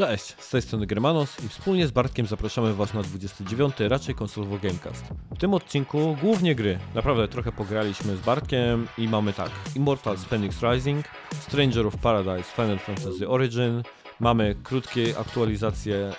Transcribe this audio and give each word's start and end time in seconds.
Cześć, 0.00 0.34
z 0.38 0.50
tej 0.50 0.62
strony 0.62 0.86
Germanos 0.86 1.44
i 1.44 1.48
wspólnie 1.48 1.86
z 1.86 1.90
Bartkiem 1.90 2.26
zapraszamy 2.26 2.74
Was 2.74 2.94
na 2.94 3.02
29. 3.02 3.74
raczej 3.78 4.14
konsolowo 4.14 4.58
Gamecast. 4.58 5.04
W 5.30 5.38
tym 5.38 5.54
odcinku 5.54 6.16
głównie 6.20 6.54
gry. 6.54 6.78
Naprawdę 6.94 7.28
trochę 7.28 7.52
pograliśmy 7.52 8.16
z 8.16 8.20
Bartkiem 8.20 8.88
i 8.98 9.08
mamy 9.08 9.32
tak 9.32 9.50
Immortals 9.76 10.24
Phoenix 10.24 10.62
Rising, 10.62 11.06
Stranger 11.40 11.86
of 11.86 11.96
Paradise 11.96 12.52
Final 12.56 12.78
Fantasy 12.78 13.28
Origin, 13.28 13.82
mamy 14.20 14.54
krótkie 14.62 15.18
aktualizacje 15.18 15.96
e, 15.96 16.12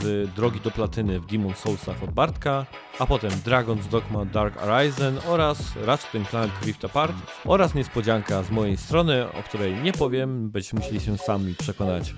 z 0.00 0.30
Drogi 0.34 0.60
do 0.60 0.70
Platyny 0.70 1.20
w 1.20 1.26
Demon 1.26 1.54
Soulsach 1.54 2.02
od 2.02 2.10
Bartka, 2.10 2.66
a 3.00 3.06
potem 3.06 3.30
Dragon's 3.30 3.88
Dogma 3.90 4.24
Dark 4.24 4.58
Horizon 4.58 5.18
oraz 5.28 5.58
Ratchet 5.84 6.28
Clank 6.30 6.52
Rift 6.62 6.84
Apart 6.84 7.12
oraz 7.44 7.74
niespodzianka 7.74 8.42
z 8.42 8.50
mojej 8.50 8.76
strony, 8.76 9.32
o 9.32 9.42
której 9.42 9.74
nie 9.82 9.92
powiem, 9.92 10.50
będziecie 10.50 10.76
musieli 10.76 11.00
się 11.00 11.18
sami 11.18 11.54
przekonać, 11.54 12.14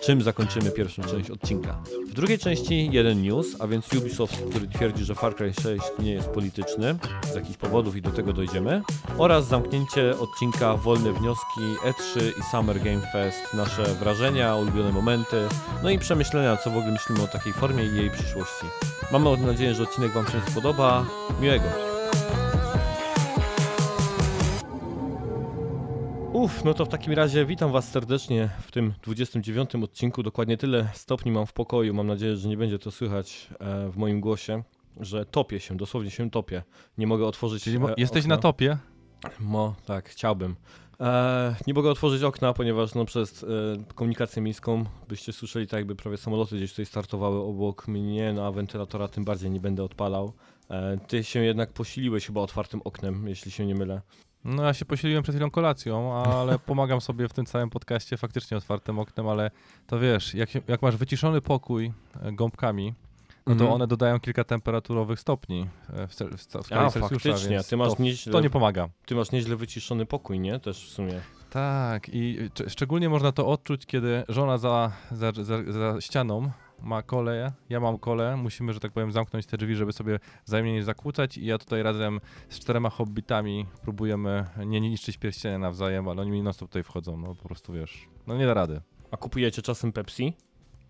czym 0.00 0.22
zakończymy 0.22 0.70
pierwszą 0.70 1.02
część 1.02 1.30
odcinka. 1.30 1.82
W 2.06 2.12
drugiej 2.12 2.38
części 2.38 2.88
jeden 2.92 3.22
news, 3.22 3.46
a 3.60 3.66
więc 3.66 3.92
Ubisoft, 3.92 4.42
który 4.50 4.68
twierdzi, 4.68 5.04
że 5.04 5.14
Far 5.14 5.36
Cry 5.36 5.52
6 5.62 5.84
nie 5.98 6.12
jest 6.12 6.28
polityczny 6.28 6.98
z 7.32 7.34
jakichś 7.34 7.56
powodów 7.56 7.96
i 7.96 8.02
do 8.02 8.10
tego 8.10 8.32
dojdziemy, 8.32 8.82
oraz 9.18 9.46
zamknięcie 9.46 10.18
odcinka 10.18 10.76
Wolne 10.76 11.12
Wnioski 11.12 11.60
E3 11.84 12.20
i 12.40 12.42
Summer 12.50 12.82
Game 12.82 13.00
Fest, 13.12 13.54
nasze 13.54 13.82
wrażenia, 13.82 14.56
ulubione 14.56 14.92
momenty, 14.92 15.48
no 15.82 15.90
i 15.90 15.98
przemyślenia, 15.98 16.56
co 16.56 16.70
w 16.70 16.76
ogóle 16.76 16.92
myślimy 16.92 17.22
o 17.22 17.26
takiej 17.26 17.52
formie 17.52 17.84
i 17.84 17.96
jej 17.96 18.10
przyszłości. 18.10 18.66
Mamy 19.12 19.36
nadzieję, 19.36 19.74
że 19.74 19.82
odcinek 19.82 20.12
Wam 20.12 20.25
się 20.32 20.50
spodoba. 20.50 21.06
Miłego! 21.40 21.64
Uff, 26.32 26.64
no 26.64 26.74
to 26.74 26.84
w 26.84 26.88
takim 26.88 27.12
razie 27.12 27.46
witam 27.46 27.72
Was 27.72 27.90
serdecznie 27.90 28.48
w 28.60 28.70
tym 28.70 28.94
29 29.02 29.74
odcinku. 29.74 30.22
Dokładnie 30.22 30.56
tyle 30.56 30.88
stopni 30.94 31.32
mam 31.32 31.46
w 31.46 31.52
pokoju. 31.52 31.94
Mam 31.94 32.06
nadzieję, 32.06 32.36
że 32.36 32.48
nie 32.48 32.56
będzie 32.56 32.78
to 32.78 32.90
słychać 32.90 33.48
e, 33.60 33.90
w 33.90 33.96
moim 33.96 34.20
głosie, 34.20 34.62
że 35.00 35.24
topię 35.24 35.60
się, 35.60 35.76
dosłownie 35.76 36.10
się 36.10 36.30
topię. 36.30 36.62
Nie 36.98 37.06
mogę 37.06 37.26
otworzyć. 37.26 37.62
Czyli 37.64 37.76
e, 37.76 37.94
jesteś 37.96 38.24
okna. 38.24 38.36
na 38.36 38.42
topie? 38.42 38.78
Mo, 39.40 39.74
tak, 39.86 40.08
chciałbym. 40.08 40.56
E, 41.00 41.54
nie 41.66 41.74
mogę 41.74 41.90
otworzyć 41.90 42.22
okna, 42.22 42.52
ponieważ 42.52 42.94
no, 42.94 43.04
przez 43.04 43.42
e, 43.42 43.46
komunikację 43.94 44.42
miejską 44.42 44.84
byście 45.08 45.32
słyszeli 45.32 45.66
tak 45.66 45.78
jakby 45.78 45.96
prawie 45.96 46.16
samoloty 46.16 46.56
gdzieś 46.56 46.70
tutaj 46.70 46.86
startowały 46.86 47.40
obok 47.40 47.88
mnie, 47.88 48.32
no 48.32 48.46
a 48.46 48.52
wentylatora 48.52 49.08
tym 49.08 49.24
bardziej 49.24 49.50
nie 49.50 49.60
będę 49.60 49.84
odpalał. 49.84 50.32
E, 50.70 50.98
ty 51.08 51.24
się 51.24 51.40
jednak 51.40 51.72
posiliłeś 51.72 52.26
chyba 52.26 52.40
otwartym 52.40 52.80
oknem, 52.84 53.28
jeśli 53.28 53.50
się 53.50 53.66
nie 53.66 53.74
mylę. 53.74 54.00
No 54.44 54.62
ja 54.62 54.74
się 54.74 54.84
posiliłem 54.84 55.22
przed 55.22 55.34
chwilą 55.34 55.50
kolacją, 55.50 56.14
ale 56.14 56.58
pomagam 56.66 57.00
sobie 57.00 57.28
w 57.28 57.32
tym 57.32 57.46
całym 57.46 57.70
podcaście 57.70 58.16
faktycznie 58.16 58.56
otwartym 58.56 58.98
oknem, 58.98 59.28
ale 59.28 59.50
to 59.86 59.98
wiesz, 59.98 60.34
jak, 60.34 60.68
jak 60.68 60.82
masz 60.82 60.96
wyciszony 60.96 61.40
pokój 61.40 61.92
e, 62.22 62.32
gąbkami, 62.32 62.94
no 63.46 63.54
to 63.54 63.60
Mhm. 63.64 63.72
one 63.72 63.86
dodają 63.86 64.20
kilka 64.20 64.44
temperaturowych 64.44 65.20
stopni 65.20 65.66
e, 65.92 66.06
w, 66.06 66.14
w, 66.14 66.36
w 66.36 66.42
skali 66.42 66.64
A, 66.86 66.90
Celsjusza, 66.90 67.08
faktycznie, 67.08 67.60
ty 67.64 67.76
masz 67.76 67.94
to, 67.94 68.02
nieźle- 68.02 68.32
to 68.32 68.40
nie 68.40 68.50
pomaga. 68.50 68.88
Ty 69.06 69.14
masz 69.14 69.32
nieźle 69.32 69.56
wyciszony 69.56 70.06
pokój, 70.06 70.40
nie? 70.40 70.58
Też 70.60 70.86
w 70.86 70.88
sumie. 70.92 71.20
Tak 71.50 72.08
i 72.12 72.38
cze- 72.54 72.70
szczególnie 72.70 73.08
można 73.08 73.32
to 73.32 73.46
odczuć, 73.46 73.86
kiedy 73.86 74.24
żona 74.28 74.58
za, 74.58 74.92
za, 75.10 75.32
za, 75.32 75.72
za 75.72 76.00
ścianą 76.00 76.50
ma 76.82 77.02
kole, 77.02 77.52
ja 77.68 77.80
mam 77.80 77.98
kole, 77.98 78.36
musimy, 78.36 78.72
że 78.72 78.80
tak 78.80 78.92
powiem, 78.92 79.12
zamknąć 79.12 79.46
te 79.46 79.56
drzwi, 79.56 79.74
żeby 79.76 79.92
sobie 79.92 80.18
wzajemnie 80.46 80.72
nie 80.72 80.84
zakłócać 80.84 81.38
i 81.38 81.46
ja 81.46 81.58
tutaj 81.58 81.82
razem 81.82 82.20
z 82.48 82.58
czterema 82.58 82.90
hobbitami 82.90 83.66
próbujemy 83.82 84.44
nie 84.66 84.80
niszczyć 84.80 85.18
pierścienia 85.18 85.58
nawzajem, 85.58 86.08
ale 86.08 86.22
oni 86.22 86.30
mi 86.30 86.42
non 86.42 86.52
tutaj 86.54 86.82
wchodzą, 86.82 87.16
no 87.16 87.34
po 87.34 87.48
prostu 87.48 87.72
wiesz, 87.72 88.08
no 88.26 88.36
nie 88.36 88.46
da 88.46 88.54
rady. 88.54 88.80
A 89.10 89.16
kupujecie 89.16 89.62
czasem 89.62 89.92
Pepsi? 89.92 90.34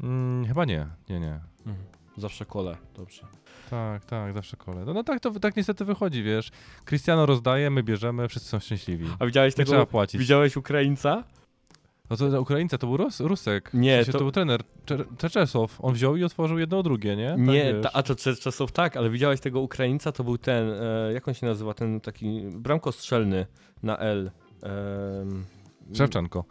Mm, 0.02 0.46
chyba 0.46 0.64
nie, 0.64 0.86
nie, 1.08 1.20
nie. 1.20 1.40
Mhm. 1.66 1.84
Zawsze 2.16 2.44
kole, 2.44 2.76
dobrze. 2.94 3.22
Tak, 3.70 4.04
tak, 4.04 4.34
zawsze 4.34 4.56
kole. 4.56 4.84
No, 4.84 4.94
no 4.94 5.04
tak 5.04 5.20
to 5.20 5.30
tak 5.40 5.56
niestety 5.56 5.84
wychodzi, 5.84 6.22
wiesz. 6.22 6.50
Cristiano 6.84 7.26
rozdaje, 7.26 7.70
my 7.70 7.82
bierzemy, 7.82 8.28
wszyscy 8.28 8.48
są 8.48 8.58
szczęśliwi. 8.58 9.06
A 9.18 9.26
widziałeś 9.26 9.56
Nie 9.56 9.64
trzeba 9.64 9.80
tego? 9.80 9.90
płacić. 9.90 10.20
Widziałeś 10.20 10.56
Ukraińca? 10.56 11.24
No 12.10 12.16
to 12.16 12.40
Ukraińca, 12.40 12.78
to 12.78 12.86
był 12.86 12.96
Rus, 12.96 13.20
Rusek. 13.20 13.70
Nie, 13.74 13.94
w 13.96 13.98
sensie, 13.98 14.12
to- 14.12 14.18
to... 14.18 14.24
był 14.24 14.32
trener 14.32 14.60
Czerczesow. 15.18 15.78
On 15.80 15.94
wziął 15.94 16.16
i 16.16 16.24
otworzył 16.24 16.58
jedno 16.58 16.82
drugie, 16.82 17.16
nie? 17.16 17.28
Tak, 17.30 17.38
Nie, 17.38 17.74
ta, 17.74 17.92
a 17.92 18.02
to 18.02 18.14
czasów 18.16 18.72
tak, 18.72 18.96
ale 18.96 19.10
widziałeś 19.10 19.40
tego 19.40 19.60
Ukraińca, 19.60 20.12
to 20.12 20.24
był 20.24 20.38
ten, 20.38 20.70
e, 20.70 21.12
jak 21.12 21.28
on 21.28 21.34
się 21.34 21.46
nazywa, 21.46 21.74
ten 21.74 22.00
taki 22.00 22.40
bramkostrzelny 22.52 23.46
na 23.82 23.98
L. 23.98 24.30
Szewczenko. 25.94 26.44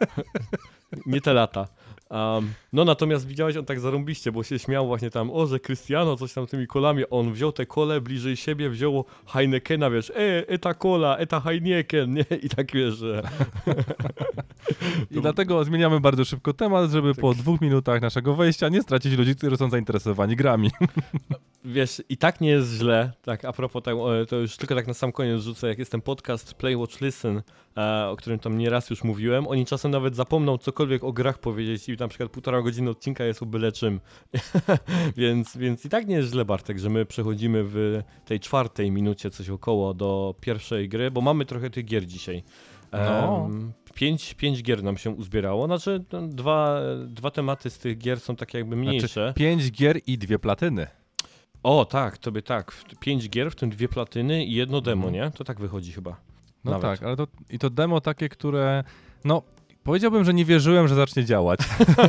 nie 1.06 1.20
te 1.20 1.32
lata. 1.32 1.68
Um, 2.10 2.52
no 2.72 2.84
natomiast 2.84 3.26
widziałeś, 3.26 3.56
on 3.56 3.64
tak 3.64 3.80
zarąbiście, 3.80 4.32
bo 4.32 4.42
się 4.42 4.58
śmiał 4.58 4.86
właśnie 4.86 5.10
tam, 5.10 5.30
o, 5.30 5.46
że 5.46 5.60
Cristiano 5.60 6.16
coś 6.16 6.32
tam 6.32 6.46
tymi 6.46 6.66
kolami, 6.66 7.04
on 7.10 7.32
wziął 7.32 7.52
te 7.52 7.66
kole 7.66 8.00
bliżej 8.00 8.36
siebie, 8.36 8.70
wziął 8.70 9.04
Heinekena, 9.26 9.90
wiesz, 9.90 10.10
e, 10.10 10.48
eta 10.48 10.74
kola, 10.74 11.16
eta 11.16 11.40
Heineken, 11.40 12.14
nie? 12.14 12.24
I 12.42 12.48
tak 12.48 12.72
wiesz, 12.72 12.94
że... 12.94 13.22
I 15.10 15.20
dlatego 15.20 15.64
zmieniamy 15.64 16.00
bardzo 16.00 16.24
szybko 16.24 16.52
temat, 16.52 16.90
żeby 16.90 17.14
Tak. 17.14 17.20
po 17.20 17.34
dwóch 17.34 17.60
minutach 17.60 18.02
naszego 18.02 18.34
wejścia 18.34 18.68
nie 18.68 18.82
stracić 18.82 19.18
ludzi, 19.18 19.36
którzy 19.36 19.56
są 19.56 19.70
zainteresowani 19.70 20.36
grami. 20.36 20.70
Wiesz, 21.64 22.02
i 22.08 22.16
tak 22.16 22.40
nie 22.40 22.50
jest 22.50 22.70
źle, 22.70 23.12
tak 23.22 23.44
a 23.44 23.52
propos 23.52 23.82
e, 23.86 24.26
to 24.26 24.36
już 24.36 24.56
tylko 24.56 24.74
tak 24.74 24.86
na 24.86 24.94
sam 24.94 25.12
koniec 25.12 25.42
rzucę, 25.42 25.68
jak 25.68 25.78
jest 25.78 25.90
ten 25.90 26.00
podcast 26.00 26.54
Play, 26.54 26.76
Watch, 26.76 27.00
Listen, 27.00 27.42
e, 27.76 28.06
o 28.06 28.16
którym 28.16 28.38
tam 28.38 28.58
nieraz 28.58 28.90
już 28.90 29.04
mówiłem, 29.04 29.46
oni 29.46 29.66
czasem 29.66 29.90
nawet 29.90 30.16
zapomną 30.16 30.58
cokolwiek 30.58 31.04
o 31.04 31.12
grach 31.12 31.38
powiedzieć 31.38 31.88
i 31.88 31.96
na 31.96 32.08
przykład 32.08 32.30
półtora 32.30 32.62
godziny 32.62 32.90
odcinka 32.90 33.24
jest 33.24 33.42
o 33.42 33.46
byle 33.46 33.72
czym. 33.72 34.00
więc, 35.16 35.56
więc 35.56 35.84
i 35.84 35.88
tak 35.88 36.06
nie 36.06 36.16
jest 36.16 36.30
źle, 36.30 36.44
Bartek, 36.44 36.78
że 36.78 36.90
my 36.90 37.06
przechodzimy 37.06 37.64
w 37.64 38.02
tej 38.24 38.40
czwartej 38.40 38.90
minucie 38.90 39.30
coś 39.30 39.50
około 39.50 39.94
do 39.94 40.34
pierwszej 40.40 40.88
gry, 40.88 41.10
bo 41.10 41.20
mamy 41.20 41.46
trochę 41.46 41.70
tych 41.70 41.84
gier 41.84 42.06
dzisiaj. 42.06 42.42
No. 42.92 43.46
Em, 43.46 43.72
Pięć, 43.98 44.34
pięć 44.34 44.62
gier 44.62 44.82
nam 44.82 44.96
się 44.96 45.10
uzbierało, 45.10 45.66
znaczy 45.66 46.04
no, 46.12 46.28
dwa, 46.28 46.80
dwa 47.06 47.30
tematy 47.30 47.70
z 47.70 47.78
tych 47.78 47.98
gier 47.98 48.20
są 48.20 48.36
takie 48.36 48.58
jakby 48.58 48.76
mniejsze. 48.76 49.08
Znaczy, 49.08 49.32
pięć 49.36 49.70
gier 49.72 50.00
i 50.06 50.18
dwie 50.18 50.38
platyny. 50.38 50.86
O, 51.62 51.84
tak, 51.84 52.18
tobie 52.18 52.42
tak. 52.42 52.72
Pięć 53.00 53.28
gier, 53.28 53.50
w 53.50 53.54
tym 53.54 53.70
dwie 53.70 53.88
platyny 53.88 54.44
i 54.44 54.52
jedno 54.54 54.80
demo, 54.80 55.06
Mhm. 55.08 55.24
nie? 55.24 55.30
To 55.30 55.44
tak 55.44 55.60
wychodzi 55.60 55.92
chyba. 55.92 56.10
No 56.64 56.70
Nawet. 56.70 56.82
tak, 56.82 57.02
ale 57.02 57.16
to, 57.16 57.26
i 57.50 57.58
to 57.58 57.70
demo 57.70 58.00
takie, 58.00 58.28
które, 58.28 58.84
no, 59.24 59.42
powiedziałbym, 59.84 60.24
że 60.24 60.34
nie 60.34 60.44
wierzyłem, 60.44 60.88
że 60.88 60.94
zacznie 60.94 61.24
działać. 61.24 61.60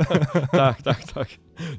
tak, 0.51 0.81
tak, 0.81 1.03
tak. 1.13 1.27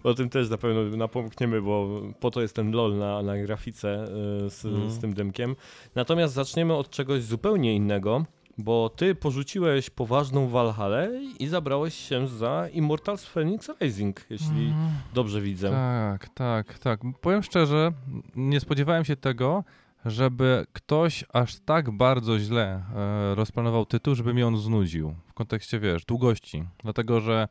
O 0.05 0.15
tym 0.15 0.29
też 0.31 0.51
na 0.51 0.59
pewno 0.59 0.97
napomkniemy, 0.97 1.63
bo 1.63 2.01
po 2.21 2.31
to 2.31 2.43
jest 2.43 2.57
ten 2.57 2.73
LOL 2.73 2.97
na, 2.99 3.23
na 3.23 3.37
grafice 3.39 4.05
y, 4.47 4.51
z, 4.51 4.65
Mhm. 4.65 4.91
z 4.91 4.99
tym 4.99 5.15
demkiem. 5.15 5.57
Natomiast 5.95 6.35
zaczniemy 6.35 6.75
od 6.75 6.91
czegoś 6.91 7.23
zupełnie 7.23 7.75
innego, 7.75 8.25
bo 8.63 8.89
ty 8.89 9.15
porzuciłeś 9.15 9.91
poważną 9.91 10.49
Valhallę 10.49 11.11
i 11.39 11.47
zabrałeś 11.49 11.95
się 11.95 12.29
za 12.29 12.69
Immortals 12.73 13.25
Phoenix 13.25 13.71
Rising, 13.81 14.27
jeśli 14.31 14.73
dobrze 15.15 15.41
widzę. 15.41 15.71
Tak, 15.71 16.29
tak, 16.29 16.79
tak. 16.79 17.01
Powiem 17.21 17.43
szczerze, 17.43 17.93
nie 18.37 18.61
spodziewałem 18.61 19.05
się 19.05 19.17
tego, 19.17 19.65
żeby 20.05 20.67
ktoś 20.73 21.25
aż 21.33 21.61
tak 21.61 21.91
bardzo 21.91 22.39
źle 22.39 22.83
e, 22.97 23.35
rozplanował 23.35 23.87
tytuł, 23.87 24.15
żeby 24.15 24.35
mi 24.35 24.43
on 24.43 24.57
znudził. 24.59 25.15
W 25.29 25.35
kontekście, 25.35 25.81
wiesz, 25.81 26.05
długości. 26.05 26.65
Dlatego, 26.83 27.21
że 27.21 27.49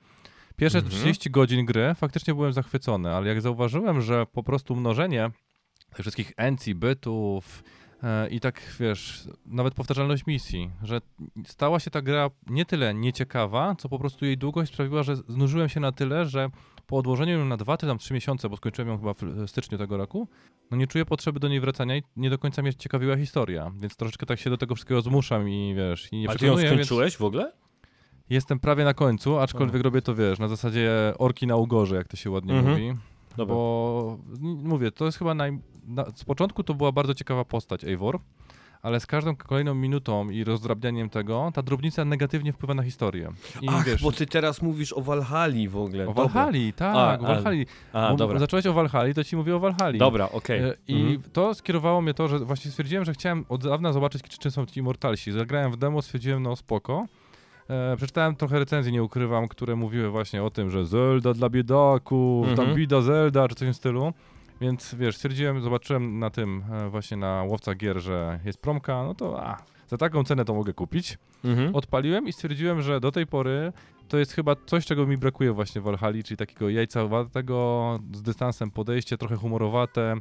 pierwsze 0.55 0.77
Mhm. 0.77 0.95
30 0.95 1.31
godzin 1.31 1.65
gry 1.65 1.93
faktycznie 1.95 2.33
byłem 2.33 2.53
zachwycony, 2.53 3.15
ale 3.15 3.27
jak 3.27 3.41
zauważyłem, 3.41 4.01
że 4.01 4.25
po 4.25 4.43
prostu 4.43 4.75
mnożenie 4.75 5.31
tych 5.95 6.03
wszystkich 6.03 6.31
encji, 6.37 6.75
bytów 6.75 7.63
i 8.31 8.39
tak, 8.39 8.75
wiesz, 8.79 9.27
nawet 9.45 9.73
powtarzalność 9.73 10.25
misji, 10.25 10.71
że 10.83 11.01
stała 11.45 11.79
się 11.79 11.91
ta 11.91 12.01
gra 12.01 12.29
nie 12.47 12.65
tyle 12.65 12.93
nieciekawa, 12.93 13.75
co 13.75 13.89
po 13.89 13.99
prostu 13.99 14.25
jej 14.25 14.37
długość 14.37 14.73
sprawiła, 14.73 15.03
że 15.03 15.15
znużyłem 15.15 15.69
się 15.69 15.79
na 15.79 15.91
tyle, 15.91 16.25
że 16.25 16.49
po 16.87 16.97
odłożeniu 16.97 17.39
ją 17.39 17.45
na 17.45 17.57
dwa 17.57 17.77
czy 17.77 17.87
tam 17.87 17.97
trzy 17.97 18.13
miesiące, 18.13 18.49
bo 18.49 18.57
skończyłem 18.57 18.89
ją 18.89 18.97
chyba 18.97 19.13
w 19.13 19.47
styczniu 19.47 19.77
tego 19.77 19.97
roku, 19.97 20.27
no 20.71 20.77
nie 20.77 20.87
czuję 20.87 21.05
potrzeby 21.05 21.39
do 21.39 21.47
niej 21.47 21.59
wracania 21.59 21.97
i 21.97 22.03
nie 22.15 22.29
do 22.29 22.37
końca 22.37 22.61
mnie 22.61 22.73
ciekawiła 22.73 23.17
historia, 23.17 23.71
więc 23.79 23.95
troszeczkę 23.95 24.25
tak 24.25 24.39
się 24.39 24.49
do 24.49 24.57
tego 24.57 24.75
wszystkiego 24.75 25.01
zmuszam 25.01 25.49
i 25.49 25.73
wiesz, 25.77 26.13
i 26.13 26.17
nie 26.17 26.29
A 26.29 26.35
ty 26.35 26.45
ją 26.45 26.53
przekonuję, 26.53 26.69
więc 26.77 26.87
skończyłeś 26.87 27.17
w 27.17 27.23
ogóle? 27.23 27.51
jestem 28.29 28.59
prawie 28.59 28.83
na 28.83 28.93
końcu, 28.93 29.39
aczkolwiek 29.39 29.83
robię 29.83 30.01
to, 30.01 30.15
wiesz, 30.15 30.39
na 30.39 30.47
zasadzie 30.47 30.91
orki 31.17 31.47
na 31.47 31.55
ugorze, 31.55 31.95
jak 31.95 32.07
to 32.07 32.17
się 32.17 32.29
ładnie 32.31 32.53
Mhm. 32.53 32.71
mówi. 32.73 32.99
Dobra. 33.37 33.55
Bo 33.55 34.17
mówię, 34.63 34.91
to 34.91 35.05
jest 35.05 35.17
chyba 35.17 35.33
naj... 35.33 35.59
Na, 35.89 36.05
z 36.15 36.23
początku 36.23 36.63
to 36.63 36.73
była 36.73 36.91
bardzo 36.91 37.13
ciekawa 37.13 37.45
postać 37.45 37.83
Eivor, 37.83 38.19
ale 38.81 38.99
z 38.99 39.05
każdą 39.05 39.35
kolejną 39.35 39.75
minutą 39.75 40.29
i 40.29 40.43
rozdrabnianiem 40.43 41.09
tego, 41.09 41.51
ta 41.53 41.61
drobnica 41.61 42.05
negatywnie 42.05 42.53
wpływa 42.53 42.73
na 42.73 42.83
historię. 42.83 43.31
I 43.61 43.67
Ach, 43.69 43.85
wiesz, 43.85 44.03
bo 44.03 44.11
ty 44.11 44.25
teraz 44.25 44.61
mówisz 44.61 44.93
o 44.93 45.01
Valhali 45.01 45.67
w 45.69 45.77
ogóle. 45.77 46.03
o 46.03 46.07
Dobra. 46.13 46.23
Valhali, 46.23 46.73
tak, 46.73 46.95
A, 46.95 47.19
o 47.19 47.27
Valhali. 47.27 47.65
A, 47.93 48.15
dobra. 48.15 48.39
Zacząłeś 48.39 48.65
o 48.65 48.73
Valhali, 48.73 49.13
to 49.13 49.23
ci 49.23 49.35
mówię 49.35 49.55
o 49.55 49.59
Valhali. 49.59 49.99
Dobra, 49.99 50.29
okej. 50.31 50.59
E, 50.61 50.73
I 50.87 50.93
Mhm. 51.01 51.21
to 51.33 51.53
skierowało 51.53 52.01
mnie 52.01 52.13
to, 52.13 52.27
że 52.27 52.39
właśnie 52.39 52.71
stwierdziłem, 52.71 53.05
że 53.05 53.13
chciałem 53.13 53.45
od 53.49 53.63
dawna 53.63 53.93
zobaczyć, 53.93 54.23
czy 54.23 54.37
czym 54.37 54.51
są 54.51 54.65
ci 54.65 54.79
Immortalsi. 54.79 55.31
Zagrałem 55.31 55.71
w 55.71 55.77
demo, 55.77 56.01
stwierdziłem, 56.01 56.43
no 56.43 56.55
spoko. 56.55 57.05
E, 57.69 57.97
przeczytałem 57.97 58.35
trochę 58.35 58.59
recenzji, 58.59 58.91
nie 58.93 59.03
ukrywam, 59.03 59.47
które 59.47 59.75
mówiły 59.75 60.09
właśnie 60.09 60.43
o 60.43 60.49
tym, 60.49 60.69
że 60.69 60.85
Zelda 60.85 61.33
dla 61.33 61.49
biedaków, 61.49 62.47
Mhm. 62.47 62.67
tam 62.67 62.75
bida 62.75 63.01
Zelda, 63.01 63.47
czy 63.47 63.55
coś 63.55 63.65
w 63.65 63.67
tym 63.67 63.73
stylu. 63.73 64.13
Więc 64.61 64.95
wiesz, 64.95 65.15
stwierdziłem, 65.15 65.61
zobaczyłem 65.61 66.19
na 66.19 66.29
tym 66.29 66.63
e, 66.71 66.89
właśnie 66.89 67.17
na 67.17 67.43
łowca 67.43 67.75
gier, 67.75 67.99
że 67.99 68.39
jest 68.45 68.61
promka, 68.61 69.03
no 69.03 69.15
to 69.15 69.43
a, 69.43 69.57
za 69.87 69.97
taką 69.97 70.23
cenę 70.23 70.45
to 70.45 70.53
mogę 70.53 70.73
kupić. 70.73 71.17
Mhm. 71.45 71.75
Odpaliłem 71.75 72.27
i 72.27 72.33
stwierdziłem, 72.33 72.81
że 72.81 72.99
do 72.99 73.11
tej 73.11 73.27
pory 73.27 73.73
to 74.07 74.17
jest 74.17 74.31
chyba 74.31 74.55
coś, 74.65 74.85
czego 74.85 75.07
mi 75.07 75.17
brakuje 75.17 75.53
właśnie 75.53 75.81
w 75.81 75.83
Valhalla, 75.83 76.23
czyli 76.23 76.37
takiego 76.37 76.69
jajcowatego, 76.69 77.99
z 78.13 78.21
dystansem 78.21 78.71
podejście, 78.71 79.17
trochę 79.17 79.35
humorowate, 79.35 80.15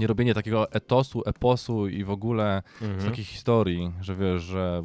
nie 0.00 0.06
robienie 0.06 0.34
takiego 0.34 0.72
etosu, 0.72 1.22
eposu 1.26 1.88
i 1.88 2.04
w 2.04 2.10
ogóle 2.10 2.62
z 2.80 2.82
Mhm. 2.82 3.10
takiej 3.10 3.24
historii, 3.24 3.92
że 4.00 4.16
wiesz, 4.16 4.42
że 4.42 4.82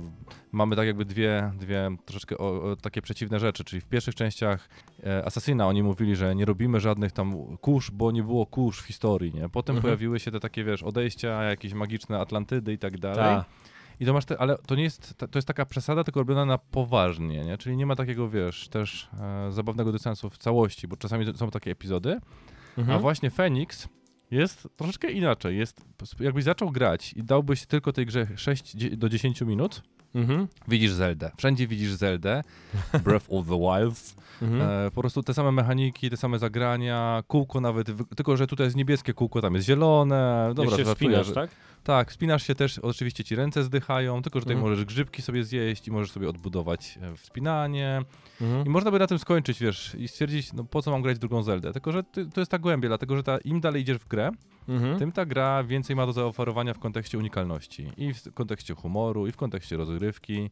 mamy 0.52 0.76
tak 0.76 0.88
jakby 0.88 1.06
dwie, 1.06 1.52
dwie 1.60 1.96
troszeczkę 2.06 2.38
o, 2.38 2.72
o, 2.72 2.76
takie 2.76 3.02
przeciwne 3.02 3.40
rzeczy, 3.40 3.64
czyli 3.64 3.82
w 3.82 3.88
pierwszych 3.88 4.16
częściach 4.16 4.70
e, 5.06 5.26
Assassina 5.26 5.68
oni 5.68 5.84
mówili, 5.84 6.16
że 6.16 6.36
nie 6.36 6.46
robimy 6.46 6.80
żadnych 6.80 7.12
tam 7.12 7.58
kurz, 7.58 7.92
bo 7.92 8.12
nie 8.12 8.24
było 8.24 8.46
kurz 8.46 8.82
w 8.82 8.86
historii, 8.86 9.34
nie? 9.34 9.50
Potem 9.50 9.76
Mhm. 9.76 9.82
pojawiły 9.82 10.20
się 10.20 10.32
te 10.32 10.40
takie, 10.40 10.64
wiesz, 10.64 10.84
odejścia, 10.84 11.44
jakieś 11.44 11.74
magiczne 11.74 12.20
Atlantydy 12.20 12.74
i 12.74 12.78
tak 12.78 12.98
dalej. 13.00 13.18
Ta. 13.18 13.46
I 14.00 14.06
to 14.06 14.14
masz 14.14 14.26
te, 14.26 14.38
ale 14.38 14.58
to 14.58 14.76
nie 14.76 14.84
jest, 14.84 15.18
to 15.18 15.28
jest 15.38 15.48
taka 15.48 15.66
przesada, 15.66 16.04
tylko 16.04 16.20
robiona 16.20 16.46
na 16.46 16.58
poważnie, 16.58 17.46
nie? 17.46 17.58
Czyli 17.58 17.78
nie 17.78 17.86
ma 17.86 17.96
takiego, 17.96 18.30
wiesz, 18.30 18.68
też 18.70 19.10
e, 19.48 19.52
zabawnego 19.52 19.92
dystansu 19.92 20.30
w 20.30 20.38
całości, 20.38 20.88
bo 20.88 20.98
czasami 20.98 21.26
są 21.36 21.52
takie 21.52 21.72
epizody, 21.72 22.20
Mhm. 22.78 22.98
a 22.98 23.02
właśnie 23.02 23.32
Phoenix 23.32 23.88
jest 24.32 24.68
troszeczkę 24.78 25.12
inaczej. 25.12 25.58
Jest, 25.58 25.82
jakbyś 26.20 26.44
zaczął 26.44 26.72
grać 26.72 27.14
i 27.14 27.24
dałbyś 27.24 27.66
tylko 27.66 27.94
tej 27.94 28.06
grze 28.06 28.28
6 28.36 28.76
dzie- 28.76 28.98
do 28.98 29.10
10 29.10 29.42
minut, 29.42 29.82
Mhm. 30.16 30.48
widzisz 30.68 30.92
Zeldę. 30.92 31.32
Wszędzie 31.38 31.68
widzisz 31.68 31.92
Zeldę, 31.92 32.44
Breath 33.04 33.26
of 33.30 33.48
the 33.48 33.60
Wild. 33.60 34.16
Mhm. 34.42 34.62
E, 34.88 34.92
po 34.92 35.02
prostu 35.02 35.24
te 35.24 35.34
same 35.34 35.52
mechaniki, 35.52 36.10
te 36.10 36.18
same 36.18 36.40
zagrania, 36.40 37.24
kółko 37.28 37.62
nawet, 37.62 37.88
tylko 38.16 38.38
że 38.38 38.48
tutaj 38.48 38.66
jest 38.68 38.76
niebieskie 38.76 39.14
kółko, 39.14 39.42
tam 39.42 39.54
jest 39.56 39.68
zielone. 39.68 40.52
Dobra, 40.56 40.72
Jak 40.78 40.80
się 40.88 40.96
wspinasz, 40.96 41.32
tak? 41.32 41.50
Tak, 41.86 42.12
wspinasz 42.12 42.44
się 42.48 42.56
też, 42.56 42.80
oczywiście 42.80 43.24
ci 43.24 43.36
ręce 43.36 43.64
zdychają, 43.64 44.22
tylko 44.22 44.40
że 44.40 44.44
tutaj 44.44 44.56
Mhm. 44.56 44.72
możesz 44.72 44.86
grzybki 44.86 45.22
sobie 45.22 45.44
zjeść 45.44 45.88
i 45.88 45.92
możesz 45.92 46.12
sobie 46.12 46.30
odbudować 46.30 47.00
e, 47.02 47.16
wspinanie. 47.16 48.02
Mhm. 48.42 48.66
I 48.66 48.70
można 48.70 48.92
by 48.92 49.00
na 49.00 49.08
tym 49.08 49.20
skończyć, 49.20 49.60
wiesz, 49.60 49.96
i 50.00 50.08
stwierdzić, 50.08 50.54
no 50.54 50.64
po 50.64 50.82
co 50.82 50.92
mam 50.92 51.02
grać 51.02 51.16
w 51.16 51.20
drugą 51.20 51.44
Zeldę. 51.44 51.74
Tylko, 51.74 51.92
że 51.92 52.04
ty, 52.04 52.26
to 52.26 52.42
jest 52.42 52.52
ta 52.52 52.60
głębia, 52.60 52.90
dlatego, 52.90 53.16
że 53.16 53.24
ta, 53.24 53.38
im 53.38 53.62
dalej 53.62 53.82
idziesz 53.82 53.98
w 53.98 54.08
grę, 54.08 54.32
Mhm. 54.68 55.00
tym 55.00 55.12
ta 55.12 55.26
gra 55.26 55.64
więcej 55.64 55.96
ma 55.96 56.06
do 56.06 56.14
zaoferowania 56.14 56.74
w 56.74 56.80
kontekście 56.80 57.18
unikalności. 57.18 57.92
I 57.98 58.14
w 58.14 58.34
kontekście 58.34 58.74
humoru, 58.74 59.28
i 59.28 59.32
w 59.32 59.38
kontekście 59.38 59.78
rozgrywki. 59.78 60.50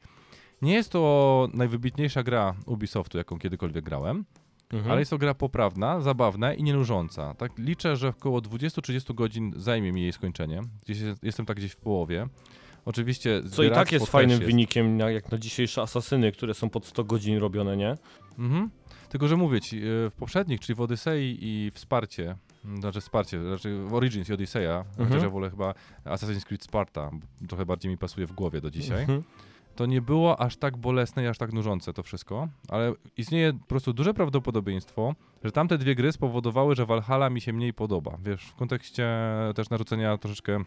Nie 0.61 0.73
jest 0.73 0.91
to 0.91 1.47
najwybitniejsza 1.53 2.23
gra 2.23 2.55
Ubisoftu, 2.65 3.17
jaką 3.17 3.39
kiedykolwiek 3.39 3.83
grałem, 3.85 4.25
Mhm. 4.73 4.91
ale 4.91 5.01
jest 5.01 5.11
to 5.11 5.17
gra 5.17 5.33
poprawna, 5.33 6.01
zabawna 6.01 6.53
i 6.53 6.63
nie 6.63 6.73
nużąca. 6.73 7.33
Tak 7.33 7.51
liczę, 7.57 7.95
że 7.97 8.07
około 8.09 8.39
20-30 8.39 9.13
godzin 9.15 9.53
zajmie 9.57 9.91
mi 9.91 10.01
jej 10.01 10.13
skończenie. 10.13 10.61
Gdzieś 10.83 10.99
jest, 10.99 11.23
jestem 11.23 11.45
tak 11.45 11.57
gdzieś 11.57 11.71
w 11.71 11.77
połowie. 11.79 12.27
Oczywiście 12.85 13.41
Co 13.51 13.63
i 13.63 13.71
tak 13.71 13.91
jest 13.91 14.07
fajnym 14.07 14.31
jest. 14.39 14.43
wynikiem, 14.51 14.99
jak 14.99 15.31
na 15.31 15.37
dzisiejsze 15.37 15.81
asasyny, 15.81 16.31
które 16.31 16.53
są 16.53 16.69
pod 16.69 16.85
100 16.85 17.03
godzin 17.03 17.37
robione, 17.37 17.77
nie? 17.77 17.95
Mhm. 18.39 18.69
Tylko, 19.09 19.27
że 19.27 19.37
mówię 19.37 19.61
ci, 19.61 19.77
y, 19.77 20.09
w 20.09 20.13
poprzednich, 20.17 20.59
czyli 20.59 20.75
w 20.75 20.81
Odyssei 20.81 21.37
i 21.41 21.71
Wsparcie, 21.71 22.35
m, 22.65 22.77
znaczy 22.77 23.01
Wsparcie, 23.01 23.41
znaczy 23.41 23.83
w 23.83 23.93
Origins 23.93 24.29
i 24.29 24.31
chociaż 24.31 24.85
Mhm. 24.99 25.21
ja 25.23 25.29
wolę 25.29 25.49
chyba 25.49 25.73
Assassin's 26.05 26.43
Creed 26.45 26.63
Sparta, 26.63 27.11
trochę 27.49 27.65
bardziej 27.65 27.91
mi 27.91 27.97
pasuje 27.97 28.27
w 28.27 28.31
głowie 28.31 28.61
do 28.61 28.71
dzisiaj, 28.71 29.01
Mhm. 29.01 29.23
To 29.75 29.85
nie 29.85 30.01
było 30.01 30.39
aż 30.39 30.57
tak 30.57 30.77
bolesne 30.77 31.23
i 31.23 31.27
aż 31.27 31.37
tak 31.37 31.53
nużące 31.53 31.93
to 31.93 32.03
wszystko, 32.03 32.47
ale 32.69 32.93
istnieje 33.17 33.53
po 33.53 33.65
prostu 33.65 33.93
duże 33.93 34.13
prawdopodobieństwo, 34.13 35.15
że 35.43 35.51
tamte 35.51 35.77
dwie 35.77 35.95
gry 35.95 36.11
spowodowały, 36.11 36.75
że 36.75 36.85
Valhalla 36.85 37.29
mi 37.29 37.41
się 37.41 37.53
mniej 37.53 37.73
podoba, 37.73 38.17
wiesz, 38.23 38.45
w 38.45 38.55
kontekście 38.55 39.07
też 39.55 39.69
narzucenia 39.69 40.17
troszeczkę 40.17 40.63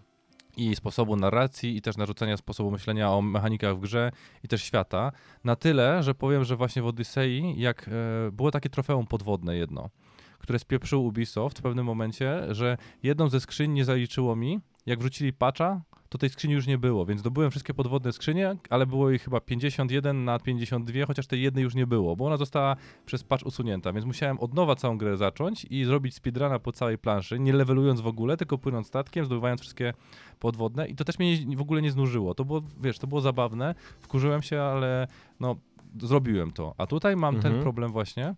i 0.57 0.77
sposobu 0.77 1.17
narracji, 1.17 1.77
i 1.77 1.83
też 1.83 1.97
narzucenia 1.97 2.37
sposobu 2.37 2.71
myślenia 2.71 3.13
o 3.13 3.23
mechanikach 3.23 3.77
w 3.77 3.81
grze, 3.81 4.13
i 4.45 4.49
też 4.49 4.63
świata. 4.63 5.13
Na 5.45 5.57
tyle, 5.57 6.03
że 6.03 6.15
powiem, 6.15 6.45
że 6.45 6.57
właśnie 6.57 6.83
w 6.83 6.87
Odyssei, 6.87 7.55
jak 7.57 7.89
e, 7.89 7.93
było 8.33 8.51
takie 8.51 8.69
trofeum 8.69 9.07
podwodne 9.07 9.57
jedno, 9.57 9.91
które 10.39 10.59
spieprzył 10.59 11.07
Ubisoft 11.07 11.59
w 11.59 11.63
pewnym 11.63 11.87
momencie, 11.87 12.55
że 12.55 12.77
jedną 13.03 13.29
ze 13.29 13.41
skrzyń 13.41 13.73
nie 13.73 13.85
zaliczyło 13.85 14.37
mi, 14.37 14.61
jak 14.87 14.99
wrzucili 14.99 15.33
patcha, 15.33 15.81
to 16.09 16.19
tej 16.19 16.29
skrzyni 16.31 16.55
już 16.55 16.67
nie 16.67 16.79
było, 16.79 17.07
więc 17.07 17.23
dobyłem 17.23 17.51
wszystkie 17.51 17.75
podwodne 17.75 18.13
skrzynie, 18.13 18.57
ale 18.71 18.87
było 18.87 19.11
ich 19.11 19.23
chyba 19.23 19.41
51 19.41 20.25
na 20.25 20.39
52, 20.39 21.07
chociaż 21.07 21.27
tej 21.27 21.43
jednej 21.43 21.65
już 21.65 21.75
nie 21.75 21.87
było, 21.87 22.17
bo 22.17 22.27
ona 22.27 22.37
została 22.37 22.77
przez 23.07 23.25
patch 23.25 23.47
usunięta, 23.47 23.93
więc 23.93 24.07
musiałem 24.07 24.39
od 24.41 24.55
nowa 24.55 24.75
całą 24.77 24.99
grę 24.99 25.17
zacząć 25.17 25.67
i 25.71 25.85
zrobić 25.85 26.15
speedruna 26.15 26.59
po 26.59 26.73
całej 26.73 26.99
planszy, 26.99 27.39
nie 27.41 27.53
levelując 27.53 28.01
w 28.01 28.07
ogóle, 28.07 28.37
tylko 28.37 28.59
płynąc 28.59 28.87
statkiem, 28.87 29.25
zdobywając 29.25 29.61
wszystkie 29.61 29.95
podwodne 30.39 30.89
i 30.89 30.95
to 30.95 31.05
też 31.05 31.19
mnie 31.19 31.45
nie, 31.45 31.57
w 31.57 31.61
ogóle 31.61 31.83
nie 31.83 31.91
znużyło. 31.91 32.35
To 32.35 32.45
było, 32.45 32.63
wiesz, 32.81 32.99
to 32.99 33.07
było 33.07 33.21
zabawne, 33.21 33.75
wkurzyłem 34.01 34.43
się, 34.43 34.61
ale 34.61 35.09
no 35.41 35.57
zrobiłem 36.03 36.51
to. 36.53 36.75
A 36.79 36.87
tutaj 36.87 37.17
mam 37.17 37.35
ten 37.35 37.47
Mhm. 37.47 37.63
problem 37.63 37.93
właśnie, 37.93 38.35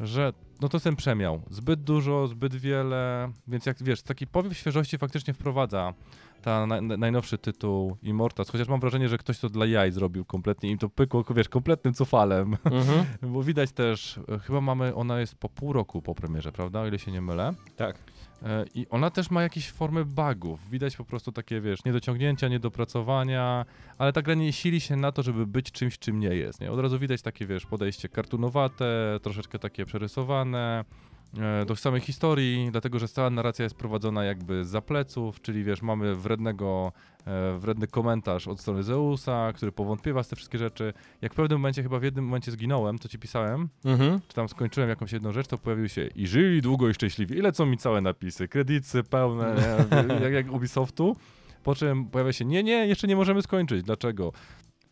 że 0.00 0.32
no 0.60 0.68
to 0.68 0.76
jest 0.76 0.84
ten 0.84 0.96
przemiał. 0.96 1.42
Zbyt 1.50 1.82
dużo, 1.82 2.26
zbyt 2.26 2.54
wiele, 2.56 3.32
więc 3.48 3.66
jak 3.66 3.82
wiesz, 3.82 4.02
taki 4.02 4.26
powiew 4.26 4.56
świeżości 4.58 4.98
faktycznie 4.98 5.34
wprowadza 5.34 5.94
ta 6.42 6.66
na, 6.66 6.80
na, 6.80 6.96
najnowszy 6.96 7.38
tytuł 7.38 7.96
Immortals, 8.02 8.50
chociaż 8.50 8.68
mam 8.68 8.80
wrażenie, 8.80 9.08
że 9.08 9.18
ktoś 9.18 9.38
to 9.38 9.48
dla 9.48 9.66
jaj 9.66 9.92
zrobił 9.92 10.24
kompletnie, 10.24 10.70
im 10.70 10.78
to 10.78 10.88
pykło, 10.88 11.24
wiesz, 11.30 11.48
kompletnym 11.48 11.94
cofalem, 11.94 12.56
Mhm. 12.64 13.04
bo 13.34 13.42
widać 13.42 13.72
też, 13.72 14.20
e, 14.28 14.38
chyba 14.38 14.60
mamy, 14.60 14.94
ona 14.94 15.20
jest 15.20 15.34
po 15.34 15.48
pół 15.48 15.72
roku 15.72 16.02
po 16.02 16.14
premierze, 16.14 16.52
prawda, 16.52 16.80
o 16.80 16.86
ile 16.86 16.98
się 16.98 17.12
nie 17.12 17.20
mylę. 17.20 17.54
Tak. 17.76 17.98
E, 18.42 18.64
I 18.74 18.86
ona 18.90 19.10
też 19.10 19.30
ma 19.30 19.42
jakieś 19.42 19.70
formy 19.70 20.04
bugów. 20.04 20.70
Widać 20.70 20.96
po 20.96 21.04
prostu 21.04 21.32
takie, 21.32 21.60
wiesz, 21.60 21.84
niedociągnięcia, 21.84 22.48
niedopracowania, 22.48 23.64
ale 23.98 24.12
ta 24.12 24.22
gra 24.22 24.34
nie 24.34 24.52
sili 24.52 24.80
się 24.80 24.96
na 24.96 25.12
to, 25.12 25.22
żeby 25.22 25.46
być 25.46 25.72
czymś, 25.72 25.98
czym 25.98 26.20
nie 26.20 26.28
jest. 26.28 26.60
Nie? 26.60 26.72
Od 26.72 26.80
razu 26.80 26.98
widać 26.98 27.22
takie, 27.22 27.46
wiesz, 27.46 27.66
podejście 27.66 28.08
kartunowate, 28.08 29.18
troszeczkę 29.22 29.58
takie 29.58 29.84
przerysowane 29.84 30.84
do 31.66 31.76
samej 31.76 32.00
historii, 32.00 32.68
dlatego 32.72 32.98
że 32.98 33.08
cała 33.08 33.30
narracja 33.30 33.62
jest 33.62 33.74
prowadzona 33.74 34.24
jakby 34.24 34.64
za 34.64 34.80
pleców, 34.80 35.40
czyli 35.40 35.64
wiesz, 35.64 35.82
mamy 35.82 36.14
wrednego, 36.16 36.92
e, 37.26 37.58
wredny 37.58 37.86
komentarz 37.86 38.48
od 38.48 38.60
strony 38.60 38.82
Zeusa, 38.82 39.52
który 39.52 39.72
powątpiewa 39.72 40.22
z 40.22 40.28
te 40.28 40.36
wszystkie 40.36 40.58
rzeczy. 40.58 40.92
Jak 41.22 41.32
w 41.32 41.36
pewnym 41.36 41.58
momencie, 41.58 41.82
chyba 41.82 41.98
w 41.98 42.02
jednym 42.02 42.24
momencie 42.24 42.50
zginąłem, 42.50 42.98
co 42.98 43.08
ci 43.08 43.18
pisałem, 43.18 43.68
Mhm. 43.84 44.20
czy 44.28 44.34
tam 44.34 44.48
skończyłem 44.48 44.88
jakąś 44.88 45.12
jedną 45.12 45.32
rzecz, 45.32 45.46
to 45.46 45.58
pojawił 45.58 45.88
się 45.88 46.06
i 46.06 46.26
żyli 46.26 46.62
długo 46.62 46.88
i 46.88 46.94
szczęśliwie. 46.94 47.36
I 47.36 47.40
lecą 47.42 47.66
mi 47.66 47.78
całe 47.78 48.00
napisy, 48.00 48.48
kredyty 48.48 49.02
pełne, 49.04 49.56
jak, 50.22 50.32
jak 50.32 50.52
Ubisoftu. 50.52 51.16
Po 51.62 51.74
czym 51.74 52.06
pojawia 52.06 52.32
się, 52.32 52.44
nie, 52.44 52.62
nie, 52.62 52.86
jeszcze 52.86 53.06
nie 53.08 53.16
możemy 53.16 53.42
skończyć. 53.42 53.82
Dlaczego? 53.82 54.32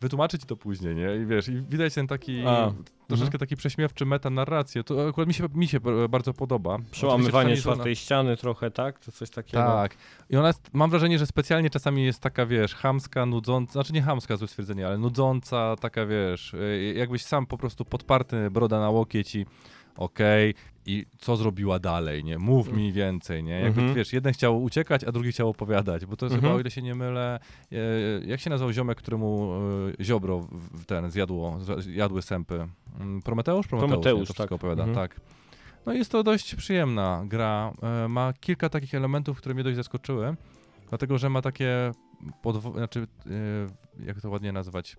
Wytłumaczę 0.01 0.39
ci 0.39 0.45
to 0.45 0.55
później, 0.55 0.95
nie? 0.95 1.15
I 1.15 1.25
wiesz, 1.25 1.47
i 1.47 1.61
widać 1.61 1.93
ten 1.93 2.07
taki, 2.07 2.41
A, 2.47 2.71
troszeczkę 3.07 3.35
mhm. 3.35 3.39
taki 3.39 3.55
prześmiewczy 3.55 4.05
meta-narrację. 4.05 4.83
To 4.83 5.07
akurat 5.09 5.27
mi 5.27 5.33
się, 5.33 5.47
mi 5.53 5.67
się 5.67 5.79
bardzo 6.09 6.33
podoba. 6.33 6.77
Przełamywanie 6.91 7.57
czwartej 7.57 7.95
ściany 7.95 8.37
trochę, 8.37 8.71
tak? 8.71 8.99
To 8.99 9.11
coś 9.11 9.29
takiego. 9.29 9.63
tak. 9.63 9.95
I 10.29 10.37
ona 10.37 10.47
jest, 10.47 10.69
mam 10.73 10.89
wrażenie, 10.89 11.19
że 11.19 11.25
specjalnie 11.25 11.69
czasami 11.69 12.05
jest 12.05 12.21
taka, 12.21 12.45
wiesz, 12.45 12.75
chamska, 12.75 13.25
nudząca, 13.25 13.73
znaczy 13.73 13.93
nie 13.93 14.01
chamska, 14.01 14.37
złe 14.37 14.47
stwierdzenie, 14.47 14.87
ale 14.87 14.97
nudząca, 14.97 15.75
taka, 15.79 16.05
wiesz, 16.05 16.53
y, 16.53 16.93
jakbyś 16.97 17.25
sam 17.25 17.45
po 17.45 17.57
prostu 17.57 17.85
podparty, 17.85 18.51
broda 18.51 18.79
na 18.79 18.89
łokieć 18.89 19.35
i 19.35 19.45
okej, 19.99 20.53
i 20.85 21.05
co 21.17 21.37
zrobiła 21.37 21.79
dalej, 21.79 22.23
nie? 22.23 22.37
Mów 22.37 22.71
mi 22.73 22.91
więcej, 22.93 23.43
nie? 23.43 23.59
Jakby, 23.59 23.81
Mhm. 23.81 23.93
wiesz, 23.97 24.13
jeden 24.13 24.33
chciał 24.33 24.63
uciekać, 24.63 25.03
a 25.03 25.11
drugi 25.11 25.31
chciał 25.31 25.49
opowiadać, 25.49 26.05
bo 26.05 26.15
to 26.17 26.25
jest 26.25 26.35
Mhm. 26.35 26.41
chyba, 26.51 26.57
o 26.57 26.59
ile 26.61 26.71
się 26.71 26.81
nie 26.81 26.95
mylę, 26.95 27.39
e, 27.71 27.75
jak 28.25 28.39
się 28.39 28.49
nazywał 28.49 28.71
ziomek, 28.73 28.97
któremu 28.97 29.51
e, 29.99 30.03
ziobro 30.03 30.39
w, 30.51 30.85
ten 30.85 31.11
zjadło, 31.11 31.57
jadły 31.89 32.21
sępy? 32.21 32.67
Mm, 32.99 33.21
Prometeusz? 33.21 33.67
Prometeusz, 33.67 33.89
Prometeusz, 33.91 34.19
nie? 34.19 34.19
to 34.19 34.25
wszystko 34.25 34.43
tak. 34.43 34.51
opowiada, 34.51 34.83
Mhm. 34.83 35.07
tak. 35.07 35.21
No 35.85 35.93
jest 35.93 36.11
to 36.11 36.23
dość 36.23 36.55
przyjemna 36.55 37.23
gra. 37.27 37.73
E, 38.05 38.07
Ma 38.07 38.33
kilka 38.33 38.69
takich 38.69 38.95
elementów, 38.95 39.37
które 39.37 39.55
mnie 39.55 39.63
dość 39.63 39.75
zaskoczyły, 39.75 40.35
dlatego 40.89 41.17
że 41.17 41.29
ma 41.29 41.41
takie 41.41 41.91
podwo- 42.43 42.73
znaczy, 42.73 43.07
e, 44.01 44.05
jak 44.05 44.21
to 44.21 44.29
ładnie 44.29 44.51
nazwać, 44.51 44.97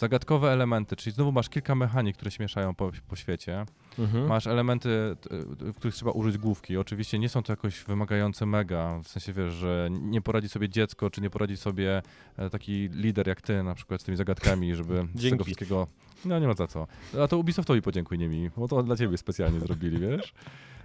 zagadkowe 0.00 0.50
elementy, 0.52 0.96
czyli 0.96 1.14
znowu 1.14 1.32
masz 1.32 1.48
kilka 1.48 1.74
mechanik, 1.74 2.16
które 2.16 2.30
się 2.30 2.44
mieszają 2.44 2.74
po, 2.74 2.90
po 3.08 3.16
świecie. 3.16 3.64
Mhm. 3.98 4.26
Masz 4.26 4.46
elementy, 4.46 4.88
t- 5.20 5.28
w 5.72 5.76
których 5.76 5.94
trzeba 5.94 6.10
użyć 6.10 6.38
główki. 6.38 6.76
Oczywiście 6.76 7.18
nie 7.18 7.28
są 7.28 7.42
to 7.42 7.52
jakoś 7.52 7.84
wymagające 7.84 8.46
mega, 8.46 9.00
w 9.04 9.08
sensie 9.08 9.32
wiesz, 9.32 9.52
że 9.54 9.88
nie 9.90 10.20
poradzi 10.20 10.48
sobie 10.48 10.68
dziecko, 10.68 11.10
czy 11.10 11.20
nie 11.20 11.30
poradzi 11.30 11.56
sobie 11.56 12.02
e, 12.36 12.50
taki 12.50 12.88
lider 12.92 13.28
jak 13.28 13.40
ty 13.42 13.62
na 13.62 13.74
przykład 13.74 14.00
z 14.00 14.04
tymi 14.04 14.16
zagadkami, 14.16 14.74
żeby 14.74 14.94
z 15.14 15.20
Dzięki. 15.20 15.30
tego 15.30 15.44
wszystkiego... 15.44 15.86
No 16.24 16.38
nie 16.38 16.46
ma 16.46 16.54
za 16.54 16.66
co. 16.66 16.86
A 17.24 17.28
to 17.28 17.38
Ubisoftowi 17.38 17.82
podziękuj, 17.82 18.18
nie 18.18 18.28
mi, 18.28 18.50
bo 18.56 18.68
to 18.68 18.82
dla 18.82 18.96
ciebie 18.96 19.16
specjalnie 19.18 19.60
zrobili, 19.60 19.98
wiesz? 20.08 20.34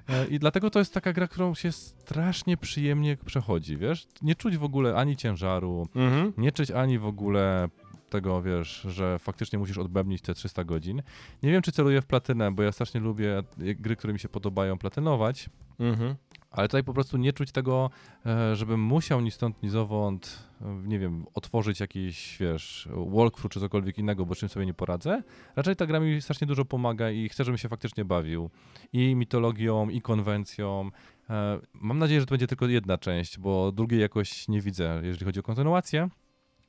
E, 0.09 0.25
I 0.27 0.39
dlatego 0.39 0.69
to 0.69 0.79
jest 0.79 0.93
taka 0.93 1.13
gra, 1.13 1.27
którą 1.27 1.53
się 1.55 1.71
strasznie 1.71 2.57
przyjemnie 2.57 3.17
przechodzi, 3.25 3.77
wiesz? 3.77 4.07
Nie 4.21 4.35
czuć 4.35 4.57
w 4.57 4.63
ogóle 4.63 4.95
ani 4.95 5.15
ciężaru, 5.17 5.87
Mhm. 5.95 6.33
nie 6.37 6.51
czuć 6.51 6.71
ani 6.71 6.99
w 6.99 7.05
ogóle 7.05 7.69
tego, 8.09 8.41
wiesz, 8.41 8.81
że 8.89 9.19
faktycznie 9.19 9.59
musisz 9.59 9.77
odbębnić 9.77 10.21
te 10.21 10.33
300 10.33 10.63
godzin. 10.63 11.01
Nie 11.43 11.51
wiem, 11.51 11.61
czy 11.61 11.71
celuję 11.71 12.01
w 12.01 12.05
platynę, 12.05 12.51
bo 12.51 12.63
ja 12.63 12.71
strasznie 12.71 13.01
lubię 13.01 13.43
gry, 13.57 13.95
które 13.95 14.13
mi 14.13 14.19
się 14.19 14.29
podobają, 14.29 14.77
platynować. 14.77 15.49
Mhm. 15.79 16.15
Ale 16.51 16.67
tutaj 16.67 16.83
po 16.83 16.93
prostu 16.93 17.17
nie 17.17 17.33
czuć 17.33 17.51
tego, 17.51 17.89
e, 18.25 18.55
żebym 18.55 18.81
musiał 18.81 19.21
ni 19.21 19.31
stąd, 19.31 19.63
ni 19.63 19.69
zowąd, 19.69 20.49
e, 20.61 20.65
nie 20.87 20.99
wiem, 20.99 21.25
otworzyć 21.33 21.79
jakiś, 21.79 22.37
wiesz, 22.39 22.89
walkthrough 22.91 23.53
czy 23.53 23.59
cokolwiek 23.59 23.97
innego, 23.97 24.25
bo 24.25 24.35
czym 24.35 24.49
sobie 24.49 24.65
nie 24.65 24.73
poradzę. 24.73 25.23
Raczej 25.55 25.75
ta 25.75 25.85
gra 25.85 25.99
mi 25.99 26.21
strasznie 26.21 26.47
dużo 26.47 26.65
pomaga 26.65 27.11
i 27.11 27.29
chcę, 27.29 27.43
żebym 27.43 27.57
się 27.57 27.69
faktycznie 27.69 28.05
bawił. 28.05 28.49
I 28.93 29.15
mitologią, 29.15 29.89
i 29.89 30.01
konwencją. 30.01 30.91
E, 31.29 31.59
mam 31.73 31.99
nadzieję, 31.99 32.19
że 32.19 32.25
to 32.25 32.29
będzie 32.29 32.47
tylko 32.47 32.67
jedna 32.67 32.97
część, 32.97 33.39
bo 33.39 33.71
drugiej 33.71 34.01
jakoś 34.01 34.47
nie 34.47 34.61
widzę, 34.61 35.01
jeżeli 35.03 35.25
chodzi 35.25 35.39
o 35.39 35.43
kontynuację. 35.43 36.09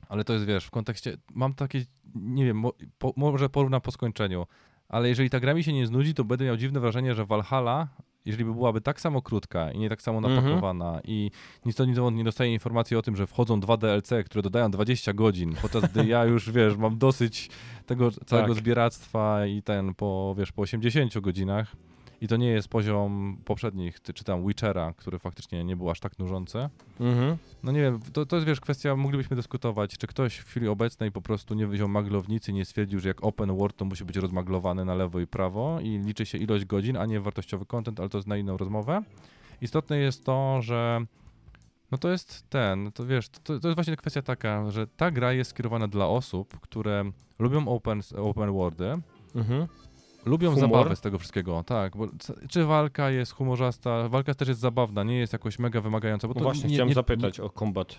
Ale 0.09 0.23
to 0.23 0.33
jest, 0.33 0.45
wiesz, 0.45 0.65
w 0.65 0.71
kontekście, 0.71 1.17
mam 1.33 1.53
takie, 1.53 1.85
nie 2.15 2.45
wiem, 2.45 2.63
po, 2.99 3.13
może 3.15 3.49
porównam 3.49 3.81
po 3.81 3.91
skończeniu, 3.91 4.45
ale 4.89 5.09
jeżeli 5.09 5.29
ta 5.29 5.39
gra 5.39 5.53
mi 5.53 5.63
się 5.63 5.73
nie 5.73 5.87
znudzi, 5.87 6.13
to 6.13 6.23
będę 6.23 6.45
miał 6.45 6.57
dziwne 6.57 6.79
wrażenie, 6.79 7.15
że 7.15 7.25
Valhalla 7.25 7.87
jeżeli 8.25 8.45
by 8.45 8.53
byłaby 8.53 8.81
tak 8.81 9.01
samo 9.01 9.21
krótka 9.21 9.71
i 9.71 9.79
nie 9.79 9.89
tak 9.89 10.01
samo 10.01 10.17
Mhm. 10.17 10.35
napakowana 10.35 11.01
i 11.03 11.31
nic 11.65 11.75
to 11.75 11.85
nic 11.85 11.97
nie 12.11 12.23
dostaje 12.23 12.53
informacji 12.53 12.97
o 12.97 13.01
tym, 13.01 13.15
że 13.15 13.27
wchodzą 13.27 13.59
dwa 13.59 13.77
DLC, 13.77 14.09
które 14.25 14.41
dodają 14.41 14.71
20 14.71 15.13
godzin, 15.13 15.55
podczas 15.61 15.91
gdy 15.91 16.05
ja 16.05 16.25
już, 16.25 16.51
wiesz, 16.57 16.77
mam 16.77 16.97
dosyć 16.97 17.49
tego 17.85 18.11
całego 18.11 18.53
Tak. 18.53 18.57
zbieractwa 18.57 19.45
i 19.45 19.61
ten 19.63 19.93
po, 19.95 20.35
wiesz, 20.37 20.51
po 20.51 20.61
80 20.61 21.19
godzinach 21.19 21.75
i 22.21 22.27
to 22.27 22.37
nie 22.37 22.47
jest 22.47 22.67
poziom 22.67 23.37
poprzednich, 23.45 24.01
czy 24.13 24.23
tam 24.23 24.47
Witchera, 24.47 24.93
który 24.97 25.19
faktycznie 25.19 25.63
nie 25.63 25.75
był 25.75 25.89
aż 25.89 25.99
tak 25.99 26.19
nużący. 26.19 26.69
Mhm. 26.99 27.37
No 27.63 27.71
nie 27.71 27.81
wiem, 27.81 27.99
to, 28.13 28.25
to 28.25 28.35
jest 28.35 28.47
wiesz, 28.47 28.59
kwestia, 28.59 28.95
moglibyśmy 28.95 29.35
dyskutować, 29.35 29.97
czy 29.97 30.07
ktoś 30.07 30.37
w 30.37 30.45
chwili 30.45 30.67
obecnej 30.67 31.11
po 31.11 31.21
prostu 31.21 31.53
nie 31.53 31.67
wziął 31.67 31.87
maglownicy, 31.87 32.53
nie 32.53 32.65
stwierdził, 32.65 32.99
że 32.99 33.07
jak 33.07 33.23
open 33.23 33.57
world 33.57 33.77
to 33.77 33.85
musi 33.85 34.05
być 34.05 34.15
rozmaglowany 34.15 34.85
na 34.85 34.95
lewo 34.95 35.19
i 35.19 35.27
prawo 35.27 35.79
i 35.81 35.99
liczy 35.99 36.25
się 36.25 36.37
ilość 36.37 36.65
godzin, 36.65 36.97
a 36.97 37.05
nie 37.05 37.19
wartościowy 37.19 37.65
content, 37.65 37.99
ale 37.99 38.09
to 38.09 38.17
jest 38.17 38.27
na 38.27 38.37
inną 38.37 38.57
rozmowę. 38.57 39.03
Istotne 39.61 39.97
jest 39.97 40.25
to, 40.25 40.61
że 40.61 41.05
no 41.91 41.97
to 41.97 42.09
jest 42.09 42.49
ten, 42.49 42.91
to 42.91 43.05
wiesz, 43.05 43.29
to, 43.29 43.59
to 43.59 43.67
jest 43.67 43.75
właśnie 43.75 43.95
kwestia 43.95 44.21
taka, 44.21 44.71
że 44.71 44.87
ta 44.87 45.11
gra 45.11 45.33
jest 45.33 45.49
skierowana 45.49 45.87
dla 45.87 46.07
osób, 46.07 46.59
które 46.59 47.11
lubią 47.39 47.67
open, 47.67 48.01
open 48.15 48.51
worldy, 48.51 49.01
Mhm. 49.35 49.67
Lubią 50.27 50.49
Humor? 50.53 50.69
zabawę 50.69 50.95
z 50.95 51.01
tego 51.01 51.17
wszystkiego, 51.19 51.63
tak. 51.63 51.97
Bo 51.97 52.07
czy 52.49 52.65
walka 52.65 53.09
jest 53.09 53.31
humorzasta? 53.31 54.09
Walka 54.09 54.33
też 54.33 54.47
jest 54.47 54.59
zabawna, 54.59 55.03
nie 55.03 55.17
jest 55.17 55.33
jakoś 55.33 55.59
mega 55.59 55.81
wymagająca. 55.81 56.27
Bo 56.27 56.33
No 56.33 56.39
to 56.39 56.43
właśnie, 56.43 56.69
nie, 56.69 56.75
chciałem 56.75 56.87
nie, 56.89 56.95
zapytać 56.95 57.39
o 57.39 57.49
kombat. 57.49 57.95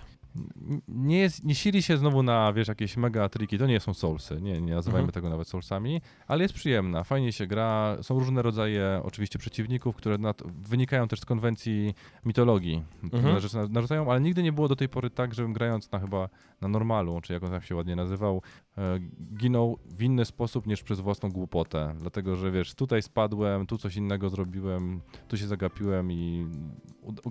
Nie, 0.88 1.18
jest, 1.18 1.44
nie 1.44 1.54
sili 1.54 1.82
się 1.82 1.97
znowu 1.97 2.23
na, 2.23 2.52
wiesz, 2.52 2.68
jakieś 2.68 2.97
mega 2.97 3.28
triki. 3.28 3.58
To 3.58 3.66
nie 3.66 3.80
są 3.80 3.94
soulsy, 3.94 4.40
nie, 4.40 4.61
nie 4.61 4.75
nazywajmy 4.75 5.04
Mhm. 5.08 5.12
tego 5.12 5.28
nawet 5.28 5.49
soulsami, 5.49 6.00
ale 6.26 6.42
jest 6.44 6.54
przyjemna, 6.54 7.04
fajnie 7.04 7.32
się 7.32 7.47
gra. 7.47 7.97
Są 8.02 8.18
różne 8.18 8.42
rodzaje 8.42 9.00
oczywiście 9.04 9.38
przeciwników, 9.38 9.97
które 9.97 10.18
nad, 10.18 10.42
wynikają 10.68 11.08
też 11.08 11.20
z 11.20 11.25
konwencji 11.25 11.94
mitologii. 12.25 12.82
Mhm. 13.12 13.38
Narzucają, 13.70 14.11
ale 14.11 14.20
nigdy 14.20 14.42
nie 14.42 14.52
było 14.52 14.68
do 14.68 14.76
tej 14.76 14.88
pory 14.88 15.11
tak, 15.11 15.35
żebym 15.35 15.52
grając 15.52 15.92
na 15.92 15.99
chyba 15.99 16.28
na 16.61 16.68
normalu, 16.68 17.20
czy 17.20 17.32
jak 17.32 17.42
on 17.42 17.50
tam 17.50 17.62
się 17.62 17.76
ładnie 17.76 17.97
nazywał, 17.97 18.42
e, 18.78 18.99
ginął 19.37 19.78
w 19.87 20.02
inny 20.02 20.25
sposób 20.25 20.66
niż 20.66 20.82
przez 20.82 21.00
własną 21.00 21.30
głupotę. 21.30 21.94
Dlatego, 21.99 22.18
że 22.37 22.51
wiesz, 22.51 22.75
tutaj 22.75 23.03
spadłem, 23.03 23.67
tu 23.67 23.79
coś 23.79 23.97
innego 23.97 24.31
zrobiłem, 24.31 25.01
tu 25.29 25.37
się 25.37 25.47
zagapiłem 25.47 26.13
i 26.13 26.47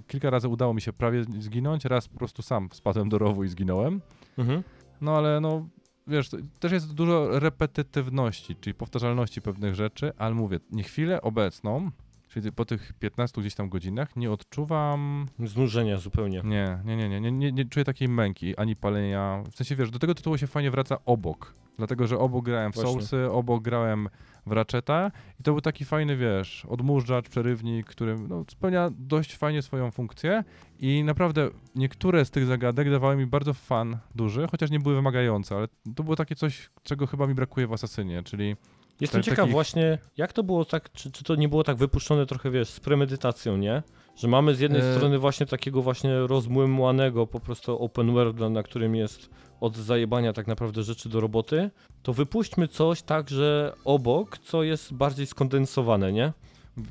kilka 0.08 0.29
razy 0.29 0.48
udało 0.48 0.74
mi 0.74 0.82
się 0.82 0.94
prawie 0.94 1.24
zginąć, 1.24 1.86
raz 1.86 2.08
po 2.08 2.17
prostu 2.17 2.41
sam 2.41 2.70
spadłem 2.74 3.10
do 3.10 3.17
rowu 3.17 3.44
i 3.44 3.48
zginąłem. 3.48 4.01
Mhm. 4.38 4.63
No 5.01 5.17
ale 5.17 5.41
no, 5.41 5.67
wiesz, 6.08 6.29
też 6.60 6.72
jest 6.72 6.94
dużo 6.94 7.39
repetytywności, 7.39 8.56
czyli 8.56 8.74
powtarzalności 8.74 9.41
pewnych 9.41 9.75
rzeczy, 9.75 10.12
ale 10.17 10.36
mówię, 10.36 10.60
nie 10.72 10.84
chwilę 10.84 11.22
obecną, 11.22 11.91
czyli 12.27 12.51
po 12.51 12.65
tych 12.65 12.94
15 12.94 13.41
gdzieś 13.41 13.56
tam 13.56 13.70
godzinach 13.70 14.15
nie 14.15 14.32
odczuwam 14.32 15.25
Znużenia 15.46 15.98
zupełnie. 15.98 16.41
nie, 16.44 16.79
nie, 16.86 16.98
nie, 16.98 17.10
nie, 17.10 17.22
nie, 17.22 17.32
nie, 17.32 17.51
nie 17.51 17.65
czuję 17.65 17.86
takiej 17.86 18.10
męki, 18.10 18.58
ani 18.58 18.75
palenia. 18.75 19.44
W 19.51 19.56
sensie, 19.56 19.75
wiesz, 19.75 19.91
do 19.91 20.00
tego 20.00 20.15
tytułu 20.15 20.38
się 20.38 20.48
fajnie 20.48 20.72
wraca 20.72 20.98
obok. 21.06 21.53
Dlatego, 21.77 22.07
że 22.07 22.19
obok 22.19 22.46
grałem 22.46 22.72
w 22.72 22.75
Właśnie. 22.75 22.91
Soulsy, 22.91 23.31
obok 23.31 23.63
grałem 23.63 24.10
w 24.46 24.51
Ratcheta 24.51 25.12
i 25.39 25.43
to 25.43 25.51
był 25.51 25.62
taki 25.62 25.86
fajny, 25.86 26.17
wiesz, 26.17 26.65
odmurzacz, 26.69 27.29
przerywnik, 27.29 27.88
który 27.88 28.15
no, 28.29 28.43
spełnia 28.51 28.89
dość 28.98 29.36
fajnie 29.38 29.62
swoją 29.62 29.91
funkcję 29.91 30.43
i 30.79 31.03
naprawdę 31.03 31.50
niektóre 31.75 32.25
z 32.25 32.31
tych 32.31 32.46
zagadek 32.46 32.91
dawały 32.91 33.15
mi 33.15 33.25
bardzo 33.25 33.53
fan 33.53 33.98
duży, 34.15 34.48
chociaż 34.51 34.72
nie 34.72 34.79
były 34.79 34.96
wymagające, 34.96 35.55
ale 35.55 35.67
to 35.96 36.03
było 36.03 36.15
takie 36.15 36.36
coś, 36.36 36.69
czego 36.84 37.07
chyba 37.07 37.27
mi 37.27 37.34
brakuje 37.34 37.67
w 37.67 37.74
Asasynie, 37.74 38.24
czyli 38.24 38.55
Jestem 39.01 39.24
ciekaw 39.24 39.38
takich- 39.38 39.51
właśnie, 39.51 39.98
jak 40.17 40.34
to 40.34 40.43
było 40.43 40.65
tak, 40.65 40.91
czy, 40.91 41.12
czy 41.12 41.24
to 41.24 41.36
nie 41.36 41.50
było 41.50 41.63
tak 41.63 41.77
wypuszczone 41.77 42.25
trochę, 42.25 42.51
wiesz, 42.51 42.69
z 42.69 42.79
premedytacją, 42.79 43.57
nie? 43.57 43.84
Że 44.15 44.27
mamy 44.27 44.55
z 44.55 44.60
jednej 44.60 44.81
E- 44.81 44.96
strony 44.96 45.19
właśnie 45.19 45.46
takiego 45.46 45.81
właśnie 45.81 46.19
rozmłymłanego 46.19 47.27
po 47.27 47.39
prostu 47.39 47.79
open 47.84 48.13
worlda, 48.13 48.50
na 48.50 48.63
którym 48.63 48.96
jest 48.96 49.29
od 49.61 49.75
zajebania 49.77 50.33
tak 50.33 50.47
naprawdę 50.47 50.83
rzeczy 50.83 51.09
do 51.09 51.19
roboty, 51.19 51.69
to 52.03 52.13
wypuśćmy 52.13 52.67
coś 52.67 53.01
tak, 53.01 53.29
że 53.29 53.73
obok, 53.85 54.37
co 54.37 54.63
jest 54.63 54.93
bardziej 54.93 55.25
skondensowane, 55.27 56.11
nie? 56.11 56.33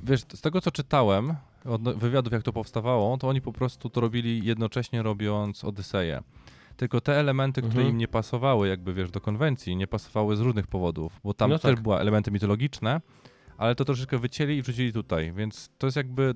Wiesz, 0.05 0.21
z 0.21 0.41
tego 0.41 0.61
co 0.61 0.71
czytałem, 0.71 1.35
od 1.65 1.83
wywiadów 1.99 2.33
jak 2.33 2.43
to 2.43 2.53
powstawało, 2.53 3.19
to 3.19 3.29
oni 3.29 3.41
po 3.41 3.53
prostu 3.53 3.91
to 3.91 4.01
robili 4.01 4.45
jednocześnie 4.47 5.03
robiąc 5.03 5.65
Odyseję. 5.65 6.23
Tylko 6.77 7.01
te 7.01 7.21
elementy, 7.21 7.61
które 7.63 7.75
Mhm. 7.77 7.91
im 7.91 7.99
nie 7.99 8.09
pasowały 8.09 8.69
jakby, 8.69 8.95
wiesz, 8.95 9.11
do 9.11 9.21
konwencji, 9.21 9.77
nie 9.77 9.87
pasowały 9.87 10.37
z 10.37 10.41
różnych 10.41 10.67
powodów, 10.67 11.21
bo 11.25 11.35
tam 11.35 11.51
No 11.51 11.59
też 11.59 11.75
tak. 11.75 11.81
były 11.83 11.97
elementy 11.97 12.31
mitologiczne, 12.31 13.01
ale 13.59 13.75
to 13.75 13.85
troszeczkę 13.85 14.19
wycięli 14.19 14.57
i 14.57 14.63
wrzucili 14.63 14.93
tutaj, 14.93 15.33
więc 15.33 15.71
to 15.79 15.87
jest 15.87 15.97
jakby 15.97 16.35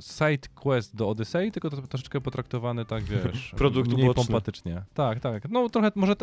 side 0.00 0.48
quest 0.54 0.96
do 0.96 1.08
Odysei, 1.08 1.50
tylko 1.52 1.70
to 1.70 1.76
troszeczkę 1.82 2.20
potraktowane 2.20 2.84
tak, 2.84 3.04
wiesz, 3.04 3.50
Produkt 3.58 3.88
mniej 3.92 4.04
uboczny. 4.04 4.24
pompatycznie. 4.24 4.82
Tak, 4.94 5.20
tak. 5.20 5.50
No 5.50 5.68
trochę, 5.68 5.90
może, 5.94 6.14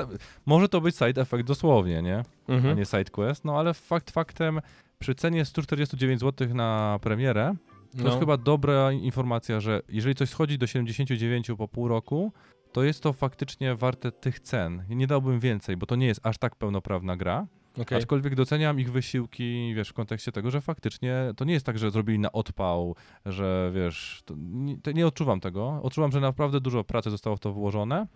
może 0.46 0.70
to 0.70 0.82
być 0.82 0.96
side 0.96 1.22
effect 1.22 1.44
dosłownie, 1.48 2.02
nie? 2.02 2.24
a 2.48 2.52
Mhm. 2.52 2.78
nie 2.78 2.86
side 2.86 3.06
quest, 3.06 3.46
no 3.46 3.60
ale 3.60 3.74
fakt 3.74 4.12
faktem 4.12 4.62
przy 5.00 5.16
cenie 5.16 5.46
149 5.46 6.20
zł 6.22 6.48
na 6.56 7.00
premierę 7.02 7.56
to 7.92 8.04
No. 8.04 8.10
jest 8.10 8.20
chyba 8.20 8.38
dobra 8.38 8.92
informacja, 8.92 9.60
że 9.60 9.82
jeżeli 9.90 10.16
coś 10.16 10.30
schodzi 10.30 10.58
do 10.58 10.68
79 10.68 11.48
po 11.58 11.68
pół 11.68 11.88
roku, 11.88 12.32
to 12.72 12.84
jest 12.84 13.04
to 13.04 13.14
faktycznie 13.14 13.76
warte 13.76 14.12
tych 14.12 14.40
cen. 14.40 14.84
Nie 14.90 15.08
dałbym 15.08 15.40
więcej, 15.40 15.78
bo 15.78 15.86
to 15.86 15.96
nie 15.96 16.08
jest 16.08 16.20
aż 16.24 16.38
tak 16.38 16.56
pełnoprawna 16.56 17.18
gra, 17.18 17.48
Okej. 17.82 17.98
aczkolwiek 17.98 18.36
doceniam 18.36 18.80
ich 18.80 18.92
wysiłki, 18.92 19.74
wiesz, 19.76 19.90
w 19.90 19.94
kontekście 19.94 20.32
tego, 20.32 20.52
że 20.52 20.62
faktycznie 20.62 21.32
to 21.38 21.46
nie 21.46 21.54
jest 21.54 21.66
tak, 21.66 21.78
że 21.78 21.92
zrobili 21.92 22.20
na 22.20 22.32
odpał, 22.32 22.96
że 23.26 23.72
wiesz, 23.76 24.24
nie, 24.38 24.78
nie 24.94 25.08
odczuwam 25.08 25.40
tego. 25.40 25.80
Odczuwam, 25.84 26.12
że 26.12 26.20
naprawdę 26.20 26.62
dużo 26.62 26.84
pracy 26.84 27.10
zostało 27.10 27.36
w 27.36 27.40
to 27.40 27.54
włożone, 27.54 28.08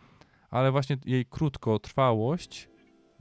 ale 0.49 0.71
właśnie 0.71 0.97
jej 1.05 1.25
krótkotrwałość 1.25 2.71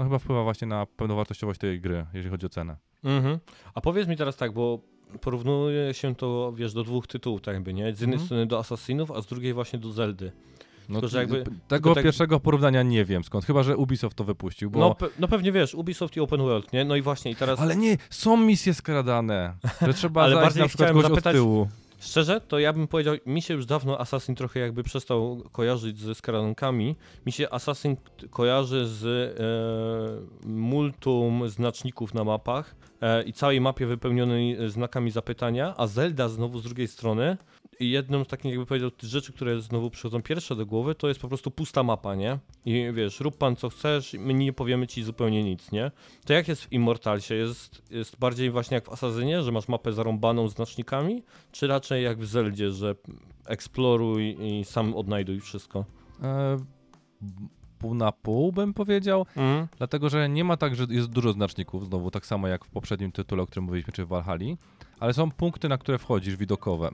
no 0.00 0.04
chyba 0.04 0.18
wpływa 0.18 0.42
właśnie 0.42 0.66
na 0.68 0.86
pełnowartościowość 0.86 1.60
tej 1.60 1.80
gry, 1.80 2.06
jeżeli 2.14 2.30
chodzi 2.30 2.46
o 2.46 2.48
cenę. 2.48 2.76
Mhm. 3.04 3.38
A 3.74 3.80
powiedz 3.80 4.08
mi 4.08 4.16
teraz 4.16 4.36
tak, 4.36 4.52
bo 4.52 4.80
porównuje 5.20 5.94
się 5.94 6.14
to, 6.14 6.52
wiesz, 6.52 6.72
do 6.72 6.84
dwóch 6.84 7.06
tytułów, 7.06 7.40
tak 7.40 7.54
jakby, 7.54 7.74
nie? 7.74 7.94
Z 7.94 8.00
jednej 8.00 8.14
Mhm. 8.14 8.26
strony 8.26 8.46
do 8.46 8.58
Assassinów, 8.58 9.10
a 9.10 9.22
z 9.22 9.26
drugiej 9.26 9.54
właśnie 9.54 9.78
do 9.78 9.92
Zeldy. 9.92 10.32
No, 10.90 11.00
Tylko, 11.00 11.18
jakby- 11.18 11.44
tego 11.68 11.94
tak- 11.94 12.04
pierwszego 12.04 12.40
porównania 12.40 12.82
nie 12.82 13.04
wiem 13.04 13.24
skąd, 13.24 13.44
chyba 13.44 13.62
że 13.62 13.76
Ubisoft 13.76 14.16
to 14.16 14.24
wypuścił, 14.24 14.70
bo... 14.70 14.80
No, 14.80 14.90
pe- 14.92 15.08
no 15.18 15.28
pewnie 15.28 15.52
wiesz, 15.52 15.74
Ubisoft 15.74 16.16
i 16.16 16.20
Open 16.20 16.40
World, 16.40 16.72
nie? 16.72 16.84
No 16.84 16.96
i 16.96 17.02
właśnie, 17.02 17.30
i 17.30 17.36
teraz 17.36 17.60
Ale 17.60 17.76
nie, 17.76 17.96
są 18.10 18.36
misje 18.36 18.74
skradane, 18.74 19.54
że 19.86 19.94
trzeba 20.00 20.22
Ale 20.22 20.34
bardziej 20.34 20.62
na 20.62 20.68
przykład 20.68 20.88
chciałem 20.88 21.02
kogoś 21.02 21.10
zapytać- 21.16 21.34
od 21.36 21.40
tyłu. 21.42 21.68
szczerze, 22.00 22.40
to 22.40 22.58
ja 22.58 22.72
bym 22.72 22.88
powiedział, 22.88 23.14
mi 23.26 23.42
się 23.42 23.54
już 23.54 23.66
dawno 23.66 24.00
Assassin 24.00 24.34
trochę 24.34 24.60
jakby 24.60 24.82
przestał 24.82 25.42
kojarzyć 25.52 25.98
ze 25.98 26.14
skradankami. 26.14 26.96
Mi 27.26 27.32
się 27.32 27.50
Assassin 27.50 27.96
kojarzy 28.30 28.86
z 28.86 29.04
e, 29.04 30.48
multum 30.48 31.48
znaczników 31.48 32.14
na 32.14 32.24
mapach 32.24 32.74
e, 33.00 33.22
i 33.22 33.32
całej 33.32 33.60
mapie 33.60 33.86
wypełnionej 33.86 34.56
znakami 34.70 35.10
zapytania, 35.10 35.74
a 35.76 35.86
Zelda 35.86 36.28
znowu 36.28 36.58
z 36.58 36.62
drugiej 36.62 36.88
strony 36.88 37.36
i 37.80 37.90
jedną 37.90 38.24
z 38.24 38.28
takich, 38.28 38.50
jakby 38.50 38.66
powiedział, 38.66 38.90
rzeczy, 39.02 39.32
które 39.32 39.60
znowu 39.60 39.90
przychodzą 39.90 40.22
pierwsze 40.22 40.56
do 40.56 40.66
głowy, 40.66 40.94
to 40.94 41.08
jest 41.08 41.20
po 41.20 41.28
prostu 41.28 41.50
pusta 41.50 41.82
mapa, 41.82 42.14
nie? 42.14 42.38
I 42.64 42.86
wiesz, 42.94 43.20
rób 43.20 43.36
pan 43.38 43.56
co 43.56 43.68
chcesz, 43.68 44.16
my 44.18 44.34
nie 44.34 44.52
powiemy 44.52 44.86
ci 44.86 45.02
zupełnie 45.02 45.44
nic, 45.44 45.72
nie? 45.72 45.90
To 46.24 46.32
jak 46.32 46.48
jest 46.48 46.64
w 46.64 46.72
Immortalsie? 46.72 47.34
Jest, 47.34 47.82
jest 47.90 48.18
bardziej 48.18 48.50
właśnie 48.50 48.74
jak 48.74 48.84
w 48.86 48.92
Assassinie, 48.92 49.42
że 49.42 49.52
masz 49.52 49.68
mapę 49.68 49.92
zarąbaną 49.92 50.48
znacznikami, 50.48 51.22
czy 51.52 51.66
raczej 51.66 52.04
jak 52.04 52.18
w 52.18 52.26
Zeldzie, 52.26 52.70
że 52.70 52.94
eksploruj 53.46 54.36
i 54.40 54.64
sam 54.64 54.94
odnajduj 54.96 55.40
wszystko? 55.40 55.84
E, 56.22 56.56
pół 57.78 57.94
na 57.94 58.12
pół 58.12 58.52
bym 58.52 58.74
powiedział, 58.74 59.26
Mhm. 59.36 59.68
dlatego 59.78 60.08
że 60.08 60.28
nie 60.28 60.44
ma 60.44 60.56
tak, 60.56 60.74
że 60.76 60.86
jest 60.90 61.08
dużo 61.08 61.32
znaczników, 61.32 61.86
znowu 61.86 62.10
tak 62.10 62.26
samo 62.26 62.48
jak 62.48 62.64
w 62.64 62.70
poprzednim 62.70 63.12
tytule, 63.12 63.42
o 63.42 63.46
którym 63.46 63.64
mówiliśmy, 63.64 63.92
czy 63.92 64.04
w 64.04 64.08
Valhalla, 64.08 64.44
ale 65.00 65.14
są 65.14 65.30
punkty, 65.30 65.68
na 65.68 65.78
które 65.78 65.98
wchodzisz, 65.98 66.36
widokowe. 66.36 66.90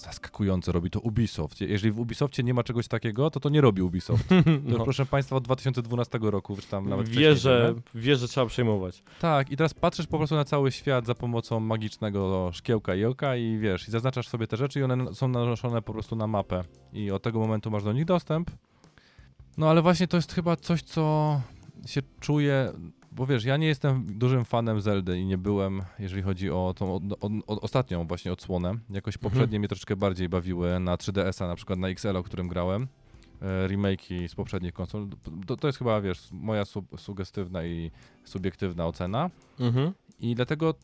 Zaskakujące, 0.00 0.72
robi 0.72 0.90
to 0.90 1.00
Ubisoft. 1.00 1.60
Jeżeli 1.60 1.92
w 1.92 1.98
Ubisoftie 2.00 2.42
nie 2.42 2.54
ma 2.54 2.62
czegoś 2.62 2.88
takiego, 2.88 3.30
to 3.30 3.40
to 3.40 3.48
nie 3.48 3.60
robi 3.60 3.82
Ubisoft. 3.82 4.28
To 4.28 4.78
No. 4.78 4.84
proszę 4.84 5.06
Państwa 5.06 5.36
od 5.36 5.44
2012 5.44 6.18
roku, 6.22 6.56
czy 6.56 6.68
tam 6.68 6.88
nawet 6.88 7.08
Wie, 7.08 7.36
że, 7.36 7.74
wie, 7.94 8.16
że 8.16 8.28
trzeba 8.28 8.46
przejmować. 8.46 9.02
Tak, 9.20 9.50
i 9.50 9.56
teraz 9.56 9.74
patrzysz 9.74 10.06
po 10.06 10.16
prostu 10.18 10.34
na 10.36 10.44
cały 10.44 10.72
świat 10.72 11.06
za 11.06 11.14
pomocą 11.14 11.60
magicznego 11.60 12.50
szkiełka 12.52 12.94
i 12.94 13.04
oka 13.04 13.36
i 13.36 13.58
wiesz, 13.58 13.88
i 13.88 13.90
zaznaczasz 13.90 14.28
sobie 14.28 14.46
te 14.46 14.56
rzeczy 14.56 14.80
i 14.80 14.82
one 14.82 15.14
są 15.14 15.28
nanoszone 15.28 15.82
po 15.82 15.92
prostu 15.92 16.16
na 16.16 16.26
mapę 16.26 16.64
i 16.92 17.10
od 17.10 17.22
tego 17.22 17.38
momentu 17.38 17.70
masz 17.70 17.84
do 17.84 17.92
nich 17.92 18.04
dostęp. 18.04 18.50
No 19.58 19.70
ale 19.70 19.82
właśnie 19.82 20.08
to 20.08 20.16
jest 20.16 20.32
chyba 20.32 20.56
coś, 20.56 20.82
co 20.82 21.40
się 21.86 22.00
czuje, 22.20 22.72
bo 23.12 23.26
wiesz, 23.26 23.44
ja 23.44 23.56
nie 23.56 23.66
jestem 23.66 24.18
dużym 24.18 24.44
fanem 24.44 24.80
Zeldy 24.80 25.18
i 25.18 25.26
nie 25.26 25.38
byłem, 25.38 25.82
jeżeli 25.98 26.22
chodzi 26.22 26.50
o 26.50 26.74
tą 26.76 26.94
o, 26.94 27.00
o, 27.46 27.60
ostatnią 27.60 28.06
właśnie 28.06 28.32
odsłonę. 28.32 28.74
Jakoś 28.90 29.18
poprzednie 29.18 29.58
mnie 29.58 29.68
troszeczkę 29.68 29.96
bardziej 29.96 30.28
bawiły 30.28 30.80
na 30.80 30.96
3DS-a, 30.96 31.46
na 31.46 31.54
przykład 31.54 31.78
na 31.78 31.88
XL, 31.88 32.16
o 32.16 32.22
którym 32.22 32.48
grałem. 32.48 32.88
e, 33.42 33.68
Remake'i 33.68 34.28
z 34.28 34.34
poprzednich 34.34 34.72
konsol. 34.72 35.08
To, 35.46 35.56
to 35.56 35.66
jest 35.66 35.78
chyba, 35.78 36.00
wiesz, 36.00 36.28
moja 36.32 36.64
sub, 36.64 37.00
sugestywna 37.00 37.64
i 37.64 37.90
subiektywna 38.24 38.86
ocena. 38.86 39.30
Mhm. 39.60 39.92
I 40.20 40.34
dlatego 40.34 40.74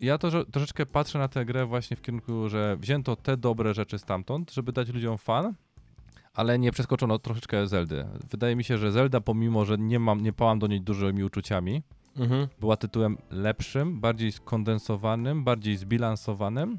ja 0.00 0.18
to, 0.18 0.44
troszeczkę 0.44 0.86
patrzę 0.86 1.18
na 1.18 1.28
tę 1.28 1.44
grę 1.44 1.66
właśnie 1.66 1.96
w 1.96 2.02
kierunku, 2.02 2.48
że 2.48 2.76
wzięto 2.80 3.16
te 3.16 3.36
dobre 3.36 3.74
rzeczy 3.74 3.98
stamtąd, 3.98 4.52
żeby 4.52 4.72
dać 4.72 4.88
ludziom 4.88 5.18
fan, 5.18 5.54
ale 6.38 6.58
nie 6.58 6.72
przeskoczono 6.72 7.18
troszeczkę 7.18 7.66
Zeldy. 7.66 8.04
Wydaje 8.30 8.56
mi 8.56 8.64
się, 8.64 8.78
że 8.78 8.92
Zelda, 8.92 9.20
pomimo, 9.20 9.64
że 9.64 9.78
nie 9.78 9.98
mam, 9.98 10.20
nie 10.22 10.32
pałam 10.32 10.58
do 10.58 10.66
niej 10.66 10.80
dużymi 10.80 11.24
uczuciami, 11.24 11.82
Mhm. 12.16 12.48
była 12.60 12.76
tytułem 12.76 13.16
lepszym, 13.30 14.00
bardziej 14.00 14.32
skondensowanym, 14.32 15.44
bardziej 15.44 15.76
zbilansowanym 15.76 16.78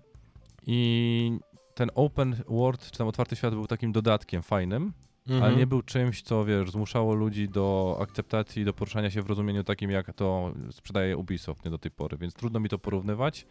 i 0.68 1.40
ten 1.76 1.90
open 1.96 2.36
world, 2.48 2.92
czy 2.92 2.98
tam 2.98 3.08
otwarty 3.08 3.36
świat 3.36 3.54
był 3.54 3.68
takim 3.68 3.92
dodatkiem 3.92 4.42
fajnym, 4.44 4.94
Mhm. 5.28 5.44
ale 5.44 5.56
nie 5.56 5.68
był 5.68 5.82
czymś, 5.82 6.22
co 6.22 6.46
wiesz, 6.46 6.72
zmuszało 6.72 7.14
ludzi 7.14 7.50
do 7.50 7.98
akceptacji, 8.02 8.66
do 8.66 8.74
poruszania 8.74 9.12
się 9.12 9.22
w 9.22 9.28
rozumieniu 9.30 9.64
takim, 9.64 9.92
jak 9.92 10.14
to 10.14 10.54
sprzedaje 10.72 11.18
Ubisoft 11.18 11.66
nie 11.66 11.72
do 11.72 11.78
tej 11.78 11.92
pory, 11.92 12.18
więc 12.18 12.34
trudno 12.34 12.60
mi 12.60 12.70
to 12.70 12.80
porównywać. 12.80 13.46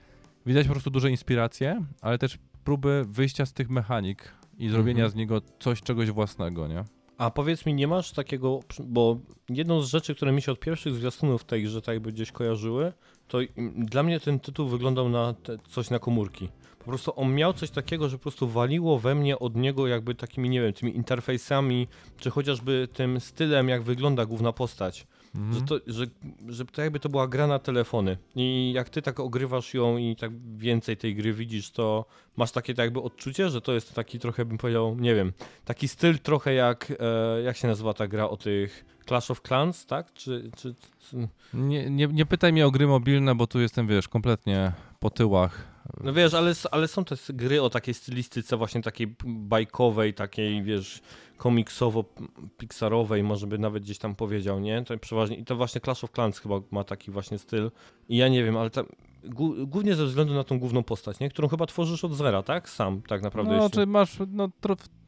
Widać 0.46 0.66
po 0.66 0.72
prostu 0.72 0.90
duże 0.90 1.10
inspiracje, 1.10 1.84
ale 2.00 2.18
też 2.18 2.38
próby 2.64 3.04
wyjścia 3.08 3.46
z 3.46 3.52
tych 3.52 3.70
mechanik 3.70 4.32
i 4.58 4.68
zrobienia 4.68 5.04
Mhm. 5.04 5.10
z 5.10 5.14
niego 5.14 5.40
coś, 5.60 5.82
czegoś 5.82 6.10
własnego, 6.10 6.68
nie? 6.68 6.84
A 7.18 7.30
powiedz 7.30 7.66
mi, 7.66 7.74
nie 7.74 7.86
masz 7.88 8.12
takiego, 8.12 8.60
bo 8.84 9.18
jedną 9.48 9.82
z 9.82 9.88
rzeczy, 9.90 10.14
które 10.14 10.32
mi 10.32 10.42
się 10.42 10.52
od 10.52 10.60
pierwszych 10.60 10.94
zwiastunów 10.94 11.44
tej 11.44 11.62
grze 11.64 11.82
tak 11.82 11.92
jakby 11.94 12.12
gdzieś 12.12 12.32
kojarzyły, 12.32 12.92
to 13.28 13.38
dla 13.76 14.02
mnie 14.02 14.20
ten 14.20 14.40
tytuł 14.40 14.68
wyglądał 14.68 15.08
na 15.08 15.32
te, 15.34 15.56
coś 15.68 15.90
na 15.90 15.98
komórki. 15.98 16.48
Po 16.78 16.84
prostu 16.84 17.12
on 17.16 17.34
miał 17.34 17.52
coś 17.52 17.70
takiego, 17.70 18.08
że 18.08 18.16
po 18.18 18.22
prostu 18.22 18.48
waliło 18.48 18.98
we 18.98 19.14
mnie 19.14 19.38
od 19.38 19.56
niego 19.56 19.86
jakby 19.86 20.14
takimi, 20.14 20.48
nie 20.50 20.60
wiem, 20.62 20.72
tymi 20.72 20.96
interfejsami, 20.96 21.88
czy 22.16 22.30
chociażby 22.30 22.88
tym 22.92 23.20
stylem, 23.20 23.68
jak 23.68 23.82
wygląda 23.82 24.26
główna 24.26 24.52
postać. 24.52 25.06
Mhm. 25.34 25.54
Że, 25.54 25.62
to, 25.62 25.80
że, 25.86 26.06
że 26.48 26.64
to 26.64 26.82
jakby 26.82 27.00
to 27.00 27.08
była 27.08 27.28
gra 27.28 27.46
na 27.46 27.58
telefony. 27.58 28.16
I 28.36 28.72
jak 28.74 28.88
ty 28.88 29.02
tak 29.02 29.20
ogrywasz 29.20 29.74
ją 29.74 29.96
i 29.96 30.16
tak 30.16 30.30
więcej 30.56 30.96
tej 30.96 31.14
gry 31.14 31.32
widzisz, 31.32 31.70
to 31.70 32.04
masz 32.36 32.52
takie 32.52 32.74
tak 32.74 32.84
jakby 32.84 33.02
odczucie, 33.02 33.50
że 33.50 33.60
to 33.60 33.72
jest 33.72 33.94
taki 33.94 34.18
trochę 34.18 34.44
bym 34.44 34.58
powiedział, 34.58 34.96
nie 34.98 35.14
wiem, 35.14 35.32
taki 35.64 35.88
styl 35.88 36.18
trochę 36.18 36.54
jak, 36.54 36.92
e, 37.00 37.42
jak 37.42 37.56
się 37.56 37.68
nazywa 37.68 37.94
ta 37.94 38.08
gra 38.08 38.28
o 38.28 38.36
tych 38.36 38.84
Clash 39.08 39.30
of 39.30 39.40
Clans, 39.40 39.86
tak? 39.86 40.12
Czy, 40.12 40.50
czy, 40.56 40.74
czy... 40.98 41.28
Nie, 41.54 41.90
nie, 41.90 42.06
nie 42.06 42.26
pytaj 42.26 42.52
mnie 42.52 42.66
o 42.66 42.70
gry 42.70 42.86
mobilne, 42.86 43.34
bo 43.34 43.46
tu 43.46 43.60
jestem, 43.60 43.86
wiesz, 43.86 44.08
kompletnie 44.08 44.72
po 45.00 45.10
tyłach. 45.10 45.77
No 46.04 46.12
wiesz, 46.12 46.34
ale, 46.34 46.52
ale 46.70 46.88
są 46.88 47.04
te 47.04 47.16
gry 47.28 47.62
o 47.62 47.70
takiej 47.70 47.94
stylistyce 47.94 48.56
właśnie 48.56 48.82
takiej 48.82 49.14
bajkowej, 49.24 50.14
takiej 50.14 50.62
wiesz, 50.62 51.00
komiksowo-pixarowej, 51.38 53.22
może 53.24 53.46
by 53.46 53.58
nawet 53.58 53.82
gdzieś 53.82 53.98
tam 53.98 54.14
powiedział, 54.14 54.60
nie? 54.60 54.84
To 54.84 54.98
przeważnie, 54.98 55.36
I 55.36 55.44
to 55.44 55.56
właśnie 55.56 55.80
Clash 55.80 56.04
of 56.04 56.10
Clans 56.12 56.38
chyba 56.38 56.60
ma 56.70 56.84
taki 56.84 57.10
właśnie 57.10 57.38
styl. 57.38 57.70
I 58.08 58.16
ja 58.16 58.28
nie 58.28 58.44
wiem, 58.44 58.56
ale 58.56 58.70
tam, 58.70 58.86
głó- 59.24 59.66
głównie 59.66 59.94
ze 59.94 60.06
względu 60.06 60.34
na 60.34 60.44
tą 60.44 60.58
główną 60.58 60.82
postać, 60.82 61.20
nie? 61.20 61.30
Którą 61.30 61.48
chyba 61.48 61.66
tworzysz 61.66 62.04
od 62.04 62.14
zera, 62.14 62.42
tak? 62.42 62.68
Sam 62.68 63.02
tak 63.02 63.22
naprawdę. 63.22 63.56
No, 63.56 63.62
jeśli- 63.62 63.70
czy 63.80 63.86
masz, 63.86 64.18
no 64.28 64.48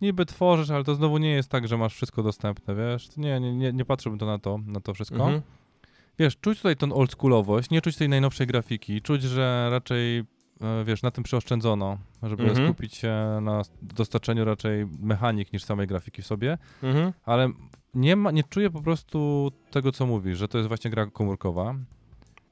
niby 0.01 0.27
tworzysz, 0.27 0.71
ale 0.71 0.85
to 0.85 0.95
znowu 0.95 1.19
nie 1.19 1.31
jest 1.31 1.49
tak, 1.49 1.69
że 1.69 1.77
masz 1.77 1.95
wszystko 1.95 2.23
dostępne, 2.23 2.75
wiesz? 2.75 3.17
Nie, 3.17 3.41
nie, 3.41 3.55
nie, 3.55 3.73
nie 3.73 3.85
patrzyłbym 3.85 4.19
to 4.19 4.27
na 4.27 4.39
to, 4.39 4.59
na 4.67 4.81
to 4.81 4.95
wszystko. 4.95 5.17
Mhm. 5.17 5.43
Wiesz, 6.19 6.37
czuć 6.37 6.59
tutaj 6.59 6.77
tą 6.77 6.93
oldschoolowość, 6.93 7.71
nie 7.71 7.81
czuć 7.81 7.97
tej 7.97 8.09
najnowszej 8.09 8.47
grafiki, 8.47 9.03
czuć, 9.03 9.23
że 9.23 9.69
raczej, 9.71 10.25
wiesz, 10.85 11.03
na 11.03 11.11
tym 11.11 11.25
przeoszczędzono, 11.25 11.99
żeby 12.23 12.43
Mhm. 12.45 12.67
skupić 12.69 12.95
się 12.95 13.39
na 13.43 13.63
dostarczeniu 13.83 14.45
raczej 14.45 14.87
mechanik 15.01 15.53
niż 15.53 15.65
samej 15.65 15.87
grafiki 15.87 16.23
w 16.23 16.27
sobie, 16.27 16.59
Mhm. 16.83 17.13
ale 17.25 17.49
nie, 17.95 18.17
ma, 18.17 18.31
nie 18.31 18.43
czuję 18.45 18.71
po 18.71 18.83
prostu 18.83 19.51
tego, 19.71 19.93
co 19.93 20.07
mówisz, 20.07 20.39
że 20.39 20.49
to 20.49 20.59
jest 20.59 20.69
właśnie 20.69 20.91
gra 20.91 21.07
komórkowa. 21.07 21.75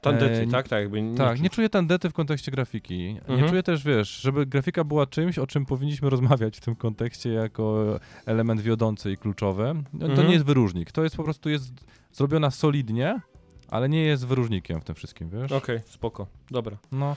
Tandety, 0.00 0.34
E, 0.42 0.46
tak? 0.46 0.68
Tak, 0.68 0.80
jakby 0.80 1.02
nie, 1.02 1.16
tak, 1.16 1.40
nie 1.40 1.50
czuję 1.50 1.68
tandety 1.68 2.10
w 2.10 2.12
kontekście 2.12 2.50
grafiki. 2.50 2.98
Nie 3.14 3.20
Mhm. 3.28 3.48
czuję 3.50 3.62
też, 3.62 3.84
wiesz, 3.84 4.20
żeby 4.20 4.46
grafika 4.46 4.84
była 4.84 5.06
czymś, 5.06 5.38
o 5.38 5.46
czym 5.46 5.66
powinniśmy 5.66 6.10
rozmawiać 6.10 6.56
w 6.56 6.60
tym 6.60 6.76
kontekście 6.76 7.30
jako 7.32 7.84
element 8.26 8.60
wiodący 8.60 9.12
i 9.12 9.16
kluczowy. 9.16 9.74
No, 9.92 9.98
To 10.00 10.06
Mhm. 10.06 10.26
nie 10.28 10.32
jest 10.34 10.44
wyróżnik. 10.46 10.92
To 10.92 11.02
jest 11.02 11.16
po 11.16 11.24
prostu 11.24 11.50
jest 11.50 11.72
zrobiona 12.12 12.50
solidnie, 12.50 13.20
ale 13.68 13.88
nie 13.88 14.00
jest 14.02 14.26
wyróżnikiem 14.26 14.80
w 14.80 14.84
tym 14.84 14.94
wszystkim, 14.94 15.30
wiesz? 15.30 15.52
Okej, 15.52 15.80
spoko, 15.86 16.26
dobra. 16.50 16.76
No, 16.92 17.16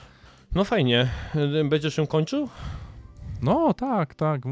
No 0.54 0.64
fajnie. 0.64 1.08
E, 1.60 1.64
Będziesz 1.64 1.98
ją 1.98 2.06
kończył? 2.06 2.48
no 3.42 3.74
tak, 3.74 4.14
tak. 4.14 4.42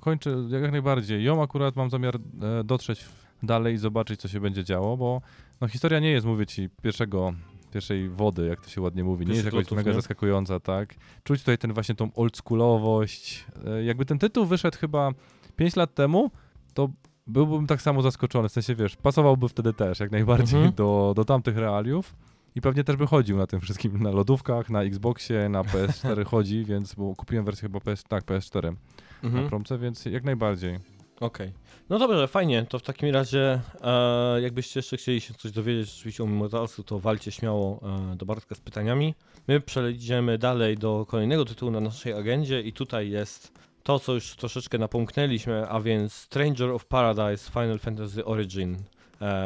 kończę 0.00 0.30
jak 0.48 0.72
najbardziej. 0.72 1.24
Ją 1.24 1.42
akurat 1.42 1.76
mam 1.76 1.90
zamiar 1.90 2.16
e, 2.60 2.64
dotrzeć 2.64 3.04
dalej 3.42 3.74
i 3.74 3.78
zobaczyć, 3.78 4.20
co 4.20 4.28
się 4.28 4.40
będzie 4.40 4.64
działo, 4.64 4.96
bo 4.96 5.20
no, 5.60 5.68
historia 5.68 6.00
nie 6.00 6.10
jest, 6.10 6.26
mówię 6.26 6.46
ci, 6.46 6.68
pierwszego 6.82 7.32
pierwszej 7.72 8.08
wody, 8.08 8.46
jak 8.46 8.60
to 8.60 8.68
się 8.70 8.80
ładnie 8.80 9.04
mówi. 9.04 9.26
Nie 9.26 9.32
jest 9.32 9.44
Pierwszych 9.44 9.58
jakoś 9.64 9.76
mega 9.76 9.90
nie? 9.90 9.94
zaskakująca, 9.94 10.60
tak? 10.60 10.94
Czuć 11.24 11.40
tutaj 11.40 11.58
ten 11.58 11.72
właśnie 11.72 11.94
tą 11.94 12.10
oldschoolowość. 12.14 13.46
E, 13.66 13.84
Jakby 13.84 14.04
ten 14.04 14.18
tytuł 14.18 14.46
wyszedł 14.46 14.78
chyba 14.78 15.10
5 15.56 15.76
lat 15.76 15.94
temu, 15.94 16.30
to 16.74 16.88
byłbym 17.26 17.66
tak 17.66 17.82
samo 17.82 18.02
zaskoczony. 18.02 18.48
W 18.48 18.52
sensie, 18.52 18.74
wiesz, 18.74 18.96
pasowałby 18.96 19.48
wtedy 19.48 19.72
też 19.72 20.00
jak 20.00 20.10
najbardziej 20.10 20.56
Mhm. 20.58 20.74
do, 20.74 21.12
do 21.16 21.24
tamtych 21.24 21.56
realiów. 21.56 22.14
I 22.56 22.60
pewnie 22.60 22.84
też 22.84 22.96
by 22.96 23.06
chodził 23.06 23.36
na 23.36 23.46
tym 23.46 23.60
wszystkim, 23.60 24.02
na 24.02 24.10
lodówkach, 24.10 24.70
na 24.70 24.82
Xboxie, 24.82 25.48
na 25.48 25.62
PS4 25.62 26.24
chodzi, 26.34 26.64
więc, 26.64 26.94
bo 26.94 27.14
kupiłem 27.16 27.44
wersję 27.44 27.62
chyba 27.62 27.80
PS, 27.80 28.04
tak, 28.04 28.24
PS4 28.24 28.74
Mhm. 29.22 29.42
na 29.44 29.48
promce, 29.48 29.78
więc 29.78 30.04
jak 30.04 30.24
najbardziej. 30.24 30.78
Okej. 31.20 31.52
No 31.88 31.98
dobrze, 31.98 32.28
fajnie. 32.28 32.66
To 32.68 32.78
w 32.78 32.82
takim 32.82 33.14
razie, 33.14 33.60
e, 33.82 34.40
jakbyście 34.40 34.78
jeszcze 34.78 34.96
chcieli 34.96 35.20
się 35.20 35.34
coś 35.34 35.52
dowiedzieć 35.52 35.94
rzeczywiście 35.94 36.22
o 36.22 36.26
Immortalsu, 36.26 36.82
to 36.84 36.98
walcie 36.98 37.32
śmiało 37.32 37.80
e, 38.12 38.16
do 38.16 38.26
Bartka 38.26 38.54
z 38.54 38.60
pytaniami. 38.60 39.14
My 39.48 39.60
przejdziemy 39.60 40.38
dalej 40.38 40.76
do 40.76 41.06
kolejnego 41.08 41.44
tytułu 41.44 41.70
na 41.72 41.80
naszej 41.80 42.12
agendzie 42.12 42.60
i 42.60 42.72
tutaj 42.72 43.10
jest 43.10 43.52
to, 43.82 43.98
co 43.98 44.14
już 44.14 44.36
troszeczkę 44.36 44.78
napomknęliśmy, 44.78 45.68
a 45.68 45.80
więc 45.80 46.12
Stranger 46.12 46.70
of 46.70 46.84
Paradise 46.86 47.50
Final 47.50 47.78
Fantasy 47.78 48.24
Origin 48.24 48.76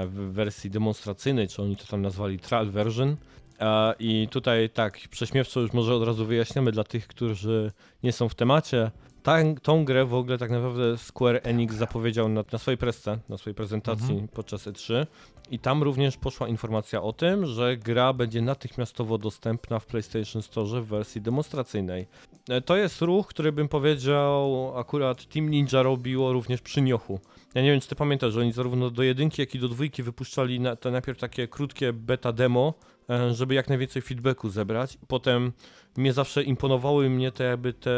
w 0.06 0.30
wersji 0.32 0.70
demonstracyjnej, 0.70 1.48
czy 1.48 1.62
oni 1.62 1.76
to 1.76 1.86
tam 1.86 2.02
nazwali 2.02 2.38
trial 2.38 2.70
version. 2.70 3.16
E, 3.60 3.94
I 3.98 4.28
tutaj 4.30 4.70
tak, 4.70 4.98
prześmiewczo 5.10 5.60
już 5.60 5.72
może 5.72 5.94
od 5.94 6.02
razu 6.02 6.26
wyjaśniamy 6.26 6.72
dla 6.72 6.84
tych, 6.84 7.06
którzy 7.06 7.72
nie 8.02 8.12
są 8.12 8.28
w 8.28 8.34
temacie. 8.34 8.90
Ta, 9.22 9.36
tą 9.62 9.84
grę 9.84 10.04
w 10.04 10.14
ogóle 10.14 10.38
tak 10.38 10.50
naprawdę 10.50 10.98
Square 10.98 11.40
Enix 11.42 11.74
zapowiedział 11.74 12.28
na, 12.28 12.44
na 12.52 12.58
swojej 12.58 12.78
presce, 12.78 13.18
na 13.28 13.38
swojej 13.38 13.54
prezentacji 13.54 14.10
Mhm. 14.10 14.28
podczas 14.28 14.66
E3 14.66 15.06
i 15.50 15.58
tam 15.58 15.82
również 15.82 16.16
poszła 16.16 16.48
informacja 16.48 17.02
o 17.02 17.12
tym, 17.12 17.46
że 17.46 17.76
gra 17.76 18.12
będzie 18.12 18.42
natychmiastowo 18.42 19.18
dostępna 19.18 19.78
w 19.78 19.86
PlayStation 19.86 20.42
Store 20.42 20.80
w 20.82 20.86
wersji 20.86 21.20
demonstracyjnej. 21.20 22.06
E, 22.48 22.60
To 22.60 22.76
jest 22.76 23.02
ruch, 23.02 23.26
który 23.26 23.52
bym 23.52 23.68
powiedział 23.68 24.72
akurat 24.78 25.26
Team 25.26 25.48
Ninja 25.50 25.82
robiło 25.82 26.32
również 26.32 26.60
przy 26.60 26.82
Niochu. 26.82 27.20
Ja 27.54 27.62
nie 27.62 27.70
wiem, 27.70 27.80
czy 27.80 27.88
ty 27.88 27.94
pamiętasz, 27.94 28.32
że 28.32 28.40
oni 28.40 28.52
zarówno 28.52 28.90
do 28.90 29.02
jedynki, 29.02 29.42
jak 29.42 29.54
i 29.54 29.58
do 29.58 29.68
dwójki 29.68 30.02
wypuszczali 30.02 30.60
na, 30.60 30.76
to 30.76 30.90
najpierw 30.90 31.18
takie 31.18 31.48
krótkie 31.48 31.92
beta 31.92 32.32
demo, 32.32 32.74
e, 33.10 33.34
żeby 33.34 33.54
jak 33.54 33.68
najwięcej 33.68 34.02
feedbacku 34.02 34.48
zebrać. 34.48 34.98
Potem 35.08 35.52
mnie 35.96 36.12
zawsze 36.12 36.42
imponowały 36.42 37.10
mnie 37.10 37.32
te 37.32 37.44
jakby 37.44 37.72
te 37.72 37.90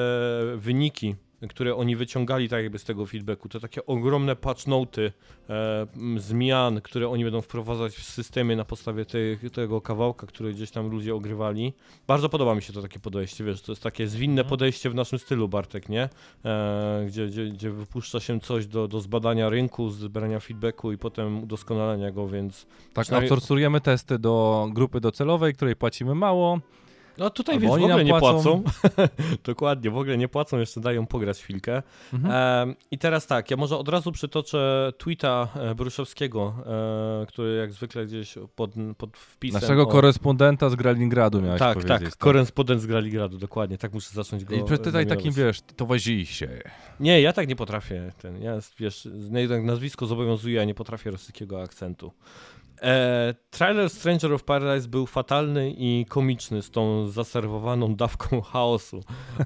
wyniki, 0.56 1.16
które 1.48 1.76
oni 1.76 1.96
wyciągali 1.96 2.48
tak 2.48 2.62
jakby 2.62 2.78
z 2.78 2.84
tego 2.84 3.06
feedbacku. 3.06 3.48
To 3.48 3.60
takie 3.60 3.86
ogromne 3.86 4.36
patch 4.36 4.66
noty 4.66 5.12
e, 5.50 5.86
zmian, 6.16 6.80
które 6.80 7.08
oni 7.08 7.24
będą 7.24 7.40
wprowadzać 7.40 7.92
w 7.94 8.02
systemie 8.04 8.56
na 8.56 8.64
podstawie 8.64 9.04
tych, 9.04 9.50
tego 9.50 9.80
kawałka, 9.80 10.26
który 10.26 10.52
gdzieś 10.54 10.70
tam 10.70 10.88
ludzie 10.90 11.14
ogrywali. 11.14 11.72
Bardzo 12.06 12.28
podoba 12.28 12.54
mi 12.54 12.62
się 12.62 12.72
to 12.72 12.82
takie 12.82 13.00
podejście, 13.00 13.44
wiesz, 13.44 13.62
to 13.62 13.72
jest 13.72 13.82
takie 13.82 14.06
zwinne 14.06 14.40
Mhm. 14.42 14.48
podejście 14.50 14.90
w 14.90 14.94
naszym 14.94 15.18
stylu, 15.18 15.48
Bartek, 15.48 15.88
nie? 15.88 16.08
E, 16.44 17.04
gdzie, 17.06 17.26
gdzie, 17.26 17.46
gdzie 17.46 17.70
wypuszcza 17.70 18.20
się 18.20 18.40
coś 18.40 18.66
do, 18.66 18.88
do 18.88 19.00
zbadania 19.00 19.48
rynku, 19.48 19.90
zbierania 19.90 20.40
feedbacku 20.40 20.92
i 20.92 20.98
potem 20.98 21.42
udoskonalenia 21.42 22.10
go, 22.10 22.28
więc 22.28 22.66
Tak, 22.94 23.04
Przynajmniej- 23.04 23.30
outsourcujemy 23.30 23.80
testy 23.80 24.18
do 24.18 24.66
grupy 24.72 25.00
docelowej, 25.00 25.54
której 25.54 25.76
płacimy 25.76 26.14
mało, 26.14 26.58
No 27.18 27.30
tutaj 27.30 27.58
wiesz, 27.58 27.70
w 27.70 27.72
oni 27.72 27.84
ogóle 27.84 27.96
nam 27.96 28.06
nie 28.06 28.18
płacą. 28.20 28.62
płacą. 28.62 29.08
Dokładnie, 29.44 29.90
w 29.90 29.96
ogóle 29.96 30.18
nie 30.18 30.28
płacą, 30.28 30.58
jeszcze 30.58 30.80
dają 30.80 31.06
pograć 31.06 31.38
chwilkę. 31.38 31.82
Mhm. 32.12 32.68
Em, 32.68 32.74
I 32.90 32.98
teraz 32.98 33.26
tak, 33.26 33.50
ja 33.50 33.56
może 33.56 33.76
od 33.78 33.88
razu 33.88 34.12
przytoczę 34.12 34.92
tweeta 34.98 35.48
e, 35.56 35.74
Bruszewskiego, 35.74 36.54
e, 37.22 37.26
który 37.26 37.56
jak 37.56 37.72
zwykle 37.72 38.06
gdzieś 38.06 38.34
pod, 38.56 38.70
pod 38.96 39.16
wpisem... 39.16 39.60
Naszego 39.60 39.82
o- 39.82 39.86
korespondenta 39.86 40.70
z 40.70 40.74
Gralingradu 40.74 41.42
miałeś 41.42 41.58
Tak, 41.58 41.74
powiedzieć. 41.74 42.00
tak, 42.10 42.16
korespondent 42.16 42.80
z 42.80 42.86
Graligradu, 42.86 43.38
dokładnie, 43.38 43.78
tak 43.78 43.92
muszę 43.92 44.10
zacząć 44.14 44.44
go 44.44 44.54
I 44.54 44.58
zajmować. 44.58 45.08
takim, 45.08 45.32
wiesz, 45.32 45.60
towarzysze. 45.76 46.48
Nie, 47.00 47.20
ja 47.20 47.32
tak 47.32 47.48
nie 47.48 47.56
potrafię. 47.56 48.12
Ten, 48.22 48.42
ja, 48.42 48.58
wiesz, 48.78 49.08
jednak 49.32 49.64
nazwisko 49.64 50.06
zobowiązuje, 50.06 50.60
a 50.60 50.64
nie 50.64 50.74
potrafię 50.74 51.10
rosyjskiego 51.10 51.62
akcentu. 51.62 52.12
E, 52.82 53.34
trailer 53.50 53.90
Stranger 53.90 54.32
of 54.32 54.44
Paradise 54.44 54.88
był 54.88 55.06
fatalny 55.06 55.74
i 55.78 56.06
komiczny 56.08 56.62
z 56.62 56.70
tą 56.70 57.08
zaserwowaną 57.08 57.94
dawką 57.94 58.40
chaosu, 58.52 59.00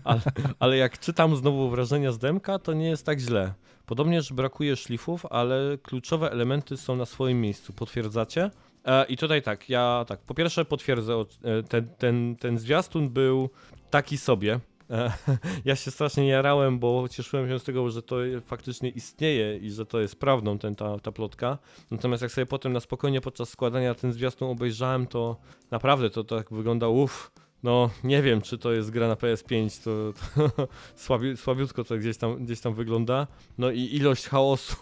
ale, 0.05 0.21
ale 0.59 0.77
jak 0.77 0.99
czytam 0.99 1.37
znowu 1.37 1.71
wrażenia 1.71 2.13
z 2.13 2.19
demka, 2.19 2.59
to 2.59 2.73
nie 2.73 2.89
jest 2.89 3.07
tak 3.07 3.19
źle. 3.19 3.55
Podobnie, 3.87 4.23
że 4.23 4.35
brakuje 4.35 4.77
szlifów, 4.77 5.27
ale 5.27 5.79
kluczowe 5.83 6.31
elementy 6.31 6.77
są 6.77 6.97
na 6.97 7.07
swoim 7.07 7.41
miejscu. 7.41 7.73
Potwierdzacie? 7.73 8.51
E, 8.85 9.05
I 9.05 9.17
tutaj 9.17 9.43
tak, 9.43 9.69
ja 9.69 10.05
tak, 10.09 10.21
po 10.21 10.35
pierwsze 10.35 10.65
potwierdzę, 10.65 11.15
e, 11.45 11.63
ten, 11.63 11.89
ten, 11.99 12.37
ten 12.37 12.59
zwiastun 12.59 13.09
był 13.09 13.51
taki 13.91 14.19
sobie. 14.19 14.61
Ja 15.65 15.77
się 15.77 15.91
strasznie 15.91 16.29
jarałem, 16.29 16.79
bo 16.79 17.09
cieszyłem 17.09 17.49
się 17.49 17.59
z 17.59 17.65
tego, 17.65 17.91
że 17.91 18.03
to 18.03 18.17
faktycznie 18.45 18.89
istnieje 18.89 19.57
i 19.57 19.71
że 19.71 19.87
to 19.87 20.01
jest 20.01 20.21
prawdą 20.21 20.59
ten, 20.59 20.75
ta, 20.75 20.99
ta 20.99 21.13
plotka. 21.13 21.59
Natomiast 21.91 22.23
jak 22.23 22.33
sobie 22.33 22.47
potem 22.47 22.73
na 22.73 22.81
spokojnie 22.81 23.21
podczas 23.21 23.49
składania 23.49 23.95
ten 23.95 24.13
zwiastun 24.13 24.49
obejrzałem, 24.49 25.07
to 25.07 25.37
naprawdę 25.71 26.11
to 26.11 26.25
tak 26.25 26.51
wygląda 26.51 26.89
uff. 26.89 27.31
No, 27.63 27.91
nie 28.05 28.23
wiem, 28.23 28.41
czy 28.41 28.59
to 28.59 28.73
jest 28.73 28.91
gra 28.91 29.09
na 29.09 29.15
PS5, 29.15 29.85
to, 29.85 30.13
to 30.35 30.69
słabi, 31.05 31.37
słabiutko 31.37 31.85
to 31.85 31.99
gdzieś 31.99 32.17
tam, 32.17 32.45
gdzieś 32.45 32.61
tam 32.61 32.75
wygląda. 32.75 33.27
No 33.59 33.71
i 33.71 33.81
ilość 33.81 34.29
chaosu, 34.29 34.77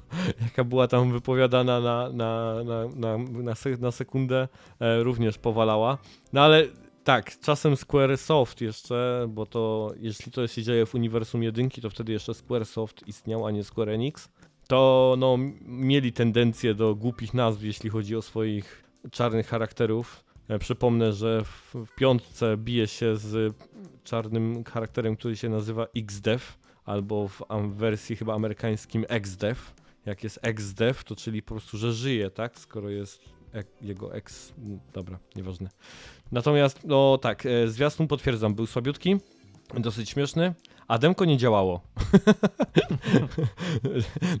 jaka 0.42 0.64
była 0.64 0.88
tam 0.88 1.12
wypowiadana 1.12 1.80
na, 1.80 2.10
na, 2.12 2.54
na, 2.64 2.88
na, 2.96 3.54
na 3.80 3.90
sekundę, 3.90 4.48
e, 4.80 5.02
również 5.02 5.38
powalała. 5.38 5.98
No 6.32 6.42
ale 6.42 6.68
tak, 7.04 7.38
czasem 7.38 7.76
Squaresoft 7.76 8.60
jeszcze, 8.60 9.26
bo 9.28 9.46
to 9.46 9.92
jeśli 9.96 10.32
to 10.32 10.46
się 10.46 10.62
dzieje 10.62 10.86
w 10.86 10.94
uniwersum 10.94 11.42
jedynki, 11.42 11.80
to 11.80 11.90
wtedy 11.90 12.12
jeszcze 12.12 12.34
Squaresoft 12.34 13.08
istniał, 13.08 13.46
a 13.46 13.50
nie 13.50 13.64
Square 13.64 13.88
Enix. 13.88 14.28
To 14.68 15.14
no, 15.18 15.36
mieli 15.62 16.12
tendencję 16.12 16.74
do 16.74 16.94
głupich 16.94 17.34
nazw, 17.34 17.62
jeśli 17.62 17.90
chodzi 17.90 18.16
o 18.16 18.22
swoich 18.22 18.84
czarnych 19.10 19.46
charakterów. 19.48 20.24
E, 20.48 20.58
przypomnę, 20.58 21.12
że 21.12 21.44
w, 21.44 21.74
w 21.74 21.94
piątce 21.94 22.56
bije 22.56 22.86
się 22.86 23.16
z 23.16 23.56
czarnym 24.04 24.64
charakterem, 24.64 25.16
który 25.16 25.36
się 25.36 25.48
nazywa 25.48 25.86
XDev, 25.96 26.44
albo 26.84 27.28
w 27.28 27.42
wersji 27.74 28.16
chyba 28.16 28.34
amerykańskim 28.34 29.04
XDev. 29.08 29.60
Jak 30.06 30.24
jest 30.24 30.38
XDev, 30.42 31.04
to 31.04 31.16
czyli 31.16 31.42
po 31.42 31.54
prostu, 31.54 31.78
że 31.78 31.92
żyje, 31.92 32.30
tak? 32.30 32.58
Skoro 32.58 32.90
jest 32.90 33.24
jego 33.82 34.14
ex... 34.14 34.52
Dobra, 34.92 35.18
nieważne. 35.36 35.70
Natomiast, 36.32 36.80
no 36.84 37.18
tak, 37.18 37.46
e, 37.46 37.68
zwiastun 37.68 38.08
potwierdzam, 38.08 38.54
był 38.54 38.66
słabiutki, 38.66 39.16
dosyć 39.78 40.10
śmieszny, 40.10 40.54
a 40.88 40.98
demko 40.98 41.24
nie 41.24 41.36
działało. 41.36 41.80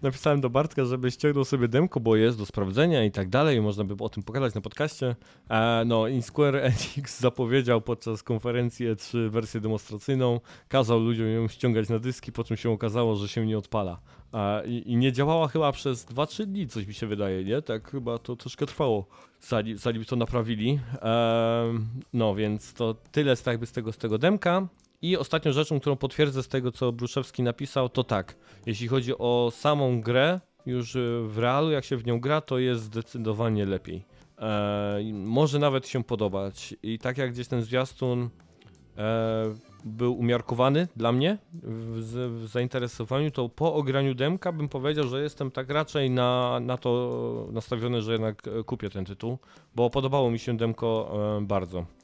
Napisałem 0.02 0.40
do 0.40 0.50
Bartka, 0.50 0.84
żeby 0.84 1.10
ściągnął 1.10 1.44
sobie 1.44 1.68
demko, 1.68 2.00
bo 2.00 2.16
jest 2.16 2.38
do 2.38 2.46
sprawdzenia 2.46 3.04
i 3.04 3.10
tak 3.10 3.28
dalej, 3.28 3.60
można 3.60 3.84
by 3.84 4.04
o 4.04 4.08
tym 4.08 4.22
pogadać 4.22 4.54
na 4.54 4.60
podcaście. 4.60 5.16
E, 5.50 5.82
no 5.86 6.08
i 6.08 6.22
Square 6.22 6.56
Enix 6.56 7.20
zapowiedział 7.20 7.80
podczas 7.80 8.22
konferencji 8.22 8.86
E3 8.86 9.28
wersję 9.28 9.60
demonstracyjną, 9.60 10.40
kazał 10.68 11.00
ludziom 11.00 11.26
ją 11.26 11.48
ściągać 11.48 11.88
na 11.88 11.98
dyski, 11.98 12.32
po 12.32 12.44
czym 12.44 12.56
się 12.56 12.70
okazało, 12.70 13.16
że 13.16 13.28
się 13.28 13.46
nie 13.46 13.58
odpala. 13.58 14.00
E, 14.34 14.66
i, 14.66 14.96
nie 14.96 15.12
działała 15.12 15.48
chyba 15.48 15.72
przez 15.72 16.06
2-3 16.06 16.46
dni, 16.46 16.68
coś 16.68 16.86
mi 16.86 16.94
się 16.94 17.06
wydaje, 17.06 17.44
nie? 17.44 17.62
Tak 17.62 17.90
chyba 17.90 18.18
to 18.18 18.36
troszkę 18.36 18.66
trwało, 18.66 19.06
zanim, 19.40 19.78
zanim 19.78 20.04
to 20.04 20.16
naprawili. 20.16 20.80
Em, 21.00 21.88
no 22.12 22.34
więc 22.34 22.74
to 22.74 22.94
tyle 23.12 23.36
z, 23.36 23.46
jakby 23.46 23.66
z, 23.66 23.72
tego, 23.72 23.92
z 23.92 23.98
tego 23.98 24.18
demka. 24.18 24.68
I 25.02 25.16
ostatnią 25.16 25.52
rzeczą, 25.52 25.80
którą 25.80 25.96
potwierdzę 25.96 26.42
z 26.42 26.48
tego, 26.48 26.72
co 26.72 26.92
Bruszewski 26.92 27.42
napisał, 27.42 27.88
to 27.88 28.04
tak. 28.04 28.36
Jeśli 28.66 28.88
chodzi 28.88 29.18
o 29.18 29.52
samą 29.54 30.00
grę, 30.00 30.40
już 30.66 30.96
w 31.24 31.38
realu, 31.38 31.70
jak 31.70 31.84
się 31.84 31.96
w 31.96 32.06
nią 32.06 32.20
gra, 32.20 32.40
to 32.40 32.58
jest 32.58 32.82
zdecydowanie 32.82 33.66
lepiej. 33.66 34.04
E, 34.38 35.00
może 35.12 35.58
nawet 35.58 35.88
się 35.88 36.04
podobać. 36.04 36.74
I 36.82 36.98
tak 36.98 37.18
jak 37.18 37.32
gdzieś 37.32 37.48
ten 37.48 37.62
zwiastun 37.62 38.28
e, 38.98 39.54
był 39.84 40.18
umiarkowany 40.18 40.88
dla 40.96 41.12
mnie 41.12 41.38
w, 41.62 42.00
w 42.42 42.46
zainteresowaniu, 42.48 43.30
to 43.30 43.48
po 43.48 43.74
ograniu 43.74 44.14
demka 44.14 44.52
bym 44.52 44.68
powiedział, 44.68 45.08
że 45.08 45.22
jestem 45.22 45.50
tak 45.50 45.70
raczej 45.70 46.10
na, 46.10 46.60
na 46.60 46.76
to 46.76 47.48
nastawiony, 47.52 48.02
że 48.02 48.12
jednak 48.12 48.48
e, 48.48 48.64
kupię 48.64 48.90
ten 48.90 49.04
tytuł, 49.04 49.38
bo 49.74 49.90
podobało 49.90 50.30
mi 50.30 50.38
się 50.38 50.56
demko 50.56 51.12
e, 51.38 51.46
bardzo. 51.46 51.99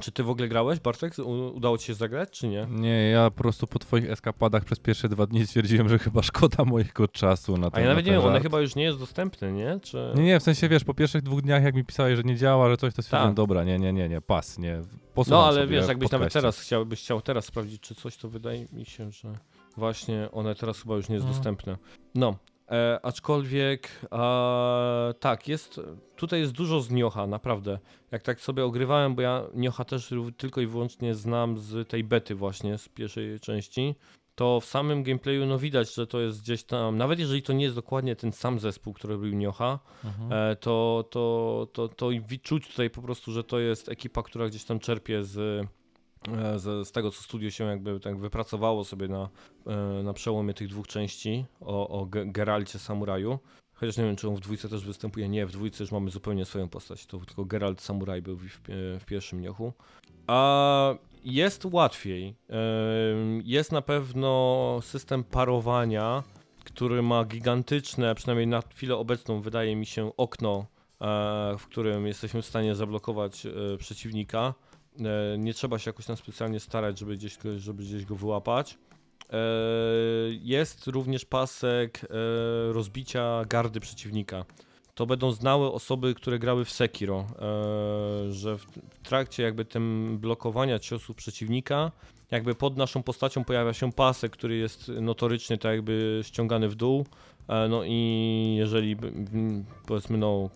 Czy 0.00 0.12
ty 0.12 0.22
w 0.22 0.30
ogóle 0.30 0.48
grałeś, 0.48 0.80
Bartek? 0.80 1.18
U, 1.18 1.30
udało 1.56 1.78
ci 1.78 1.86
się 1.86 1.94
zagrać, 1.94 2.30
czy 2.30 2.48
nie? 2.48 2.66
Nie, 2.70 3.10
ja 3.10 3.30
po 3.30 3.36
prostu 3.36 3.66
po 3.66 3.78
twoich 3.78 4.10
eskapadach 4.10 4.64
przez 4.64 4.78
pierwsze 4.78 5.08
dwa 5.08 5.26
dni 5.26 5.46
stwierdziłem, 5.46 5.88
że 5.88 5.98
chyba 5.98 6.22
szkoda 6.22 6.64
mojego 6.64 7.08
czasu 7.08 7.56
na 7.56 7.70
to. 7.70 7.76
A 7.76 7.80
ja 7.80 7.88
nawet 7.88 8.04
na 8.06 8.10
nie 8.10 8.16
ten 8.16 8.22
wiem, 8.22 8.30
one 8.30 8.40
chyba 8.40 8.60
już 8.60 8.74
nie 8.76 8.82
jest 8.82 8.98
dostępne, 8.98 9.52
nie? 9.52 9.80
Czy... 9.82 10.12
Nie, 10.14 10.22
nie, 10.22 10.40
w 10.40 10.42
sensie 10.42 10.68
wiesz, 10.68 10.84
po 10.84 10.94
pierwszych 10.94 11.22
dwóch 11.22 11.42
dniach 11.42 11.62
jak 11.62 11.74
mi 11.74 11.84
pisałeś, 11.84 12.16
że 12.16 12.22
nie 12.22 12.36
działa, 12.36 12.70
że 12.70 12.76
coś, 12.76 12.94
to 12.94 13.02
stwierdziłem, 13.02 13.28
Tak. 13.30 13.36
dobra, 13.36 13.64
nie, 13.64 13.78
nie, 13.78 13.92
nie, 13.92 14.08
nie, 14.08 14.20
pas, 14.20 14.58
nie, 14.58 14.80
posuwam 15.14 15.40
No 15.40 15.46
ale 15.46 15.66
wiesz, 15.66 15.88
jakbyś 15.88 16.10
nawet 16.10 16.32
teraz 16.32 16.60
chciał, 16.60 16.86
byś 16.86 17.00
chciał 17.00 17.20
teraz 17.20 17.44
sprawdzić, 17.44 17.80
czy 17.80 17.94
coś, 17.94 18.16
to 18.16 18.28
wydaje 18.28 18.66
mi 18.72 18.84
się, 18.86 19.10
że 19.10 19.32
właśnie 19.76 20.28
one 20.32 20.54
teraz 20.54 20.82
chyba 20.82 20.96
już 20.96 21.08
nie 21.08 21.14
jest 21.14 21.26
No. 21.26 21.32
dostępne. 21.32 21.76
No, 22.14 22.34
e, 22.70 23.00
aczkolwiek 23.02 23.88
e, 24.12 25.14
tak, 25.20 25.48
jest, 25.48 25.80
tutaj 26.16 26.40
jest 26.40 26.52
dużo 26.52 26.80
z 26.80 26.90
Niocha, 26.90 27.26
naprawdę. 27.26 27.78
Jak 28.10 28.22
tak 28.22 28.40
sobie 28.40 28.64
ogrywałem, 28.64 29.14
bo 29.14 29.22
ja 29.22 29.42
Niocha 29.54 29.84
też 29.84 30.14
tylko 30.36 30.60
i 30.60 30.66
wyłącznie 30.66 31.14
znam 31.14 31.58
z 31.58 31.88
tej 31.88 32.04
bety 32.04 32.34
właśnie, 32.34 32.78
z 32.78 32.88
pierwszej 32.88 33.40
części, 33.40 33.94
to 34.34 34.60
w 34.60 34.64
samym 34.64 35.02
gameplayu 35.02 35.46
no 35.46 35.58
widać, 35.58 35.94
że 35.94 36.06
to 36.06 36.20
jest 36.20 36.42
gdzieś 36.42 36.64
tam, 36.64 36.96
nawet 36.96 37.18
jeżeli 37.18 37.42
to 37.42 37.52
nie 37.52 37.64
jest 37.64 37.76
dokładnie 37.76 38.16
ten 38.16 38.32
sam 38.32 38.58
zespół, 38.58 38.92
który 38.92 39.14
robił 39.14 39.34
Niocha, 39.34 39.78
Mhm. 40.04 40.32
e, 40.32 40.56
to, 40.56 41.04
to, 41.10 41.66
to, 41.72 41.88
to 41.88 42.10
czuć 42.42 42.68
tutaj 42.68 42.90
po 42.90 43.02
prostu, 43.02 43.32
że 43.32 43.44
to 43.44 43.58
jest 43.58 43.88
ekipa, 43.88 44.22
która 44.22 44.48
gdzieś 44.48 44.64
tam 44.64 44.78
czerpie 44.78 45.24
z, 45.24 45.66
z, 46.56 46.88
z 46.88 46.92
tego, 46.92 47.10
co 47.10 47.22
studio 47.22 47.50
się 47.50 47.64
jakby 47.64 48.00
tak 48.00 48.18
wypracowało 48.18 48.84
sobie 48.84 49.08
na, 49.08 49.28
e, 49.66 50.02
na 50.02 50.12
przełomie 50.12 50.54
tych 50.54 50.68
dwóch 50.68 50.86
części 50.86 51.44
o, 51.60 51.88
o 51.88 52.06
Ge- 52.06 52.32
Geralcie 52.32 52.78
Samuraju. 52.78 53.38
Chociaż 53.74 53.96
nie 53.96 54.04
wiem, 54.04 54.16
czy 54.16 54.28
on 54.28 54.36
w 54.36 54.40
dwójce 54.40 54.68
też 54.68 54.84
występuje. 54.84 55.28
Nie, 55.28 55.46
w 55.46 55.52
dwójce 55.52 55.84
już 55.84 55.92
mamy 55.92 56.10
zupełnie 56.10 56.44
swoją 56.44 56.68
postać. 56.68 57.06
To 57.06 57.18
tylko 57.18 57.44
Geralt 57.44 57.80
Samuraj 57.80 58.22
był 58.22 58.36
w, 58.36 58.42
w, 58.42 58.60
w 59.00 59.04
pierwszym 59.04 59.40
niochu. 59.40 59.72
A 60.26 60.94
jest 61.24 61.64
łatwiej. 61.64 62.34
Jest 63.44 63.72
na 63.72 63.82
pewno 63.82 64.78
system 64.82 65.24
parowania, 65.24 66.22
który 66.64 67.02
ma 67.02 67.24
gigantyczne, 67.24 68.14
przynajmniej 68.14 68.46
na 68.46 68.62
chwilę 68.74 68.96
obecną, 68.96 69.40
wydaje 69.40 69.76
mi 69.76 69.86
się, 69.86 70.12
okno, 70.16 70.66
e, 71.00 71.56
w 71.58 71.66
którym 71.66 72.06
jesteśmy 72.06 72.42
w 72.42 72.46
stanie 72.46 72.74
zablokować 72.74 73.46
e, 73.46 73.50
przeciwnika. 73.78 74.54
E, 75.04 75.38
Nie 75.38 75.54
trzeba 75.54 75.78
się 75.78 75.88
jakoś 75.88 76.06
tam 76.06 76.16
specjalnie 76.16 76.60
starać, 76.60 76.98
żeby 76.98 77.16
gdzieś, 77.16 77.38
żeby 77.58 77.82
gdzieś 77.82 78.04
go 78.04 78.16
wyłapać. 78.16 78.78
E, 79.30 79.36
Jest 80.30 80.86
również 80.86 81.24
pasek 81.24 82.00
e, 82.04 82.08
rozbicia 82.72 83.44
gardy 83.48 83.80
przeciwnika. 83.80 84.44
To 84.94 85.06
będą 85.06 85.32
znałe 85.32 85.72
osoby, 85.72 86.14
które 86.14 86.38
grały 86.38 86.64
w 86.64 86.70
Sekiro, 86.70 87.26
że 88.30 88.58
w 88.58 88.66
trakcie 89.02 89.42
jakby 89.42 89.64
tym 89.64 90.18
blokowania 90.20 90.78
ciosów 90.78 91.16
przeciwnika, 91.16 91.92
jakby 92.30 92.54
pod 92.54 92.76
naszą 92.76 93.02
postacią 93.02 93.44
pojawia 93.44 93.72
się 93.72 93.92
pasek, 93.92 94.32
który 94.32 94.56
jest 94.56 94.88
notorycznie 94.88 95.58
tak 95.58 95.72
jakby 95.72 96.20
ściągany 96.24 96.68
w 96.68 96.74
dół. 96.74 97.06
No 97.68 97.82
i 97.84 98.54
jeżeli 98.58 98.96
powiedzmy 99.86 100.18
no 100.18 100.50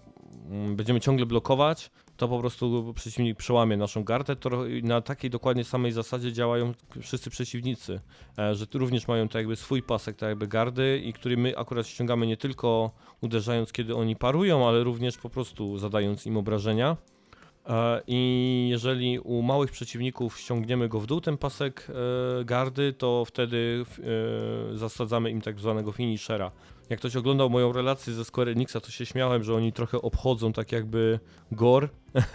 będziemy 0.77 1.01
ciągle 1.01 1.27
blokować, 1.27 1.91
to 2.17 2.29
po 2.29 2.39
prostu 2.39 2.95
przeciwnik 2.95 3.39
przełamie 3.39 3.77
naszą 3.77 4.05
gardę. 4.05 4.37
To 4.37 4.51
na 4.83 5.01
takiej 5.01 5.31
dokładnie 5.31 5.65
samej 5.65 5.93
zasadzie 5.93 6.33
działają 6.33 6.73
wszyscy 7.01 7.31
przeciwnicy, 7.31 8.01
e, 8.39 8.55
że 8.55 8.67
również 8.75 9.09
mają 9.09 9.29
tak 9.29 9.35
jakby 9.35 9.57
swój 9.57 9.83
pasek 9.83 10.17
tak 10.17 10.29
jakby 10.29 10.49
gardy 10.49 11.03
i 11.05 11.13
który 11.13 11.37
my 11.37 11.59
akurat 11.59 11.87
ściągamy 11.87 12.27
nie 12.27 12.37
tylko 12.37 12.91
uderzając 13.21 13.73
kiedy 13.73 13.97
oni 13.97 14.17
parują, 14.17 14.69
ale 14.69 14.85
również 14.85 15.19
po 15.19 15.31
prostu 15.31 15.79
zadając 15.79 16.27
im 16.27 16.37
obrażenia. 16.37 16.97
E, 17.67 18.03
I 18.07 18.69
jeżeli 18.71 19.19
u 19.19 19.43
małych 19.43 19.71
przeciwników 19.71 20.41
ściągniemy 20.41 20.89
go 20.89 21.01
w 21.01 21.07
dół, 21.07 21.21
ten 21.21 21.39
pasek 21.39 21.89
e, 22.41 22.45
gardy, 22.45 22.93
to 22.93 23.25
wtedy 23.25 23.85
zasadzamy 24.75 25.31
im 25.31 25.41
tak 25.41 25.61
zwanego 25.61 25.93
finishera. 25.93 26.51
Jak 26.93 26.99
ktoś 26.99 27.17
oglądał 27.17 27.51
moją 27.51 27.73
relację 27.73 28.13
ze 28.13 28.25
Square 28.25 28.49
Enixa, 28.49 28.77
to 28.83 28.91
się 28.91 29.07
śmiałem, 29.07 29.45
że 29.45 29.55
oni 29.55 29.73
trochę 29.73 30.03
obchodzą 30.03 30.53
tak 30.53 30.73
jakby 30.73 31.21
gore 31.53 31.89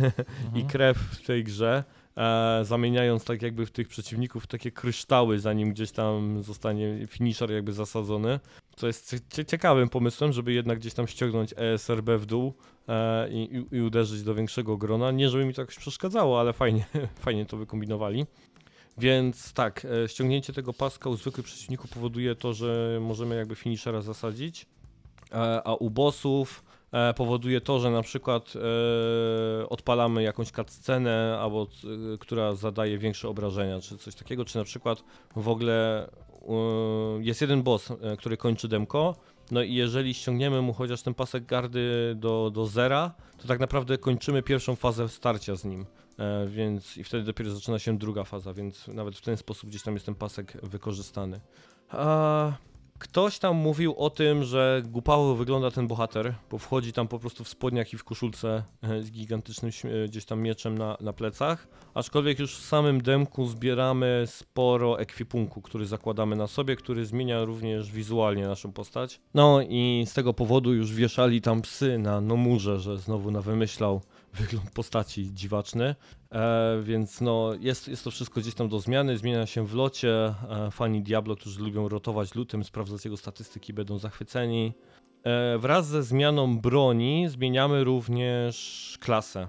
i 0.60 0.64
krew 0.64 0.98
w 0.98 1.26
tej 1.26 1.44
grze. 1.44 1.84
e, 2.18 2.60
zamieniając 2.66 3.24
tak 3.24 3.42
jakby 3.42 3.66
w 3.66 3.72
tych 3.72 3.88
przeciwników 3.88 4.48
takie 4.48 4.72
kryształy, 4.72 5.40
zanim 5.40 5.72
gdzieś 5.72 5.92
tam 5.92 6.44
zostanie 6.44 7.08
finisher 7.08 7.52
jakby 7.52 7.74
zasadzony. 7.74 8.40
Co 8.76 8.88
jest 8.88 9.16
ciekawym 9.48 9.90
pomysłem, 9.90 10.32
żeby 10.34 10.54
jednak 10.54 10.80
gdzieś 10.80 10.94
tam 10.94 11.08
ściągnąć 11.08 11.54
ESRB 11.58 12.10
w 12.10 12.26
dół 12.26 12.54
e, 12.88 13.30
i, 13.30 13.66
i, 13.72 13.82
uderzyć 13.82 14.24
do 14.24 14.36
większego 14.36 14.78
grona. 14.78 15.12
Nie, 15.12 15.30
żeby 15.30 15.46
mi 15.46 15.54
to 15.54 15.62
jakoś 15.62 15.78
przeszkadzało, 15.78 16.40
ale 16.40 16.54
fajnie, 16.54 16.86
fajnie 17.26 17.46
to 17.46 17.58
wykombinowali. 17.58 18.26
Więc 18.98 19.54
tak, 19.54 19.86
e, 19.86 20.10
ściągnięcie 20.10 20.54
tego 20.54 20.74
paska 20.74 21.10
u 21.10 21.16
zwykłych 21.16 21.46
przeciwników 21.46 21.92
powoduje 21.92 22.36
to, 22.36 22.54
że 22.54 23.00
możemy 23.02 23.36
jakby 23.36 23.56
finishera 23.56 24.02
zasadzić, 24.02 24.66
e, 25.32 25.62
a 25.64 25.76
u 25.76 25.90
bossów 25.90 26.64
e, 26.92 27.14
powoduje 27.14 27.62
to, 27.62 27.80
że 27.80 27.92
na 27.92 28.02
przykład 28.02 28.54
odpalamy 29.70 30.24
jakąś 30.24 30.52
cutscenę, 30.52 31.38
albo 31.42 31.68
która 32.20 32.56
zadaje 32.56 32.98
większe 32.98 33.30
obrażenia, 33.30 33.82
czy 33.82 33.98
coś 33.98 34.16
takiego, 34.16 34.46
czy 34.46 34.58
na 34.58 34.64
przykład 34.64 35.04
w 35.36 35.50
ogóle 35.50 36.10
jest 37.20 37.42
jeden 37.42 37.64
boss, 37.64 37.94
który 38.18 38.38
kończy 38.38 38.68
demko, 38.68 39.16
no 39.52 39.64
i 39.64 39.74
jeżeli 39.74 40.14
ściągniemy 40.14 40.62
mu 40.62 40.74
chociaż 40.74 41.02
ten 41.02 41.14
pasek 41.14 41.46
gardy 41.46 42.14
do, 42.16 42.52
do 42.54 42.66
zera, 42.66 43.12
to 43.38 43.48
tak 43.48 43.60
naprawdę 43.60 43.98
kończymy 43.98 44.44
pierwszą 44.44 44.76
fazę 44.76 45.10
starcia 45.10 45.56
z 45.56 45.66
nim. 45.66 45.86
E, 46.20 46.48
więc 46.48 46.98
i 46.98 47.04
wtedy 47.04 47.24
dopiero 47.24 47.52
zaczyna 47.52 47.80
się 47.80 47.98
druga 47.98 48.24
faza, 48.24 48.54
więc 48.54 48.88
nawet 48.88 49.18
w 49.18 49.22
ten 49.22 49.38
sposób 49.38 49.70
gdzieś 49.70 49.84
tam 49.84 49.94
jest 49.94 50.06
ten 50.06 50.16
pasek 50.16 50.58
wykorzystany. 50.64 51.40
A 51.90 52.52
ktoś 53.00 53.40
tam 53.40 53.56
mówił 53.56 53.96
o 53.98 54.10
tym, 54.10 54.44
że 54.44 54.82
głupało 54.86 55.36
wygląda 55.36 55.72
ten 55.72 55.88
bohater, 55.88 56.36
bo 56.52 56.58
wchodzi 56.58 56.94
tam 56.94 57.08
po 57.08 57.20
prostu 57.20 57.44
w 57.44 57.48
spodniach 57.48 57.94
i 57.94 57.98
w 57.98 58.04
koszulce 58.04 58.64
e, 58.82 59.04
z 59.04 59.12
gigantycznym 59.12 59.72
e, 59.84 60.08
gdzieś 60.08 60.26
tam 60.26 60.42
mieczem 60.42 60.78
na, 60.78 60.98
na 61.02 61.14
plecach, 61.14 61.68
aczkolwiek 61.94 62.40
już 62.40 62.58
w 62.58 62.66
samym 62.66 63.02
demku 63.02 63.48
zbieramy 63.48 64.24
sporo 64.28 65.00
ekwipunku, 65.00 65.62
który 65.62 65.86
zakładamy 65.86 66.36
na 66.36 66.48
sobie, 66.48 66.76
który 66.76 67.06
zmienia 67.06 67.44
również 67.44 67.92
wizualnie 67.92 68.48
naszą 68.48 68.72
postać. 68.72 69.22
No 69.34 69.62
i 69.62 70.04
z 70.08 70.14
tego 70.14 70.34
powodu 70.34 70.74
już 70.74 70.94
wieszali 70.94 71.42
tam 71.42 71.62
psy 71.62 71.98
na 71.98 72.22
Nomurze, 72.22 72.80
że 72.80 72.98
znowu 72.98 73.32
na 73.32 73.42
wymyślał 73.42 74.02
wygląd 74.40 74.72
postaci 74.72 75.34
dziwaczny, 75.34 75.96
e, 76.32 76.82
więc 76.84 77.22
no 77.22 77.52
jest, 77.60 77.88
jest 77.88 78.04
to 78.04 78.12
wszystko 78.12 78.42
gdzieś 78.42 78.54
tam 78.54 78.70
do 78.70 78.80
zmiany, 78.80 79.18
zmienia 79.18 79.46
się 79.46 79.68
w 79.68 79.74
locie, 79.74 80.34
e, 80.50 80.72
fani 80.72 81.02
Diablo, 81.02 81.36
którzy 81.36 81.62
lubią 81.62 81.90
rotować 81.90 82.36
lutem, 82.36 82.64
sprawdzać 82.64 83.06
jego 83.06 83.18
statystyki, 83.18 83.74
będą 83.74 83.98
zachwyceni. 84.00 84.74
E, 85.24 85.58
wraz 85.58 85.88
ze 85.88 86.04
zmianą 86.04 86.60
broni 86.60 87.26
zmieniamy 87.30 87.84
również 87.84 88.98
klasę. 89.02 89.48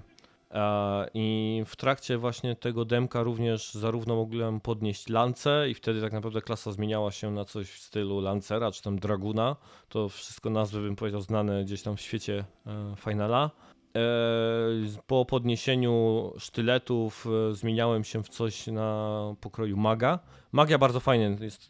E, 0.51 1.09
I 1.13 1.63
w 1.65 1.75
trakcie 1.75 2.17
właśnie 2.17 2.55
tego 2.55 2.85
demka 2.85 3.23
również 3.23 3.73
zarówno 3.73 4.15
mogłem 4.15 4.59
podnieść 4.59 5.09
lance 5.09 5.69
i 5.69 5.73
wtedy 5.73 6.01
tak 6.01 6.13
naprawdę 6.13 6.41
klasa 6.41 6.71
zmieniała 6.71 7.11
się 7.11 7.31
na 7.31 7.45
coś 7.45 7.69
w 7.69 7.79
stylu 7.79 8.19
lancera 8.19 8.71
czy 8.71 8.83
tam 8.83 8.99
draguna. 8.99 9.55
To 9.89 10.09
wszystko 10.09 10.49
nazwy 10.49 10.81
bym 10.81 10.95
powiedział 10.95 11.21
znane 11.21 11.63
gdzieś 11.63 11.81
tam 11.81 11.97
w 11.97 12.01
świecie 12.01 12.45
e, 12.67 12.95
Finala. 12.97 13.51
E, 13.95 15.01
po 15.07 15.25
podniesieniu 15.25 16.31
sztyletów 16.37 17.27
e, 17.51 17.55
zmieniałem 17.55 18.03
się 18.03 18.23
w 18.23 18.29
coś 18.29 18.67
na 18.67 19.35
pokroju 19.41 19.77
maga. 19.77 20.19
Magia 20.51 20.77
bardzo 20.77 20.99
fajnie 20.99 21.37
jest 21.41 21.67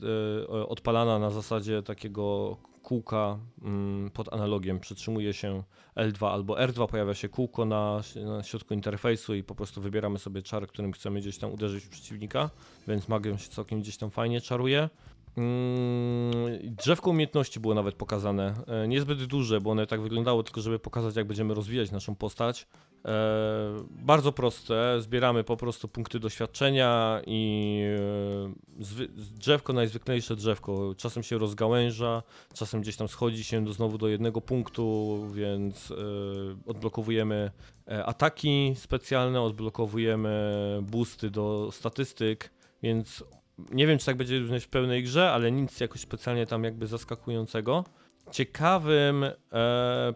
e, 0.50 0.68
odpalana 0.68 1.20
na 1.20 1.30
zasadzie 1.30 1.84
takiego 1.84 2.58
kółka 2.84 3.40
mm, 3.62 4.10
pod 4.12 4.34
analogiem. 4.34 4.80
Przytrzymuje 4.80 5.34
się 5.34 5.64
L2 5.96 6.32
albo 6.32 6.54
R2, 6.56 6.88
pojawia 6.88 7.14
się 7.14 7.30
kółko 7.30 7.66
na, 7.66 8.02
środku 8.44 8.74
interfejsu 8.74 9.36
i 9.36 9.44
po 9.44 9.56
prostu 9.56 9.82
wybieramy 9.82 10.20
sobie 10.20 10.42
czar, 10.42 10.68
którym 10.68 10.92
chcemy 10.92 11.20
gdzieś 11.20 11.38
tam 11.38 11.54
uderzyć 11.54 11.84
w 11.84 11.90
przeciwnika, 11.90 12.50
więc 12.88 13.08
magią 13.08 13.38
się 13.38 13.50
całkiem 13.50 13.82
gdzieś 13.82 13.98
tam 13.98 14.12
fajnie 14.12 14.42
czaruje. 14.42 14.90
Mm, 15.40 16.76
drzewko 16.76 17.10
umiejętności 17.10 17.60
było 17.60 17.74
nawet 17.74 17.96
pokazane. 17.96 18.54
E, 18.68 18.88
niezbyt 18.88 19.24
duże, 19.24 19.62
bo 19.62 19.72
one 19.72 19.88
tak 19.88 20.02
wyglądało, 20.02 20.44
tylko 20.44 20.62
żeby 20.62 20.80
pokazać, 20.80 21.16
jak 21.16 21.28
będziemy 21.28 21.54
rozwijać 21.54 21.92
naszą 21.92 22.16
postać. 22.16 22.68
E, 23.06 23.84
bardzo 23.90 24.32
proste. 24.32 25.02
Zbieramy 25.02 25.44
po 25.44 25.58
prostu 25.58 25.88
punkty 25.88 26.20
doświadczenia 26.20 27.22
i 27.28 27.82
e, 28.80 29.04
drzewko, 29.38 29.74
najzwyklejsze 29.74 30.36
drzewko. 30.36 30.96
Czasem 30.98 31.24
się 31.24 31.38
rozgałęża, 31.38 32.24
czasem 32.54 32.82
gdzieś 32.82 32.96
tam 32.96 33.08
schodzi 33.08 33.44
się 33.44 33.66
do, 33.66 33.74
znowu 33.74 33.98
do 33.98 34.08
jednego 34.08 34.42
punktu, 34.42 35.20
więc 35.34 35.94
odblokowujemy 36.66 37.52
ataki 38.06 38.74
specjalne, 38.76 39.42
odblokowujemy 39.42 40.80
boosty 40.82 41.30
do 41.30 41.70
statystyk, 41.72 42.52
więc 42.84 43.24
nie 43.72 43.88
wiem, 43.88 44.00
czy 44.00 44.06
tak 44.06 44.18
będzie 44.18 44.40
również 44.40 44.64
w 44.64 44.70
pełnej 44.70 45.04
grze, 45.04 45.32
ale 45.32 45.52
nic 45.52 45.80
jakoś 45.80 46.02
specjalnie 46.02 46.46
tam 46.46 46.64
jakby 46.64 46.88
zaskakującego. 46.88 47.84
Ciekawym 48.32 49.24
e, 49.24 49.34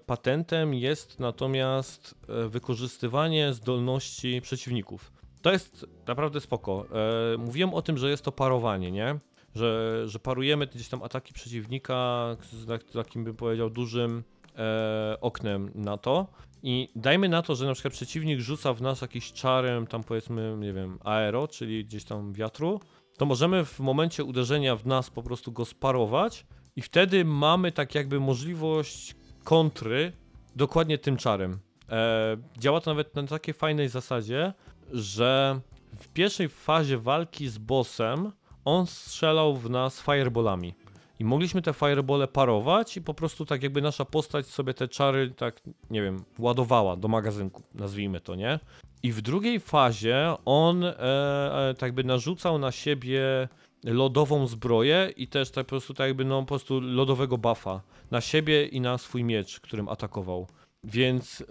patentem 0.05 0.73
jest 0.73 1.19
natomiast 1.19 2.15
e, 2.29 2.47
wykorzystywanie 2.47 3.53
zdolności 3.53 4.41
przeciwników. 4.41 5.11
To 5.41 5.51
jest 5.51 5.85
naprawdę 6.07 6.41
spoko. 6.41 6.85
E, 7.33 7.37
mówiłem 7.37 7.73
o 7.73 7.81
tym, 7.81 7.97
że 7.97 8.09
jest 8.09 8.23
to 8.23 8.31
parowanie, 8.31 8.91
nie? 8.91 9.19
Że, 9.55 10.01
że 10.05 10.19
parujemy 10.19 10.67
gdzieś 10.67 10.89
tam 10.89 11.03
ataki 11.03 11.33
przeciwnika 11.33 12.27
z 12.51 12.93
takim 12.93 13.23
bym 13.23 13.35
powiedział 13.35 13.69
dużym 13.69 14.23
e, 14.57 15.17
oknem 15.21 15.71
na 15.75 15.97
to. 15.97 16.27
I 16.63 16.89
dajmy 16.95 17.29
na 17.29 17.41
to, 17.41 17.55
że 17.55 17.65
na 17.65 17.73
przykład 17.73 17.93
przeciwnik 17.93 18.39
rzuca 18.39 18.73
w 18.73 18.81
nas 18.81 19.01
jakiś 19.01 19.33
czarem, 19.33 19.87
tam 19.87 20.03
powiedzmy, 20.03 20.55
nie 20.59 20.73
wiem, 20.73 20.99
aero, 21.03 21.47
czyli 21.47 21.85
gdzieś 21.85 22.03
tam 22.03 22.33
wiatru, 22.33 22.79
to 23.17 23.25
możemy 23.25 23.65
w 23.65 23.79
momencie 23.79 24.23
uderzenia 24.23 24.75
w 24.75 24.85
nas 24.85 25.09
po 25.09 25.23
prostu 25.23 25.51
go 25.51 25.65
sparować 25.65 26.45
i 26.75 26.81
wtedy 26.81 27.25
mamy 27.25 27.71
tak 27.71 27.95
jakby 27.95 28.19
możliwość 28.19 29.15
kontry 29.43 30.11
dokładnie 30.55 30.97
tym 30.97 31.17
czarem. 31.17 31.59
E, 31.89 32.37
działa 32.57 32.81
to 32.81 32.91
nawet 32.91 33.15
na 33.15 33.23
takiej 33.23 33.53
fajnej 33.53 33.89
zasadzie, 33.89 34.53
że 34.91 35.59
w 35.99 36.07
pierwszej 36.07 36.49
fazie 36.49 36.97
walki 36.97 37.49
z 37.49 37.57
bossem 37.57 38.31
on 38.65 38.87
strzelał 38.87 39.55
w 39.55 39.69
nas 39.69 40.01
fireballami. 40.01 40.73
I 41.19 41.25
mogliśmy 41.25 41.61
te 41.61 41.73
firebole 41.73 42.27
parować 42.27 42.97
i 42.97 43.01
po 43.01 43.13
prostu 43.13 43.45
tak 43.45 43.63
jakby 43.63 43.81
nasza 43.81 44.05
postać 44.05 44.45
sobie 44.45 44.73
te 44.73 44.87
czary 44.87 45.31
tak, 45.31 45.61
nie 45.89 46.01
wiem, 46.01 46.23
ładowała 46.39 46.95
do 46.95 47.07
magazynku, 47.07 47.63
nazwijmy 47.73 48.21
to, 48.21 48.35
nie? 48.35 48.59
I 49.03 49.11
w 49.11 49.21
drugiej 49.21 49.59
fazie 49.59 50.33
on 50.45 50.83
e, 50.83 50.89
e, 50.99 51.73
tak 51.73 51.87
jakby 51.87 52.03
narzucał 52.03 52.59
na 52.59 52.71
siebie 52.71 53.47
lodową 53.83 54.47
zbroję 54.47 55.13
i 55.17 55.27
też 55.27 55.51
tak 55.51 55.65
po 55.65 55.69
prostu 55.69 55.93
tak 55.93 56.07
jakby 56.07 56.25
no 56.25 56.41
po 56.41 56.47
prostu 56.47 56.79
lodowego 56.79 57.37
buffa 57.37 57.81
na 58.11 58.21
siebie 58.21 58.65
i 58.65 58.81
na 58.81 58.97
swój 58.97 59.23
miecz, 59.23 59.59
którym 59.59 59.89
atakował. 59.89 60.47
Więc 60.83 61.43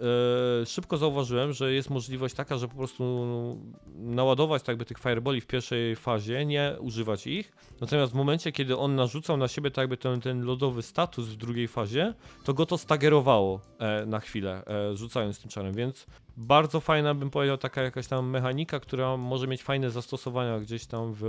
e, 0.61 0.65
szybko 0.65 0.97
zauważyłem, 0.97 1.53
że 1.53 1.73
jest 1.73 1.89
możliwość 1.89 2.35
taka, 2.35 2.57
że 2.57 2.67
po 2.67 2.75
prostu 2.75 3.03
naładować 3.95 4.61
tak 4.61 4.67
jakby 4.67 4.85
tych 4.85 4.99
fireboli 4.99 5.41
w 5.41 5.47
pierwszej 5.47 5.95
fazie, 5.95 6.45
nie 6.45 6.75
używać 6.79 7.27
ich. 7.27 7.51
Natomiast 7.81 8.11
w 8.11 8.15
momencie, 8.15 8.51
kiedy 8.51 8.77
on 8.77 8.95
narzucał 8.95 9.37
na 9.37 9.47
siebie 9.47 9.71
tak 9.71 9.83
jakby 9.83 9.97
ten, 9.97 10.21
ten 10.21 10.41
lodowy 10.41 10.81
status 10.81 11.27
w 11.27 11.35
drugiej 11.35 11.67
fazie, 11.67 12.13
to 12.43 12.53
go 12.53 12.65
to 12.65 12.77
stagerowało 12.77 13.61
e, 13.79 14.05
na 14.05 14.19
chwilę, 14.19 14.63
e, 14.65 14.97
rzucając 14.97 15.39
tym 15.39 15.49
czarem. 15.49 15.73
Więc 15.73 16.05
bardzo 16.37 16.79
fajna, 16.79 17.13
bym 17.13 17.29
powiedział, 17.29 17.57
taka 17.57 17.81
jakaś 17.81 18.07
tam 18.07 18.29
mechanika, 18.29 18.79
która 18.79 19.17
może 19.17 19.47
mieć 19.47 19.63
fajne 19.63 19.91
zastosowania 19.91 20.59
gdzieś 20.59 20.85
tam 20.85 21.13
w, 21.13 21.21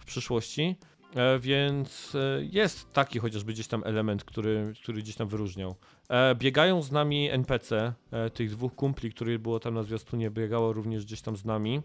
w 0.00 0.04
przyszłości. 0.04 0.76
E, 1.14 1.38
więc 1.38 2.14
e, 2.14 2.44
jest 2.52 2.92
taki 2.92 3.18
chociażby 3.18 3.52
gdzieś 3.52 3.68
tam 3.68 3.82
element, 3.84 4.24
który, 4.24 4.72
który 4.82 5.02
gdzieś 5.02 5.16
tam 5.16 5.28
wyróżniał. 5.28 5.74
E, 6.08 6.34
biegają 6.34 6.82
z 6.82 6.92
nami 6.92 7.30
NPC, 7.30 7.92
tych 8.34 8.50
dwóch 8.50 8.74
kumpli, 8.74 9.10
których 9.10 9.38
było 9.38 9.60
tam 9.60 9.74
na 9.74 9.82
zwiastunie, 9.82 10.30
biegało 10.30 10.72
również 10.72 11.04
gdzieś 11.04 11.20
tam 11.20 11.36
z 11.36 11.44
nami. 11.44 11.82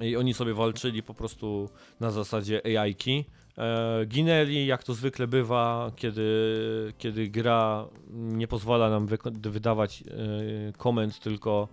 I 0.00 0.16
oni 0.16 0.34
sobie 0.34 0.54
walczyli 0.54 1.02
po 1.02 1.14
prostu 1.14 1.68
na 2.00 2.10
zasadzie 2.10 2.80
AI-ki. 2.80 3.24
Ginęli, 4.06 4.66
jak 4.66 4.84
to 4.84 4.94
zwykle 4.94 5.26
bywa, 5.26 5.92
kiedy, 5.96 6.22
kiedy 6.98 7.28
gra 7.28 7.86
nie 8.10 8.48
pozwala 8.48 8.90
nam 8.90 9.06
wydawać 9.30 10.04
komend, 10.76 11.18
tylko 11.18 11.68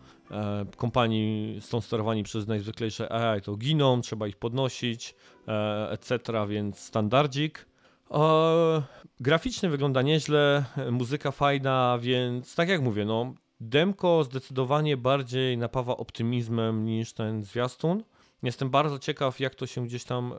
kompanii 0.77 1.57
są 1.61 1.81
sterowani 1.81 2.23
przez 2.23 2.47
najzwyklejsze 2.47 3.11
AI, 3.11 3.41
to 3.41 3.55
giną, 3.55 4.01
trzeba 4.01 4.27
ich 4.27 4.37
podnosić, 4.37 5.15
e, 5.47 5.89
etc., 5.89 6.17
więc 6.47 6.79
standardzik. 6.79 7.65
E, 8.11 8.81
graficznie 9.19 9.69
wygląda 9.69 10.01
nieźle, 10.01 10.65
muzyka 10.91 11.31
fajna, 11.31 11.97
więc 12.01 12.55
tak 12.55 12.69
jak 12.69 12.81
mówię, 12.81 13.05
no 13.05 13.33
demko 13.61 14.23
zdecydowanie 14.23 14.97
bardziej 14.97 15.57
napawa 15.57 15.97
optymizmem 15.97 16.85
niż 16.85 17.13
ten 17.13 17.43
zwiastun. 17.43 18.03
Jestem 18.43 18.69
bardzo 18.69 18.99
ciekaw, 18.99 19.39
jak 19.39 19.55
to 19.55 19.67
się 19.67 19.85
gdzieś 19.85 20.03
tam 20.03 20.33
e, 20.33 20.37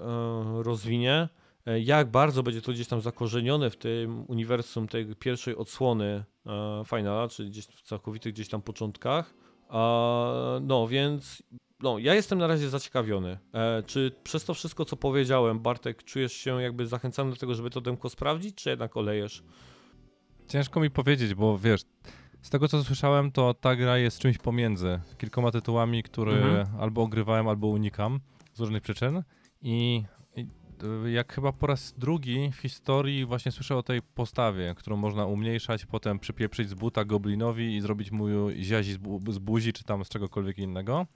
rozwinie, 0.62 1.28
e, 1.66 1.81
jak 1.81 2.11
bardzo 2.11 2.42
będzie 2.42 2.62
to 2.62 2.72
gdzieś 2.72 2.88
tam 2.88 3.00
zakorzenione 3.00 3.70
w 3.70 3.76
tym 3.76 4.24
uniwersum 4.28 4.88
tej 4.88 5.16
pierwszej 5.16 5.57
odsłony 5.57 6.24
e, 6.46 6.83
Finala, 6.87 7.28
czyli 7.28 7.50
gdzieś 7.50 7.66
w 7.66 7.83
całkowitych 7.83 8.33
gdzieś 8.33 8.48
tam 8.48 8.62
początkach. 8.62 9.35
No, 10.61 10.89
więc 10.89 11.43
no, 11.81 11.99
ja 11.99 12.15
jestem 12.15 12.39
na 12.39 12.47
razie 12.47 12.69
zaciekawiony. 12.69 13.39
E, 13.55 13.83
czy 13.87 14.13
przez 14.25 14.45
to 14.45 14.55
wszystko, 14.55 14.85
co 14.85 14.97
powiedziałem, 14.97 15.61
Bartek, 15.61 16.05
czujesz 16.05 16.33
się 16.33 16.63
jakby 16.63 16.87
zachęcany 16.87 17.31
do 17.31 17.37
tego, 17.37 17.55
żeby 17.55 17.71
to 17.71 17.81
demko 17.81 18.11
sprawdzić, 18.11 18.55
czy 18.55 18.71
jednak 18.71 18.97
olejesz? 18.97 19.43
Ciężko 20.49 20.81
mi 20.81 20.91
powiedzieć, 20.91 21.35
bo 21.35 21.59
wiesz, 21.59 21.83
z 22.43 22.51
tego 22.51 22.69
co 22.69 22.85
słyszałem, 22.85 23.33
to 23.33 23.55
ta 23.55 23.77
gra 23.77 23.99
jest 23.99 24.19
czymś 24.19 24.39
pomiędzy 24.39 25.01
kilkoma 25.19 25.51
tytułami, 25.51 26.03
które 26.03 26.33
Mhm. 26.33 26.67
albo 26.81 27.03
ogrywałem, 27.03 27.49
albo 27.49 27.67
unikam 27.67 28.21
z 28.55 28.61
różnych 28.61 28.83
przyczyn. 28.83 29.23
I, 29.63 30.03
jak 31.07 31.33
chyba 31.33 31.53
po 31.53 31.66
raz 31.66 31.95
drugi 31.99 32.51
w 32.53 32.57
historii 32.57 33.25
właśnie 33.25 33.53
słyszę 33.53 33.77
o 33.77 33.83
tej 33.83 34.03
postawie, 34.03 34.75
którą 34.75 34.97
można 34.97 35.27
umniejszać, 35.27 35.87
potem 35.87 36.18
przypieprzyć 36.18 36.68
z 36.68 36.75
buta 36.75 37.05
goblinowi 37.05 37.77
i 37.77 37.81
zrobić 37.81 38.11
mu 38.11 38.51
ziazi 38.51 38.92
z, 38.92 38.97
bu- 38.97 39.33
z 39.33 39.38
buzi, 39.38 39.73
czy 39.73 39.85
tam 39.85 40.05
z 40.05 40.09
czegokolwiek 40.09 40.59
innego. 40.59 41.07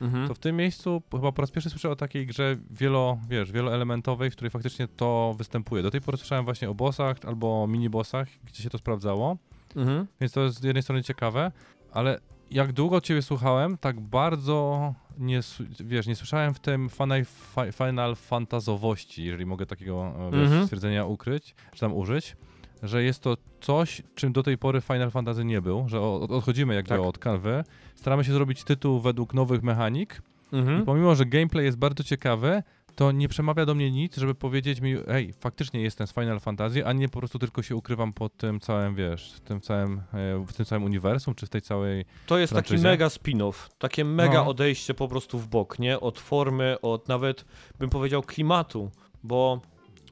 Mhm. 0.00 0.28
To 0.28 0.34
w 0.34 0.38
tym 0.38 0.56
miejscu 0.56 1.02
chyba 1.12 1.32
po 1.32 1.42
raz 1.42 1.50
pierwszy 1.50 1.70
słyszę 1.70 1.90
o 1.90 1.96
takiej 1.96 2.26
grze 2.26 2.56
wielo, 2.70 3.18
wiesz, 3.28 3.52
wieloelementowej, 3.52 4.30
w 4.30 4.32
której 4.32 4.50
faktycznie 4.50 4.88
to 4.88 5.34
występuje. 5.38 5.82
Do 5.82 5.90
tej 5.90 6.00
pory 6.00 6.16
słyszałem 6.16 6.44
właśnie 6.44 6.70
o 6.70 6.74
bossach 6.74 7.16
albo 7.26 7.66
mini-bossach, 7.66 8.26
gdzie 8.44 8.62
się 8.62 8.70
to 8.70 8.78
sprawdzało. 8.78 9.36
Mhm. 9.76 10.06
Więc 10.20 10.32
to 10.32 10.40
jest 10.40 10.60
z 10.60 10.64
jednej 10.64 10.82
strony 10.82 11.02
ciekawe, 11.02 11.52
ale 11.92 12.20
jak 12.50 12.72
długo 12.72 13.00
ciebie 13.00 13.22
słuchałem, 13.22 13.78
tak 13.78 14.00
bardzo 14.00 14.94
nie, 15.18 15.40
wiesz, 15.80 16.06
nie 16.06 16.16
słyszałem 16.16 16.54
w 16.54 16.60
tym 16.60 16.88
Final, 16.90 17.22
fi- 17.24 17.72
final 17.72 18.16
fantazowości, 18.16 19.24
jeżeli 19.24 19.46
mogę 19.46 19.66
takiego 19.66 20.14
e, 20.18 20.30
wiesz, 20.32 20.40
Mhm. 20.42 20.64
stwierdzenia 20.64 21.04
ukryć, 21.04 21.54
czy 21.74 21.80
tam 21.80 21.94
użyć, 21.94 22.36
że 22.82 23.02
jest 23.02 23.20
to 23.22 23.36
coś, 23.60 24.02
czym 24.14 24.32
do 24.32 24.42
tej 24.42 24.58
pory 24.58 24.80
Final 24.80 25.10
Fantasy 25.10 25.44
nie 25.44 25.62
był, 25.62 25.88
że 25.88 26.00
odchodzimy 26.00 26.74
jakby 26.74 26.88
Tak. 26.88 27.00
od 27.00 27.18
kanwy, 27.18 27.64
staramy 27.94 28.24
się 28.24 28.32
zrobić 28.32 28.64
tytuł 28.64 29.00
według 29.00 29.34
nowych 29.34 29.62
mechanik 29.62 30.22
Mhm. 30.52 30.84
pomimo, 30.84 31.14
że 31.14 31.26
gameplay 31.26 31.64
jest 31.64 31.78
bardzo 31.78 32.04
ciekawy, 32.04 32.62
to 32.96 33.12
nie 33.12 33.28
przemawia 33.28 33.66
do 33.66 33.74
mnie 33.74 33.90
nic, 33.90 34.16
żeby 34.16 34.34
powiedzieć 34.34 34.80
mi, 34.80 34.94
hej, 35.06 35.32
faktycznie 35.40 35.80
jestem 35.82 36.06
z 36.06 36.12
Final 36.12 36.40
Fantasy, 36.40 36.86
a 36.86 36.92
nie 36.92 37.08
po 37.08 37.18
prostu 37.18 37.38
tylko 37.38 37.62
się 37.62 37.76
ukrywam 37.76 38.12
pod 38.12 38.36
tym 38.36 38.60
całym, 38.60 38.94
wiesz, 38.94 39.32
w 39.32 39.40
tym 39.40 39.60
całym, 39.60 39.98
e, 40.12 40.44
w 40.46 40.52
tym 40.52 40.66
całym 40.66 40.84
uniwersum, 40.84 41.34
czy 41.34 41.46
w 41.46 41.50
tej 41.50 41.62
całej... 41.62 42.04
To 42.26 42.38
jest 42.38 42.52
taki 42.52 42.68
franczyzie? 42.68 42.88
mega 42.88 43.06
spin-off, 43.08 43.54
takie 43.78 44.04
mega 44.04 44.34
No. 44.44 44.46
odejście 44.48 44.94
po 44.94 45.08
prostu 45.08 45.38
w 45.38 45.48
bok, 45.48 45.78
nie? 45.78 46.00
Od 46.00 46.18
formy, 46.18 46.76
od 46.82 47.08
nawet 47.08 47.44
bym 47.78 47.90
powiedział 47.90 48.22
klimatu, 48.22 48.90
bo 49.22 49.60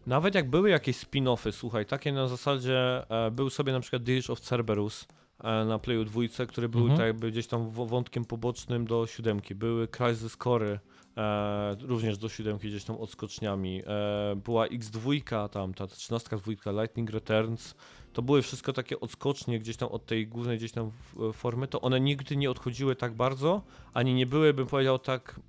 nawet 0.06 0.34
jak 0.34 0.50
były 0.50 0.70
jakieś 0.70 0.96
spin-offy, 0.96 1.52
słuchaj, 1.52 1.86
takie 1.86 2.12
na 2.12 2.28
zasadzie 2.28 3.10
e, 3.10 3.30
był 3.30 3.50
sobie 3.50 3.72
na 3.72 3.80
przykład 3.80 4.02
Dirge 4.02 4.30
of 4.32 4.40
Cerberus 4.40 5.06
e, 5.44 5.64
na 5.64 5.78
Playu 5.78 6.04
dwójce, 6.04 6.46
który 6.46 6.68
był 6.68 6.80
Mhm. 6.80 6.98
tak 6.98 7.06
jakby 7.06 7.30
gdzieś 7.30 7.46
tam 7.46 7.70
wątkiem 7.70 8.24
pobocznym 8.24 8.86
do 8.86 9.06
siódemki. 9.06 9.54
Były 9.54 9.88
Crisis 9.88 10.36
Core, 10.36 10.78
e, 11.16 11.76
również 11.80 12.18
do 12.18 12.28
siódemki 12.28 12.68
gdzieś 12.68 12.84
tam 12.84 12.96
odskoczniami. 12.96 13.82
E, 13.86 14.36
była 14.36 14.66
X2 14.66 15.48
tam, 15.48 15.74
ta 15.74 15.86
13 15.86 16.36
dwójka, 16.36 16.70
Lightning 16.70 17.10
Returns. 17.10 17.74
To 18.12 18.22
były 18.22 18.42
wszystko 18.42 18.72
takie 18.72 19.00
odskocznie 19.00 19.58
gdzieś 19.58 19.76
tam 19.76 19.88
od 19.88 20.06
tej 20.06 20.26
głównej 20.26 20.58
gdzieś 20.58 20.72
tam 20.72 20.90
w- 20.90 21.32
formy, 21.32 21.68
to 21.68 21.80
one 21.80 22.00
nigdy 22.00 22.36
nie 22.36 22.50
odchodziły 22.50 22.96
tak 22.96 23.12
bardzo, 23.14 23.62
ani 23.94 24.14
nie 24.14 24.26
były, 24.26 24.54
bym 24.54 24.66
powiedział, 24.66 24.98
tak 24.98 25.40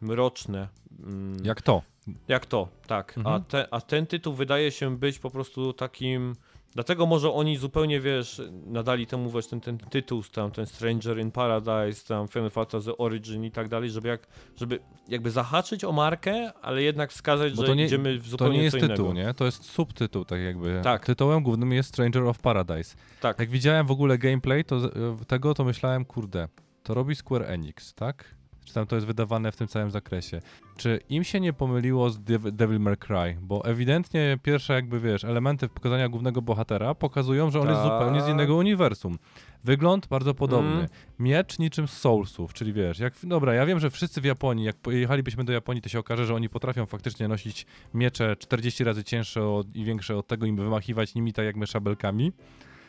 mroczne. 0.00 0.68
mm, 1.04 1.36
Jak 1.44 1.62
to? 1.62 1.82
jak 2.28 2.46
to, 2.46 2.68
tak. 2.86 3.14
A, 3.16 3.20
Mhm. 3.20 3.44
te, 3.44 3.68
a 3.74 3.80
ten 3.80 4.06
tytuł 4.06 4.34
wydaje 4.34 4.70
się 4.70 4.96
być 4.96 5.18
po 5.18 5.30
prostu 5.30 5.72
takim. 5.72 6.34
Dlatego 6.74 7.06
może 7.06 7.32
oni 7.32 7.56
zupełnie, 7.56 8.00
wiesz, 8.00 8.42
nadali 8.66 9.06
temu 9.06 9.30
właśnie 9.30 9.60
ten, 9.60 9.78
ten 9.78 9.88
tytuł, 9.90 10.22
tam, 10.22 10.50
ten 10.50 10.66
Stranger 10.66 11.18
in 11.18 11.30
Paradise, 11.30 12.06
tam 12.08 12.28
Final 12.28 12.50
Fantasy 12.50 12.96
Origin 12.96 13.44
i 13.44 13.50
tak 13.50 13.68
dalej, 13.68 13.90
żeby, 13.90 14.08
jak, 14.08 14.26
żeby 14.56 14.78
jakby 15.08 15.30
zahaczyć 15.30 15.84
o 15.84 15.92
markę, 15.92 16.52
ale 16.62 16.82
jednak 16.82 17.10
wskazać, 17.12 17.54
Bo 17.54 17.62
że 17.62 17.68
to 17.68 17.74
nie- 17.74 17.84
idziemy 17.84 18.18
w 18.18 18.24
To 18.24 18.30
zupełnie 18.30 18.58
nie 18.58 18.64
jest 18.64 18.76
tytuł, 18.80 19.06
innego. 19.06 19.12
nie? 19.12 19.34
To 19.34 19.44
jest 19.44 19.64
subtytuł, 19.64 20.24
tak 20.24 20.40
jakby. 20.40 20.80
Tak. 20.84 21.06
Tytułem 21.06 21.42
głównym 21.42 21.72
jest 21.72 21.88
Stranger 21.88 22.22
of 22.24 22.38
Paradise. 22.38 22.96
Tak. 23.20 23.38
Jak 23.38 23.50
widziałem 23.50 23.86
w 23.86 23.90
ogóle 23.90 24.18
gameplay 24.18 24.64
to, 24.64 24.80
tego, 25.26 25.54
to 25.54 25.64
myślałem, 25.64 26.04
kurde, 26.04 26.48
to 26.82 26.94
robi 26.94 27.14
Square 27.14 27.42
Enix, 27.50 27.94
tak? 27.94 28.34
Czy 28.68 28.74
tam 28.74 28.86
to 28.86 28.94
jest 28.96 29.06
wydawane 29.06 29.52
w 29.52 29.56
tym 29.56 29.68
całym 29.68 29.90
zakresie? 29.90 30.40
Czy 30.76 31.00
im 31.08 31.24
się 31.24 31.40
nie 31.40 31.52
pomyliło 31.52 32.10
z 32.10 32.18
Dev- 32.20 32.52
Devil 32.52 32.80
May 32.80 32.96
Cry? 32.96 33.36
Bo 33.42 33.64
ewidentnie 33.64 34.38
pierwsze 34.42 34.72
jakby, 34.72 35.00
wiesz, 35.00 35.24
elementy 35.24 35.68
pokazania 35.68 36.08
głównego 36.08 36.42
bohatera 36.42 36.94
pokazują, 36.94 37.50
że 37.50 37.60
on 37.60 37.68
jest 37.68 37.82
Tak. 37.82 37.92
zupełnie 37.92 38.22
z 38.22 38.28
innego 38.28 38.56
uniwersum. 38.56 39.18
Wygląd 39.64 40.06
bardzo 40.06 40.34
podobny. 40.34 40.74
Mm. 40.74 40.88
Miecz 41.18 41.58
niczym 41.58 41.88
z 41.88 41.92
Soulsów, 41.92 42.54
czyli 42.54 42.72
wiesz, 42.72 42.98
jak, 42.98 43.14
dobra, 43.22 43.54
ja 43.54 43.66
wiem, 43.66 43.80
że 43.80 43.90
wszyscy 43.90 44.20
w 44.20 44.24
Japonii, 44.24 44.64
jak 44.64 44.76
pojechalibyśmy 44.76 45.44
do 45.44 45.52
Japonii, 45.52 45.82
to 45.82 45.88
się 45.88 45.98
okaże, 45.98 46.26
że 46.26 46.34
oni 46.34 46.48
potrafią 46.48 46.86
faktycznie 46.86 47.28
nosić 47.28 47.66
miecze 47.94 48.36
40 48.36 48.84
razy 48.84 49.04
cięższe 49.04 49.44
od, 49.48 49.76
i 49.76 49.84
większe 49.84 50.16
od 50.16 50.26
tego, 50.26 50.46
im 50.46 50.56
wymachiwać 50.56 51.14
nimi 51.14 51.32
tak 51.32 51.44
jak 51.44 51.56
my 51.56 51.66
szabelkami, 51.66 52.32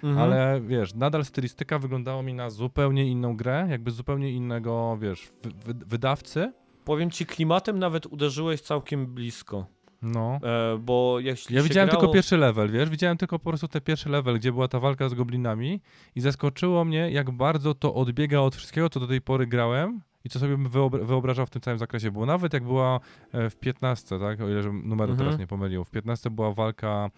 Mhm. 0.04 0.18
ale 0.18 0.62
wiesz, 0.62 0.94
nadal 0.96 1.26
stylistyka 1.26 1.80
wyglądała 1.80 2.24
mi 2.24 2.34
na 2.34 2.50
zupełnie 2.50 3.06
inną 3.08 3.38
grę, 3.38 3.68
jakby 3.70 3.92
z 3.92 3.96
zupełnie 3.96 4.32
innego, 4.32 4.98
wiesz, 5.02 5.30
wy, 5.44 5.50
wy, 5.74 5.86
wydawcy. 5.86 6.54
Powiem 6.86 7.12
ci, 7.12 7.26
klimatem 7.26 7.80
nawet 7.80 8.06
uderzyłeś 8.06 8.62
całkiem 8.62 9.06
blisko. 9.08 9.66
No. 10.02 10.40
E, 10.44 10.78
bo 10.78 11.20
jeśli 11.20 11.56
Ja 11.56 11.64
widziałem 11.64 11.90
grało... 11.90 12.02
tylko 12.02 12.14
pierwszy 12.14 12.38
level, 12.38 12.72
wiesz, 12.72 12.90
widziałem 12.90 13.18
tylko 13.18 13.40
po 13.40 13.50
prostu 13.50 13.68
ten 13.68 13.82
pierwszy 13.82 14.10
level, 14.10 14.36
gdzie 14.36 14.52
była 14.52 14.68
ta 14.68 14.80
walka 14.80 15.10
z 15.10 15.14
goblinami 15.14 15.82
i 16.16 16.22
zaskoczyło 16.22 16.86
mnie, 16.86 17.12
jak 17.12 17.32
bardzo 17.32 17.74
to 17.74 17.94
odbiega 17.94 18.40
od 18.40 18.56
wszystkiego, 18.56 18.90
co 18.90 19.00
do 19.00 19.08
tej 19.08 19.22
pory 19.22 19.48
grałem 19.48 20.02
i 20.26 20.30
co 20.30 20.40
sobie 20.40 20.58
bym 20.58 20.70
wyobra- 20.70 21.06
wyobrażał 21.06 21.46
w 21.46 21.50
tym 21.50 21.62
całym 21.62 21.78
zakresie, 21.78 22.12
bo 22.12 22.26
nawet 22.26 22.54
jak 22.54 22.64
była 22.64 23.00
e, 23.32 23.50
w 23.50 23.56
15, 23.56 24.20
tak, 24.20 24.42
o 24.42 24.50
ile 24.50 24.62
numeru 24.64 25.12
Mhm. 25.12 25.18
teraz 25.18 25.40
nie 25.40 25.48
pomylił, 25.48 25.84
w 25.84 25.92
15 25.92 26.30
była 26.30 26.52
walka 26.54 27.10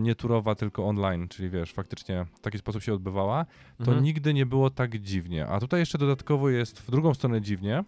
nie 0.00 0.14
turowa, 0.14 0.54
tylko 0.54 0.86
online, 0.88 1.28
czyli 1.28 1.50
wiesz, 1.50 1.72
faktycznie 1.72 2.26
w 2.36 2.40
taki 2.40 2.58
sposób 2.58 2.82
się 2.82 2.94
odbywała, 2.94 3.44
to 3.78 3.84
Mhm. 3.84 4.02
nigdy 4.02 4.34
nie 4.34 4.46
było 4.46 4.70
tak 4.70 4.98
dziwnie. 4.98 5.46
A 5.46 5.60
tutaj 5.60 5.80
jeszcze 5.80 5.98
dodatkowo 5.98 6.50
jest 6.50 6.80
w 6.80 6.90
drugą 6.90 7.14
stronę 7.14 7.40
dziwnie, 7.40 7.84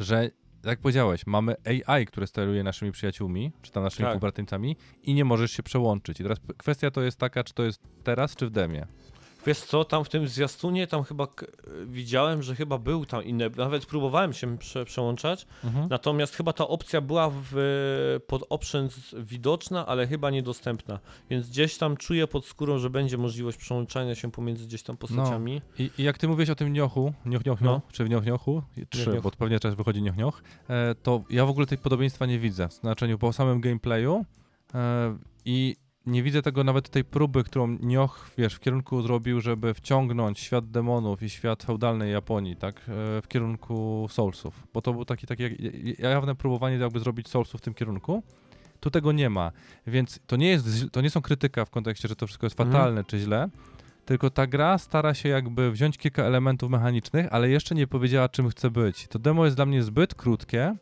że 0.00 0.30
jak 0.64 0.78
powiedziałeś, 0.80 1.26
mamy 1.26 1.54
AI, 1.86 2.06
które 2.06 2.26
steruje 2.26 2.62
naszymi 2.62 2.92
przyjaciółmi, 2.92 3.52
czy 3.62 3.72
tam 3.72 3.82
naszymi 3.82 4.04
Tak. 4.04 4.14
i 5.02 5.14
nie 5.14 5.24
możesz 5.24 5.52
się 5.52 5.62
przełączyć. 5.62 6.20
I 6.20 6.22
teraz 6.22 6.38
kwestia 6.56 6.90
to 6.90 7.02
jest 7.02 7.18
taka, 7.18 7.44
czy 7.44 7.54
to 7.54 7.62
jest 7.62 7.82
teraz, 8.04 8.36
czy 8.36 8.46
w 8.46 8.50
demie. 8.50 8.86
Wiesz 9.46 9.58
co, 9.58 9.84
tam 9.84 10.04
w 10.04 10.08
tym 10.08 10.28
zwiastunie, 10.28 10.86
tam 10.86 11.04
chyba 11.04 11.26
widziałem, 11.86 12.42
że 12.42 12.54
chyba 12.54 12.78
był 12.78 13.06
tam 13.06 13.24
inny, 13.24 13.50
nawet 13.56 13.86
próbowałem 13.86 14.32
się 14.32 14.58
prze, 14.58 14.84
przełączać, 14.84 15.46
natomiast 15.90 16.36
chyba 16.36 16.52
ta 16.52 16.68
opcja 16.68 17.00
była 17.00 17.30
w, 17.50 18.20
pod 18.26 18.44
options 18.48 19.14
widoczna, 19.18 19.86
ale 19.86 20.06
chyba 20.06 20.30
niedostępna, 20.30 20.98
więc 21.30 21.48
gdzieś 21.48 21.78
tam 21.78 21.96
czuję 21.96 22.26
pod 22.26 22.46
skórą, 22.46 22.78
że 22.78 22.90
będzie 22.90 23.18
możliwość 23.18 23.58
przełączania 23.58 24.14
się 24.14 24.30
pomiędzy 24.30 24.66
gdzieś 24.66 24.82
tam 24.82 24.96
postaciami. 24.96 25.62
I, 25.78 25.90
I 25.98 26.02
jak 26.02 26.18
ty 26.18 26.28
mówisz 26.28 26.50
o 26.50 26.54
tym 26.54 26.72
niochu, 26.72 27.12
nioch, 27.24 27.44
nioch, 27.46 27.60
No. 27.60 27.72
nioch 27.72 27.82
czy 27.92 28.04
w 28.04 28.08
nioch, 28.10 28.26
niochu, 28.26 28.62
trzy, 28.90 29.10
nioch. 29.10 29.22
bo 29.22 29.30
pewnie 29.30 29.60
teraz 29.60 29.76
wychodzi 29.76 30.02
nioch, 30.02 30.16
nioch, 30.16 30.42
e, 30.68 30.94
to 31.02 31.22
ja 31.30 31.46
w 31.46 31.50
ogóle 31.50 31.66
tej 31.66 31.78
podobieństwa 31.78 32.26
nie 32.26 32.38
widzę. 32.38 32.68
W 32.68 32.72
znaczeniu 32.72 33.18
po 33.18 33.32
samym 33.32 33.60
gameplayu 33.60 34.24
e, 34.74 35.16
i 35.44 35.76
nie 36.08 36.22
widzę 36.22 36.42
tego 36.42 36.64
nawet 36.64 36.88
tej 36.88 37.04
próby, 37.04 37.44
którą 37.44 37.78
Nioch, 37.80 38.30
wiesz, 38.38 38.54
w 38.54 38.60
kierunku 38.60 39.02
zrobił, 39.02 39.40
żeby 39.40 39.74
wciągnąć 39.74 40.38
świat 40.40 40.70
demonów 40.70 41.22
i 41.22 41.30
świat 41.30 41.62
feudalnej 41.62 42.12
Japonii, 42.12 42.56
tak, 42.56 42.76
e, 42.80 42.82
w 43.22 43.28
kierunku 43.28 44.06
Soulsów. 44.10 44.66
Bo 44.74 44.82
to 44.82 44.92
był 44.92 45.04
taki, 45.04 45.26
takie 45.26 45.42
jak- 45.48 45.98
jawne 45.98 46.34
próbowanie 46.34 46.76
jakby 46.76 47.00
zrobić 47.00 47.28
Soulsów 47.28 47.60
w 47.60 47.64
tym 47.64 47.74
kierunku. 47.74 48.22
Tu 48.80 48.90
tego 48.90 49.12
nie 49.12 49.30
ma, 49.30 49.52
więc 49.86 50.20
to 50.26 50.36
nie, 50.36 50.48
jest, 50.48 50.66
to 50.92 51.00
nie 51.00 51.10
są 51.10 51.22
krytyka 51.22 51.64
w 51.64 51.70
kontekście, 51.70 52.08
że 52.08 52.16
to 52.16 52.26
wszystko 52.26 52.46
jest 52.46 52.60
Mhm. 52.60 52.72
fatalne 52.78 53.04
czy 53.04 53.18
źle, 53.18 53.48
tylko 54.04 54.30
ta 54.30 54.46
gra 54.46 54.78
stara 54.78 55.14
się 55.14 55.28
jakby 55.28 55.70
wziąć 55.72 55.98
kilka 55.98 56.22
elementów 56.22 56.70
mechanicznych, 56.70 57.26
ale 57.30 57.48
jeszcze 57.50 57.74
nie 57.74 57.86
powiedziała, 57.86 58.28
czym 58.28 58.48
chce 58.48 58.70
być. 58.70 59.06
To 59.08 59.18
demo 59.18 59.44
jest 59.44 59.56
dla 59.56 59.66
mnie 59.66 59.82
zbyt 59.82 60.14
krótkie 60.14 60.74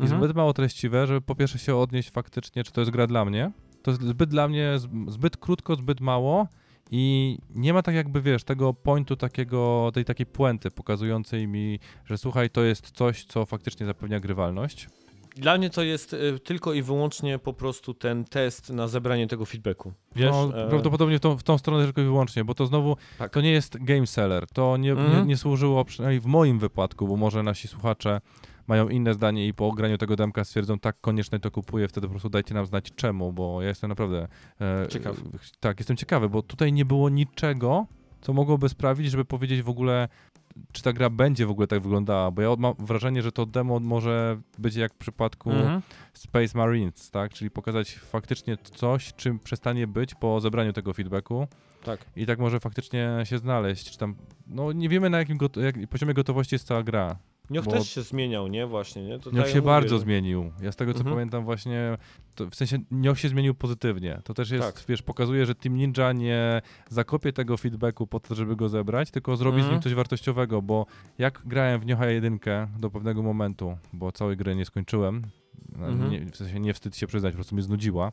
i 0.00 0.02
Mhm. 0.02 0.20
zbyt 0.20 0.36
mało 0.36 0.52
treściwe, 0.52 1.06
żeby 1.06 1.20
po 1.20 1.34
pierwsze 1.34 1.58
się 1.58 1.76
odnieść 1.76 2.10
faktycznie, 2.10 2.64
czy 2.64 2.72
to 2.72 2.80
jest 2.80 2.90
gra 2.90 3.06
dla 3.06 3.24
mnie. 3.24 3.50
To 3.86 3.90
jest 3.90 4.02
zbyt 4.02 4.30
dla 4.30 4.48
mnie, 4.48 4.72
zbyt 5.08 5.36
krótko, 5.36 5.76
zbyt 5.76 6.00
mało 6.00 6.46
i 6.90 7.38
nie 7.54 7.72
ma 7.72 7.82
tak 7.82 7.94
jakby, 7.94 8.20
wiesz, 8.22 8.44
tego 8.44 8.74
pointu 8.74 9.16
takiego, 9.16 9.90
tej 9.94 10.04
takiej 10.04 10.26
puenty 10.26 10.70
pokazującej 10.70 11.48
mi, 11.48 11.78
że 12.04 12.18
słuchaj, 12.18 12.50
to 12.50 12.62
jest 12.62 12.90
coś, 12.90 13.24
co 13.24 13.46
faktycznie 13.46 13.86
zapewnia 13.86 14.20
grywalność. 14.20 14.88
Dla 15.36 15.58
mnie 15.58 15.70
to 15.70 15.82
jest 15.82 16.12
y, 16.12 16.38
tylko 16.44 16.72
i 16.72 16.82
wyłącznie 16.82 17.38
po 17.38 17.52
prostu 17.52 17.94
ten 17.94 18.24
test 18.24 18.70
na 18.70 18.88
zebranie 18.88 19.26
tego 19.26 19.44
feedbacku. 19.44 19.92
Wiesz? 20.16 20.30
no, 20.30 20.64
e, 20.64 20.68
prawdopodobnie 20.68 21.16
w 21.18 21.20
tą, 21.20 21.36
w 21.38 21.42
tą 21.42 21.58
stronę 21.58 21.84
tylko 21.84 22.00
i 22.00 22.04
wyłącznie, 22.04 22.44
bo 22.44 22.54
to 22.54 22.66
znowu, 22.66 22.96
Tak. 23.18 23.32
to 23.32 23.40
nie 23.40 23.50
jest 23.52 23.84
game 23.84 24.06
seller, 24.06 24.46
to 24.46 24.76
nie, 24.76 24.88
nie, 24.92 25.00
Mhm. 25.00 25.26
nie 25.28 25.36
służyło, 25.36 25.84
przynajmniej 25.84 26.20
w 26.20 26.26
moim 26.26 26.58
wypadku, 26.58 27.08
bo 27.08 27.16
może 27.16 27.42
nasi 27.42 27.68
słuchacze 27.68 28.20
mają 28.68 28.88
inne 28.88 29.14
zdanie 29.14 29.48
i 29.48 29.54
po 29.54 29.66
ograniu 29.68 29.98
tego 29.98 30.16
demka 30.16 30.44
stwierdzą, 30.44 30.78
tak, 30.78 31.00
koniecznie 31.00 31.38
to 31.40 31.50
kupuję, 31.50 31.88
wtedy 31.88 32.06
po 32.06 32.10
prostu 32.10 32.28
dajcie 32.30 32.54
nam 32.54 32.66
znać 32.66 32.92
czemu, 32.96 33.32
bo 33.32 33.62
ja 33.62 33.68
jestem 33.68 33.88
naprawdę... 33.88 34.28
E, 34.60 34.88
Ciekaw. 34.88 35.16
tak, 35.60 35.80
jestem 35.80 35.96
ciekawy, 35.96 36.28
bo 36.28 36.42
tutaj 36.42 36.72
nie 36.72 36.84
było 36.84 37.08
niczego, 37.08 37.86
co 38.20 38.32
mogłoby 38.32 38.68
sprawić, 38.68 39.10
żeby 39.10 39.24
powiedzieć 39.24 39.62
w 39.62 39.68
ogóle 39.68 40.08
czy 40.72 40.82
ta 40.82 40.92
gra 40.92 41.10
będzie 41.10 41.46
w 41.46 41.50
ogóle 41.50 41.66
tak 41.66 41.82
wyglądała, 41.82 42.30
bo 42.30 42.42
ja 42.42 42.48
mam 42.58 42.74
wrażenie, 42.78 43.22
że 43.22 43.32
to 43.32 43.46
demo 43.46 43.80
może 43.80 44.40
być 44.58 44.74
jak 44.76 44.94
w 44.94 44.96
przypadku 44.96 45.50
Mhm. 45.50 45.82
Space 46.12 46.58
Marines, 46.58 47.10
tak? 47.10 47.32
Czyli 47.32 47.50
pokazać 47.50 47.94
faktycznie 47.94 48.56
coś, 48.56 49.14
czym 49.14 49.38
przestanie 49.38 49.86
być 49.86 50.14
po 50.14 50.40
zebraniu 50.40 50.72
tego 50.72 50.92
feedbacku 50.92 51.46
Tak. 51.84 52.00
i 52.16 52.26
tak 52.26 52.38
może 52.38 52.60
faktycznie 52.60 53.10
się 53.24 53.38
znaleźć, 53.38 53.90
czy 53.90 53.98
tam, 53.98 54.14
no 54.46 54.72
nie 54.72 54.88
wiemy 54.88 55.10
na 55.10 55.18
jakim 55.18 55.38
goto- 55.38 55.60
jak, 55.60 55.88
poziomie 55.90 56.14
gotowości 56.14 56.54
jest 56.54 56.66
cała 56.66 56.82
gra. 56.82 57.16
Nioch 57.50 57.64
Bo- 57.64 57.70
też 57.70 57.90
się 57.90 58.02
zmieniał, 58.02 58.48
nie? 58.48 58.66
Właśnie, 58.66 59.02
nie? 59.04 59.18
To 59.18 59.30
Nioch 59.30 59.40
tak 59.44 59.48
się 59.52 59.58
mówię, 59.58 59.66
bardzo 59.66 59.96
że- 59.96 60.00
zmienił. 60.02 60.52
Ja 60.62 60.72
z 60.72 60.76
tego 60.76 60.92
co 60.92 60.98
Mhm. 60.98 61.16
pamiętam 61.16 61.44
właśnie, 61.44 61.98
w 62.50 62.54
sensie 62.56 62.78
Nioch 62.90 63.18
się 63.20 63.28
zmienił 63.28 63.54
pozytywnie. 63.54 64.20
To 64.24 64.34
też 64.34 64.50
jest, 64.50 64.74
Tak. 64.74 64.84
wiesz, 64.88 65.02
pokazuje, 65.02 65.46
że 65.46 65.54
Team 65.54 65.76
Ninja 65.76 66.12
nie 66.12 66.62
zakopie 66.88 67.32
tego 67.32 67.56
feedbacku 67.56 68.06
po 68.06 68.20
to, 68.20 68.34
żeby 68.34 68.56
go 68.56 68.68
zebrać, 68.68 69.10
tylko 69.10 69.36
zrobi 69.36 69.56
z 69.56 69.60
Mhm. 69.60 69.74
nim 69.74 69.82
coś 69.82 69.94
wartościowego, 69.94 70.62
bo 70.62 70.86
jak 71.18 71.42
grałem 71.46 71.80
w 71.80 71.86
Niocha 71.86 72.06
1 72.06 72.68
do 72.78 72.90
pewnego 72.90 73.22
momentu, 73.22 73.76
bo 73.92 74.12
całej 74.12 74.36
gry 74.36 74.56
nie 74.56 74.64
skończyłem, 74.64 75.22
Mhm. 75.74 76.10
nie, 76.10 76.26
w 76.26 76.36
sensie 76.36 76.60
nie 76.60 76.74
wstyd 76.74 76.96
się 76.96 77.06
przyznać, 77.06 77.32
po 77.32 77.36
prostu 77.36 77.54
mnie 77.54 77.62
znudziła, 77.62 78.12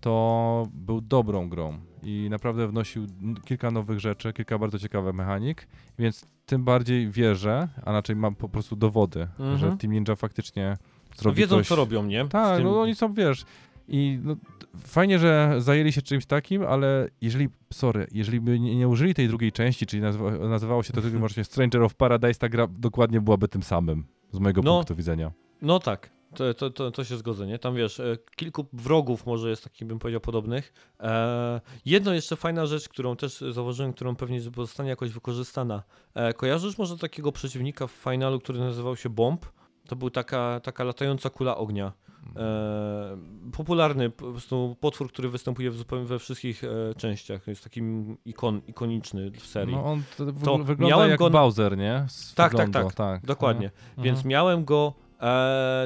to 0.00 0.66
był 0.72 1.00
dobrą 1.00 1.48
grą 1.48 1.78
i 2.02 2.26
naprawdę 2.30 2.68
wnosił 2.68 3.06
kilka 3.44 3.70
nowych 3.70 4.00
rzeczy, 4.00 4.32
kilka 4.32 4.58
bardzo 4.58 4.78
ciekawych 4.78 5.14
mechanik, 5.14 5.66
więc 5.98 6.26
tym 6.48 6.64
bardziej 6.64 7.10
wierzę, 7.10 7.68
a 7.84 7.92
raczej 7.92 8.16
mam 8.16 8.34
po 8.34 8.48
prostu 8.48 8.76
dowody, 8.76 9.20
Mhm. 9.38 9.58
że 9.58 9.76
Team 9.76 9.92
Ninja 9.92 10.16
faktycznie 10.16 10.76
No 11.10 11.16
zrobi 11.22 11.36
wiedzą, 11.40 11.56
coś... 11.56 11.68
co 11.68 11.76
robią, 11.76 12.04
nie? 12.04 12.28
Tak, 12.28 12.56
tym- 12.56 12.64
no 12.66 12.80
oni 12.80 12.94
są, 12.94 13.12
wiesz, 13.12 13.44
i 13.88 14.18
no, 14.22 14.36
fajnie, 14.78 15.18
że 15.18 15.54
zajęli 15.58 15.92
się 15.92 16.02
czymś 16.02 16.26
takim, 16.26 16.62
ale 16.62 17.08
jeżeli, 17.20 17.48
sorry, 17.72 18.06
jeżeli 18.12 18.40
by 18.40 18.60
nie, 18.60 18.76
nie 18.76 18.88
użyli 18.88 19.14
tej 19.14 19.28
drugiej 19.28 19.52
części, 19.52 19.86
czyli 19.86 20.02
nazywa, 20.02 20.30
nazywało 20.30 20.82
się 20.82 20.92
to 20.92 21.02
tylko 21.02 21.18
właśnie 21.18 21.44
Stranger 21.44 21.82
of 21.82 21.94
Paradise, 21.94 22.40
ta 22.40 22.48
gra 22.48 22.66
dokładnie 22.70 23.20
byłaby 23.20 23.48
tym 23.48 23.62
samym, 23.62 24.04
z 24.32 24.38
mojego 24.38 24.62
No. 24.62 24.74
punktu 24.76 24.94
widzenia. 24.94 25.32
No 25.62 25.78
tak, 25.80 26.10
to, 26.34 26.54
to, 26.54 26.70
to, 26.70 26.90
to 26.90 27.04
się 27.04 27.16
zgodzę, 27.16 27.46
nie? 27.46 27.58
Tam 27.58 27.74
wiesz, 27.74 28.00
e, 28.00 28.16
kilku 28.36 28.66
wrogów 28.72 29.26
może 29.26 29.50
jest 29.50 29.64
takich, 29.64 29.88
bym 29.88 29.98
powiedział, 29.98 30.20
podobnych. 30.20 30.72
E, 31.00 31.60
jedno 31.84 32.12
jeszcze 32.14 32.36
fajna 32.36 32.66
rzecz, 32.66 32.88
którą 32.88 33.16
też 33.16 33.44
zauważyłem, 33.50 33.92
którą 33.92 34.16
pewnie 34.16 34.40
zostanie 34.40 34.90
jakoś 34.90 35.10
wykorzystana. 35.10 35.82
E, 36.14 36.32
kojarzysz 36.32 36.78
może 36.78 36.98
takiego 36.98 37.32
przeciwnika 37.32 37.86
w 37.86 37.90
finalu, 37.90 38.40
który 38.40 38.58
nazywał 38.58 38.96
się 38.96 39.08
Bomb? 39.08 39.46
To 39.86 39.96
był 39.96 40.10
taka, 40.10 40.60
taka 40.60 40.84
latająca 40.84 41.30
kula 41.30 41.56
ognia. 41.56 41.92
E, 42.36 43.16
popularny 43.56 44.10
po 44.10 44.30
prostu 44.30 44.76
potwór, 44.80 45.08
który 45.08 45.28
występuje 45.28 45.70
w 45.70 45.76
zupełnie 45.76 46.04
we 46.04 46.18
wszystkich 46.18 46.64
e, 46.64 46.94
częściach. 46.96 47.46
Jest 47.46 47.64
takim 47.64 48.16
ikon, 48.24 48.60
ikoniczny 48.66 49.30
w 49.30 49.46
serii. 49.46 49.74
No 49.74 49.84
on 49.84 50.02
to, 50.16 50.24
To 50.44 50.58
wygląda 50.58 50.96
miałem 50.96 51.10
jak 51.10 51.18
go- 51.18 51.30
Bowser, 51.30 51.78
nie? 51.78 52.06
Z 52.08 52.34
Tak, 52.34 52.54
tak, 52.54 52.70
tak. 52.70 52.94
tak. 52.94 53.26
Dokładnie. 53.26 53.66
Mhm. 53.66 54.04
Więc 54.04 54.24
miałem 54.24 54.64
go 54.64 54.94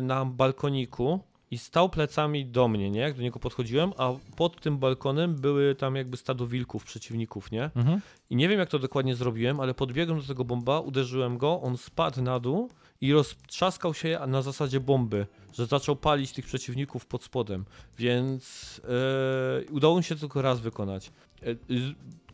na 0.02 0.24
balkoniku 0.24 1.20
i 1.52 1.58
stał 1.58 1.88
plecami 1.88 2.46
do 2.46 2.68
mnie, 2.68 2.90
nie? 2.90 3.00
Jak 3.00 3.14
do 3.14 3.22
niego 3.22 3.38
podchodziłem, 3.38 3.92
a 3.96 4.12
pod 4.36 4.60
tym 4.60 4.78
balkonem 4.78 5.34
były 5.34 5.74
tam 5.74 5.96
jakby 5.96 6.16
stado 6.16 6.46
wilków, 6.46 6.84
przeciwników, 6.84 7.50
nie? 7.50 7.70
Mhm. 7.76 8.00
I 8.30 8.36
nie 8.36 8.48
wiem 8.48 8.58
jak 8.58 8.68
to 8.68 8.78
dokładnie 8.78 9.14
zrobiłem, 9.14 9.60
ale 9.60 9.74
podbiegłem 9.74 10.20
do 10.20 10.26
tego 10.26 10.44
bomba, 10.44 10.80
uderzyłem 10.80 11.38
go, 11.38 11.60
on 11.60 11.76
spadł 11.76 12.22
na 12.22 12.40
dół 12.40 12.70
i 13.00 13.12
roztrzaskał 13.12 13.94
się 13.94 14.18
na 14.26 14.42
zasadzie 14.42 14.80
bomby, 14.80 15.26
że 15.52 15.66
zaczął 15.66 15.96
palić 15.96 16.32
tych 16.32 16.46
przeciwników 16.46 17.06
pod 17.06 17.24
spodem, 17.24 17.64
więc 17.98 18.80
e, 18.84 19.72
udało 19.72 19.96
mi 19.96 20.04
się 20.04 20.16
tylko 20.16 20.42
raz 20.42 20.60
wykonać. 20.60 21.10
E, 21.42 21.46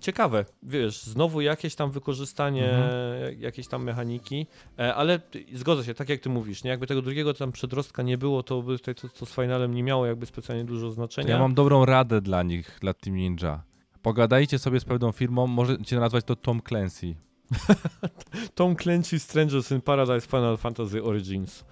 ciekawe, 0.01 0.45
wiesz, 0.63 1.03
znowu 1.03 1.41
jakieś 1.41 1.75
tam 1.75 1.91
wykorzystanie 1.91 2.71
Mhm. 2.71 3.41
jakiejś 3.41 3.69
tam 3.69 3.83
mechaniki, 3.85 4.47
e, 4.79 4.95
ale 4.95 5.21
zgodzę 5.55 5.85
się, 5.85 5.95
tak 5.95 6.09
jak 6.09 6.21
ty 6.21 6.29
mówisz, 6.29 6.65
nie? 6.65 6.71
jakby 6.71 6.87
tego 6.87 7.03
drugiego 7.03 7.35
tam 7.35 7.53
przedrostka 7.53 8.03
nie 8.03 8.19
było, 8.19 8.43
to 8.43 8.63
by 8.63 8.79
to, 8.79 8.95
to, 8.95 9.09
to 9.09 9.27
z 9.27 9.31
finalem 9.35 9.75
nie 9.75 9.83
miało 9.83 10.07
jakby 10.07 10.27
specjalnie 10.27 10.65
dużo 10.65 10.87
To 10.87 10.93
znaczenia. 10.93 11.29
ja 11.31 11.39
mam 11.39 11.55
dobrą 11.55 11.85
radę 11.85 12.21
dla 12.21 12.43
nich, 12.43 12.79
dla 12.81 12.95
Team 12.95 13.17
Ninja. 13.17 13.63
Pogadajcie 14.03 14.59
sobie 14.59 14.81
z 14.81 14.85
pewną 14.85 15.13
firmą, 15.13 15.47
możecie 15.47 16.01
nazwać 16.01 16.25
to 16.25 16.37
Tom 16.37 16.61
Clancy. 16.69 17.15
Tom 18.55 18.77
Clancy 18.77 19.19
Strangers 19.19 19.71
in 19.73 19.81
Paradise 19.81 20.27
Final 20.27 20.57
Fantasy 20.57 21.03
Origins 21.03 21.65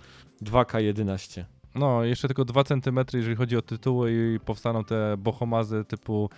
2K11. 0.43 1.45
No, 1.75 2.05
jeszcze 2.05 2.29
tylko 2.29 2.45
2 2.45 2.65
cm, 2.65 2.99
jeżeli 3.15 3.37
chodzi 3.37 3.57
o 3.57 3.63
tytuły 3.63 4.13
i 4.13 4.41
powstaną 4.41 4.85
te 4.85 5.17
bohomazy 5.19 5.85
typu 5.85 6.31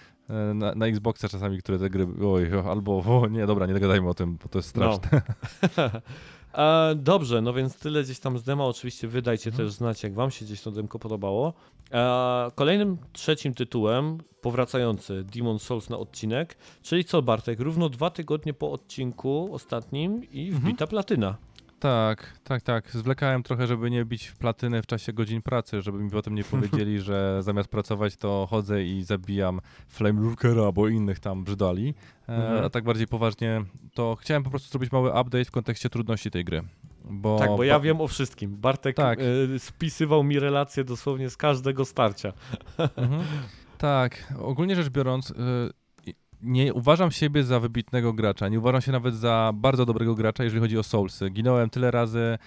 na, 0.54 0.74
na 0.74 0.86
Xboxa 0.86 1.28
czasami, 1.28 1.58
które 1.58 1.78
te 1.78 1.90
gry, 1.90 2.06
oj, 2.26 2.50
albo, 2.70 2.98
o 3.22 3.26
nie, 3.30 3.46
dobra, 3.46 3.66
nie 3.66 3.74
gadajmy 3.74 4.08
o 4.08 4.14
tym, 4.14 4.36
bo 4.42 4.48
to 4.48 4.58
jest 4.58 4.68
straszne. 4.68 5.22
E, 6.54 6.94
dobrze, 6.96 7.40
no 7.42 7.52
więc 7.52 7.78
tyle 7.78 8.02
gdzieś 8.02 8.18
tam 8.20 8.38
z 8.38 8.42
dema. 8.42 8.64
Oczywiście 8.64 9.08
wy 9.08 9.22
dajcie 9.22 9.50
Mhm. 9.50 9.68
też 9.68 9.74
znać, 9.76 10.02
jak 10.02 10.14
wam 10.14 10.30
się 10.30 10.44
gdzieś 10.44 10.62
to 10.62 10.70
demko 10.70 10.98
podobało. 10.98 11.52
E, 11.92 12.50
kolejnym, 12.54 12.96
trzecim 13.12 13.54
tytułem, 13.54 14.18
powracający 14.40 15.24
Demon 15.24 15.58
Souls 15.58 15.90
na 15.90 15.98
odcinek, 15.98 16.56
czyli 16.82 17.04
co 17.04 17.22
Bartek, 17.22 17.60
równo 17.60 17.88
dwa 17.88 18.10
tygodnie 18.10 18.54
po 18.54 18.72
odcinku 18.72 19.48
ostatnim 19.52 20.24
i 20.32 20.46
Mhm. 20.48 20.62
wbita 20.64 20.86
platyna. 20.86 21.36
Tak, 21.80 22.32
tak, 22.44 22.62
tak. 22.62 22.90
Zwlekałem 22.90 23.42
trochę, 23.42 23.66
żeby 23.66 23.90
nie 23.90 24.04
bić 24.04 24.26
w 24.26 24.36
platyny 24.36 24.82
w 24.82 24.86
czasie 24.86 25.12
godzin 25.12 25.42
pracy, 25.42 25.82
żeby 25.82 25.98
mi 25.98 26.10
potem 26.10 26.34
nie 26.34 26.44
powiedzieli, 26.54 27.00
że 27.00 27.42
zamiast 27.42 27.68
pracować 27.68 28.16
to 28.16 28.46
chodzę 28.50 28.84
i 28.84 29.02
zabijam 29.02 29.60
Flame 29.88 30.20
Lookera 30.20 30.62
albo 30.64 30.88
innych 30.88 31.20
tam 31.20 31.44
brzydali. 31.44 31.94
E, 32.28 32.32
Mhm. 32.36 32.64
A 32.64 32.70
tak 32.70 32.84
bardziej 32.84 33.06
poważnie, 33.06 33.64
to 33.94 34.16
chciałem 34.20 34.42
po 34.42 34.50
prostu 34.50 34.70
zrobić 34.70 34.92
mały 34.92 35.08
update 35.10 35.44
w 35.44 35.50
kontekście 35.50 35.90
trudności 35.90 36.30
tej 36.30 36.44
gry. 36.44 36.62
Bo, 37.04 37.38
tak, 37.38 37.48
bo 37.48 37.64
ja 37.64 37.80
wiem 37.80 38.00
o 38.00 38.08
wszystkim. 38.08 38.56
Bartek 38.56 38.96
Tak. 38.96 39.18
e, 39.54 39.58
spisywał 39.58 40.24
mi 40.24 40.38
relacje 40.40 40.84
dosłownie 40.84 41.30
z 41.30 41.36
każdego 41.36 41.84
starcia. 41.84 42.32
Mhm. 42.96 43.22
Tak, 43.78 44.32
ogólnie 44.38 44.76
rzecz 44.76 44.88
biorąc, 44.88 45.30
y, 45.30 45.34
nie 46.42 46.74
uważam 46.74 47.10
siebie 47.10 47.44
za 47.44 47.60
wybitnego 47.60 48.12
gracza, 48.12 48.48
nie 48.48 48.58
uważam 48.58 48.80
się 48.80 48.92
nawet 48.92 49.14
za 49.14 49.52
bardzo 49.54 49.86
dobrego 49.86 50.14
gracza, 50.14 50.44
jeżeli 50.44 50.60
chodzi 50.60 50.78
o 50.78 50.82
Soulsy. 50.82 51.30
Ginąłem 51.30 51.70
tyle 51.70 51.90
razy 51.90 52.18
e, 52.18 52.38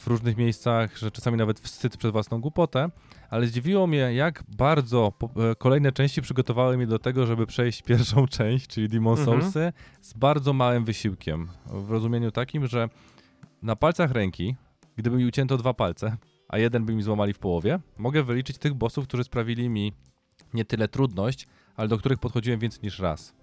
w 0.00 0.06
różnych 0.06 0.36
miejscach, 0.36 0.98
że 0.98 1.10
czasami 1.10 1.36
nawet 1.36 1.60
wstyd 1.60 1.96
przed 1.96 2.12
własną 2.12 2.40
głupotę, 2.40 2.90
ale 3.30 3.46
zdziwiło 3.46 3.86
mnie, 3.86 4.14
jak 4.14 4.44
bardzo 4.56 5.12
e, 5.22 5.54
kolejne 5.54 5.92
części 5.92 6.22
przygotowały 6.22 6.76
mnie 6.76 6.86
do 6.86 6.98
tego, 6.98 7.26
żeby 7.26 7.46
przejść 7.46 7.82
pierwszą 7.82 8.26
część, 8.38 8.66
czyli 8.66 8.88
Demon 8.88 9.18
Mhm. 9.18 9.40
Soulsy, 9.40 9.72
z 10.00 10.12
bardzo 10.12 10.52
małym 10.52 10.84
wysiłkiem. 10.84 11.48
W 11.66 11.90
rozumieniu 11.90 12.30
takim, 12.30 12.66
że 12.66 12.88
na 13.62 13.76
palcach 13.76 14.10
ręki, 14.10 14.56
gdyby 14.96 15.16
mi 15.16 15.26
ucięto 15.26 15.56
dwa 15.56 15.74
palce, 15.74 16.16
a 16.48 16.58
jeden 16.58 16.84
by 16.84 16.94
mi 16.94 17.02
złamali 17.02 17.32
w 17.32 17.38
połowie, 17.38 17.78
mogę 17.98 18.22
wyliczyć 18.22 18.58
tych 18.58 18.74
bossów, 18.74 19.04
którzy 19.08 19.24
sprawili 19.24 19.68
mi 19.68 19.92
nie 20.54 20.64
tyle 20.64 20.88
trudność, 20.88 21.46
ale 21.80 21.88
do 21.88 21.98
których 21.98 22.18
podchodziłem 22.18 22.60
więcej 22.60 22.80
niż 22.82 22.98
raz. 22.98 23.34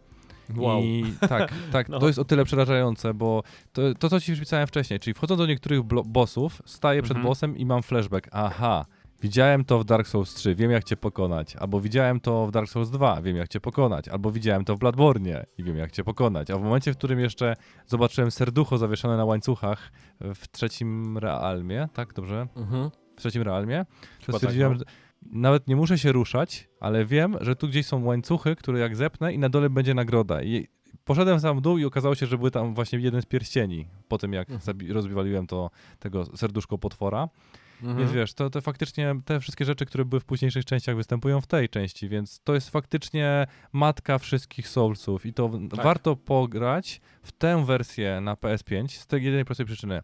Wow. 0.56 0.82
I 0.82 1.14
tak, 1.30 1.54
tak, 1.72 1.90
No. 1.90 2.00
to 2.00 2.08
jest 2.08 2.20
o 2.20 2.26
tyle 2.26 2.46
przerażające, 2.46 3.14
bo 3.14 3.44
to, 3.74 3.82
to 4.00 4.10
co 4.10 4.20
ci 4.20 4.32
przypisałem 4.32 4.68
wcześniej, 4.68 5.00
czyli 5.00 5.14
wchodząc 5.14 5.38
do 5.40 5.46
niektórych 5.46 5.82
bossów, 6.06 6.62
staję 6.66 7.02
przed 7.02 7.18
Mhm. 7.18 7.30
bossem 7.30 7.58
i 7.58 7.66
mam 7.66 7.84
flashback. 7.84 8.28
Aha, 8.32 8.86
widziałem 9.22 9.66
to 9.66 9.80
w 9.80 9.86
Dark 9.86 10.08
Souls 10.08 10.34
3, 10.34 10.56
wiem 10.56 10.72
jak 10.72 10.84
cię 10.84 10.98
pokonać, 10.98 11.56
albo 11.56 11.82
widziałem 11.82 12.20
to 12.20 12.48
w 12.48 12.52
Dark 12.52 12.70
Souls 12.70 12.90
2, 12.90 13.22
wiem 13.22 13.38
jak 13.38 13.48
cię 13.48 13.60
pokonać, 13.60 14.08
albo 14.08 14.32
widziałem 14.32 14.66
to 14.66 14.76
w 14.76 14.80
Bloodborne 14.80 15.46
i 15.58 15.64
wiem 15.64 15.78
jak 15.78 15.92
cię 15.92 16.04
pokonać. 16.04 16.52
A 16.52 16.58
w 16.58 16.62
momencie, 16.64 16.94
w 16.94 16.98
którym 16.98 17.20
jeszcze 17.20 17.56
zobaczyłem 17.86 18.32
serducho 18.32 18.78
zawieszone 18.78 19.18
na 19.18 19.26
łańcuchach 19.26 19.92
w 20.22 20.48
trzecim 20.52 21.18
realmie, 21.18 21.88
tak 21.94 22.14
dobrze? 22.14 22.48
Mhm. 22.56 22.90
W 23.16 23.20
trzecim 23.20 23.42
realmie, 23.42 23.86
to 24.20 24.26
Chyba 24.26 24.38
stwierdziłem, 24.38 24.72
tak, 24.78 24.80
że 24.80 24.86
nawet 25.32 25.68
nie 25.68 25.76
muszę 25.76 25.98
się 25.98 26.12
ruszać, 26.12 26.70
ale 26.80 27.06
wiem, 27.06 27.38
że 27.42 27.56
tu 27.56 27.68
gdzieś 27.68 27.86
są 27.86 28.04
łańcuchy, 28.04 28.56
które 28.56 28.80
jak 28.80 28.96
zepnę 28.96 29.34
i 29.34 29.40
na 29.40 29.50
dole 29.50 29.70
będzie 29.70 29.94
nagroda. 29.94 30.44
I 30.44 30.68
poszedłem 31.06 31.40
sam 31.40 31.58
w 31.58 31.62
dół 31.62 31.78
i 31.78 31.86
okazało 31.86 32.16
się, 32.16 32.26
że 32.26 32.38
były 32.38 32.52
tam 32.52 32.74
właśnie 32.74 33.00
jeden 33.00 33.22
z 33.22 33.26
pierścieni, 33.26 33.88
po 34.08 34.18
tym 34.18 34.34
jak 34.34 34.50
Mhm. 34.50 34.92
rozwaliłem 34.92 35.48
to 35.48 35.70
tego 36.00 36.26
serduszko 36.26 36.78
potwora. 36.78 37.30
Mhm. 37.82 37.98
Więc 37.98 38.12
wiesz, 38.12 38.34
to, 38.34 38.50
to 38.50 38.62
faktycznie 38.62 39.16
te 39.26 39.40
wszystkie 39.40 39.66
rzeczy, 39.66 39.86
które 39.86 40.06
były 40.06 40.20
w 40.20 40.26
późniejszych 40.26 40.66
częściach 40.66 40.96
występują 40.96 41.42
w 41.42 41.48
tej 41.48 41.70
części, 41.70 42.10
więc 42.10 42.40
to 42.44 42.54
jest 42.54 42.70
faktycznie 42.70 43.48
matka 43.74 44.18
wszystkich 44.18 44.68
Soulsów 44.68 45.26
i 45.26 45.34
to 45.34 45.50
Tak. 45.70 45.86
warto 45.86 46.16
pograć 46.16 47.02
w 47.24 47.32
tę 47.32 47.66
wersję 47.66 48.22
na 48.22 48.34
PS5 48.36 48.88
z 48.88 49.08
tej 49.08 49.24
jedynej 49.24 49.46
prostej 49.46 49.66
przyczyny. 49.66 50.02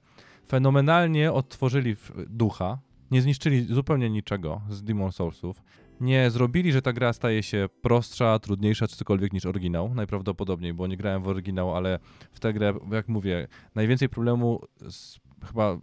Fenomenalnie 0.49 1.31
odtworzyli 1.31 1.95
ducha, 2.27 2.77
nie 3.13 3.21
zniszczyli 3.21 3.61
zupełnie 3.61 4.09
niczego 4.09 4.61
z 4.69 4.83
Demon 4.83 5.11
Soulsów, 5.11 5.63
nie 6.01 6.31
zrobili, 6.31 6.71
że 6.71 6.81
ta 6.81 6.93
gra 6.93 7.13
staje 7.13 7.43
się 7.43 7.69
prostsza, 7.81 8.39
trudniejsza 8.39 8.87
czy 8.87 8.95
cokolwiek 8.95 9.33
niż 9.33 9.45
oryginał, 9.45 9.93
najprawdopodobniej, 9.95 10.73
bo 10.73 10.87
nie 10.87 10.97
grałem 10.97 11.23
w 11.23 11.27
oryginał, 11.27 11.75
ale 11.75 11.99
w 12.31 12.39
tę 12.39 12.53
grę, 12.53 12.73
jak 12.91 13.07
mówię, 13.07 13.47
najwięcej 13.75 14.09
problemu 14.09 14.61
z, 14.89 15.19
chyba 15.47 15.77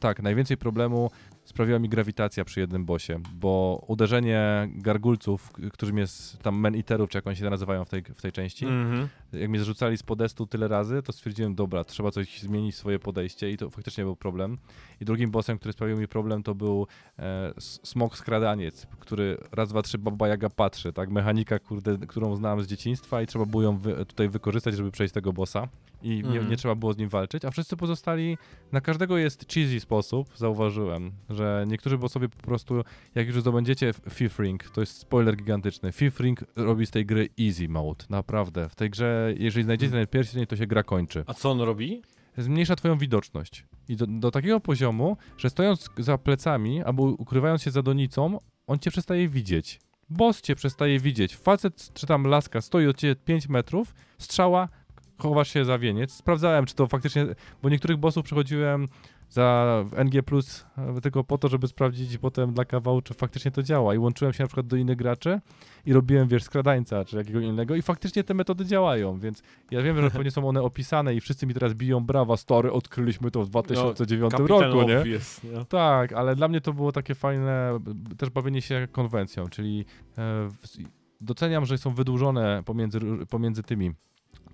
tak, 0.00 0.22
najwięcej 0.22 0.56
problemu 0.56 1.10
sprawiła 1.44 1.78
mi 1.78 1.88
grawitacja 1.88 2.44
przy 2.44 2.60
jednym 2.60 2.84
bossie, 2.84 3.12
bo 3.34 3.84
uderzenie 3.88 4.68
gargulców, 4.74 5.52
którym 5.72 5.98
jest 5.98 6.38
tam 6.38 6.54
man-eaterów, 6.54 7.10
czy 7.10 7.18
jak 7.18 7.26
oni 7.26 7.36
się 7.36 7.50
nazywają 7.50 7.84
w 7.84 7.88
tej, 7.88 8.02
w 8.02 8.22
tej 8.22 8.32
części, 8.32 8.66
Mhm. 8.66 9.08
Jak 9.32 9.50
mnie 9.50 9.60
zrzucali 9.60 9.96
z 9.96 10.02
podestu 10.02 10.46
tyle 10.46 10.68
razy, 10.68 11.02
to 11.02 11.12
stwierdziłem, 11.12 11.54
dobra, 11.54 11.84
trzeba 11.84 12.10
coś 12.10 12.40
zmienić 12.40 12.74
swoje 12.74 12.98
podejście 12.98 13.50
i 13.50 13.56
to 13.56 13.70
faktycznie 13.70 14.04
był 14.04 14.16
problem. 14.16 14.58
I 15.00 15.04
drugim 15.04 15.30
bossem, 15.30 15.58
który 15.58 15.72
sprawił 15.72 15.96
mi 15.98 16.08
problem, 16.08 16.42
to 16.42 16.54
był 16.54 16.86
e, 17.18 17.52
smok 17.58 18.16
skradaniec, 18.16 18.86
który 18.98 19.38
raz, 19.52 19.68
dwa, 19.68 19.82
trzy 19.82 19.98
Baba 19.98 20.28
Jaga 20.28 20.50
patrzy, 20.50 20.92
tak? 20.92 21.10
Mechanika, 21.10 21.58
kurde, 21.58 21.98
którą 21.98 22.36
znałem 22.36 22.62
z 22.62 22.66
dzieciństwa 22.66 23.22
i 23.22 23.26
trzeba 23.26 23.46
było 23.46 23.62
ją 23.62 23.78
wy, 23.78 24.06
tutaj 24.06 24.28
wykorzystać, 24.28 24.76
żeby 24.76 24.90
przejść 24.90 25.14
tego 25.14 25.32
bossa. 25.32 25.68
I 26.02 26.08
nie, 26.08 26.16
Mhm. 26.28 26.50
nie 26.50 26.56
trzeba 26.56 26.74
było 26.74 26.92
z 26.92 26.98
nim 26.98 27.08
walczyć, 27.08 27.44
a 27.44 27.50
wszyscy 27.50 27.76
pozostali, 27.76 28.38
na 28.72 28.80
każdego 28.80 29.18
jest 29.18 29.52
cheesy 29.52 29.80
sposób, 29.80 30.28
zauważyłem, 30.36 31.12
że 31.30 31.64
niektórzy 31.68 31.98
bossowie 31.98 32.28
po 32.28 32.42
prostu, 32.42 32.82
jak 33.14 33.26
już 33.26 33.40
zdobędziecie 33.40 33.92
Fifth 34.10 34.38
Ring, 34.42 34.70
to 34.70 34.80
jest 34.80 34.96
spoiler 34.98 35.36
gigantyczny, 35.36 35.92
Fifth 35.92 36.20
Ring 36.20 36.44
robi 36.56 36.86
z 36.86 36.90
tej 36.90 37.06
gry 37.06 37.28
easy 37.40 37.68
mode, 37.68 38.04
naprawdę. 38.10 38.68
W 38.68 38.74
tej 38.74 38.90
grze, 38.90 39.19
jeżeli 39.38 39.64
znajdziecie 39.64 39.92
ten 39.92 40.06
pierścień, 40.06 40.46
to 40.46 40.56
się 40.56 40.66
gra 40.66 40.82
kończy. 40.82 41.24
A 41.26 41.34
co 41.34 41.50
on 41.50 41.60
robi? 41.60 42.02
Zmniejsza 42.38 42.76
twoją 42.76 42.98
widoczność. 42.98 43.64
I 43.88 43.96
do, 43.96 44.06
do 44.06 44.30
takiego 44.30 44.60
poziomu, 44.60 45.16
że 45.36 45.50
stojąc 45.50 45.90
za 45.98 46.18
plecami 46.18 46.82
albo 46.82 47.02
ukrywając 47.02 47.62
się 47.62 47.70
za 47.70 47.82
donicą, 47.82 48.38
on 48.66 48.78
cię 48.78 48.90
przestaje 48.90 49.28
widzieć. 49.28 49.80
Boss 50.10 50.40
cię 50.40 50.54
przestaje 50.54 51.00
widzieć. 51.00 51.36
Facet 51.36 51.92
czy 51.94 52.06
tam 52.06 52.26
laska 52.26 52.60
stoi 52.60 52.86
od 52.86 52.96
ciebie 52.96 53.16
5 53.16 53.48
metrów, 53.48 53.94
strzała, 54.18 54.68
chowasz 55.18 55.52
się 55.52 55.64
za 55.64 55.78
wieniec. 55.78 56.12
Sprawdzałem, 56.12 56.66
czy 56.66 56.74
to 56.74 56.86
faktycznie, 56.86 57.26
bo 57.62 57.68
niektórych 57.68 57.96
bossów 57.96 58.24
przechodziłem 58.24 58.88
za 59.30 59.84
NG+, 60.04 60.22
e, 60.78 61.00
tylko 61.00 61.24
po 61.24 61.38
to, 61.38 61.48
żeby 61.48 61.68
sprawdzić 61.68 62.18
potem 62.18 62.52
dla 62.52 62.64
kawału, 62.64 63.02
czy 63.02 63.14
faktycznie 63.14 63.50
to 63.50 63.62
działa. 63.62 63.94
I 63.94 63.98
łączyłem 63.98 64.32
się 64.32 64.44
na 64.44 64.46
przykład 64.46 64.66
do 64.66 64.76
innych 64.76 64.96
graczy 64.96 65.40
i 65.86 65.92
robiłem, 65.92 66.28
wiesz, 66.28 66.42
skradańca 66.42 67.04
czy 67.04 67.16
jakiego 67.16 67.40
innego 67.40 67.76
i 67.76 67.82
faktycznie 67.82 68.24
te 68.24 68.34
metody 68.34 68.64
działają, 68.64 69.18
więc 69.18 69.42
ja 69.70 69.82
wiem, 69.82 70.00
że 70.00 70.10
pewnie 70.10 70.30
są 70.30 70.48
one 70.48 70.62
opisane 70.62 71.14
i 71.14 71.20
wszyscy 71.20 71.46
mi 71.46 71.54
teraz 71.54 71.74
biją 71.74 72.00
brawa, 72.00 72.36
story, 72.36 72.72
odkryliśmy 72.72 73.30
to 73.30 73.44
w 73.44 73.48
2009 73.48 74.32
Kapitan 74.32 74.60
roku, 74.60 74.88
nie? 74.88 74.98
Obvious, 74.98 75.44
nie? 75.44 75.64
Tak, 75.64 76.12
ale 76.12 76.36
dla 76.36 76.48
mnie 76.48 76.60
to 76.60 76.72
było 76.72 76.92
takie 76.92 77.14
fajne 77.14 77.78
też 78.18 78.30
bawienie 78.30 78.62
się 78.62 78.88
konwencją, 78.92 79.48
czyli 79.48 79.84
e, 80.18 80.48
doceniam, 81.20 81.66
że 81.66 81.78
są 81.78 81.94
wydłużone 81.94 82.62
pomiędzy, 82.66 83.00
pomiędzy 83.30 83.62
tymi 83.62 83.90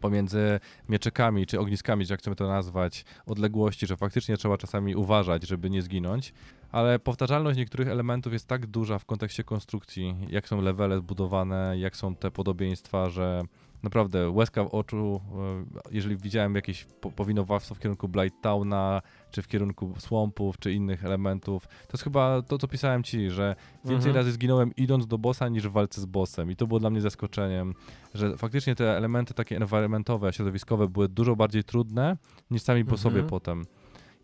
pomiędzy 0.00 0.60
mieczekami 0.88 1.46
czy 1.46 1.60
ogniskami, 1.60 2.06
czy 2.06 2.12
jak 2.12 2.20
chcemy 2.20 2.36
to 2.36 2.48
nazwać, 2.48 3.04
odległości, 3.26 3.86
że 3.86 3.96
faktycznie 3.96 4.36
trzeba 4.36 4.58
czasami 4.58 4.94
uważać, 4.96 5.46
żeby 5.46 5.70
nie 5.70 5.82
zginąć, 5.82 6.32
ale 6.72 6.98
powtarzalność 6.98 7.58
niektórych 7.58 7.88
elementów 7.88 8.32
jest 8.32 8.46
tak 8.46 8.66
duża 8.66 8.98
w 8.98 9.04
kontekście 9.04 9.44
konstrukcji, 9.44 10.16
jak 10.28 10.48
są 10.48 10.60
levele 10.60 10.98
zbudowane, 10.98 11.74
jak 11.78 11.96
są 11.96 12.16
te 12.16 12.30
podobieństwa, 12.30 13.10
że 13.10 13.42
naprawdę 13.82 14.30
łezka 14.30 14.64
w 14.64 14.74
oczu, 14.74 15.20
e, 15.34 15.90
jeżeli 15.90 16.16
widziałem 16.16 16.54
jakieś 16.54 16.84
po- 16.84 17.10
powinowawstwo 17.10 17.74
w 17.74 17.78
kierunku 17.78 18.08
Blightowna, 18.08 19.02
czy 19.36 19.42
w 19.42 19.48
kierunku 19.48 19.94
swampów, 19.98 20.58
czy 20.58 20.72
innych 20.72 21.04
elementów, 21.04 21.66
to 21.66 21.92
jest 21.92 22.04
chyba 22.04 22.42
to, 22.42 22.58
co 22.58 22.68
pisałem 22.68 23.02
ci, 23.02 23.30
że 23.30 23.56
więcej 23.84 23.96
Mhm. 23.96 24.16
razy 24.16 24.32
zginąłem 24.32 24.74
idąc 24.76 25.06
do 25.06 25.18
bossa 25.18 25.48
niż 25.48 25.68
w 25.68 25.72
walce 25.72 26.00
z 26.00 26.06
bossem 26.06 26.50
i 26.50 26.56
to 26.56 26.66
było 26.66 26.80
dla 26.80 26.90
mnie 26.90 27.00
zaskoczeniem, 27.00 27.74
że 28.14 28.36
faktycznie 28.36 28.74
te 28.74 28.96
elementy 28.96 29.34
takie 29.34 29.56
environmentowe, 29.56 30.32
środowiskowe 30.32 30.88
były 30.88 31.08
dużo 31.08 31.36
bardziej 31.36 31.64
trudne 31.64 32.16
niż 32.50 32.62
sami 32.62 32.84
bossowie 32.84 33.14
Mhm. 33.20 33.28
potem. 33.30 33.66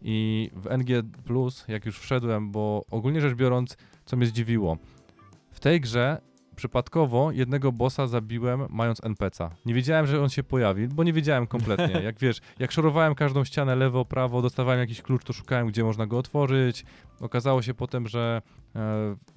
I 0.03 0.51
w 0.55 0.67
NG+, 0.67 1.03
jak 1.69 1.87
już 1.87 1.99
wszedłem, 1.99 2.51
bo 2.51 2.85
ogólnie 2.91 3.21
rzecz 3.21 3.35
biorąc, 3.35 3.77
co 4.05 4.17
mnie 4.17 4.27
zdziwiło, 4.27 4.77
w 5.51 5.61
tej 5.61 5.81
grze 5.81 6.21
przypadkowo 6.57 7.33
jednego 7.33 7.73
bossa 7.73 8.07
zabiłem 8.07 8.67
mając 8.71 9.01
NPC'a. 9.01 9.51
Nie 9.67 9.75
wiedziałem, 9.75 10.07
że 10.07 10.23
on 10.23 10.29
się 10.29 10.43
pojawi, 10.43 10.89
bo 10.89 11.05
nie 11.05 11.13
wiedziałem 11.13 11.47
kompletnie. 11.47 12.03
Jak 12.09 12.19
wiesz, 12.19 12.41
jak 12.59 12.73
szorowałem 12.73 13.15
każdą 13.15 13.45
ścianę 13.45 13.77
lewo, 13.77 14.05
prawo, 14.05 14.43
dostawałem 14.43 14.81
jakiś 14.81 15.03
klucz, 15.03 15.25
to 15.25 15.33
szukałem, 15.33 15.67
gdzie 15.67 15.85
można 15.85 16.07
go 16.07 16.19
otworzyć. 16.19 16.85
Okazało 17.21 17.63
się 17.63 17.75
potem, 17.75 18.09
że 18.09 18.43
e, 18.77 18.81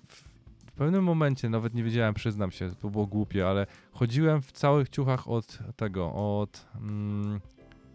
w, 0.08 0.36
w 0.68 0.72
pewnym 0.72 1.04
momencie, 1.04 1.50
nawet 1.50 1.74
nie 1.74 1.84
wiedziałem, 1.84 2.14
przyznam 2.14 2.52
się, 2.52 2.76
to 2.82 2.90
było 2.90 3.08
głupie, 3.08 3.48
ale 3.48 3.68
chodziłem 3.92 4.42
w 4.42 4.52
całych 4.52 4.90
ciuchach 4.90 5.28
od 5.28 5.60
tego, 5.76 6.14
od... 6.14 6.68
Mm, 6.76 7.40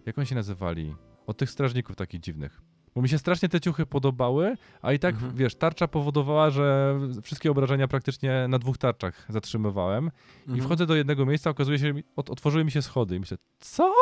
jak 0.07 0.18
oni 0.18 0.27
się 0.27 0.35
nazywali? 0.35 0.95
Od 1.27 1.37
tych 1.37 1.51
strażników 1.51 1.97
takich 1.97 2.21
dziwnych. 2.21 2.70
Bo 2.95 3.03
mi 3.03 3.09
się 3.09 3.18
strasznie 3.18 3.49
te 3.49 3.61
ciuchy 3.61 3.86
podobały, 3.86 4.57
a 4.82 4.93
i 4.93 4.99
tak, 4.99 5.14
Mhm. 5.14 5.34
wiesz, 5.34 5.55
tarcza 5.55 5.88
powodowała, 5.88 6.51
że 6.51 6.99
wszystkie 7.22 7.51
obrażenia 7.51 7.88
praktycznie 7.88 8.47
na 8.49 8.59
dwóch 8.59 8.78
tarczach 8.78 9.26
zatrzymywałem. 9.28 10.11
I 10.47 10.51
Mhm. 10.51 10.61
wchodzę 10.64 10.86
do 10.86 10.95
jednego 10.95 11.26
miejsca, 11.26 11.51
okazuje 11.51 11.78
się, 11.78 11.86
że 11.86 11.93
mi- 11.95 12.05
ot- 12.16 12.30
otworzyły 12.30 12.64
mi 12.64 12.70
się 12.70 12.82
schody. 12.82 13.16
I 13.16 13.20
myślę, 13.20 13.36
co? 13.61 13.93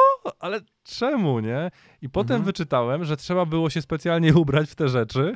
Ale 0.40 0.60
czemu, 0.84 1.40
nie? 1.40 1.70
I 2.02 2.08
potem 2.10 2.34
Mhm. 2.34 2.44
wyczytałem, 2.44 3.04
że 3.04 3.16
trzeba 3.16 3.46
było 3.46 3.70
się 3.70 3.82
specjalnie 3.82 4.34
ubrać 4.44 4.70
w 4.70 4.74
te 4.74 4.88
rzeczy. 4.88 5.34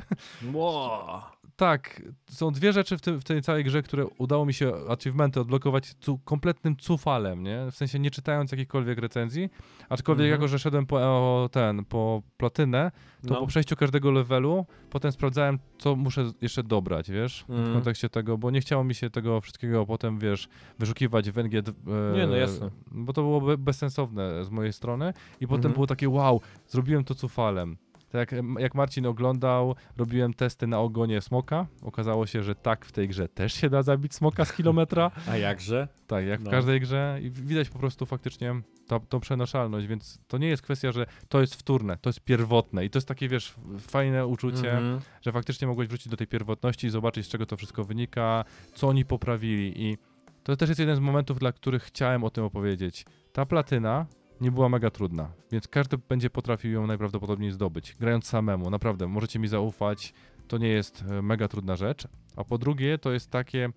Wow. 0.53 1.21
Tak, 1.55 2.01
są 2.29 2.51
dwie 2.51 2.73
rzeczy 2.73 2.97
w, 2.97 3.01
tym, 3.01 3.19
w 3.19 3.23
tej 3.23 3.41
całej 3.41 3.63
grze, 3.63 3.83
które 3.83 4.05
udało 4.17 4.45
mi 4.45 4.53
się 4.53 4.71
achievementy 4.89 5.39
odblokować 5.39 5.93
cu, 5.93 6.17
kompletnym 6.17 6.77
cufalem, 6.77 7.43
nie? 7.43 7.71
W 7.71 7.75
sensie 7.75 7.99
nie 7.99 8.11
czytając 8.11 8.51
jakichkolwiek 8.51 8.99
recenzji, 8.99 9.49
aczkolwiek 9.89 10.25
Mhm. 10.25 10.41
jako, 10.41 10.47
że 10.47 10.59
szedłem 10.59 10.85
po 10.85 10.95
o, 10.97 11.49
ten, 11.51 11.85
po 11.85 12.21
platynę, 12.37 12.91
to 13.27 13.33
No. 13.33 13.39
po 13.39 13.47
przejściu 13.47 13.75
każdego 13.75 14.11
levelu 14.11 14.65
potem 14.89 15.11
sprawdzałem, 15.11 15.59
co 15.77 15.95
muszę 15.95 16.31
jeszcze 16.41 16.63
dobrać, 16.63 17.11
wiesz, 17.11 17.45
w 17.47 17.51
Mhm. 17.51 17.73
kontekście 17.73 18.09
tego, 18.09 18.37
bo 18.37 18.51
nie 18.51 18.61
chciało 18.61 18.83
mi 18.83 18.95
się 18.95 19.09
tego 19.09 19.41
wszystkiego 19.41 19.85
potem, 19.85 20.19
wiesz, 20.19 20.47
wyszukiwać 20.79 21.31
w 21.31 21.37
NG. 21.37 21.53
E, 21.57 22.17
Nie, 22.17 22.27
no 22.27 22.35
jasne. 22.35 22.69
Bo 22.91 23.13
to 23.13 23.21
było 23.21 23.41
be- 23.41 23.57
bezsensowne 23.57 24.45
z 24.45 24.49
mojej 24.49 24.73
strony 24.73 25.13
i 25.41 25.47
potem 25.47 25.57
Mhm. 25.57 25.73
było 25.73 25.87
takie, 25.87 26.09
wow, 26.09 26.41
zrobiłem 26.67 27.03
to 27.03 27.15
cufalem. 27.15 27.77
Tak 28.13 28.31
jak, 28.31 28.43
jak 28.59 28.75
Marcin 28.75 29.05
oglądał, 29.05 29.75
robiłem 29.97 30.33
testy 30.33 30.67
na 30.67 30.79
ogonie 30.79 31.21
smoka. 31.21 31.67
Okazało 31.81 32.27
się, 32.27 32.43
że 32.43 32.55
tak 32.55 32.85
w 32.85 32.91
tej 32.91 33.07
grze 33.07 33.27
też 33.27 33.53
się 33.53 33.69
da 33.69 33.81
zabić 33.83 34.15
smoka 34.15 34.45
z 34.45 34.53
kilometra. 34.53 35.11
A 35.31 35.37
jakże? 35.37 35.87
Tak, 36.07 36.25
jak 36.25 36.41
w 36.41 36.43
No. 36.43 36.51
każdej 36.51 36.79
grze. 36.81 37.19
I 37.21 37.29
widać 37.29 37.69
po 37.69 37.79
prostu 37.79 38.05
faktycznie 38.05 38.61
tą, 38.87 38.99
tą 38.99 39.19
przenoszalność, 39.19 39.87
więc 39.87 40.19
to 40.27 40.37
nie 40.37 40.47
jest 40.47 40.61
kwestia, 40.63 40.91
że 40.91 41.05
to 41.29 41.41
jest 41.41 41.55
wtórne, 41.55 41.97
to 41.97 42.09
jest 42.09 42.19
pierwotne. 42.19 42.85
I 42.85 42.89
to 42.89 42.97
jest 42.97 43.07
takie, 43.07 43.29
wiesz, 43.29 43.53
fajne 43.79 44.27
uczucie, 44.27 44.71
Mhm. 44.77 44.99
że 45.21 45.31
faktycznie 45.31 45.67
mogłeś 45.67 45.87
wrócić 45.87 46.07
do 46.07 46.17
tej 46.17 46.27
pierwotności 46.27 46.87
i 46.87 46.89
zobaczyć, 46.89 47.25
z 47.25 47.29
czego 47.29 47.45
to 47.45 47.57
wszystko 47.57 47.83
wynika, 47.83 48.45
co 48.73 48.87
oni 48.87 49.05
poprawili. 49.05 49.83
I 49.83 49.97
to 50.43 50.55
też 50.57 50.69
jest 50.69 50.79
jeden 50.79 50.95
z 50.95 50.99
momentów, 50.99 51.39
dla 51.39 51.51
których 51.51 51.83
chciałem 51.83 52.23
o 52.23 52.29
tym 52.29 52.43
opowiedzieć. 52.43 53.05
Ta 53.31 53.45
platyna 53.45 54.05
nie 54.43 54.51
była 54.51 54.69
mega 54.69 54.89
trudna, 54.89 55.31
więc 55.51 55.67
każdy 55.67 55.97
będzie 55.97 56.29
potrafił 56.29 56.71
ją 56.71 56.87
najprawdopodobniej 56.87 57.51
zdobyć, 57.51 57.95
grając 57.99 58.27
samemu. 58.27 58.69
Naprawdę, 58.69 59.07
możecie 59.07 59.39
mi 59.39 59.47
zaufać, 59.47 60.13
to 60.47 60.57
nie 60.57 60.67
jest 60.67 61.03
e, 61.09 61.21
mega 61.21 61.47
trudna 61.47 61.75
rzecz. 61.75 62.07
A 62.35 62.43
po 62.43 62.57
drugie, 62.57 62.97
to 62.97 63.11
jest 63.11 63.31
takie, 63.31 63.69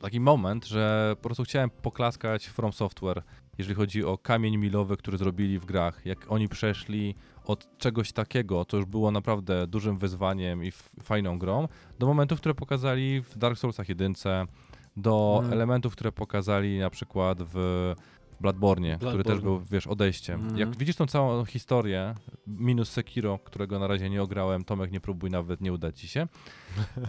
taki 0.00 0.20
moment, 0.20 0.66
że 0.66 1.12
po 1.16 1.22
prostu 1.22 1.44
chciałem 1.44 1.70
poklaskać 1.70 2.46
From 2.46 2.72
Software, 2.72 3.22
jeżeli 3.58 3.74
chodzi 3.74 4.04
o 4.04 4.18
kamień 4.18 4.56
milowy, 4.56 4.96
który 4.96 5.18
zrobili 5.18 5.58
w 5.58 5.64
grach. 5.64 6.06
Jak 6.06 6.32
oni 6.32 6.48
przeszli 6.48 7.14
od 7.44 7.78
czegoś 7.78 8.12
takiego, 8.12 8.64
co 8.64 8.76
już 8.76 8.86
było 8.86 9.10
naprawdę 9.10 9.66
dużym 9.66 9.98
wyzwaniem 9.98 10.64
i 10.64 10.70
fajną 11.02 11.38
grą, 11.38 11.68
do 11.98 12.06
momentów, 12.06 12.40
które 12.40 12.54
pokazali 12.54 13.20
w 13.22 13.38
Dark 13.38 13.58
Soulsach 13.58 13.88
1, 13.88 14.14
do 14.96 15.38
Mm. 15.40 15.52
elementów, 15.52 15.92
które 15.92 16.12
pokazali 16.12 16.78
na 16.78 16.90
przykład 16.90 17.38
w 17.40 17.94
w 18.38 18.42
Bloodborne, 18.42 18.98
który 18.98 19.24
też 19.24 19.40
był, 19.40 19.60
wiesz, 19.70 19.86
odejściem. 19.86 20.40
Mhm. 20.40 20.58
Jak 20.58 20.76
widzisz 20.76 20.96
tą 20.96 21.06
całą 21.06 21.44
historię, 21.44 22.14
minus 22.46 22.90
Sekiro, 22.90 23.38
którego 23.38 23.78
na 23.78 23.86
razie 23.86 24.10
nie 24.10 24.22
ograłem, 24.22 24.64
Tomek 24.64 24.92
nie 24.92 25.00
próbuj 25.00 25.30
nawet, 25.30 25.60
nie 25.60 25.72
uda 25.72 25.92
ci 25.92 26.08
się, 26.08 26.26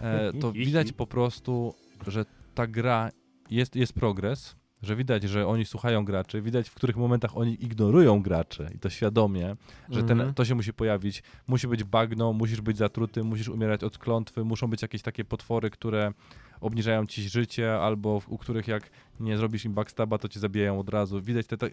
e, 0.02 0.32
to 0.40 0.52
widać 0.66 0.92
po 0.92 1.06
prostu, 1.06 1.74
że 2.06 2.24
ta 2.54 2.66
gra 2.66 3.10
jest, 3.50 3.76
jest 3.76 3.92
progres, 3.92 4.56
że 4.82 4.96
widać, 4.96 5.22
że 5.22 5.46
oni 5.46 5.64
słuchają 5.64 6.04
graczy, 6.04 6.42
widać 6.42 6.68
w 6.68 6.74
których 6.74 6.96
momentach 6.96 7.36
oni 7.36 7.64
ignorują 7.64 8.22
graczy 8.22 8.70
i 8.74 8.78
to 8.78 8.90
świadomie, 8.90 9.56
że 9.88 10.02
ten, 10.02 10.10
Mhm. 10.18 10.34
to 10.34 10.44
się 10.44 10.54
musi 10.54 10.72
pojawić. 10.72 11.22
Musi 11.46 11.68
być 11.68 11.84
bagno, 11.84 12.32
musisz 12.32 12.60
być 12.60 12.76
zatruty, 12.76 13.24
musisz 13.24 13.48
umierać 13.48 13.84
od 13.84 13.98
klątwy, 13.98 14.44
muszą 14.44 14.70
być 14.70 14.82
jakieś 14.82 15.02
takie 15.02 15.24
potwory, 15.24 15.70
które 15.70 16.12
obniżają 16.60 17.06
ci 17.06 17.28
życie, 17.28 17.78
albo 17.78 18.20
u 18.28 18.38
których 18.38 18.68
jak 18.68 18.90
nie 19.20 19.36
zrobisz 19.36 19.64
im 19.64 19.74
backstaba, 19.74 20.18
to 20.18 20.28
cię 20.28 20.40
zabijają 20.40 20.78
od 20.78 20.88
razu. 20.88 21.22
Widać 21.22 21.46
te, 21.46 21.56
te, 21.56 21.70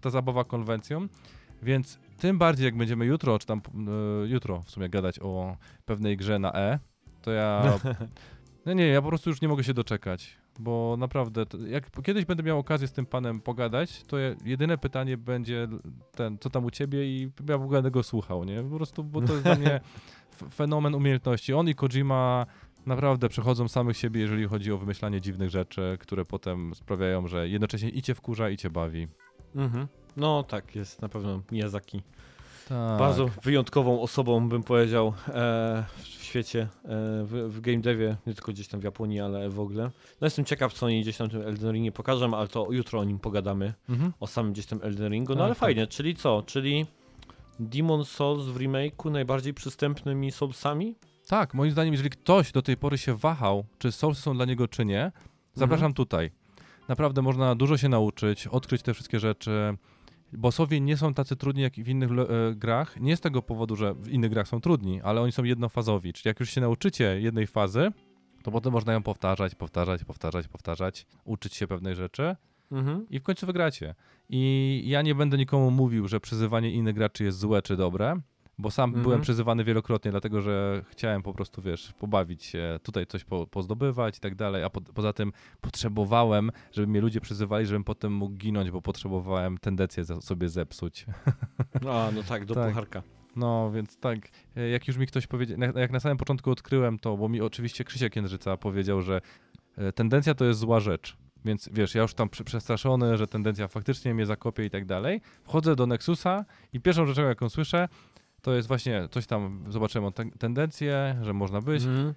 ta 0.00 0.10
zabawa 0.10 0.44
konwencją, 0.44 1.08
więc 1.62 1.98
tym 2.18 2.38
bardziej 2.38 2.64
jak 2.64 2.76
będziemy 2.76 3.06
jutro, 3.06 3.38
czy 3.38 3.46
tam 3.46 3.60
e, 4.24 4.26
jutro 4.26 4.62
w 4.62 4.70
sumie 4.70 4.88
gadać 4.88 5.18
o 5.18 5.56
pewnej 5.84 6.16
grze 6.16 6.38
na 6.38 6.52
E, 6.52 6.78
to 7.22 7.30
ja... 7.30 7.62
No 8.66 8.72
nie, 8.72 8.86
ja 8.86 9.02
po 9.02 9.08
prostu 9.08 9.30
już 9.30 9.40
nie 9.40 9.48
mogę 9.48 9.64
się 9.64 9.74
doczekać, 9.74 10.36
bo 10.58 10.96
naprawdę, 10.98 11.46
to 11.46 11.58
jak 11.58 11.90
kiedyś 12.02 12.24
będę 12.24 12.42
miał 12.42 12.58
okazję 12.58 12.88
z 12.88 12.92
tym 12.92 13.06
panem 13.06 13.40
pogadać, 13.40 14.02
to 14.02 14.18
je- 14.18 14.36
jedyne 14.44 14.78
pytanie 14.78 15.16
będzie 15.16 15.68
ten, 16.14 16.38
co 16.38 16.50
tam 16.50 16.64
u 16.64 16.70
ciebie 16.70 17.06
i 17.06 17.30
ja 17.48 17.58
w 17.58 17.62
ogóle 17.62 17.76
będę 17.76 17.90
go 17.90 18.02
słuchał, 18.02 18.44
nie? 18.44 18.62
Po 18.62 18.76
prostu, 18.76 19.04
bo 19.04 19.20
to 19.20 19.32
jest 19.32 19.44
dla 19.44 19.54
mnie 19.64 19.80
fenomen 20.52 20.94
umiejętności. 20.94 21.54
On 21.54 21.68
i 21.68 21.74
Kojima 21.74 22.46
naprawdę 22.86 23.28
przechodzą 23.28 23.68
samych 23.68 23.96
siebie, 23.96 24.20
jeżeli 24.20 24.46
chodzi 24.46 24.72
o 24.72 24.78
wymyślanie 24.78 25.20
dziwnych 25.20 25.50
rzeczy, 25.50 25.96
które 26.00 26.24
potem 26.24 26.74
sprawiają, 26.74 27.26
że 27.28 27.48
jednocześnie 27.48 27.88
i 27.90 28.02
cię 28.02 28.14
wkurza, 28.14 28.50
i 28.50 28.56
cię 28.56 28.70
bawi. 28.70 29.08
Mhm. 29.56 29.86
No 30.16 30.42
tak, 30.42 30.76
jest 30.76 31.02
na 31.02 31.08
pewno 31.08 31.42
Miyazaki. 31.52 32.02
Tak. 32.68 32.98
Bardzo 32.98 33.30
wyjątkową 33.42 34.00
osobą, 34.02 34.48
bym 34.48 34.62
powiedział, 34.62 35.12
e, 35.28 35.84
w 35.96 36.06
świecie, 36.24 36.60
e, 36.62 36.88
w, 37.24 37.46
w 37.48 37.60
game 37.60 37.78
devie, 37.78 38.16
nie 38.26 38.34
tylko 38.34 38.52
gdzieś 38.52 38.68
tam 38.68 38.80
w 38.80 38.84
Japonii, 38.84 39.20
ale 39.20 39.48
w 39.50 39.60
ogóle. 39.60 39.82
No 40.20 40.26
jestem 40.26 40.44
ciekaw, 40.44 40.72
co 40.72 40.86
oni 40.86 41.02
gdzieś 41.02 41.16
tam 41.16 41.28
w 41.28 41.30
tym 41.30 41.42
Elden 41.42 41.72
Ringie 41.72 41.92
pokażą, 41.92 42.34
ale 42.34 42.48
to 42.48 42.72
jutro 42.72 43.00
o 43.00 43.04
nim 43.04 43.18
pogadamy, 43.18 43.74
Mhm. 43.88 44.12
o 44.20 44.26
samym 44.26 44.52
gdzieś 44.52 44.66
tam 44.66 44.80
Elden 44.82 45.12
Ringu. 45.12 45.32
No 45.32 45.36
Tak, 45.38 45.44
ale 45.44 45.54
tak. 45.54 45.58
fajnie, 45.60 45.86
czyli 45.86 46.14
co? 46.14 46.42
Czyli 46.46 46.86
Demon 47.60 48.04
Souls 48.04 48.44
w 48.44 48.56
remake'u 48.58 49.10
najbardziej 49.10 49.54
przystępnymi 49.54 50.32
Soulsami? 50.32 50.94
Tak, 51.26 51.54
moim 51.54 51.70
zdaniem, 51.70 51.94
jeżeli 51.94 52.10
ktoś 52.10 52.52
do 52.52 52.62
tej 52.62 52.76
pory 52.76 52.98
się 52.98 53.16
wahał, 53.16 53.64
czy 53.78 53.92
Soulsy 53.92 54.22
są 54.22 54.34
dla 54.34 54.44
niego, 54.44 54.68
czy 54.68 54.84
nie, 54.84 55.12
zapraszam 55.54 55.94
tutaj. 55.94 56.30
Naprawdę 56.88 57.22
można 57.22 57.54
dużo 57.54 57.76
się 57.76 57.88
nauczyć, 57.88 58.46
odkryć 58.46 58.82
te 58.82 58.94
wszystkie 58.94 59.20
rzeczy. 59.20 59.76
Bossowie 60.32 60.80
nie 60.80 60.96
są 60.96 61.14
tacy 61.14 61.36
trudni 61.36 61.62
jak 61.62 61.74
w 61.74 61.88
innych 61.88 62.10
e, 62.10 62.54
grach. 62.54 63.00
Nie 63.00 63.16
z 63.16 63.20
tego 63.20 63.42
powodu, 63.42 63.76
że 63.76 63.94
w 63.94 64.08
innych 64.08 64.30
grach 64.30 64.48
są 64.48 64.60
trudni, 64.60 65.02
ale 65.02 65.20
oni 65.20 65.32
są 65.32 65.44
jednofazowi. 65.44 66.12
Czyli 66.12 66.28
jak 66.28 66.40
już 66.40 66.50
się 66.50 66.60
nauczycie 66.60 67.20
jednej 67.20 67.46
fazy, 67.46 67.92
to 68.42 68.50
potem 68.50 68.72
można 68.72 68.92
ją 68.92 69.02
powtarzać, 69.02 69.54
powtarzać, 69.54 70.04
powtarzać, 70.04 70.48
powtarzać, 70.48 71.06
uczyć 71.24 71.54
się 71.54 71.66
pewnej 71.66 71.94
rzeczy 71.94 72.36
Mhm. 72.72 73.06
i 73.10 73.18
w 73.20 73.22
końcu 73.22 73.46
wygracie. 73.46 73.94
I 74.28 74.82
ja 74.86 75.02
nie 75.02 75.14
będę 75.14 75.38
nikomu 75.38 75.70
mówił, 75.70 76.08
że 76.08 76.20
przyzywanie 76.20 76.70
innych 76.70 76.94
graczy 76.94 77.24
jest 77.24 77.38
złe 77.38 77.62
czy 77.62 77.76
dobre, 77.76 78.20
bo 78.58 78.70
sam 78.70 78.90
Mhm. 78.90 79.02
byłem 79.02 79.20
przyzywany 79.20 79.64
wielokrotnie, 79.64 80.10
dlatego 80.10 80.40
że 80.40 80.84
chciałem 80.90 81.22
po 81.22 81.34
prostu, 81.34 81.62
wiesz, 81.62 81.92
pobawić 81.98 82.44
się, 82.44 82.78
tutaj 82.82 83.06
coś 83.06 83.24
po, 83.24 83.46
pozdobywać 83.46 84.16
i 84.16 84.20
tak 84.20 84.34
dalej, 84.34 84.64
a 84.64 84.70
po, 84.70 84.80
poza 84.80 85.12
tym 85.12 85.32
potrzebowałem, 85.60 86.50
żeby 86.72 86.86
mnie 86.86 87.00
ludzie 87.00 87.20
przyzywali, 87.20 87.66
żebym 87.66 87.84
potem 87.84 88.12
mógł 88.12 88.34
ginąć, 88.36 88.70
bo 88.70 88.82
potrzebowałem 88.82 89.58
tendencję 89.58 90.04
sobie 90.04 90.48
zepsuć. 90.48 91.06
A, 91.90 92.10
no 92.14 92.22
tak, 92.22 92.44
do 92.44 92.54
Tak. 92.54 92.68
pucharka. 92.68 93.02
No, 93.36 93.70
więc 93.70 93.98
tak, 93.98 94.18
e, 94.56 94.68
jak 94.68 94.88
już 94.88 94.96
mi 94.96 95.06
ktoś 95.06 95.26
powiedział, 95.26 95.58
jak 95.76 95.90
na 95.92 96.00
samym 96.00 96.16
początku 96.18 96.50
odkryłem 96.50 96.98
to, 96.98 97.16
bo 97.16 97.28
mi 97.28 97.40
oczywiście 97.40 97.84
Krzysiek 97.84 98.16
Jędrzyca 98.16 98.56
powiedział, 98.56 99.02
że 99.02 99.20
e, 99.76 99.92
tendencja 99.92 100.34
to 100.34 100.44
jest 100.44 100.60
zła 100.60 100.80
rzecz. 100.80 101.16
Więc 101.44 101.68
wiesz, 101.72 101.94
ja 101.94 102.02
już 102.02 102.14
tam 102.14 102.28
prze- 102.28 102.44
przestraszony, 102.44 103.16
że 103.16 103.26
tendencja 103.26 103.68
faktycznie 103.68 104.14
mnie 104.14 104.26
zakopie 104.26 104.64
i 104.64 104.70
tak 104.70 104.84
dalej. 104.84 105.20
Wchodzę 105.44 105.76
do 105.76 105.86
Nexusa 105.86 106.44
i 106.72 106.80
pierwszą 106.80 107.06
rzeczą, 107.06 107.22
jaką 107.22 107.48
słyszę, 107.48 107.88
to 108.46 108.54
jest 108.54 108.68
właśnie 108.68 109.08
coś 109.10 109.26
tam, 109.26 109.64
zobaczyłem 109.68 110.12
ten, 110.12 110.30
tendencję, 110.30 111.16
że 111.22 111.32
można 111.32 111.60
być. 111.60 111.82
Mhm. 111.84 112.14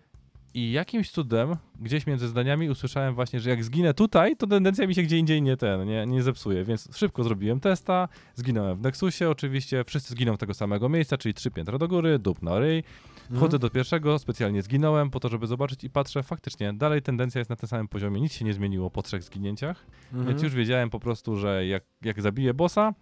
I 0.54 0.72
jakimś 0.72 1.12
cudem, 1.12 1.56
gdzieś 1.80 2.08
między 2.08 2.28
zdaniami 2.28 2.70
usłyszałem 2.70 3.16
właśnie, 3.16 3.40
że 3.40 3.50
jak 3.50 3.64
zginę 3.64 3.94
tutaj, 3.94 4.36
to 4.38 4.48
tendencja 4.48 4.88
mi 4.88 4.96
się 4.96 5.04
gdzie 5.04 5.18
indziej 5.18 5.42
nie 5.42 5.58
ten, 5.58 5.86
nie, 5.88 6.06
nie 6.06 6.24
zepsuje. 6.24 6.64
Więc 6.66 6.90
szybko 6.98 7.24
zrobiłem 7.24 7.60
testa, 7.60 8.08
zginąłem 8.36 8.76
w 8.76 8.82
Nexusie 8.82 9.30
oczywiście, 9.30 9.84
wszyscy 9.84 10.12
zginą 10.12 10.36
w 10.36 10.38
tego 10.38 10.54
samego 10.54 10.90
miejsca, 10.90 11.18
czyli 11.18 11.34
trzy 11.34 11.52
piętra 11.52 11.78
do 11.78 11.88
góry, 11.88 12.20
dup 12.20 12.42
na 12.42 12.60
ryj. 12.60 12.84
Wchodzę 13.26 13.44
Mhm. 13.46 13.60
do 13.60 13.70
pierwszego, 13.70 14.20
specjalnie 14.20 14.62
zginąłem 14.62 15.10
po 15.10 15.20
to, 15.20 15.30
żeby 15.30 15.48
zobaczyć 15.48 15.84
i 15.84 15.90
patrzę, 15.90 16.24
faktycznie 16.24 16.74
dalej 16.74 17.02
tendencja 17.02 17.40
jest 17.40 17.50
na 17.50 17.56
tym 17.56 17.70
samym 17.70 17.88
poziomie, 17.88 18.22
nic 18.22 18.34
się 18.34 18.46
nie 18.46 18.54
zmieniło 18.54 18.90
po 18.92 19.02
trzech 19.02 19.24
zginięciach, 19.24 19.86
Mhm. 20.14 20.28
więc 20.28 20.44
już 20.44 20.54
wiedziałem 20.56 20.90
po 20.90 21.00
prostu, 21.00 21.36
że 21.38 21.66
jak, 21.68 21.84
jak 22.02 22.22
zabiję 22.22 22.54
bossa, 22.54 22.94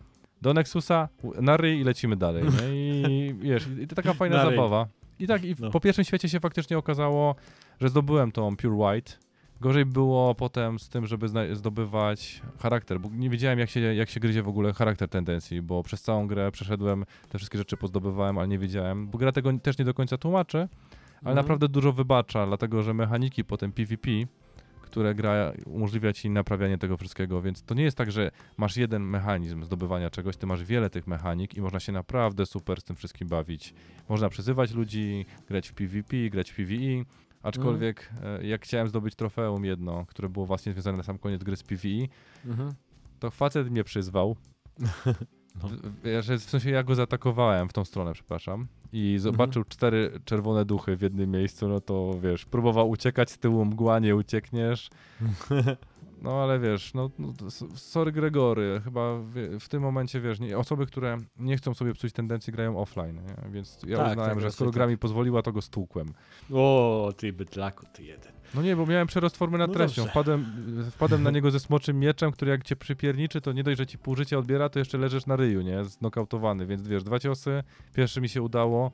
do 0.41 0.53
Nexusa, 0.53 1.09
na 1.41 1.57
ryj 1.57 1.79
i 1.79 1.83
lecimy 1.83 2.15
dalej, 2.15 2.43
nie? 2.43 2.75
I 3.27 3.33
wiesz, 3.33 3.67
i 3.83 3.87
to 3.87 3.95
taka 3.95 4.13
fajna 4.13 4.45
zabawa. 4.45 4.87
I 5.19 5.27
tak, 5.27 5.43
i 5.43 5.55
No. 5.59 5.69
po 5.71 5.79
pierwszym 5.79 6.03
świecie 6.05 6.29
się 6.29 6.39
faktycznie 6.39 6.77
okazało, 6.77 7.35
że 7.81 7.89
zdobyłem 7.89 8.31
tą 8.31 8.55
Pure 8.55 8.75
White. 8.75 9.11
Gorzej 9.61 9.85
było 9.85 10.35
potem 10.35 10.79
z 10.79 10.89
tym, 10.89 11.05
żeby 11.07 11.27
zdobywać 11.55 12.41
charakter, 12.59 12.99
bo 12.99 13.09
nie 13.11 13.29
wiedziałem 13.29 13.59
jak 13.59 13.69
się, 13.69 13.79
jak 13.79 14.09
się 14.09 14.19
gryzie 14.19 14.43
w 14.43 14.47
ogóle 14.47 14.73
charakter 14.73 15.09
tendencji, 15.09 15.61
bo 15.61 15.83
przez 15.83 16.01
całą 16.01 16.27
grę 16.27 16.51
przeszedłem, 16.51 17.05
te 17.29 17.37
wszystkie 17.37 17.57
rzeczy 17.57 17.77
pozdobywałem, 17.77 18.37
ale 18.37 18.47
nie 18.47 18.59
wiedziałem, 18.59 19.07
bo 19.07 19.17
gra 19.17 19.31
tego 19.31 19.53
też 19.53 19.77
nie 19.77 19.85
do 19.85 19.93
końca 19.93 20.17
tłumaczy, 20.17 20.57
ale 20.57 20.67
Mhm. 21.19 21.35
naprawdę 21.35 21.67
dużo 21.69 21.93
wybacza, 21.93 22.47
dlatego 22.47 22.83
że 22.83 22.93
mechaniki 22.93 23.43
potem 23.43 23.71
PvP, 23.71 24.09
które 24.87 25.15
gra 25.15 25.51
umożliwia 25.65 26.13
ci 26.13 26.29
naprawianie 26.29 26.77
tego 26.77 26.97
wszystkiego, 26.97 27.41
więc 27.41 27.63
to 27.63 27.75
nie 27.75 27.83
jest 27.83 27.97
tak, 27.97 28.11
że 28.11 28.31
masz 28.57 28.77
jeden 28.77 29.03
mechanizm 29.03 29.63
zdobywania 29.63 30.09
czegoś, 30.09 30.37
ty 30.37 30.45
masz 30.47 30.63
wiele 30.63 30.89
tych 30.89 31.07
mechanik 31.07 31.55
i 31.55 31.61
można 31.61 31.79
się 31.79 31.91
naprawdę 31.91 32.45
super 32.45 32.81
z 32.81 32.83
tym 32.83 32.95
wszystkim 32.95 33.27
bawić. 33.27 33.73
Można 34.09 34.29
przyzywać 34.29 34.71
ludzi, 34.71 35.25
grać 35.47 35.67
w 35.67 35.73
PvP, 35.73 36.17
grać 36.29 36.51
w 36.51 36.55
PvE, 36.55 37.03
aczkolwiek 37.43 38.09
e, 38.23 38.47
jak 38.47 38.63
chciałem 38.63 38.87
zdobyć 38.87 39.15
trofeum 39.15 39.65
jedno, 39.65 40.05
które 40.05 40.29
było 40.29 40.45
właśnie 40.45 40.73
związane 40.73 40.97
na 40.97 41.03
sam 41.03 41.17
koniec 41.17 41.43
gry 41.43 41.55
z 41.55 41.63
PvE, 41.63 42.07
Mhm. 42.45 42.73
to 43.19 43.31
facet 43.31 43.69
mnie 43.71 43.83
przyzwał. 43.83 44.35
No. 45.63 45.69
W, 46.03 46.23
że 46.23 46.37
w 46.37 46.43
sensie 46.43 46.69
ja 46.69 46.83
go 46.83 46.95
zaatakowałem 46.95 47.69
w 47.69 47.73
tą 47.73 47.85
stronę, 47.85 48.13
przepraszam. 48.13 48.67
I 48.93 49.15
zobaczył 49.19 49.63
cztery 49.63 50.19
czerwone 50.25 50.65
duchy 50.65 50.97
w 50.97 51.01
jednym 51.01 51.31
miejscu, 51.31 51.67
no 51.67 51.81
to 51.81 52.19
wiesz, 52.23 52.45
próbował 52.45 52.89
uciekać 52.89 53.31
z 53.31 53.37
tyłu 53.37 53.65
mgła, 53.65 53.99
nie 53.99 54.15
uciekniesz. 54.15 54.89
No 56.21 56.43
ale 56.43 56.59
wiesz, 56.59 56.93
no, 56.93 57.09
no 57.19 57.33
sorry 57.75 58.11
Gregory, 58.11 58.81
chyba 58.83 59.17
w, 59.17 59.57
w 59.59 59.69
tym 59.69 59.81
momencie 59.81 60.21
wiesz, 60.21 60.39
nie, 60.39 60.57
osoby, 60.57 60.85
które 60.85 61.17
nie 61.39 61.57
chcą 61.57 61.73
sobie 61.73 61.93
psuć 61.93 62.13
tendencji 62.13 62.53
grają 62.53 62.79
offline, 62.81 63.15
nie? 63.15 63.51
więc 63.51 63.79
ja 63.87 63.97
Tak, 63.97 64.09
uznałem, 64.09 64.31
tak, 64.31 64.39
że 64.39 64.45
raczej 64.45 64.51
skoro 64.55 64.71
tak. 64.71 64.75
gra 64.75 64.87
mi 64.87 64.97
pozwoliła, 64.97 65.41
to 65.41 65.51
go 65.51 65.61
stłukłem. 65.61 66.13
O, 66.53 67.13
ty 67.17 67.33
bydlaku, 67.33 67.85
ty 67.93 68.03
jeden. 68.03 68.31
No 68.55 68.61
nie, 68.61 68.75
bo 68.75 68.85
miałem 68.85 69.07
przerost 69.07 69.37
formy 69.37 69.57
nad 69.57 69.67
No 69.67 69.73
treścią. 69.73 70.05
Wpadłem, 70.05 70.45
wpadłem 70.91 71.23
na 71.23 71.31
niego 71.31 71.51
ze 71.51 71.59
smoczym 71.59 71.99
mieczem, 71.99 72.31
który 72.31 72.51
jak 72.51 72.63
cię 72.63 72.75
przypierniczy, 72.75 73.41
to 73.41 73.51
nie 73.51 73.63
dość, 73.63 73.77
że 73.77 73.87
ci 73.87 73.97
pół 73.97 74.15
życia 74.15 74.37
odbiera, 74.37 74.69
to 74.69 74.79
jeszcze 74.79 74.97
leżysz 74.97 75.25
na 75.25 75.35
ryju, 75.35 75.61
nie? 75.61 75.85
Znokautowany, 75.85 76.65
więc 76.65 76.87
wiesz, 76.87 77.03
dwa 77.03 77.19
ciosy, 77.19 77.63
pierwszy 77.93 78.21
mi 78.21 78.29
się 78.29 78.41
udało 78.41 78.91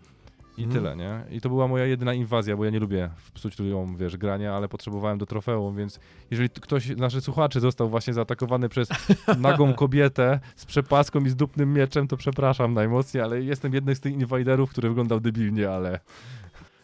i 0.57 0.63
Mhm. 0.63 0.71
tyle, 0.83 0.95
nie? 0.95 1.35
I 1.37 1.41
to 1.41 1.49
była 1.49 1.67
moja 1.67 1.85
jedyna 1.85 2.13
inwazja, 2.13 2.57
bo 2.57 2.65
ja 2.65 2.71
nie 2.71 2.79
lubię 2.79 3.09
psuć 3.33 3.59
ludziom, 3.59 3.97
wiesz, 3.97 4.17
grania, 4.17 4.53
ale 4.55 4.67
potrzebowałem 4.67 5.17
do 5.17 5.25
trofeum, 5.25 5.75
więc 5.75 5.99
jeżeli 6.31 6.49
ktoś 6.49 6.85
z 6.85 6.97
naszych 6.97 7.21
słuchaczy 7.23 7.59
został 7.59 7.89
właśnie 7.89 8.13
zaatakowany 8.13 8.69
przez 8.69 8.89
nagą 9.37 9.73
kobietę 9.73 10.39
z 10.55 10.65
przepaską 10.65 11.19
i 11.19 11.29
z 11.29 11.35
dupnym 11.35 11.73
mieczem, 11.73 12.07
to 12.07 12.17
przepraszam 12.17 12.73
najmocniej, 12.73 13.23
ale 13.23 13.41
jestem 13.41 13.73
jednym 13.73 13.95
z 13.95 13.99
tych 13.99 14.13
inwajderów, 14.13 14.69
który 14.69 14.89
wyglądał 14.89 15.19
debilnie, 15.19 15.69
ale... 15.71 15.99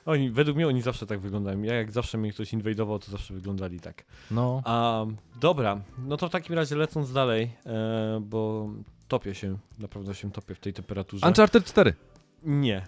Oni, 0.06 0.30
według 0.30 0.56
mnie 0.58 0.68
oni 0.68 0.82
zawsze 0.82 1.06
tak 1.06 1.20
wyglądają. 1.20 1.62
Ja 1.62 1.74
jak 1.76 1.92
zawsze 1.92 2.18
mnie 2.18 2.32
ktoś 2.34 2.54
inwajdował, 2.54 3.00
to 3.00 3.12
zawsze 3.12 3.34
wyglądali 3.34 3.80
tak. 3.80 4.06
No. 4.32 4.62
A, 4.66 5.06
dobra, 5.42 5.82
no 6.08 6.18
to 6.18 6.30
w 6.30 6.32
takim 6.32 6.56
razie 6.56 6.76
lecąc 6.76 7.14
dalej, 7.14 7.52
e, 7.66 8.20
bo 8.22 8.70
topię 9.08 9.36
się, 9.36 9.58
naprawdę 9.80 10.16
się 10.16 10.32
topię 10.32 10.56
w 10.56 10.60
tej 10.60 10.74
temperaturze. 10.74 11.28
Uncharted 11.28 11.66
4. 11.66 11.94
Nie. 12.44 12.86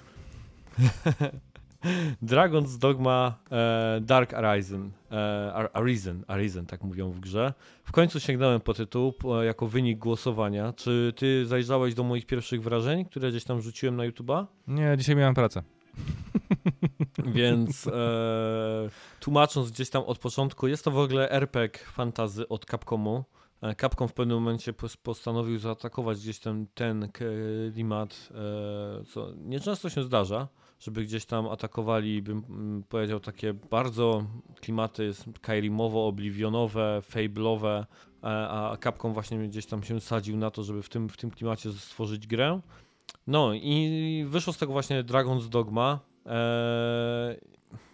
Dragon's 2.23 2.77
Dogma 2.77 3.37
e, 3.51 3.99
Dark 4.01 4.33
Arisen, 4.33 4.91
e, 5.11 5.53
Ar- 5.53 5.69
Arisen, 5.73 6.23
Arisen, 6.27 6.65
tak 6.65 6.83
mówią 6.83 7.11
w 7.11 7.19
grze. 7.19 7.53
W 7.83 7.91
końcu 7.91 8.19
sięgnąłem 8.19 8.61
po 8.61 8.73
tytuł 8.73 9.13
po, 9.13 9.43
jako 9.43 9.67
wynik 9.67 9.99
głosowania. 9.99 10.73
Czy 10.73 11.13
ty 11.15 11.45
zajrzałeś 11.45 11.93
do 11.93 12.03
moich 12.03 12.25
pierwszych 12.25 12.63
wrażeń, 12.63 13.05
które 13.05 13.29
gdzieś 13.29 13.43
tam 13.43 13.61
rzuciłem 13.61 13.95
na 13.95 14.03
YouTube'a? 14.03 14.45
Nie, 14.67 14.95
dzisiaj 14.97 15.15
miałem 15.15 15.33
pracę. 15.33 15.63
Więc 17.35 17.87
e, 17.87 17.91
tłumacząc 19.19 19.71
gdzieś 19.71 19.89
tam 19.89 20.03
od 20.03 20.17
początku, 20.19 20.67
jest 20.67 20.83
to 20.85 20.91
w 20.91 20.97
ogóle 20.97 21.29
RPG 21.29 21.79
fantazy 21.85 22.47
od 22.47 22.65
Capcomu. 22.65 23.23
E, 23.61 23.75
Capcom 23.75 24.07
w 24.07 24.13
pewnym 24.13 24.37
momencie 24.37 24.73
pos- 24.73 24.97
postanowił 24.97 25.59
zaatakować 25.59 26.17
gdzieś 26.17 26.39
tam 26.39 26.65
ten 26.73 27.09
klimat, 27.11 28.29
e, 28.31 29.05
co 29.05 29.33
nieczęsto 29.37 29.89
się 29.89 30.03
zdarza, 30.03 30.47
żeby 30.81 31.03
gdzieś 31.03 31.25
tam 31.25 31.47
atakowali, 31.47 32.21
bym 32.21 32.43
mm, 32.49 32.83
powiedział, 32.89 33.19
takie 33.19 33.53
bardzo 33.53 34.23
klimaty 34.61 35.11
Skyrimowo-oblivionowe, 35.13 37.01
Fable'owe, 37.11 37.85
e, 38.23 38.27
a 38.49 38.77
Capcom 38.83 39.13
właśnie 39.13 39.37
gdzieś 39.47 39.65
tam 39.65 39.83
się 39.83 39.99
sadził 40.01 40.37
na 40.37 40.51
to, 40.51 40.63
żeby 40.63 40.83
w 40.83 40.89
tym, 40.89 41.09
w 41.09 41.17
tym 41.17 41.31
klimacie 41.31 41.71
stworzyć 41.73 42.27
grę. 42.27 42.59
No 43.27 43.53
i 43.53 44.25
wyszło 44.29 44.53
z 44.53 44.57
tego 44.57 44.71
właśnie 44.73 45.03
Dragon's 45.03 45.49
Dogma. 45.49 45.99
Eee, 46.25 46.31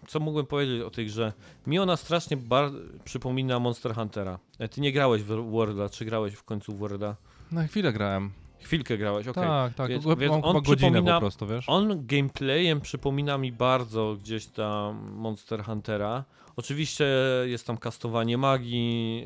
co 0.06 0.20
mógłbym 0.20 0.46
powiedzieć 0.46 0.82
o 0.82 0.90
tej 0.90 1.06
grze? 1.06 1.32
Mi 1.66 1.78
ona 1.78 1.96
strasznie 1.96 2.36
bar- 2.36 2.72
przypomina 3.04 3.58
Monster 3.58 3.94
Huntera. 3.94 4.38
E, 4.58 4.68
Ty 4.68 4.80
nie 4.80 4.92
grałeś 4.92 5.22
w 5.22 5.26
Worlda, 5.50 5.88
czy 5.88 6.04
grałeś 6.04 6.34
w 6.34 6.44
końcu 6.44 6.72
w 6.72 6.78
Worlda? 6.78 7.16
Na 7.52 7.66
chwilę 7.66 7.92
grałem. 7.92 8.30
Chwilkę 8.60 8.98
grałeś, 8.98 9.28
okej. 9.28 9.44
Tak, 9.44 9.74
tak. 9.74 9.88
Więc- 9.90 10.06
on 10.06 10.16
chyba 10.16 10.60
godzinę 10.60 11.02
po 11.02 11.20
prostu, 11.20 11.46
wiesz? 11.46 11.64
On 11.68 12.06
gameplayem 12.06 12.80
przypomina 12.80 13.38
mi 13.38 13.52
bardzo 13.52 14.16
gdzieś 14.20 14.46
tam 14.46 15.10
Monster 15.12 15.64
Huntera. 15.64 16.24
Oczywiście 16.56 17.06
jest 17.44 17.66
tam 17.66 17.76
kastowanie 17.76 18.38
magii, 18.38 19.24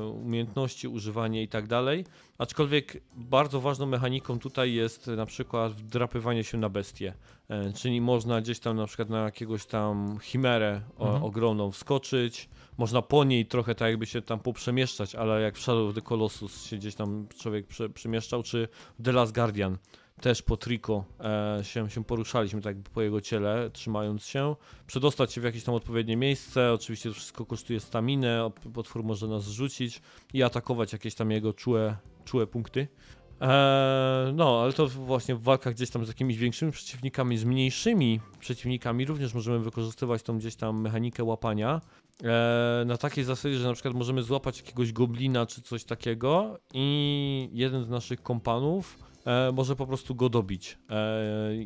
yy, 0.00 0.08
umiejętności, 0.08 0.88
używanie 0.88 1.42
i 1.42 1.48
tak 1.48 1.66
dalej. 1.66 2.04
Aczkolwiek 2.38 3.02
bardzo 3.16 3.60
ważną 3.60 3.86
mechaniką 3.86 4.38
tutaj 4.38 4.72
jest 4.74 5.06
na 5.06 5.26
przykład 5.26 5.72
wdrapywanie 5.72 6.44
się 6.44 6.58
na 6.58 6.68
bestie. 6.68 7.14
Yy, 7.48 7.72
czyli 7.72 8.00
można 8.00 8.40
gdzieś 8.40 8.58
tam 8.60 8.76
na 8.76 8.86
przykład 8.86 9.10
na 9.10 9.22
jakiegoś 9.24 9.66
tam 9.66 10.18
chimerę 10.22 10.80
Mhm. 11.00 11.22
ogromną 11.24 11.70
wskoczyć. 11.70 12.48
Można 12.78 13.02
po 13.02 13.24
niej 13.24 13.46
trochę 13.46 13.74
tak 13.74 13.88
jakby 13.88 14.06
się 14.06 14.22
tam 14.22 14.40
poprzemieszczać, 14.40 15.14
ale 15.14 15.40
jak 15.40 15.56
w 15.56 15.60
Shadow 15.60 15.88
of 15.88 15.94
the 15.94 16.02
Colossus 16.02 16.64
się 16.64 16.76
gdzieś 16.76 16.94
tam 16.94 17.28
człowiek 17.38 17.66
prze, 17.66 17.88
przemieszczał, 17.88 18.42
czy 18.42 18.68
The 19.04 19.12
Last 19.12 19.34
Guardian 19.34 19.78
też 20.20 20.42
po 20.42 20.56
Trico 20.56 21.04
e, 21.20 21.64
się, 21.64 21.90
się 21.90 22.04
poruszaliśmy 22.04 22.60
tak 22.60 22.76
po 22.94 23.02
jego 23.02 23.20
ciele, 23.20 23.70
trzymając 23.72 24.24
się. 24.24 24.56
Przedostać 24.86 25.32
się 25.32 25.40
w 25.40 25.44
jakieś 25.44 25.64
tam 25.64 25.74
odpowiednie 25.74 26.16
miejsce, 26.16 26.72
oczywiście 26.72 27.08
to 27.08 27.14
wszystko 27.14 27.46
kosztuje 27.46 27.80
staminę, 27.80 28.50
potwór 28.74 29.04
może 29.04 29.26
nas 29.26 29.44
zrzucić 29.44 30.02
i 30.34 30.42
atakować 30.42 30.92
jakieś 30.92 31.14
tam 31.14 31.30
jego 31.30 31.52
czułe, 31.52 31.96
czułe 32.24 32.46
punkty. 32.46 32.88
Eee, 33.40 34.32
no, 34.32 34.62
ale 34.62 34.72
to 34.72 34.88
właśnie 34.88 35.34
w 35.34 35.42
walkach 35.42 35.74
gdzieś 35.74 35.90
tam 35.90 36.04
z 36.04 36.08
jakimiś 36.08 36.38
większymi 36.38 36.72
przeciwnikami, 36.72 37.38
z 37.38 37.44
mniejszymi 37.44 38.20
przeciwnikami 38.40 39.04
również 39.04 39.34
możemy 39.34 39.58
wykorzystywać 39.58 40.22
tą 40.22 40.38
gdzieś 40.38 40.56
tam 40.56 40.80
mechanikę 40.80 41.24
łapania. 41.24 41.80
Eee, 42.24 42.86
na 42.86 42.96
takiej 42.96 43.24
zasadzie, 43.24 43.56
że 43.56 43.68
na 43.68 43.74
przykład 43.74 43.94
możemy 43.94 44.22
złapać 44.22 44.58
jakiegoś 44.58 44.92
goblina 44.92 45.46
czy 45.46 45.62
coś 45.62 45.84
takiego 45.84 46.58
i 46.74 47.48
jeden 47.52 47.84
z 47.84 47.88
naszych 47.88 48.22
kompanów 48.22 48.98
e, 49.26 49.52
może 49.52 49.76
po 49.76 49.86
prostu 49.86 50.14
go 50.14 50.28
dobić. 50.28 50.78
E, 50.90 51.20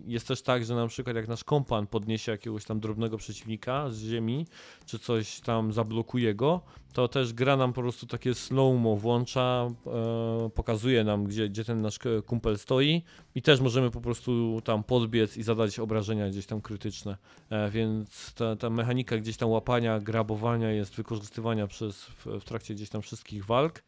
jest 0.07 0.29
też 0.29 0.43
tak, 0.43 0.65
że 0.65 0.75
na 0.75 0.87
przykład 0.87 1.17
jak 1.17 1.29
nasz 1.29 1.45
kompan 1.45 1.87
podniesie 1.87 2.33
jakiegoś 2.33 2.65
tam 2.65 2.81
drobnego 2.81 3.19
przeciwnika 3.19 3.91
z 3.91 3.99
ziemi, 3.99 4.47
czy 4.87 4.99
coś 4.99 5.41
tam 5.41 5.73
zablokuje 5.73 6.35
go, 6.35 6.61
to 6.93 7.09
też 7.09 7.33
gra 7.33 7.57
nam 7.57 7.73
po 7.73 7.81
prostu 7.81 8.07
takie 8.07 8.35
slow-mo 8.35 8.97
włącza, 8.97 9.69
e, 9.87 10.51
pokazuje 10.55 11.05
nam, 11.05 11.25
gdzie, 11.25 11.49
gdzie 11.49 11.65
ten 11.65 11.81
nasz 11.81 11.99
kumpel 12.27 12.59
stoi 12.59 13.03
i 13.35 13.43
też 13.43 13.61
możemy 13.61 13.91
po 13.91 14.01
prostu 14.01 14.61
tam 14.65 14.85
podbiec 14.85 15.37
i 15.37 15.43
zadać 15.43 15.79
obrażenia 15.79 16.29
gdzieś 16.29 16.47
tam 16.47 16.61
krytyczne. 16.61 17.17
E, 17.51 17.71
więc 17.71 18.35
ta, 18.35 18.57
ta 18.57 18.71
mechanika 18.71 19.19
gdzieś 19.19 19.37
tam 19.37 19.51
łapania, 19.51 20.01
grabowania 20.01 20.71
jest 20.71 20.95
wykorzystywania 20.95 21.67
przez, 21.67 22.05
w, 22.05 22.27
w 22.27 22.45
trakcie 22.45 22.75
gdzieś 22.75 22.89
tam 22.89 23.03
wszystkich 23.03 23.45
walk. 23.45 23.83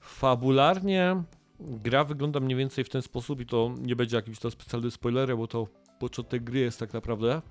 Fabularnie 0.00 1.22
gra 1.60 2.04
wygląda 2.04 2.40
mniej 2.40 2.56
więcej 2.56 2.84
w 2.84 2.88
ten 2.88 3.02
sposób 3.02 3.40
i 3.40 3.46
to 3.46 3.74
nie 3.80 3.96
będzie 3.96 4.16
jakimś 4.16 4.38
to 4.38 4.50
specjalny 4.50 4.90
spoilerem, 4.90 5.38
bo 5.38 5.46
to 5.46 5.66
początek 5.98 6.44
gry 6.44 6.60
jest 6.60 6.78
tak 6.78 6.92
naprawdę, 6.92 7.42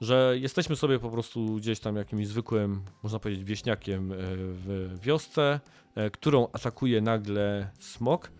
że 0.00 0.34
jesteśmy 0.40 0.76
sobie 0.76 0.98
po 0.98 1.10
prostu 1.10 1.54
gdzieś 1.54 1.80
tam 1.80 1.96
jakimś 1.96 2.26
zwykłym, 2.26 2.82
można 3.02 3.18
powiedzieć, 3.18 3.44
wieśniakiem 3.44 4.12
e, 4.12 4.16
w 4.20 4.98
wiosce, 5.02 5.60
e, 5.94 6.10
którą 6.10 6.48
atakuje 6.52 7.00
nagle 7.00 7.70
smok. 7.80 8.30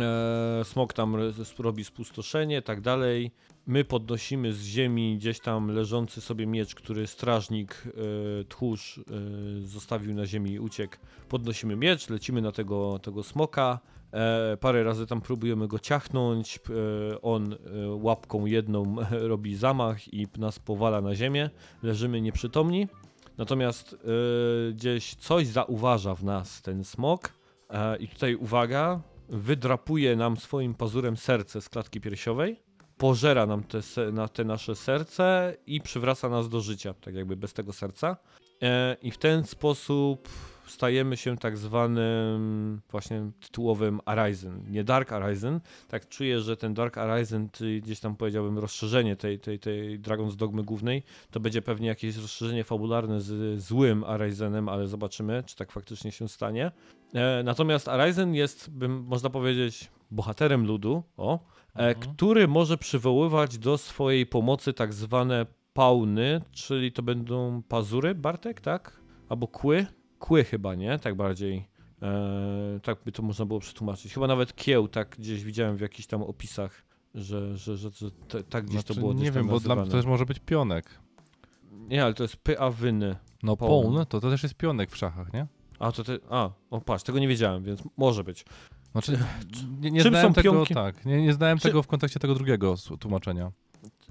E, 0.00 0.64
Smok 0.64 0.92
tam 0.92 1.16
robi 1.58 1.84
spustoszenie, 1.84 2.62
tak 2.62 2.80
dalej. 2.80 3.30
My 3.66 3.84
podnosimy 3.84 4.52
z 4.52 4.62
ziemi 4.62 5.16
gdzieś 5.16 5.40
tam 5.40 5.70
leżący 5.70 6.20
sobie 6.20 6.46
miecz, 6.46 6.74
który 6.74 7.06
strażnik 7.06 7.82
tchórz 8.48 9.00
zostawił 9.62 10.14
na 10.14 10.26
ziemi 10.26 10.50
i 10.50 10.60
uciekł. 10.60 10.96
Podnosimy 11.28 11.76
miecz, 11.76 12.10
lecimy 12.10 12.42
na 12.42 12.52
tego, 12.52 12.98
tego 12.98 13.22
smoka. 13.22 13.80
E, 14.14 14.56
parę 14.56 14.84
razy 14.84 15.06
tam 15.06 15.20
próbujemy 15.20 15.68
go 15.68 15.78
ciachnąć. 15.78 16.56
E, 16.58 17.22
on 17.22 17.52
e, 17.52 17.56
łapką 17.88 18.46
jedną 18.46 18.96
robi 19.30 19.56
zamach 19.56 20.14
i 20.14 20.26
nas 20.38 20.58
powala 20.58 21.00
na 21.00 21.14
ziemię. 21.14 21.50
Leżymy 21.82 22.20
nieprzytomni. 22.20 22.88
Natomiast 23.38 23.96
gdzieś 24.72 25.14
coś 25.14 25.46
zauważa 25.46 26.14
w 26.14 26.24
nas 26.24 26.62
ten 26.62 26.84
smok. 26.84 27.32
I 28.00 28.08
tutaj 28.08 28.34
uwaga, 28.34 29.00
wydrapuje 29.28 30.16
nam 30.16 30.36
swoim 30.36 30.74
pazurem 30.74 31.16
serce 31.16 31.60
z 31.60 31.68
klatki 31.68 32.00
piersiowej, 32.00 32.60
pożera 32.96 33.46
nam 33.46 33.64
te, 33.64 33.80
na 34.12 34.28
te 34.28 34.44
nasze 34.44 34.74
serce 34.74 35.56
i 35.66 35.80
przywraca 35.80 36.28
nas 36.28 36.48
do 36.48 36.60
życia, 36.60 36.94
tak 36.94 37.14
jakby 37.14 37.36
bez 37.36 37.52
tego 37.52 37.72
serca. 37.72 38.16
I 39.02 39.10
w 39.10 39.18
ten 39.18 39.44
sposób 39.44 40.28
stajemy 40.66 41.16
się 41.16 41.36
tak 41.38 41.58
zwanym 41.58 42.80
właśnie 42.90 43.30
tytułowym 43.40 44.00
Arisen. 44.04 44.64
Nie 44.70 44.84
Dark 44.84 45.12
Arisen. 45.12 45.60
Tak 45.88 46.08
czuję, 46.08 46.40
że 46.40 46.56
ten 46.56 46.74
Dark 46.74 46.98
Arisen, 46.98 47.48
czy 47.52 47.80
gdzieś 47.80 48.00
tam 48.00 48.16
powiedziałbym 48.16 48.58
rozszerzenie 48.58 49.16
tej, 49.16 49.40
tej, 49.40 49.58
tej 49.58 50.00
Dragon's 50.00 50.36
Dogmy 50.36 50.62
głównej, 50.62 51.02
to 51.30 51.40
będzie 51.40 51.62
pewnie 51.62 51.88
jakieś 51.88 52.16
rozszerzenie 52.16 52.64
fabularne 52.64 53.20
z 53.20 53.60
złym 53.62 54.04
Arisenem, 54.04 54.68
ale 54.68 54.88
zobaczymy, 54.88 55.42
czy 55.46 55.56
tak 55.56 55.72
faktycznie 55.72 56.12
się 56.12 56.28
stanie. 56.28 56.70
E, 57.14 57.42
natomiast 57.44 57.88
Arisen 57.88 58.34
jest, 58.34 58.70
bym 58.70 59.02
można 59.04 59.30
powiedzieć, 59.30 59.90
bohaterem 60.10 60.66
ludu, 60.66 61.02
o, 61.16 61.34
e, 61.34 61.88
Mhm. 61.88 61.94
który 62.16 62.48
może 62.48 62.78
przywoływać 62.78 63.58
do 63.58 63.78
swojej 63.78 64.26
pomocy 64.26 64.72
tak 64.72 64.92
zwane 64.92 65.46
pauny, 65.72 66.40
czyli 66.52 66.92
to 66.92 67.02
będą 67.02 67.62
pazury, 67.68 68.14
Bartek, 68.14 68.60
tak? 68.60 69.00
Albo 69.28 69.46
kły? 69.48 69.86
Kły 70.24 70.44
chyba, 70.44 70.74
nie? 70.74 70.98
Tak 70.98 71.14
bardziej. 71.14 71.68
E, 72.02 72.80
tak 72.82 72.98
by 73.04 73.12
to 73.12 73.22
można 73.22 73.46
było 73.46 73.60
przetłumaczyć. 73.60 74.14
Chyba 74.14 74.26
nawet 74.26 74.56
kieł, 74.56 74.88
tak 74.88 75.16
gdzieś 75.18 75.44
widziałem 75.44 75.76
w 75.76 75.80
jakichś 75.80 76.06
tam 76.06 76.22
opisach, 76.22 76.84
że, 77.14 77.56
że, 77.56 77.76
że, 77.76 77.90
że 77.90 78.10
te, 78.10 78.44
tak 78.44 78.64
gdzieś 78.64 78.84
to 78.84 78.86
Znaczy, 78.86 79.00
było 79.00 79.12
nie 79.12 79.30
wiem, 79.30 79.48
bo 79.48 79.60
dla 79.60 79.76
mnie 79.76 79.84
to 79.84 79.90
też 79.90 80.06
może 80.06 80.26
być 80.26 80.38
pionek. 80.38 80.86
Nie, 81.72 82.04
ale 82.04 82.14
to 82.14 82.24
jest 82.24 82.36
pyawyny. 82.36 83.16
No 83.42 83.56
Pawn. 83.56 83.96
to, 84.08 84.20
to 84.20 84.30
też 84.30 84.42
jest 84.42 84.54
pionek 84.54 84.90
w 84.90 84.96
szachach, 84.96 85.32
nie? 85.32 85.46
A, 85.78 85.92
to 85.92 86.04
te, 86.04 86.18
a, 86.30 86.50
o 86.70 86.80
patrz, 86.80 87.04
tego 87.04 87.18
nie 87.18 87.28
wiedziałem, 87.28 87.64
więc 87.64 87.82
może 87.96 88.24
być. 88.24 88.44
Znaczy, 88.92 89.18
nie, 89.80 89.90
nie 89.90 90.02
czym 90.02 90.12
znałem 90.12 90.28
są 90.28 90.34
tego, 90.34 90.52
pionki? 90.52 90.74
tak, 90.74 91.04
nie, 91.06 91.22
nie 91.22 91.32
znałem 91.32 91.58
Czy- 91.58 91.68
tego 91.68 91.82
w 91.82 91.86
kontekście 91.86 92.20
tego 92.20 92.34
drugiego 92.34 92.74
tłumaczenia. 93.00 93.52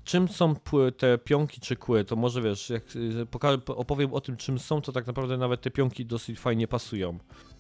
Czym 0.04 0.28
są 0.28 0.56
te 0.98 1.18
pionki 1.18 1.62
czy 1.62 1.76
kły, 1.76 2.04
to 2.06 2.16
może 2.16 2.42
wiesz, 2.42 2.70
jak 2.70 2.84
y, 2.96 3.28
opowiem 3.76 4.14
o 4.14 4.22
tym, 4.22 4.38
czym 4.38 4.60
są, 4.60 4.82
to 4.82 4.92
tak 4.92 5.08
naprawdę 5.08 5.38
nawet 5.38 5.62
te 5.62 5.72
pionki 5.72 6.06
dosyć 6.06 6.40
fajnie 6.40 6.68
pasują. 6.68 7.18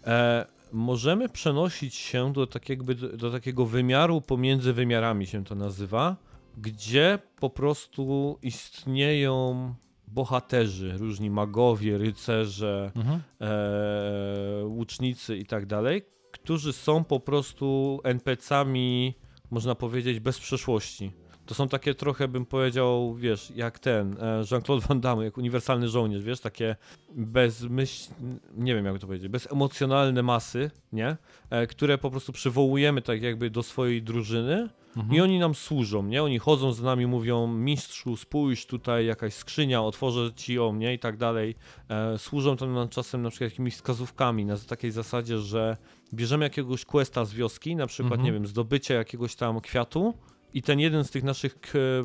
E, 0.07 0.45
możemy 0.71 1.29
przenosić 1.29 1.95
się 1.95 2.33
do, 2.33 2.47
tak 2.47 2.69
jakby, 2.69 2.95
do 2.95 3.31
takiego 3.31 3.65
wymiaru 3.65 4.21
pomiędzy 4.21 4.73
wymiarami 4.73 5.27
się 5.27 5.43
to 5.43 5.55
nazywa, 5.55 6.15
gdzie 6.57 7.19
po 7.39 7.49
prostu 7.49 8.37
istnieją 8.41 9.73
bohaterzy, 10.07 10.97
różni 10.97 11.29
magowie, 11.29 11.97
rycerze, 11.97 12.91
Mhm. 12.95 13.21
e, 13.41 14.65
łucznicy 14.65 15.37
i 15.37 15.45
tak 15.45 15.65
dalej, 15.65 16.01
którzy 16.31 16.73
są 16.73 17.03
po 17.03 17.19
prostu 17.19 17.99
NPC-ami, 18.03 19.13
można 19.51 19.75
powiedzieć, 19.75 20.19
bez 20.19 20.39
przeszłości. 20.39 21.11
To 21.45 21.53
są 21.55 21.67
takie 21.67 21.95
trochę, 21.95 22.27
bym 22.27 22.45
powiedział, 22.45 23.15
wiesz, 23.15 23.51
jak 23.55 23.79
ten 23.79 24.13
e, 24.19 24.43
Jean-Claude 24.51 24.87
Van 24.87 25.01
Damme, 25.01 25.23
jak 25.25 25.37
uniwersalny 25.37 25.87
żołnierz, 25.87 26.23
wiesz, 26.23 26.39
takie 26.39 26.75
bezmyśl... 27.15 28.11
nie 28.57 28.75
wiem 28.75 28.85
jak 28.85 28.99
to 28.99 29.07
powiedzieć, 29.07 29.27
bezemocjonalne 29.27 30.23
masy, 30.23 30.71
nie? 30.93 31.17
E, 31.49 31.67
które 31.67 31.97
po 31.97 32.11
prostu 32.11 32.31
przywołujemy 32.33 33.01
tak 33.01 33.21
jakby 33.21 33.49
do 33.49 33.63
swojej 33.63 34.03
drużyny 34.03 34.69
Mhm. 34.97 35.15
i 35.15 35.21
oni 35.21 35.39
nam 35.39 35.55
służą, 35.55 36.03
nie? 36.03 36.23
Oni 36.23 36.39
chodzą 36.39 36.73
z 36.73 36.81
nami, 36.81 37.07
mówią, 37.07 37.47
mistrzu, 37.47 38.17
spójrz, 38.17 38.65
tutaj 38.65 39.05
jakaś 39.05 39.33
skrzynia, 39.33 39.81
otworzę 39.81 40.31
ci 40.35 40.53
ją, 40.53 40.75
nie? 40.75 40.93
I 40.93 40.99
tak 40.99 41.17
dalej. 41.17 41.55
E, 41.89 42.17
służą 42.17 42.57
tam 42.57 42.73
nam 42.73 42.89
czasem 42.89 43.21
na 43.21 43.29
przykład 43.29 43.51
jakimiś 43.51 43.73
wskazówkami 43.75 44.45
na 44.45 44.57
takiej 44.57 44.91
zasadzie, 44.91 45.37
że 45.39 45.77
bierzemy 46.13 46.45
jakiegoś 46.45 46.85
questa 46.85 47.25
z 47.25 47.33
wioski, 47.33 47.75
na 47.75 47.87
przykład, 47.87 48.13
Mhm. 48.13 48.25
nie 48.25 48.31
wiem, 48.33 48.47
zdobycie 48.47 48.93
jakiegoś 48.93 49.35
tam 49.35 49.61
kwiatu 49.61 50.13
i 50.53 50.61
ten 50.61 50.79
jeden 50.79 51.03
z 51.03 51.11
tych 51.11 51.23
naszych 51.23 51.55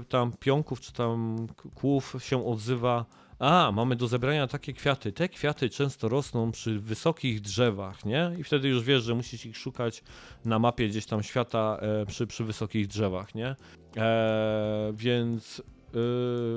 tam 0.08 0.32
pionków 0.32 0.80
czy 0.80 0.92
tam 0.92 1.46
kłów 1.74 2.16
się 2.18 2.46
odzywa 2.46 3.06
a, 3.38 3.72
mamy 3.74 3.96
do 3.96 4.08
zebrania 4.08 4.46
takie 4.46 4.72
kwiaty. 4.72 5.12
Te 5.12 5.28
kwiaty 5.28 5.70
często 5.70 6.08
rosną 6.08 6.52
przy 6.52 6.78
wysokich 6.78 7.40
drzewach, 7.40 8.04
nie? 8.04 8.32
I 8.38 8.44
wtedy 8.44 8.68
już 8.68 8.82
wiesz, 8.82 9.02
że 9.02 9.14
musisz 9.14 9.46
ich 9.46 9.56
szukać 9.56 10.02
na 10.44 10.58
mapie 10.58 10.88
gdzieś 10.88 11.06
tam 11.06 11.22
świata 11.22 11.78
e, 11.80 12.06
przy, 12.06 12.26
przy 12.26 12.44
wysokich 12.44 12.86
drzewach, 12.86 13.34
nie? 13.34 13.56
E, 13.96 14.92
więc 14.94 15.62
e, 15.94 15.98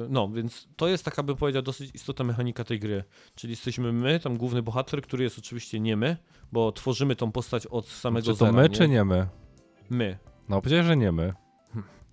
no, 0.09 0.29
więc 0.29 0.67
to 0.75 0.87
jest 0.87 1.05
taka, 1.05 1.23
bym 1.23 1.35
powiedział, 1.35 1.61
dosyć 1.61 1.95
istotna 1.95 2.25
mechanika 2.25 2.63
tej 2.63 2.79
gry. 2.79 3.03
Czyli 3.35 3.51
jesteśmy 3.51 3.93
my, 3.93 4.19
tam 4.19 4.37
główny 4.37 4.61
bohater, 4.61 5.01
który 5.01 5.23
jest 5.23 5.39
oczywiście 5.39 5.79
nie 5.79 5.97
my, 5.97 6.17
bo 6.51 6.71
tworzymy 6.71 7.15
tą 7.15 7.31
postać 7.31 7.67
od 7.67 7.87
samego 7.87 8.25
Czy 8.25 8.31
to 8.31 8.35
zera. 8.35 8.51
my, 8.51 8.63
nie? 8.63 8.69
czy 8.69 8.87
nie 8.87 9.03
my? 9.03 9.27
My. 9.89 10.17
No 10.49 10.61
powiedziałeś, 10.61 10.85
że 10.85 10.97
nie 10.97 11.11
my. 11.11 11.33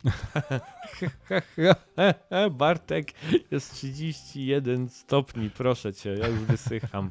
Bartek 2.51 3.12
jest 3.51 3.74
31 3.74 4.88
stopni, 4.88 5.51
proszę 5.51 5.94
cię, 5.94 6.14
ja 6.14 6.28
już 6.28 6.40
wysycham. 6.40 7.11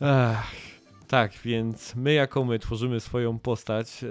Ech, 0.00 0.73
Tak, 1.14 1.32
więc 1.44 1.94
my 1.94 2.12
jako 2.12 2.44
my 2.44 2.58
tworzymy 2.58 3.00
swoją 3.00 3.38
postać 3.38 4.04
e, 4.04 4.08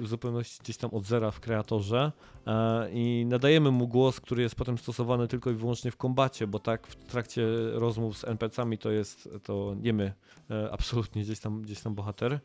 w 0.00 0.06
zupełności 0.06 0.58
gdzieś 0.62 0.76
tam 0.76 0.90
od 0.90 1.04
zera 1.04 1.30
w 1.30 1.40
kreatorze 1.40 2.12
e, 2.46 2.88
i 2.92 3.26
nadajemy 3.28 3.70
mu 3.70 3.88
głos, 3.88 4.20
który 4.20 4.42
jest 4.42 4.54
potem 4.54 4.78
stosowany 4.78 5.28
tylko 5.28 5.50
i 5.50 5.54
wyłącznie 5.54 5.90
w 5.90 5.96
kombacie, 5.96 6.46
bo 6.46 6.58
tak 6.58 6.86
w 6.86 6.94
trakcie 6.94 7.46
rozmów 7.72 8.18
z 8.18 8.24
NPC-ami 8.24 8.78
to 8.78 8.90
jest 8.90 9.28
to 9.42 9.76
nie 9.82 9.92
my, 9.92 10.12
e, 10.50 10.70
absolutnie 10.72 11.22
gdzieś 11.22 11.40
tam, 11.40 11.62
gdzieś 11.62 11.80
tam 11.80 11.94
bohater. 11.94 12.40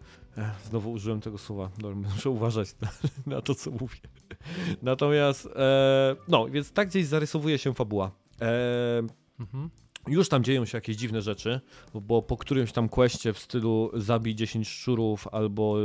Znowu 0.70 0.92
użyłem 0.92 1.22
tego 1.22 1.38
słowa, 1.38 1.70
muszę 2.14 2.30
uważać 2.30 2.76
na, 2.82 2.90
na 3.36 3.42
to, 3.42 3.56
co 3.56 3.72
mówię. 3.72 4.00
Natomiast, 4.82 5.50
no, 6.28 6.48
więc 6.50 6.72
tak 6.72 6.88
gdzieś 6.88 7.06
zarysowuje 7.06 7.58
się 7.58 7.74
fabuła. 7.74 8.12
Mhm. 9.40 9.70
Już 10.08 10.30
tam 10.30 10.44
dzieją 10.44 10.66
się 10.66 10.78
jakieś 10.78 10.96
dziwne 10.96 11.22
rzeczy, 11.22 11.62
bo 11.94 12.22
po 12.22 12.38
którymś 12.38 12.72
tam 12.72 12.90
questie 12.90 13.34
w 13.34 13.40
stylu 13.40 13.92
zabij 13.94 14.36
10 14.36 14.68
szczurów 14.70 15.28
albo 15.32 15.76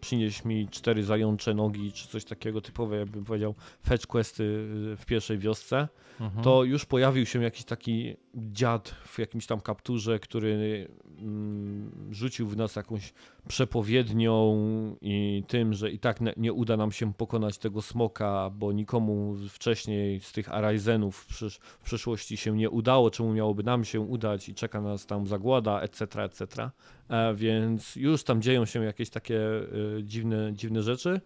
przynieś 0.00 0.44
mi 0.44 0.68
4 0.68 1.04
zającze 1.04 1.54
nogi, 1.54 1.92
czy 1.92 2.08
coś 2.08 2.24
takiego 2.24 2.60
typowe, 2.60 2.96
jakbym 2.96 3.24
powiedział, 3.24 3.54
fetch 3.86 4.06
questy 4.06 4.42
y, 4.42 4.96
w 4.96 5.06
pierwszej 5.06 5.38
wiosce, 5.38 5.88
Mhm. 6.20 6.44
to 6.44 6.64
już 6.64 6.84
pojawił 6.84 7.26
się 7.26 7.42
jakiś 7.42 7.64
taki 7.64 8.16
dziad 8.34 8.88
w 8.88 9.18
jakimś 9.18 9.46
tam 9.46 9.60
kapturze, 9.60 10.18
który 10.18 10.88
mm, 11.18 11.90
rzucił 12.10 12.46
w 12.48 12.56
nas 12.56 12.76
jakąś 12.76 13.12
przepowiednią 13.48 14.56
i 15.02 15.44
tym, 15.48 15.74
że 15.74 15.90
i 15.90 15.98
tak 15.98 16.18
nie 16.36 16.52
uda 16.52 16.76
nam 16.76 16.92
się 16.92 17.12
pokonać 17.14 17.58
tego 17.58 17.82
smoka, 17.82 18.50
bo 18.50 18.72
nikomu 18.72 19.36
wcześniej 19.48 20.20
z 20.20 20.32
tych 20.32 20.52
Araizenów 20.54 21.16
w, 21.16 21.28
przysz- 21.28 21.58
w 21.80 21.84
przeszłości 21.84 22.36
się 22.36 22.56
nie 22.56 22.70
udało, 22.70 23.10
czemu 23.10 23.32
miałoby 23.32 23.62
nam 23.64 23.84
się 23.84 24.00
udać 24.00 24.48
i 24.48 24.54
czeka 24.54 24.80
nas 24.80 25.06
tam 25.06 25.26
zagłada, 25.26 25.80
etc., 25.80 26.22
etc. 26.22 26.70
E, 27.08 27.34
więc 27.34 27.96
już 27.96 28.24
tam 28.24 28.42
dzieją 28.42 28.64
się 28.64 28.84
jakieś 28.84 29.10
takie 29.10 29.38
e, 29.38 30.02
dziwne, 30.02 30.52
dziwne 30.52 30.82
rzeczy, 30.82 31.20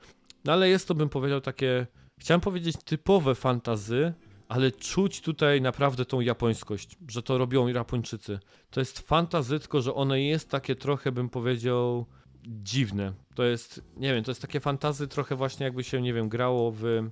no 0.44 0.52
ale 0.52 0.68
jest 0.68 0.88
to, 0.88 0.94
bym 0.94 1.08
powiedział, 1.08 1.40
takie, 1.40 1.86
chciałem 2.18 2.40
powiedzieć 2.40 2.76
typowe 2.84 3.34
fantazy, 3.34 4.12
ale 4.48 4.72
czuć 4.72 5.20
tutaj 5.20 5.60
naprawdę 5.60 6.04
tą 6.04 6.20
japońskość, 6.20 6.98
że 7.08 7.22
to 7.22 7.38
robią 7.38 7.68
Japończycy. 7.68 8.38
To 8.70 8.80
jest 8.80 8.98
fantazy, 8.98 9.60
tylko 9.60 9.80
że 9.80 9.94
one 9.94 10.22
jest 10.22 10.50
takie 10.50 10.76
trochę, 10.76 11.12
bym 11.12 11.28
powiedział, 11.28 12.06
dziwne. 12.46 13.12
To 13.34 13.44
jest, 13.44 13.82
nie 13.96 14.14
wiem, 14.14 14.24
to 14.24 14.30
jest 14.30 14.42
takie 14.42 14.60
fantazy 14.60 15.08
trochę 15.08 15.36
właśnie 15.36 15.64
jakby 15.64 15.84
się, 15.84 16.02
nie 16.02 16.14
wiem, 16.14 16.28
grało 16.28 16.72
w... 16.72 17.10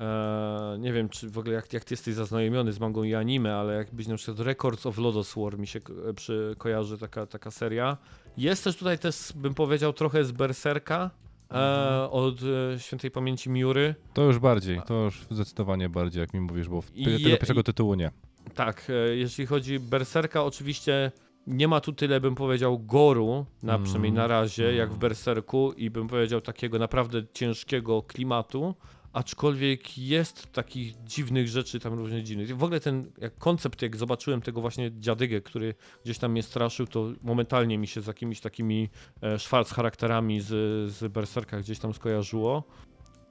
E, 0.00 0.76
nie 0.78 0.92
wiem, 0.92 1.08
czy 1.08 1.30
w 1.30 1.38
ogóle 1.38 1.54
jak, 1.54 1.72
jak 1.72 1.84
ty 1.84 1.92
jesteś 1.94 2.14
zaznajomiony 2.14 2.72
z 2.72 2.80
mangą 2.80 3.02
i 3.02 3.14
anime, 3.14 3.56
ale 3.56 3.74
jakbyś 3.74 4.06
na 4.06 4.16
przykład 4.16 4.46
Records 4.46 4.86
of 4.86 4.98
Lodos 4.98 5.34
War 5.36 5.58
mi 5.58 5.66
się 5.66 5.80
ko- 5.80 5.92
przy, 6.16 6.54
kojarzy 6.58 6.98
taka, 6.98 7.26
taka 7.26 7.50
seria. 7.50 7.96
Jest 8.36 8.64
też 8.64 8.76
tutaj 8.76 8.98
też, 8.98 9.32
bym 9.36 9.54
powiedział, 9.54 9.92
trochę 9.92 10.24
z 10.24 10.32
Berserka 10.32 11.10
e, 11.50 12.10
od 12.10 12.34
e, 12.74 12.78
świętej 12.80 13.10
pamięci 13.10 13.50
Miury. 13.50 13.94
To 14.14 14.22
już 14.22 14.38
bardziej, 14.38 14.80
to 14.86 14.94
już 14.94 15.26
zdecydowanie 15.30 15.88
bardziej, 15.88 16.20
jak 16.20 16.34
mi 16.34 16.40
mówisz, 16.40 16.68
bo 16.68 16.82
w 16.82 16.96
je- 16.96 17.06
tego 17.06 17.18
pierwszego 17.28 17.62
tytułu 17.62 17.94
nie. 17.94 18.10
Tak, 18.54 18.86
e, 18.90 19.16
jeśli 19.16 19.46
chodzi 19.46 19.80
Berserka, 19.80 20.44
oczywiście 20.44 21.12
nie 21.46 21.68
ma 21.68 21.80
tu 21.80 21.92
tyle, 21.92 22.20
bym 22.20 22.34
powiedział, 22.34 22.78
goru, 22.78 23.46
na, 23.62 23.72
Mm. 23.74 23.84
przynajmniej 23.84 24.12
na 24.12 24.26
razie, 24.26 24.74
jak 24.74 24.88
w 24.88 24.92
Mm. 24.92 25.00
Berserku 25.00 25.72
i 25.72 25.90
bym 25.90 26.08
powiedział 26.08 26.40
takiego 26.40 26.78
naprawdę 26.78 27.22
ciężkiego 27.32 28.02
klimatu, 28.02 28.74
aczkolwiek 29.14 29.98
jest 29.98 30.52
takich 30.52 31.04
dziwnych 31.04 31.48
rzeczy 31.48 31.80
tam 31.80 31.94
różnych 31.94 32.22
dziwnych. 32.22 32.56
W 32.56 32.64
ogóle 32.64 32.80
ten 32.80 33.10
jak 33.18 33.38
koncept, 33.38 33.82
jak 33.82 33.96
zobaczyłem 33.96 34.40
tego 34.40 34.60
właśnie 34.60 34.90
dziadygę, 34.98 35.40
który 35.40 35.74
gdzieś 36.04 36.18
tam 36.18 36.32
mnie 36.32 36.42
straszył, 36.42 36.86
to 36.86 37.12
momentalnie 37.22 37.78
mi 37.78 37.86
się 37.86 38.00
z 38.00 38.06
jakimiś 38.06 38.40
takimi 38.40 38.88
e, 39.20 39.38
Schwarz 39.38 39.68
charakterami 39.68 40.40
z, 40.40 40.46
z 40.92 41.12
Berserka 41.12 41.60
gdzieś 41.60 41.78
tam 41.78 41.94
skojarzyło. 41.94 42.64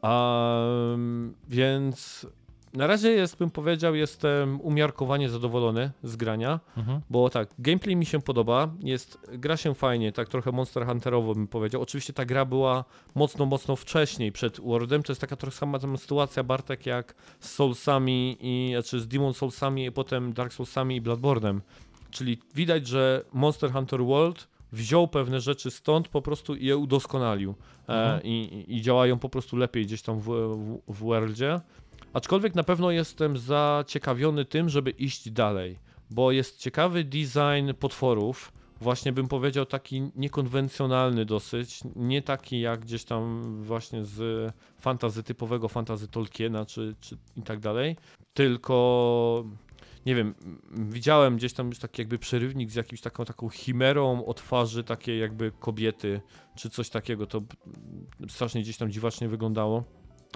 Um, 0.03 1.35
więc 1.47 2.27
na 2.73 2.87
razie 2.87 3.11
jest, 3.11 3.37
bym 3.37 3.51
powiedział, 3.51 3.95
jestem 3.95 4.61
umiarkowanie 4.61 5.29
zadowolony 5.29 5.91
z 6.03 6.15
grania, 6.15 6.59
Mhm. 6.77 7.01
bo 7.09 7.29
tak, 7.29 7.49
gameplay 7.59 7.95
mi 7.95 8.05
się 8.05 8.21
podoba, 8.21 8.73
jest, 8.79 9.17
gra 9.33 9.57
się 9.57 9.73
fajnie, 9.75 10.11
tak 10.11 10.29
trochę 10.29 10.51
Monster 10.51 10.85
Hunterowo 10.85 11.35
bym 11.35 11.47
powiedział. 11.47 11.81
Oczywiście 11.81 12.13
ta 12.13 12.25
gra 12.25 12.45
była 12.45 12.85
mocno, 13.15 13.45
mocno 13.45 13.75
wcześniej, 13.75 14.31
przed 14.31 14.59
Worldem, 14.59 15.03
to 15.03 15.11
jest 15.11 15.21
taka 15.21 15.35
trochę 15.35 15.57
sama 15.57 15.79
tam 15.79 15.97
sytuacja, 15.97 16.43
Bartek, 16.43 16.85
jak 16.85 17.15
z 17.39 17.49
Soulsami, 17.51 18.37
i, 18.39 18.69
znaczy 18.73 18.99
z 18.99 19.07
Demon 19.07 19.33
Soulsami, 19.33 19.85
i 19.85 19.91
potem 19.91 20.33
Dark 20.33 20.53
Soulsami 20.53 20.95
i 20.95 21.01
Bloodborne'em. 21.01 21.59
Czyli 22.11 22.37
widać, 22.55 22.87
że 22.87 23.25
Monster 23.33 23.71
Hunter 23.71 24.03
World 24.05 24.47
wziął 24.71 25.07
pewne 25.07 25.39
rzeczy 25.41 25.71
stąd 25.71 26.07
po 26.07 26.21
prostu 26.21 26.55
i 26.55 26.65
je 26.65 26.77
udoskonalił. 26.77 27.55
E, 27.89 27.93
Mhm. 27.93 28.21
i, 28.23 28.65
i- 28.67 28.75
I 28.77 28.81
działają 28.81 29.19
po 29.19 29.29
prostu 29.29 29.57
lepiej 29.57 29.85
gdzieś 29.85 30.01
tam 30.01 30.19
w, 30.19 30.23
w, 30.25 30.79
w 30.93 30.97
Worldzie. 30.99 31.59
Aczkolwiek 32.13 32.55
na 32.55 32.63
pewno 32.63 32.91
jestem 32.91 33.37
zaciekawiony 33.37 34.45
tym, 34.45 34.69
żeby 34.69 34.91
iść 34.91 35.31
dalej, 35.31 35.79
bo 36.09 36.31
jest 36.31 36.59
ciekawy 36.59 37.03
design 37.03 37.73
potworów. 37.79 38.51
Właśnie 38.81 39.11
bym 39.11 39.27
powiedział 39.27 39.65
taki 39.65 40.11
niekonwencjonalny 40.15 41.25
dosyć, 41.25 41.79
nie 41.95 42.21
taki 42.21 42.61
jak 42.61 42.79
gdzieś 42.79 43.03
tam 43.03 43.41
właśnie 43.63 44.05
z 44.05 44.51
fantazy 44.79 45.23
typowego 45.23 45.69
fantazy 45.69 46.07
Tolkiena 46.07 46.65
czy, 46.65 46.95
czy 46.99 47.17
i 47.35 47.41
tak 47.41 47.59
dalej, 47.59 47.95
tylko 48.33 49.45
nie 50.05 50.15
wiem, 50.15 50.35
widziałem 50.71 51.37
gdzieś 51.37 51.53
tam 51.53 51.67
już 51.67 51.79
taki 51.79 52.01
jakby 52.01 52.19
przerywnik 52.19 52.71
z 52.71 52.75
jakimś 52.75 53.01
taką 53.01 53.25
taką 53.25 53.49
chimerą 53.49 54.25
o 54.25 54.33
twarzy 54.33 54.83
takiej 54.83 55.19
jakby 55.19 55.51
kobiety 55.59 56.21
czy 56.55 56.69
coś 56.69 56.89
takiego, 56.89 57.27
to 57.27 57.41
strasznie 58.29 58.61
gdzieś 58.61 58.77
tam 58.77 58.91
dziwacznie 58.91 59.29
wyglądało. 59.29 59.83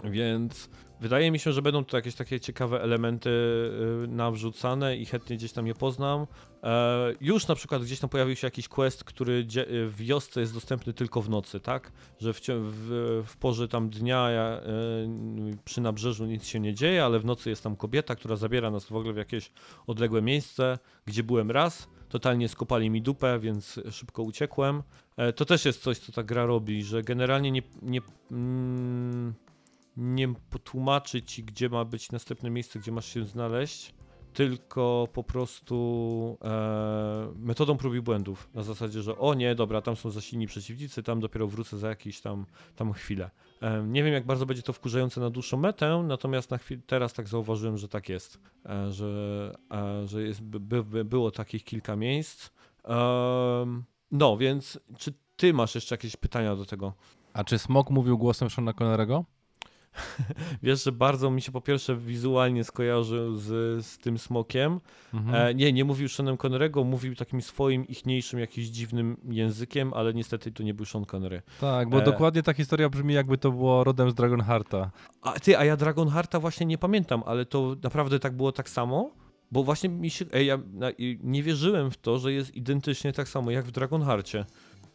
Więc 0.04 0.70
wydaje 1.02 1.32
mi 1.32 1.39
się, 1.39 1.52
że 1.52 1.62
będą 1.62 1.86
tu 1.86 1.95
jakieś 1.95 2.16
takie 2.16 2.39
ciekawe 2.39 2.82
elementy 2.82 3.30
y, 3.30 4.08
nawrzucane 4.08 4.98
i 4.98 5.06
chętnie 5.06 5.38
gdzieś 5.38 5.52
tam 5.52 5.68
je 5.68 5.76
poznam. 5.76 6.28
E, 6.64 7.14
już 7.22 7.48
na 7.48 7.56
przykład 7.56 7.84
gdzieś 7.84 8.00
tam 8.00 8.10
pojawił 8.10 8.36
się 8.36 8.48
jakiś 8.48 8.68
quest, 8.68 9.04
który 9.04 9.34
y, 9.34 9.88
w 9.89 9.95
wiosce 9.95 10.39
jest 10.39 10.54
dostępny 10.54 10.93
tylko 10.93 11.22
w 11.22 11.30
nocy, 11.30 11.60
tak? 11.60 11.91
Że 12.20 12.34
w, 12.34 12.41
w, 12.48 13.24
w 13.28 13.38
porze 13.38 13.68
tam 13.68 13.89
dnia 13.89 14.30
y, 14.32 15.58
przy 15.66 15.82
nabrzeżu 15.82 16.26
nic 16.26 16.45
się 16.45 16.60
nie 16.60 16.74
dzieje, 16.74 17.06
ale 17.06 17.20
w 17.20 17.26
nocy 17.26 17.50
jest 17.50 17.64
tam 17.64 17.76
kobieta, 17.76 18.16
która 18.16 18.36
zabiera 18.36 18.72
nas 18.72 18.86
w 18.86 18.95
ogóle 18.95 19.14
w 19.14 19.18
jakieś 19.18 19.52
odległe 19.88 20.22
miejsce, 20.22 20.80
gdzie 21.06 21.24
byłem 21.24 21.52
raz. 21.52 21.88
Totalnie 22.10 22.50
skopali 22.50 22.89
mi 22.89 23.02
dupę, 23.02 23.39
więc 23.39 23.80
szybko 23.91 24.24
uciekłem. 24.24 24.84
E, 25.18 25.34
to 25.34 25.45
też 25.45 25.66
jest 25.66 25.82
coś, 25.82 26.00
co 26.00 26.12
ta 26.12 26.24
gra 26.24 26.45
robi, 26.45 26.84
że 26.84 27.02
generalnie 27.02 27.52
nie, 27.52 27.62
nie, 27.82 28.02
mm, 28.32 29.34
nie 29.98 30.34
potłumaczy 30.50 31.22
ci, 31.22 31.43
gdzie 31.43 31.70
ma 31.70 31.86
być 31.86 32.12
następne 32.12 32.50
miejsce, 32.50 32.80
gdzie 32.80 32.91
masz 32.91 33.06
się 33.06 33.26
znaleźć, 33.26 33.93
tylko 34.34 35.08
po 35.14 35.24
prostu 35.24 36.38
e, 36.43 37.34
metodą 37.36 37.78
prób 37.78 37.95
i 37.95 38.02
błędów. 38.02 38.50
Na 38.54 38.64
zasadzie, 38.64 39.02
że 39.02 39.18
o 39.18 39.34
nie, 39.34 39.56
dobra, 39.56 39.82
tam 39.82 39.95
są 39.95 40.10
za 40.10 40.22
silni 40.22 40.48
przeciwnicy, 40.48 41.04
tam 41.04 41.20
dopiero 41.20 41.48
wrócę 41.48 41.78
za 41.78 41.89
jakieś 41.89 42.22
tam, 42.22 42.45
tam 42.76 42.93
chwilę. 42.93 43.30
E, 43.62 43.84
nie 43.84 44.04
wiem, 44.04 44.14
jak 44.14 44.26
bardzo 44.26 44.45
będzie 44.45 44.64
to 44.64 44.74
wkurzające 44.74 45.22
na 45.22 45.30
dłuższą 45.30 45.58
metę, 45.58 46.04
natomiast 46.08 46.52
na 46.52 46.58
chwil, 46.58 46.82
teraz 46.88 47.14
tak 47.14 47.28
zauważyłem, 47.28 47.78
że 47.78 47.88
tak 47.88 48.10
jest, 48.10 48.39
e, 48.66 48.91
że, 48.91 49.54
e, 49.72 50.08
że 50.08 50.24
jest, 50.24 50.41
by, 50.41 50.84
by, 50.84 51.06
było 51.06 51.32
takich 51.32 51.64
kilka 51.64 51.95
miejsc. 51.95 52.50
No, 54.12 54.38
więc 54.38 54.80
czy 54.98 55.14
ty 55.36 55.54
masz 55.54 55.76
jeszcze 55.76 55.93
jakieś 55.95 56.16
pytania 56.16 56.56
do 56.56 56.66
tego? 56.66 56.93
A 57.34 57.43
czy 57.43 57.60
Smok 57.60 57.89
mówił 57.89 58.18
głosem 58.18 58.50
Shona 58.50 58.74
Connerego? 58.74 59.26
Wiesz, 60.64 60.84
że 60.84 60.91
bardzo 60.91 61.32
mi 61.32 61.41
się 61.41 61.52
po 61.52 61.62
pierwsze 61.62 61.95
wizualnie 61.95 62.64
skojarzył 62.64 63.36
z, 63.36 63.45
z 63.86 63.98
tym 63.98 64.18
smokiem. 64.18 64.80
Mhm. 65.14 65.36
E, 65.36 65.56
nie, 65.56 65.74
nie 65.74 65.86
mówił 65.86 66.10
Seanem 66.10 66.38
Connerego, 66.38 66.84
mówił 66.84 67.16
takim 67.16 67.41
swoim 67.41 67.88
ichniejszym, 67.88 68.39
jakimś 68.39 68.68
dziwnym 68.68 69.18
językiem, 69.30 69.93
ale 69.93 70.14
niestety 70.14 70.52
to 70.52 70.64
nie 70.64 70.74
był 70.74 70.86
Sean 70.86 71.06
Connery. 71.06 71.41
Tak, 71.62 71.89
bo 71.89 72.02
e- 72.02 72.04
dokładnie 72.04 72.43
ta 72.43 72.54
historia 72.54 72.89
brzmi 72.89 73.14
jakby 73.14 73.38
to 73.38 73.52
było 73.52 73.84
rodem 73.84 74.12
z 74.12 74.14
Dragonhearta. 74.14 74.91
A 75.22 75.32
ty, 75.32 75.58
a 75.58 75.66
ja 75.66 75.78
Dragonhearta 75.78 76.39
właśnie 76.39 76.66
nie 76.66 76.78
pamiętam, 76.78 77.24
ale 77.26 77.45
to 77.45 77.76
naprawdę 77.84 78.20
tak 78.20 78.34
było 78.36 78.52
tak 78.52 78.70
samo? 78.70 79.12
Bo 79.52 79.64
właśnie 79.64 79.89
mi 79.89 80.10
się, 80.10 80.26
ej, 80.34 80.48
ja 80.48 80.60
nie 81.24 81.43
wierzyłem 81.43 81.91
w 81.91 81.98
to, 81.98 82.20
że 82.20 82.34
jest 82.34 82.56
identycznie 82.56 83.14
tak 83.14 83.28
samo 83.28 83.52
jak 83.52 83.66
w 83.66 83.72
Dragonhearcie. 83.72 84.45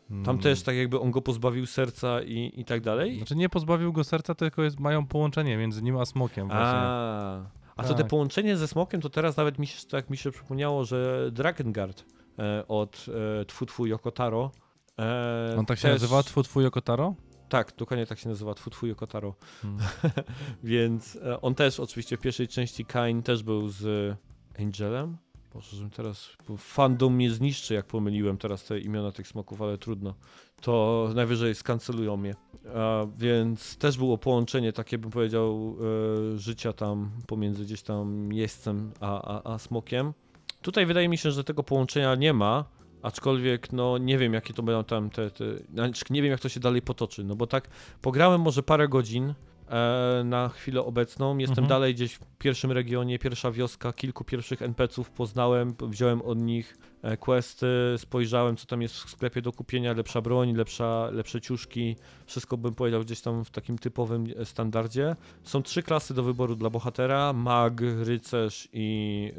Tam 0.08 0.18
Mm. 0.18 0.38
też 0.38 0.62
tak 0.62 0.76
jakby 0.76 1.00
on 1.00 1.10
go 1.10 1.22
pozbawił 1.22 1.66
serca 1.66 2.22
i, 2.22 2.52
i 2.56 2.64
tak 2.64 2.80
dalej. 2.80 3.16
Znaczy 3.16 3.36
nie 3.36 3.48
pozbawił 3.48 3.92
go 3.92 4.04
serca, 4.04 4.34
tylko 4.34 4.62
jest, 4.62 4.80
mają 4.80 5.06
połączenie 5.06 5.56
między 5.56 5.82
nim 5.82 5.96
a 5.96 6.04
Smokiem 6.04 6.46
właśnie. 6.48 6.64
A, 6.66 7.36
a 7.76 7.82
to 7.82 7.88
te 7.88 7.94
Tak. 7.94 8.06
połączenie 8.08 8.56
ze 8.56 8.68
smokiem, 8.68 9.00
to 9.00 9.10
teraz 9.10 9.36
nawet 9.36 9.58
mi 9.58 9.66
się, 9.66 9.86
tak 9.88 10.10
mi 10.10 10.16
się 10.16 10.30
przypomniało, 10.30 10.84
że 10.84 11.28
Drakengard 11.32 12.04
e, 12.38 12.68
od 12.68 13.06
e, 13.40 13.44
Tfu 13.44 13.66
Tfu 13.66 13.86
Yokotaro. 13.86 14.50
E, 14.98 15.54
On 15.58 15.66
tak 15.66 15.78
się 15.78 15.82
też- 15.88 15.92
nazywa? 16.02 16.22
Twu 16.22 16.42
Twój 16.42 16.66
Okotaro? 16.66 17.14
Tak, 17.48 17.72
dokładnie 17.76 18.06
tak 18.06 18.18
się 18.18 18.28
nazywa, 18.28 18.54
Tfu 18.54 18.70
Tfu 18.70 18.86
Yokotaro. 18.86 19.34
Hmm. 19.62 19.80
Więc 20.64 21.16
e, 21.16 21.40
on 21.40 21.54
też 21.54 21.80
oczywiście 21.80 22.16
w 22.16 22.20
pierwszej 22.20 22.48
części 22.48 22.84
Kain 22.84 23.22
też 23.22 23.42
był 23.42 23.68
z 23.68 24.16
Angelem. 24.60 25.16
Boże, 25.54 25.76
żebym 25.76 25.90
teraz, 25.90 26.30
bo 26.48 26.56
fandom 26.56 27.14
mnie 27.14 27.30
zniszczy, 27.30 27.74
jak 27.74 27.86
pomyliłem 27.86 28.38
teraz 28.38 28.64
te 28.64 28.80
imiona 28.80 29.12
tych 29.12 29.28
smoków, 29.28 29.62
ale 29.62 29.78
trudno. 29.78 30.14
To 30.60 31.08
najwyżej 31.14 31.54
skancelują 31.54 32.16
mnie. 32.16 32.34
A, 32.74 33.06
więc 33.18 33.76
też 33.76 33.98
było 33.98 34.18
połączenie 34.18 34.72
takie, 34.72 34.98
bym 34.98 35.10
powiedział, 35.10 35.76
e, 36.34 36.38
życia 36.38 36.72
tam 36.72 37.10
pomiędzy 37.26 37.64
gdzieś 37.64 37.82
tam 37.82 38.32
jeźdźcem 38.32 38.92
a, 39.00 39.22
a, 39.22 39.54
a 39.54 39.58
smokiem. 39.58 40.12
Tutaj 40.62 40.86
wydaje 40.86 41.08
mi 41.08 41.18
się, 41.18 41.30
że 41.30 41.44
tego 41.44 41.62
połączenia 41.62 42.14
nie 42.14 42.32
ma, 42.32 42.64
aczkolwiek 43.02 43.72
no 43.72 43.98
nie 43.98 44.18
wiem 44.18 44.34
jakie 44.34 44.54
to 44.54 44.62
będą 44.62 44.84
tam 44.84 45.10
te, 45.10 45.30
te 45.30 45.44
znaczy, 45.72 46.04
nie 46.10 46.22
wiem 46.22 46.30
jak 46.30 46.40
to 46.40 46.48
się 46.48 46.60
dalej 46.60 46.82
potoczy, 46.82 47.24
no 47.24 47.36
bo 47.36 47.46
tak 47.46 47.68
pograłem 48.02 48.40
może 48.40 48.62
parę 48.62 48.88
godzin 48.88 49.34
na 50.24 50.48
chwilę 50.48 50.84
obecną, 50.84 51.38
jestem 51.38 51.64
Mhm. 51.64 51.68
dalej 51.68 51.94
gdzieś 51.94 52.14
w 52.14 52.24
pierwszym 52.38 52.72
regionie, 52.72 53.18
pierwsza 53.18 53.50
wioska, 53.50 53.92
kilku 53.92 54.24
pierwszych 54.24 54.62
NPC-ów 54.62 55.10
poznałem, 55.10 55.74
wziąłem 55.80 56.22
od 56.22 56.38
nich 56.42 56.78
e, 57.02 57.16
questy, 57.16 57.66
spojrzałem 57.96 58.56
co 58.56 58.66
tam 58.66 58.82
jest 58.82 58.94
w 58.94 59.10
sklepie 59.10 59.42
do 59.42 59.52
kupienia, 59.52 59.92
lepsza 59.92 60.20
broń, 60.20 60.52
lepsza, 60.56 61.08
lepsze 61.12 61.40
ciuszki, 61.40 61.96
wszystko 62.26 62.56
bym 62.56 62.74
powiedział 62.74 63.00
gdzieś 63.00 63.20
tam 63.20 63.44
w 63.44 63.50
takim 63.50 63.78
typowym 63.78 64.24
e, 64.36 64.44
standardzie. 64.44 65.16
Są 65.42 65.62
trzy 65.62 65.82
klasy 65.82 66.14
do 66.14 66.22
wyboru 66.22 66.56
dla 66.56 66.70
bohatera, 66.70 67.32
mag, 67.32 67.80
rycerz 68.02 68.68
i 68.72 69.32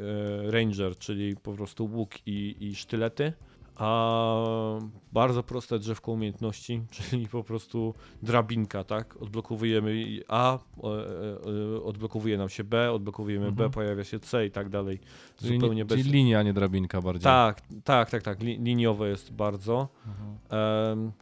e, 0.46 0.50
ranger, 0.50 0.98
czyli 0.98 1.36
po 1.36 1.52
prostu 1.52 1.84
łuk 1.84 2.10
i, 2.26 2.56
i 2.60 2.74
sztylety. 2.74 3.32
A 3.76 4.78
bardzo 5.12 5.42
proste 5.42 5.78
drzewko 5.78 6.12
umiejętności, 6.12 6.82
czyli 6.90 7.28
po 7.28 7.44
prostu 7.44 7.94
drabinka, 8.22 8.84
tak? 8.84 9.16
Odblokowujemy 9.22 10.04
A, 10.28 10.54
e, 10.54 10.58
e, 11.76 11.82
odblokowuje 11.82 12.38
nam 12.38 12.48
się 12.48 12.64
B, 12.64 12.92
odblokowujemy 12.92 13.46
B, 13.46 13.50
Mhm. 13.50 13.70
pojawia 13.70 14.04
się 14.04 14.20
C 14.20 14.46
i 14.46 14.50
tak 14.50 14.68
dalej. 14.68 14.98
Czyli, 15.36 15.54
Zupełnie 15.54 15.84
bez... 15.84 15.98
czyli 15.98 16.10
linia, 16.10 16.38
a 16.38 16.42
nie 16.42 16.52
drabinka 16.52 17.00
bardziej. 17.02 17.24
Tak, 17.24 17.62
tak, 17.84 18.10
tak, 18.10 18.22
tak. 18.22 18.40
Li, 18.42 18.58
liniowe 18.58 19.08
jest 19.08 19.32
bardzo. 19.32 19.88
Mhm. 20.06 20.38
Em, 20.98 21.12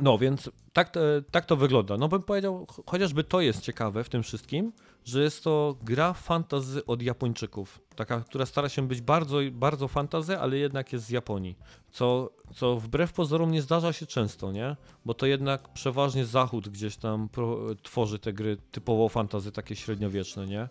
no 0.00 0.18
więc 0.18 0.50
tak, 0.72 0.90
to- 0.90 1.00
tak 1.30 1.46
to 1.46 1.56
wygląda. 1.56 1.96
No 1.96 2.08
bym 2.08 2.22
powiedział, 2.22 2.66
ch- 2.66 2.90
chociażby 2.90 3.24
to 3.24 3.40
jest 3.40 3.60
ciekawe 3.62 4.04
w 4.04 4.08
tym 4.08 4.22
wszystkim, 4.22 4.72
że 5.04 5.22
jest 5.22 5.44
to 5.44 5.76
gra 5.82 6.12
fantazy 6.12 6.86
od 6.86 7.02
Japończyków. 7.02 7.80
Taka, 7.96 8.20
która 8.20 8.46
stara 8.46 8.68
się 8.68 8.88
być 8.88 9.00
bardzo, 9.00 9.38
bardzo 9.52 9.88
fantazy, 9.88 10.38
ale 10.38 10.56
jednak 10.56 10.92
jest 10.92 11.04
z 11.06 11.10
Japonii. 11.10 11.58
Co, 11.90 12.30
co 12.54 12.76
wbrew 12.76 13.12
pozorom 13.12 13.50
nie 13.50 13.62
zdarza 13.62 13.92
się 13.92 14.06
często, 14.06 14.52
nie? 14.52 14.76
Bo 15.04 15.14
to 15.14 15.26
jednak 15.26 15.68
przeważnie 15.68 16.24
Zachód 16.26 16.68
gdzieś 16.68 16.96
tam 16.96 17.28
pro, 17.28 17.58
tworzy 17.82 18.18
te 18.18 18.32
gry 18.32 18.56
typowo 18.72 19.08
fantazy, 19.08 19.52
takie 19.52 19.76
średniowieczne, 19.76 20.46
nie? 20.46 20.68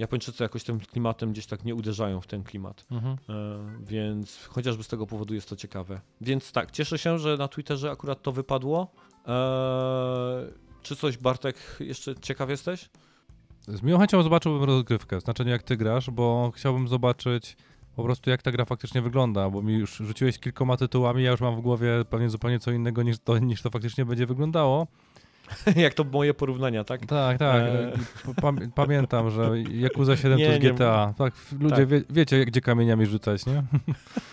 Japończycy 0.00 0.42
jakoś 0.42 0.64
tym 0.64 0.80
klimatem 0.80 1.32
gdzieś 1.32 1.46
tak 1.46 1.64
nie 1.64 1.74
uderzają 1.74 2.20
w 2.20 2.26
ten 2.26 2.42
klimat. 2.42 2.86
Mhm. 2.90 3.16
E, 3.28 3.84
więc 3.84 4.46
chociażby 4.46 4.82
z 4.82 4.88
tego 4.88 5.06
powodu 5.06 5.34
jest 5.34 5.48
to 5.48 5.56
ciekawe. 5.56 6.00
Więc 6.20 6.52
tak, 6.52 6.70
cieszę 6.70 6.98
się, 6.98 7.18
że 7.18 7.36
na 7.36 7.48
Twitterze 7.48 7.90
akurat 7.90 8.22
to 8.22 8.32
wypadło. 8.32 8.92
E, 9.28 10.46
czy 10.82 10.96
coś, 10.96 11.18
Bartek, 11.18 11.56
jeszcze 11.80 12.14
ciekaw 12.14 12.50
jesteś? 12.50 12.90
Z 13.68 13.82
miłą 13.82 13.98
chęcią 13.98 14.22
zobaczyłbym 14.22 14.64
rozgrywkę, 14.64 15.20
znaczenie 15.20 15.50
jak 15.50 15.62
ty 15.62 15.76
grasz, 15.76 16.10
bo 16.10 16.52
chciałbym 16.54 16.88
zobaczyć 16.88 17.56
po 17.96 18.04
prostu 18.04 18.30
jak 18.30 18.42
ta 18.42 18.52
gra 18.52 18.64
faktycznie 18.64 19.02
wygląda, 19.02 19.50
bo 19.50 19.62
mi 19.62 19.74
już 19.74 19.96
rzuciłeś 19.96 20.38
kilkoma 20.38 20.76
tytułami, 20.76 21.22
ja 21.22 21.30
już 21.30 21.40
mam 21.40 21.56
w 21.56 21.60
głowie 21.60 21.88
pewnie 22.10 22.30
zupełnie 22.30 22.58
co 22.58 22.70
innego 22.70 23.02
niż 23.02 23.18
to, 23.18 23.38
niż 23.38 23.62
to 23.62 23.70
faktycznie 23.70 24.04
będzie 24.04 24.26
wyglądało. 24.26 24.86
Jak 25.76 25.94
to 25.94 26.04
moje 26.04 26.34
porównania, 26.34 26.84
tak? 26.84 27.06
Tak, 27.06 27.38
tak. 27.38 27.62
E. 27.62 27.92
Pam- 28.42 28.70
pamiętam, 28.74 29.30
że 29.30 29.50
Yakuza 29.58 30.16
7 30.16 30.38
Nie, 30.38 30.44
to 30.46 30.50
jest 30.52 30.64
nie- 30.64 30.70
GTA. 30.70 31.14
Tak, 31.18 31.34
ludzie 31.60 31.76
Tak. 31.76 31.86
Wie, 31.88 32.02
wiecie, 32.10 32.44
gdzie 32.44 32.60
kamieniami 32.60 33.06
rzucać, 33.06 33.46
nie? 33.46 33.62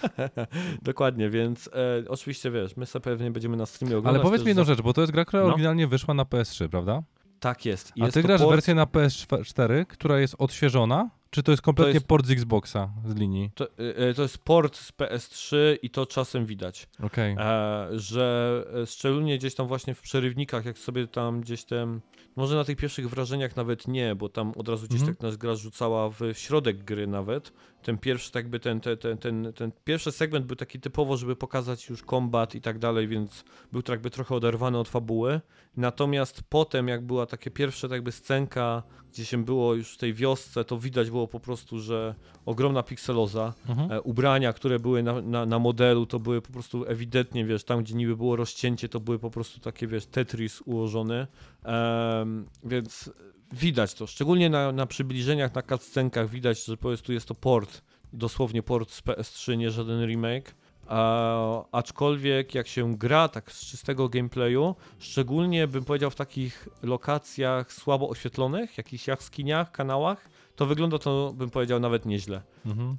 Dokładnie, 0.82 1.30
więc 1.30 1.68
e, 1.68 2.09
oczywiście 2.09 2.51
wiesz, 2.51 2.78
my 2.78 2.86
sobie 2.86 3.03
pewnie 3.03 3.32
będziemy 3.32 3.57
na 3.57 3.65
streamie 3.65 3.97
oglądać. 3.97 4.20
Ale 4.22 4.30
powiedz 4.30 4.41
mi 4.41 4.47
jedną 4.47 4.63
za- 4.63 4.74
rzecz, 4.74 4.82
bo 4.82 4.93
to 4.93 5.01
jest 5.01 5.13
gra, 5.13 5.26
która 5.26 5.43
No. 5.43 5.49
oryginalnie 5.49 5.88
wyszła 5.88 6.13
na 6.13 6.24
PS3, 6.24 6.70
prawda? 6.70 7.03
Tak 7.39 7.65
jest. 7.65 7.91
I 7.95 8.01
A 8.01 8.05
jest 8.05 8.13
ty 8.13 8.24
grasz 8.24 8.41
port- 8.41 8.51
wersję 8.51 8.76
na 8.76 8.86
PS4, 8.86 9.86
która 9.86 10.20
jest 10.20 10.36
odświeżona? 10.38 11.09
Czy 11.30 11.43
to 11.43 11.51
jest 11.51 11.61
kompletnie 11.61 11.93
jest- 11.93 12.07
port 12.07 12.25
z 12.25 12.32
Xboxa 12.32 12.89
z 13.05 13.15
linii? 13.15 13.51
To, 13.55 13.67
e, 13.78 14.13
to 14.13 14.21
jest 14.21 14.38
port 14.38 14.75
z 14.78 14.91
PS3 14.91 15.55
i 15.82 15.89
to 15.89 16.05
czasem 16.05 16.45
widać. 16.45 16.88
Okej. 17.03 17.36
E, 17.39 17.88
że 17.91 18.63
e, 18.84 18.86
szczególnie 18.86 19.38
gdzieś 19.38 19.55
tam 19.55 19.67
właśnie 19.67 19.95
w 19.95 20.01
przerywnikach, 20.01 20.65
jak 20.65 20.78
sobie 20.78 21.07
tam 21.07 21.41
gdzieś 21.41 21.63
tam, 21.63 22.01
może 22.36 22.55
na 22.55 22.63
tych 22.63 22.78
pierwszych 22.78 23.09
wrażeniach 23.09 23.55
nawet 23.55 23.88
nie, 23.88 24.15
bo 24.15 24.30
tam 24.30 24.51
od 24.55 24.67
razu 24.69 24.88
gdzieś 24.88 24.99
Mhm. 25.01 25.15
tak 25.15 25.23
nas 25.23 25.38
gra 25.38 25.55
rzucała 25.55 26.09
w 26.09 26.19
środek 26.34 26.84
gry 26.84 27.07
nawet. 27.07 27.53
Ten 27.84 27.97
pierwszy, 27.97 28.32
tak 28.32 28.49
by 28.49 28.59
ten, 28.59 28.80
ten, 28.80 28.97
ten, 28.97 29.17
ten, 29.17 29.53
ten 29.53 29.71
pierwszy 29.84 30.11
segment 30.11 30.45
był 30.45 30.55
taki 30.55 30.80
typowo, 30.80 31.17
żeby 31.17 31.36
pokazać 31.36 31.89
już 31.89 32.03
kombat 32.03 32.55
i 32.55 32.61
tak 32.61 32.80
dalej, 32.80 33.07
więc 33.07 33.43
był 33.71 33.82
tak 33.82 33.93
jakby 33.93 34.09
trochę 34.09 34.36
oderwany 34.36 34.78
od 34.78 34.89
fabuły. 34.89 35.41
Natomiast 35.78 36.43
potem, 36.49 36.88
jak 36.88 37.05
była 37.05 37.25
takie 37.25 37.51
pierwsze 37.51 37.88
jakby 37.88 38.11
scenka, 38.11 38.84
gdzie 39.13 39.25
się 39.25 39.45
było 39.45 39.73
już 39.75 39.93
w 39.93 39.97
tej 39.97 40.13
wiosce, 40.13 40.65
to 40.65 40.80
widać 40.80 41.09
było 41.09 41.28
po 41.28 41.39
prostu, 41.39 41.80
że 41.80 42.15
ogromna 42.45 42.84
pikseloza, 42.84 43.53
Mhm. 43.69 43.91
E, 43.91 44.01
ubrania, 44.01 44.53
które 44.53 44.80
były 44.80 45.03
na, 45.03 45.21
na, 45.21 45.45
na 45.45 45.59
modelu, 45.59 46.05
to 46.05 46.19
były 46.19 46.41
po 46.41 46.53
prostu 46.53 46.86
ewidentnie, 46.88 47.45
wiesz, 47.45 47.63
tam 47.63 47.84
gdzie 47.84 47.95
niby 47.95 48.17
było 48.17 48.36
rozcięcie, 48.36 48.89
to 48.89 48.99
były 48.99 49.19
po 49.19 49.32
prostu 49.32 49.59
takie, 49.59 49.88
wiesz, 49.88 50.05
Tetris 50.05 50.61
ułożone, 50.65 51.28
Em, 51.63 52.45
więc 52.63 53.11
widać 53.51 53.93
to, 53.93 54.07
szczególnie 54.07 54.49
na, 54.49 54.71
na 54.71 54.85
przybliżeniach, 54.85 55.55
na 55.55 55.61
cutscenkach 55.61 56.29
widać, 56.29 56.65
że 56.65 56.77
po 56.77 56.87
prostu 56.87 57.13
jest 57.13 57.27
to 57.27 57.35
port, 57.35 57.81
dosłownie 58.13 58.63
port 58.63 58.91
z 58.91 59.01
PS3, 59.01 59.57
nie 59.57 59.71
żaden 59.71 60.05
remake. 60.05 60.55
A, 60.87 61.63
aczkolwiek 61.71 62.55
jak 62.55 62.67
się 62.67 62.97
gra 62.97 63.27
tak 63.27 63.51
z 63.51 63.65
czystego 63.65 64.09
gameplayu, 64.09 64.75
szczególnie 64.99 65.67
bym 65.67 65.85
powiedział 65.85 66.09
w 66.09 66.15
takich 66.15 66.69
lokacjach 66.83 67.73
słabo 67.73 68.09
oświetlonych, 68.09 68.77
jakichś 68.77 69.07
jaskiniach, 69.07 69.71
kanałach, 69.71 70.29
to 70.55 70.65
wygląda 70.65 70.99
to, 70.99 71.33
bym 71.35 71.49
powiedział, 71.49 71.79
nawet 71.79 72.05
nieźle. 72.05 72.41
Mhm. 72.65 72.97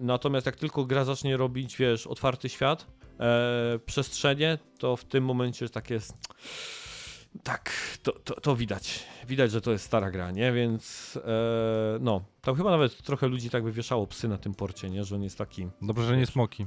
Natomiast 0.00 0.46
jak 0.46 0.56
tylko 0.56 0.84
gra 0.84 1.04
zacznie 1.04 1.36
robić, 1.36 1.76
wiesz, 1.76 2.06
otwarty 2.06 2.48
świat, 2.48 2.86
e, 3.20 3.78
przestrzenie, 3.86 4.58
to 4.78 4.96
w 4.96 5.04
tym 5.04 5.24
momencie 5.24 5.68
tak 5.68 5.90
jest. 5.90 6.14
Tak, 7.42 7.72
to, 8.02 8.12
to, 8.12 8.40
to 8.40 8.56
widać. 8.56 9.04
Widać, 9.28 9.50
że 9.50 9.60
to 9.60 9.72
jest 9.72 9.84
stara 9.84 10.10
gra, 10.10 10.30
nie? 10.30 10.52
Więc 10.52 11.16
e, 11.24 11.98
no, 12.00 12.24
tam 12.40 12.56
chyba 12.56 12.70
nawet 12.70 13.02
trochę 13.02 13.28
ludzi 13.28 13.50
tak 13.50 13.62
by 13.62 13.72
wieszało 13.72 14.06
psy 14.06 14.28
na 14.28 14.38
tym 14.38 14.54
porcie, 14.54 14.90
nie? 14.90 15.04
Że 15.04 15.14
on 15.14 15.22
jest 15.22 15.38
taki. 15.38 15.68
Dobrze, 15.82 16.06
że 16.06 16.16
nie 16.16 16.26
smoki. 16.26 16.66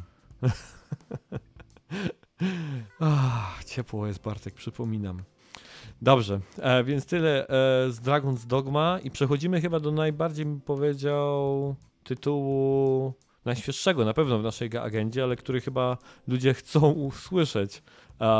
Ach, 3.00 3.64
ciepło 3.72 4.08
jest 4.08 4.22
Bartek, 4.22 4.54
przypominam. 4.54 5.24
Dobrze, 6.02 6.40
e, 6.58 6.84
więc 6.84 7.06
tyle 7.06 7.48
e, 7.48 7.48
z 7.92 8.00
Dragon's 8.00 8.46
Dogma 8.46 9.00
i 9.04 9.12
przechodzimy 9.12 9.62
chyba 9.62 9.80
do 9.80 9.92
najbardziej, 9.92 10.46
bym 10.46 10.62
powiedział, 10.62 11.76
tytułu 12.04 13.14
najświeższego 13.46 14.06
na 14.06 14.14
pewno 14.14 14.40
w 14.40 14.44
naszej 14.44 14.78
agendzie, 14.78 15.24
ale 15.24 15.36
który 15.36 15.62
chyba 15.62 15.98
ludzie 16.28 16.54
chcą 16.54 16.92
usłyszeć. 16.92 17.84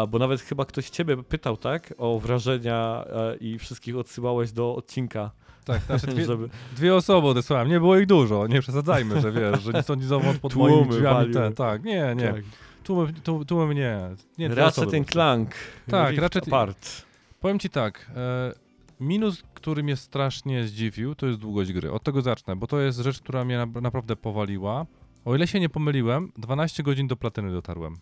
Bo 0.10 0.20
nawet 0.20 0.42
chyba 0.42 0.66
ktoś 0.66 0.90
ciebie 0.90 1.24
pytał, 1.24 1.58
tak? 1.58 1.94
O 1.98 2.20
wrażenia 2.20 3.06
e, 3.08 3.36
i 3.36 3.60
wszystkich 3.60 3.98
odsyłałeś 3.98 4.52
do 4.52 4.76
odcinka. 4.76 5.32
Tak, 5.66 5.82
znaczy 5.82 6.08
dwie, 6.08 6.26
żeby... 6.26 6.50
dwie 6.76 6.96
osoby 6.96 7.28
odesłałem, 7.28 7.70
nie 7.70 7.80
było 7.80 7.98
ich 7.98 8.06
dużo, 8.06 8.48
nie 8.48 8.62
przesadzajmy, 8.62 9.22
że 9.22 9.32
wiesz, 9.32 9.62
że 9.62 9.72
nic 9.74 9.90
oni 9.90 10.04
zowąd 10.04 10.40
pod 10.40 10.54
Tłumy 10.54 10.70
moimi 10.70 10.90
drzwiami 10.90 11.34
ten, 11.34 11.54
tak, 11.54 11.84
nie, 11.84 12.16
nie, 12.18 12.34
Tak. 12.34 12.44
tłumy, 12.84 13.14
tłumy 13.48 13.76
nie, 13.76 14.10
nie 14.38 14.48
Ratchet 14.48 14.90
prostu. 14.90 15.06
Clank. 15.12 15.52
Tak, 15.88 16.18
Ratchet 16.18 16.48
Apart. 16.48 17.06
Powiem 17.40 17.60
ci 17.60 17.70
tak, 17.70 18.12
e, 18.16 18.54
minus, 19.00 19.44
który 19.54 19.84
mnie 19.84 19.96
strasznie 19.96 20.64
zdziwił, 20.68 21.16
to 21.16 21.28
jest 21.28 21.40
długość 21.40 21.74
gry. 21.74 21.92
Od 21.92 22.04
tego 22.04 22.22
zacznę, 22.22 22.56
bo 22.56 22.68
to 22.68 22.80
jest 22.80 23.00
rzecz, 23.00 23.20
która 23.20 23.46
mnie 23.46 23.58
na, 23.58 23.82
naprawdę 23.82 24.16
powaliła. 24.16 24.86
O 25.26 25.36
ile 25.36 25.48
się 25.48 25.60
nie 25.60 25.70
pomyliłem, 25.70 26.32
12 26.38 26.84
godzin 26.84 27.08
do 27.08 27.16
platyny 27.16 27.52
dotarłem. 27.52 27.98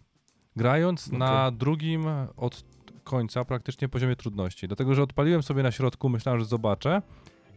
Grając 0.57 1.11
na 1.11 1.51
drugim 1.51 2.05
od 2.37 2.63
końca 3.03 3.45
praktycznie 3.45 3.89
poziomie 3.89 4.15
trudności. 4.15 4.67
Dlatego, 4.67 4.95
że 4.95 5.03
odpaliłem 5.03 5.43
sobie 5.43 5.63
na 5.63 5.71
środku, 5.71 6.09
myślałem, 6.09 6.39
że 6.39 6.45
zobaczę 6.45 7.01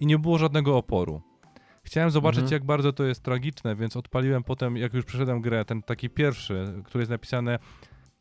i 0.01 0.07
nie 0.07 0.19
było 0.19 0.39
żadnego 0.39 0.77
oporu. 0.77 1.23
Chciałem 1.83 2.11
zobaczyć, 2.11 2.39
Mhm. 2.43 2.53
jak 2.53 2.65
bardzo 2.65 2.93
to 2.93 3.05
jest 3.05 3.23
tragiczne, 3.23 3.77
więc 3.77 3.97
odpaliłem 3.97 4.45
potem, 4.45 4.77
jak 4.77 4.95
już 4.95 5.05
przeszedłem 5.05 5.41
grę, 5.41 5.65
ten 5.65 5.83
taki 5.83 6.11
pierwszy, 6.11 6.83
który 6.85 7.03
jest 7.03 7.11
napisane 7.11 7.59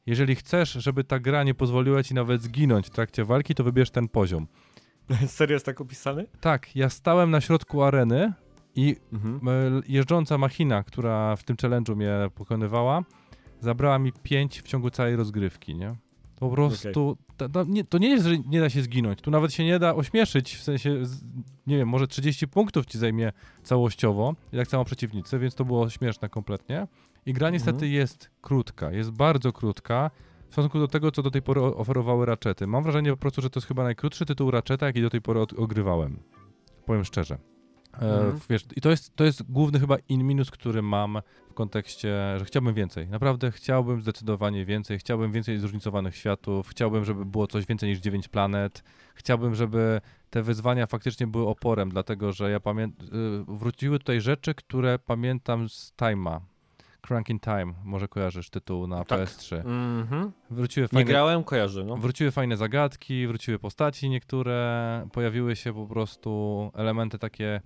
jeżeli 0.06 0.36
chcesz, 0.36 0.72
żeby 0.72 1.04
ta 1.04 1.20
gra 1.20 1.44
nie 1.44 1.54
pozwoliła 1.54 2.04
ci 2.04 2.14
nawet 2.14 2.42
zginąć 2.42 2.88
w 2.88 2.90
trakcie 2.90 3.26
walki, 3.26 3.56
to 3.56 3.64
wybierz 3.64 3.92
ten 3.92 4.08
poziom. 4.08 4.48
Serio 5.28 5.54
jest 5.54 5.66
tak 5.66 5.82
opisany? 5.82 6.26
Tak, 6.42 6.76
ja 6.76 6.90
stałem 6.90 7.32
na 7.32 7.42
środku 7.42 7.84
areny 7.84 8.34
i 8.76 8.96
Mhm. 9.14 9.40
e, 9.48 9.82
jeżdżąca 9.88 10.38
machina, 10.38 10.84
która 10.84 11.36
w 11.36 11.44
tym 11.44 11.56
challenge'u 11.56 11.96
mnie 11.96 12.12
pokonywała, 12.36 13.04
zabrała 13.60 14.00
mi 14.00 14.12
5 14.24 14.60
w 14.62 14.68
ciągu 14.68 14.90
całej 14.90 15.16
rozgrywki, 15.16 15.76
nie? 15.76 15.96
Po 16.40 16.50
prostu, 16.50 17.18
ta, 17.38 17.50
ta, 17.50 17.64
nie, 17.68 17.84
to 17.84 17.98
nie 17.98 18.10
jest, 18.10 18.26
że 18.26 18.40
nie 18.40 18.60
da 18.60 18.70
się 18.70 18.82
zginąć, 18.82 19.22
tu 19.22 19.32
nawet 19.32 19.54
się 19.54 19.64
nie 19.66 19.80
da 19.80 19.96
ośmieszyć, 19.96 20.56
w 20.56 20.64
sensie, 20.64 21.04
nie 21.68 21.78
wiem, 21.78 21.88
może 21.90 22.08
30 22.08 22.48
punktów 22.48 22.86
ci 22.86 22.98
zajmie 22.98 23.32
całościowo, 23.64 24.36
i 24.54 24.58
tak 24.58 24.68
samo 24.68 24.86
przeciwnicy, 24.86 25.40
więc 25.40 25.56
to 25.56 25.66
było 25.66 25.90
śmieszne 25.90 26.30
kompletnie. 26.30 26.88
I 27.26 27.34
gra 27.34 27.50
niestety 27.50 27.72
Mhm. 27.86 27.92
jest 27.92 28.30
krótka, 28.42 28.92
jest 28.92 29.12
bardzo 29.12 29.54
krótka 29.54 30.12
w 30.50 30.52
stosunku 30.52 30.80
do 30.80 30.88
tego, 30.88 31.12
co 31.12 31.24
do 31.24 31.32
tej 31.32 31.42
pory 31.42 31.62
oferowały 31.62 32.26
Ratchety. 32.26 32.68
Mam 32.68 32.84
wrażenie 32.84 33.12
po 33.12 33.18
prostu, 33.18 33.42
że 33.42 33.50
to 33.50 33.60
jest 33.60 33.68
chyba 33.68 33.84
najkrótszy 33.84 34.26
tytuł 34.26 34.52
Ratcheta, 34.52 34.86
jaki 34.86 35.02
do 35.02 35.10
tej 35.10 35.22
pory 35.22 35.40
od- 35.40 35.54
ogrywałem. 35.60 36.20
Powiem 36.86 37.06
szczerze. 37.06 37.38
E, 37.94 37.98
Mhm. 37.98 38.40
wiesz, 38.50 38.66
I 38.76 38.82
to 38.82 38.90
jest, 38.90 39.16
to 39.16 39.24
jest 39.24 39.52
główny 39.52 39.80
chyba 39.80 39.98
in 40.10 40.24
minus, 40.24 40.52
który 40.52 40.82
mam 40.82 41.18
w 41.50 41.54
kontekście, 41.54 42.36
że 42.40 42.46
chciałbym 42.46 42.74
więcej. 42.74 43.08
Naprawdę 43.10 43.52
chciałbym 43.52 44.02
zdecydowanie 44.02 44.66
więcej. 44.66 45.00
Chciałbym 45.00 45.32
więcej 45.32 45.58
zróżnicowanych 45.60 46.16
światów. 46.16 46.68
Chciałbym, 46.70 47.06
żeby 47.06 47.26
było 47.26 47.48
coś 47.48 47.66
więcej 47.66 47.90
niż 47.90 48.00
9 48.00 48.28
planet. 48.28 48.84
Chciałbym, 49.16 49.56
żeby 49.56 50.02
te 50.30 50.44
wyzwania 50.44 50.88
faktycznie 50.88 51.28
były 51.28 51.48
oporem, 51.48 51.90
dlatego 51.90 52.32
że 52.32 52.52
ja 52.52 52.60
pamiętam, 52.60 53.08
wróciły 53.48 54.00
tutaj 54.00 54.22
rzeczy, 54.22 54.56
które 54.56 55.00
pamiętam 55.00 55.70
z 55.70 55.94
Time'a. 55.98 56.40
Crank 57.02 57.30
in 57.30 57.40
Time, 57.40 57.74
może 57.84 58.08
kojarzysz 58.08 58.50
tytuł 58.50 58.88
na 58.88 59.06
Tak. 59.06 59.20
PS3. 59.20 59.56
Mhm. 59.66 60.32
Wróciły 60.50 60.84
Nie 60.84 60.88
fajne, 60.88 61.12
grałem, 61.12 61.44
kojarzę, 61.44 61.84
no. 61.84 61.98
wróciły 61.98 62.32
fajne 62.32 62.58
zagadki, 62.58 63.28
wróciły 63.28 63.60
postaci 63.60 64.10
niektóre, 64.10 65.08
pojawiły 65.14 65.56
się 65.56 65.74
po 65.74 65.88
prostu 65.88 66.72
elementy 66.76 67.20
takie. 67.20 67.62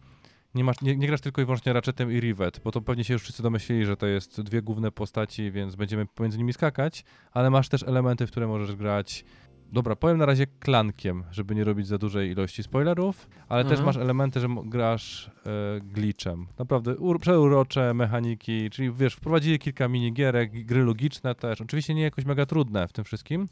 Nie, 0.55 0.63
masz, 0.63 0.81
nie, 0.81 0.95
nie 0.95 1.07
grasz 1.07 1.21
tylko 1.21 1.41
i 1.41 1.45
wyłącznie 1.45 1.73
Ratchetem 1.73 2.11
i 2.11 2.19
Rivet, 2.19 2.59
bo 2.63 2.71
to 2.71 2.81
pewnie 2.81 3.03
się 3.03 3.13
już 3.13 3.23
wszyscy 3.23 3.43
domyślili, 3.43 3.85
że 3.85 3.97
to 3.97 4.07
jest 4.07 4.41
dwie 4.41 4.61
główne 4.61 4.91
postaci, 4.91 5.51
więc 5.51 5.75
będziemy 5.75 6.05
pomiędzy 6.05 6.37
nimi 6.37 6.53
skakać, 6.53 7.03
ale 7.31 7.49
masz 7.49 7.69
też 7.69 7.83
elementy, 7.83 8.27
w 8.27 8.31
które 8.31 8.47
możesz 8.47 8.75
grać. 8.75 9.25
Dobra, 9.73 9.95
powiem 9.95 10.17
na 10.17 10.25
razie 10.25 10.47
klankiem, 10.59 11.23
żeby 11.31 11.55
nie 11.55 11.63
robić 11.63 11.87
za 11.87 11.97
dużej 11.97 12.31
ilości 12.31 12.63
spoilerów, 12.63 13.29
ale 13.49 13.63
też 13.63 13.71
Mhm. 13.71 13.85
masz 13.85 13.97
elementy, 13.97 14.39
że 14.39 14.47
grasz 14.65 15.27
e, 15.45 15.81
glitchem. 15.81 16.47
Naprawdę 16.59 16.95
ur, 16.97 17.19
przeurocze 17.19 17.93
mechaniki, 17.93 18.69
czyli 18.69 18.91
wiesz, 18.93 19.13
wprowadzili 19.15 19.59
kilka 19.59 19.87
minigierek, 19.87 20.65
gry 20.65 20.83
logiczne 20.83 21.35
też. 21.35 21.61
Oczywiście 21.61 21.93
nie 21.95 22.01
jakoś 22.01 22.25
mega 22.25 22.45
trudne 22.45 22.87
w 22.87 22.93
tym 22.93 23.05
wszystkim. 23.05 23.47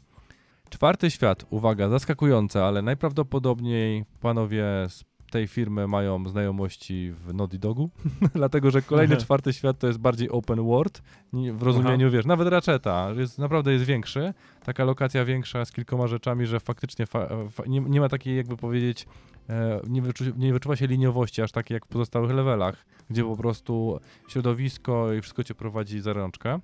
Czwarty 0.70 1.10
świat, 1.10 1.44
uwaga, 1.50 1.88
zaskakujące, 1.88 2.64
ale 2.64 2.82
najprawdopodobniej 2.82 4.04
panowie 4.20 4.64
z 4.88 5.04
tej 5.32 5.48
firmy 5.48 5.88
mają 5.88 6.28
znajomości 6.28 7.12
w 7.12 7.34
Naughty 7.34 7.58
Dogu, 7.58 7.90
dlatego 8.34 8.70
że 8.70 8.82
kolejny 8.82 9.14
Aha. 9.14 9.24
czwarty 9.24 9.52
świat 9.52 9.78
to 9.78 9.86
jest 9.86 9.98
bardziej 9.98 10.30
open 10.30 10.64
world, 10.64 11.02
w 11.32 11.62
rozumieniu, 11.62 12.10
wiesz, 12.10 12.26
nawet 12.26 12.48
Ratcheta, 12.48 13.10
jest, 13.16 13.38
naprawdę 13.38 13.72
jest 13.72 13.84
większy, 13.84 14.34
taka 14.64 14.84
lokacja 14.84 15.24
większa 15.24 15.64
z 15.64 15.72
kilkoma 15.72 16.06
rzeczami, 16.06 16.46
że 16.46 16.60
faktycznie 16.60 17.06
fa, 17.06 17.28
fa, 17.50 17.62
nie, 17.66 17.80
nie 17.80 18.00
ma 18.00 18.08
takiej, 18.08 18.36
jakby 18.36 18.56
powiedzieć, 18.56 19.06
e, 19.48 19.80
nie, 19.88 20.02
wyczu, 20.02 20.24
nie 20.36 20.52
wyczuwa 20.52 20.76
się 20.76 20.86
liniowości 20.86 21.42
aż 21.42 21.52
takiej 21.52 21.74
jak 21.74 21.86
w 21.86 21.88
pozostałych 21.88 22.30
levelach, 22.30 22.86
gdzie 23.10 23.24
po 23.24 23.36
prostu 23.36 24.00
środowisko 24.28 25.12
i 25.12 25.20
wszystko 25.20 25.44
cię 25.44 25.54
prowadzi 25.54 26.00
za 26.00 26.12
rączkę. 26.12 26.60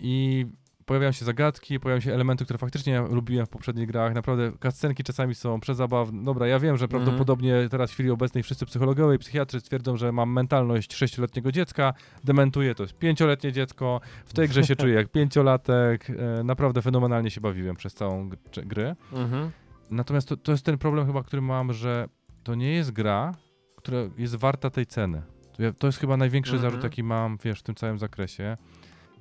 I 0.00 0.46
pojawiają 0.86 1.12
się 1.12 1.24
zagadki, 1.24 1.80
pojawiają 1.80 2.00
się 2.00 2.14
elementy, 2.14 2.44
które 2.44 2.58
faktycznie 2.58 3.00
lubiłem 3.00 3.46
w 3.46 3.48
poprzednich 3.48 3.88
grach. 3.88 4.14
Naprawdę 4.14 4.52
cutscenki 4.62 5.04
czasami 5.04 5.34
są 5.34 5.60
przezabawne. 5.60 6.24
Dobra, 6.24 6.46
ja 6.46 6.58
wiem, 6.58 6.76
że 6.76 6.84
Mhm. 6.84 7.02
prawdopodobnie 7.04 7.68
teraz 7.70 7.90
w 7.90 7.94
chwili 7.94 8.10
obecnej 8.10 8.42
wszyscy 8.42 8.66
psychologowie 8.66 9.16
i 9.16 9.18
psychiatrzy 9.18 9.60
stwierdzą, 9.60 9.96
że 9.96 10.12
mam 10.12 10.30
mentalność 10.32 10.94
sześcioletniego 10.94 11.52
dziecka. 11.52 11.94
Dementuję, 12.24 12.74
to 12.74 12.82
jest 12.82 12.98
pięcioletnie 12.98 13.52
dziecko. 13.52 14.00
W 14.26 14.32
tej 14.32 14.48
grze 14.48 14.64
się 14.64 14.76
czuję 14.82 14.94
jak 14.94 15.08
pięciolatek. 15.08 16.10
E, 16.10 16.44
Naprawdę 16.44 16.82
fenomenalnie 16.82 17.30
się 17.30 17.40
bawiłem 17.40 17.76
przez 17.76 17.94
całą 17.94 18.30
grę. 18.56 18.96
Mhm. 19.12 19.50
Natomiast 19.90 20.28
to, 20.28 20.36
to 20.36 20.52
jest 20.52 20.64
ten 20.64 20.78
problem 20.78 21.06
chyba, 21.06 21.22
który 21.22 21.42
mam, 21.42 21.72
że 21.72 22.08
to 22.42 22.54
nie 22.54 22.72
jest 22.72 22.90
gra, 22.90 23.34
która 23.76 23.98
jest 24.18 24.36
warta 24.36 24.70
tej 24.70 24.86
ceny. 24.86 25.22
To, 25.56 25.62
ja, 25.62 25.72
to 25.72 25.86
jest 25.86 25.98
chyba 25.98 26.16
największy 26.16 26.52
Mhm. 26.52 26.70
zarzut, 26.70 26.84
jaki 26.84 27.02
mam, 27.02 27.38
wiesz, 27.44 27.60
w 27.60 27.62
tym 27.62 27.74
całym 27.74 27.98
zakresie. 27.98 28.56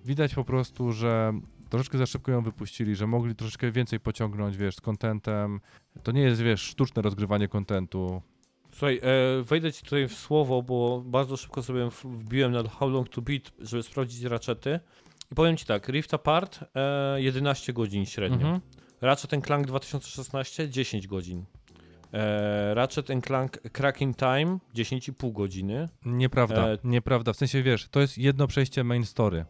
Widać 0.05 0.35
po 0.35 0.43
prostu, 0.43 0.91
że 0.91 1.33
troszeczkę 1.75 1.97
za 1.97 2.05
szybko 2.05 2.31
ją 2.31 2.41
wypuścili, 2.41 2.95
że 2.95 3.07
mogli 3.07 3.35
troszeczkę 3.35 3.71
więcej 3.71 3.99
pociągnąć, 3.99 4.57
wiesz, 4.57 4.75
z 4.75 4.81
kontentem. 4.81 5.59
To 6.03 6.11
nie 6.11 6.21
jest, 6.21 6.41
wiesz, 6.41 6.61
sztuczne 6.61 7.01
rozgrywanie 7.01 7.47
kontentu. 7.47 8.21
Słuchaj, 8.71 8.99
e, 9.03 9.43
wejdę 9.43 9.73
ci 9.73 9.83
tutaj 9.83 10.07
w 10.07 10.13
słowo, 10.13 10.61
bo 10.61 11.03
bardzo 11.05 11.37
szybko 11.37 11.63
sobie 11.63 11.89
wbiłem 12.03 12.51
na 12.51 12.69
How 12.69 12.89
Long 12.89 13.09
to 13.09 13.21
Beat, 13.21 13.51
żeby 13.59 13.83
sprawdzić 13.83 14.23
raczety. 14.23 14.79
I 15.31 15.35
powiem 15.35 15.57
ci 15.57 15.65
tak, 15.65 15.89
Rift 15.89 16.13
Apart 16.13 16.59
e, 16.75 17.21
11 17.21 17.73
godzin 17.73 18.05
średnio. 18.05 18.37
Mhm. 18.37 18.61
Ratchet 19.01 19.33
and 19.33 19.45
Clank 19.45 19.67
2016 19.67 20.69
10 20.69 21.07
godzin. 21.07 21.45
E, 22.13 22.73
Ratchet 22.73 23.11
and 23.11 23.25
Clank 23.25 23.57
Cracking 23.71 24.17
Time 24.17 24.59
10,5 24.75 25.33
godziny. 25.33 25.89
Nieprawda, 26.05 26.67
E, 26.67 26.77
nieprawda. 26.83 27.33
W 27.33 27.37
sensie, 27.37 27.63
wiesz, 27.63 27.87
to 27.89 28.01
jest 28.01 28.17
jedno 28.17 28.47
przejście 28.47 28.83
main 28.83 29.05
story. 29.05 29.45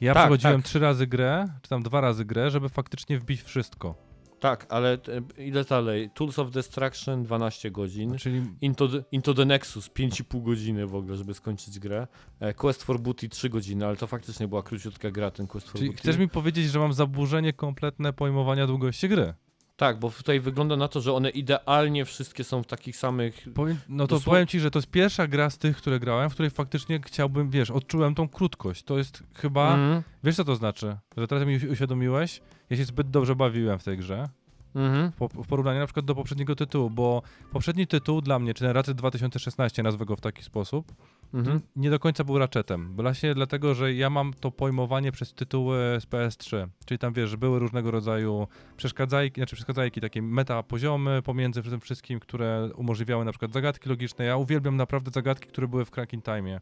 Ja 0.00 0.14
Tak, 0.14 0.22
przechodziłem 0.22 0.56
tak. 0.62 0.64
trzy 0.66 0.78
razy 0.78 1.06
grę, 1.06 1.44
czy 1.62 1.70
tam 1.70 1.82
dwa 1.82 2.00
razy 2.00 2.24
grę, 2.24 2.50
żeby 2.50 2.68
faktycznie 2.68 3.18
wbić 3.18 3.42
wszystko. 3.42 3.94
Tak, 4.40 4.66
ale 4.68 4.92
e, 5.38 5.42
ile 5.42 5.64
dalej? 5.64 6.10
Tools 6.14 6.38
of 6.38 6.50
Destruction 6.50 7.22
12 7.22 7.70
godzin. 7.70 8.18
Czyli 8.18 8.42
Into 8.60 8.88
the, 8.88 9.04
Into 9.12 9.34
the 9.34 9.44
Nexus 9.44 9.90
5,5 9.90 10.42
godziny 10.42 10.86
w 10.86 10.94
ogóle, 10.94 11.16
żeby 11.16 11.34
skończyć 11.34 11.78
grę. 11.78 12.06
E, 12.40 12.54
Quest 12.54 12.82
for 12.82 13.00
Booty 13.00 13.28
3 13.28 13.48
godziny, 13.48 13.86
ale 13.86 13.96
to 13.96 14.06
faktycznie 14.06 14.48
była 14.48 14.62
króciutka 14.62 15.10
gra, 15.10 15.30
ten 15.30 15.46
Quest 15.46 15.68
for 15.68 15.76
Czyli 15.78 15.90
Booty. 15.90 16.02
chcesz 16.02 16.16
mi 16.16 16.28
powiedzieć, 16.28 16.66
że 16.70 16.78
mam 16.78 16.92
zaburzenie 16.92 17.52
kompletne 17.52 18.12
pojmowania 18.12 18.66
długości 18.66 19.08
gry? 19.08 19.34
Tak, 19.76 19.98
bo 19.98 20.10
tutaj 20.10 20.40
wygląda 20.40 20.76
na 20.76 20.88
to, 20.88 21.00
że 21.00 21.12
one 21.12 21.30
idealnie 21.30 22.04
wszystkie 22.04 22.44
są 22.44 22.62
w 22.62 22.66
takich 22.66 22.96
samych. 22.96 23.48
Powiem, 23.54 23.76
no 23.88 24.06
to 24.06 24.20
powiem 24.20 24.46
ci, 24.46 24.60
że 24.60 24.70
to 24.70 24.78
jest 24.78 24.90
pierwsza 24.90 25.26
gra 25.26 25.50
z 25.50 25.58
tych, 25.58 25.76
które 25.76 26.00
grałem, 26.00 26.30
w 26.30 26.32
której 26.32 26.50
faktycznie 26.50 27.00
chciałbym, 27.06 27.50
wiesz, 27.50 27.70
odczułem 27.70 28.14
tą 28.14 28.28
krótkość. 28.28 28.82
To 28.82 28.98
jest 28.98 29.22
chyba, 29.34 29.68
Mhm. 29.74 30.02
wiesz 30.24 30.36
co 30.36 30.44
to 30.44 30.56
znaczy? 30.56 30.96
Że 31.16 31.26
teraz 31.26 31.46
mi 31.46 31.56
uś- 31.56 31.64
uświadomiłeś? 31.64 32.40
Ja 32.70 32.76
się 32.76 32.84
zbyt 32.84 33.10
dobrze 33.10 33.36
bawiłem 33.36 33.78
w 33.78 33.84
tej 33.84 33.98
grze, 33.98 34.28
Mhm. 34.74 35.12
po, 35.12 35.28
w 35.28 35.46
porównaniu 35.46 35.78
na 35.80 35.86
przykład 35.86 36.06
do 36.06 36.14
poprzedniego 36.14 36.54
tytułu, 36.56 36.90
bo 36.90 37.22
poprzedni 37.52 37.86
tytuł 37.86 38.20
dla 38.20 38.38
mnie, 38.38 38.54
czy 38.54 38.60
ten 38.64 38.70
Ratchet 38.72 38.96
2016, 38.96 39.82
nazwę 39.82 40.04
go 40.04 40.16
w 40.16 40.20
taki 40.20 40.42
sposób, 40.42 40.92
Mhm. 41.34 41.60
nie 41.76 41.90
do 41.90 41.98
końca 41.98 42.24
był 42.24 42.38
Ratchetem. 42.38 42.96
Właśnie 42.96 43.34
dlatego, 43.34 43.74
że 43.74 43.94
ja 43.94 44.10
mam 44.10 44.34
to 44.34 44.50
pojmowanie 44.50 45.12
przez 45.12 45.34
tytuły 45.34 45.76
z 46.00 46.06
PS3. 46.06 46.68
Czyli 46.84 46.98
tam 46.98 47.12
wiesz, 47.12 47.30
że 47.30 47.38
były 47.38 47.58
różnego 47.58 47.90
rodzaju 47.90 48.48
przeszkadzajki, 48.76 49.40
znaczy 49.40 49.56
przeszkadzajki, 49.56 50.00
takie 50.00 50.22
meta 50.22 50.62
poziomy 50.62 51.22
pomiędzy 51.22 51.62
tym 51.62 51.80
wszystkim, 51.80 52.20
które 52.20 52.70
umożliwiały 52.76 53.24
na 53.24 53.32
przykład 53.32 53.52
zagadki 53.52 53.88
logiczne. 53.88 54.24
Ja 54.24 54.36
uwielbiam 54.36 54.76
naprawdę 54.76 55.10
zagadki, 55.10 55.48
które 55.48 55.68
były 55.68 55.84
w 55.84 55.90
Cracking 55.90 56.24
Time. 56.24 56.60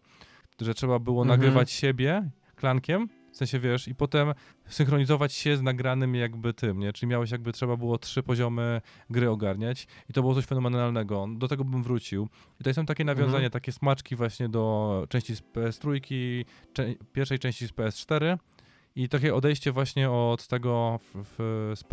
Że 0.60 0.74
trzeba 0.74 0.98
było 0.98 1.22
Mhm. 1.22 1.40
nagrywać 1.40 1.70
siebie 1.70 2.30
klankiem, 2.56 3.08
w 3.34 3.36
sensie 3.36 3.58
wiesz, 3.60 3.88
i 3.88 3.94
potem 3.94 4.32
synchronizować 4.68 5.32
się 5.32 5.56
z 5.56 5.62
nagranym 5.62 6.14
jakby 6.14 6.52
tym, 6.54 6.78
nie? 6.78 6.92
Czyli 6.92 7.10
miałeś 7.10 7.30
jakby, 7.30 7.52
trzeba 7.52 7.76
było 7.76 7.98
trzy 7.98 8.22
poziomy 8.22 8.80
gry 9.10 9.30
ogarniać 9.30 9.86
i 10.10 10.12
to 10.12 10.22
było 10.22 10.34
coś 10.34 10.44
fenomenalnego. 10.46 11.26
Do 11.36 11.48
tego 11.48 11.64
bym 11.64 11.82
wrócił. 11.82 12.28
I 12.54 12.58
tutaj 12.58 12.74
są 12.74 12.86
takie 12.86 13.04
nawiązania, 13.04 13.34
Mhm. 13.36 13.50
takie 13.50 13.72
smaczki 13.72 14.16
właśnie 14.16 14.48
do 14.48 15.06
części 15.08 15.36
z 15.36 15.42
PS3, 15.42 16.00
cze- 16.72 16.94
pierwszej 17.12 17.38
części 17.38 17.66
z 17.68 17.72
PS4 17.72 18.38
i 18.96 19.08
takie 19.08 19.34
odejście 19.34 19.72
właśnie 19.72 20.10
od 20.10 20.46
tego 20.46 20.98
w, 21.14 21.24
w, 21.38 21.72
z 21.76 21.84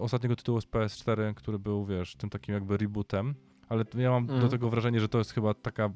ostatniego 0.00 0.36
tytułu 0.36 0.60
z 0.60 0.66
PS4, 0.66 1.34
który 1.34 1.58
był, 1.58 1.86
wiesz, 1.86 2.16
tym 2.16 2.30
takim 2.30 2.54
jakby 2.54 2.76
rebootem. 2.76 3.34
Ale 3.68 3.84
ja 3.94 4.10
mam 4.10 4.26
do 4.26 4.32
Mhm. 4.32 4.50
tego 4.50 4.70
wrażenie, 4.70 5.00
że 5.00 5.08
to 5.08 5.18
jest 5.18 5.32
chyba 5.32 5.54
taka, 5.54 5.90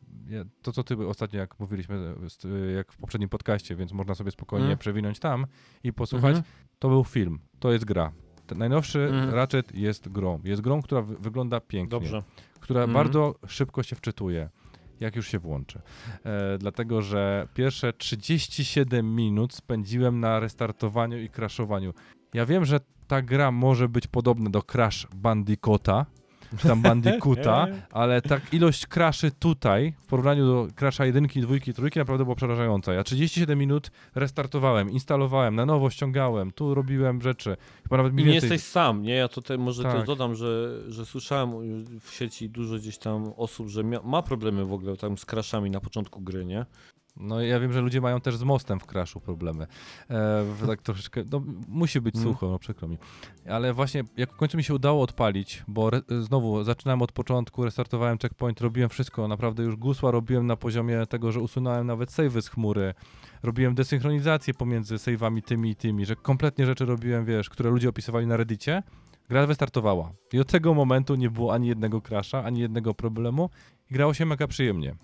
to 0.62 0.72
co 0.72 0.84
ty 0.84 1.06
ostatnio, 1.08 1.38
jak 1.40 1.60
mówiliśmy, 1.60 2.14
z- 2.28 2.74
jak 2.76 2.92
w 2.92 2.96
poprzednim 2.96 3.28
podcaście, 3.28 3.76
więc 3.76 3.92
można 3.92 4.14
sobie 4.14 4.30
spokojnie 4.30 4.64
Mhm. 4.64 4.78
przewinąć 4.78 5.18
tam 5.18 5.46
i 5.84 5.92
posłuchać. 5.92 6.36
Mhm. 6.36 6.44
To 6.78 6.88
był 6.88 7.04
film, 7.04 7.38
to 7.58 7.72
jest 7.72 7.84
gra. 7.84 8.12
Ten 8.46 8.58
najnowszy 8.58 9.00
Mhm. 9.00 9.30
Ratchet 9.34 9.74
jest 9.74 10.08
grą. 10.08 10.40
Jest 10.44 10.62
grą, 10.62 10.82
która 10.82 11.02
wy- 11.02 11.16
wygląda 11.16 11.60
pięknie 11.60 11.90
Dobrze. 12.00 12.22
która 12.60 12.80
Mhm. 12.80 12.94
bardzo 12.94 13.34
szybko 13.46 13.82
się 13.82 13.96
wczytuje, 13.96 14.48
jak 15.00 15.16
już 15.16 15.28
się 15.28 15.38
włączy. 15.38 15.80
E, 16.24 16.58
dlatego, 16.58 17.02
że 17.02 17.48
pierwsze 17.54 17.92
37 17.92 19.14
minut 19.16 19.54
spędziłem 19.54 20.20
na 20.20 20.40
restartowaniu 20.40 21.18
i 21.18 21.28
crashowaniu. 21.28 21.94
Ja 22.34 22.46
wiem, 22.46 22.64
że 22.64 22.80
ta 23.06 23.22
gra 23.22 23.50
może 23.50 23.88
być 23.88 24.06
podobna 24.06 24.50
do 24.50 24.62
Crash 24.62 25.06
Bandicoota, 25.16 26.06
czy 26.58 26.68
tam 26.68 26.82
Bandicoota, 26.82 27.66
ale 27.90 28.22
tak 28.22 28.54
ilość 28.54 28.86
crashy 28.86 29.30
tutaj 29.30 29.92
w 29.98 30.06
porównaniu 30.06 30.46
do 30.46 30.68
Crasha 30.76 31.06
1, 31.06 31.26
2, 31.26 31.54
3 31.74 31.98
naprawdę 31.98 32.24
była 32.24 32.36
przerażająca. 32.36 32.92
Ja 32.92 33.04
37 33.04 33.58
minut 33.58 33.90
restartowałem, 34.14 34.90
instalowałem, 34.90 35.54
na 35.54 35.66
nowo 35.66 35.90
ściągałem, 35.90 36.52
tu 36.52 36.74
robiłem 36.74 37.22
rzeczy. 37.22 37.56
Chyba 37.82 37.96
nawet 37.96 38.12
I 38.12 38.16
nie 38.16 38.24
więcej... 38.24 38.50
jesteś 38.50 38.70
sam, 38.70 39.02
nie? 39.02 39.14
Ja 39.14 39.28
tutaj 39.28 39.58
może 39.58 39.82
Tak. 39.82 39.92
też 39.92 40.06
dodam, 40.06 40.34
że, 40.34 40.80
że 40.88 41.06
słyszałem 41.06 41.50
w 42.00 42.14
sieci 42.14 42.50
dużo 42.50 42.76
gdzieś 42.76 42.98
tam 42.98 43.32
osób, 43.36 43.68
że 43.68 43.84
mia- 43.84 44.04
ma 44.04 44.22
problemy 44.22 44.64
w 44.64 44.72
ogóle 44.72 44.96
tam 44.96 45.18
z 45.18 45.24
crashami 45.24 45.70
na 45.70 45.80
początku 45.80 46.20
gry, 46.20 46.44
nie? 46.44 46.66
No 47.20 47.40
ja 47.40 47.60
wiem, 47.60 47.72
że 47.72 47.80
ludzie 47.80 48.00
mają 48.00 48.20
też 48.20 48.36
z 48.36 48.42
mostem 48.42 48.80
w 48.80 48.86
Crashu 48.86 49.20
problemy. 49.20 49.66
E, 50.10 50.44
tak 50.66 50.82
troszeczkę, 50.82 51.22
no 51.32 51.42
musi 51.68 52.00
być 52.00 52.14
Mm. 52.14 52.28
sucho, 52.28 52.48
no 52.48 52.58
przykro 52.58 52.88
mi. 52.88 52.98
Ale 53.48 53.72
właśnie 53.74 54.04
jak 54.16 54.32
w 54.32 54.36
końcu 54.36 54.56
mi 54.56 54.64
się 54.64 54.74
udało 54.74 55.02
odpalić, 55.02 55.64
bo 55.68 55.88
re, 55.88 56.00
znowu 56.20 56.64
zaczynałem 56.64 57.02
od 57.02 57.12
początku, 57.12 57.64
restartowałem 57.64 58.18
checkpoint, 58.18 58.60
robiłem 58.60 58.88
wszystko, 58.88 59.28
naprawdę 59.28 59.62
już 59.62 59.76
gusła 59.76 60.10
robiłem 60.10 60.46
na 60.46 60.56
poziomie 60.56 61.06
tego, 61.06 61.32
że 61.32 61.40
usunąłem 61.40 61.86
nawet 61.86 62.12
savey 62.12 62.42
z 62.42 62.48
chmury, 62.48 62.94
robiłem 63.42 63.74
desynchronizację 63.74 64.54
pomiędzy 64.54 64.94
save'ami 64.96 65.42
tymi 65.42 65.70
i 65.70 65.76
tymi, 65.76 66.06
że 66.06 66.16
kompletnie 66.16 66.66
rzeczy 66.66 66.84
robiłem, 66.84 67.24
wiesz, 67.24 67.50
które 67.50 67.70
ludzie 67.70 67.88
opisywali 67.88 68.26
na 68.26 68.36
reddicie, 68.36 68.82
gra 69.28 69.46
wystartowała. 69.46 70.12
I 70.32 70.40
od 70.40 70.48
tego 70.48 70.74
momentu 70.74 71.14
nie 71.14 71.30
było 71.30 71.52
ani 71.54 71.68
jednego 71.68 72.00
crasha, 72.00 72.44
ani 72.44 72.60
jednego 72.60 72.94
problemu 72.94 73.50
i 73.90 73.94
grało 73.94 74.14
się 74.14 74.26
mega 74.26 74.46
przyjemnie. 74.46 74.94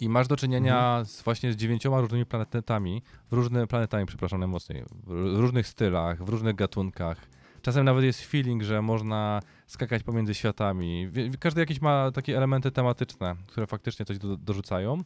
I 0.00 0.08
masz 0.08 0.28
do 0.28 0.36
czynienia 0.36 1.04
z, 1.04 1.22
właśnie 1.22 1.52
z 1.52 1.56
dziewięcioma 1.56 2.00
różnymi 2.00 2.26
planetami, 2.26 3.02
w 3.30 3.32
różne, 3.32 3.66
planetami, 3.66 4.06
przepraszam 4.06 4.38
najmocniej, 4.40 4.84
w 5.06 5.38
różnych 5.38 5.66
stylach, 5.66 6.24
w 6.24 6.28
różnych 6.28 6.54
gatunkach. 6.54 7.28
Czasem 7.62 7.84
nawet 7.84 8.04
jest 8.04 8.24
feeling, 8.24 8.62
że 8.62 8.82
można 8.82 9.40
skakać 9.66 10.02
pomiędzy 10.02 10.34
światami. 10.34 11.08
Każdy 11.40 11.60
jakiś 11.60 11.80
ma 11.80 12.10
takie 12.10 12.36
elementy 12.36 12.70
tematyczne, 12.70 13.36
które 13.46 13.66
faktycznie 13.66 14.06
coś 14.06 14.18
do, 14.18 14.36
dorzucają. 14.36 15.02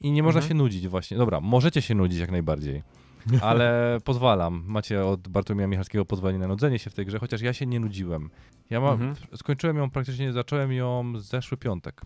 I 0.00 0.12
nie 0.12 0.22
można 0.22 0.38
Mhm. 0.38 0.48
się 0.48 0.54
nudzić 0.54 0.88
właśnie. 0.88 1.16
Dobra, 1.16 1.40
możecie 1.40 1.82
się 1.82 1.94
nudzić 1.94 2.18
jak 2.20 2.30
najbardziej, 2.30 2.82
ale 3.42 3.98
pozwalam. 4.04 4.64
Macie 4.66 5.04
od 5.04 5.28
Bartłomieja 5.28 5.68
Michalskiego 5.68 6.04
pozwolenie 6.04 6.38
na 6.38 6.48
nudzenie 6.48 6.78
się 6.78 6.90
w 6.90 6.94
tej 6.94 7.06
grze, 7.06 7.18
chociaż 7.18 7.40
ja 7.40 7.52
się 7.52 7.66
nie 7.66 7.80
nudziłem. 7.80 8.30
Ja 8.70 8.80
mam, 8.80 8.92
Mhm. 9.02 9.14
skończyłem 9.36 9.76
ją 9.76 9.90
praktycznie, 9.90 10.32
zacząłem 10.32 10.72
ją 10.72 11.12
zeszły 11.18 11.58
piątek 11.58 12.00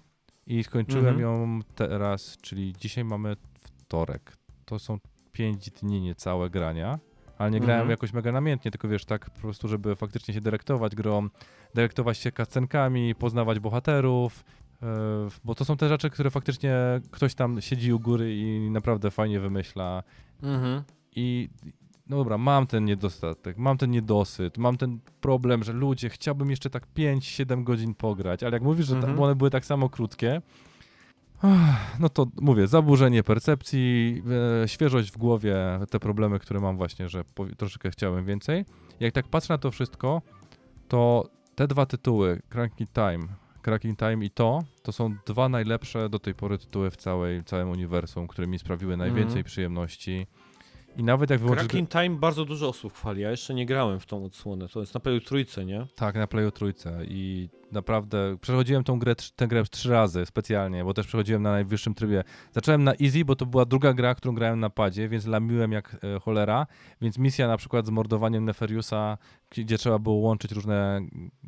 i 0.48 0.64
skończyłem 0.64 1.06
Mhm. 1.06 1.20
ją 1.20 1.60
teraz, 1.74 2.36
czyli 2.42 2.72
dzisiaj 2.80 3.04
mamy 3.04 3.36
wtorek. 3.60 4.36
To 4.64 4.78
są 4.78 4.98
pięć 5.32 5.70
dni 5.70 6.00
niecałe 6.00 6.50
grania, 6.50 6.98
ale 7.38 7.50
nie 7.50 7.60
grałem 7.60 7.80
Mhm. 7.80 7.90
jakoś 7.90 8.12
mega 8.12 8.32
namiętnie, 8.32 8.70
tylko 8.70 8.88
wiesz, 8.88 9.04
tak 9.04 9.30
po 9.30 9.40
prostu, 9.40 9.68
żeby 9.68 9.96
faktycznie 9.96 10.34
się 10.34 10.40
dyrektować 10.40 10.94
grą, 10.94 11.28
dyrektować 11.74 12.18
się 12.18 12.32
cutscenkami, 12.32 13.14
poznawać 13.14 13.58
bohaterów, 13.60 14.44
yy, 14.82 14.88
bo 15.44 15.54
to 15.54 15.64
są 15.64 15.76
te 15.76 15.88
rzeczy, 15.88 16.10
które 16.10 16.30
faktycznie 16.30 16.74
ktoś 17.10 17.34
tam 17.34 17.60
siedzi 17.60 17.92
u 17.92 18.00
góry 18.00 18.36
i 18.36 18.70
naprawdę 18.70 19.10
fajnie 19.10 19.40
wymyśla. 19.40 20.02
Mhm. 20.42 20.82
I 21.16 21.48
no 22.08 22.16
dobra, 22.16 22.38
mam 22.38 22.66
ten 22.66 22.84
niedostatek, 22.84 23.56
mam 23.58 23.78
ten 23.78 23.90
niedosyt, 23.90 24.58
mam 24.58 24.76
ten 24.76 24.98
problem, 25.20 25.64
że 25.64 25.72
ludzie, 25.72 26.08
chciałbym 26.08 26.50
jeszcze 26.50 26.70
tak 26.70 26.86
5-7 26.96 27.64
godzin 27.64 27.94
pograć, 27.94 28.42
ale 28.42 28.52
jak 28.56 28.62
mówisz, 28.62 28.86
że 28.86 28.96
Mhm. 28.96 29.20
one 29.22 29.34
były 29.34 29.50
tak 29.50 29.64
samo 29.64 29.88
krótkie, 29.88 30.42
ach, 31.42 31.98
no 32.00 32.08
to 32.08 32.26
mówię, 32.40 32.66
zaburzenie 32.66 33.22
percepcji, 33.22 34.22
e, 34.64 34.68
świeżość 34.68 35.12
w 35.12 35.18
głowie, 35.18 35.56
te 35.90 36.00
problemy, 36.00 36.38
które 36.38 36.60
mam 36.60 36.76
właśnie, 36.76 37.08
że 37.08 37.24
po, 37.34 37.46
troszeczkę 37.56 37.90
chciałem 37.90 38.24
więcej. 38.24 38.64
Jak 39.00 39.14
tak 39.14 39.28
patrzę 39.28 39.54
na 39.54 39.58
to 39.58 39.70
wszystko, 39.70 40.22
to 40.88 41.28
te 41.54 41.68
dwa 41.68 41.86
tytuły, 41.86 42.40
Cranking 42.48 42.90
Time, 42.92 43.28
Cracking 43.62 43.98
Time 43.98 44.24
i 44.24 44.30
to, 44.30 44.64
to 44.82 44.92
są 44.92 45.14
dwa 45.26 45.48
najlepsze 45.48 46.08
do 46.08 46.18
tej 46.18 46.34
pory 46.34 46.58
tytuły 46.58 46.90
w 46.90 46.96
całej, 46.96 47.44
całym 47.44 47.68
uniwersum, 47.70 48.26
które 48.26 48.46
mi 48.46 48.58
sprawiły 48.58 48.96
najwięcej 48.96 49.24
Mhm. 49.40 49.44
przyjemności. 49.44 50.26
I 50.98 51.04
nawet 51.04 51.30
jak 51.30 51.40
wyłączysz... 51.40 51.66
Cracking 51.66 51.90
Time 51.90 52.10
bardzo 52.10 52.44
dużo 52.44 52.68
osób 52.68 52.92
chwali, 52.92 53.22
ja 53.22 53.30
jeszcze 53.30 53.54
nie 53.54 53.66
grałem 53.66 54.00
w 54.00 54.06
tą 54.06 54.24
odsłonę, 54.24 54.68
to 54.68 54.80
jest 54.80 54.94
na 54.94 55.00
pewno 55.00 55.20
trójce, 55.20 55.64
nie? 55.64 55.86
Tak, 55.94 56.14
na 56.14 56.26
Playu 56.26 56.50
Trójce 56.50 57.00
i 57.08 57.48
naprawdę 57.72 58.36
przechodziłem 58.40 58.84
tą 58.84 58.98
grę, 58.98 59.14
tę 59.36 59.48
grę 59.48 59.64
trzy 59.70 59.90
razy 59.90 60.26
specjalnie, 60.26 60.84
bo 60.84 60.94
też 60.94 61.06
przechodziłem 61.06 61.42
na 61.42 61.50
najwyższym 61.50 61.94
trybie. 61.94 62.24
Zacząłem 62.52 62.84
na 62.84 62.92
easy, 63.02 63.24
bo 63.24 63.36
to 63.36 63.46
była 63.46 63.64
druga 63.64 63.94
gra, 63.94 64.14
którą 64.14 64.34
grałem 64.34 64.60
na 64.60 64.70
padzie, 64.70 65.08
więc 65.08 65.26
lamiłem 65.26 65.72
jak 65.72 65.96
e, 66.16 66.20
cholera, 66.20 66.66
więc 67.00 67.18
misja 67.18 67.48
na 67.48 67.56
przykład 67.56 67.86
z 67.86 67.90
mordowaniem 67.90 68.44
Neferiusa, 68.44 69.18
gdzie 69.50 69.78
trzeba 69.78 69.98
było 69.98 70.16
łączyć 70.16 70.52
różne 70.52 71.00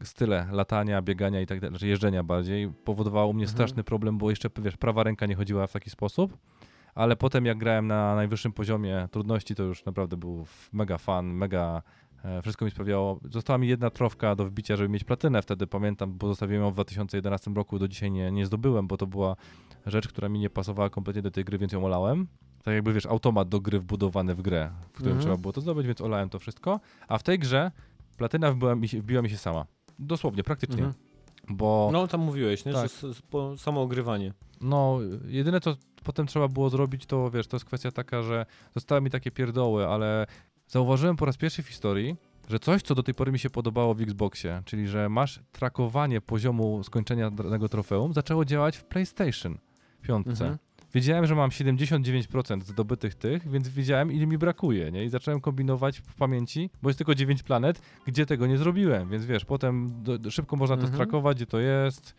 style 0.05 0.47
latania, 0.53 1.03
biegania 1.03 1.41
i 1.41 1.47
tak 1.47 1.61
dalej, 1.61 1.73
znaczy 1.73 1.87
jeżdżenia 1.87 2.23
bardziej, 2.23 2.73
powodowało 2.85 3.27
u 3.31 3.33
mnie 3.33 3.45
Mhm. 3.45 3.57
straszny 3.57 3.85
problem, 3.85 4.19
bo 4.19 4.31
jeszcze, 4.31 4.49
wiesz, 4.63 4.77
prawa 4.77 5.03
ręka 5.03 5.27
nie 5.27 5.35
chodziła 5.35 5.67
w 5.67 5.73
taki 5.73 5.91
sposób. 5.91 6.37
Ale 6.95 7.17
potem 7.17 7.47
jak 7.47 7.59
grałem 7.59 7.87
na 7.87 8.15
najwyższym 8.15 8.53
poziomie 8.53 9.09
trudności, 9.11 9.55
to 9.55 9.63
już 9.63 9.85
naprawdę 9.85 10.17
był 10.17 10.47
mega 10.73 10.99
fan, 10.99 11.27
mega 11.27 11.83
e, 12.25 12.43
wszystko 12.43 12.65
mi 12.65 12.71
sprawiało. 12.71 13.21
Została 13.31 13.59
mi 13.59 13.69
jedna 13.69 13.91
trofka 13.91 14.37
do 14.37 14.45
wbicia, 14.45 14.77
żeby 14.77 14.89
mieć 14.89 15.05
platynę 15.05 15.43
wtedy, 15.43 15.67
pamiętam, 15.67 16.19
bo 16.19 16.29
zostawiłem 16.29 16.63
ją 16.63 16.71
w 16.71 16.75
2011 16.75 17.51
roku, 17.51 17.79
do 17.79 17.89
dzisiaj 17.89 18.11
nie, 18.11 18.33
nie 18.33 18.47
zdobyłem, 18.47 18.87
bo 18.87 18.97
to 18.97 19.07
była 19.07 19.37
rzecz, 19.87 20.09
która 20.09 20.29
mi 20.29 20.39
nie 20.39 20.51
pasowała 20.51 20.91
kompletnie 20.91 21.23
do 21.23 21.31
tej 21.31 21.45
gry, 21.45 21.59
więc 21.59 21.73
ją 21.73 21.85
olałem. 21.85 22.27
Tak 22.63 22.75
jakby, 22.75 22.93
wiesz, 22.93 23.07
automat 23.07 23.49
do 23.49 23.61
gry 23.61 23.79
wbudowany 23.81 24.35
w 24.35 24.43
grę, 24.43 24.71
w 24.89 24.93
którym 24.93 25.13
Mhm. 25.13 25.23
trzeba 25.23 25.37
było 25.37 25.53
to 25.53 25.61
zdobyć, 25.61 25.87
więc 25.87 26.01
olałem 26.01 26.29
to 26.29 26.39
wszystko. 26.39 26.81
A 27.09 27.19
w 27.19 27.23
tej 27.23 27.39
grze 27.39 27.71
platyna 28.17 28.53
wbiła 28.53 28.75
mi 28.75 28.89
się, 28.89 29.01
wbiła 29.03 29.23
mi 29.23 29.31
się 29.31 29.37
sama. 29.37 29.67
Dosłownie, 29.99 30.43
praktycznie. 30.45 30.85
Mhm. 30.85 30.95
Bo 31.51 31.91
No 31.93 32.07
tam 32.09 32.21
mówiłeś, 32.21 32.65
nie? 32.65 32.73
Tak. 32.73 32.91
że 32.91 33.59
samo 33.59 33.83
ogrywanie. 33.83 34.33
No, 34.61 34.99
jedyne 35.27 35.61
co 35.61 35.77
potem 36.05 36.27
trzeba 36.27 36.49
było 36.49 36.71
zrobić, 36.71 37.07
to 37.07 37.31
wiesz, 37.31 37.47
to 37.47 37.57
jest 37.57 37.65
kwestia 37.65 37.91
taka, 37.91 38.23
że 38.23 38.47
zostały 38.75 39.01
mi 39.01 39.11
takie 39.11 39.31
pierdoły, 39.31 39.87
ale 39.87 40.27
zauważyłem 40.69 41.17
po 41.17 41.25
raz 41.25 41.37
pierwszy 41.37 41.63
w 41.63 41.69
historii, 41.69 42.17
że 42.49 42.59
coś, 42.59 42.83
co 42.83 42.95
do 42.95 43.03
tej 43.03 43.15
pory 43.15 43.33
mi 43.33 43.39
się 43.39 43.51
podobało 43.51 43.95
w 43.95 44.01
Xboxie, 44.01 44.63
czyli 44.65 44.89
że 44.89 45.09
masz 45.09 45.41
trakowanie 45.53 46.21
poziomu 46.21 46.83
skończenia 46.83 47.31
danego 47.31 47.69
trofeum, 47.69 48.13
zaczęło 48.13 48.45
działać 48.45 48.77
w 48.77 48.85
PlayStation 48.85 49.59
5. 50.03 50.27
Mhm. 50.27 50.59
Wiedziałem, 50.95 51.27
że 51.27 51.35
mam 51.35 51.51
79% 51.51 52.63
zdobytych 52.63 53.15
tych, 53.15 53.51
więc 53.51 53.69
wiedziałem, 53.69 54.13
ile 54.13 54.27
mi 54.27 54.39
brakuje, 54.39 54.91
nie? 54.91 55.05
I 55.05 55.09
zacząłem 55.09 55.41
kombinować 55.41 55.99
w 55.99 56.15
pamięci, 56.15 56.71
bo 56.83 56.89
jest 56.89 56.99
tylko 56.99 57.15
9 57.15 57.43
planet, 57.43 57.83
gdzie 58.07 58.27
tego 58.27 58.47
nie 58.47 58.59
zrobiłem, 58.59 59.09
więc 59.11 59.25
wiesz, 59.25 59.45
potem 59.45 60.03
do, 60.03 60.31
szybko 60.31 60.57
można 60.57 60.77
to 60.77 60.83
Mhm. 60.83 60.95
strakować, 60.97 61.37
gdzie 61.37 61.47
to 61.47 61.61
jest. 61.61 62.15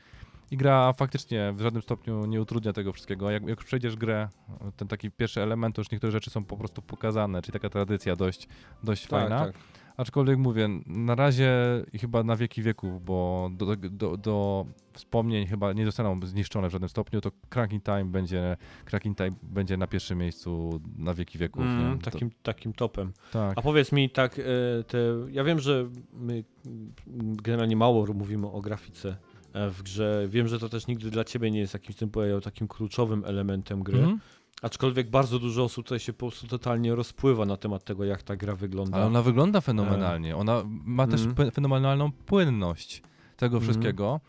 I 0.52 0.58
gra 0.58 0.94
faktycznie 0.94 1.54
w 1.56 1.62
żadnym 1.62 1.82
stopniu 1.84 2.26
nie 2.26 2.42
utrudnia 2.42 2.74
tego 2.74 2.94
wszystkiego. 2.94 3.32
Jak, 3.32 3.48
jak 3.48 3.64
przejdziesz 3.64 3.96
grę, 3.96 4.30
ten 4.78 4.88
taki 4.88 5.12
pierwszy 5.12 5.42
element, 5.42 5.76
to 5.76 5.82
już 5.82 5.92
niektóre 5.92 6.12
rzeczy 6.12 6.30
są 6.30 6.44
po 6.44 6.58
prostu 6.58 6.82
pokazane, 6.82 7.42
czyli 7.42 7.54
taka 7.54 7.70
tradycja 7.70 8.16
dość, 8.16 8.48
dość 8.84 9.08
fajna. 9.08 9.40
Tak, 9.46 9.54
tak. 9.54 9.62
Aczkolwiek 9.98 10.38
mówię, 10.38 10.70
na 10.86 11.16
razie 11.16 11.52
i 11.94 12.00
chyba 12.00 12.24
na 12.24 12.36
wieki 12.36 12.62
wieków, 12.62 13.06
bo 13.06 13.50
do, 13.54 13.76
do, 13.76 14.18
do 14.18 14.66
wspomnień 14.94 15.48
chyba 15.48 15.74
nie 15.74 15.86
zostaną 15.86 16.20
zniszczone 16.24 16.70
w 16.70 16.72
żadnym 16.72 16.90
stopniu, 16.90 17.22
to 17.22 17.32
Cracking 17.50 17.84
Time 17.84 18.06
będzie, 18.06 18.58
Cracking 18.86 19.18
Time 19.18 19.32
będzie 19.44 19.78
na 19.78 19.88
pierwszym 19.88 20.18
miejscu 20.18 20.82
na 20.98 21.14
wieki 21.14 21.38
wieków. 21.38 21.64
Mm, 21.64 21.94
nie? 21.94 22.00
To- 22.00 22.12
takim, 22.12 22.32
takim 22.44 22.74
topem. 22.74 23.14
tak. 23.32 23.58
A 23.58 23.62
powiedz 23.62 23.92
mi 23.92 24.10
tak, 24.10 24.40
e, 24.40 24.44
te, 24.84 24.98
ja 25.30 25.44
wiem, 25.44 25.60
że 25.60 25.90
my 26.14 26.44
mm, 26.66 26.94
generalnie 27.36 27.76
mało 27.76 28.06
mówimy 28.14 28.48
o 28.48 28.62
grafice 28.62 29.18
e, 29.54 29.70
w 29.70 29.84
grze. 29.84 30.26
Wiem, 30.30 30.48
że 30.48 30.60
to 30.60 30.70
też 30.70 30.88
nigdy 30.88 31.12
dla 31.12 31.24
ciebie 31.24 31.52
nie 31.52 31.60
jest 31.60 31.74
jakimś 31.74 31.96
tym 31.96 32.12
takim 32.44 32.68
kluczowym 32.68 33.26
elementem 33.26 33.84
gry. 33.84 34.00
Mhm. 34.00 34.20
Aczkolwiek 34.62 35.10
bardzo 35.10 35.40
dużo 35.40 35.64
osób 35.64 35.86
tutaj 35.86 36.00
się 36.00 36.14
po 36.14 36.20
prostu 36.28 36.48
totalnie 36.48 36.96
rozpływa 36.96 37.46
na 37.46 37.58
temat 37.58 37.84
tego, 37.84 38.06
jak 38.06 38.24
ta 38.24 38.36
gra 38.36 38.56
wygląda. 38.56 38.98
Ale 38.98 39.06
ona 39.06 39.22
wygląda 39.22 39.62
fenomenalnie. 39.62 40.36
Ona 40.38 40.64
ma 40.68 41.08
też 41.08 41.22
pe- 41.22 41.52
fenomenalną 41.52 42.12
płynność 42.12 43.02
tego 43.38 43.58
Mhm. 43.58 43.64
wszystkiego. 43.64 44.20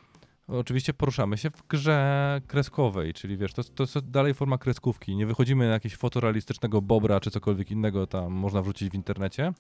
Oczywiście 0.48 0.94
poruszamy 0.94 1.38
się 1.38 1.50
w 1.50 1.66
grze 1.68 2.40
kreskowej, 2.46 3.12
czyli 3.12 3.36
wiesz, 3.36 3.52
to, 3.52 3.64
to 3.64 3.82
jest 3.82 3.98
dalej 4.10 4.34
forma 4.34 4.58
kreskówki. 4.58 5.16
Nie 5.16 5.26
wychodzimy 5.26 5.66
na 5.66 5.72
jakiegoś 5.72 5.96
fotorealistycznego 5.98 6.82
bobra 6.82 7.20
czy 7.20 7.30
cokolwiek 7.30 7.70
innego 7.70 8.06
tam 8.06 8.32
można 8.32 8.62
wrzucić 8.62 8.90
w 8.90 8.94
internecie. 8.94 9.52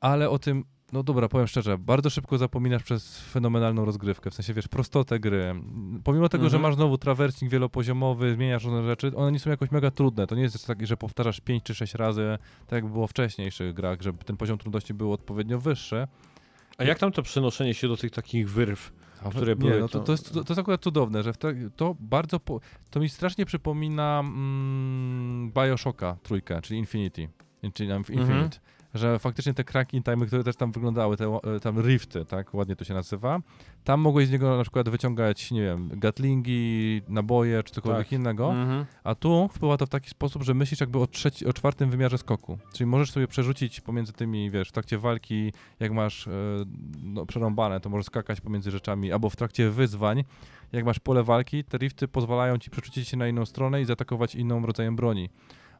Ale 0.00 0.30
o 0.30 0.38
tym, 0.38 0.64
no 0.92 1.02
dobra, 1.02 1.28
powiem 1.28 1.46
szczerze, 1.46 1.78
bardzo 1.78 2.10
szybko 2.10 2.38
zapominasz 2.38 2.82
przez 2.82 3.20
fenomenalną 3.20 3.84
rozgrywkę, 3.84 4.30
w 4.30 4.34
sensie 4.34 4.54
wiesz, 4.54 4.68
prostotę 4.68 5.20
gry. 5.20 5.54
Pomimo 6.04 6.28
tego, 6.28 6.44
że 6.44 6.56
Mhm. 6.56 6.62
masz 6.62 6.74
znowu 6.74 6.98
traversing 6.98 7.52
wielopoziomowy, 7.52 8.34
zmieniasz 8.34 8.64
różne 8.64 8.84
rzeczy, 8.84 9.16
one 9.16 9.32
nie 9.32 9.38
są 9.38 9.50
jakoś 9.50 9.70
mega 9.70 9.90
trudne. 9.90 10.26
To 10.26 10.34
nie 10.34 10.42
jest 10.42 10.66
tak, 10.66 10.86
że 10.86 10.96
powtarzasz 10.96 11.40
5 11.40 11.62
czy 11.62 11.74
6 11.74 11.94
razy, 11.94 12.38
tak 12.66 12.72
jak 12.84 12.92
było 12.92 13.06
w 13.06 13.10
wcześniejszych 13.10 13.74
grach, 13.74 14.02
żeby 14.02 14.24
ten 14.24 14.36
poziom 14.36 14.58
trudności 14.58 14.94
był 14.94 15.12
odpowiednio 15.12 15.60
wyższy. 15.60 16.06
A 16.78 16.84
jak 16.84 16.98
tam 16.98 17.12
to 17.12 17.22
przenoszenie 17.22 17.74
się 17.74 17.88
do 17.88 17.96
tych 17.96 18.10
takich 18.10 18.50
wyrw? 18.50 18.92
A 19.24 19.28
które 19.30 19.46
nie, 19.52 19.56
były, 19.56 19.80
no 19.80 19.88
to, 19.88 20.00
to- 20.00 20.12
jest, 20.12 20.32
to, 20.32 20.44
to 20.44 20.52
jest 20.52 20.60
akurat 20.60 20.82
cudowne, 20.82 21.22
że 21.22 21.32
te, 21.32 21.54
to 21.76 21.96
bardzo, 22.00 22.40
po, 22.40 22.60
to 22.90 23.00
mi 23.00 23.08
strasznie 23.08 23.46
przypomina 23.46 24.20
mm, 24.20 25.52
Bioshocka 25.52 26.16
trójkę, 26.22 26.62
czyli 26.62 26.78
Infinity, 26.80 27.28
czyli 27.74 27.88
nam 27.88 28.04
w 28.04 28.10
Mhm. 28.10 28.50
Że 28.94 29.18
faktycznie 29.18 29.54
te 29.54 29.64
cracking 29.64 30.04
time, 30.04 30.26
które 30.26 30.44
też 30.44 30.56
tam 30.56 30.72
wyglądały, 30.72 31.16
te 31.16 31.38
e, 31.56 31.60
tam 31.60 31.80
rifty, 31.82 32.24
tak, 32.24 32.54
ładnie 32.54 32.76
to 32.76 32.84
się 32.84 32.94
nazywa, 32.94 33.40
tam 33.84 34.00
mogłeś 34.00 34.28
z 34.28 34.30
niego 34.30 34.56
na 34.56 34.62
przykład 34.62 34.88
wyciągać, 34.88 35.50
nie 35.50 35.62
wiem, 35.62 35.90
gatlingi, 35.92 37.02
naboje, 37.08 37.62
czy 37.62 37.74
cokolwiek 37.74 38.06
Tak. 38.06 38.12
innego, 38.12 38.50
Mhm. 38.52 38.84
a 39.04 39.14
tu 39.14 39.48
wpływa 39.52 39.76
to 39.76 39.86
w 39.86 39.88
taki 39.88 40.10
sposób, 40.10 40.42
że 40.42 40.54
myślisz 40.54 40.80
jakby 40.80 40.98
o, 40.98 41.06
trzeci, 41.06 41.46
o 41.46 41.52
czwartym 41.52 41.90
wymiarze 41.90 42.18
skoku. 42.18 42.58
Czyli 42.74 42.86
możesz 42.86 43.10
sobie 43.10 43.28
przerzucić 43.28 43.80
pomiędzy 43.80 44.12
tymi, 44.12 44.50
wiesz, 44.50 44.68
w 44.68 44.72
trakcie 44.72 44.98
walki, 44.98 45.52
jak 45.80 45.92
masz 45.92 46.26
e, 46.28 46.30
no, 47.02 47.26
przerąbane, 47.26 47.80
to 47.80 47.90
możesz 47.90 48.06
skakać 48.06 48.40
pomiędzy 48.40 48.70
rzeczami, 48.70 49.12
albo 49.12 49.30
w 49.30 49.36
trakcie 49.36 49.70
wyzwań, 49.70 50.24
jak 50.72 50.84
masz 50.84 50.98
pole 50.98 51.22
walki, 51.22 51.64
te 51.64 51.78
rifty 51.78 52.08
pozwalają 52.08 52.58
ci 52.58 52.70
przerzucić 52.70 53.08
się 53.08 53.16
na 53.16 53.28
inną 53.28 53.46
stronę 53.46 53.82
i 53.82 53.84
zaatakować 53.84 54.34
inną 54.34 54.66
rodzajem 54.66 54.96
broni. 54.96 55.30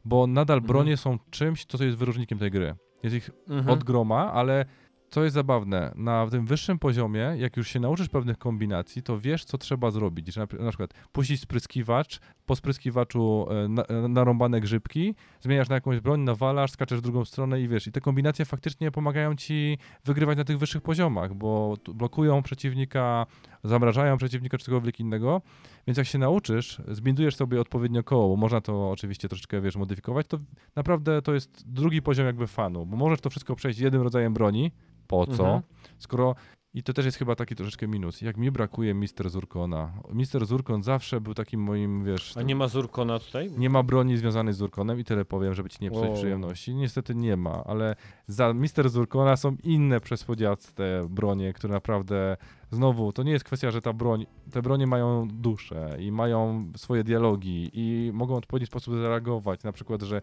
Bo 0.05 0.27
nadal 0.27 0.57
Mhm. 0.59 0.67
bronie 0.69 0.97
są 0.97 1.19
czymś, 1.31 1.65
co 1.65 1.85
jest 1.85 1.97
wyróżnikiem 1.99 2.39
tej 2.39 2.51
gry. 2.51 2.75
Jest 3.03 3.17
ich 3.17 3.31
Mhm. 3.49 3.71
od 3.71 3.85
groma, 3.85 4.33
ale 4.33 4.65
co 5.11 5.25
jest 5.25 5.35
zabawne, 5.35 5.93
na 5.97 6.27
tym 6.31 6.47
wyższym 6.47 6.79
poziomie, 6.79 7.35
jak 7.37 7.57
już 7.57 7.69
się 7.69 7.81
nauczysz 7.81 8.09
pewnych 8.09 8.39
kombinacji, 8.39 9.03
to 9.03 9.19
wiesz, 9.19 9.45
co 9.45 9.59
trzeba 9.59 9.91
zrobić. 9.91 10.33
Że 10.35 10.41
na, 10.41 10.65
na 10.65 10.69
przykład 10.69 10.95
puścić 11.13 11.41
spryskiwacz, 11.41 12.21
po 12.51 12.57
spryskiwaczu 12.57 13.47
e, 13.51 13.69
na, 13.69 13.83
e, 13.83 14.09
narąbane 14.09 14.61
grzybki, 14.61 15.15
zmieniasz 15.41 15.69
na 15.69 15.75
jakąś 15.75 16.01
broń, 16.01 16.21
nawalasz, 16.21 16.71
skaczesz 16.71 16.99
w 16.99 17.03
drugą 17.03 17.25
stronę 17.25 17.61
i 17.61 17.69
wiesz. 17.69 17.87
I 17.87 17.93
te 17.93 18.01
kombinacje 18.01 18.45
faktycznie 18.45 18.91
pomagają 18.91 19.37
ci 19.37 19.79
wygrywać 20.05 20.39
na 20.39 20.45
tych 20.45 20.59
wyższych 20.59 20.83
poziomach, 20.83 21.35
bo 21.35 21.77
blokują 21.95 22.43
przeciwnika, 22.43 23.27
zamrażają 23.65 24.17
przeciwnika 24.17 24.59
czy 24.59 24.65
cokolwiek 24.65 25.01
innego. 25.01 25.43
Więc 25.87 25.99
jak 25.99 26.07
się 26.07 26.19
nauczysz, 26.19 26.83
zbindujesz 26.89 27.37
sobie 27.37 27.61
odpowiednio 27.61 28.03
koło, 28.03 28.29
bo 28.29 28.37
można 28.37 28.61
to 28.61 28.91
oczywiście 28.91 29.29
troszeczkę, 29.29 29.61
wiesz, 29.61 29.77
modyfikować, 29.77 30.27
to 30.27 30.39
naprawdę 30.77 31.23
to 31.23 31.35
jest 31.35 31.73
drugi 31.73 32.03
poziom 32.03 32.27
jakby 32.27 32.47
fanu, 32.47 32.87
bo 32.87 32.97
możesz 32.97 33.21
to 33.21 33.31
wszystko 33.31 33.57
przejść 33.57 33.79
jednym 33.79 34.03
rodzajem 34.03 34.35
broni. 34.35 34.73
Po 35.07 35.27
co? 35.27 35.45
Mhm. 35.45 35.63
Skoro 35.99 36.35
i 36.75 36.83
to 36.83 36.93
też 36.93 37.05
jest 37.05 37.19
chyba 37.19 37.35
taki 37.35 37.55
troszeczkę 37.57 37.89
minus. 37.89 38.21
Jak 38.21 38.37
mi 38.37 38.51
brakuje 38.51 38.95
Mister 38.95 39.31
Zurkona. 39.31 39.93
Mister 40.13 40.47
Zurkon 40.47 40.83
zawsze 40.83 41.21
był 41.21 41.35
takim 41.35 41.61
moim, 41.63 42.05
wiesz... 42.05 42.37
A 42.37 42.43
nie 42.43 42.55
ma 42.57 42.69
Zurkona 42.69 43.19
tutaj? 43.19 43.51
nie 43.59 43.71
ma 43.71 43.83
broni 43.83 44.17
związanej 44.17 44.55
z 44.55 44.57
Zurkonem 44.57 45.01
i 45.01 45.05
tyle 45.05 45.25
powiem, 45.25 45.55
żeby 45.55 45.71
ci 45.71 45.79
nie 45.81 45.91
psuć 45.91 46.05
Wow. 46.07 46.15
przyjemności. 46.15 46.75
Niestety 46.75 47.15
nie 47.15 47.37
ma, 47.37 47.65
ale 47.65 47.97
za 48.27 48.53
Mister 48.55 48.89
Zurkona 48.91 49.37
są 49.37 49.57
inne 49.63 50.01
przesłodziaste 50.01 51.07
bronie, 51.09 51.53
które 51.53 51.75
naprawdę 51.75 52.37
znowu, 52.71 53.13
to 53.13 53.23
nie 53.23 53.33
jest 53.33 53.45
kwestia, 53.45 53.71
że 53.71 53.83
ta 53.83 53.93
broń, 53.93 54.27
te 54.51 54.63
bronie 54.63 54.87
mają 54.87 55.29
duszę 55.29 55.97
i 55.99 56.13
mają 56.13 56.73
swoje 56.77 57.05
dialogi 57.05 57.71
i 57.73 58.11
mogą 58.15 58.35
w 58.35 58.39
odpowiedni 58.39 58.67
sposób 58.67 58.95
zareagować. 58.95 59.63
Na 59.63 59.73
przykład, 59.73 60.03
że 60.03 60.23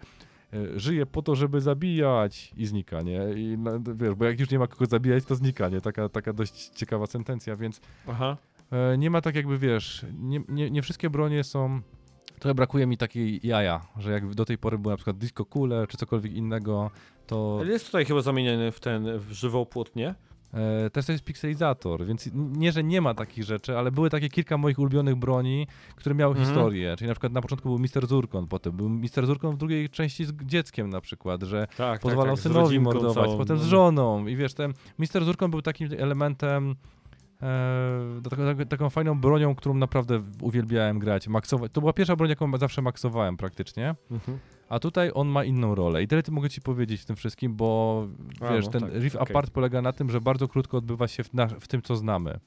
żyje 0.76 1.06
po 1.06 1.22
to, 1.22 1.36
żeby 1.36 1.62
zabijać 1.62 2.54
i 2.58 2.66
znika, 2.66 3.02
nie? 3.02 3.20
I 3.36 3.58
no, 3.58 3.72
wiesz, 3.96 4.16
bo 4.16 4.26
jak 4.26 4.40
już 4.40 4.50
nie 4.50 4.60
ma 4.60 4.68
kogo 4.68 4.86
zabijać, 4.86 5.26
to 5.26 5.36
znika, 5.36 5.70
nie? 5.70 5.82
Taka, 5.82 6.10
taka 6.10 6.34
dość 6.34 6.70
ciekawa 6.70 7.08
sentencja, 7.08 7.56
więc 7.56 7.82
Aha. 8.08 8.38
E, 8.72 8.98
nie 8.98 9.10
ma 9.10 9.22
tak 9.22 9.36
jakby, 9.36 9.58
wiesz, 9.58 10.06
nie, 10.20 10.42
nie, 10.50 10.70
nie 10.70 10.82
wszystkie 10.82 11.10
bronie 11.10 11.44
są... 11.44 11.82
Trochę 12.40 12.56
brakuje 12.56 12.88
mi 12.88 12.98
takiej 12.98 13.40
jaja, 13.44 13.88
że 13.98 14.12
jak 14.12 14.36
do 14.36 14.46
tej 14.46 14.58
pory 14.58 14.78
był 14.78 14.92
na 14.92 14.98
przykład 14.98 15.18
disco 15.18 15.46
cooler 15.46 15.88
czy 15.88 15.98
cokolwiek 15.98 16.34
innego, 16.34 16.92
to 17.28 17.58
Ale 17.62 17.72
jest 17.72 17.86
tutaj 17.86 18.06
chyba 18.06 18.22
zamieniany 18.22 18.72
w 18.72 18.80
ten, 18.80 19.20
w 19.20 19.32
żywopłot, 19.32 19.96
nie? 19.96 20.16
E, 20.54 20.90
też 20.90 21.06
to 21.06 21.12
jest 21.12 21.24
pikselizator, 21.24 22.06
więc 22.06 22.30
nie, 22.34 22.72
że 22.72 22.84
nie 22.84 23.02
ma 23.02 23.14
takich 23.14 23.44
rzeczy, 23.44 23.78
ale 23.78 23.92
były 23.92 24.10
takie 24.10 24.30
kilka 24.30 24.58
moich 24.58 24.80
ulubionych 24.80 25.16
broni, 25.16 25.68
które 25.96 26.16
miały 26.16 26.32
Mhm. 26.32 26.48
historię, 26.48 26.96
czyli 26.98 27.08
na 27.08 27.14
przykład 27.14 27.34
na 27.34 27.42
początku 27.42 27.70
był 27.70 27.80
Mister 27.80 28.08
Zurkon, 28.08 28.48
potem 28.48 28.74
był 28.78 28.90
Mister 28.90 29.26
Zurkon 29.26 29.56
w 29.56 29.58
drugiej 29.58 29.90
części 29.90 30.26
z 30.26 30.34
dzieckiem 30.46 30.90
na 30.90 31.02
przykład, 31.02 31.44
że 31.44 31.68
Tak, 31.78 32.02
pozwalał 32.02 32.36
tak, 32.36 32.40
z 32.40 32.44
synowi 32.44 32.80
mordować, 32.80 33.14
całą, 33.26 33.38
potem 33.38 33.58
z 33.58 33.62
no. 33.62 33.68
żoną 33.68 34.28
i 34.28 34.36
wiesz, 34.36 34.54
ten 34.54 34.74
Mister 35.00 35.26
Zurkon 35.26 35.52
był 35.52 35.62
takim 35.62 35.90
elementem 35.98 36.76
e, 37.42 38.22
taką, 38.30 38.46
taką, 38.46 38.66
taką 38.66 38.90
fajną 38.90 39.20
bronią, 39.22 39.56
którą 39.56 39.74
naprawdę 39.76 40.22
uwielbiałem 40.42 41.00
grać, 41.00 41.28
maksować. 41.28 41.72
To 41.72 41.82
była 41.82 41.94
pierwsza 41.94 42.16
broń, 42.16 42.30
jaką 42.30 42.58
zawsze 42.58 42.82
maksowałem 42.82 43.38
praktycznie, 43.38 43.96
Mhm. 44.12 44.38
A 44.70 44.80
tutaj 44.80 45.12
on 45.14 45.28
ma 45.28 45.44
inną 45.44 45.76
rolę 45.76 46.04
i 46.04 46.08
tyle 46.08 46.24
ty 46.24 46.32
mogę 46.32 46.50
ci 46.50 46.62
powiedzieć 46.62 47.02
w 47.02 47.06
tym 47.06 47.16
wszystkim, 47.16 47.56
bo 47.56 48.08
A, 48.42 48.54
wiesz, 48.54 48.66
no 48.66 48.72
ten 48.72 48.82
tak, 48.82 48.94
Rift 48.94 49.16
okej. 49.16 49.32
Apart 49.36 49.50
polega 49.52 49.82
na 49.82 49.94
tym, 49.94 50.10
że 50.10 50.22
bardzo 50.22 50.48
krótko 50.48 50.78
odbywa 50.78 51.08
się 51.08 51.24
w, 51.24 51.34
na, 51.34 51.48
w 51.48 51.68
tym, 51.68 51.82
co 51.82 51.96
znamy. 51.96 52.40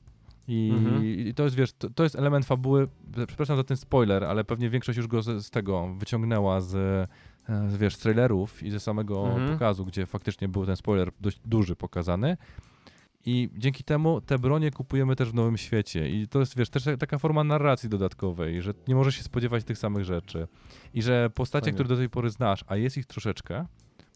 I, 0.49 0.71
Mhm. 0.75 1.05
I 1.05 1.35
to 1.35 1.45
jest, 1.45 1.57
wiesz, 1.57 1.73
to, 1.73 1.91
to 1.91 2.03
jest 2.03 2.17
element 2.17 2.47
fabuły, 2.47 2.89
przepraszam 3.27 3.57
za 3.57 3.65
ten 3.65 3.77
spoiler, 3.77 4.25
ale 4.25 4.45
pewnie 4.45 4.71
większość 4.71 4.97
już 4.97 5.07
go 5.07 5.23
z, 5.23 5.47
z 5.47 5.51
tego 5.51 5.95
wyciągnęła 5.99 6.61
z, 6.61 6.75
e, 6.75 7.71
z, 7.71 7.77
wiesz, 7.77 7.97
z 7.97 7.99
trailerów 7.99 8.63
i 8.63 8.71
ze 8.71 8.81
samego 8.81 9.29
Mhm. 9.29 9.53
pokazu, 9.53 9.85
gdzie 9.85 10.07
faktycznie 10.07 10.49
był 10.49 10.67
ten 10.67 10.77
spoiler 10.77 11.11
dość 11.21 11.41
duży 11.45 11.77
pokazany. 11.77 12.37
I 13.27 13.49
dzięki 13.57 13.85
temu 13.85 14.21
te 14.21 14.39
bronie 14.39 14.71
kupujemy 14.71 15.17
też 15.17 15.31
w 15.31 15.35
nowym 15.35 15.59
świecie. 15.59 16.11
I 16.11 16.29
to 16.29 16.41
jest, 16.41 16.57
wiesz, 16.57 16.71
też 16.71 16.85
taka 16.99 17.19
forma 17.19 17.45
narracji 17.45 17.89
dodatkowej, 17.89 18.63
że 18.63 18.75
nie 18.89 18.95
możesz 18.95 19.15
się 19.17 19.23
spodziewać 19.23 19.65
tych 19.65 19.79
samych 19.79 20.05
rzeczy. 20.05 20.49
I 20.95 21.03
że 21.03 21.31
postacie, 21.31 21.65
Fajnie. 21.65 21.75
które 21.75 21.89
do 21.89 21.97
tej 21.97 22.09
pory 22.09 22.31
znasz, 22.31 22.65
a 22.67 22.77
jest 22.77 22.97
ich 22.97 23.07
troszeczkę, 23.07 23.67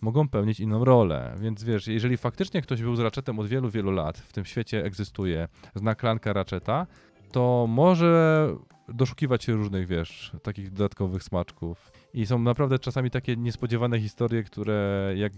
mogą 0.02 0.28
pełnić 0.28 0.60
inną 0.60 0.84
rolę. 0.84 1.34
Więc 1.40 1.64
wiesz, 1.64 1.86
jeżeli 1.86 2.16
faktycznie 2.16 2.62
ktoś 2.62 2.82
był 2.82 2.96
z 2.96 3.00
Ratchetem 3.00 3.38
od 3.38 3.46
wielu, 3.46 3.70
wielu 3.70 3.90
lat, 3.90 4.18
w 4.18 4.32
tym 4.32 4.44
świecie 4.44 4.84
egzystuje, 4.84 5.48
zna 5.74 5.94
klankę 5.94 6.32
Ratcheta, 6.32 6.86
to 7.32 7.66
może 7.68 8.48
doszukiwać 8.88 9.44
się 9.44 9.52
różnych, 9.52 9.86
wiesz, 9.86 10.32
takich 10.42 10.70
dodatkowych 10.70 11.22
smaczków. 11.22 11.92
I 12.14 12.26
są 12.26 12.38
naprawdę 12.38 12.78
czasami 12.78 13.10
takie 13.10 13.36
niespodziewane 13.36 14.00
historie, 14.00 14.42
które 14.42 15.12
jak 15.16 15.32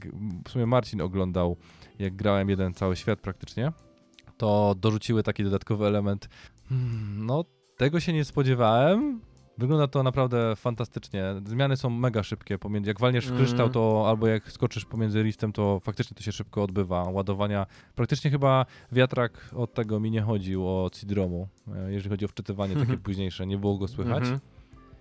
w 0.44 0.50
sumie 0.50 0.66
Marcin 0.66 1.00
oglądał, 1.00 1.56
jak 1.98 2.16
grałem 2.16 2.48
jeden 2.50 2.74
cały 2.74 2.96
świat 2.96 3.20
praktycznie, 3.20 3.72
to 4.36 4.74
dorzuciły 4.80 5.22
taki 5.22 5.44
dodatkowy 5.44 5.86
element. 5.86 6.28
Hmm, 6.68 7.26
no, 7.26 7.44
tego 7.76 8.00
się 8.00 8.12
nie 8.12 8.24
spodziewałem. 8.24 9.20
Wygląda 9.58 9.88
to 9.88 10.02
naprawdę 10.02 10.56
fantastycznie. 10.56 11.24
Zmiany 11.46 11.76
są 11.76 11.90
mega 11.90 12.22
szybkie. 12.22 12.58
Pomiędzy, 12.58 12.90
jak 12.90 13.00
walniesz 13.00 13.24
w 13.26 13.30
Mhm. 13.30 13.46
kryształ, 13.46 13.68
to 13.70 14.04
albo 14.08 14.26
jak 14.26 14.52
skoczysz 14.52 14.84
pomiędzy 14.84 15.22
riftem, 15.22 15.52
to 15.52 15.80
faktycznie 15.80 16.14
to 16.16 16.22
się 16.22 16.32
szybko 16.32 16.62
odbywa. 16.62 17.02
Ładowania. 17.02 17.66
Praktycznie 17.94 18.30
chyba 18.30 18.66
wiatrak 18.92 19.50
od 19.54 19.74
tego 19.74 20.00
mi 20.00 20.10
nie 20.10 20.22
chodził, 20.22 20.68
od 20.68 20.96
Sidromu. 20.96 21.48
e, 21.76 21.92
Jeżeli 21.92 22.10
chodzi 22.10 22.24
o 22.24 22.28
wczytywanie 22.28 22.76
takie 22.86 22.96
późniejsze, 22.96 23.46
nie 23.46 23.58
było 23.58 23.78
go 23.78 23.88
słychać. 23.88 24.22
Mhm. 24.22 24.40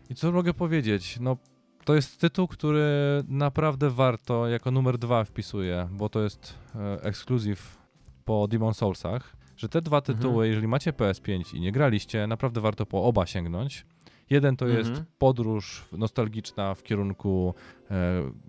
I 0.09 0.15
co 0.15 0.31
mogę 0.31 0.53
powiedzieć? 0.53 1.17
No, 1.21 1.37
to 1.85 1.95
jest 1.95 2.19
tytuł, 2.21 2.47
który 2.47 2.83
naprawdę 3.27 3.89
warto 3.89 4.47
jako 4.47 4.71
numer 4.71 4.97
dwa 4.97 5.23
wpisuje, 5.23 5.87
bo 5.91 6.09
to 6.09 6.21
jest 6.21 6.53
e, 6.75 7.03
ekskluzyw 7.03 7.77
po 8.25 8.47
Demon 8.47 8.73
Soulsach, 8.73 9.35
że 9.57 9.69
te 9.69 9.81
dwa 9.81 10.01
tytuły, 10.01 10.31
Mhm. 10.33 10.49
jeżeli 10.49 10.67
macie 10.67 10.93
PS5 10.93 11.55
i 11.55 11.59
nie 11.59 11.71
graliście, 11.71 12.27
naprawdę 12.27 12.61
warto 12.61 12.85
po 12.85 13.03
oba 13.03 13.25
sięgnąć. 13.25 13.85
Jeden 14.29 14.57
to 14.57 14.67
jest 14.67 14.89
Mhm. 14.89 15.05
podróż 15.17 15.85
nostalgiczna 15.91 16.75
w 16.75 16.83
kierunku 16.83 17.53
e, 17.91 17.95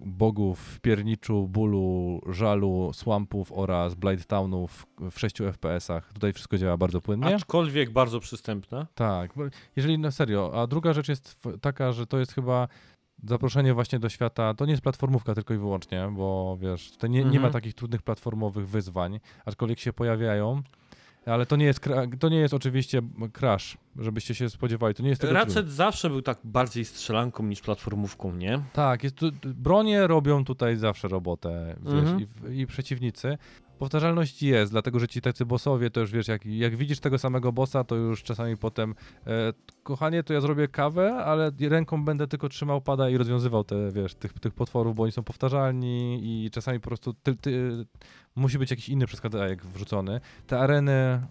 bogów, 0.07 0.81
pierniczu, 0.81 1.49
bólu, 1.49 2.21
żalu, 2.29 2.91
swampów 2.95 3.53
oraz 3.53 3.95
Blight 3.95 4.27
Townów 4.29 4.87
w 5.11 5.19
6 5.21 5.37
FPS-ach. 5.41 6.13
Tutaj 6.13 6.33
wszystko 6.33 6.59
działa 6.59 6.77
bardzo 6.77 7.01
płynnie. 7.01 7.35
Aczkolwiek 7.35 7.91
bardzo 7.91 8.21
przystępna. 8.21 8.87
Tak, 8.95 9.31
jeżeli 9.77 9.99
na 9.99 10.11
serio. 10.11 10.53
A 10.63 10.67
druga 10.67 10.93
rzecz 10.93 11.09
jest 11.09 11.29
w- 11.45 11.59
taka, 11.61 11.93
że 11.93 12.07
to 12.07 12.19
jest 12.19 12.33
chyba 12.33 12.69
zaproszenie 13.25 13.75
właśnie 13.75 13.99
do 13.99 14.09
świata. 14.09 14.55
To 14.55 14.65
nie 14.67 14.71
jest 14.71 14.83
platformówka 14.83 15.35
tylko 15.35 15.55
i 15.55 15.59
wyłącznie, 15.59 16.09
bo 16.17 16.57
wiesz, 16.61 16.93
to 16.99 17.07
nie, 17.07 17.19
nie 17.19 17.25
ma 17.25 17.35
Mhm. 17.35 17.53
takich 17.53 17.75
trudnych 17.75 18.03
platformowych 18.03 18.69
wyzwań, 18.69 19.21
aczkolwiek 19.45 19.79
się 19.79 19.93
pojawiają. 19.93 20.63
Ale 21.27 21.47
to 21.47 21.57
nie 21.57 21.65
jest, 21.65 21.81
to 22.21 22.29
nie 22.29 22.37
jest 22.37 22.55
oczywiście 22.55 23.03
crash, 23.33 23.79
żebyście 23.99 24.35
się 24.35 24.51
spodziewali. 24.51 24.95
To 24.95 25.03
nie 25.03 25.09
jest. 25.09 25.25
Ratchet 25.25 25.71
zawsze 25.71 26.11
był 26.11 26.23
tak 26.23 26.39
bardziej 26.45 26.85
strzelanką 26.85 27.43
niż 27.45 27.61
platformówką, 27.61 28.33
nie? 28.37 28.63
Tak, 28.73 29.05
jest 29.05 29.17
bronie 29.45 30.07
robią 30.07 30.45
tutaj 30.45 30.77
zawsze 30.77 31.09
robotę, 31.09 31.77
wiesz, 31.83 31.93
Mhm. 31.95 32.21
i, 32.55 32.61
i 32.61 32.67
przeciwnicy. 32.67 33.39
Powtarzalność 33.79 34.43
jest, 34.43 34.73
dlatego 34.73 34.99
że 35.01 35.09
ci 35.09 35.21
tacy 35.21 35.47
bossowie 35.47 35.91
to 35.91 36.01
już 36.01 36.13
wiesz, 36.13 36.29
jak, 36.29 36.47
jak 36.47 36.77
widzisz 36.77 37.01
tego 37.01 37.19
samego 37.19 37.53
bossa, 37.53 37.85
to 37.85 37.97
już 37.97 38.23
czasami 38.23 38.57
potem 38.57 38.95
e, 39.27 39.53
kochanie, 39.83 40.23
to 40.23 40.33
ja 40.33 40.41
zrobię 40.41 40.69
kawę, 40.69 41.15
ale 41.15 41.53
ręką 41.61 42.05
będę 42.05 42.27
tylko 42.27 42.49
trzymał 42.49 42.81
pada 42.81 43.11
i 43.11 43.17
rozwiązywał 43.17 43.65
te, 43.65 43.93
wiesz, 43.93 44.15
tych, 44.15 44.33
tych 44.33 44.55
potworów, 44.55 44.97
bo 44.97 45.03
oni 45.03 45.13
są 45.13 45.23
powtarzalni 45.23 46.21
i 46.23 46.51
czasami 46.51 46.81
po 46.81 46.89
prostu 46.89 47.15
ty, 47.15 47.37
ty, 47.37 47.87
musi 48.37 48.59
być 48.59 48.71
jakiś 48.71 48.89
inny 48.89 49.07
przeskazajek 49.07 49.67
wrzucony. 49.67 50.21
Te 50.47 50.61
areny 50.61 50.93
e, 50.93 51.23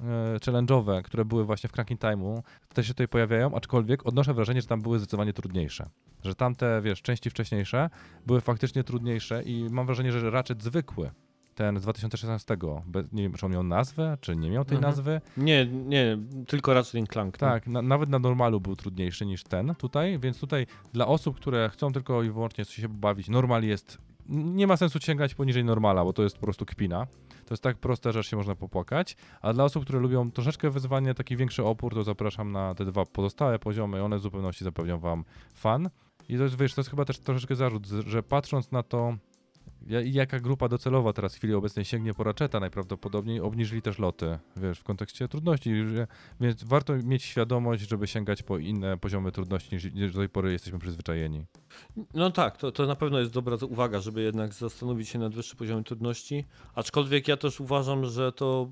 challenge'owe, 0.46 1.02
które 1.02 1.26
były 1.26 1.46
właśnie 1.46 1.70
w 1.70 1.72
Cracking 1.72 2.02
Time'u, 2.02 2.42
też 2.74 2.88
się 2.88 2.94
tutaj 2.94 3.08
pojawiają, 3.08 3.56
aczkolwiek 3.56 4.06
odnoszę 4.06 4.34
wrażenie, 4.34 4.62
że 4.62 4.68
tam 4.68 4.82
były 4.82 5.00
zdecydowanie 5.00 5.34
trudniejsze. 5.34 5.90
Że 6.24 6.36
tamte, 6.36 6.82
wiesz, 6.82 7.02
części 7.02 7.30
wcześniejsze 7.30 7.90
były 8.26 8.42
faktycznie 8.42 8.84
trudniejsze 8.84 9.44
i 9.44 9.68
mam 9.72 9.86
wrażenie, 9.86 10.12
że 10.12 10.30
Ratchet 10.30 10.64
zwykły, 10.64 11.12
ten 11.56 11.80
z 11.80 11.82
2016, 11.82 12.58
bez, 12.86 13.12
nie 13.14 13.24
wiem, 13.24 13.34
czy 13.34 13.46
on 13.46 13.52
miał 13.52 13.64
nazwę, 13.64 14.18
czy 14.22 14.36
nie 14.36 14.50
miał 14.52 14.66
tej 14.66 14.76
Mhm. 14.78 14.92
nazwy. 14.92 15.22
Nie, 15.38 15.66
nie, 15.66 16.18
tylko 16.48 16.74
Ratchet 16.74 17.10
Clank. 17.10 17.42
no. 17.42 17.48
Tak, 17.48 17.68
na, 17.68 17.82
nawet 17.82 18.10
na 18.10 18.20
normalu 18.20 18.62
był 18.62 18.76
trudniejszy 18.76 19.26
niż 19.26 19.44
ten 19.44 19.76
tutaj, 19.76 20.20
więc 20.20 20.40
tutaj 20.40 20.68
dla 20.94 21.08
osób, 21.08 21.36
które 21.36 21.70
chcą 21.70 21.92
tylko 21.94 22.24
i 22.24 22.30
wyłącznie 22.30 22.66
się 22.66 22.90
bawić, 22.90 23.30
normal 23.30 23.64
jest 23.64 23.98
nie 24.30 24.68
ma 24.68 24.78
sensu 24.78 25.00
sięgać 25.00 25.36
poniżej 25.36 25.64
normala, 25.66 26.04
bo 26.04 26.14
to 26.14 26.24
jest 26.24 26.36
po 26.38 26.42
prostu 26.44 26.66
kpina. 26.66 27.08
To 27.46 27.54
jest 27.54 27.64
tak 27.64 27.78
proste, 27.78 28.12
że 28.12 28.24
się 28.24 28.38
można 28.38 28.56
popłakać. 28.56 29.18
A 29.42 29.54
dla 29.54 29.64
osób, 29.64 29.84
które 29.84 30.00
lubią 30.00 30.32
troszeczkę 30.32 30.70
wyzwanie, 30.70 31.14
taki 31.14 31.36
większy 31.38 31.64
opór, 31.64 31.94
to 31.94 32.04
zapraszam 32.04 32.52
na 32.52 32.76
te 32.76 32.86
dwa 32.86 33.06
pozostałe 33.06 33.60
poziomy. 33.60 34.04
One 34.04 34.18
w 34.18 34.22
zupełności 34.22 34.64
zapewnią 34.64 35.00
wam 35.00 35.26
fan. 35.54 35.90
I 36.30 36.38
to 36.38 36.44
jest, 36.44 36.58
wiesz, 36.60 36.74
to 36.74 36.82
jest 36.82 36.90
chyba 36.90 37.06
też 37.06 37.20
troszeczkę 37.20 37.56
zarzut, 37.56 37.88
że 37.88 38.24
patrząc 38.24 38.72
na 38.72 38.84
to, 38.84 39.16
jaka 39.86 40.40
grupa 40.40 40.70
docelowa 40.70 41.14
teraz 41.14 41.36
w 41.36 41.38
chwili 41.38 41.54
obecnej 41.54 41.86
sięgnie 41.86 42.14
po 42.14 42.24
Ratcheta 42.24 42.60
najprawdopodobniej, 42.60 43.40
obniżyli 43.40 43.82
też 43.82 44.00
loty, 44.00 44.40
wiesz, 44.58 44.80
w 44.80 44.84
kontekście 44.84 45.28
trudności, 45.28 45.86
że, 45.86 46.08
więc 46.42 46.64
warto 46.64 46.94
mieć 47.04 47.24
świadomość, 47.24 47.90
żeby 47.90 48.08
sięgać 48.08 48.44
po 48.44 48.58
inne 48.58 48.98
poziomy 48.98 49.32
trudności 49.32 49.76
niż, 49.76 49.94
niż 49.94 50.14
do 50.14 50.20
tej 50.20 50.30
pory 50.30 50.52
jesteśmy 50.52 50.80
przyzwyczajeni. 50.80 51.46
No 52.14 52.32
tak, 52.32 52.58
to, 52.58 52.72
to 52.72 52.86
na 52.86 52.96
pewno 52.96 53.20
jest 53.20 53.32
dobra 53.32 53.58
uwaga, 53.70 54.00
żeby 54.00 54.22
jednak 54.22 54.54
zastanowić 54.54 55.10
się 55.10 55.20
nad 55.20 55.36
wyższym 55.36 55.58
poziomem 55.58 55.84
trudności. 55.84 56.46
Aczkolwiek 56.76 57.28
ja 57.28 57.38
też 57.38 57.60
uważam, 57.60 58.06
że 58.06 58.32
to 58.32 58.70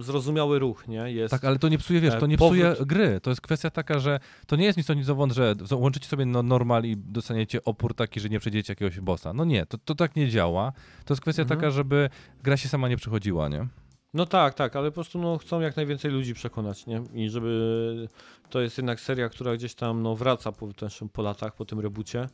zrozumiały 0.00 0.58
ruch, 0.58 0.88
nie? 0.88 1.12
Jest. 1.12 1.30
Tak, 1.30 1.44
ale 1.44 1.58
to 1.58 1.68
nie 1.68 1.78
psuje, 1.78 2.00
wiesz, 2.00 2.14
E, 2.14 2.20
to 2.20 2.26
nie 2.26 2.36
psuje 2.36 2.74
gry. 2.86 3.20
To 3.20 3.30
jest 3.30 3.40
kwestia 3.40 3.70
taka, 3.70 3.98
że 3.98 4.20
to 4.46 4.56
nie 4.56 4.64
jest 4.64 4.78
nic 4.78 4.90
o 4.90 4.94
nic 4.94 5.06
że 5.30 5.54
łączycie 5.76 6.06
sobie 6.06 6.26
no, 6.26 6.42
normal 6.42 6.84
i 6.84 6.96
dostaniecie 6.96 7.64
opór 7.64 7.94
taki, 7.94 8.20
że 8.20 8.28
nie 8.28 8.40
przejdziecie 8.40 8.72
jakiegoś 8.72 9.00
bossa. 9.00 9.32
No 9.32 9.44
nie, 9.44 9.66
to, 9.66 9.78
to 9.78 9.94
tak 9.94 10.13
nie 10.16 10.28
działa. 10.28 10.72
To 11.04 11.14
jest 11.14 11.20
kwestia 11.22 11.42
Mhm. 11.42 11.60
taka, 11.60 11.70
żeby 11.70 12.10
gra 12.42 12.56
się 12.56 12.68
sama 12.68 12.88
nie 12.88 12.96
przychodziła, 12.96 13.48
nie? 13.48 13.66
No 14.14 14.26
tak, 14.26 14.54
tak, 14.54 14.76
ale 14.76 14.90
po 14.90 14.94
prostu 14.94 15.18
no, 15.18 15.38
chcą 15.38 15.60
jak 15.60 15.76
najwięcej 15.76 16.10
ludzi 16.10 16.34
przekonać, 16.34 16.86
nie? 16.86 17.02
I 17.14 17.30
żeby 17.30 18.08
to 18.50 18.60
jest 18.60 18.78
jednak 18.78 19.00
seria, 19.00 19.28
która 19.28 19.56
gdzieś 19.56 19.74
tam 19.74 20.02
no, 20.02 20.16
wraca 20.16 20.52
po, 20.52 20.72
też 20.72 21.00
po 21.12 21.22
latach, 21.22 21.54
po 21.54 21.64
tym 21.64 21.80
rebucie, 21.80 22.28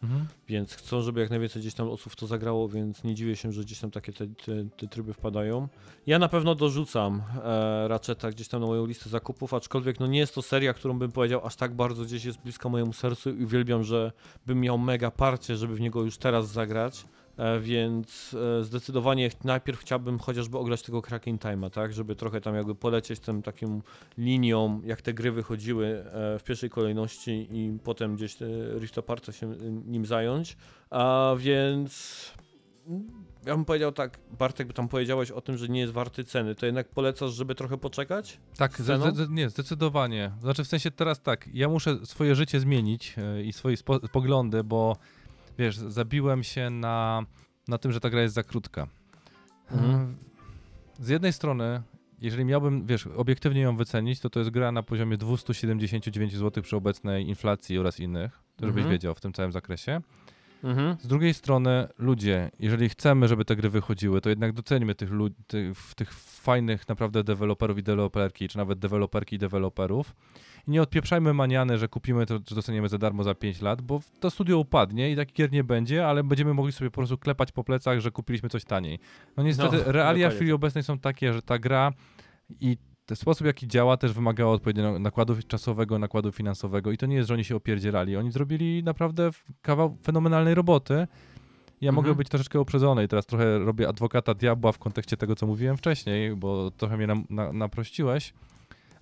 więc 0.48 0.74
chcą, 0.74 1.02
żeby 1.02 1.20
jak 1.20 1.30
najwięcej 1.30 1.62
gdzieś 1.62 1.74
tam 1.74 1.88
osób 1.88 2.12
w 2.12 2.16
to 2.16 2.26
zagrało, 2.26 2.68
więc 2.68 3.04
nie 3.04 3.14
dziwię 3.14 3.36
się, 3.36 3.52
że 3.52 3.62
gdzieś 3.62 3.78
tam 3.78 3.90
takie 3.90 4.12
te, 4.12 4.26
te, 4.26 4.52
te 4.76 4.86
tryby 4.86 5.12
wpadają. 5.14 5.68
Ja 6.06 6.18
na 6.18 6.28
pewno 6.28 6.54
dorzucam 6.54 7.22
e, 7.44 7.88
Ratcheta 7.88 8.30
gdzieś 8.30 8.48
tam 8.48 8.60
na 8.60 8.66
moją 8.66 8.86
listę 8.86 9.10
zakupów, 9.10 9.54
aczkolwiek 9.54 10.00
no 10.00 10.06
nie 10.06 10.18
jest 10.18 10.34
to 10.34 10.42
seria, 10.42 10.74
którą 10.74 10.98
bym 10.98 11.12
powiedział 11.12 11.46
aż 11.46 11.56
tak 11.56 11.74
bardzo 11.74 12.04
gdzieś 12.04 12.24
jest 12.24 12.40
bliska 12.42 12.68
mojemu 12.68 12.92
sercu 12.92 13.30
i 13.30 13.44
uwielbiam, 13.44 13.84
że 13.84 14.12
bym 14.46 14.60
miał 14.60 14.78
mega 14.78 15.10
parcie, 15.10 15.56
żeby 15.56 15.74
w 15.74 15.80
niego 15.80 16.02
już 16.02 16.18
teraz 16.18 16.48
zagrać. 16.48 17.04
E, 17.40 17.60
Więc 17.60 18.36
e, 18.60 18.64
zdecydowanie 18.64 19.30
najpierw 19.44 19.80
chciałbym 19.80 20.18
chociażby 20.18 20.58
ograć 20.58 20.82
tego 20.82 21.02
Cracking 21.02 21.42
Time'a, 21.42 21.70
tak, 21.70 21.92
żeby 21.92 22.16
trochę 22.16 22.40
tam 22.40 22.54
jakby 22.54 22.74
polecieć 22.74 23.20
tym 23.20 23.42
taką 23.42 23.80
linią, 24.18 24.80
jak 24.84 25.02
te 25.02 25.14
gry 25.14 25.32
wychodziły 25.32 25.86
e, 25.86 26.38
w 26.38 26.44
pierwszej 26.44 26.70
kolejności 26.70 27.48
i 27.50 27.78
potem 27.84 28.16
gdzieś 28.16 28.36
Rift 28.78 28.96
Apart'a 28.96 29.32
się 29.32 29.46
nim 29.86 30.06
zająć. 30.06 30.56
A 30.90 31.34
więc 31.38 32.24
mm, 32.88 33.08
ja 33.46 33.54
bym 33.56 33.64
powiedział 33.64 33.92
tak, 33.92 34.18
Bartek, 34.38 34.66
by 34.66 34.72
tam 34.74 34.88
powiedziałeś 34.88 35.30
o 35.30 35.40
tym, 35.40 35.56
że 35.58 35.68
nie 35.68 35.80
jest 35.80 35.92
warty 35.92 36.24
ceny, 36.24 36.54
to 36.54 36.66
jednak 36.66 36.88
polecasz, 36.88 37.32
żeby 37.32 37.54
trochę 37.54 37.78
poczekać? 37.78 38.38
Tak, 38.56 38.72
zde- 38.80 39.12
zde- 39.12 39.26
nie, 39.30 39.50
zdecydowanie. 39.50 40.32
Znaczy 40.40 40.64
w 40.64 40.68
sensie 40.68 40.90
teraz 40.90 41.22
tak, 41.22 41.48
ja 41.54 41.68
muszę 41.68 42.06
swoje 42.06 42.34
życie 42.34 42.60
zmienić 42.60 43.14
i 43.44 43.52
swoje 43.52 43.76
poglądy, 44.12 44.64
bo 44.64 44.96
wiesz, 45.60 45.76
zabiłem 45.76 46.42
się 46.42 46.70
na, 46.70 47.22
na 47.68 47.78
tym, 47.78 47.92
że 47.92 48.00
ta 48.00 48.10
gra 48.10 48.22
jest 48.22 48.34
za 48.34 48.42
krótka. 48.42 48.86
Mhm. 49.70 50.16
E, 51.00 51.04
Z 51.04 51.08
jednej 51.08 51.32
strony, 51.32 51.82
jeżeli 52.20 52.44
miałbym, 52.44 52.86
wiesz, 52.86 53.06
obiektywnie 53.06 53.60
ją 53.60 53.76
wycenić, 53.76 54.20
to 54.20 54.30
to 54.30 54.38
jest 54.40 54.50
gra 54.50 54.72
na 54.72 54.82
poziomie 54.82 55.16
279 55.16 56.36
zł 56.36 56.62
przy 56.62 56.76
obecnej 56.76 57.28
inflacji 57.28 57.78
oraz 57.78 58.00
innych, 58.00 58.40
to 58.56 58.66
żebyś 58.66 58.80
Mhm. 58.82 58.92
wiedział 58.92 59.14
w 59.14 59.20
tym 59.20 59.32
całym 59.32 59.52
zakresie. 59.52 60.00
Mhm. 60.64 60.96
Z 61.00 61.06
drugiej 61.06 61.34
strony, 61.34 61.88
ludzie, 61.98 62.50
jeżeli 62.58 62.88
chcemy, 62.88 63.28
żeby 63.28 63.44
te 63.44 63.56
gry 63.56 63.70
wychodziły, 63.70 64.20
to 64.20 64.28
jednak 64.28 64.52
doceńmy 64.52 64.94
tych, 64.94 65.10
tych, 65.46 65.94
tych 65.94 66.12
fajnych 66.14 66.88
naprawdę 66.88 67.24
deweloperów 67.24 67.78
i 67.78 67.82
deweloperki, 67.82 68.48
czy 68.48 68.58
nawet 68.58 68.78
deweloperki 68.78 69.36
i 69.36 69.38
deweloperów. 69.38 70.16
I 70.66 70.70
nie 70.70 70.82
odpieprzajmy 70.82 71.34
maniany, 71.34 71.78
że 71.78 71.88
kupimy 71.88 72.26
to, 72.26 72.34
że 72.48 72.54
dostaniemy 72.54 72.88
za 72.88 72.98
darmo 72.98 73.22
za 73.24 73.34
5 73.34 73.62
lat, 73.62 73.82
bo 73.82 74.00
to 74.20 74.30
studio 74.30 74.58
upadnie 74.58 75.10
i 75.10 75.16
takich 75.16 75.34
gier 75.34 75.52
nie 75.52 75.64
będzie, 75.64 76.06
ale 76.06 76.24
będziemy 76.24 76.54
mogli 76.54 76.72
sobie 76.72 76.90
po 76.90 76.96
prostu 76.96 77.18
klepać 77.18 77.52
po 77.52 77.64
plecach, 77.64 78.00
że 78.00 78.10
kupiliśmy 78.10 78.48
coś 78.48 78.64
taniej. 78.64 78.98
No 79.36 79.42
niestety, 79.42 79.76
No, 79.86 79.92
realia 79.92 80.30
w 80.30 80.34
chwili 80.34 80.50
tak. 80.50 80.54
obecnej 80.54 80.84
są 80.84 80.98
takie, 80.98 81.32
że 81.32 81.42
ta 81.42 81.58
gra 81.58 81.92
i 82.60 82.76
ten 83.06 83.16
sposób, 83.16 83.46
jaki 83.46 83.68
działa, 83.68 83.96
też 83.96 84.12
wymagała 84.12 84.52
odpowiedniego 84.52 84.98
nakładu 84.98 85.36
czasowego, 85.48 85.98
nakładu 85.98 86.32
finansowego 86.32 86.92
i 86.92 86.96
to 86.96 87.06
nie 87.06 87.16
jest, 87.16 87.28
że 87.28 87.34
oni 87.34 87.44
się 87.44 87.56
opierdzielali. 87.56 88.16
Oni 88.16 88.30
zrobili 88.32 88.82
naprawdę 88.84 89.30
kawał 89.62 89.96
fenomenalnej 90.02 90.54
roboty. 90.54 91.06
Ja 91.80 91.92
mogę 91.92 92.06
Mhm. 92.08 92.16
być 92.18 92.28
troszeczkę 92.28 92.60
uprzedzony 92.60 93.04
i 93.04 93.08
teraz 93.08 93.26
trochę 93.26 93.58
robię 93.58 93.88
adwokata 93.88 94.34
diabła 94.34 94.72
w 94.72 94.78
kontekście 94.78 95.16
tego, 95.16 95.36
co 95.36 95.46
mówiłem 95.46 95.76
wcześniej, 95.76 96.36
bo 96.36 96.70
trochę 96.70 96.96
mnie 96.96 97.06
nam, 97.06 97.24
na, 97.30 97.52
naprościłeś. 97.52 98.34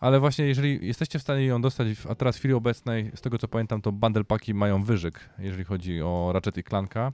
Ale 0.01 0.21
właśnie 0.21 0.45
jeżeli 0.47 0.87
jesteście 0.87 1.19
w 1.19 1.23
stanie 1.23 1.45
ją 1.45 1.61
dostać, 1.63 1.89
a 2.09 2.15
teraz 2.15 2.37
w 2.37 2.39
chwili 2.39 2.55
obecnej, 2.55 3.11
z 3.15 3.21
tego 3.21 3.39
co 3.39 3.49
pamiętam, 3.49 3.83
to 3.83 3.93
bundle 3.93 4.25
paki 4.25 4.55
mają 4.55 4.83
wyżyk, 4.85 5.31
jeżeli 5.39 5.65
chodzi 5.65 6.03
o 6.03 6.31
Ratchet 6.35 6.57
i 6.59 6.63
Clanka, 6.65 7.13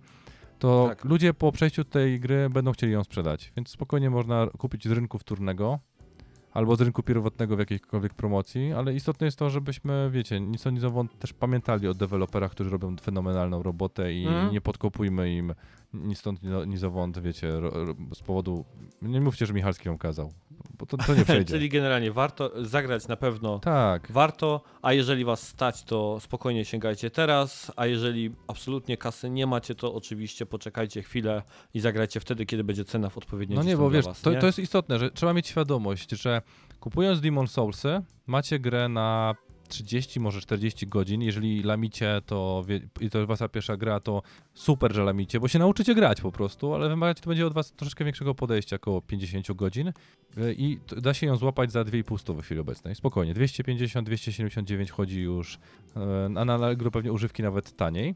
to 0.59 0.87
Tak. 0.89 1.05
ludzie 1.05 1.35
po 1.35 1.53
przejściu 1.53 1.85
tej 1.85 2.21
gry 2.21 2.51
będą 2.51 2.73
chcieli 2.73 2.93
ją 2.93 3.05
sprzedać. 3.05 3.53
Więc 3.57 3.69
spokojnie 3.69 4.11
można 4.11 4.47
kupić 4.59 4.89
z 4.89 4.91
rynku 4.91 5.19
wtórnego 5.19 5.79
albo 6.53 6.77
z 6.77 6.81
rynku 6.81 7.03
pierwotnego 7.03 7.57
w 7.57 7.59
jakiejkolwiek 7.59 8.15
promocji, 8.15 8.73
ale 8.73 8.95
istotne 8.95 9.25
jest 9.27 9.39
to, 9.39 9.51
żebyśmy, 9.51 10.11
wiecie, 10.13 10.41
nic 10.41 10.67
o 10.67 10.71
nic 10.71 10.83
też 11.19 11.33
pamiętali 11.33 11.89
o 11.89 11.95
deweloperach, 11.95 12.51
którzy 12.51 12.71
robią 12.71 12.97
fenomenalną 12.97 13.63
robotę 13.63 14.13
i 14.13 14.27
Mhm. 14.27 14.53
nie 14.53 14.61
podkopujmy 14.61 15.35
im 15.35 15.55
ni 15.95 16.15
stąd, 16.15 16.43
ni, 16.43 16.51
ni 16.67 16.77
zowąd, 16.77 17.19
wiecie, 17.19 17.53
z 18.15 18.23
powodu... 18.23 18.65
Nie 19.03 19.21
mówcie, 19.21 19.47
że 19.47 19.53
Michalski 19.53 19.89
ją 19.89 19.99
kazał, 19.99 20.33
bo 20.79 20.87
to, 20.87 20.97
to 20.97 21.15
nie 21.15 21.25
przejdzie. 21.35 21.53
Czyli 21.55 21.69
generalnie 21.69 22.13
warto 22.13 22.65
zagrać 22.65 23.09
na 23.09 23.17
pewno 23.17 23.59
Tak. 23.59 24.13
warto, 24.13 24.63
a 24.83 24.93
jeżeli 24.93 25.25
was 25.25 25.49
stać, 25.49 25.85
to 25.85 26.21
spokojnie 26.21 26.65
sięgajcie 26.65 27.11
teraz, 27.11 27.73
a 27.77 27.87
jeżeli 27.87 28.31
absolutnie 28.49 28.97
kasy 28.97 29.31
nie 29.31 29.47
macie, 29.47 29.75
to 29.75 29.95
oczywiście 29.95 30.47
poczekajcie 30.47 31.03
chwilę 31.03 31.43
i 31.75 31.81
zagrajcie 31.81 32.21
wtedy, 32.21 32.47
kiedy 32.47 32.65
będzie 32.65 32.85
cena 32.85 33.11
w 33.11 33.19
odpowiedniej 33.19 33.59
No 33.59 33.65
nie, 33.65 33.77
bo 33.77 33.91
wiesz, 33.91 34.05
was, 34.05 34.21
to, 34.21 34.31
nie? 34.31 34.39
to 34.39 34.47
jest 34.47 34.59
istotne, 34.59 34.99
że 34.99 35.11
trzeba 35.11 35.33
mieć 35.33 35.47
świadomość, 35.49 36.11
że 36.11 36.43
kupując 36.81 37.21
Demon 37.21 37.47
Soulsy, 37.49 38.03
macie 38.27 38.59
grę 38.59 38.89
na 38.89 39.35
30, 39.69 40.21
może 40.21 40.41
40 40.41 40.87
godzin. 40.87 41.23
Jeżeli 41.23 41.63
lamicie, 41.63 42.21
to 42.27 42.65
wie, 42.69 42.81
i 43.01 43.11
to 43.11 43.19
jest 43.19 43.29
wasza 43.29 43.49
pierwsza 43.49 43.77
gra, 43.77 44.01
to 44.01 44.23
super, 44.55 44.95
że 44.95 45.05
lamicie, 45.05 45.41
bo 45.41 45.49
się 45.49 45.59
nauczycie 45.59 45.95
grać 45.95 46.21
po 46.21 46.33
prostu, 46.33 46.75
ale 46.75 46.89
wymagać 46.89 47.21
to 47.21 47.29
będzie 47.29 47.47
od 47.47 47.53
was 47.55 47.73
troszeczkę 47.73 48.05
większego 48.05 48.35
podejścia, 48.35 48.77
około 48.77 49.03
50 49.03 49.53
godzin 49.53 49.93
Y, 50.39 50.55
i 50.59 50.79
da 51.03 51.15
się 51.15 51.27
ją 51.27 51.37
złapać 51.37 51.73
za 51.73 51.83
2,5 51.83 52.19
stówy 52.19 52.43
w 52.43 52.45
chwili 52.45 52.61
obecnej. 52.61 52.95
Spokojnie, 52.95 53.35
250, 53.35 54.07
279 54.07 54.91
chodzi 54.91 55.21
już, 55.21 55.59
a 56.37 56.45
na 56.45 56.55
Allegro 56.55 56.91
pewnie 56.91 57.13
używki 57.13 57.43
nawet 57.43 57.77
taniej. 57.77 58.15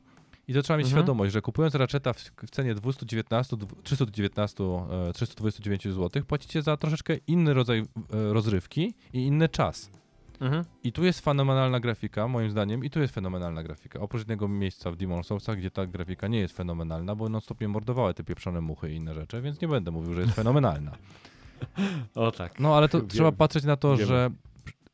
I 0.49 0.55
to 0.55 0.63
trzeba 0.63 0.77
mieć 0.77 0.87
Mhm. 0.87 1.03
świadomość, 1.03 1.33
że 1.33 1.43
kupując 1.43 1.75
Ratcheta 1.75 2.13
w, 2.13 2.19
w 2.47 2.51
cenie 2.51 2.75
219, 2.75 3.57
dw- 3.57 3.83
319, 3.83 4.65
e, 4.65 5.13
329 5.13 5.83
zł, 5.85 6.23
płacicie 6.25 6.63
za 6.63 6.77
troszeczkę 6.77 7.17
inny 7.27 7.55
rodzaj 7.55 7.79
e, 7.81 7.85
rozrywki 8.33 8.95
i 9.13 9.19
inny 9.27 9.49
czas. 9.49 9.91
Mhm. 10.41 10.65
I 10.85 10.93
tu 10.93 11.05
jest 11.05 11.21
fenomenalna 11.21 11.81
grafika, 11.81 12.29
moim 12.29 12.51
zdaniem, 12.51 12.85
i 12.85 12.91
tu 12.91 13.01
jest 13.01 13.15
fenomenalna 13.15 13.63
grafika. 13.63 14.01
Oprócz 14.01 14.21
jednego 14.21 14.49
miejsca 14.49 14.91
w 14.91 14.97
Demon 14.97 15.25
Soulsach, 15.25 15.59
gdzie 15.59 15.71
ta 15.71 15.87
grafika 15.87 16.29
nie 16.29 16.39
jest 16.39 16.57
fenomenalna, 16.57 17.15
bo 17.15 17.29
non 17.29 17.41
stop 17.41 17.61
mnie 17.61 17.69
mordowały 17.69 18.15
te 18.15 18.25
pieprzone 18.25 18.61
muchy 18.61 18.93
i 18.93 18.97
inne 18.97 19.15
rzeczy, 19.15 19.43
więc 19.43 19.61
nie 19.61 19.69
będę 19.69 19.91
mówił, 19.91 20.15
że 20.15 20.21
jest 20.21 20.35
fenomenalna. 20.35 20.93
O 22.15 22.31
tak. 22.33 22.61
No 22.61 22.77
ale 22.77 22.89
to 22.89 22.99
Wiem. 22.99 23.09
trzeba 23.09 23.33
patrzeć 23.33 23.65
na 23.65 23.77
to, 23.77 23.93
Wiemy. 23.97 24.07
że 24.07 24.31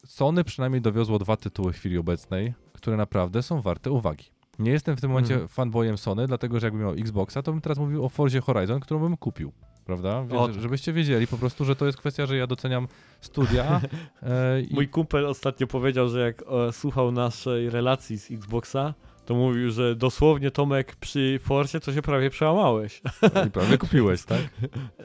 Sony 0.06 0.44
przynajmniej 0.44 0.82
dowiozło 0.82 1.18
dwa 1.18 1.36
tytuły 1.36 1.72
w 1.72 1.76
chwili 1.76 1.98
obecnej, 1.98 2.54
które 2.72 2.96
naprawdę 2.96 3.42
są 3.42 3.60
warte 3.62 3.90
uwagi. 3.90 4.24
Nie 4.58 4.70
jestem 4.70 4.96
w 4.96 5.00
tym 5.00 5.10
momencie 5.10 5.34
Mhm. 5.34 5.48
fanboyem 5.48 5.98
Sony, 5.98 6.26
dlatego 6.26 6.60
że 6.60 6.66
jakbym 6.66 6.82
miał 6.82 6.92
Xboxa, 6.92 7.42
to 7.42 7.52
bym 7.52 7.60
teraz 7.60 7.78
mówił 7.78 8.04
o 8.04 8.08
Forzie 8.08 8.40
Horizon, 8.40 8.80
którą 8.80 9.00
bym 9.00 9.16
kupił. 9.16 9.52
Prawda? 9.84 10.24
Tak. 10.30 10.60
Żebyście 10.62 10.92
wiedzieli 10.92 11.26
po 11.26 11.38
prostu, 11.38 11.64
że 11.64 11.76
to 11.76 11.86
jest 11.86 11.98
kwestia, 11.98 12.26
że 12.26 12.36
ja 12.36 12.46
doceniam 12.46 12.88
studia. 13.20 13.80
e, 14.22 14.60
i, 14.60 14.74
Mój 14.74 14.88
kumpel 14.88 15.26
ostatnio 15.26 15.66
powiedział, 15.66 16.08
że 16.08 16.20
jak 16.20 16.42
e, 16.42 16.72
słuchał 16.72 17.12
naszej 17.12 17.70
relacji 17.70 18.18
z 18.18 18.30
Xboxa, 18.30 18.94
to 19.26 19.34
mówił, 19.34 19.70
że 19.70 19.96
dosłownie 19.96 20.50
Tomek 20.50 20.96
przy 20.96 21.38
Forcie 21.42 21.80
to 21.80 21.92
się 21.92 22.02
prawie 22.02 22.30
przełamałeś. 22.30 23.02
I 23.46 23.50
prawie 23.50 23.78
kupiłeś, 23.78 24.24
tak? 24.24 24.40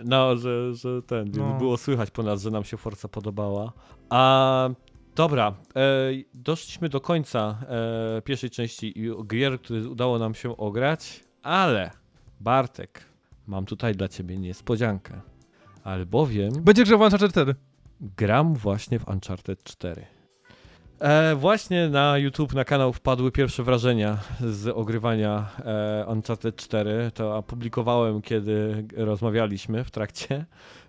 No, 0.06 0.38
że, 0.38 0.76
że 0.76 1.02
ten, 1.02 1.32
No. 1.38 1.58
było 1.58 1.78
słychać 1.78 2.12
po 2.12 2.24
nas, 2.24 2.42
że 2.42 2.52
nam 2.52 2.64
się 2.64 2.78
Forza 2.78 3.08
podobała. 3.08 3.74
A 4.10 4.70
dobra, 5.16 5.54
e, 5.76 6.12
doszliśmy 6.34 6.90
do 6.90 7.02
końca 7.02 7.58
e, 8.18 8.22
pierwszej 8.22 8.50
części 8.50 8.94
gier, 9.28 9.62
które 9.62 9.90
udało 9.90 10.20
nam 10.20 10.36
się 10.36 10.58
ograć, 10.58 11.24
ale 11.44 11.92
Bartek, 12.40 13.09
mam 13.50 13.66
tutaj 13.66 13.96
dla 13.96 14.08
ciebie 14.08 14.38
niespodziankę. 14.38 15.22
Albowiem 15.84 16.52
Będzie 16.62 16.84
grzewał 16.84 17.06
Uncharted 17.06 17.32
4. 17.32 17.56
gram 18.18 18.56
właśnie 18.56 19.00
w 19.00 19.08
Uncharted 19.08 19.64
4. 19.64 20.06
E, 21.00 21.36
właśnie 21.36 21.90
na 21.90 22.18
YouTube, 22.18 22.54
na 22.54 22.66
kanał 22.66 22.94
wpadły 22.94 23.32
pierwsze 23.32 23.64
wrażenia 23.64 24.18
z 24.40 24.68
ogrywania 24.68 25.50
e, 25.66 26.06
Uncharted 26.08 26.56
4. 26.56 27.12
To 27.14 27.38
opublikowałem, 27.38 28.22
kiedy 28.22 28.86
rozmawialiśmy 28.98 29.84
w 29.84 29.92
trakcie. 29.92 30.46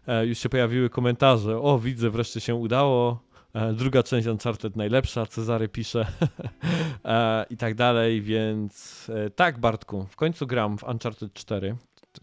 E, 0.07 0.27
już 0.27 0.39
się 0.39 0.49
pojawiły 0.49 0.91
komentarze. 0.91 1.61
O, 1.61 1.79
widzę, 1.79 2.11
wreszcie 2.11 2.41
się 2.41 2.55
udało. 2.55 3.31
E, 3.55 3.73
druga 3.73 4.03
część 4.03 4.27
Uncharted 4.27 4.77
najlepsza, 4.77 5.27
Cezary 5.27 5.69
pisze 5.69 6.07
e, 7.05 7.47
i 7.51 7.57
tak 7.57 7.75
dalej, 7.75 8.23
więc 8.23 9.07
e, 9.15 9.31
tak, 9.31 9.59
Bartku, 9.59 10.07
w 10.11 10.17
końcu 10.17 10.47
gram 10.47 10.79
w 10.79 10.85
Uncharted 10.85 11.33
4. 11.33 11.77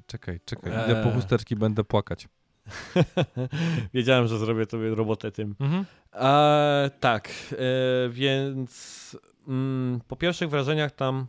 Czekaj, 0.05 0.39
czekaj, 0.45 0.73
idę 0.85 0.95
po 1.03 1.09
Eee. 1.09 1.15
chusteczki, 1.15 1.55
będę 1.55 1.83
płakać. 1.83 2.27
Wiedziałem, 3.93 4.27
że 4.27 4.39
zrobię 4.39 4.65
tobie 4.65 4.95
robotę 4.95 5.31
tym. 5.31 5.55
Mhm. 5.59 5.85
E, 6.13 6.91
tak, 6.99 7.29
e, 7.51 7.55
więc 8.09 9.17
mm, 9.47 10.01
po 10.07 10.15
pierwszych 10.15 10.49
wrażeniach 10.49 10.91
tam, 10.91 11.27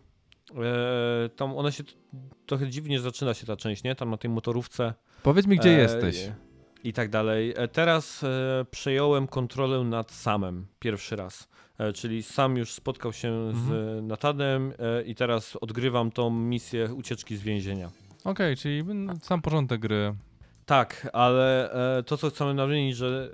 e, 0.54 1.28
tam 1.28 1.56
ona 1.56 1.70
się 1.70 1.84
trochę 2.46 2.68
dziwnie 2.68 3.00
zaczyna 3.00 3.34
się 3.34 3.46
ta 3.46 3.56
część, 3.56 3.82
nie? 3.82 3.94
Tam 3.94 4.10
na 4.10 4.16
tej 4.16 4.30
motorówce. 4.30 4.94
Powiedz 5.22 5.46
mi, 5.46 5.56
gdzie 5.56 5.70
e, 5.70 5.78
jesteś. 5.78 6.30
I 6.84 6.92
tak 6.92 7.08
dalej. 7.08 7.54
E, 7.56 7.68
teraz 7.68 8.24
e, 8.24 8.64
przejąłem 8.70 9.26
kontrolę 9.26 9.84
nad 9.84 10.12
samem 10.12 10.66
pierwszy 10.78 11.16
raz. 11.16 11.48
Czyli 11.94 12.22
sam 12.22 12.56
już 12.56 12.72
spotkał 12.72 13.12
się 13.12 13.52
z 13.52 13.56
Mhm. 13.56 14.06
Natanem 14.06 14.72
e, 14.78 15.02
i 15.02 15.14
teraz 15.14 15.56
odgrywam 15.56 16.10
tą 16.10 16.30
misję 16.30 16.94
ucieczki 16.94 17.36
z 17.36 17.42
więzienia. 17.42 17.90
Okej, 18.24 18.56
czyli 18.56 18.84
no, 18.84 19.14
sam 19.22 19.42
porządek 19.42 19.80
gry. 19.80 20.14
Tak, 20.66 21.10
ale 21.12 21.72
e, 21.98 22.02
to, 22.02 22.16
co 22.16 22.30
chcemy 22.30 22.54
nadmienić, 22.54 22.96
że 22.96 23.30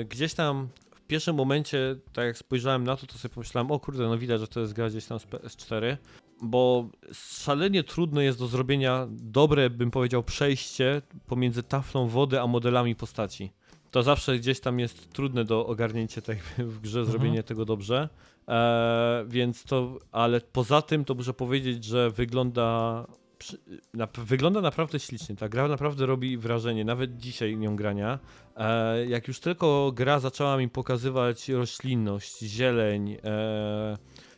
e, 0.00 0.04
gdzieś 0.04 0.34
tam 0.34 0.68
w 0.94 1.00
pierwszym 1.02 1.36
momencie, 1.36 1.96
tak 2.12 2.24
jak 2.26 2.38
spojrzałem 2.38 2.84
na 2.84 2.96
to, 2.96 3.06
to 3.06 3.18
sobie 3.18 3.34
pomyślałem, 3.34 3.70
o 3.70 3.80
kurde, 3.80 4.04
no 4.08 4.18
widać, 4.18 4.40
że 4.40 4.48
to 4.48 4.60
jest 4.60 4.72
gra 4.72 4.88
gdzieś 4.90 5.04
tam 5.06 5.18
z 5.18 5.26
PS4, 5.26 5.96
bo 6.42 6.88
szalenie 7.12 7.84
trudno 7.84 8.20
jest 8.20 8.38
do 8.38 8.46
zrobienia 8.46 9.06
dobre, 9.10 9.70
bym 9.70 9.90
powiedział, 9.90 10.22
przejście 10.22 11.02
pomiędzy 11.26 11.62
taflą 11.62 12.08
wody 12.08 12.40
a 12.40 12.46
modelami 12.46 12.94
postaci. 12.96 13.52
To 13.90 14.02
zawsze 14.02 14.38
gdzieś 14.38 14.60
tam 14.60 14.78
jest 14.80 15.12
trudne 15.12 15.44
do 15.44 15.66
ogarnięcia 15.66 16.20
tak 16.20 16.38
w 16.58 16.80
grze, 16.80 16.98
Mhm. 17.00 17.12
zrobienie 17.12 17.42
tego 17.42 17.64
dobrze. 17.64 18.08
E, 18.48 19.24
więc 19.28 19.64
to, 19.64 19.98
ale 20.12 20.40
poza 20.40 20.82
tym 20.82 21.04
to 21.04 21.14
muszę 21.14 21.34
powiedzieć, 21.34 21.84
że 21.84 22.10
wygląda 22.10 23.06
przy- 23.38 23.58
na, 23.94 24.08
wygląda 24.18 24.60
naprawdę 24.60 25.00
ślicznie. 25.00 25.36
Ta 25.36 25.48
gra 25.48 25.68
naprawdę 25.68 26.06
robi 26.06 26.38
wrażenie, 26.38 26.84
nawet 26.84 27.16
dzisiaj 27.16 27.56
nią 27.56 27.76
grania. 27.76 28.18
E, 28.56 29.06
jak 29.06 29.28
już 29.28 29.40
tylko 29.40 29.92
gra 29.94 30.20
zaczęła 30.20 30.56
mi 30.56 30.68
pokazywać 30.68 31.48
roślinność, 31.48 32.38
zieleń, 32.38 33.16
e, 33.24 33.96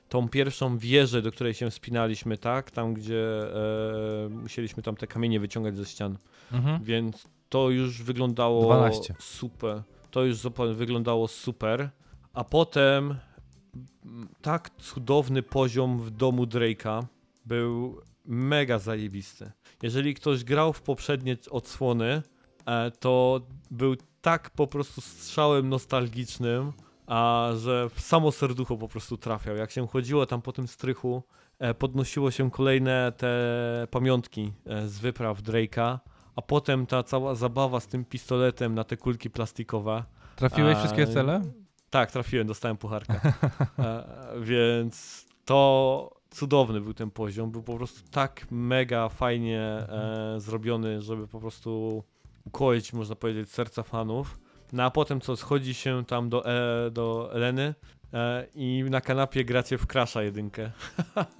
tą 0.09 0.29
pierwszą 0.29 0.79
wieżę, 0.79 1.23
do 1.23 1.33
której 1.33 1.55
się 1.55 1.71
wspinaliśmy, 1.71 2.39
tak? 2.39 2.71
Tam, 2.71 2.95
gdzie 2.95 3.55
e, 3.55 4.29
musieliśmy 4.29 4.83
tam 4.83 4.97
te 4.97 5.07
kamienie 5.07 5.41
wyciągać 5.41 5.77
ze 5.77 5.85
ścian. 5.85 6.19
Mhm. 6.53 6.85
Więc 6.85 7.29
to 7.49 7.71
już 7.71 8.03
wyglądało 8.03 8.65
12. 8.65 9.15
super. 9.19 9.83
To 10.11 10.25
już 10.25 10.39
wyglądało 10.75 11.29
super. 11.29 11.91
A 12.33 12.45
potem 12.45 13.15
tak 14.43 14.71
cudowny 14.79 15.43
poziom 15.43 15.99
w 15.99 16.11
domu 16.11 16.45
Drake'a 16.45 17.03
był 17.47 18.01
mega 18.29 18.79
zajebisty. 18.79 19.53
Jeżeli 19.83 20.15
ktoś 20.15 20.45
grał 20.45 20.73
w 20.73 20.83
poprzednie 20.83 21.37
odsłony, 21.51 22.23
e, 22.67 22.91
to 22.91 23.41
był 23.71 23.97
tak 24.21 24.51
po 24.51 24.67
prostu 24.67 25.01
strzałem 25.01 25.69
nostalgicznym, 25.69 26.73
a 27.07 27.51
że 27.57 27.89
w 27.89 28.01
samo 28.01 28.33
serducho 28.33 28.77
po 28.77 28.89
prostu 28.89 29.17
trafiał. 29.17 29.57
Jak 29.57 29.71
się 29.71 29.87
chodziło 29.87 30.27
tam 30.27 30.43
po 30.43 30.53
tym 30.53 30.69
strychu, 30.69 31.23
e, 31.59 31.75
podnosiło 31.75 32.31
się 32.31 32.51
kolejne 32.51 33.13
te 33.17 33.29
pamiątki 33.91 34.53
e, 34.67 34.89
z 34.89 34.99
wypraw 34.99 35.43
Drake'a, 35.43 35.99
a 36.37 36.43
potem 36.43 36.87
ta 36.87 37.03
cała 37.03 37.35
zabawa 37.35 37.81
z 37.81 37.87
tym 37.87 38.05
pistoletem 38.05 38.75
na 38.75 38.85
te 38.85 38.97
kulki 38.97 39.31
plastikowe. 39.31 40.05
Trafiłeś 40.37 40.77
A, 40.77 40.79
wszystkie 40.79 41.07
cele? 41.07 41.43
Tak, 41.91 42.13
trafiłem, 42.13 42.47
dostałem 42.47 42.77
pucharka. 42.77 43.21
e, 43.79 44.05
więc 44.41 45.27
to 45.45 46.18
cudowny 46.39 46.81
był 46.81 46.95
ten 46.95 47.11
poziom. 47.11 47.51
Był 47.51 47.63
po 47.63 47.77
prostu 47.77 48.11
tak 48.11 48.47
mega 48.51 49.09
fajnie 49.09 49.61
e, 49.61 50.35
zrobiony, 50.39 51.03
żeby 51.03 51.29
po 51.29 51.41
prostu 51.41 52.03
ukoić, 52.45 52.93
można 52.93 53.15
powiedzieć, 53.15 53.51
serca 53.51 53.83
fanów. 53.83 54.39
No 54.73 54.83
a 54.83 54.91
potem 54.91 55.21
co, 55.21 55.37
schodzi 55.37 55.75
się 55.75 56.05
tam 56.05 56.29
do, 56.29 56.47
e, 56.47 56.91
do 56.91 57.31
Eleny 57.33 57.75
e, 58.13 58.47
i 58.55 58.85
na 58.91 59.01
kanapie 59.01 59.45
gracie 59.45 59.79
w 59.79 59.87
Crasha 59.87 60.23
jedynkę. 60.23 60.71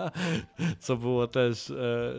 co 0.85 0.97
było 0.97 1.27
też 1.27 1.71
e, 1.71 2.15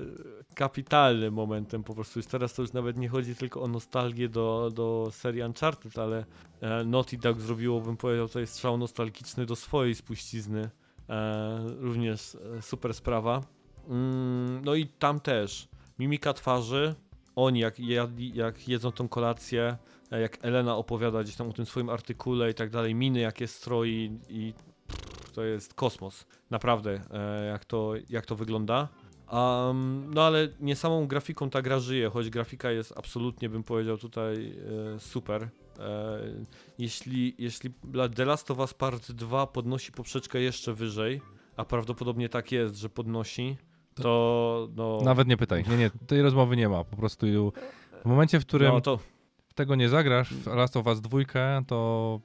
kapitalnym 0.56 1.34
momentem 1.34 1.84
po 1.84 1.96
prostu. 1.96 2.20
Już 2.20 2.26
teraz 2.26 2.54
to 2.54 2.62
już 2.62 2.74
nawet 2.74 2.98
nie 2.98 3.10
chodzi 3.10 3.36
tylko 3.36 3.62
o 3.62 3.68
nostalgię 3.68 4.30
do, 4.30 4.72
do 4.74 5.10
serii 5.12 5.44
Uncharted, 5.44 5.98
ale 5.98 6.26
e, 6.62 6.84
Naughty 6.84 7.18
Dog 7.18 7.40
zrobiło, 7.42 7.82
bym 7.82 7.98
powiedział, 7.98 8.28
tutaj 8.28 8.48
strzał 8.48 8.78
nostalgiczny 8.78 9.46
do 9.46 9.56
swojej 9.56 9.96
spuścizny. 9.96 10.70
E, 11.10 11.60
również 11.80 12.38
e, 12.58 12.62
super 12.62 12.94
sprawa. 12.94 13.42
Mm, 13.88 14.62
no 14.66 14.76
i 14.76 14.88
tam 14.88 15.20
też 15.20 15.68
mimika 16.00 16.34
twarzy, 16.34 16.96
oni 17.36 17.60
jak, 17.60 17.80
jak 18.34 18.68
jedzą 18.68 18.92
tą 18.92 19.08
kolację, 19.08 19.78
e, 20.12 20.22
jak 20.22 20.38
Elena 20.42 20.76
opowiada 20.76 21.24
gdzieś 21.24 21.36
tam 21.36 21.50
o 21.50 21.54
tym 21.54 21.66
swoim 21.66 21.90
artykule 21.90 22.52
i 22.52 22.54
tak 22.54 22.70
dalej, 22.70 22.96
miny 22.96 23.20
jakie 23.20 23.48
stroi 23.48 24.20
i 24.30 24.54
to 25.36 25.44
jest 25.44 25.74
kosmos. 25.74 26.26
Naprawdę, 26.50 27.02
jak, 27.52 27.66
to, 27.66 27.94
jak 28.10 28.26
to 28.26 28.36
wygląda. 28.36 28.88
Um, 29.32 30.12
no 30.14 30.24
ale 30.24 30.48
nie 30.60 30.76
samą 30.76 31.08
grafiką 31.08 31.50
ta 31.50 31.62
gra 31.62 31.80
żyje, 31.80 32.10
choć 32.10 32.30
grafika 32.30 32.72
jest 32.72 32.94
absolutnie, 32.98 33.50
bym 33.50 33.64
powiedział, 33.64 33.98
tutaj 33.98 34.56
super. 34.98 35.50
E, 35.80 36.20
jeśli, 36.78 37.36
jeśli 37.38 37.70
The 38.16 38.26
Last 38.26 38.52
of 38.52 38.60
Us 38.60 38.74
Part 38.74 39.12
2 39.12 39.48
podnosi 39.48 39.92
poprzeczkę 39.92 40.40
jeszcze 40.40 40.74
wyżej, 40.74 41.22
a 41.58 41.66
prawdopodobnie 41.66 42.30
tak 42.30 42.52
jest, 42.52 42.76
że 42.76 42.90
podnosi, 42.90 43.58
to 43.96 44.68
no... 44.76 45.02
Nawet 45.04 45.28
nie 45.28 45.38
pytaj. 45.38 45.64
Nie, 45.70 45.78
nie, 45.78 45.92
tej 46.08 46.22
rozmowy 46.22 46.58
nie 46.58 46.70
ma. 46.70 46.84
Po 46.84 46.96
prostu 46.96 47.26
w 48.06 48.06
momencie, 48.06 48.40
w 48.40 48.46
którym 48.46 48.74
no 48.74 48.82
to, 48.82 49.00
tego 49.56 49.76
nie 49.76 49.90
zagrasz 49.90 50.34
w 50.34 50.48
Last 50.48 50.78
of 50.78 50.86
Us 50.86 51.02
2, 51.02 51.20
to 51.68 52.20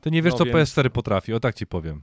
ty 0.00 0.10
nie 0.10 0.22
wiesz, 0.22 0.32
No 0.32 0.38
co 0.38 0.44
więc- 0.44 0.56
PS4 0.56 0.90
potrafi. 0.90 1.32
O 1.34 1.40
tak 1.40 1.54
ci 1.54 1.66
powiem. 1.66 2.02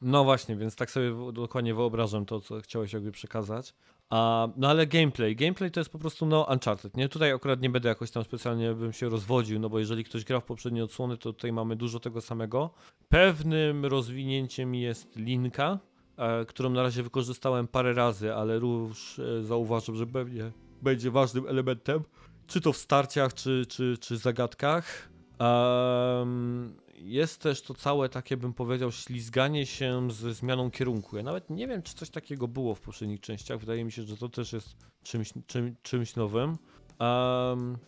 No 0.00 0.24
właśnie, 0.24 0.56
więc 0.56 0.76
tak 0.76 0.90
sobie 0.90 1.32
dokładnie 1.32 1.74
wyobrażam 1.74 2.26
to, 2.26 2.40
co 2.40 2.60
chciałeś 2.60 2.92
jakby 2.92 3.12
przekazać. 3.12 3.74
A, 4.10 4.48
no 4.56 4.68
ale 4.68 4.86
gameplay. 4.86 5.36
Gameplay 5.36 5.70
to 5.70 5.80
jest 5.80 5.90
po 5.90 5.98
prostu 5.98 6.26
no 6.26 6.46
Uncharted, 6.52 6.96
nie? 6.96 7.08
Tutaj 7.08 7.32
akurat 7.32 7.60
nie 7.60 7.70
będę 7.70 7.88
jakoś 7.88 8.10
tam 8.10 8.24
specjalnie 8.24 8.74
bym 8.74 8.92
się 8.92 9.08
rozwodził, 9.08 9.58
no 9.58 9.68
bo 9.68 9.78
jeżeli 9.78 10.04
ktoś 10.04 10.24
gra 10.24 10.40
w 10.40 10.44
poprzednie 10.44 10.84
odsłony, 10.84 11.16
to 11.16 11.32
tutaj 11.32 11.52
mamy 11.52 11.76
dużo 11.76 12.00
tego 12.00 12.20
samego. 12.20 12.70
Pewnym 13.08 13.86
rozwinięciem 13.86 14.74
jest 14.74 15.16
linka, 15.16 15.78
e, 16.16 16.44
którą 16.44 16.70
na 16.70 16.82
razie 16.82 17.02
wykorzystałem 17.02 17.68
parę 17.68 17.94
razy, 17.94 18.34
ale 18.34 18.54
już 18.54 19.18
e, 19.18 19.94
że 19.94 20.06
pewnie 20.06 20.52
będzie 20.82 21.10
ważnym 21.10 21.46
elementem, 21.46 22.02
czy 22.46 22.60
to 22.60 22.72
w 22.72 22.76
starciach, 22.76 23.34
czy, 23.34 23.66
czy, 23.68 23.96
czy 24.00 24.16
zagadkach. 24.16 25.08
Em, 25.38 26.76
jest 27.00 27.40
też 27.40 27.62
to 27.62 27.74
całe 27.74 28.08
takie, 28.08 28.36
bym 28.36 28.54
powiedział, 28.54 28.92
ślizganie 28.92 29.66
się 29.66 30.10
ze 30.10 30.34
zmianą 30.34 30.70
kierunku. 30.70 31.16
Ja 31.16 31.22
nawet 31.22 31.50
nie 31.50 31.66
wiem, 31.66 31.82
czy 31.82 31.94
coś 31.94 32.10
takiego 32.10 32.48
było 32.48 32.74
w 32.74 32.80
poprzednich 32.80 33.20
częściach. 33.20 33.58
Wydaje 33.58 33.84
mi 33.84 33.92
się, 33.92 34.02
że 34.02 34.16
to 34.16 34.28
też 34.28 34.52
jest 34.52 34.76
czymś, 35.02 35.32
czym, 35.46 35.76
czymś 35.82 36.16
nowym. 36.16 36.58
Em, 36.98 37.78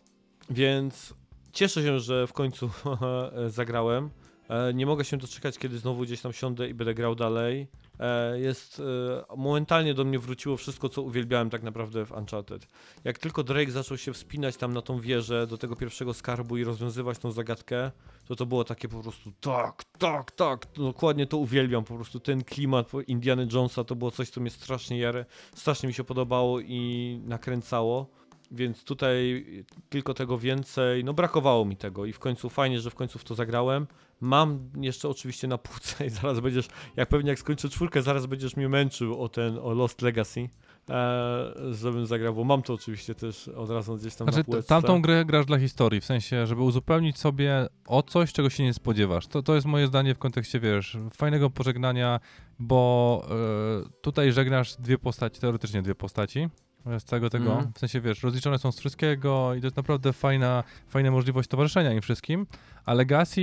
więc 0.50 1.14
cieszę 1.52 1.82
się, 1.82 2.00
że 2.00 2.26
w 2.26 2.32
końcu 2.32 2.70
zagrałem. 3.48 4.10
E, 4.48 4.74
Nie 4.74 4.86
mogę 4.86 5.04
się 5.04 5.16
doczekać, 5.16 5.58
kiedy 5.58 5.78
znowu 5.78 6.02
gdzieś 6.02 6.20
tam 6.20 6.32
siądę 6.32 6.68
i 6.68 6.74
będę 6.74 6.94
grał 6.94 7.14
dalej. 7.14 7.66
E, 8.00 8.40
Jest 8.40 8.82
e, 9.30 9.36
momentalnie 9.36 9.94
do 9.94 10.04
mnie 10.04 10.18
wróciło 10.18 10.56
wszystko, 10.56 10.88
co 10.88 11.02
uwielbiałem 11.02 11.50
tak 11.50 11.62
naprawdę 11.62 12.06
w 12.06 12.12
Uncharted. 12.12 12.66
Jak 13.04 13.18
tylko 13.18 13.42
Drake 13.42 13.70
zaczął 13.70 13.96
się 13.96 14.12
wspinać 14.12 14.56
tam 14.56 14.72
na 14.72 14.82
tą 14.82 15.00
wieżę 15.00 15.46
do 15.46 15.58
tego 15.58 15.76
pierwszego 15.76 16.14
skarbu 16.14 16.56
i 16.56 16.64
rozwiązywać 16.64 17.18
tą 17.18 17.32
zagadkę, 17.32 17.90
to 18.26 18.36
to 18.36 18.46
było 18.46 18.64
takie 18.64 18.88
po 18.88 19.02
prostu 19.02 19.32
tak, 19.40 19.84
tak, 19.98 20.30
tak, 20.30 20.66
dokładnie 20.76 21.26
to 21.26 21.36
uwielbiam, 21.36 21.84
po 21.84 21.94
prostu 21.94 22.20
ten 22.20 22.44
klimat 22.44 22.92
Indiana 23.06 23.42
Jonesa 23.52 23.84
to 23.84 23.96
było 23.96 24.10
coś, 24.10 24.30
co 24.30 24.40
mnie 24.40 24.50
strasznie 24.50 24.98
jarę, 24.98 25.24
strasznie 25.54 25.86
mi 25.86 25.94
się 25.94 26.04
podobało 26.04 26.60
i 26.60 27.20
nakręcało. 27.24 28.19
Więc 28.50 28.84
tutaj 28.84 29.44
tylko 29.88 30.14
tego 30.14 30.38
więcej, 30.38 31.04
no 31.04 31.12
brakowało 31.12 31.64
mi 31.64 31.76
tego 31.76 32.06
i 32.06 32.12
w 32.12 32.18
końcu 32.18 32.50
fajnie, 32.50 32.80
że 32.80 32.90
w 32.90 32.94
końcu 32.94 33.18
w 33.18 33.24
to 33.24 33.34
zagrałem. 33.34 33.86
Mam 34.20 34.70
jeszcze 34.80 35.08
oczywiście 35.08 35.48
na 35.48 35.58
półce 35.58 36.06
i 36.06 36.10
zaraz 36.10 36.40
będziesz, 36.40 36.68
jak 36.96 37.08
pewnie 37.08 37.30
jak 37.30 37.38
skończę 37.38 37.68
czwórkę, 37.68 38.02
zaraz 38.02 38.26
będziesz 38.26 38.56
mnie 38.56 38.68
męczył 38.68 39.22
o 39.22 39.28
ten, 39.28 39.58
o 39.58 39.74
Lost 39.74 40.02
Legacy, 40.02 40.48
e, 40.90 41.52
żebym 41.70 42.06
zagrał, 42.06 42.34
bo 42.34 42.44
mam 42.44 42.62
to 42.62 42.74
oczywiście 42.74 43.14
też 43.14 43.48
od 43.48 43.70
razu 43.70 43.96
gdzieś 43.96 44.14
tam 44.14 44.24
Znaczy, 44.24 44.38
na 44.38 44.44
półce. 44.44 44.62
tamtą 44.62 45.02
grę 45.02 45.24
grasz 45.24 45.46
dla 45.46 45.58
historii, 45.58 46.00
w 46.00 46.04
sensie, 46.04 46.46
żeby 46.46 46.62
uzupełnić 46.62 47.18
sobie 47.18 47.66
o 47.86 48.02
coś, 48.02 48.32
czego 48.32 48.50
się 48.50 48.64
nie 48.64 48.74
spodziewasz. 48.74 49.26
To, 49.26 49.42
to 49.42 49.54
jest 49.54 49.66
moje 49.66 49.86
zdanie 49.86 50.14
w 50.14 50.18
kontekście, 50.18 50.60
wiesz, 50.60 50.98
fajnego 51.14 51.50
pożegnania, 51.50 52.20
bo 52.58 53.22
e, 53.30 53.90
tutaj 54.00 54.32
żegnasz 54.32 54.76
dwie 54.76 54.98
postaci, 54.98 55.40
teoretycznie 55.40 55.82
dwie 55.82 55.94
postaci 55.94 56.48
z 56.98 57.04
całego 57.04 57.30
tego. 57.30 57.52
Mhm. 57.52 57.72
W 57.72 57.78
sensie, 57.78 58.00
wiesz, 58.00 58.22
rozliczone 58.22 58.58
są 58.58 58.72
z 58.72 58.78
wszystkiego 58.80 59.54
i 59.54 59.60
to 59.60 59.66
jest 59.66 59.76
naprawdę 59.76 60.12
fajna, 60.12 60.64
fajna 60.88 61.10
możliwość 61.10 61.48
towarzyszenia 61.48 61.92
im 61.92 62.00
wszystkim. 62.00 62.46
A 62.84 62.94
Legacy 62.94 63.42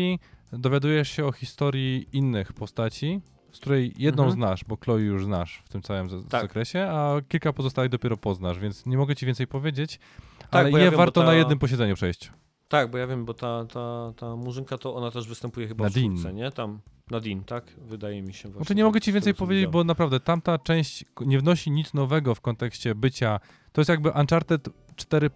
dowiadujesz 0.53 1.09
się 1.11 1.25
o 1.25 1.31
historii 1.31 2.07
innych 2.13 2.53
postaci, 2.53 3.21
z 3.51 3.59
której 3.59 3.93
jedną 3.97 4.23
Mhm. 4.23 4.39
znasz, 4.39 4.63
bo 4.63 4.77
Chloe 4.77 4.97
już 4.99 5.25
znasz 5.25 5.61
w 5.65 5.69
tym 5.69 5.81
całym 5.81 6.09
Tak. 6.29 6.41
zakresie, 6.41 6.87
a 6.91 7.15
kilka 7.29 7.53
pozostałych 7.53 7.91
dopiero 7.91 8.17
poznasz, 8.17 8.59
więc 8.59 8.85
nie 8.85 8.97
mogę 8.97 9.15
ci 9.15 9.25
więcej 9.25 9.47
powiedzieć, 9.47 9.99
Tak, 10.39 10.47
ale 10.65 10.71
je 10.79 10.85
ja 10.85 10.91
warto 10.91 11.23
na 11.23 11.33
jednym 11.33 11.59
posiedzeniu 11.59 11.95
przejść. 11.95 12.31
Tak, 12.67 12.91
bo 12.91 12.97
ja 12.97 13.07
wiem, 13.07 13.25
bo 13.25 13.33
ta, 13.33 13.65
ta, 13.65 14.13
ta 14.17 14.35
murzynka 14.35 14.77
to 14.77 14.95
ona 14.95 15.11
też 15.11 15.27
występuje 15.27 15.67
chyba 15.67 15.83
Nadine. 15.83 16.09
w 16.15 16.19
czwórce, 16.19 16.33
nie? 16.33 16.51
Tam, 16.51 16.79
Nadine, 17.11 17.43
tak? 17.43 17.65
Wydaje 17.77 18.21
mi 18.21 18.33
się 18.33 18.49
właśnie. 18.49 18.57
Znaczy 18.65 18.75
nie 18.75 18.83
mogę 18.83 19.01
ci 19.01 19.11
więcej 19.13 19.33
powiedzieć, 19.33 19.59
widziałem. 19.61 19.71
bo 19.73 19.83
naprawdę 19.83 20.19
tamta 20.19 20.57
część 20.57 21.05
nie 21.25 21.39
wnosi 21.39 21.71
nic 21.71 21.93
nowego 21.93 22.35
w 22.35 22.41
kontekście 22.41 22.95
bycia. 22.95 23.39
To 23.71 23.81
jest 23.81 23.89
jakby 23.89 24.09
Uncharted 24.11 24.69
4, 24.95 25.29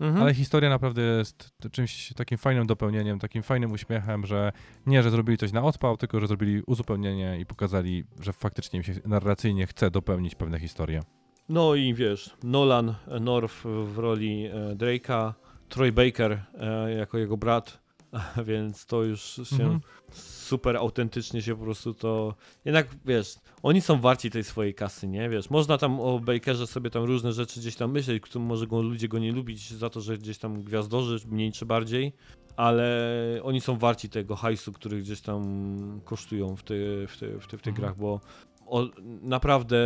Mhm. 0.00 0.22
ale 0.22 0.34
historia 0.34 0.70
naprawdę 0.70 1.02
jest 1.02 1.50
czymś 1.72 2.12
takim 2.16 2.38
fajnym 2.38 2.66
dopełnieniem, 2.66 3.18
takim 3.18 3.42
fajnym 3.42 3.72
uśmiechem, 3.72 4.26
że 4.26 4.52
nie, 4.86 5.02
że 5.02 5.10
zrobili 5.10 5.38
coś 5.38 5.52
na 5.52 5.62
odpał, 5.62 5.96
tylko 5.96 6.20
że 6.20 6.26
zrobili 6.26 6.62
uzupełnienie 6.66 7.38
i 7.40 7.46
pokazali, 7.46 8.04
że 8.20 8.32
faktycznie 8.32 8.76
im 8.76 8.82
się 8.82 8.92
narracyjnie 9.06 9.66
chce 9.66 9.90
dopełnić 9.90 10.34
pewne 10.34 10.60
historie. 10.60 11.02
No 11.48 11.74
i 11.74 11.94
wiesz, 11.94 12.36
Nolan 12.42 12.94
North 13.20 13.54
w 13.64 13.98
roli 13.98 14.46
e, 14.46 14.74
Drake'a, 14.76 15.32
Troy 15.68 15.92
Baker 15.92 16.42
e, 16.54 16.92
jako 16.94 17.18
jego 17.18 17.36
brat, 17.36 17.78
więc 18.46 18.86
to 18.86 19.02
już 19.02 19.20
się 19.22 19.64
Mhm. 19.64 19.80
super 20.12 20.76
autentycznie 20.76 21.42
się 21.42 21.56
po 21.56 21.62
prostu 21.64 21.94
to... 21.94 22.34
Jednak 22.64 22.86
wiesz, 23.04 23.34
oni 23.62 23.80
są 23.80 24.00
warci 24.00 24.30
tej 24.30 24.44
swojej 24.44 24.74
kasy, 24.74 25.08
nie? 25.08 25.28
Wiesz, 25.28 25.50
można 25.50 25.78
tam 25.78 26.00
o 26.00 26.20
Bakerze 26.20 26.66
sobie 26.66 26.90
tam 26.90 27.04
różne 27.04 27.32
rzeczy 27.32 27.60
gdzieś 27.60 27.76
tam 27.76 27.90
myśleć, 27.92 28.22
którym 28.22 28.46
może 28.48 28.66
go 28.66 28.82
ludzie 28.82 29.08
go 29.08 29.18
nie 29.18 29.32
lubić 29.32 29.70
za 29.72 29.90
to, 29.90 30.00
że 30.00 30.18
gdzieś 30.18 30.38
tam 30.38 30.62
gwiazdorzy, 30.62 31.16
mniej 31.28 31.52
czy 31.52 31.66
bardziej, 31.66 32.12
ale 32.56 33.40
oni 33.42 33.60
są 33.60 33.78
warci 33.78 34.08
tego 34.08 34.36
hajsu, 34.36 34.72
który 34.72 34.98
gdzieś 35.00 35.20
tam 35.20 36.00
kosztują 36.04 36.56
w, 36.56 36.62
ty, 36.62 37.06
w, 37.08 37.16
ty, 37.18 37.38
w, 37.40 37.46
ty, 37.46 37.58
w 37.58 37.62
tych 37.62 37.72
Mhm. 37.72 37.74
grach, 37.76 37.96
bo 37.96 38.20
o, 38.66 38.86
naprawdę 39.22 39.76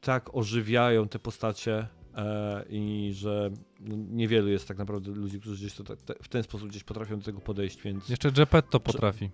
tak 0.00 0.34
ożywiają 0.36 1.08
te 1.08 1.18
postacie 1.18 1.86
i 2.68 3.10
że 3.14 3.50
no, 3.80 3.96
niewielu 4.10 4.48
jest 4.48 4.68
tak 4.68 4.78
naprawdę 4.78 5.10
ludzi, 5.10 5.40
którzy 5.40 5.56
gdzieś 5.56 5.74
to, 5.74 5.84
tak- 5.84 6.02
te, 6.02 6.14
w 6.22 6.28
ten 6.28 6.42
sposób 6.42 6.68
gdzieś 6.68 6.84
potrafią 6.84 7.18
do 7.18 7.24
tego 7.24 7.40
podejść, 7.40 7.82
więc 7.82 8.08
Jeszcze 8.08 8.32
Geppetto 8.32 8.80
potrafi. 8.80 9.30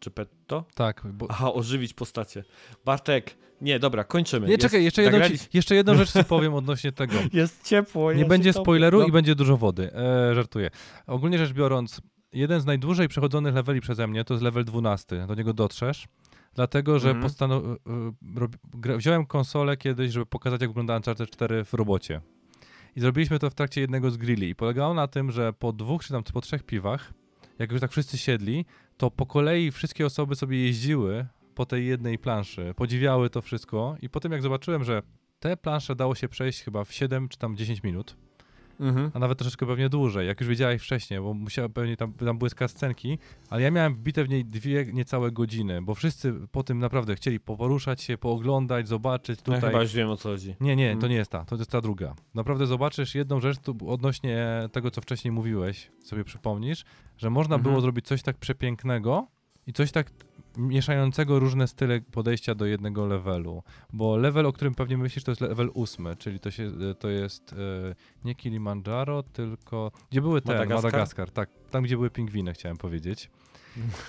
czy 0.00 0.10
petto? 0.10 0.64
Tak, 0.74 1.02
bo... 1.12 1.26
Aha, 1.30 1.52
ożywić 1.52 1.94
postacie. 1.94 2.44
Bartek, 2.84 3.36
nie, 3.60 3.78
dobra, 3.78 4.04
kończymy. 4.04 4.46
Nie, 4.46 4.52
Jest- 4.52 4.62
czekaj, 4.62 4.84
jeszcze 4.84 5.02
jedną, 5.02 5.18
ci, 5.18 5.24
nagrali- 5.34 5.48
jeszcze 5.54 5.74
jedną 5.74 5.94
rzecz 5.94 6.12
ci 6.12 6.24
powiem 6.34 6.54
odnośnie 6.54 6.92
tego. 6.92 7.14
Jest 7.32 7.64
ciepło. 7.68 8.12
Nie 8.12 8.24
będzie 8.24 8.52
spoileru 8.52 9.00
No. 9.00 9.06
i 9.06 9.12
będzie 9.12 9.34
dużo 9.34 9.56
wody. 9.56 9.92
E, 9.94 10.34
żartuję. 10.34 10.70
Ogólnie 11.06 11.38
rzecz 11.38 11.52
biorąc, 11.52 12.00
jeden 12.32 12.60
z 12.60 12.64
najdłużej 12.66 13.08
przechodzonych 13.08 13.54
leveli 13.54 13.80
przeze 13.80 14.06
mnie 14.06 14.24
to 14.24 14.34
jest 14.34 14.44
level 14.44 14.64
12. 14.64 15.26
Do 15.26 15.34
niego 15.34 15.52
dotrzesz. 15.52 16.06
Dlatego, 16.56 16.98
że 16.98 17.14
rob- 18.34 18.56
gra- 18.74 18.96
wziąłem 18.96 19.26
konsolę 19.26 19.76
kiedyś, 19.76 20.12
żeby 20.12 20.26
pokazać, 20.26 20.60
jak 20.60 20.70
wygląda 20.70 20.96
Uncharted 20.96 21.30
4 21.30 21.64
w 21.64 21.74
robocie. 21.74 22.20
I 22.96 23.00
zrobiliśmy 23.00 23.38
to 23.38 23.50
w 23.50 23.54
trakcie 23.54 23.80
jednego 23.80 24.10
z 24.10 24.16
grilli. 24.16 24.48
I 24.48 24.54
polegało 24.54 24.94
na 24.94 25.08
tym, 25.08 25.30
że 25.30 25.52
po 25.52 25.72
dwóch 25.72 26.04
czy 26.04 26.12
tam 26.12 26.22
po 26.22 26.40
trzech 26.40 26.62
piwach, 26.62 27.12
jak 27.58 27.72
już 27.72 27.80
tak 27.80 27.90
wszyscy 27.90 28.18
siedli, 28.18 28.64
to 28.96 29.10
po 29.10 29.26
kolei 29.26 29.70
wszystkie 29.70 30.06
osoby 30.06 30.34
sobie 30.34 30.62
jeździły 30.62 31.26
po 31.54 31.66
tej 31.66 31.86
jednej 31.86 32.18
planszy, 32.18 32.72
podziwiały 32.76 33.30
to 33.30 33.42
wszystko 33.42 33.96
i 34.02 34.08
potem 34.08 34.32
jak 34.32 34.42
zobaczyłem, 34.42 34.84
że 34.84 35.02
te 35.40 35.56
plansze 35.56 35.96
dało 35.96 36.14
się 36.14 36.28
przejść 36.28 36.62
chyba 36.62 36.84
w 36.84 36.92
7 36.92 37.28
czy 37.28 37.38
tam 37.38 37.56
10 37.56 37.82
minut, 37.82 38.16
Mhm. 38.80 39.10
a 39.14 39.18
nawet 39.18 39.38
troszeczkę 39.38 39.66
pewnie 39.66 39.88
dłużej, 39.88 40.26
jak 40.26 40.40
już 40.40 40.48
wiedziałeś 40.48 40.82
wcześniej, 40.82 41.20
bo 41.20 41.34
musiały 41.34 41.68
pewnie 41.68 41.96
tam, 41.96 42.12
tam 42.12 42.38
były 42.38 42.50
scenki, 42.66 43.18
ale 43.50 43.62
ja 43.62 43.70
miałem 43.70 43.94
wbite 43.94 44.24
w 44.24 44.28
niej 44.28 44.44
dwie 44.44 44.86
niecałe 44.92 45.30
godziny, 45.32 45.82
bo 45.82 45.94
wszyscy 45.94 46.34
po 46.52 46.62
tym 46.62 46.78
naprawdę 46.78 47.16
chcieli 47.16 47.40
poruszać 47.40 48.02
się, 48.02 48.18
pooglądać, 48.18 48.88
zobaczyć 48.88 49.38
Ja 49.38 49.44
tutaj. 49.44 49.60
chyba 49.60 49.82
już 49.82 49.92
wiem 49.92 50.08
o 50.10 50.16
co 50.16 50.28
chodzi. 50.28 50.54
Nie, 50.60 50.76
nie, 50.76 50.90
to 50.92 50.98
Mm. 50.98 51.10
nie 51.10 51.16
jest 51.16 51.30
ta, 51.30 51.44
to 51.44 51.56
jest 51.56 51.70
ta 51.70 51.80
druga. 51.80 52.14
Naprawdę 52.34 52.66
zobaczysz 52.66 53.14
jedną 53.14 53.40
rzecz 53.40 53.58
tu 53.58 53.76
odnośnie 53.86 54.46
tego, 54.72 54.90
co 54.90 55.00
wcześniej 55.00 55.32
mówiłeś, 55.32 55.90
sobie 56.04 56.24
przypomnisz, 56.24 56.84
że 57.16 57.30
można 57.30 57.54
Mhm. 57.54 57.70
było 57.72 57.80
zrobić 57.80 58.06
coś 58.06 58.22
tak 58.22 58.36
przepięknego 58.36 59.26
i 59.66 59.72
coś 59.72 59.92
tak 59.92 60.10
mieszającego 60.56 61.38
różne 61.38 61.68
style 61.68 62.00
podejścia 62.00 62.54
do 62.54 62.66
jednego 62.66 63.06
levelu. 63.06 63.62
Bo 63.92 64.16
level, 64.16 64.46
o 64.46 64.52
którym 64.52 64.74
pewnie 64.74 64.98
myślisz, 64.98 65.24
to 65.24 65.30
jest 65.30 65.40
level 65.40 65.70
ósmy, 65.74 66.16
czyli 66.16 66.40
to, 66.40 66.50
się, 66.50 66.70
to 66.98 67.08
jest 67.08 67.52
e, 67.52 67.56
nie 68.24 68.34
Kilimandżaro, 68.34 69.22
tylko... 69.22 69.92
Gdzie 70.10 70.20
były 70.20 70.42
te? 70.42 70.52
Madagaskar? 70.52 70.84
Madagaskar, 70.84 71.30
tak. 71.30 71.50
Tam, 71.70 71.84
gdzie 71.84 71.96
były 71.96 72.10
pingwiny, 72.10 72.52
chciałem 72.52 72.76
powiedzieć. 72.76 73.30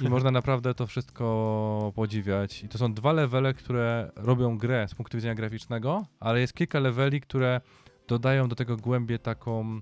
I 0.02 0.10
można 0.16 0.32
naprawdę 0.32 0.74
to 0.74 0.88
wszystko 0.88 1.92
podziwiać. 1.96 2.64
I 2.64 2.70
to 2.70 2.78
są 2.78 2.94
dwa 2.94 3.14
levele, 3.14 3.54
które 3.54 4.12
robią 4.16 4.58
grę 4.58 4.88
z 4.88 4.96
punktu 4.96 5.18
widzenia 5.18 5.36
graficznego, 5.36 6.06
ale 6.20 6.40
jest 6.40 6.54
kilka 6.54 6.80
leveli, 6.80 7.22
które 7.22 7.62
dodają 8.08 8.48
do 8.48 8.56
tego 8.56 8.78
głębię 8.78 9.20
taką 9.20 9.80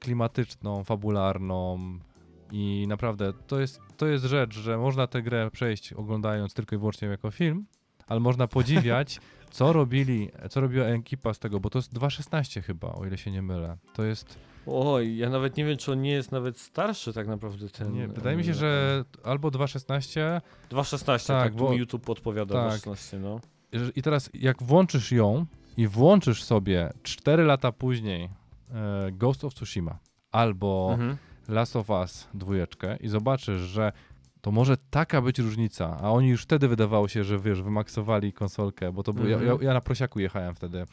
klimatyczną, 0.00 0.84
fabularną. 0.84 1.78
I 2.52 2.86
naprawdę 2.88 3.32
to 3.46 3.60
jest, 3.60 3.80
to 3.96 4.06
jest 4.06 4.24
rzecz, 4.24 4.54
że 4.54 4.78
można 4.78 5.06
tę 5.06 5.22
grę 5.22 5.50
przejść 5.50 5.92
oglądając 5.92 6.54
tylko 6.54 6.76
i 6.76 6.78
wyłącznie 6.78 7.08
jako 7.08 7.30
film, 7.30 7.66
ale 8.06 8.20
można 8.20 8.46
podziwiać, 8.48 9.20
co 9.50 9.72
robili, 9.72 10.30
co 10.50 10.60
robiła 10.60 10.86
ekipa 10.86 11.34
z 11.34 11.38
tego, 11.38 11.60
bo 11.60 11.70
to 11.70 11.78
jest 11.78 11.94
2.16 11.94 12.62
chyba, 12.62 12.92
o 12.92 13.06
ile 13.06 13.18
się 13.18 13.30
nie 13.30 13.42
mylę. 13.42 13.76
To 13.94 14.04
jest, 14.04 14.38
Oj, 14.66 15.16
ja 15.16 15.30
nawet 15.30 15.56
nie 15.56 15.64
wiem, 15.64 15.76
czy 15.78 15.92
on 15.92 16.02
nie 16.02 16.10
jest 16.10 16.32
nawet 16.32 16.58
starszy 16.58 17.12
tak 17.12 17.26
naprawdę 17.26 17.68
ten... 17.68 17.92
nie, 17.92 18.08
wydaje 18.08 18.36
mi 18.36 18.44
się, 18.44 18.54
że 18.54 19.04
albo 19.24 19.48
2.16, 19.48 20.40
2.16, 20.70 21.06
Tak, 21.06 21.22
tak, 21.26 21.52
tu 21.52 21.58
bo- 21.58 21.70
mi 21.70 21.76
YouTube 21.76 22.04
podpowiada 22.04 22.54
tak. 22.70 22.80
2.16, 22.80 23.20
no. 23.20 23.40
I 23.96 24.02
teraz 24.02 24.30
jak 24.34 24.62
włączysz 24.62 25.12
ją 25.12 25.46
i 25.76 25.86
włączysz 25.88 26.44
sobie 26.44 26.92
4 27.02 27.44
lata 27.44 27.72
później 27.72 28.28
e, 28.74 29.12
Ghost 29.12 29.44
of 29.44 29.54
Tsushima 29.54 29.98
albo 30.32 30.88
Mhm. 30.92 31.16
Last 31.50 31.76
of 31.76 31.90
Us 31.90 32.28
dwójeczkę 32.34 32.96
i 32.96 33.08
zobaczysz, 33.08 33.60
że 33.60 33.92
to 34.40 34.50
może 34.50 34.76
taka 34.90 35.22
być 35.22 35.38
różnica, 35.38 35.96
a 36.02 36.10
oni 36.10 36.28
już 36.28 36.42
wtedy 36.42 36.68
wydawało 36.68 37.08
się, 37.08 37.24
że 37.24 37.38
wiesz, 37.38 37.62
wymaksowali 37.62 38.32
konsolkę, 38.32 38.92
bo 38.92 39.02
to 39.02 39.12
był, 39.12 39.24
ja, 39.24 39.30
ja, 39.30 39.36
Mhm. 39.52 39.62
ja 39.62 39.74
na 39.74 39.80
prosiaku 39.80 40.20
jechałem 40.20 40.54
wtedy. 40.54 40.84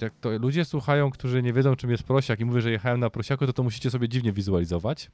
Jak 0.00 0.12
to 0.20 0.38
ludzie 0.38 0.64
słuchają, 0.64 1.10
którzy 1.10 1.42
nie 1.42 1.52
wiedzą 1.52 1.76
czym 1.76 1.90
jest 1.90 2.02
prosiak 2.02 2.40
i 2.40 2.44
mówię, 2.44 2.60
że 2.60 2.70
jechałem 2.70 3.00
na 3.00 3.10
prosiaku, 3.10 3.46
to 3.46 3.52
to 3.52 3.62
musicie 3.62 3.90
sobie 3.90 4.08
dziwnie 4.08 4.32
wizualizować. 4.32 5.10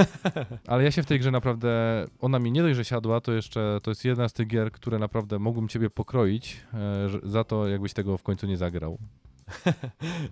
Ale 0.68 0.84
ja 0.84 0.90
się 0.90 1.02
w 1.02 1.06
tej 1.06 1.18
grze 1.18 1.30
naprawdę, 1.30 2.04
ona 2.20 2.38
mi 2.38 2.52
nie 2.52 2.62
dość, 2.62 2.76
że 2.76 2.84
siadła, 2.84 3.20
to 3.20 3.32
jeszcze 3.32 3.78
to 3.82 3.90
jest 3.90 4.04
jedna 4.04 4.28
z 4.28 4.32
tych 4.32 4.46
gier, 4.46 4.72
które 4.72 4.98
naprawdę 4.98 5.38
mogłem 5.38 5.68
ciebie 5.68 5.90
pokroić 5.90 6.60
e, 6.74 7.08
za 7.22 7.44
to, 7.44 7.68
jakbyś 7.68 7.92
tego 7.92 8.18
w 8.18 8.22
końcu 8.22 8.46
nie 8.46 8.56
zagrał. 8.56 8.98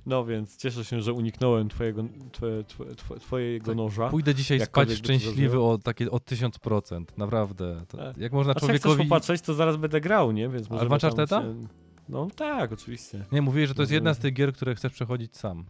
No 0.06 0.24
więc 0.24 0.56
cieszę 0.56 0.84
się, 0.84 1.00
że 1.00 1.12
uniknąłem 1.12 1.68
twojego, 1.68 2.04
twoje, 2.32 2.64
twoje, 2.64 2.94
twoje, 2.94 3.20
twojego 3.20 3.66
Tak, 3.66 3.76
noża. 3.76 4.08
Pójdę 4.08 4.34
dzisiaj 4.34 4.60
spać 4.60 4.92
szczęśliwy 4.92 5.60
o 5.60 5.78
takie 5.78 6.10
o 6.10 6.16
1000%, 6.16 7.04
naprawdę. 7.16 7.82
To, 7.88 7.96
Tak. 7.96 8.16
jak 8.16 8.32
można 8.32 8.52
A 8.52 8.54
jak 8.54 8.58
chcesz 8.58 8.80
człowiekowi... 8.80 9.08
popatrzeć, 9.08 9.40
to 9.42 9.54
zaraz 9.54 9.76
będę 9.76 10.00
grał, 10.00 10.32
nie? 10.32 10.48
Więc 10.48 10.66
Ale 10.70 10.74
możemy 10.88 10.90
masz 10.90 11.02
się- 11.30 11.66
No 12.08 12.28
tak, 12.36 12.72
oczywiście. 12.72 13.24
Nie, 13.32 13.42
mówiłeś, 13.42 13.68
że 13.68 13.74
to 13.74 13.82
jest 13.82 13.92
jedna 13.92 14.14
z 14.14 14.18
tych 14.18 14.34
gier, 14.34 14.52
które 14.52 14.74
chcesz 14.74 14.92
przechodzić 14.92 15.36
sam. 15.36 15.64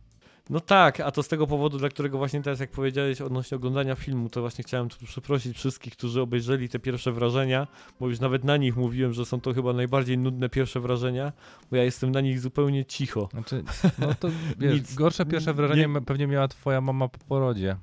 No 0.50 0.60
tak, 0.60 1.00
a 1.00 1.10
to 1.10 1.22
z 1.22 1.28
tego 1.28 1.46
powodu, 1.46 1.78
dla 1.78 1.88
którego 1.88 2.18
właśnie 2.18 2.42
teraz, 2.42 2.60
jak 2.60 2.70
powiedziałeś 2.70 3.20
odnośnie 3.20 3.56
oglądania 3.56 3.94
filmu, 3.94 4.28
to 4.28 4.40
właśnie 4.40 4.64
chciałem 4.64 4.88
tu 4.88 5.06
przeprosić 5.06 5.56
wszystkich, 5.56 5.92
którzy 5.96 6.20
obejrzeli 6.20 6.68
te 6.68 6.78
pierwsze 6.78 7.12
wrażenia, 7.12 7.66
bo 8.00 8.08
już 8.08 8.20
nawet 8.20 8.44
na 8.44 8.56
nich 8.56 8.76
mówiłem, 8.76 9.12
że 9.12 9.24
są 9.26 9.40
to 9.40 9.54
chyba 9.54 9.72
najbardziej 9.72 10.18
nudne 10.18 10.48
pierwsze 10.48 10.80
wrażenia, 10.80 11.32
bo 11.70 11.76
ja 11.76 11.84
jestem 11.84 12.10
na 12.10 12.20
nich 12.20 12.40
zupełnie 12.40 12.84
cicho. 12.84 13.28
Znaczy, 13.32 13.64
no 13.98 14.14
to 14.14 14.28
wiesz, 14.58 14.94
gorsze 14.94 15.26
pierwsze 15.26 15.50
Nie- 15.50 15.54
wrażenie 15.54 15.88
pewnie 16.06 16.26
miała 16.26 16.48
twoja 16.48 16.80
mama 16.80 17.08
po 17.08 17.18
porodzie. 17.18 17.76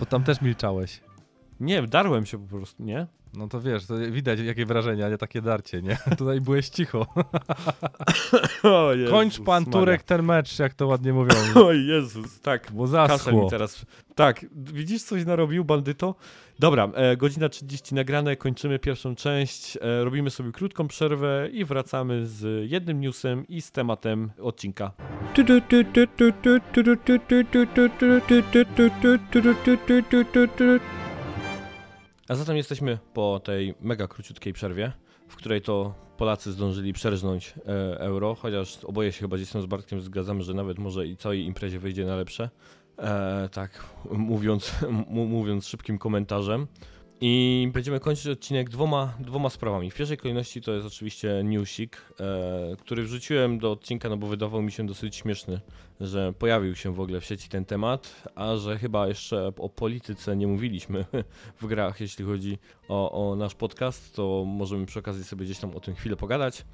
Bo 0.00 0.06
tam 0.06 0.24
też 0.24 0.40
milczałeś. 0.40 1.00
Nie, 1.60 1.82
darłem 1.82 2.26
się 2.26 2.38
po 2.38 2.56
prostu, 2.56 2.82
nie? 2.82 3.06
No 3.34 3.48
to 3.48 3.60
wiesz, 3.60 3.86
to 3.86 3.94
widać 4.10 4.40
jakie 4.40 4.66
wrażenie, 4.66 5.06
a 5.06 5.08
nie 5.08 5.18
takie 5.18 5.42
darcie, 5.42 5.82
nie? 5.82 5.98
Tutaj 6.18 6.40
byłeś 6.40 6.68
cicho. 6.68 7.06
O 8.62 8.94
Jezus 8.94 9.10
Kończ 9.10 9.40
pan 9.40 9.62
Maria. 9.64 9.72
Turek 9.80 10.02
ten 10.02 10.22
mecz, 10.22 10.58
jak 10.58 10.74
to 10.74 10.86
ładnie 10.86 11.12
mówią. 11.12 11.34
O 11.66 11.72
Jezus, 11.72 12.40
tak. 12.40 12.72
Bo 12.72 12.84
Kaszel 12.84 13.08
mi 13.16 13.18
zaschło. 13.18 13.50
teraz. 13.50 13.86
Tak, 14.14 14.46
widzisz 14.54 15.02
coś 15.02 15.24
narobił, 15.24 15.64
bandyto? 15.64 16.14
Dobra, 16.58 16.88
e, 16.94 17.16
godzina 17.16 17.48
30 17.48 17.94
nagrane, 17.94 18.36
kończymy 18.36 18.78
pierwszą 18.78 19.14
część, 19.14 19.76
e, 19.76 20.04
robimy 20.04 20.30
sobie 20.30 20.52
krótką 20.52 20.88
przerwę 20.88 21.48
i 21.52 21.64
wracamy 21.64 22.26
z 22.26 22.70
jednym 22.70 23.00
newsem 23.00 23.46
i 23.48 23.60
z 23.62 23.72
tematem 23.72 24.30
odcinka. 24.42 24.92
A 32.28 32.34
zatem 32.34 32.56
jesteśmy 32.56 32.98
po 33.14 33.40
tej 33.44 33.74
mega 33.80 34.06
króciutkiej 34.06 34.52
przerwie, 34.52 34.92
w 35.28 35.36
której 35.36 35.62
to 35.62 35.94
Polacy 36.16 36.52
zdążyli 36.52 36.92
przerżnąć 36.92 37.54
e, 37.56 38.00
euro, 38.00 38.34
chociaż 38.34 38.84
oboje 38.84 39.12
się 39.12 39.20
chyba 39.20 39.36
gdzieś 39.36 39.50
tam 39.50 39.62
z 39.62 39.66
Bartkiem 39.66 40.00
zgadzamy, 40.00 40.42
że 40.42 40.54
nawet 40.54 40.78
może 40.78 41.06
i 41.06 41.16
całej 41.16 41.44
imprezie 41.44 41.78
wyjdzie 41.78 42.04
na 42.04 42.16
lepsze. 42.16 42.50
E, 42.98 43.48
tak, 43.52 43.84
mówiąc, 44.10 44.74
mówiąc 45.06 45.66
szybkim 45.66 45.98
komentarzem. 45.98 46.66
I 47.20 47.68
będziemy 47.72 48.00
kończyć 48.00 48.26
odcinek 48.26 48.70
dwoma, 48.70 49.14
dwoma 49.20 49.50
sprawami. 49.50 49.90
W 49.90 49.94
pierwszej 49.94 50.16
kolejności 50.16 50.62
to 50.62 50.72
jest 50.72 50.86
oczywiście 50.86 51.42
newsik, 51.44 51.96
e, 52.20 52.76
który 52.76 53.02
wrzuciłem 53.02 53.58
do 53.58 53.72
odcinka, 53.72 54.08
no 54.08 54.16
bo 54.16 54.26
wydawał 54.26 54.62
mi 54.62 54.72
się 54.72 54.86
dosyć 54.86 55.16
śmieszny, 55.16 55.60
że 56.00 56.32
pojawił 56.32 56.76
się 56.76 56.94
w 56.94 57.00
ogóle 57.00 57.20
w 57.20 57.24
sieci 57.24 57.48
ten 57.48 57.64
temat, 57.64 58.22
a 58.34 58.56
że 58.56 58.78
chyba 58.78 59.08
jeszcze 59.08 59.52
o 59.58 59.68
polityce 59.68 60.36
nie 60.36 60.46
mówiliśmy 60.46 61.04
w 61.60 61.66
grach, 61.66 62.00
jeśli 62.00 62.24
chodzi 62.24 62.58
o, 62.88 63.30
o 63.30 63.36
nasz 63.36 63.54
podcast, 63.54 64.16
to 64.16 64.44
możemy 64.46 64.86
przy 64.86 64.98
okazji 64.98 65.24
sobie 65.24 65.44
gdzieś 65.44 65.58
tam 65.58 65.76
o 65.76 65.80
tym 65.80 65.94
chwilę 65.94 66.16
pogadać. 66.16 66.64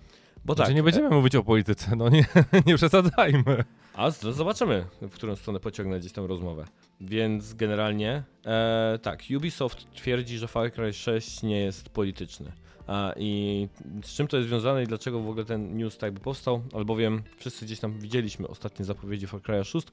Bo 0.45 0.55
Znaczy 0.55 0.69
tak, 0.69 0.77
nie 0.77 0.83
będziemy 0.83 1.11
mówić 1.11 1.37
o 1.37 1.43
polityce, 1.43 1.97
no 1.97 2.09
nie, 2.09 2.25
nie 2.67 2.77
przesadzajmy. 2.77 3.65
a 3.95 4.11
zobaczymy, 4.11 4.87
w 5.03 5.11
którą 5.11 5.37
stronę 5.37 5.61
pociągnę 5.61 6.01
gdzieś 6.01 6.13
tam 6.13 6.25
rozmowę. 6.25 6.65
Więc 7.01 7.55
generalnie, 7.55 8.23
e, 8.47 8.99
tak, 9.03 9.23
Ubisoft 9.37 9.95
twierdzi, 9.95 10.39
że 10.39 10.49
Far 10.49 10.73
Cry 10.73 10.93
6 10.93 11.43
nie 11.43 11.61
jest 11.61 11.89
polityczny. 11.89 12.53
I 13.17 13.69
z 14.03 14.15
czym 14.15 14.27
to 14.27 14.37
jest 14.37 14.49
związane 14.49 14.83
i 14.83 14.87
dlaczego 14.87 15.21
w 15.21 15.29
ogóle 15.29 15.45
ten 15.45 15.77
news 15.77 15.99
tak 15.99 16.13
by 16.13 16.21
powstał? 16.21 16.63
Albowiem 16.75 17.23
wszyscy 17.37 17.65
gdzieś 17.65 17.81
tam 17.81 17.99
widzieliśmy 17.99 18.49
ostatnie 18.49 18.85
zapowiedzi 18.85 19.27
Far 19.27 19.41
Cry'a 19.41 19.65
6, 19.65 19.87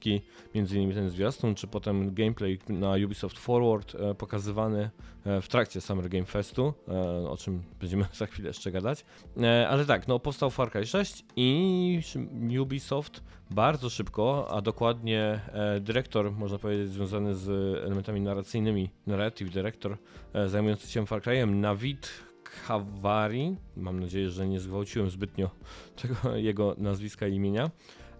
między 0.54 0.76
innymi 0.76 0.94
ten 0.94 1.10
zwiastun, 1.10 1.54
czy 1.54 1.66
potem 1.66 2.14
gameplay 2.14 2.58
na 2.68 2.92
Ubisoft 3.04 3.38
Forward 3.38 3.94
e, 3.94 4.14
pokazywany 4.14 4.90
e, 5.26 5.40
w 5.40 5.48
trakcie 5.48 5.80
Summer 5.80 6.08
Game 6.08 6.24
Festu, 6.24 6.74
e, 6.88 7.28
o 7.28 7.36
czym 7.36 7.62
będziemy 7.80 8.04
za 8.14 8.26
chwilę 8.26 8.48
jeszcze 8.48 8.72
gadać. 8.72 9.04
Ale 9.68 9.84
tak, 9.84 10.08
no 10.08 10.18
powstał 10.18 10.50
Far 10.50 10.70
Cry 10.70 10.86
6 10.86 11.24
i 11.36 12.00
Ubisoft 12.60 13.22
bardzo 13.50 13.90
szybko, 13.90 14.48
a 14.50 14.60
dokładnie 14.60 15.40
dyrektor, 15.80 16.32
można 16.32 16.58
powiedzieć, 16.58 16.88
związany 16.88 17.34
z 17.34 17.48
elementami 17.84 18.20
narracyjnymi, 18.20 18.90
narrative 19.06 19.50
director, 19.50 19.96
zajmujący 20.46 20.90
się 20.90 21.06
Far 21.06 21.22
Cry'em, 21.22 21.54
Navid 21.54 22.31
Kavari, 22.66 23.56
mam 23.76 24.00
nadzieję, 24.00 24.30
że 24.30 24.48
nie 24.48 24.60
zgwałciłem 24.60 25.10
zbytnio 25.10 25.50
tego 26.02 26.36
jego 26.36 26.74
nazwiska 26.78 27.26
i 27.26 27.34
imienia, 27.34 27.70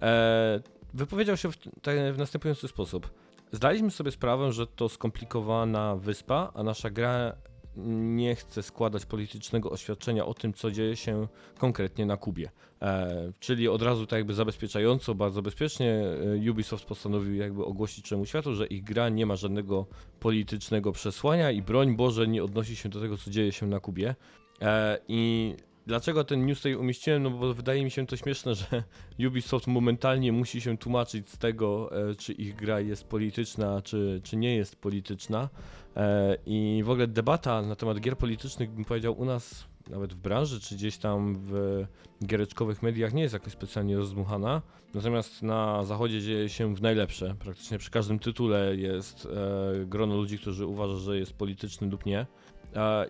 e, 0.02 0.60
wypowiedział 0.94 1.36
się 1.36 1.52
w, 1.52 1.56
te- 1.82 2.12
w 2.12 2.18
następujący 2.18 2.68
sposób. 2.68 3.10
Zdaliśmy 3.52 3.90
sobie 3.90 4.10
sprawę, 4.10 4.52
że 4.52 4.66
to 4.66 4.88
skomplikowana 4.88 5.96
wyspa, 5.96 6.52
a 6.54 6.62
nasza 6.62 6.90
gra 6.90 7.32
nie 7.76 8.34
chce 8.34 8.62
składać 8.62 9.06
politycznego 9.06 9.70
oświadczenia 9.70 10.26
o 10.26 10.34
tym, 10.34 10.54
co 10.54 10.70
dzieje 10.70 10.96
się 10.96 11.28
konkretnie 11.58 12.06
na 12.06 12.16
Kubie. 12.16 12.50
E, 12.82 13.32
czyli 13.40 13.68
od 13.68 13.82
razu 13.82 14.06
tak 14.06 14.16
jakby 14.16 14.34
zabezpieczająco, 14.34 15.14
bardzo 15.14 15.42
bezpiecznie 15.42 16.04
e, 16.46 16.50
Ubisoft 16.50 16.84
postanowił 16.84 17.34
jakby 17.34 17.64
ogłosić 17.64 18.04
czemu 18.04 18.26
światu, 18.26 18.54
że 18.54 18.66
ich 18.66 18.84
gra 18.84 19.08
nie 19.08 19.26
ma 19.26 19.36
żadnego 19.36 19.86
politycznego 20.20 20.92
przesłania 20.92 21.50
i 21.50 21.62
broń 21.62 21.96
Boże 21.96 22.28
nie 22.28 22.44
odnosi 22.44 22.76
się 22.76 22.88
do 22.88 23.00
tego, 23.00 23.16
co 23.16 23.30
dzieje 23.30 23.52
się 23.52 23.66
na 23.66 23.80
Kubie. 23.80 24.14
E, 24.60 24.98
I 25.08 25.54
dlaczego 25.86 26.24
ten 26.24 26.46
news 26.46 26.58
tutaj 26.58 26.74
umieściłem? 26.74 27.22
No 27.22 27.30
bo 27.30 27.54
wydaje 27.54 27.84
mi 27.84 27.90
się 27.90 28.06
to 28.06 28.16
śmieszne, 28.16 28.54
że 28.54 28.82
Ubisoft 29.28 29.66
momentalnie 29.66 30.32
musi 30.32 30.60
się 30.60 30.78
tłumaczyć 30.78 31.30
z 31.30 31.38
tego, 31.38 31.90
e, 32.10 32.14
czy 32.14 32.32
ich 32.32 32.56
gra 32.56 32.80
jest 32.80 33.04
polityczna, 33.04 33.82
czy, 33.82 34.20
czy 34.24 34.36
nie 34.36 34.56
jest 34.56 34.76
polityczna. 34.76 35.48
E, 35.96 36.36
I 36.46 36.82
w 36.84 36.90
ogóle 36.90 37.06
debata 37.06 37.62
na 37.62 37.76
temat 37.76 38.00
gier 38.00 38.18
politycznych, 38.18 38.70
bym 38.70 38.84
powiedział, 38.84 39.20
u 39.20 39.24
nas 39.24 39.72
nawet 39.90 40.14
w 40.14 40.16
branży, 40.16 40.60
czy 40.60 40.74
gdzieś 40.74 40.98
tam 40.98 41.36
w 41.46 41.84
giereczkowych 42.24 42.82
mediach 42.82 43.14
nie 43.14 43.22
jest 43.22 43.34
jakoś 43.34 43.52
specjalnie 43.52 43.96
rozdmuchana. 43.96 44.62
Natomiast 44.94 45.42
na 45.42 45.84
zachodzie 45.84 46.20
dzieje 46.20 46.48
się 46.48 46.74
w 46.74 46.82
najlepsze. 46.82 47.34
Praktycznie 47.38 47.78
przy 47.78 47.90
każdym 47.90 48.18
tytule 48.18 48.76
jest 48.76 49.26
e, 49.26 49.86
grono 49.86 50.16
ludzi, 50.16 50.38
którzy 50.38 50.66
uważa, 50.66 50.96
że 50.96 51.18
jest 51.18 51.32
polityczny 51.32 51.88
lub 51.88 52.06
nie. 52.06 52.26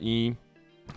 I 0.01 0.35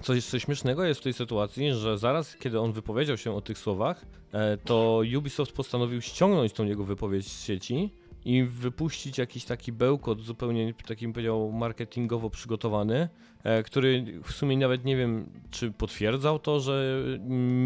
coś 0.01 0.15
jeszcze 0.15 0.39
śmiesznego 0.39 0.84
jest 0.84 0.99
w 0.99 1.03
tej 1.03 1.13
sytuacji, 1.13 1.73
że 1.73 1.97
zaraz 1.97 2.35
kiedy 2.38 2.59
on 2.59 2.73
wypowiedział 2.73 3.17
się 3.17 3.35
o 3.35 3.41
tych 3.41 3.57
słowach, 3.57 4.05
e, 4.31 4.57
to 4.57 5.01
Ubisoft 5.17 5.51
postanowił 5.51 6.01
ściągnąć 6.01 6.53
tą 6.53 6.65
jego 6.65 6.84
wypowiedź 6.84 7.27
z 7.27 7.45
sieci 7.45 7.91
i 8.26 8.43
wypuścić 8.43 9.17
jakiś 9.17 9.45
taki 9.45 9.72
bełkot 9.72 10.22
zupełnie 10.22 10.73
takim 10.88 11.13
powiedział 11.13 11.51
marketingowo 11.51 12.30
przygotowany, 12.30 13.09
e, 13.43 13.63
który 13.63 14.22
w 14.23 14.31
sumie 14.31 14.57
nawet 14.57 14.85
nie 14.85 14.97
wiem, 14.97 15.30
czy 15.51 15.72
potwierdzał 15.72 16.39
to, 16.39 16.59
że 16.59 17.03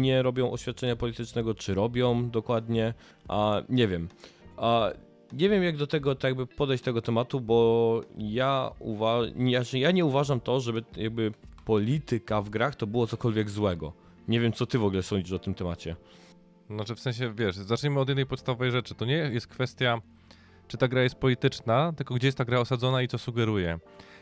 nie 0.00 0.22
robią 0.22 0.50
oświadczenia 0.50 0.96
politycznego, 0.96 1.54
czy 1.54 1.74
robią 1.74 2.30
dokładnie, 2.30 2.94
a 3.28 3.62
nie 3.68 3.88
wiem. 3.88 4.08
A 4.56 4.90
nie 5.32 5.48
wiem 5.48 5.62
jak 5.62 5.76
do 5.76 5.86
tego 5.86 6.14
tak 6.14 6.28
jakby 6.28 6.46
podejść 6.46 6.84
tego 6.84 7.02
tematu, 7.02 7.40
bo 7.40 8.00
ja 8.18 8.70
uważam, 8.78 9.48
ja, 9.48 9.62
ja 9.72 9.90
nie 9.90 10.04
uważam 10.04 10.40
to, 10.40 10.60
żeby 10.60 10.84
jakby 10.96 11.32
polityka 11.64 12.42
w 12.42 12.50
grach 12.50 12.74
to 12.76 12.86
było 12.86 13.06
cokolwiek 13.06 13.50
złego. 13.50 13.92
Nie 14.28 14.40
wiem 14.40 14.52
co 14.52 14.66
ty 14.66 14.78
w 14.78 14.84
ogóle 14.84 15.02
sądzisz 15.02 15.32
o 15.32 15.38
tym 15.38 15.54
temacie. 15.54 15.96
Znaczy 16.70 16.94
w 16.94 17.00
sensie, 17.00 17.32
wiesz, 17.34 17.56
zacznijmy 17.56 18.00
od 18.00 18.08
jednej 18.08 18.26
podstawowej 18.26 18.70
rzeczy. 18.70 18.94
To 18.94 19.04
nie 19.04 19.14
jest 19.14 19.46
kwestia, 19.46 20.00
czy 20.68 20.76
ta 20.76 20.88
gra 20.88 21.02
jest 21.02 21.14
polityczna, 21.14 21.92
tylko 21.96 22.14
gdzie 22.14 22.28
jest 22.28 22.38
ta 22.38 22.44
gra 22.44 22.58
osadzona 22.58 23.02
i 23.02 23.08
co 23.08 23.18
sugeruje. 23.18 23.78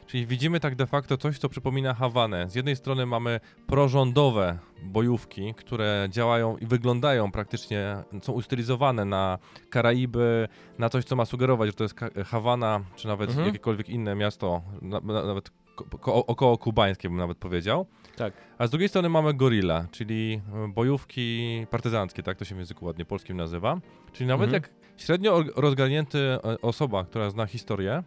Czyli 0.07 0.27
widzimy 0.27 0.61
tak 0.61 0.75
de 0.77 0.87
facto 0.87 1.17
coś, 1.17 1.39
co 1.39 1.49
przypomina 1.49 1.95
Hawanę. 1.95 2.51
Z 2.51 2.55
jednej 2.55 2.77
strony 2.77 3.07
mamy 3.07 3.41
prorządowe 3.67 4.59
bojówki, 4.83 5.55
które 5.57 6.09
działają 6.11 6.57
i 6.57 6.67
wyglądają 6.67 7.33
praktycznie, 7.33 7.97
są 8.23 8.33
ustylizowane 8.33 9.05
na 9.05 9.39
Karaiby, 9.71 10.49
na 10.79 10.89
coś, 10.89 11.05
co 11.05 11.17
ma 11.17 11.25
sugerować, 11.25 11.69
że 11.69 11.73
to 11.75 11.85
jest 11.85 11.95
Hawana, 12.27 12.81
czy 12.97 13.07
nawet 13.09 13.29
Mhm. 13.31 13.47
jakiekolwiek 13.47 13.89
inne 13.89 14.15
miasto, 14.15 14.63
na, 14.83 15.01
na, 15.01 15.25
nawet 15.25 15.51
ko- 15.85 15.99
ko- 15.99 16.27
około 16.27 16.59
kubańskie 16.59 17.09
bym 17.09 17.19
nawet 17.19 17.39
powiedział. 17.39 17.87
Tak. 18.17 18.33
A 18.59 18.67
z 18.67 18.71
drugiej 18.71 18.89
strony 18.89 19.09
mamy 19.09 19.35
Gorilla, 19.35 19.87
czyli 19.91 20.41
e, 20.65 20.69
bojówki 20.69 21.67
partyzanckie, 21.71 22.23
tak 22.23 22.39
to 22.39 22.45
się 22.45 22.55
w 22.55 22.59
języku 22.59 22.85
ładnie 22.85 23.05
polskim 23.05 23.37
nazywa. 23.37 23.81
Czyli 24.13 24.29
nawet 24.29 24.45
Mhm. 24.55 24.63
jak 24.63 24.73
średnio 24.97 25.45
rozgarnięty 25.57 26.19
e, 26.19 26.61
osoba, 26.63 27.05
która 27.05 27.31
zna 27.31 27.47
historię, 27.47 28.03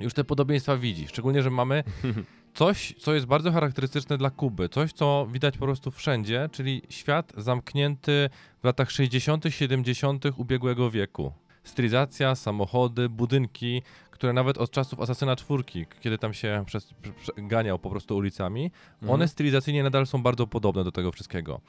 już 0.00 0.14
te 0.14 0.24
podobieństwa 0.24 0.76
widzi. 0.76 1.08
Szczególnie, 1.08 1.42
że 1.42 1.50
mamy 1.50 1.84
coś, 2.54 2.94
co 2.98 3.14
jest 3.14 3.26
bardzo 3.26 3.52
charakterystyczne 3.52 4.18
dla 4.18 4.30
Kuby, 4.30 4.68
coś, 4.68 4.92
co 4.92 5.26
widać 5.30 5.58
po 5.58 5.64
prostu 5.64 5.90
wszędzie, 5.90 6.48
czyli 6.52 6.82
świat 6.88 7.32
zamknięty 7.36 8.30
w 8.62 8.64
latach 8.64 8.90
60., 8.90 9.44
70. 9.48 10.24
ubiegłego 10.36 10.90
wieku. 10.90 11.32
Stylizacja, 11.64 12.34
samochody, 12.34 13.08
budynki, 13.08 13.82
które 14.14 14.32
nawet 14.32 14.58
od 14.58 14.70
czasów 14.70 15.00
Asasyna 15.00 15.36
czwórki, 15.36 15.86
kiedy 16.00 16.18
tam 16.18 16.34
się 16.34 16.62
przez, 16.66 16.94
prze, 17.02 17.12
prze, 17.12 17.32
ganiał 17.36 17.78
po 17.78 17.90
prostu 17.90 18.16
ulicami, 18.16 18.70
Mhm. 18.94 19.12
one 19.12 19.28
stylizacyjnie 19.28 19.82
nadal 19.82 20.06
są 20.06 20.22
bardzo 20.22 20.46
podobne 20.46 20.84
do 20.84 20.92
tego 20.92 21.12
wszystkiego. 21.12 21.60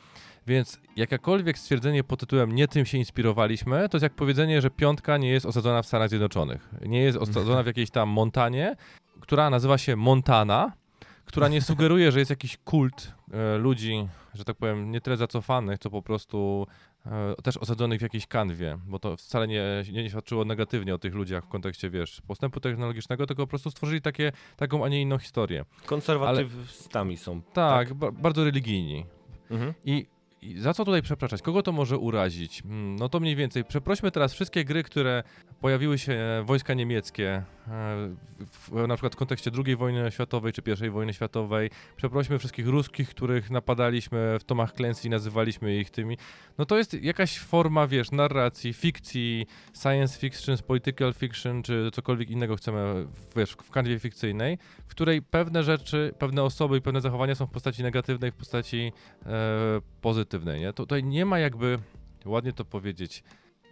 Więc 0.48 0.80
jakakolwiek 0.96 1.58
stwierdzenie 1.60 2.04
pod 2.04 2.20
tytułem 2.20 2.52
nie 2.56 2.68
tym 2.68 2.86
się 2.86 2.98
inspirowaliśmy, 2.98 3.90
to 3.90 3.98
jest 3.98 4.04
jak 4.04 4.14
powiedzenie, 4.14 4.62
że 4.62 4.70
piątka 4.70 5.18
nie 5.18 5.30
jest 5.30 5.46
osadzona 5.46 5.82
w 5.82 5.86
Stanach 5.86 6.10
Zjednoczonych. 6.10 6.70
Nie 6.82 7.02
jest 7.02 7.18
osadzona 7.18 7.64
w 7.64 7.66
jakiejś 7.68 7.90
tam 7.90 8.10
Montanie, 8.10 8.76
która 9.20 9.50
nazywa 9.50 9.78
się 9.78 9.96
Montana, 9.96 10.72
która 11.26 11.48
nie 11.48 11.62
sugeruje, 11.62 12.12
że 12.12 12.20
jest 12.20 12.30
jakiś 12.30 12.58
kult 12.58 13.14
e, 13.32 13.58
ludzi, 13.58 14.08
że 14.34 14.44
tak 14.46 14.58
powiem, 14.58 14.92
nie 14.92 15.02
tyle 15.02 15.18
zacofanych, 15.18 15.80
co 15.80 15.90
po 15.90 16.02
prostu 16.02 16.68
też 17.44 17.58
osadzonych 17.58 18.00
w 18.00 18.02
jakiejś 18.02 18.28
kanwie, 18.28 18.78
bo 18.86 19.00
to 19.00 19.18
wcale 19.18 19.48
nie, 19.48 19.64
nie 19.92 20.10
świadczyło 20.10 20.46
negatywnie 20.46 20.96
o 20.96 20.98
tych 20.98 21.14
ludziach 21.14 21.46
w 21.46 21.48
kontekście, 21.48 21.90
wiesz, 21.90 22.22
postępu 22.28 22.60
technologicznego, 22.60 23.28
tylko 23.28 23.44
po 23.44 23.48
prostu 23.48 23.72
stworzyli 23.72 24.02
takie, 24.02 24.32
taką, 24.58 24.86
a 24.86 24.90
nie 24.90 25.02
inną 25.02 25.18
historię. 25.18 25.66
Konserwatywstami 25.86 27.18
są. 27.18 27.42
Tak, 27.42 27.94
Ba 27.94 28.12
bardzo 28.12 28.44
religijni. 28.44 29.06
Mhm. 29.50 29.74
I, 29.86 30.06
I 30.46 30.60
za 30.60 30.74
co 30.74 30.86
tutaj 30.86 31.02
przepraszać? 31.02 31.42
Kogo 31.42 31.62
to 31.64 31.72
może 31.72 31.98
urazić? 31.98 32.62
Mm, 32.66 32.96
No 32.96 33.10
to 33.10 33.20
mniej 33.20 33.36
więcej. 33.36 33.64
Przeprośmy 33.64 34.12
teraz 34.12 34.34
wszystkie 34.34 34.66
gry, 34.66 34.84
które 34.84 35.24
pojawiły 35.62 35.98
się 35.98 36.44
wojska 36.46 36.74
niemieckie, 36.74 37.44
e, 37.68 38.88
na 38.88 38.96
przykład 38.96 39.14
w 39.14 39.16
kontekście 39.16 39.52
II 39.66 39.76
wojny 39.76 40.12
światowej 40.12 40.54
czy 40.54 40.62
I 40.88 40.90
wojny 40.90 41.14
światowej. 41.14 41.70
Przeprosimy 41.96 42.40
wszystkich 42.40 42.68
ruskich, 42.68 43.10
których 43.10 43.52
napadaliśmy 43.52 44.38
w 44.40 44.44
Tomach 44.44 44.74
Clancy 44.74 45.08
i 45.08 45.10
nazywaliśmy 45.10 45.78
ich 45.78 45.90
tymi. 45.90 46.18
No 46.58 46.66
to 46.66 46.78
jest 46.78 47.04
jakaś 47.04 47.40
forma, 47.40 47.88
wiesz, 47.88 48.12
narracji, 48.12 48.74
fikcji, 48.74 49.46
science 49.82 50.20
fiction, 50.20 50.58
political 50.68 51.14
fiction, 51.14 51.64
czy 51.64 51.90
cokolwiek 51.94 52.30
innego 52.30 52.56
chcemy, 52.56 53.08
wiesz, 53.36 53.52
w 53.52 53.72
kanwie 53.72 54.00
fikcyjnej, 54.00 54.58
w 54.88 54.90
której 54.92 55.22
pewne 55.22 55.64
rzeczy, 55.64 56.14
pewne 56.20 56.44
osoby 56.44 56.78
i 56.78 56.82
pewne 56.82 57.02
zachowania 57.02 57.36
są 57.36 57.46
w 57.46 57.52
postaci 57.52 57.84
negatywnej, 57.84 58.32
w 58.32 58.36
postaci 58.36 58.92
e, 59.26 59.82
pozytywnej, 60.02 60.35
nie? 60.44 60.74
To, 60.74 60.84
tutaj 60.84 61.04
nie 61.04 61.26
ma 61.26 61.40
jakby, 61.40 61.80
ładnie 62.26 62.54
to 62.54 62.66
powiedzieć, 62.66 63.24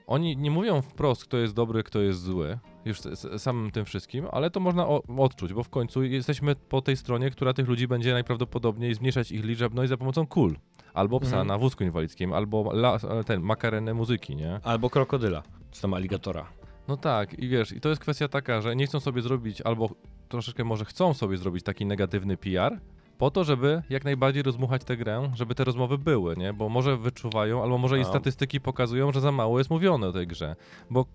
oni 0.07 0.37
nie 0.37 0.51
mówią 0.51 0.81
wprost, 0.81 1.25
kto 1.25 1.37
jest 1.37 1.53
dobry, 1.53 1.83
kto 1.83 2.01
jest 2.01 2.21
zły, 2.21 2.59
już 2.85 2.99
samym 3.37 3.71
tym 3.71 3.85
wszystkim, 3.85 4.27
ale 4.31 4.51
to 4.51 4.59
można 4.59 4.87
odczuć, 5.17 5.53
bo 5.53 5.63
w 5.63 5.69
końcu 5.69 6.03
jesteśmy 6.03 6.55
po 6.55 6.81
tej 6.81 6.97
stronie, 6.97 7.29
która 7.29 7.53
tych 7.53 7.67
ludzi 7.67 7.87
będzie 7.87 8.13
najprawdopodobniej 8.13 8.93
zmniejszać 8.93 9.31
ich 9.31 9.43
liczebność 9.43 9.89
za 9.89 9.97
pomocą 9.97 10.27
kul. 10.27 10.55
Albo 10.93 11.19
psa 11.19 11.29
mhm. 11.29 11.47
na 11.47 11.57
wózku 11.57 11.83
inwalidzkim, 11.83 12.33
albo 12.33 12.71
la, 12.73 12.99
ten 13.25 13.41
makarenę 13.41 13.93
muzyki, 13.93 14.35
nie? 14.35 14.59
Albo 14.63 14.89
krokodyla, 14.89 15.43
czy 15.71 15.81
tam 15.81 15.93
aligatora. 15.93 16.45
No 16.87 16.97
tak, 16.97 17.39
i 17.39 17.47
wiesz, 17.47 17.71
i 17.71 17.81
to 17.81 17.89
jest 17.89 18.01
kwestia 18.01 18.27
taka, 18.27 18.61
że 18.61 18.75
nie 18.75 18.87
chcą 18.87 18.99
sobie 18.99 19.21
zrobić, 19.21 19.61
albo 19.61 19.89
troszeczkę 20.29 20.63
może 20.63 20.85
chcą 20.85 21.13
sobie 21.13 21.37
zrobić 21.37 21.63
taki 21.63 21.85
negatywny 21.85 22.37
PR, 22.37 22.79
po 23.17 23.31
to, 23.31 23.43
żeby 23.43 23.81
jak 23.89 24.03
najbardziej 24.03 24.43
rozmuchać 24.43 24.83
tę 24.83 24.97
grę, 24.97 25.31
żeby 25.35 25.55
te 25.55 25.63
rozmowy 25.63 25.97
były, 25.97 26.35
nie? 26.37 26.53
Bo 26.53 26.69
może 26.69 26.97
wyczuwają, 26.97 27.63
albo 27.63 27.77
może 27.77 27.99
i 27.99 28.05
statystyki 28.05 28.61
pokazują, 28.61 29.11
że 29.11 29.21
za 29.21 29.31
mało 29.31 29.57
jest 29.57 29.69
mówione 29.69 30.07
o 30.07 30.11
tej 30.11 30.27
grze. 30.27 30.55
Bo 30.89 31.05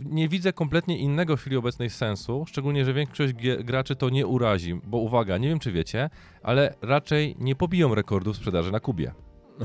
nie 0.00 0.28
widzę 0.28 0.52
kompletnie 0.52 0.98
innego 0.98 1.36
w 1.36 1.40
chwili 1.40 1.56
obecnej 1.56 1.90
sensu, 1.90 2.44
szczególnie, 2.48 2.84
że 2.84 2.94
większość 2.94 3.34
graczy 3.64 3.96
to 3.96 4.10
nie 4.10 4.26
urazi, 4.26 4.80
bo 4.84 4.98
uwaga, 4.98 5.38
nie 5.38 5.48
wiem 5.48 5.58
czy 5.58 5.72
wiecie, 5.72 6.10
ale 6.42 6.74
raczej 6.82 7.36
nie 7.38 7.56
pobiją 7.56 7.94
rekordów 7.94 8.36
sprzedaży 8.36 8.72
na 8.72 8.80
Kubie. 8.80 9.12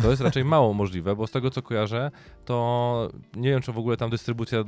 To 0.02 0.10
jest 0.10 0.22
raczej 0.22 0.46
mało 0.46 0.74
możliwe, 0.74 1.16
bo 1.16 1.28
z 1.28 1.32
tego 1.32 1.50
co 1.50 1.62
kojarzę, 1.62 2.12
to 2.46 3.10
nie 3.36 3.50
wiem, 3.50 3.62
czy 3.62 3.72
w 3.72 3.78
ogóle 3.78 3.98
tam 3.98 4.10
dystrybucja 4.10 4.64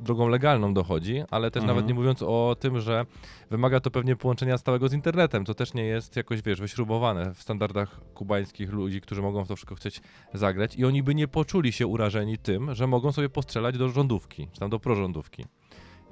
drogą 0.00 0.28
legalną 0.28 0.74
dochodzi, 0.74 1.22
ale 1.30 1.50
też 1.50 1.62
mhm. 1.62 1.76
nawet 1.76 1.88
nie 1.88 1.94
mówiąc 1.94 2.22
o 2.22 2.56
tym, 2.60 2.80
że 2.80 3.06
wymaga 3.50 3.80
to 3.80 3.90
pewnie 3.90 4.16
połączenia 4.16 4.58
stałego 4.58 4.88
z 4.88 4.92
internetem, 4.92 5.46
co 5.46 5.54
też 5.54 5.74
nie 5.74 5.84
jest 5.84 6.16
jakoś, 6.16 6.42
wiesz, 6.42 6.60
wyśrubowane 6.60 7.34
w 7.34 7.42
standardach 7.42 8.00
kubańskich 8.14 8.72
ludzi, 8.72 9.00
którzy 9.00 9.22
mogą 9.22 9.44
w 9.44 9.48
to 9.48 9.56
wszystko 9.56 9.74
chcieć 9.74 10.00
zagrać 10.34 10.76
i 10.76 10.84
oni 10.84 11.02
by 11.02 11.14
nie 11.14 11.28
poczuli 11.28 11.72
się 11.72 11.86
urażeni 11.86 12.38
tym, 12.38 12.74
że 12.74 12.86
mogą 12.86 13.12
sobie 13.12 13.28
postrzelać 13.28 13.78
do 13.78 13.88
rządówki, 13.88 14.48
czy 14.52 14.60
tam 14.60 14.70
do 14.70 14.78
prorządówki. 14.78 15.44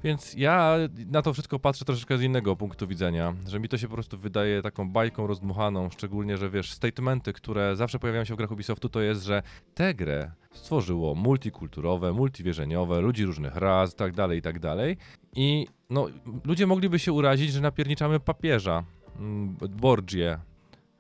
Więc 0.05 0.35
ja 0.35 0.77
na 1.11 1.23
to 1.23 1.33
wszystko 1.33 1.59
patrzę 1.59 1.85
troszeczkę 1.85 2.19
z 2.19 2.23
innego 2.23 2.57
punktu 2.57 2.87
widzenia, 2.87 3.35
że 3.49 3.61
mi 3.61 3.69
to 3.69 3.79
się 3.79 3.89
po 3.89 3.95
prostu 3.95 4.19
wydaje 4.19 4.63
taką 4.63 4.91
bajką 4.91 5.27
rozdmuchaną, 5.27 5.91
szczególnie, 5.91 6.37
że 6.37 6.51
wiesz, 6.51 6.73
statementy, 6.73 7.33
które 7.33 7.77
zawsze 7.77 7.99
pojawiają 7.99 8.25
się 8.25 8.35
w 8.35 8.37
grach 8.37 8.51
Ubisoftu, 8.51 8.89
to 8.89 9.01
jest, 9.01 9.23
że 9.23 9.43
tę 9.75 9.95
grę 9.95 10.33
stworzyło 10.53 11.15
multikulturowe, 11.15 12.13
multiwierzeniowe, 12.13 13.01
ludzi 13.01 13.25
różnych 13.25 13.57
ras, 13.57 13.95
tak 13.95 14.13
dalej, 14.13 14.39
i 14.39 14.43
tak 14.43 14.59
dalej. 14.59 14.97
I 15.37 15.67
no, 15.91 16.07
ludzie 16.45 16.67
mogliby 16.67 16.99
się 16.99 17.13
urazić, 17.13 17.53
że 17.53 17.61
napierniczamy 17.61 18.21
papieża, 18.21 18.85
mm, 19.19 19.57
Borgie, 19.71 20.39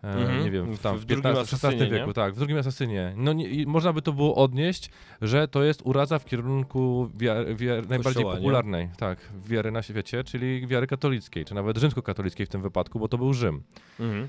Mhm. 0.02 0.44
Nie 0.44 0.50
wiem, 0.50 0.78
tam 0.78 0.98
w, 0.98 1.04
w 1.04 1.64
XVI 1.64 1.90
wieku, 1.90 2.06
nie? 2.06 2.12
tak, 2.12 2.34
w 2.34 2.38
drugim 2.38 2.58
asasynie. 2.58 3.12
No 3.16 3.32
nie, 3.32 3.66
można 3.66 3.92
by 3.92 4.02
to 4.02 4.12
było 4.12 4.34
odnieść, 4.34 4.90
że 5.22 5.48
to 5.48 5.62
jest 5.62 5.82
uraza 5.84 6.18
w 6.18 6.24
kierunku 6.24 7.10
wiary, 7.14 7.54
wiary 7.54 7.82
najbardziej 7.88 8.24
popularnej, 8.24 8.86
nie? 8.86 8.94
tak, 8.96 9.18
wiary 9.46 9.70
na 9.70 9.82
świecie, 9.82 10.24
czyli 10.24 10.66
wiary 10.66 10.86
katolickiej, 10.86 11.44
czy 11.44 11.54
nawet 11.54 11.78
rzymskokatolickiej 11.78 12.46
w 12.46 12.48
tym 12.48 12.62
wypadku, 12.62 12.98
bo 12.98 13.08
to 13.08 13.18
był 13.18 13.32
Rzym. 13.32 13.62
Mhm. 14.00 14.28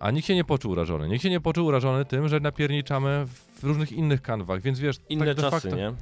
A 0.00 0.10
nikt 0.10 0.26
się 0.26 0.34
nie 0.34 0.44
poczuł 0.44 0.72
urażony. 0.72 1.08
Nikt 1.08 1.22
się 1.22 1.30
nie 1.30 1.40
poczuł 1.40 1.66
urażony 1.66 2.04
tym, 2.04 2.28
że 2.28 2.40
napierniczamy 2.40 3.26
w 3.26 3.64
różnych 3.64 3.92
innych 3.92 4.22
kanwach, 4.22 4.60
więc 4.60 4.80
wiesz... 4.80 4.96
Inne 5.08 5.26
tak 5.26 5.36
czasy, 5.36 5.50
facto, 5.50 5.76
nie? 5.76 5.92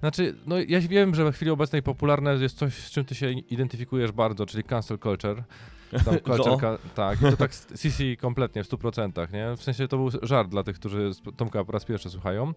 Znaczy, 0.00 0.34
no 0.46 0.56
ja 0.68 0.80
wiem, 0.80 1.14
że 1.14 1.32
w 1.32 1.34
chwili 1.34 1.50
obecnej 1.50 1.82
popularne 1.82 2.34
jest 2.34 2.58
coś, 2.58 2.74
z 2.74 2.90
czym 2.90 3.04
ty 3.04 3.14
się 3.14 3.30
identyfikujesz 3.30 4.12
bardzo, 4.12 4.46
czyli 4.46 4.64
cancel 4.64 4.98
culture. 4.98 5.44
Tam 6.04 6.14
no. 6.38 6.58
tak, 6.94 7.18
to 7.18 7.36
tak 7.36 7.54
CC 7.54 8.16
kompletnie 8.16 8.64
w 8.64 8.68
100%, 8.68 9.32
nie? 9.32 9.56
W 9.56 9.62
sensie 9.62 9.88
to 9.88 9.96
był 9.96 10.10
żart 10.22 10.48
dla 10.48 10.62
tych, 10.62 10.76
którzy 10.76 11.10
Tomka 11.36 11.64
po 11.64 11.72
raz 11.72 11.84
pierwszy 11.84 12.10
słuchają. 12.10 12.52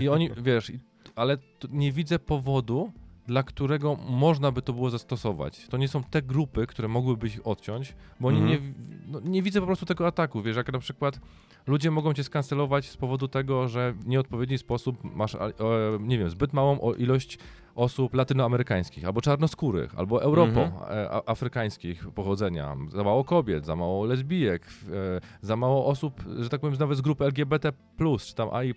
I 0.00 0.08
oni, 0.08 0.30
wiesz, 0.44 0.72
ale 1.16 1.38
nie 1.70 1.92
widzę 1.92 2.18
powodu, 2.18 2.92
dla 3.26 3.42
którego 3.42 3.96
można 3.96 4.52
by 4.52 4.62
to 4.62 4.72
było 4.72 4.90
zastosować. 4.90 5.66
To 5.68 5.76
nie 5.76 5.88
są 5.88 6.04
te 6.04 6.22
grupy, 6.22 6.66
które 6.66 6.88
mogłyby 6.88 7.26
ich 7.26 7.46
odciąć, 7.46 7.94
bo 8.20 8.28
oni 8.28 8.40
-hmm. 8.40 8.46
nie, 8.46 8.58
no, 9.06 9.20
nie 9.24 9.42
widzę 9.42 9.60
po 9.60 9.66
prostu 9.66 9.86
tego 9.86 10.06
ataku. 10.06 10.42
Wiesz, 10.42 10.56
jak 10.56 10.72
na 10.72 10.78
przykład 10.78 11.20
ludzie 11.66 11.90
mogą 11.90 12.14
cię 12.14 12.24
skancelować 12.24 12.90
z 12.90 12.96
powodu 12.96 13.28
tego, 13.28 13.68
że 13.68 13.92
w 13.92 14.06
nieodpowiedni 14.06 14.58
sposób 14.58 15.04
masz, 15.04 15.36
nie 16.00 16.18
wiem, 16.18 16.30
zbyt 16.30 16.52
małą 16.52 16.92
ilość 16.92 17.38
osób 17.74 18.14
latynoamerykańskich, 18.14 19.04
albo 19.04 19.20
czarnoskórych, 19.20 19.98
albo 19.98 20.22
europo-afrykańskich 20.22 21.98
mhm. 21.98 22.14
pochodzenia. 22.14 22.76
Za 22.88 23.04
mało 23.04 23.24
kobiet, 23.24 23.66
za 23.66 23.76
mało 23.76 24.04
lesbijek, 24.04 24.66
e, 24.66 25.20
za 25.40 25.56
mało 25.56 25.86
osób, 25.86 26.22
że 26.38 26.48
tak 26.48 26.60
powiem, 26.60 26.76
nawet 26.78 26.98
z 26.98 27.00
grupy 27.00 27.24
LGBT+, 27.24 27.72
czy 28.26 28.34
tam 28.34 28.48
AI+. 28.52 28.74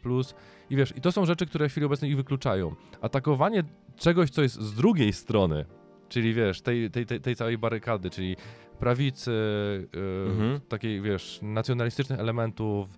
I 0.69 0.75
wiesz, 0.75 0.93
i 0.97 1.01
to 1.01 1.11
są 1.11 1.25
rzeczy, 1.25 1.45
które 1.45 1.69
w 1.69 1.71
chwili 1.71 1.85
obecnej 1.85 2.11
ich 2.11 2.17
wykluczają. 2.17 2.75
Atakowanie 3.01 3.63
czegoś, 3.95 4.29
co 4.29 4.41
jest 4.41 4.61
z 4.61 4.73
drugiej 4.73 5.13
strony, 5.13 5.65
czyli 6.09 6.33
wiesz, 6.33 6.61
tej, 6.61 6.91
tej, 6.91 7.05
tej, 7.05 7.21
tej 7.21 7.35
całej 7.35 7.57
barykady, 7.57 8.09
czyli 8.09 8.35
prawicy, 8.79 9.31
yy, 9.93 10.31
mhm. 10.31 10.59
takiej, 10.59 11.01
wiesz, 11.01 11.39
nacjonalistycznych 11.41 12.19
elementów, 12.19 12.89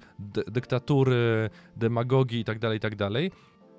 dyktatury, 0.47 1.49
demagogii 1.75 2.39
itd., 2.39 2.59
tak 2.59 2.73
itd., 2.73 2.97
tak 2.97 3.31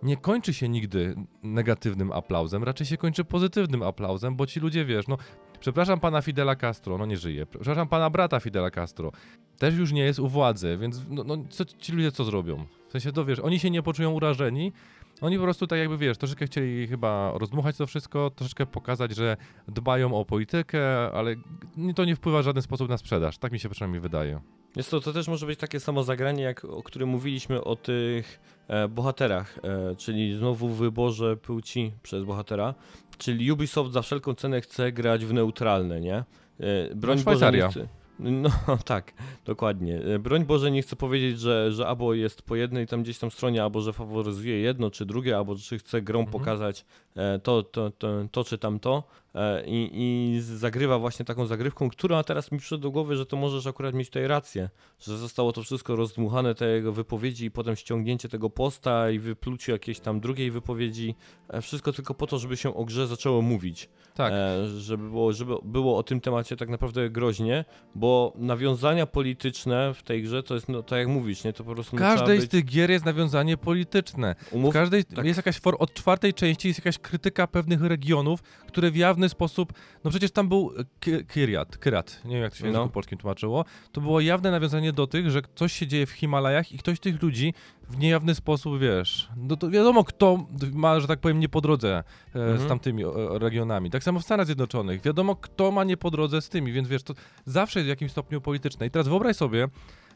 nie 0.02 0.16
kończy 0.16 0.54
się 0.54 0.68
nigdy 0.68 1.14
negatywnym 1.42 2.12
aplauzem, 2.12 2.64
raczej 2.64 2.86
się 2.86 2.96
kończy 2.96 3.24
pozytywnym 3.24 3.82
aplauzem, 3.82 4.36
bo 4.36 4.46
ci 4.46 4.60
ludzie, 4.60 4.84
wiesz, 4.84 5.08
no, 5.08 5.16
przepraszam 5.60 6.00
pana 6.00 6.22
Fidela 6.22 6.56
Castro, 6.56 6.98
no 6.98 7.06
nie 7.06 7.16
żyje, 7.16 7.46
przepraszam 7.46 7.88
pana 7.88 8.10
brata 8.10 8.40
Fidela 8.40 8.70
Castro, 8.70 9.12
też 9.58 9.74
już 9.74 9.92
nie 9.92 10.02
jest 10.02 10.18
u 10.18 10.28
władzy, 10.28 10.78
więc 10.80 11.00
no, 11.08 11.24
no 11.24 11.36
co, 11.50 11.64
ci 11.64 11.92
ludzie 11.92 12.12
co 12.12 12.24
zrobią? 12.24 12.66
W 12.88 12.92
sensie, 12.92 13.12
to 13.12 13.24
wiesz, 13.24 13.38
oni 13.40 13.58
się 13.58 13.70
nie 13.70 13.82
poczują 13.82 14.10
urażeni, 14.12 14.72
oni 15.20 15.36
po 15.36 15.42
prostu 15.42 15.66
tak 15.66 15.78
jakby, 15.78 15.98
wiesz, 15.98 16.18
troszeczkę 16.18 16.46
chcieli 16.46 16.86
chyba 16.86 17.32
rozdmuchać 17.34 17.76
to 17.76 17.86
wszystko, 17.86 18.30
troszeczkę 18.30 18.66
pokazać, 18.66 19.16
że 19.16 19.36
dbają 19.68 20.14
o 20.14 20.24
politykę, 20.24 21.10
ale 21.12 21.34
to 21.96 22.04
nie 22.04 22.16
wpływa 22.16 22.42
w 22.42 22.44
żaden 22.44 22.62
sposób 22.62 22.88
na 22.88 22.98
sprzedaż, 22.98 23.38
tak 23.38 23.52
mi 23.52 23.58
się 23.58 23.68
przynajmniej 23.68 24.00
wydaje. 24.00 24.40
Jest 24.76 24.90
to, 24.90 25.00
to 25.00 25.12
też 25.12 25.28
może 25.28 25.46
być 25.46 25.58
takie 25.58 25.80
samo 25.80 26.02
zagranie, 26.02 26.42
jak 26.42 26.64
o 26.64 26.82
którym 26.82 27.08
mówiliśmy 27.08 27.64
o 27.64 27.76
tych 27.76 28.40
e, 28.68 28.88
bohaterach, 28.88 29.58
e, 29.62 29.96
czyli 29.96 30.36
znowu 30.36 30.68
wyborze 30.68 31.36
płci 31.36 31.92
przez 32.02 32.24
bohatera. 32.24 32.74
Czyli 33.18 33.52
Ubisoft 33.52 33.92
za 33.92 34.02
wszelką 34.02 34.34
cenę 34.34 34.60
chce 34.60 34.92
grać 34.92 35.24
w 35.24 35.32
neutralne, 35.32 36.00
nie? 36.00 36.24
E, 36.60 36.94
broń 36.94 37.16
no, 37.16 37.22
Szwajcaria. 37.22 37.66
Boże, 37.66 37.88
no 38.18 38.50
tak, 38.84 39.12
dokładnie. 39.44 40.00
E, 40.00 40.18
broń 40.18 40.44
Boże, 40.44 40.70
nie 40.70 40.82
chcę 40.82 40.96
powiedzieć, 40.96 41.40
że, 41.40 41.72
że 41.72 41.86
albo 41.86 42.14
jest 42.14 42.42
po 42.42 42.56
jednej 42.56 42.86
tam 42.86 43.02
gdzieś 43.02 43.18
tam 43.18 43.30
stronie, 43.30 43.62
albo 43.62 43.80
że 43.80 43.92
faworyzuje 43.92 44.60
jedno 44.60 44.90
czy 44.90 45.06
drugie, 45.06 45.36
albo 45.36 45.54
że 45.54 45.78
chce 45.78 46.02
grą 46.02 46.20
mhm. 46.20 46.32
pokazać 46.32 46.80
e, 46.80 46.84
to, 47.42 47.62
to, 47.62 47.90
to, 47.90 48.08
to 48.30 48.44
czy 48.44 48.58
tamto. 48.58 49.04
E, 49.34 49.64
i, 49.66 49.90
i 49.92 50.40
zagrywa 50.40 50.98
właśnie 50.98 51.24
taką 51.24 51.46
zagrywką, 51.46 51.90
która 51.90 52.24
teraz 52.24 52.52
mi 52.52 52.58
przyszło 52.58 52.78
do 52.78 52.90
głowy, 52.90 53.16
że 53.16 53.26
to 53.26 53.36
możesz 53.36 53.66
akurat 53.66 53.94
mieć 53.94 54.08
tutaj 54.08 54.26
rację, 54.26 54.70
że 55.00 55.18
zostało 55.18 55.52
to 55.52 55.62
wszystko 55.62 55.96
rozdmuchane, 55.96 56.54
te 56.54 56.68
jego 56.68 56.92
wypowiedzi 56.92 57.44
i 57.44 57.50
potem 57.50 57.76
ściągnięcie 57.76 58.28
tego 58.28 58.50
posta 58.50 59.10
i 59.10 59.18
wyplucie 59.18 59.72
jakiejś 59.72 60.00
tam 60.00 60.20
drugiej 60.20 60.50
wypowiedzi, 60.50 61.14
e, 61.48 61.62
wszystko 61.62 61.92
tylko 61.92 62.14
po 62.14 62.26
to, 62.26 62.38
żeby 62.38 62.56
się 62.56 62.74
o 62.74 62.84
grze 62.84 63.06
zaczęło 63.06 63.42
mówić. 63.42 63.88
Tak. 64.14 64.32
E, 64.32 64.68
żeby, 64.68 65.08
było, 65.08 65.32
żeby 65.32 65.54
było 65.64 65.98
o 65.98 66.02
tym 66.02 66.20
temacie 66.20 66.56
tak 66.56 66.68
naprawdę 66.68 67.10
groźnie, 67.10 67.64
bo 67.94 68.32
nawiązania 68.36 69.06
polityczne 69.06 69.94
w 69.94 70.02
tej 70.02 70.22
grze 70.22 70.42
to 70.42 70.54
jest, 70.54 70.68
no, 70.68 70.82
tak 70.82 70.98
jak 70.98 71.08
mówisz, 71.08 71.44
nie? 71.44 71.52
To 71.52 71.64
po 71.64 71.74
prostu 71.74 71.96
W 71.96 71.98
każdej 71.98 72.38
być... 72.38 72.46
z 72.46 72.48
tych 72.48 72.64
gier 72.64 72.90
jest 72.90 73.04
nawiązanie 73.04 73.56
polityczne. 73.56 74.34
Umów... 74.50 74.70
W 74.70 74.74
każdej 74.74 75.04
tak. 75.04 75.24
jest 75.24 75.36
jakaś, 75.36 75.60
for... 75.60 75.76
od 75.78 75.94
czwartej 75.94 76.34
części 76.34 76.68
jest 76.68 76.80
jakaś 76.80 76.98
krytyka 77.08 77.46
pewnych 77.46 77.82
regionów, 77.82 78.42
które 78.66 78.90
w 78.90 78.96
jawny 78.96 79.28
sposób, 79.28 79.72
no 80.04 80.10
przecież 80.10 80.30
tam 80.30 80.48
był 80.48 80.72
Kirat, 81.32 81.80
Kirat, 81.80 82.20
nie 82.24 82.34
wiem 82.34 82.42
jak 82.42 82.52
to 82.52 82.58
się 82.58 82.62
w 82.62 82.66
języku 82.66 82.84
no. 82.84 82.90
polskim 82.90 83.18
tłumaczyło, 83.18 83.64
to 83.92 84.00
było 84.00 84.20
jawne 84.20 84.50
nawiązanie 84.50 84.92
do 84.92 85.06
tych, 85.06 85.30
że 85.30 85.40
coś 85.54 85.72
się 85.72 85.86
dzieje 85.86 86.06
w 86.06 86.10
Himalajach 86.10 86.72
i 86.72 86.78
ktoś 86.78 87.00
tych 87.00 87.22
ludzi 87.22 87.54
w 87.88 87.98
niejawny 87.98 88.34
sposób, 88.34 88.78
wiesz, 88.78 89.28
no 89.36 89.56
to 89.56 89.70
wiadomo 89.70 90.04
kto 90.04 90.46
ma, 90.72 91.00
że 91.00 91.06
tak 91.06 91.20
powiem, 91.20 91.40
nie 91.40 91.48
po 91.48 91.60
drodze 91.60 92.04
e, 92.34 92.38
mhm. 92.38 92.58
z 92.58 92.66
tamtymi 92.66 93.04
regionami. 93.30 93.90
Tak 93.90 94.04
samo 94.04 94.20
w 94.20 94.24
Stanach 94.24 94.46
Zjednoczonych. 94.46 95.02
Wiadomo 95.02 95.36
kto 95.36 95.70
ma 95.70 95.84
nie 95.84 95.96
po 95.96 96.10
drodze 96.10 96.42
z 96.42 96.48
tymi, 96.48 96.72
więc 96.72 96.88
wiesz, 96.88 97.02
to 97.02 97.14
zawsze 97.44 97.78
jest 97.78 97.86
w 97.86 97.88
jakimś 97.88 98.10
stopniu 98.10 98.40
polityczne. 98.40 98.86
I 98.86 98.90
teraz 98.90 99.08
wyobraź 99.08 99.36
sobie, 99.36 99.68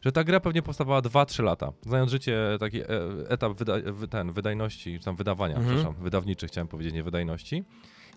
że 0.04 0.12
ta 0.12 0.24
gra 0.24 0.40
pewnie 0.40 0.62
powstawała 0.62 1.00
2-3 1.00 1.42
lata. 1.44 1.72
Znając 1.82 2.10
życie, 2.10 2.38
taki 2.60 2.80
e, 2.80 2.86
etap 3.28 3.52
wyda 3.52 3.74
ten, 4.10 4.32
wydajności, 4.32 4.98
czy 4.98 5.04
tam 5.04 5.16
wydawania, 5.16 5.56
Mhm. 5.56 5.76
przepraszam, 5.76 6.02
wydawniczych 6.04 6.50
chciałem 6.50 6.68
powiedzieć, 6.68 6.94
nie 6.94 7.02
wydajności. 7.02 7.64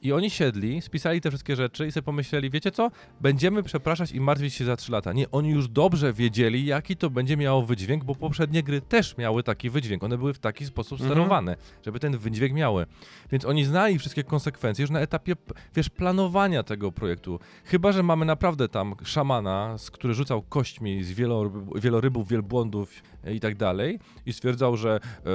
I 0.02 0.14
oni 0.14 0.30
siedli, 0.30 0.82
spisali 0.82 1.22
te 1.22 1.30
wszystkie 1.30 1.56
rzeczy 1.56 1.88
i 1.88 1.92
sobie 1.92 2.04
pomyśleli, 2.04 2.50
wiecie 2.50 2.72
co, 2.72 2.92
będziemy 3.22 3.64
przepraszać 3.64 4.12
i 4.12 4.20
martwić 4.20 4.54
się 4.54 4.66
za 4.66 4.76
3 4.76 4.92
lata. 4.92 5.14
Nie, 5.14 5.32
oni 5.32 5.50
już 5.50 5.68
dobrze 5.68 6.14
wiedzieli, 6.14 6.66
jaki 6.66 6.96
to 6.98 7.10
będzie 7.10 7.38
miało 7.38 7.66
wydźwięk, 7.66 8.04
bo 8.04 8.16
poprzednie 8.16 8.64
gry 8.64 8.82
też 8.82 9.18
miały 9.18 9.44
taki 9.44 9.70
wydźwięk. 9.70 10.04
One 10.04 10.18
były 10.18 10.34
w 10.34 10.40
taki 10.40 10.66
sposób 10.66 11.00
Mhm. 11.02 11.12
sterowane, 11.12 11.56
żeby 11.86 12.00
ten 12.00 12.18
wydźwięk 12.18 12.54
miały. 12.54 12.86
Więc 13.32 13.46
oni 13.46 13.66
znali 13.66 14.00
wszystkie 14.00 14.24
konsekwencje 14.24 14.84
już 14.84 14.90
na 14.92 15.00
etapie, 15.00 15.34
wiesz, 15.76 15.90
planowania 15.90 16.64
tego 16.64 16.92
projektu. 16.92 17.40
Chyba, 17.66 17.92
że 17.92 18.04
mamy 18.04 18.26
naprawdę 18.26 18.70
tam 18.70 18.96
szamana, 19.04 19.78
z 19.78 19.92
który 19.92 20.14
rzucał 20.14 20.42
kośćmi 20.42 21.04
z 21.04 21.12
wieloryb, 21.12 21.54
wielorybów, 21.76 22.28
wielbłądów 22.28 22.94
i 23.34 23.40
tak 23.40 23.56
dalej 23.56 24.00
i 24.26 24.34
stwierdzał, 24.34 24.78
że 24.78 25.00
e, 25.26 25.30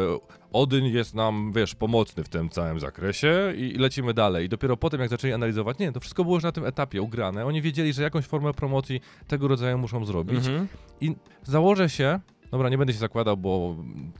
Odyn 0.52 0.84
jest 0.84 1.14
nam, 1.14 1.52
wiesz, 1.52 1.74
pomocny 1.74 2.24
w 2.24 2.28
tym 2.28 2.48
całym 2.48 2.80
zakresie 2.80 3.52
i 3.56 3.78
lecimy 3.78 4.14
dalej. 4.14 4.46
I 4.46 4.48
dopiero 4.48 4.76
potem, 4.76 5.00
jak 5.00 5.10
zaczęli 5.10 5.32
analizować, 5.32 5.78
nie, 5.78 5.92
to 5.92 6.00
wszystko 6.00 6.24
było 6.24 6.36
już 6.36 6.44
na 6.44 6.52
tym 6.52 6.66
etapie 6.66 7.02
ugrane. 7.02 7.46
Oni 7.46 7.62
wiedzieli, 7.62 7.92
że 7.92 8.02
jakąś 8.02 8.24
formę 8.24 8.54
promocji 8.54 9.00
tego 9.26 9.48
rodzaju 9.48 9.78
muszą 9.78 10.04
zrobić. 10.04 10.46
Mhm. 10.46 10.68
I 11.00 11.14
założę 11.42 11.88
się, 11.88 12.20
dobra, 12.50 12.68
nie 12.68 12.78
będę 12.78 12.92
się 12.92 12.98
zakładał, 12.98 13.36
bo 13.36 13.76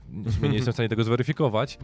w 0.09 0.33
sumie 0.35 0.49
nie 0.49 0.55
jestem 0.55 0.71
w 0.71 0.75
stanie 0.75 0.89
tego 0.89 1.03
zweryfikować, 1.03 1.77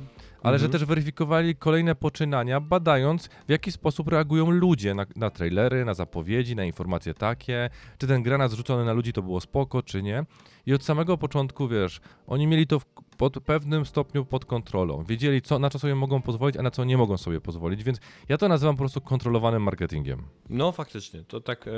ale 0.44 0.60
że 0.60 0.66
Mhm. 0.66 0.72
też 0.80 0.88
weryfikowali 0.88 1.56
kolejne 1.56 1.96
poczynania, 1.96 2.62
badając 2.62 3.28
w 3.48 3.50
jaki 3.52 3.72
sposób 3.72 4.08
reagują 4.08 4.52
ludzie 4.52 4.94
na, 4.94 5.06
na 5.16 5.30
trailery, 5.30 5.86
na 5.86 5.94
zapowiedzi, 5.94 6.56
na 6.56 6.66
informacje 6.66 7.14
takie, 7.14 7.70
czy 7.98 8.08
ten 8.08 8.24
granat 8.24 8.52
zrzucony 8.52 8.86
na 8.86 8.94
ludzi 8.94 9.14
to 9.14 9.22
było 9.22 9.42
spoko, 9.42 9.84
czy 9.84 10.04
nie. 10.04 10.24
I 10.66 10.74
od 10.74 10.84
samego 10.84 11.18
początku, 11.18 11.68
wiesz, 11.68 12.02
oni 12.28 12.48
mieli 12.48 12.68
to 12.68 12.80
w 12.80 12.86
pod 13.18 13.40
pewnym 13.40 13.86
stopniu 13.86 14.26
pod 14.26 14.46
kontrolą. 14.46 15.04
Wiedzieli, 15.04 15.42
co, 15.42 15.60
na 15.60 15.70
co 15.70 15.80
sobie 15.80 15.96
mogą 15.96 16.22
pozwolić, 16.22 16.58
a 16.58 16.62
na 16.62 16.72
co 16.72 16.84
nie 16.84 16.98
mogą 16.98 17.18
sobie 17.18 17.42
pozwolić, 17.42 17.84
więc 17.84 18.00
ja 18.30 18.38
to 18.38 18.48
nazywam 18.48 18.76
po 18.76 18.80
prostu 18.80 19.02
kontrolowanym 19.02 19.64
marketingiem. 19.64 20.24
No 20.50 20.72
faktycznie, 20.72 21.24
to 21.24 21.42
tak, 21.42 21.68
e, 21.68 21.72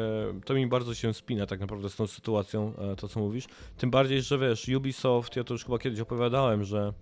to 0.46 0.54
mi 0.54 0.68
bardzo 0.68 0.96
się 0.96 1.14
spina 1.14 1.46
tak 1.46 1.60
naprawdę 1.60 1.90
z 1.90 1.96
tą 1.96 2.08
sytuacją, 2.08 2.74
e, 2.78 2.96
to 2.96 3.08
co 3.08 3.20
mówisz. 3.20 3.48
Tym 3.78 3.92
bardziej, 3.92 4.22
że 4.22 4.38
wiesz, 4.38 4.70
Ubisoft, 4.78 5.36
ja 5.36 5.44
to 5.44 5.54
już 5.54 5.66
chyba 5.66 5.80
kiedyś 5.80 6.00
opowiadałem, 6.00 6.64
że 6.64 6.94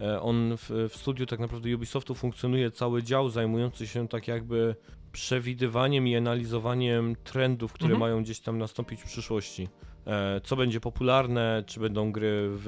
e, 0.00 0.20
on 0.20 0.56
w, 0.56 0.70
w 0.90 0.96
studiu 0.96 1.26
tak 1.26 1.40
naprawdę 1.40 1.74
Ubisoftu 1.74 2.14
funkcjonuje 2.14 2.70
cały 2.70 3.02
dział 3.02 3.28
zajmujący 3.28 3.86
się 3.86 4.08
tak 4.08 4.28
jakby 4.28 4.76
przewidywaniem 5.16 6.08
i 6.08 6.16
analizowaniem 6.16 7.16
trendów, 7.24 7.72
które 7.72 7.94
Mhm. 7.94 8.00
mają 8.00 8.22
gdzieś 8.22 8.40
tam 8.40 8.58
nastąpić 8.58 9.00
w 9.00 9.04
przyszłości. 9.04 9.68
E, 10.06 10.40
Co 10.44 10.56
będzie 10.56 10.80
popularne, 10.80 11.64
czy 11.66 11.80
będą 11.80 12.12
gry 12.12 12.48
w 12.50 12.66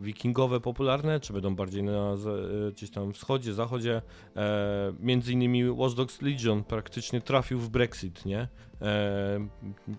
wikingowe 0.00 0.60
popularne, 0.60 1.20
czy 1.20 1.32
będą 1.32 1.56
bardziej 1.56 1.82
na 1.82 2.12
e, 2.12 2.72
gdzieś 2.72 2.90
tam 2.90 3.12
wschodzie, 3.12 3.54
zachodzie. 3.54 4.02
E, 4.36 4.92
między 5.00 5.32
innymi 5.32 5.70
Watch 5.70 5.96
Dogs 5.96 6.22
Legion 6.22 6.64
praktycznie 6.64 7.20
trafił 7.20 7.58
w 7.58 7.68
Brexit, 7.68 8.26
nie? 8.26 8.48
E, 8.82 9.48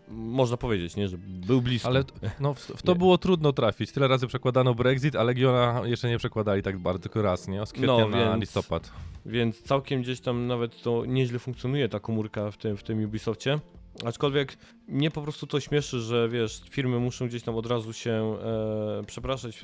można 0.09 0.57
powiedzieć, 0.57 0.95
nie, 0.95 1.07
że 1.07 1.17
był 1.17 1.61
blisko. 1.61 1.87
Ale 1.87 2.03
no, 2.39 2.53
w, 2.53 2.59
w 2.59 2.81
to 2.83 2.91
Nie. 2.91 2.97
było 2.97 3.17
trudno 3.17 3.53
trafić. 3.53 3.91
Tyle 3.91 4.07
razy 4.07 4.27
przekładano 4.27 4.75
Brexit, 4.75 5.15
a 5.15 5.23
Legiona 5.23 5.81
jeszcze 5.85 6.09
nie 6.09 6.17
przekładali 6.17 6.61
tak 6.63 6.77
bardzo, 6.79 6.99
tylko 7.03 7.21
raz, 7.21 7.47
nie? 7.47 7.65
Z 7.65 7.71
kwietnia 7.71 7.97
No, 7.97 8.07
na 8.09 8.17
więc- 8.31 8.41
listopad. 8.41 8.91
Więc 9.25 9.61
całkiem 9.61 10.01
gdzieś 10.01 10.19
tam 10.21 10.47
nawet 10.47 10.81
to 10.81 11.05
nieźle 11.05 11.39
funkcjonuje 11.39 11.89
ta 11.89 11.99
komórka 11.99 12.51
w 12.51 12.57
tym, 12.57 12.77
w 12.77 12.83
tym 12.83 13.03
Ubisoftie. 13.05 13.59
Aczkolwiek 14.05 14.57
mnie 14.87 15.11
po 15.11 15.21
prostu 15.21 15.47
to 15.47 15.59
śmieszy, 15.59 15.99
że 15.99 16.29
wiesz, 16.29 16.61
firmy 16.69 16.99
muszą 16.99 17.27
gdzieś 17.27 17.43
tam 17.43 17.55
od 17.55 17.65
razu 17.65 17.93
się 17.93 18.11
e, 18.11 19.03
przepraszać 19.07 19.61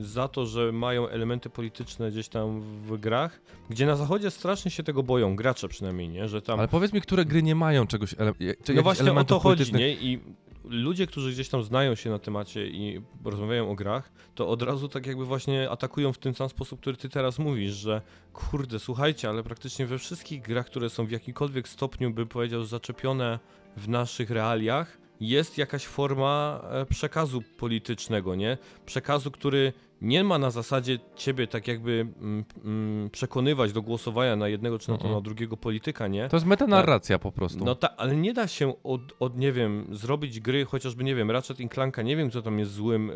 za 0.00 0.28
to, 0.28 0.46
że 0.46 0.72
mają 0.72 1.08
elementy 1.08 1.50
polityczne 1.50 2.10
gdzieś 2.10 2.28
tam 2.28 2.60
w 2.60 2.98
grach, 2.98 3.40
gdzie 3.70 3.86
na 3.86 3.96
zachodzie 3.96 4.30
strasznie 4.30 4.70
się 4.70 4.82
tego 4.82 5.02
boją, 5.02 5.36
gracze 5.36 5.68
przynajmniej, 5.68 6.08
nie? 6.08 6.28
Że 6.28 6.42
tam 6.42 6.58
Ale 6.58 6.68
powiedz 6.68 6.92
mi, 6.92 7.00
które 7.00 7.24
gry 7.24 7.42
nie 7.42 7.54
mają 7.54 7.86
czegoś, 7.86 8.14
ele- 8.14 8.34
czy 8.64 8.74
no 8.74 8.82
właśnie 8.82 9.12
o 9.12 9.24
to 9.24 9.38
chodzi, 9.38 9.72
nie? 9.72 9.92
I 9.92 10.20
ludzie, 10.64 11.06
którzy 11.06 11.32
gdzieś 11.32 11.48
tam 11.48 11.62
znają 11.62 11.94
się 11.94 12.10
na 12.10 12.18
temacie 12.18 12.66
i 12.66 13.00
rozmawiają 13.24 13.70
o 13.70 13.74
grach, 13.74 14.12
to 14.34 14.48
od 14.48 14.62
razu 14.62 14.88
tak 14.88 15.06
jakby 15.06 15.24
właśnie 15.24 15.70
atakują 15.70 16.12
w 16.12 16.18
ten 16.18 16.34
sam 16.34 16.48
sposób, 16.48 16.80
który 16.80 16.96
ty 16.96 17.08
teraz 17.08 17.38
mówisz, 17.38 17.72
że 17.72 18.02
kurde, 18.32 18.78
słuchajcie, 18.78 19.28
ale 19.28 19.42
praktycznie 19.42 19.86
we 19.86 19.98
wszystkich 19.98 20.42
grach, 20.42 20.66
które 20.66 20.90
są 20.90 21.06
w 21.06 21.10
jakimkolwiek 21.10 21.68
stopniu, 21.68 22.10
bym 22.10 22.28
powiedział, 22.28 22.64
zaczepione 22.64 23.38
w 23.76 23.88
naszych 23.88 24.30
realiach, 24.30 24.98
jest 25.20 25.58
jakaś 25.58 25.86
forma 25.86 26.60
e, 26.70 26.86
przekazu 26.86 27.42
politycznego, 27.56 28.34
nie? 28.34 28.58
Przekazu, 28.86 29.30
który 29.30 29.72
nie 30.02 30.24
ma 30.24 30.38
na 30.38 30.50
zasadzie 30.50 30.98
ciebie 31.16 31.46
tak 31.46 31.68
jakby 31.68 32.06
mm, 32.20 32.44
mm, 32.64 33.10
przekonywać 33.10 33.72
do 33.72 33.82
głosowania 33.82 34.36
na 34.36 34.48
jednego 34.48 34.78
czy 34.78 34.90
na, 34.90 34.96
to, 34.96 35.00
Mhm. 35.04 35.14
na 35.14 35.20
drugiego 35.20 35.56
polityka, 35.56 36.08
nie? 36.08 36.28
To 36.28 36.36
jest 36.36 36.46
metanarracja 36.46 37.18
po 37.18 37.32
prostu. 37.32 37.64
No 37.64 37.74
tak, 37.74 37.94
ale 37.96 38.16
nie 38.16 38.32
da 38.32 38.46
się 38.48 38.74
od, 38.84 39.00
od, 39.20 39.38
nie 39.38 39.52
wiem, 39.52 39.86
zrobić 39.90 40.40
gry, 40.40 40.64
chociażby, 40.64 41.04
nie 41.04 41.14
wiem, 41.14 41.30
Ratchet 41.30 41.58
Clanka, 41.74 42.02
nie 42.02 42.16
wiem, 42.16 42.30
kto 42.30 42.42
tam 42.42 42.58
jest 42.58 42.72
złym, 42.72 43.10
e, 43.10 43.14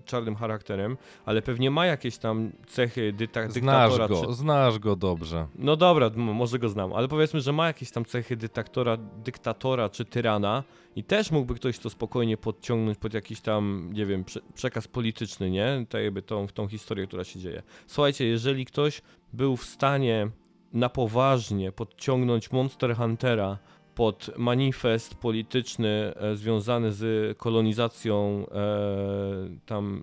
czarnym 0.00 0.36
charakterem, 0.36 0.96
ale 1.24 1.42
pewnie 1.42 1.70
ma 1.70 1.86
jakieś 1.86 2.18
tam 2.18 2.52
cechy 2.66 3.12
dyta, 3.12 3.40
znasz 3.42 3.54
dyktatora. 3.90 4.08
go, 4.08 4.26
czy- 4.26 4.34
znasz 4.34 4.78
go 4.78 4.96
dobrze. 4.96 5.46
No 5.58 5.76
dobra, 5.76 6.10
może 6.16 6.58
go 6.58 6.68
znam, 6.68 6.92
ale 6.92 7.08
powiedzmy, 7.08 7.40
że 7.40 7.52
ma 7.52 7.66
jakieś 7.66 7.90
tam 7.90 8.04
cechy 8.04 8.36
dyktatora, 8.36 8.96
dyktatora 9.24 9.88
czy 9.88 10.04
tyrana 10.04 10.64
i 10.96 11.04
też 11.04 11.30
mógłby 11.30 11.54
ktoś 11.54 11.78
to 11.78 11.90
spokojnie 11.90 12.36
podciągnąć 12.36 12.98
pod 12.98 13.14
jakiś 13.14 13.40
tam, 13.40 13.90
nie 13.92 14.06
wiem, 14.06 14.24
prze, 14.24 14.40
przekaz 14.54 14.88
polityczny, 14.88 15.50
nie? 15.50 15.83
Tak 15.86 16.02
jakby 16.02 16.22
tą, 16.22 16.46
tą 16.46 16.68
historię, 16.68 17.06
która 17.06 17.24
się 17.24 17.40
dzieje. 17.40 17.62
Słuchajcie, 17.86 18.26
jeżeli 18.26 18.64
ktoś 18.64 19.02
był 19.32 19.56
w 19.56 19.64
stanie 19.64 20.28
na 20.72 20.88
poważnie 20.88 21.72
podciągnąć 21.72 22.52
Monster 22.52 22.96
Huntera 22.96 23.58
pod 23.94 24.30
manifest 24.38 25.14
polityczny 25.14 25.88
e, 26.16 26.36
związany 26.36 26.92
z 26.92 27.38
kolonizacją 27.38 28.46
e, 28.52 29.58
tam, 29.66 30.02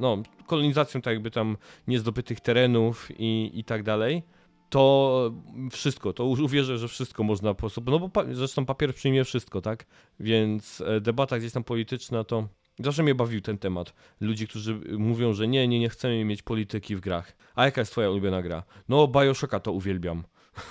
no, 0.00 0.22
kolonizacją 0.46 1.02
tak 1.02 1.14
jakby 1.14 1.30
tam 1.30 1.56
niezdobytych 1.88 2.40
terenów 2.40 3.08
i, 3.18 3.50
i 3.54 3.64
tak 3.64 3.82
dalej, 3.82 4.22
to 4.70 5.32
wszystko, 5.70 6.12
to 6.12 6.24
uwierzę, 6.24 6.78
że 6.78 6.88
wszystko 6.88 7.22
można 7.22 7.54
po 7.54 7.60
prostu, 7.60 7.82
no 7.86 7.98
bo 7.98 8.08
pa, 8.08 8.24
zresztą 8.32 8.66
papier 8.66 8.94
przyjmie 8.94 9.24
wszystko, 9.24 9.60
tak? 9.60 9.86
Więc 10.20 10.80
e, 10.80 11.00
debata 11.00 11.38
gdzieś 11.38 11.52
tam 11.52 11.64
polityczna 11.64 12.24
to 12.24 12.48
zawsze 12.78 13.02
mnie 13.02 13.14
bawił 13.14 13.40
ten 13.40 13.58
temat. 13.58 13.94
Ludzi, 14.20 14.48
którzy 14.48 14.80
mówią, 14.98 15.32
że 15.32 15.48
nie, 15.48 15.68
nie, 15.68 15.80
nie 15.80 15.88
chcemy 15.88 16.24
mieć 16.24 16.42
polityki 16.42 16.96
w 16.96 17.00
grach. 17.00 17.36
A 17.54 17.64
jaka 17.64 17.80
jest 17.80 17.92
twoja 17.92 18.10
ulubiona 18.10 18.42
gra? 18.42 18.62
No 18.88 19.08
Bioshocka 19.08 19.60
to 19.60 19.72
uwielbiam. 19.72 20.24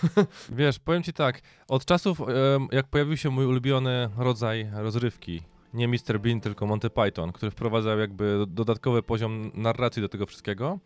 Wiesz, 0.50 0.80
powiem 0.80 1.04
ci 1.04 1.14
tak, 1.14 1.42
od 1.68 1.86
czasów, 1.86 2.22
jak 2.72 2.88
pojawił 2.88 3.18
się 3.18 3.30
mój 3.30 3.46
ulubiony 3.46 4.10
rodzaj 4.18 4.70
rozrywki, 4.74 5.42
nie 5.74 5.88
Mr. 5.88 6.20
Bean, 6.20 6.42
tylko 6.42 6.66
Monty 6.66 6.90
Python, 6.90 7.32
który 7.32 7.52
wprowadzał 7.52 8.00
jakby 8.00 8.46
dodatkowy 8.48 9.04
poziom 9.04 9.52
narracji 9.54 10.02
do 10.02 10.10
tego 10.10 10.26
wszystkiego, 10.26 10.80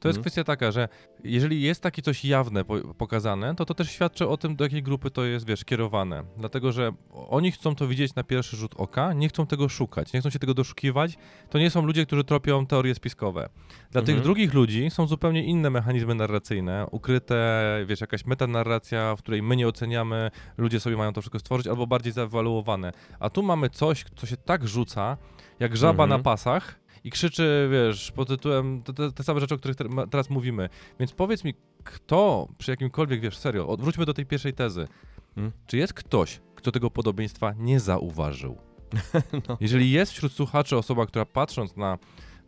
to 0.00 0.08
jest 0.08 0.16
Mhm. 0.18 0.22
kwestia 0.22 0.44
taka, 0.44 0.70
że 0.72 0.88
jeżeli 1.24 1.62
jest 1.62 1.82
takie 1.82 2.02
coś 2.02 2.24
jawne 2.24 2.64
po, 2.64 2.78
pokazane, 2.94 3.54
to 3.54 3.64
to 3.64 3.74
też 3.74 3.90
świadczy 3.90 4.28
o 4.28 4.36
tym, 4.36 4.56
do 4.56 4.64
jakiej 4.64 4.82
grupy 4.82 5.10
to 5.10 5.24
jest, 5.24 5.46
wiesz, 5.46 5.64
kierowane. 5.64 6.24
Dlatego, 6.36 6.72
że 6.72 6.92
oni 7.28 7.52
chcą 7.52 7.74
to 7.74 7.88
widzieć 7.88 8.14
na 8.14 8.22
pierwszy 8.24 8.56
rzut 8.56 8.74
oka, 8.76 9.12
nie 9.12 9.28
chcą 9.28 9.46
tego 9.46 9.68
szukać, 9.68 10.12
nie 10.12 10.20
chcą 10.20 10.30
się 10.30 10.38
tego 10.38 10.54
doszukiwać. 10.54 11.18
To 11.50 11.58
nie 11.58 11.70
są 11.70 11.86
ludzie, 11.86 12.06
którzy 12.06 12.24
tropią 12.24 12.66
teorie 12.66 12.94
spiskowe. 12.94 13.48
Dla 13.90 14.00
tych 14.02 14.08
Mhm. 14.14 14.22
drugich 14.24 14.54
ludzi 14.54 14.90
są 14.90 15.06
zupełnie 15.06 15.44
inne 15.44 15.70
mechanizmy 15.70 16.14
narracyjne, 16.14 16.86
ukryte, 16.90 17.62
wiesz, 17.86 18.00
jakaś 18.00 18.24
metanarracja, 18.26 19.16
w 19.16 19.18
której 19.22 19.42
my 19.42 19.56
nie 19.56 19.68
oceniamy, 19.68 20.30
ludzie 20.58 20.80
sobie 20.80 20.96
mają 20.96 21.12
to 21.12 21.20
wszystko 21.20 21.38
stworzyć, 21.38 21.66
albo 21.66 21.86
bardziej 21.86 22.12
zaewaluowane. 22.12 22.92
A 23.20 23.30
tu 23.30 23.42
mamy 23.42 23.70
coś, 23.70 24.04
co 24.16 24.26
się 24.26 24.36
tak 24.36 24.68
rzuca, 24.68 25.16
jak 25.60 25.76
żaba 25.76 26.04
Mhm. 26.04 26.10
na 26.20 26.24
pasach 26.24 26.80
i 27.04 27.10
krzyczy, 27.10 27.68
wiesz, 27.72 28.12
pod 28.12 28.28
tytułem 28.28 28.82
te, 28.82 28.92
te, 28.92 29.12
te 29.12 29.22
same 29.22 29.40
rzeczy, 29.40 29.54
o 29.54 29.58
których 29.58 29.76
te, 29.76 29.84
ma- 29.84 30.06
teraz 30.06 30.30
mówimy. 30.30 30.68
Więc 31.00 31.12
powiedz 31.12 31.44
mi, 31.44 31.54
kto 31.84 32.48
przy 32.58 32.70
jakimkolwiek, 32.70 33.20
wiesz, 33.20 33.36
serio, 33.36 33.68
odwróćmy 33.68 34.04
do 34.06 34.14
tej 34.14 34.26
pierwszej 34.26 34.52
tezy. 34.52 34.88
Hmm? 35.34 35.52
Czy 35.66 35.76
jest 35.76 35.92
ktoś, 35.94 36.40
kto 36.54 36.72
tego 36.72 36.90
podobieństwa 36.90 37.54
nie 37.58 37.80
zauważył? 37.80 38.56
No. 39.48 39.56
Jeżeli 39.60 39.90
jest 39.90 40.12
wśród 40.12 40.32
słuchaczy 40.32 40.76
osoba, 40.76 41.06
która 41.06 41.24
patrząc 41.24 41.76
na, 41.76 41.98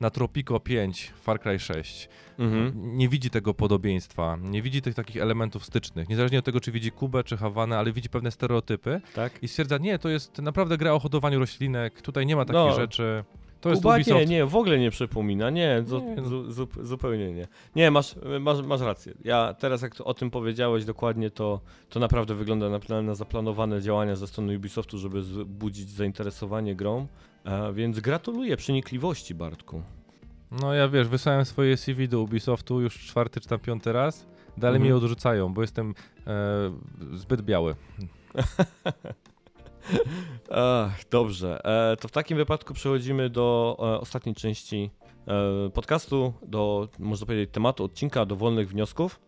na 0.01 0.11
Tropico 0.11 0.61
5, 0.61 1.13
Far 1.23 1.41
Cry 1.41 1.59
6, 1.59 2.09
Mhm. 2.39 2.73
nie 2.99 3.09
widzi 3.09 3.31
tego 3.31 3.55
podobieństwa, 3.55 4.39
nie 4.43 4.63
widzi 4.63 4.83
tych 4.83 4.95
takich 4.95 5.17
elementów 5.17 5.65
stycznych, 5.65 6.09
niezależnie 6.09 6.39
od 6.39 6.45
tego, 6.45 6.61
czy 6.61 6.73
widzi 6.73 6.93
Kubę, 6.93 7.25
czy 7.25 7.37
Hawanę, 7.37 7.79
ale 7.79 7.93
widzi 7.93 8.09
pewne 8.09 8.31
stereotypy 8.31 9.01
Tak? 9.15 9.43
i 9.43 9.49
stwierdza, 9.49 9.79
nie, 9.79 9.99
to 9.99 10.09
jest 10.09 10.39
naprawdę 10.39 10.77
gra 10.77 10.93
o 10.93 10.99
hodowaniu 10.99 11.39
roślinek, 11.39 12.03
tutaj 12.03 12.27
nie 12.27 12.37
ma 12.37 12.45
takich 12.45 12.55
No. 12.55 12.73
rzeczy. 12.77 13.25
To 13.61 13.69
jest 13.71 13.83
Kuba, 13.83 13.95
Ubisoft. 13.95 14.21
nie, 14.21 14.27
nie, 14.27 14.47
w 14.47 14.57
ogóle 14.57 14.79
nie 14.79 14.91
przypomina, 14.91 15.51
nie, 15.51 15.83
zu, 15.87 16.01
Nie, 16.01 16.23
zu, 16.23 16.53
zu, 16.53 16.69
zupełnie 16.83 17.33
nie. 17.33 17.49
Nie, 17.77 17.91
masz, 17.91 18.15
masz, 18.41 18.63
masz 18.63 18.81
rację. 18.81 19.15
Ja 19.25 19.55
teraz 19.55 19.83
jak 19.83 19.95
o 20.05 20.15
tym 20.15 20.31
powiedziałeś 20.31 20.85
dokładnie, 20.85 21.31
to, 21.31 21.61
to 21.89 22.01
naprawdę 22.01 22.35
wygląda 22.35 22.69
na, 22.89 23.03
na 23.03 23.15
zaplanowane 23.15 23.83
działania 23.83 24.17
ze 24.17 24.27
strony 24.27 24.57
Ubisoftu, 24.57 24.99
żeby 24.99 25.21
wzbudzić 25.21 25.91
zainteresowanie 25.91 26.75
grą, 26.75 27.07
e, 27.45 27.73
więc 27.73 28.01
gratuluję 28.01 28.57
przenikliwości, 28.57 29.35
Bartku. 29.35 29.83
No 30.63 30.75
ja 30.75 30.89
wiesz, 30.89 31.09
wysłałem 31.09 31.45
swoje 31.45 31.77
CV 31.77 32.09
do 32.09 32.21
Ubisoftu 32.21 32.81
już 32.81 32.99
czwarty 32.99 33.41
czy 33.41 33.49
tam 33.49 33.59
piąty 33.59 33.93
raz. 33.93 34.27
Dalej 34.57 34.77
Mhm. 34.77 34.83
mnie 34.83 34.97
odrzucają, 34.97 35.55
bo 35.55 35.61
jestem 35.61 35.95
e, 36.27 36.73
zbyt 37.13 37.43
biały. 37.43 37.75
Ach, 40.51 41.09
dobrze. 41.11 41.61
E, 41.65 41.97
to 41.97 42.09
w 42.09 42.11
takim 42.11 42.37
wypadku 42.37 42.75
przechodzimy 42.75 43.31
do 43.31 43.77
e, 43.79 44.01
ostatniej 44.01 44.35
części 44.35 44.91
e, 45.27 45.71
podcastu, 45.71 46.33
do, 46.47 46.89
można 46.99 47.27
powiedzieć, 47.27 47.51
tematu 47.53 47.85
odcinka, 47.85 48.27
do 48.27 48.37
wolnych 48.37 48.69
wniosków. 48.69 49.21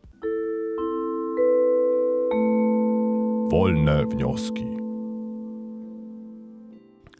Wolne 3.50 4.06
wnioski. 4.06 4.64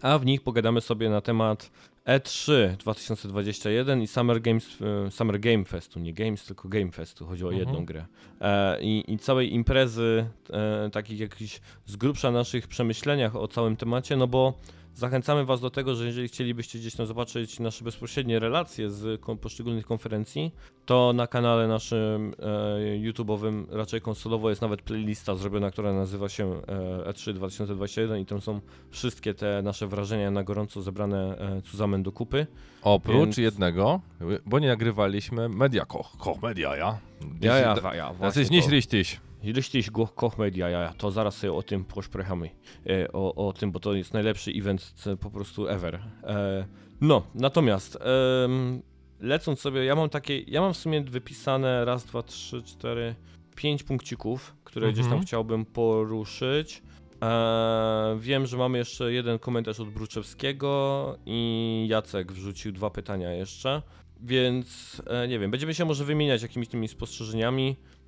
A 0.03 0.19
w 0.19 0.27
nich 0.27 0.43
pogadamy 0.43 0.81
sobie 0.81 1.11
na 1.11 1.21
temat 1.21 1.71
E3 2.07 2.77
2021 2.77 4.03
i 4.03 4.07
Summer 4.07 4.41
Games, 4.41 4.79
e, 5.07 5.11
Summer 5.11 5.41
Game 5.41 5.65
Festu, 5.65 6.01
nie 6.01 6.13
Games, 6.13 6.45
tylko 6.45 6.69
Game 6.69 6.91
Festu, 6.93 7.27
chodzi 7.27 7.45
o 7.45 7.49
Mhm. 7.49 7.67
jedną 7.67 7.85
grę. 7.85 8.07
E, 8.41 8.81
i, 8.83 9.13
I 9.13 9.19
całej 9.19 9.55
imprezy, 9.55 10.27
e, 10.51 10.91
takich 10.93 11.21
jakichś 11.21 11.61
z 11.87 11.97
grubsza 11.97 12.31
naszych 12.31 12.69
przemyśleniach 12.69 13.37
o 13.37 13.49
całym 13.49 13.77
temacie, 13.77 14.17
no 14.17 14.27
bo 14.27 14.55
zachęcamy 14.95 15.45
Was 15.45 15.61
do 15.61 15.71
tego, 15.71 15.95
że 15.95 16.07
jeżeli 16.07 16.29
chcielibyście 16.29 16.79
gdzieś 16.79 16.95
tam 16.95 17.07
zobaczyć 17.07 17.61
nasze 17.61 17.85
bezpośrednie 17.85 18.39
relacje 18.39 18.91
z 18.91 19.21
poszczególnych 19.41 19.87
konferencji, 19.87 20.55
to 20.87 21.13
na 21.13 21.27
kanale 21.27 21.69
naszym 21.69 22.35
e, 22.39 23.13
YouTube'owym, 23.13 23.65
raczej 23.71 24.01
konsolowo, 24.01 24.51
jest 24.51 24.63
nawet 24.63 24.83
playlista 24.83 25.35
zrobiona, 25.35 25.71
która 25.71 25.93
nazywa 25.93 26.29
się 26.29 26.63
e, 27.07 27.13
E3 27.13 27.33
2021 27.33 28.19
i 28.19 28.27
tam 28.27 28.41
są 28.41 28.61
wszystkie 28.91 29.35
te 29.35 29.63
nasze 29.63 29.87
wrażenia 29.87 30.31
na 30.31 30.43
gorąco 30.45 30.83
zebrane 30.83 31.39
e, 31.39 31.61
zusammen 31.71 32.03
do 32.03 32.13
kupy. 32.13 32.47
Oprócz 32.83 33.17
Więc- 33.17 33.37
jednego, 33.37 34.01
bo 34.47 34.59
nie 34.59 34.69
nagrywaliśmy 34.69 35.49
Media 35.49 35.85
Koch, 35.85 36.17
Koch 36.19 36.43
Media, 36.43 36.77
ja? 36.77 36.99
Ja, 37.41 37.59
ja, 37.59 37.95
ja, 37.95 38.13
właśnie 38.13 38.45
nicht 38.51 38.69
richtig. 38.69 39.21
Richtig 39.45 39.91
Go- 39.91 40.07
Koch 40.09 40.39
Media, 40.39 40.69
ja, 40.69 40.81
ja, 40.81 40.95
to 40.99 41.11
zaraz 41.11 41.37
sobie 41.37 41.53
o 41.53 41.63
tym 41.63 41.85
poszprechamy. 41.85 42.51
E, 42.87 43.13
o, 43.13 43.49
o 43.49 43.53
tym, 43.53 43.73
bo 43.73 43.81
to 43.81 43.95
jest 43.95 44.13
najlepszy 44.15 44.51
event 44.51 44.95
po 45.21 45.31
prostu 45.31 45.69
ever. 45.69 45.95
E, 46.25 46.67
no, 47.01 47.23
natomiast 47.35 47.99
em, 48.45 48.83
lecąc 49.21 49.61
sobie, 49.61 49.85
ja 49.85 49.95
mam 49.95 50.09
takie, 50.09 50.41
ja 50.41 50.61
mam 50.61 50.75
w 50.75 50.77
sumie 50.77 51.01
wypisane 51.03 51.85
raz, 51.85 52.05
dwa, 52.05 52.23
trzy, 52.23 52.63
cztery, 52.63 53.15
pięć 53.57 53.83
punkcików, 53.83 54.55
które 54.65 54.87
gdzieś 54.93 55.05
tam 55.05 55.13
Mhm. 55.13 55.27
chciałbym 55.27 55.65
poruszyć. 55.65 56.83
E, 57.23 58.17
wiem, 58.21 58.47
że 58.47 58.57
mamy 58.57 58.79
jeszcze 58.79 59.13
jeden 59.13 59.39
komentarz 59.39 59.81
od 59.81 59.89
Bruczewskiego 59.91 61.17
i 61.27 61.87
Jacek 61.91 62.33
wrzucił 62.33 62.73
dwa 62.73 62.91
pytania 62.91 63.33
jeszcze. 63.33 63.83
Więc 64.21 65.03
e, 65.07 65.29
nie 65.29 65.39
wiem, 65.39 65.51
będziemy 65.51 65.75
się 65.75 65.85
może 65.85 66.05
wymieniać 66.05 66.43
jakimiś 66.43 66.69
tymi 66.69 66.89
spostrzeżeniami 66.89 67.77
e, 67.77 68.02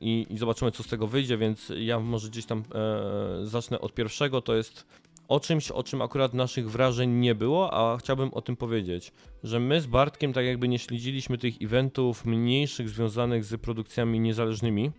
i, 0.00 0.26
i 0.30 0.38
zobaczymy, 0.38 0.70
co 0.70 0.82
z 0.82 0.86
tego 0.86 1.06
wyjdzie, 1.06 1.38
więc 1.38 1.72
ja 1.76 2.00
może 2.00 2.28
gdzieś 2.28 2.46
tam 2.46 2.62
e, 2.74 3.46
zacznę 3.46 3.80
od 3.80 3.94
pierwszego. 3.94 4.40
To 4.40 4.54
jest 4.54 4.86
o 5.28 5.40
czymś, 5.40 5.70
o 5.70 5.82
czym 5.82 6.02
akurat 6.02 6.34
naszych 6.34 6.70
wrażeń 6.70 7.10
nie 7.10 7.34
było, 7.34 7.74
a 7.74 7.96
chciałbym 7.96 8.34
o 8.34 8.42
tym 8.42 8.56
powiedzieć, 8.56 9.12
że 9.44 9.60
my 9.60 9.80
z 9.80 9.86
Bartkiem 9.86 10.32
tak 10.32 10.44
jakby 10.44 10.68
nie 10.68 10.78
śledziliśmy 10.78 11.38
tych 11.38 11.62
eventów 11.62 12.24
mniejszych 12.24 12.88
związanych 12.88 13.44
z 13.44 13.60
produkcjami 13.60 14.20
niezależnymi. 14.20 14.90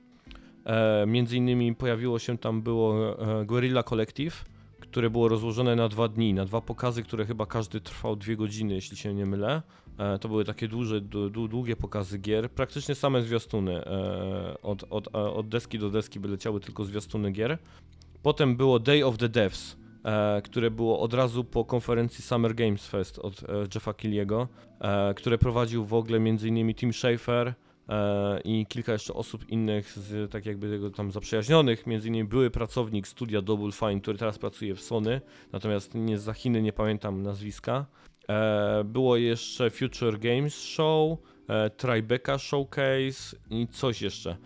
E, 0.65 1.05
między 1.07 1.37
innymi 1.37 1.75
pojawiło 1.75 2.19
się 2.19 2.37
tam 2.37 2.61
było 2.61 3.17
e, 3.41 3.83
Collective, 3.83 4.45
które 4.79 5.09
było 5.09 5.27
rozłożone 5.27 5.75
na 5.75 5.89
dwa 5.89 6.07
dni, 6.07 6.33
na 6.33 6.45
dwa 6.45 6.61
pokazy, 6.61 7.03
które 7.03 7.25
chyba 7.25 7.45
każdy 7.45 7.81
trwał 7.81 8.15
dwie 8.15 8.35
godziny, 8.35 8.73
jeśli 8.73 8.97
się 8.97 9.13
nie 9.13 9.25
mylę. 9.25 9.61
E, 9.97 10.19
to 10.19 10.29
były 10.29 10.45
takie 10.45 10.67
duże, 10.67 11.01
du, 11.01 11.29
du, 11.29 11.47
długie 11.47 11.75
pokazy 11.75 12.17
gier, 12.17 12.51
praktycznie 12.51 12.95
same 12.95 13.21
zwiastuny. 13.21 13.85
E, 13.85 14.61
od, 14.61 14.83
od, 14.89 15.07
e, 15.07 15.11
od 15.11 15.49
deski 15.49 15.79
do 15.79 15.89
deski 15.89 16.19
by 16.19 16.27
leciały 16.27 16.59
tylko 16.59 16.85
zwiastuny 16.85 17.31
gier. 17.31 17.57
Potem 18.21 18.55
było 18.55 18.79
Day 18.79 19.05
of 19.05 19.17
the 19.17 19.29
Devs, 19.29 19.77
które 20.43 20.71
było 20.71 20.99
od 20.99 21.13
razu 21.13 21.43
po 21.43 21.65
konferencji 21.65 22.23
Summer 22.23 22.55
Games 22.55 22.87
Fest 22.87 23.19
od 23.19 23.41
Jeffa 23.75 23.93
Killiego, 23.93 24.47
które 25.15 25.37
prowadził 25.37 25.85
w 25.85 25.93
ogóle 25.93 26.17
m.in. 26.17 26.73
Tim 26.73 26.93
Schafer 26.93 27.53
i 28.43 28.65
kilka 28.65 28.93
jeszcze 28.93 29.13
osób 29.13 29.49
innych 29.49 29.91
z 29.91 30.31
tak 30.31 30.45
jakby 30.45 30.67
jego 30.67 30.89
tam 30.89 31.11
zaprzyjaźnionych, 31.11 31.87
między 31.87 32.07
innymi 32.07 32.29
były 32.29 32.49
pracownik 32.49 33.07
studia 33.07 33.41
Double 33.41 33.71
Fine, 33.71 34.01
który 34.01 34.17
teraz 34.17 34.39
pracuje 34.39 34.75
w 34.75 34.81
Sony, 34.81 35.21
natomiast 35.51 35.95
nie 35.95 36.17
z 36.17 36.37
Chiny, 36.37 36.61
nie 36.61 36.73
pamiętam 36.73 37.23
nazwiska. 37.23 37.85
E, 38.29 38.83
było 38.83 39.17
jeszcze 39.17 39.69
Future 39.69 40.19
Games 40.19 40.61
Show, 40.63 41.19
e, 41.47 41.69
Tribeca 41.69 42.37
Showcase 42.37 43.37
i 43.49 43.67
coś 43.67 44.01
jeszcze. 44.01 44.37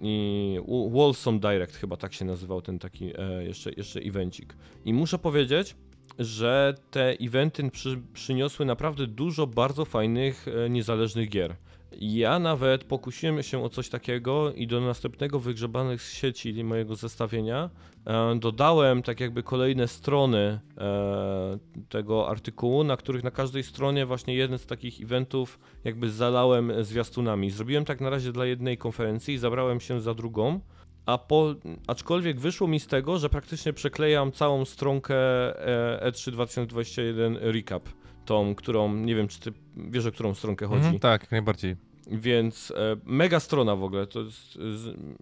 I 0.00 0.56
W- 0.68 0.90
Wholesome 0.94 1.38
Direct 1.40 1.76
chyba 1.76 1.96
tak 1.96 2.12
się 2.12 2.24
nazywał 2.24 2.62
ten 2.62 2.78
taki 2.78 3.12
e, 3.18 3.44
jeszcze, 3.44 3.70
jeszcze 3.76 4.00
evencik. 4.00 4.54
I 4.84 4.94
muszę 4.94 5.18
powiedzieć, 5.18 5.76
że 6.18 6.74
te 6.90 7.10
eventy 7.20 7.70
przy, 7.70 8.00
przyniosły 8.12 8.66
naprawdę 8.66 9.06
dużo 9.06 9.46
bardzo 9.46 9.84
fajnych, 9.84 10.46
niezależnych 10.70 11.28
gier. 11.28 11.56
Ja 12.00 12.38
nawet 12.38 12.84
pokusiłem 12.84 13.42
się 13.42 13.64
o 13.64 13.68
coś 13.68 13.88
takiego 13.88 14.52
i 14.52 14.66
do 14.66 14.80
następnego 14.80 15.40
wygrzebanych 15.40 16.02
z 16.02 16.12
sieci 16.12 16.64
mojego 16.64 16.96
zestawienia 16.96 17.70
e, 18.06 18.38
dodałem 18.38 19.02
tak 19.02 19.20
jakby 19.20 19.42
kolejne 19.42 19.88
strony 19.88 20.60
e, 20.78 21.58
tego 21.88 22.28
artykułu, 22.28 22.84
na 22.84 22.96
których 22.96 23.24
na 23.24 23.30
każdej 23.30 23.62
stronie 23.62 24.06
właśnie 24.06 24.34
jeden 24.34 24.58
z 24.58 24.66
takich 24.66 25.00
eventów 25.00 25.58
jakby 25.84 26.10
zalałem 26.10 26.84
zwiastunami. 26.84 27.50
Zrobiłem 27.50 27.84
tak 27.84 28.00
na 28.00 28.10
razie 28.10 28.32
dla 28.32 28.46
jednej 28.46 28.78
konferencji 28.78 29.34
i 29.34 29.38
zabrałem 29.38 29.80
się 29.80 30.00
za 30.00 30.14
drugą. 30.14 30.60
A 31.06 31.18
po, 31.18 31.54
aczkolwiek 31.86 32.40
wyszło 32.40 32.68
mi 32.68 32.80
z 32.80 32.86
tego, 32.86 33.18
że 33.18 33.28
praktycznie 33.28 33.72
przeklejam 33.72 34.32
całą 34.32 34.64
stronkę 34.64 35.16
e, 36.04 36.10
E3 36.10 36.30
2021 36.30 37.36
recap, 37.40 37.88
tą, 38.24 38.54
którą, 38.54 38.94
nie 38.94 39.14
wiem 39.14 39.28
czy 39.28 39.40
ty 39.40 39.52
wiesz 39.76 40.06
o 40.06 40.12
którą 40.12 40.34
stronkę 40.34 40.66
chodzi. 40.66 40.84
Mhm, 40.84 40.98
tak, 40.98 41.20
jak 41.20 41.30
najbardziej. 41.30 41.76
Więc 42.06 42.70
e, 42.70 42.96
mega 43.04 43.40
strona 43.40 43.76
w 43.76 43.84
ogóle, 43.84 44.06
to 44.06 44.20
jest 44.20 44.58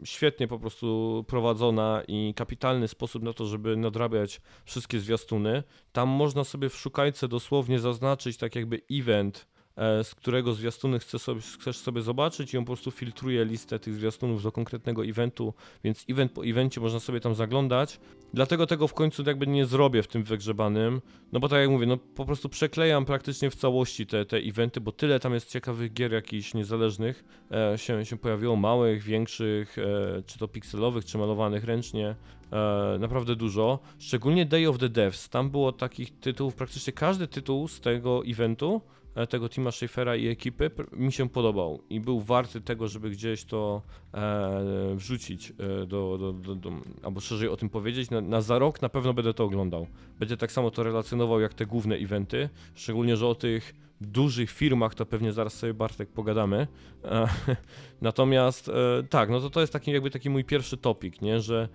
świetnie 0.05 0.49
po 0.49 0.59
prostu 0.59 1.25
prowadzona 1.29 2.03
i 2.09 2.35
kapitalny 2.37 2.89
sposób 2.89 3.23
na 3.23 3.33
to, 3.33 3.47
żeby 3.47 3.77
nadrabiać 3.77 4.41
wszystkie 4.65 5.01
zwiastuny. 5.01 5.63
Tam 5.93 6.09
można 6.09 6.45
sobie 6.45 6.69
w 6.69 6.77
szukajce 6.77 7.29
dosłownie 7.29 7.79
zaznaczyć 7.79 8.37
tak 8.37 8.57
jakby 8.57 8.81
event, 8.91 9.47
z 9.77 10.15
którego 10.15 10.55
zwiastuny 10.55 10.99
chcesz 10.99 11.23
sobie, 11.23 11.41
chcesz 11.41 11.77
sobie 11.77 12.03
zobaczyć 12.03 12.55
i 12.55 12.59
on 12.59 12.65
po 12.65 12.73
prostu 12.73 12.91
filtruje 12.91 13.45
listę 13.45 13.79
tych 13.79 13.95
zwiastunów 13.95 14.43
do 14.43 14.53
konkretnego 14.53 15.05
eventu, 15.05 15.55
więc 15.85 16.05
event 16.11 16.33
po 16.33 16.47
evencie 16.47 16.81
można 16.81 17.01
sobie 17.01 17.21
tam 17.21 17.35
zaglądać. 17.35 18.01
Dlatego 18.35 18.67
tego 18.67 18.89
w 18.89 18.95
końcu 18.95 19.23
jakby 19.27 19.47
nie 19.47 19.67
zrobię 19.67 20.03
w 20.03 20.07
tym 20.07 20.25
wygrzebanym, 20.25 21.01
no 21.33 21.41
bo 21.41 21.49
tak 21.49 21.61
jak 21.61 21.71
mówię, 21.71 21.87
no 21.87 21.97
po 21.97 22.25
prostu 22.25 22.49
przeklejam 22.49 23.05
praktycznie 23.05 23.51
w 23.51 23.55
całości 23.55 24.07
te, 24.07 24.25
te 24.25 24.37
eventy, 24.37 24.81
bo 24.81 24.93
tyle 24.93 25.21
tam 25.21 25.35
jest 25.35 25.51
ciekawych 25.51 25.93
gier 25.93 26.13
jakichś 26.13 26.55
niezależnych 26.55 27.25
e, 27.51 27.79
się, 27.79 28.05
się 28.05 28.17
pojawiło, 28.17 28.57
małych, 28.57 29.03
większych, 29.03 29.79
e, 29.79 30.23
czy 30.27 30.39
to 30.39 30.49
pikselowych, 30.49 31.05
czy 31.05 31.19
malowanych 31.19 31.65
ręcznie, 31.65 32.17
e, 32.53 32.97
naprawdę 33.01 33.37
dużo. 33.37 33.79
Szczególnie 33.99 34.47
Day 34.47 34.69
of 34.69 34.79
the 34.79 34.89
Devs, 34.89 35.29
tam 35.29 35.51
było 35.51 35.73
takich 35.73 36.21
tytułów, 36.21 36.55
praktycznie 36.55 36.93
każdy 36.93 37.27
tytuł 37.27 37.69
z 37.69 37.81
tego 37.81 38.23
eventu, 38.27 38.81
e, 38.85 39.00
tego 39.29 39.49
Tima 39.49 39.71
Schafera 39.71 40.17
i 40.17 40.29
ekipy 40.29 40.71
mi 40.93 41.13
się 41.13 41.29
podobał 41.29 41.83
i 41.91 42.01
był 42.01 42.21
warty 42.21 42.61
tego, 42.61 42.89
żeby 42.89 43.11
gdzieś 43.11 43.45
to 43.45 43.83
e, 44.15 44.95
wrzucić 44.95 45.51
e, 45.51 45.87
do, 45.87 46.19
do, 46.19 46.33
do, 46.33 46.55
do, 46.55 46.73
albo 47.03 47.21
szerzej 47.21 47.49
o 47.49 47.57
tym 47.57 47.69
powiedzieć. 47.69 48.11
Na, 48.11 48.21
na 48.21 48.41
za 48.41 48.59
rok 48.59 48.83
na 48.83 48.89
pewno 48.89 49.15
będę 49.15 49.35
to 49.35 49.45
oglądał. 49.45 49.87
Będę 50.19 50.37
tak 50.37 50.53
samo 50.53 50.71
to 50.71 50.83
relacjonował 50.83 51.41
jak 51.41 51.55
te 51.55 51.67
główne 51.67 51.97
eventy, 51.97 52.49
szczególnie, 52.75 53.17
że 53.17 53.27
o 53.27 53.35
tych 53.35 53.75
dużych 54.01 54.51
firmach 54.51 54.95
to 54.95 55.07
pewnie 55.07 55.33
zaraz 55.33 55.55
sobie 55.55 55.75
Bartek 55.75 56.09
pogadamy. 56.09 56.67
E, 57.05 57.29
natomiast 58.01 58.69
e, 58.69 58.73
tak, 59.11 59.31
no 59.31 59.41
to 59.41 59.51
to 59.51 59.61
jest 59.61 59.73
taki 59.73 59.93
jakby 59.93 60.11
taki 60.11 60.31
mój 60.31 60.45
pierwszy 60.45 60.77
topik, 60.77 61.23
nie, 61.23 61.41
że 61.41 61.69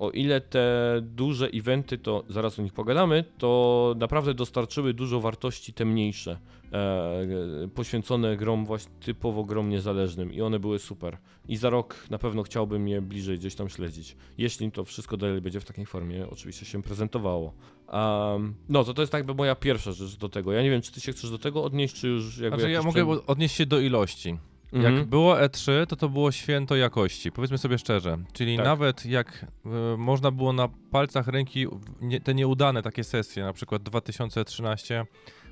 o 0.00 0.10
ile 0.10 0.40
te 0.40 0.94
duże 1.02 1.48
eventy, 1.54 1.98
to 1.98 2.24
zaraz 2.28 2.58
o 2.58 2.62
nich 2.62 2.72
pogadamy, 2.72 3.24
to 3.38 3.94
naprawdę 3.98 4.34
dostarczyły 4.34 4.94
dużo 4.94 5.20
wartości 5.20 5.72
te 5.72 5.84
mniejsze, 5.84 6.38
e, 6.72 7.68
poświęcone 7.74 8.36
grom 8.36 8.66
właśnie 8.66 8.92
typowo 9.00 9.44
grom 9.44 9.68
niezależnym 9.68 10.32
i 10.32 10.40
one 10.40 10.58
były 10.58 10.78
super. 10.78 11.18
I 11.48 11.56
za 11.56 11.70
rok 11.70 12.06
na 12.10 12.18
pewno 12.18 12.42
chciałbym 12.42 12.88
je 12.88 13.00
bliżej 13.00 13.38
gdzieś 13.38 13.54
tam 13.54 13.68
śledzić, 13.68 14.16
jeśli 14.38 14.72
to 14.72 14.84
wszystko 14.84 15.16
dalej 15.16 15.40
będzie 15.40 15.60
w 15.60 15.64
takiej 15.64 15.86
formie 15.86 16.28
oczywiście 16.30 16.66
się 16.66 16.82
prezentowało. 16.82 17.54
Um, 17.92 18.54
no 18.68 18.84
to 18.84 18.94
to 18.94 19.02
jest 19.02 19.12
jakby 19.12 19.34
moja 19.34 19.54
pierwsza 19.54 19.92
rzecz 19.92 20.16
do 20.16 20.28
tego. 20.28 20.52
Ja 20.52 20.62
nie 20.62 20.70
wiem, 20.70 20.82
czy 20.82 20.92
ty 20.92 21.00
się 21.00 21.12
chcesz 21.12 21.30
do 21.30 21.38
tego 21.38 21.64
odnieść, 21.64 21.94
czy 21.94 22.08
już 22.08 22.38
jakby 22.38 22.58
Znaczy, 22.58 22.72
ja 22.72 22.82
mogę 22.82 23.06
przed- 23.06 23.24
odnieść 23.26 23.54
się 23.54 23.66
do 23.66 23.80
ilości. 23.80 24.38
Mhm. 24.72 24.96
Jak 24.96 25.04
było 25.04 25.34
E3, 25.36 25.86
to 25.86 25.96
to 25.96 26.08
było 26.08 26.32
święto 26.32 26.76
jakości, 26.76 27.32
powiedzmy 27.32 27.58
sobie 27.58 27.78
szczerze. 27.78 28.18
Czyli 28.32 28.56
Tak. 28.56 28.64
nawet 28.66 29.06
jak 29.06 29.46
y, 29.94 29.96
można 29.96 30.30
było 30.30 30.52
na 30.52 30.68
palcach 30.90 31.28
ręki 31.28 31.66
nie, 32.00 32.20
te 32.20 32.34
nieudane 32.34 32.82
takie 32.82 33.04
sesje, 33.04 33.44
na 33.44 33.52
przykład 33.52 33.82
2013 33.82 35.04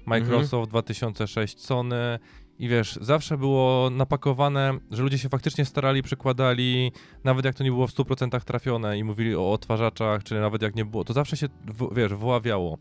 Microsoft, 0.06 0.70
2006 0.70 1.60
Sony 1.60 2.18
i 2.58 2.68
wiesz, 2.68 2.98
zawsze 3.00 3.38
było 3.38 3.90
napakowane, 3.90 4.78
że 4.90 5.02
ludzie 5.02 5.18
się 5.18 5.28
faktycznie 5.28 5.64
starali, 5.64 6.02
przykładali, 6.02 6.92
nawet 7.24 7.44
jak 7.44 7.54
to 7.54 7.64
nie 7.64 7.70
było 7.70 7.86
w 7.86 7.90
100% 7.94 8.40
trafione 8.44 8.98
i 8.98 9.04
mówili 9.04 9.34
o 9.34 9.52
odtwarzaczach, 9.52 10.24
czy 10.24 10.40
nawet 10.40 10.62
jak 10.62 10.74
nie 10.74 10.84
było, 10.84 11.04
to 11.04 11.12
zawsze 11.12 11.36
się, 11.36 11.46
w, 11.66 11.94
wiesz, 11.94 12.14
wyławiało. 12.14 12.78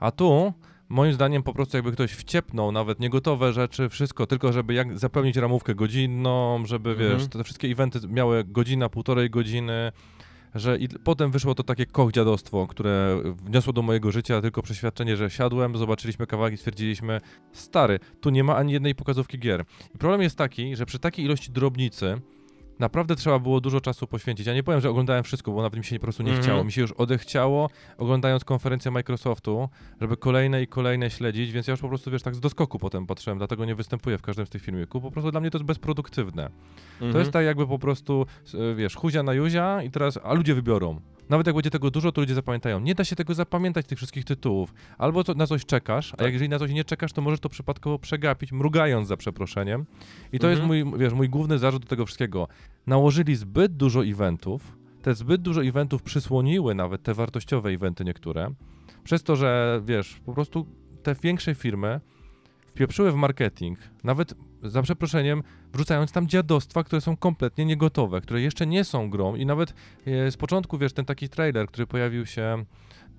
A 0.00 0.10
tu 0.10 0.52
Moim 0.88 1.12
zdaniem 1.12 1.42
po 1.42 1.52
prostu 1.52 1.76
jakby 1.76 1.92
ktoś 1.92 2.12
wciepnął 2.12 2.72
nawet 2.72 3.00
niegotowe 3.00 3.52
rzeczy, 3.52 3.88
wszystko, 3.88 4.26
tylko 4.26 4.52
żeby 4.52 4.74
jak 4.74 4.98
zapełnić 4.98 5.36
ramówkę 5.36 5.74
godzinną, 5.74 6.62
żeby 6.66 6.90
Mhm. 6.90 7.10
wiesz, 7.18 7.28
te 7.28 7.44
wszystkie 7.44 7.68
eventy 7.68 7.98
miały 8.08 8.44
godzina, 8.44 8.88
półtorej 8.88 9.30
godziny, 9.30 9.92
że 10.54 10.78
i 10.78 10.88
potem 10.88 11.30
wyszło 11.30 11.54
to 11.54 11.62
takie 11.62 11.86
koch 11.86 12.12
dziadostwo, 12.12 12.66
które 12.66 13.22
wniosło 13.24 13.72
do 13.72 13.82
mojego 13.82 14.12
życia 14.12 14.40
tylko 14.42 14.62
przeświadczenie, 14.62 15.16
że 15.16 15.30
siadłem, 15.30 15.76
zobaczyliśmy 15.76 16.26
kawałek 16.26 16.54
i 16.54 16.56
stwierdziliśmy, 16.56 17.20
stary, 17.52 17.98
tu 18.20 18.30
nie 18.30 18.44
ma 18.44 18.56
ani 18.56 18.72
jednej 18.72 18.94
pokazówki 18.94 19.38
gier. 19.38 19.64
I 19.94 19.98
problem 19.98 20.22
jest 20.22 20.38
taki, 20.38 20.76
że 20.76 20.86
przy 20.86 20.98
takiej 20.98 21.24
ilości 21.24 21.52
drobnicy 21.52 22.20
naprawdę 22.78 23.16
trzeba 23.16 23.38
było 23.38 23.60
dużo 23.60 23.80
czasu 23.80 24.06
poświęcić. 24.06 24.46
Ja 24.46 24.54
nie 24.54 24.62
powiem, 24.62 24.80
że 24.80 24.90
oglądałem 24.90 25.24
wszystko, 25.24 25.52
bo 25.52 25.62
nawet 25.62 25.78
mi 25.78 25.84
się 25.84 25.96
po 25.96 26.02
prostu 26.02 26.22
nie 26.22 26.28
Mhm. 26.30 26.44
chciało. 26.44 26.64
Mi 26.64 26.72
się 26.72 26.80
już 26.80 26.92
odechciało, 26.92 27.70
oglądając 27.98 28.44
konferencję 28.44 28.90
Microsoftu, 28.90 29.68
żeby 30.00 30.16
kolejne 30.16 30.62
i 30.62 30.66
kolejne 30.66 31.10
śledzić, 31.10 31.52
więc 31.52 31.66
ja 31.66 31.70
już 31.72 31.80
po 31.80 31.88
prostu, 31.88 32.10
wiesz, 32.10 32.22
tak 32.22 32.34
z 32.34 32.40
doskoku 32.40 32.78
potem 32.78 33.06
patrzyłem, 33.06 33.38
dlatego 33.38 33.64
nie 33.64 33.74
występuję 33.74 34.18
w 34.18 34.22
każdym 34.22 34.46
z 34.46 34.50
tych 34.50 34.62
filmików. 34.62 35.02
Po 35.02 35.10
prostu 35.10 35.30
dla 35.30 35.40
mnie 35.40 35.50
to 35.50 35.58
jest 35.58 35.66
bezproduktywne. 35.66 36.50
To 36.98 37.04
Mhm. 37.06 37.20
jest 37.20 37.32
tak 37.32 37.44
jakby 37.44 37.66
po 37.66 37.78
prostu, 37.78 38.26
wiesz, 38.76 38.94
huzia 38.96 39.22
na 39.22 39.34
juzia 39.34 39.82
i 39.82 39.90
teraz, 39.90 40.18
a 40.24 40.34
ludzie 40.34 40.54
wybiorą. 40.54 41.00
Nawet 41.28 41.46
jak 41.46 41.56
będzie 41.56 41.70
tego 41.70 41.90
dużo, 41.90 42.12
to 42.12 42.20
ludzie 42.20 42.34
zapamiętają. 42.34 42.80
Nie 42.80 42.94
da 42.94 43.04
się 43.04 43.16
tego 43.16 43.34
zapamiętać, 43.34 43.86
tych 43.86 43.98
wszystkich 43.98 44.24
tytułów. 44.24 44.74
Albo 44.98 45.24
to, 45.24 45.34
na 45.34 45.46
coś 45.46 45.64
czekasz, 45.66 46.14
a 46.14 46.16
Tak. 46.16 46.32
jeżeli 46.32 46.48
na 46.48 46.58
coś 46.58 46.70
nie 46.70 46.84
czekasz, 46.84 47.12
to 47.12 47.22
możesz 47.22 47.40
to 47.40 47.48
przypadkowo 47.48 47.98
przegapić, 47.98 48.52
mrugając 48.52 49.08
za 49.08 49.16
przeproszeniem. 49.16 49.86
I 50.32 50.38
to 50.38 50.50
Mhm. 50.50 50.50
jest 50.50 50.84
mój, 50.86 50.98
wiesz, 51.00 51.12
mój 51.12 51.28
główny 51.28 51.58
zarzut 51.58 51.82
do 51.82 51.88
tego 51.88 52.06
wszystkiego. 52.06 52.48
Nałożyli 52.86 53.34
zbyt 53.36 53.76
dużo 53.76 54.04
eventów, 54.04 54.76
te 55.02 55.14
zbyt 55.14 55.42
dużo 55.42 55.64
eventów 55.64 56.02
przysłoniły 56.02 56.74
nawet 56.74 57.02
te 57.02 57.14
wartościowe 57.14 57.70
eventy 57.70 58.04
niektóre, 58.04 58.50
przez 59.04 59.22
to, 59.22 59.36
że 59.36 59.80
wiesz, 59.84 60.20
po 60.26 60.32
prostu 60.32 60.66
te 61.02 61.14
większe 61.14 61.54
firmy 61.54 62.00
wpieprzyły 62.66 63.12
w 63.12 63.14
marketing, 63.14 63.78
nawet 64.04 64.34
za 64.68 64.82
przeproszeniem, 64.82 65.42
wrzucając 65.72 66.12
tam 66.12 66.28
dziadostwa, 66.28 66.84
które 66.84 67.00
są 67.00 67.16
kompletnie 67.16 67.64
niegotowe, 67.64 68.20
które 68.20 68.40
jeszcze 68.40 68.66
nie 68.66 68.84
są 68.84 69.10
grą 69.10 69.34
i 69.34 69.46
nawet 69.46 69.74
e, 70.06 70.30
z 70.30 70.36
początku, 70.36 70.78
wiesz, 70.78 70.92
ten 70.92 71.04
taki 71.04 71.28
trailer, 71.28 71.66
który 71.66 71.86
pojawił 71.86 72.26
się 72.26 72.64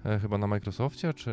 e, 0.05 0.19
chyba 0.19 0.37
na 0.37 0.47
Microsoftie, 0.47 1.13
czy 1.13 1.31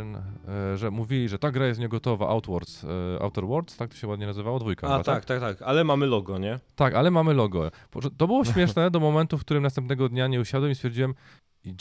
e, 0.49 0.77
że 0.77 0.91
mówili, 0.91 1.29
że 1.29 1.39
ta 1.39 1.51
gra 1.51 1.67
jest 1.67 1.81
niegotowa, 1.81 2.29
Outwards, 2.29 2.85
e, 2.85 3.23
Outer 3.23 3.47
Worlds, 3.47 3.77
tak 3.77 3.91
to 3.91 3.97
się 3.97 4.07
ładnie 4.07 4.27
nazywało, 4.27 4.59
dwójka 4.59 4.87
A 4.87 4.91
chyba, 4.91 5.05
tak, 5.05 5.25
tak, 5.25 5.41
tak, 5.41 5.63
ale 5.63 5.85
mamy 5.85 6.07
logo, 6.07 6.39
nie? 6.39 6.59
tak, 6.75 6.95
ale 6.95 7.11
mamy 7.11 7.35
logo. 7.35 7.71
To 8.17 8.27
było 8.27 8.45
śmieszne 8.53 8.91
do 8.91 9.01
momentu, 9.01 9.39
w 9.39 9.41
którym 9.41 9.63
następnego 9.63 10.09
dnia 10.09 10.27
nie 10.27 10.41
usiadłem 10.41 10.73
i 10.73 10.75
stwierdziłem, 10.75 11.15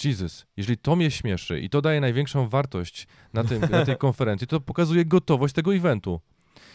Jesus, 0.03 0.45
jeżeli 0.57 0.77
to 0.77 0.95
mnie 0.95 1.11
śmieszy 1.11 1.59
i 1.59 1.69
to 1.69 1.81
daje 1.81 2.01
największą 2.01 2.49
wartość 2.49 3.07
na, 3.33 3.43
tym, 3.43 3.61
na 3.61 3.85
tej 3.85 3.97
konferencji, 4.07 4.47
to 4.47 4.59
pokazuje 4.59 5.05
gotowość 5.05 5.53
tego 5.53 5.75
eventu. 5.75 6.19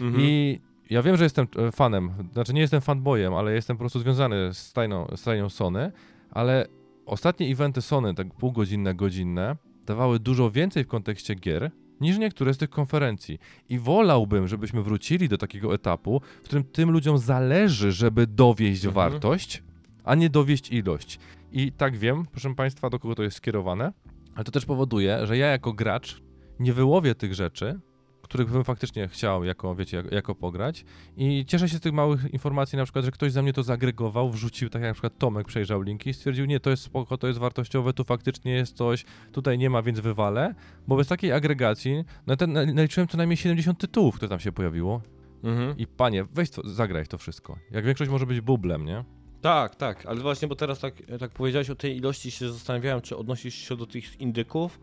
Mhm. 0.00 0.24
I 0.24 0.60
ja 0.90 1.02
wiem, 1.02 1.16
że 1.16 1.24
jestem 1.24 1.46
e, 1.56 1.72
fanem, 1.72 2.10
znaczy 2.32 2.54
nie 2.54 2.60
jestem 2.60 2.80
fanboyem, 2.80 3.34
ale 3.34 3.52
jestem 3.54 3.76
po 3.76 3.80
prostu 3.80 4.00
związany 4.00 4.54
z 4.54 4.58
stajną, 4.58 5.06
z 5.16 5.52
Sony, 5.52 5.92
ale 6.30 6.66
ostatnie 7.06 7.46
eventy 7.52 7.82
Sony, 7.82 8.14
tak 8.14 8.34
półgodzinne, 8.34 8.94
godzinne, 8.94 9.56
dawały 9.86 10.18
dużo 10.18 10.50
więcej 10.50 10.84
w 10.84 10.88
kontekście 10.88 11.34
gier 11.34 11.70
niż 12.00 12.18
niektóre 12.18 12.54
z 12.54 12.58
tych 12.58 12.70
konferencji. 12.70 13.38
I 13.68 13.78
wolałbym, 13.78 14.48
żebyśmy 14.48 14.82
wrócili 14.82 15.28
do 15.28 15.38
takiego 15.38 15.74
etapu, 15.74 16.20
w 16.42 16.44
którym 16.44 16.64
tym 16.64 16.90
ludziom 16.90 17.18
zależy, 17.18 17.92
żeby 17.92 18.26
dowieść 18.26 18.84
Mhm. 18.84 18.94
wartość, 19.10 19.62
a 20.04 20.14
nie 20.14 20.30
dowieść 20.30 20.70
ilość. 20.72 21.18
I 21.52 21.72
tak 21.72 21.96
wiem, 21.96 22.26
proszę 22.30 22.54
Państwa, 22.54 22.90
do 22.90 22.98
kogo 22.98 23.14
to 23.14 23.22
jest 23.22 23.36
skierowane, 23.36 23.92
ale 24.34 24.44
to 24.44 24.50
też 24.52 24.66
powoduje, 24.66 25.26
że 25.26 25.36
ja 25.38 25.46
jako 25.46 25.72
gracz 25.72 26.22
nie 26.60 26.72
wyłowię 26.72 27.14
tych 27.14 27.34
rzeczy, 27.34 27.80
których 28.28 28.50
bym 28.50 28.64
faktycznie 28.64 29.08
chciał 29.08 29.44
jako, 29.44 29.74
wiecie, 29.74 29.96
jako, 29.96 30.14
jako 30.14 30.34
pograć 30.34 30.84
i 31.16 31.44
cieszę 31.46 31.68
się 31.68 31.76
z 31.76 31.80
tych 31.80 31.92
małych 31.92 32.32
informacji, 32.32 32.78
na 32.78 32.84
przykład, 32.84 33.04
że 33.04 33.10
ktoś 33.10 33.32
za 33.32 33.42
mnie 33.42 33.52
to 33.52 33.62
zagregował, 33.62 34.30
wrzucił, 34.30 34.68
tak 34.68 34.82
jak 34.82 34.90
na 34.90 34.94
przykład 34.94 35.18
Tomek 35.18 35.46
przejrzał 35.46 35.82
linki 35.82 36.10
i 36.10 36.14
stwierdził, 36.14 36.46
nie, 36.46 36.60
to 36.60 36.70
jest 36.70 36.82
spoko, 36.82 37.18
to 37.18 37.26
jest 37.26 37.38
wartościowe, 37.38 37.92
tu 37.92 38.04
faktycznie 38.04 38.52
jest 38.52 38.76
coś, 38.76 39.04
tutaj 39.32 39.58
nie 39.58 39.70
ma, 39.70 39.82
więc 39.82 40.00
wywalę, 40.00 40.54
bo 40.88 40.96
bez 40.96 41.08
takiej 41.08 41.32
agregacji, 41.32 42.04
no 42.26 42.36
ten, 42.36 42.52
naliczyłem 42.52 43.08
co 43.08 43.16
najmniej 43.16 43.36
70 43.36 43.78
tytułów, 43.78 44.16
które 44.16 44.28
tam 44.28 44.40
się 44.40 44.52
pojawiło 44.52 45.02
Mhm. 45.44 45.76
i 45.78 45.86
panie, 45.86 46.24
weź 46.34 46.50
to, 46.50 46.62
zagraj 46.68 47.06
to 47.06 47.18
wszystko. 47.18 47.58
Jak 47.70 47.84
większość 47.84 48.10
może 48.10 48.26
być 48.26 48.40
bublem, 48.40 48.84
nie? 48.84 49.04
Tak, 49.40 49.76
tak, 49.76 50.06
ale 50.06 50.20
właśnie, 50.20 50.48
bo 50.48 50.56
teraz 50.56 50.80
tak, 50.80 50.94
tak 51.20 51.30
powiedziałeś 51.30 51.70
o 51.70 51.74
tej 51.74 51.96
ilości, 51.96 52.30
się 52.30 52.52
zastanawiałem, 52.52 53.00
czy 53.00 53.16
odnosisz 53.16 53.54
się 53.54 53.76
do 53.76 53.86
tych 53.86 54.20
indyków, 54.20 54.80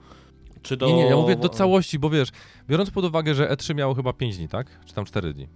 czy 0.66 0.78
do... 0.78 0.88
Nie, 0.88 0.94
nie, 0.94 1.06
ja 1.06 1.16
mówię 1.16 1.36
do 1.36 1.50
całości, 1.50 2.00
bo 2.00 2.10
wiesz, 2.10 2.30
biorąc 2.70 2.92
pod 2.92 3.06
uwagę, 3.06 3.36
że 3.36 3.48
E3 3.50 3.76
miało 3.76 3.94
chyba 3.94 4.14
5 4.14 4.38
dni, 4.38 4.48
tak? 4.48 4.68
Czy 4.86 4.94
tam 4.94 5.06
4 5.06 5.34
dni. 5.34 5.48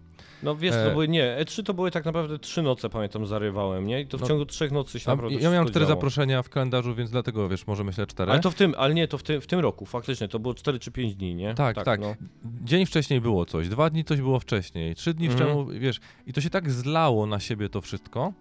No 0.43 0.55
wiesz, 0.55 0.75
E- 0.75 0.85
to 0.85 0.91
były, 0.91 1.07
nie, 1.07 1.37
E3 1.41 1.63
to 1.63 1.73
były 1.73 1.91
tak 1.91 2.05
naprawdę 2.05 2.39
trzy 2.39 2.61
noce, 2.61 2.89
pamiętam, 2.89 3.25
zarywałem, 3.25 3.87
nie? 3.87 4.01
I 4.01 4.07
to 4.07 4.17
w 4.17 4.21
No. 4.21 4.27
ciągu 4.27 4.45
trzech 4.45 4.71
nocy 4.71 4.99
się 4.99 5.05
Tam, 5.05 5.17
naprawdę 5.17 5.43
ja 5.43 5.51
miałem 5.51 5.67
4 5.67 5.85
działo. 5.85 5.95
zaproszenia 5.95 6.43
w 6.43 6.49
kalendarzu, 6.49 6.95
więc 6.95 7.11
dlatego, 7.11 7.49
wiesz, 7.49 7.67
może 7.67 7.83
myślę 7.83 8.07
4. 8.07 8.31
Ale 8.31 8.41
to 8.41 8.51
w 8.51 8.55
tym, 8.55 8.73
ale 8.77 8.93
nie, 8.93 9.07
to 9.07 9.17
w 9.17 9.23
tym, 9.23 9.41
w 9.41 9.47
tym 9.47 9.59
roku, 9.59 9.85
faktycznie, 9.85 10.27
to 10.27 10.39
było 10.39 10.53
4 10.53 10.79
czy 10.79 10.91
5 10.91 11.15
dni, 11.15 11.35
nie? 11.35 11.53
Tak, 11.53 11.83
tak. 11.83 11.99
No. 12.01 12.15
Dzień 12.63 12.85
wcześniej 12.85 13.21
było 13.21 13.45
coś, 13.45 13.69
dwa 13.69 13.89
dni 13.89 14.03
coś 14.03 14.21
było 14.21 14.39
wcześniej, 14.39 14.95
trzy 14.95 15.13
dni 15.13 15.27
Mhm. 15.27 15.43
wczemu, 15.49 15.65
wiesz, 15.79 15.99
i 16.27 16.33
to 16.33 16.41
się 16.41 16.49
tak 16.49 16.71
zlało 16.71 17.25
na 17.25 17.39
siebie 17.39 17.69
to 17.69 17.81
wszystko, 17.81 18.33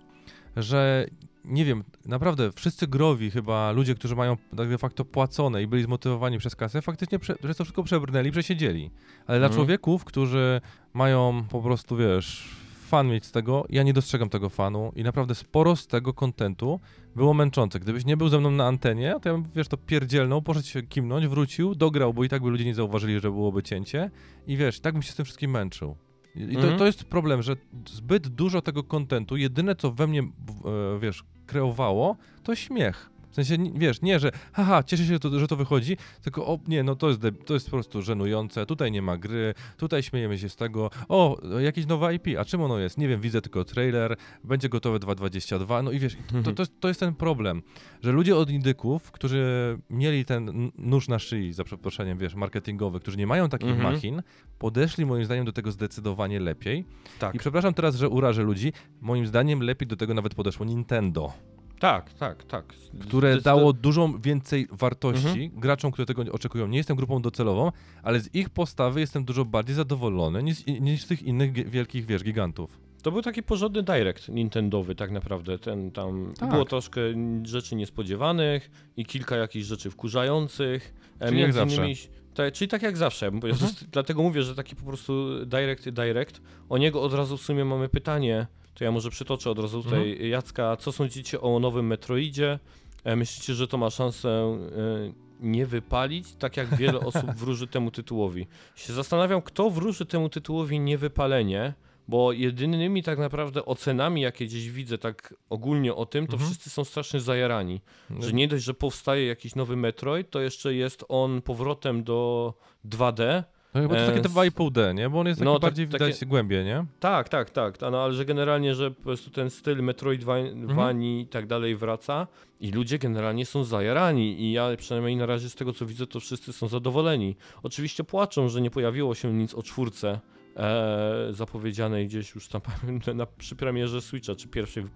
że 0.57 1.07
nie 1.49 1.65
wiem, 1.65 1.85
naprawdę 2.07 2.53
wszyscy 2.53 2.87
growi 2.87 3.31
chyba 3.31 3.73
ludzie, 3.73 3.95
którzy 3.95 4.16
mają 4.16 4.37
tak 4.57 4.69
de 4.69 4.79
facto 4.79 5.05
płacone 5.05 5.62
i 5.62 5.66
byli 5.66 5.83
zmotywowani 5.83 6.39
przez 6.39 6.57
kasę, 6.57 6.83
faktycznie 6.83 7.19
prze, 7.19 7.37
przez 7.37 7.57
to 7.57 7.65
wszystko 7.65 7.83
przebrnęli, 7.83 8.31
przesiedzieli. 8.31 8.91
Ale 9.27 9.39
dla 9.39 9.47
Mhm. 9.47 9.53
człowieków, 9.55 10.05
którzy 10.05 10.61
mają 10.95 11.45
po 11.51 11.62
prostu, 11.62 11.97
wiesz, 11.97 12.49
fan 12.87 13.09
mieć 13.09 13.25
z 13.27 13.33
tego, 13.33 13.66
ja 13.70 13.83
nie 13.83 13.93
dostrzegam 13.93 14.29
tego 14.29 14.49
fanu 14.49 14.93
i 14.97 15.03
naprawdę 15.03 15.35
sporo 15.35 15.77
z 15.77 15.87
tego 15.87 16.15
kontentu 16.15 16.81
było 17.16 17.35
męczące. 17.35 17.81
Gdybyś 17.81 18.05
nie 18.05 18.16
był 18.16 18.29
ze 18.29 18.39
mną 18.41 18.51
na 18.51 18.66
antenie, 18.66 19.15
to 19.23 19.29
ja 19.29 19.35
bym, 19.35 19.45
wiesz, 19.57 19.69
to 19.69 19.77
pierdzielną, 19.77 20.41
poszedł 20.43 20.66
się 20.66 20.83
kimnąć, 20.83 21.27
wrócił, 21.27 21.75
dograł, 21.75 22.15
bo 22.15 22.25
i 22.25 22.29
tak 22.29 22.43
by 22.43 22.51
ludzie 22.51 22.65
nie 22.65 22.75
zauważyli, 22.75 23.20
że 23.20 23.31
byłoby 23.31 23.62
cięcie 23.62 24.11
i 24.47 24.57
wiesz, 24.57 24.81
tak 24.81 24.93
bym 24.93 25.03
się 25.03 25.12
z 25.12 25.15
tym 25.16 25.25
wszystkim 25.25 25.51
męczył. 25.51 25.97
I 26.37 26.53
to, 26.55 26.61
Mhm. 26.61 26.79
to 26.79 26.87
jest 26.87 27.05
problem, 27.05 27.43
że 27.43 27.57
zbyt 27.89 28.29
dużo 28.29 28.62
tego 28.62 28.83
kontentu, 28.83 29.37
jedyne 29.37 29.75
co 29.77 29.93
we 29.93 30.07
mnie, 30.07 30.20
e, 30.20 30.99
wiesz, 31.01 31.25
kreowało, 31.49 32.16
to 32.43 32.55
śmiech. 32.55 33.11
W 33.30 33.34
sensie, 33.34 33.56
wiesz, 33.74 34.02
nie, 34.02 34.18
że 34.20 34.32
haha, 34.52 34.82
cieszę 34.82 35.02
się, 35.05 35.12
że 35.12 35.20
to, 35.20 35.38
że 35.40 35.46
to 35.48 35.56
wychodzi, 35.56 35.96
tylko 36.22 36.46
o, 36.46 36.59
nie, 36.68 36.82
no 36.82 36.96
to 36.96 37.09
jest, 37.09 37.20
to 37.46 37.55
jest 37.55 37.66
po 37.66 37.70
prostu 37.76 38.02
żenujące, 38.02 38.66
tutaj 38.66 38.92
nie 38.92 39.02
ma 39.02 39.16
gry, 39.16 39.55
tutaj 39.76 40.02
śmiejemy 40.02 40.38
się 40.38 40.48
z 40.48 40.56
tego, 40.56 40.90
o, 41.09 41.40
jakieś 41.60 41.86
nowe 41.86 42.14
IP, 42.14 42.26
a 42.38 42.44
czym 42.44 42.60
ono 42.60 42.78
jest? 42.78 42.98
Nie 42.98 43.09
wiem, 43.09 43.20
widzę 43.20 43.40
tylko 43.42 43.64
trailer, 43.64 44.16
będzie 44.44 44.68
gotowe 44.68 44.98
2.22, 44.98 45.84
no 45.84 45.90
i 45.90 45.98
wiesz, 45.98 46.16
to, 46.44 46.52
to, 46.52 46.62
jest, 46.62 46.80
to 46.80 46.88
jest 46.88 47.00
ten 47.00 47.14
problem, 47.14 47.62
że 48.02 48.12
ludzie 48.12 48.36
od 48.36 48.50
indyków, 48.50 49.10
którzy 49.10 49.78
mieli 49.90 50.24
ten 50.24 50.70
nóż 50.78 51.09
na 51.09 51.18
szyi, 51.18 51.52
za 51.52 51.64
przeproszeniem, 51.64 52.18
wiesz, 52.18 52.34
marketingowy, 52.34 53.00
którzy 53.00 53.16
nie 53.16 53.26
mają 53.26 53.48
takich 53.48 53.68
Mhm. 53.68 53.92
machin, 53.94 54.22
podeszli 54.59 55.06
moim 55.06 55.24
zdaniem 55.24 55.44
do 55.44 55.52
tego 55.52 55.70
zdecydowanie 55.72 56.40
lepiej. 56.40 56.84
Tak, 57.18 57.34
I 57.34 57.38
przepraszam 57.38 57.74
teraz, 57.74 57.96
że 57.96 58.09
urażę 58.09 58.42
ludzi, 58.42 58.72
moim 59.00 59.26
zdaniem 59.26 59.62
lepiej 59.62 59.88
do 59.88 59.96
tego 59.96 60.14
nawet 60.14 60.34
podeszło 60.34 60.66
Nintendo, 60.66 61.32
tak, 61.78 62.12
tak, 62.14 62.44
tak. 62.44 62.64
które 63.00 63.32
Zdecyd- 63.36 63.42
dało 63.44 63.72
dużo 63.72 64.09
więcej 64.22 64.66
wartości 64.72 65.26
Mhm. 65.28 65.50
graczom, 65.60 65.92
które 65.92 66.06
tego 66.06 66.22
oczekują. 66.32 66.66
Nie 66.66 66.78
jestem 66.78 66.96
grupą 66.96 67.22
docelową, 67.22 67.72
ale 68.02 68.20
z 68.20 68.34
ich 68.34 68.50
postawy 68.50 69.00
jestem 69.00 69.24
dużo 69.24 69.44
bardziej 69.44 69.74
zadowolony 69.76 70.42
niż, 70.42 70.66
niż 70.66 71.02
z 71.02 71.06
tych 71.06 71.22
innych 71.22 71.70
wielkich, 71.70 72.06
wiesz, 72.06 72.24
gigantów. 72.24 72.78
To 73.02 73.12
był 73.12 73.22
taki 73.22 73.42
porządny 73.42 73.82
direct 73.82 74.28
Nintendowy 74.28 74.94
tak 74.94 75.10
naprawdę. 75.10 75.59
Ten 75.59 75.90
tam 75.90 76.32
Tak. 76.38 76.50
było 76.50 76.64
troszkę 76.64 77.00
rzeczy 77.42 77.76
niespodziewanych 77.76 78.70
i 78.96 79.05
kilka 79.06 79.36
jakichś 79.36 79.66
rzeczy 79.66 79.90
wkurzających. 79.90 80.94
E, 81.20 81.28
Czyli 81.28 81.40
jak 81.40 81.52
zawsze. 81.52 81.76
innymi- 81.76 82.09
Tak, 82.34 82.52
czyli 82.55 82.68
tak 82.68 82.82
jak 82.82 82.96
zawsze. 82.96 83.26
Mhm. 83.26 83.55
Dlatego 83.92 84.22
mówię, 84.22 84.42
że 84.42 84.55
taki 84.55 84.76
po 84.76 84.84
prostu 84.84 85.44
direct 85.46 85.88
direct. 85.88 86.40
O 86.68 86.78
niego 86.78 87.02
od 87.02 87.14
razu 87.14 87.36
w 87.36 87.42
sumie 87.42 87.64
mamy 87.64 87.88
pytanie. 87.88 88.46
To 88.78 88.84
ja 88.84 88.90
może 88.92 89.10
przytoczę 89.10 89.50
od 89.50 89.59
razu 89.59 89.82
tutaj 89.82 90.10
Mhm. 90.12 90.30
Jacka. 90.30 90.76
Co 90.76 90.92
sądzicie 90.92 91.40
o 91.40 91.59
nowym 91.59 91.86
Metroidzie? 91.86 92.59
E, 93.05 93.16
Myślicie, 93.16 93.55
że 93.55 93.68
to 93.68 93.78
ma 93.78 93.90
szansę 93.90 94.28
e, 94.28 95.12
nie 95.40 95.66
wypalić, 95.66 96.34
tak 96.34 96.56
jak 96.56 96.76
wiele 96.76 97.00
osób 97.10 97.30
wróży 97.34 97.66
temu 97.66 97.90
tytułowi? 97.90 98.46
Się 98.76 98.92
zastanawiam, 98.92 99.42
kto 99.42 99.70
wróży 99.70 100.06
temu 100.06 100.28
tytułowi 100.28 100.80
niewypalenie, 100.80 101.74
bo 102.09 102.32
jedynymi 102.32 103.02
tak 103.02 103.18
naprawdę 103.18 103.64
ocenami, 103.64 104.20
jakie 104.20 104.46
gdzieś 104.46 104.70
widzę 104.70 104.98
tak 104.98 105.34
ogólnie 105.50 105.94
o 105.94 106.06
tym, 106.06 106.26
to 106.26 106.32
Mhm. 106.32 106.50
wszyscy 106.50 106.70
są 106.70 106.84
strasznie 106.84 107.20
zajarani. 107.20 107.80
No, 108.10 108.22
Że 108.22 108.32
nie 108.32 108.48
dość, 108.48 108.64
że 108.64 108.74
powstaje 108.74 109.26
jakiś 109.26 109.55
nowy 109.55 109.76
Metroid, 109.76 110.30
to 110.30 110.40
jeszcze 110.40 110.74
jest 110.74 111.05
on 111.09 111.42
powrotem 111.42 112.05
do 112.05 112.55
2D. 112.88 113.44
No 113.82 113.88
chyba 113.88 114.00
to 114.00 114.06
takie 114.06 114.20
te 114.20 114.28
s- 114.28 114.34
2,5D, 114.34 114.94
nie? 114.94 115.10
Bo 115.10 115.20
on 115.20 115.26
jest 115.26 115.38
taki 115.38 115.44
No, 115.44 115.52
tak- 115.55 115.60
bardziej 115.62 115.88
takie- 115.88 116.05
widać 116.06 116.24
głębie, 116.24 116.64
nie? 116.64 116.84
Tak, 117.00 117.28
tak, 117.28 117.50
tak, 117.50 117.78
ta- 117.78 117.90
no, 117.90 118.02
ale 118.05 118.12
że 118.12 118.24
generalnie, 118.24 118.74
że 118.74 118.90
po 118.90 119.02
prostu 119.02 119.30
ten 119.30 119.50
styl 119.50 119.82
Metroidvanii 119.82 121.20
i 121.22 121.26
tak 121.26 121.46
dalej 121.46 121.76
wraca 121.76 122.26
i 122.60 122.70
ludzie 122.70 122.98
generalnie 122.98 123.46
są 123.46 123.64
zajarani 123.64 124.40
i 124.40 124.52
ja 124.52 124.68
przynajmniej 124.76 125.16
na 125.16 125.26
razie 125.26 125.48
z 125.50 125.55
tego 125.55 125.72
co 125.72 125.86
widzę, 125.86 126.06
to 126.06 126.20
wszyscy 126.20 126.52
są 126.52 126.68
zadowoleni. 126.68 127.36
Oczywiście 127.62 128.05
płaczą, 128.05 128.48
że 128.48 128.60
nie 128.60 128.70
pojawiło 128.70 129.14
się 129.14 129.32
nic 129.34 129.55
o 129.55 129.62
czwórce 129.62 130.20
e, 130.56 131.28
zapowiedzianej 131.30 132.06
gdzieś 132.06 132.34
już 132.34 132.48
tam 132.48 132.60
na, 133.14 133.26
przy 133.26 133.56
premierze 133.56 134.02
Switcha, 134.02 134.34
czy 134.34 134.48
pierwszej 134.48 134.82
e, 134.82 134.86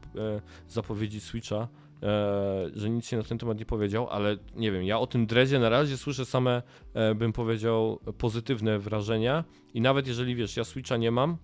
zapowiedzi 0.69 1.21
Switcha, 1.21 1.69
że 2.75 2.91
nic 2.91 3.07
się 3.07 3.17
na 3.17 3.23
ten 3.23 3.39
temat 3.39 3.59
nie 3.59 3.67
powiedział, 3.67 4.09
ale 4.11 4.37
nie 4.57 4.73
wiem, 4.73 4.85
ja 4.85 4.99
o 4.99 5.07
tym 5.07 5.27
dreadzie 5.27 5.59
na 5.59 5.69
razie 5.69 5.97
słyszę 5.97 6.25
same, 6.25 6.63
e, 6.95 7.15
bym 7.15 7.33
powiedział, 7.33 7.99
pozytywne 8.19 8.79
wrażenia 8.79 9.45
i 9.75 9.81
nawet 9.81 10.07
jeżeli, 10.07 10.35
wiesz, 10.35 10.57
ja 10.57 10.65
Switcha 10.65 10.97
nie 10.97 11.11
mam, 11.11 11.37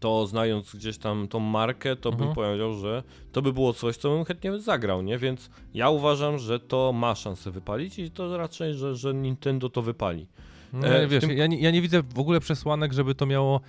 to 0.00 0.26
znając 0.26 0.76
gdzieś 0.76 0.98
tam 0.98 1.28
tą 1.28 1.40
markę, 1.40 1.96
to 1.96 2.10
bym 2.10 2.28
Mhm. 2.28 2.34
powiedział, 2.34 2.74
że 2.74 3.02
to 3.32 3.42
by 3.42 3.52
było 3.52 3.72
coś, 3.72 3.96
co 3.96 4.10
bym 4.16 4.24
chętnie 4.24 4.58
zagrał, 4.58 5.02
nie? 5.02 5.18
Więc 5.18 5.50
ja 5.74 5.90
uważam, 5.90 6.38
że 6.38 6.60
to 6.60 6.92
ma 6.92 7.14
szansę 7.14 7.50
wypalić 7.50 7.98
i 7.98 8.10
to 8.10 8.36
raczej, 8.36 8.74
że, 8.74 8.94
że 8.96 9.14
Nintendo 9.14 9.68
to 9.68 9.82
wypali. 9.82 10.26
No, 10.72 10.86
E, 10.88 11.06
wiesz, 11.06 11.20
tym- 11.20 11.30
ja, 11.38 11.46
nie, 11.46 11.60
ja 11.60 11.70
nie 11.70 11.82
widzę 11.82 12.02
w 12.02 12.18
ogóle 12.18 12.40
przesłanek, 12.40 12.92
żeby 12.92 13.14
to 13.14 13.26
miało 13.26 13.60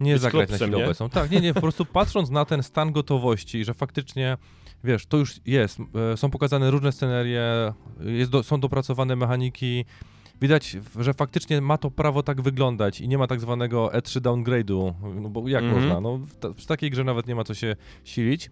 nie 0.00 0.18
zagrać 0.18 0.40
na 0.40 0.46
klopsem, 0.46 0.66
chwilę 0.68 0.78
nie? 0.78 0.84
obecną. 0.84 1.10
Tak, 1.10 1.30
nie, 1.30 1.40
nie, 1.40 1.54
po 1.54 1.60
prostu 1.60 1.84
patrząc 1.98 2.30
na 2.30 2.44
ten 2.44 2.62
stan 2.62 2.92
gotowości, 2.92 3.64
że 3.64 3.74
faktycznie, 3.74 4.36
wiesz, 4.84 5.06
to 5.06 5.16
już 5.16 5.34
jest, 5.46 5.78
e, 6.12 6.16
są 6.16 6.30
pokazane 6.30 6.70
różne 6.70 6.92
scenerie, 6.92 7.72
do, 8.30 8.42
są 8.42 8.60
dopracowane 8.60 9.16
mechaniki, 9.16 9.84
widać, 10.40 10.76
że 10.98 11.14
faktycznie 11.14 11.60
ma 11.60 11.78
to 11.78 11.90
prawo 11.90 12.22
tak 12.22 12.40
wyglądać 12.40 13.00
i 13.00 13.08
nie 13.08 13.18
ma 13.18 13.26
tak 13.26 13.40
zwanego 13.40 13.86
E3 13.94 14.20
downgrade'u, 14.20 14.94
no 15.20 15.28
bo 15.28 15.48
jak 15.48 15.62
Mhm. 15.62 15.80
można, 15.82 16.00
no 16.00 16.16
w, 16.16 16.34
ta, 16.38 16.48
w 16.52 16.66
takiej 16.66 16.90
grze 16.90 17.04
nawet 17.04 17.26
nie 17.26 17.34
ma 17.34 17.44
co 17.44 17.54
się 17.54 17.76
silić. 18.04 18.50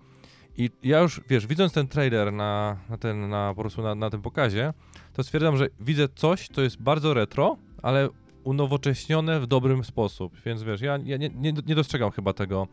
I 0.57 0.70
ja 0.82 1.01
już, 1.01 1.20
wiesz, 1.28 1.47
widząc 1.47 1.73
ten 1.73 1.89
trailer 1.89 2.32
na, 2.32 2.77
na, 2.90 2.97
ten, 2.98 3.28
na, 3.28 3.52
po 3.57 3.61
prostu 3.61 3.82
na, 3.82 3.94
na 3.94 4.11
tym 4.11 4.23
pokazie, 4.23 4.73
to 5.12 5.23
stwierdzam, 5.23 5.57
że 5.57 5.69
widzę 5.81 6.09
coś, 6.15 6.48
co 6.52 6.62
jest 6.62 6.82
bardzo 6.82 7.15
retro, 7.15 7.57
ale 7.82 8.09
unowocześnione 8.44 9.40
w 9.40 9.47
dobrym 9.47 9.85
sposób. 9.85 10.32
Więc 10.47 10.62
wiesz, 10.62 10.81
ja, 10.81 10.98
ja 11.05 11.16
nie, 11.16 11.28
nie, 11.28 11.52
nie 11.66 11.74
dostrzegam 11.74 12.11
chyba 12.11 12.32
tego, 12.32 12.66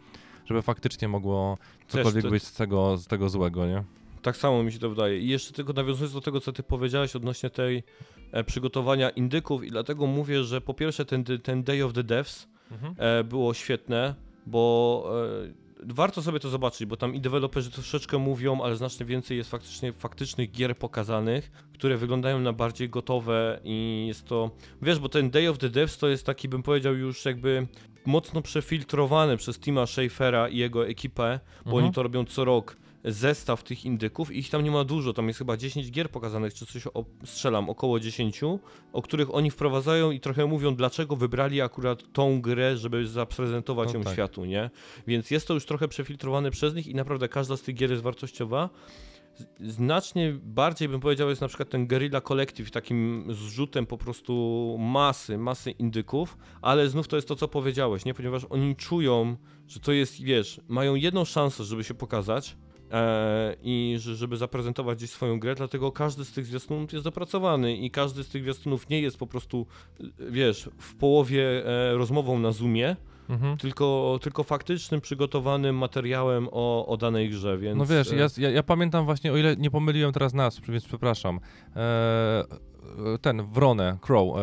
żeby 0.48 0.62
faktycznie 0.62 1.08
mogło 1.08 1.58
cokolwiek 1.88 2.24
to- 2.24 2.30
być 2.30 2.44
z 2.44 2.54
tego, 2.54 2.98
z 2.98 3.08
tego 3.08 3.30
złego, 3.30 3.68
nie? 3.68 3.84
Tak 4.22 4.38
samo 4.38 4.64
mi 4.64 4.72
się 4.72 4.80
to 4.80 4.90
wydaje. 4.90 5.20
I 5.20 5.28
jeszcze 5.28 5.54
tylko 5.54 5.74
nawiązując 5.74 6.14
do 6.14 6.22
tego, 6.22 6.42
co 6.42 6.52
ty 6.52 6.64
powiedziałeś 6.64 7.16
odnośnie 7.16 7.50
tej 7.50 7.84
e, 8.32 8.44
przygotowania 8.44 9.10
indyków 9.10 9.64
i 9.64 9.70
dlatego 9.70 10.08
mówię, 10.08 10.44
że 10.44 10.62
po 10.62 10.74
pierwsze 10.74 11.06
ten, 11.06 11.24
ten 11.44 11.64
Day 11.64 11.86
of 11.86 11.94
the 11.94 12.04
Devs 12.04 12.48
e, 12.98 13.24
było 13.24 13.54
świetne, 13.54 14.16
bo 14.46 15.04
e, 15.84 15.94
warto 15.94 16.22
sobie 16.22 16.40
to 16.40 16.50
zobaczyć, 16.50 16.88
bo 16.88 16.98
tam 16.98 17.16
i 17.16 17.22
deweloperzy 17.22 17.72
troszeczkę 17.72 18.18
mówią, 18.18 18.62
ale 18.62 18.76
znacznie 18.76 19.06
więcej 19.06 19.38
jest 19.38 19.52
faktycznie 19.52 19.94
faktycznych 19.94 20.52
gier 20.52 20.78
pokazanych, 20.78 21.52
które 21.74 21.98
wyglądają 21.98 22.40
na 22.40 22.54
bardziej 22.54 22.90
gotowe 22.90 23.60
i 23.64 24.06
jest 24.08 24.26
to, 24.26 24.52
wiesz, 24.82 25.00
bo 25.00 25.10
ten 25.10 25.30
Day 25.30 25.50
of 25.50 25.58
the 25.58 25.70
Devs 25.70 25.98
to 25.98 26.08
jest 26.08 26.26
taki, 26.26 26.50
bym 26.50 26.64
powiedział, 26.64 26.96
już 26.96 27.26
jakby 27.26 27.68
mocno 28.08 28.42
przefiltrowany 28.42 29.38
przez 29.38 29.60
Tima 29.60 29.86
Schafera 29.86 30.50
i 30.50 30.58
jego 30.58 30.88
ekipę, 30.88 31.40
bo 31.66 31.72
Mhm. 31.72 31.84
oni 31.86 31.94
to 31.94 32.04
robią 32.04 32.26
co 32.26 32.46
rok 32.46 32.78
zestaw 33.06 33.64
tych 33.64 33.86
indyków 33.86 34.32
i 34.32 34.40
ich 34.40 34.50
tam 34.50 34.64
nie 34.64 34.72
ma 34.72 34.84
dużo, 34.84 35.14
tam 35.14 35.28
jest 35.28 35.40
chyba 35.40 35.58
10 35.58 35.92
gier 35.92 36.10
pokazanych, 36.12 36.54
czy 36.54 36.66
coś, 36.66 36.88
o, 36.88 37.06
strzelam, 37.26 37.70
około 37.70 38.00
10, 38.00 38.42
o 38.94 39.02
których 39.02 39.36
oni 39.36 39.52
wprowadzają 39.52 40.12
i 40.12 40.20
trochę 40.20 40.46
mówią, 40.46 40.76
dlaczego 40.76 41.16
wybrali 41.16 41.62
akurat 41.62 42.04
tą 42.14 42.42
grę, 42.42 42.78
żeby 42.78 43.08
zaprezentować 43.08 43.94
No 43.94 44.00
ją 44.00 44.04
tak. 44.04 44.14
światu, 44.14 44.46
nie? 44.46 44.70
Więc 45.08 45.32
jest 45.32 45.48
to 45.48 45.54
już 45.54 45.66
trochę 45.66 45.88
przefiltrowane 45.88 46.52
przez 46.52 46.76
nich 46.76 46.88
i 46.88 46.96
naprawdę 46.96 47.30
każda 47.30 47.58
z 47.58 47.62
tych 47.62 47.76
gier 47.76 47.92
jest 47.92 48.04
wartościowa. 48.04 48.70
Znacznie 49.60 50.34
bardziej 50.44 50.90
bym 50.90 51.00
powiedział 51.00 51.30
jest 51.30 51.42
na 51.42 51.48
przykład 51.48 51.70
ten 51.70 51.88
Guerrilla 51.88 52.22
Collective 52.22 52.72
takim 52.72 53.26
zrzutem 53.30 53.86
po 53.86 53.98
prostu 53.98 54.76
masy, 54.80 55.38
masy 55.38 55.72
indyków, 55.72 56.38
ale 56.62 56.90
znów 56.90 57.08
to 57.08 57.16
jest 57.16 57.28
to, 57.28 57.36
co 57.36 57.48
powiedziałeś, 57.48 58.06
nie? 58.06 58.14
Ponieważ 58.14 58.46
oni 58.50 58.76
czują, 58.76 59.38
że 59.68 59.80
to 59.80 59.92
jest, 59.92 60.22
wiesz, 60.22 60.62
mają 60.68 60.96
jedną 60.96 61.26
szansę, 61.26 61.64
żeby 61.64 61.84
się 61.84 61.94
pokazać 61.94 62.58
e, 62.92 63.56
i 63.64 63.96
że, 64.00 64.16
żeby 64.16 64.38
zaprezentować 64.38 64.98
gdzieś 64.98 65.10
swoją 65.10 65.40
grę, 65.40 65.56
dlatego 65.56 65.92
każdy 65.92 66.26
z 66.26 66.32
tych 66.32 66.46
zwiastunów 66.46 66.94
jest 66.94 67.06
dopracowany 67.06 67.78
i 67.78 67.92
każdy 67.92 68.24
z 68.24 68.30
tych 68.30 68.44
zwiastunów 68.44 68.90
nie 68.90 69.02
jest 69.02 69.18
po 69.18 69.28
prostu, 69.28 69.66
wiesz, 70.20 70.70
w 70.78 70.96
połowie 70.96 71.66
e, 71.66 71.98
rozmową 71.98 72.40
na 72.40 72.52
Zoomie, 72.52 72.96
Mhm. 73.30 73.58
tylko, 73.58 74.20
tylko 74.22 74.44
faktycznym, 74.44 75.02
przygotowanym 75.02 75.78
materiałem 75.78 76.48
o, 76.52 76.88
o 76.88 76.98
danej 76.98 77.30
grze, 77.30 77.58
więc... 77.58 77.78
No 77.78 77.86
wiesz, 77.86 78.12
e, 78.12 78.16
ja, 78.42 78.50
ja, 78.50 78.64
pamiętam 78.64 79.06
właśnie, 79.06 79.34
o 79.34 79.38
ile 79.38 79.56
nie 79.56 79.72
pomyliłem 79.72 80.14
teraz 80.14 80.34
nas, 80.34 80.60
więc 80.68 80.86
przepraszam, 80.86 81.40
e, 81.76 81.80
e, 81.80 83.18
ten, 83.22 83.52
Wronę, 83.52 83.98
Crow, 84.02 84.36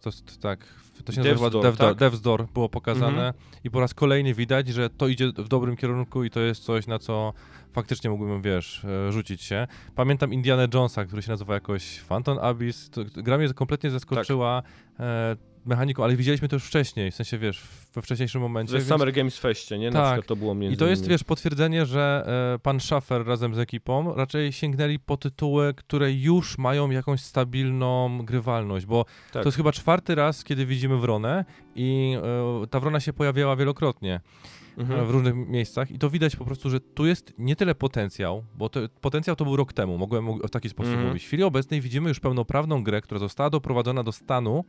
to 0.00 0.08
jest 0.08 0.40
tak, 0.42 0.66
to 1.04 1.12
się 1.12 1.20
nazywa 1.20 1.48
Death's 1.48 2.20
Door, 2.20 2.40
tak? 2.40 2.52
Było 2.52 2.68
pokazane 2.68 3.26
Mhm. 3.26 3.34
i 3.64 3.70
po 3.70 3.80
raz 3.80 3.94
kolejny 3.94 4.34
widać, 4.34 4.68
że 4.68 4.90
to 4.90 5.08
idzie 5.08 5.32
w 5.38 5.48
dobrym 5.48 5.76
kierunku 5.76 6.24
i 6.24 6.30
to 6.30 6.40
jest 6.40 6.64
coś, 6.64 6.86
na 6.86 6.98
co 6.98 7.32
faktycznie 7.72 8.10
mógłbym, 8.10 8.42
wiesz, 8.42 8.86
rzucić 9.10 9.42
się. 9.42 9.66
Pamiętam 9.94 10.32
Indiana 10.32 10.66
Jonesa, 10.74 11.04
który 11.04 11.22
się 11.22 11.30
nazywa 11.30 11.54
jakoś 11.54 12.00
Phantom 12.00 12.38
Abyss, 12.38 12.90
to, 12.90 13.00
gra 13.16 13.38
mnie 13.38 13.54
kompletnie 13.54 13.90
zaskoczyła 13.90 14.62
e, 15.00 15.36
mechaniką, 15.68 16.04
ale 16.04 16.16
widzieliśmy 16.16 16.48
to 16.48 16.56
już 16.56 16.64
wcześniej, 16.64 17.10
w 17.10 17.14
sensie, 17.14 17.38
wiesz, 17.38 17.62
we 17.94 18.02
wcześniejszym 18.02 18.40
momencie. 18.42 18.72
We 18.72 18.78
więc- 18.78 18.88
Summer 18.88 19.12
Games 19.12 19.38
Feście, 19.38 19.78
nie? 19.78 19.90
Tak. 19.92 20.26
to 20.26 20.36
było 20.36 20.54
między 20.54 20.74
i 20.74 20.76
to 20.76 20.86
jest, 20.86 21.02
innymi. 21.02 21.10
wiesz, 21.14 21.24
potwierdzenie, 21.24 21.86
że 21.86 22.26
e, 22.54 22.58
pan 22.58 22.80
Schaffer 22.80 23.26
razem 23.26 23.54
z 23.54 23.58
ekipą 23.58 24.14
raczej 24.14 24.52
sięgnęli 24.52 24.98
po 24.98 25.16
tytuły, 25.16 25.74
które 25.74 26.12
już 26.12 26.58
mają 26.58 26.90
jakąś 26.90 27.20
stabilną 27.20 28.18
grywalność, 28.24 28.86
bo 28.86 29.04
Tak. 29.32 29.42
to 29.42 29.48
jest 29.48 29.56
chyba 29.56 29.72
czwarty 29.72 30.14
raz, 30.14 30.44
kiedy 30.44 30.66
widzimy 30.66 30.98
Wronę 30.98 31.44
i 31.76 32.16
e, 32.62 32.66
ta 32.66 32.80
Wrona 32.80 33.00
się 33.00 33.12
pojawiała 33.12 33.56
wielokrotnie 33.56 34.14
e, 34.14 34.80
Mhm. 34.80 35.06
w 35.06 35.10
różnych 35.10 35.34
miejscach 35.34 35.90
i 35.90 35.98
to 35.98 36.10
widać 36.10 36.36
po 36.36 36.44
prostu, 36.44 36.70
że 36.70 36.80
tu 36.80 37.06
jest 37.06 37.32
nie 37.38 37.56
tyle 37.56 37.74
potencjał, 37.74 38.44
bo 38.54 38.68
to, 38.68 38.80
potencjał 39.00 39.36
to 39.36 39.44
był 39.44 39.56
rok 39.56 39.72
temu, 39.72 39.98
mogłem 39.98 40.38
w 40.38 40.50
taki 40.50 40.68
sposób 40.68 40.90
Mhm. 40.92 41.08
mówić. 41.08 41.22
W 41.24 41.26
chwili 41.26 41.42
obecnej 41.42 41.80
widzimy 41.80 42.08
już 42.08 42.20
pełnoprawną 42.20 42.82
grę, 42.82 43.00
która 43.00 43.18
została 43.20 43.50
doprowadzona 43.50 44.02
do 44.02 44.12
stanu, 44.12 44.64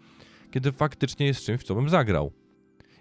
kiedy 0.52 0.72
faktycznie 0.72 1.26
jest 1.26 1.46
czymś, 1.46 1.62
w 1.62 1.64
co 1.64 1.76
bym 1.76 1.90
zagrał. 1.90 2.32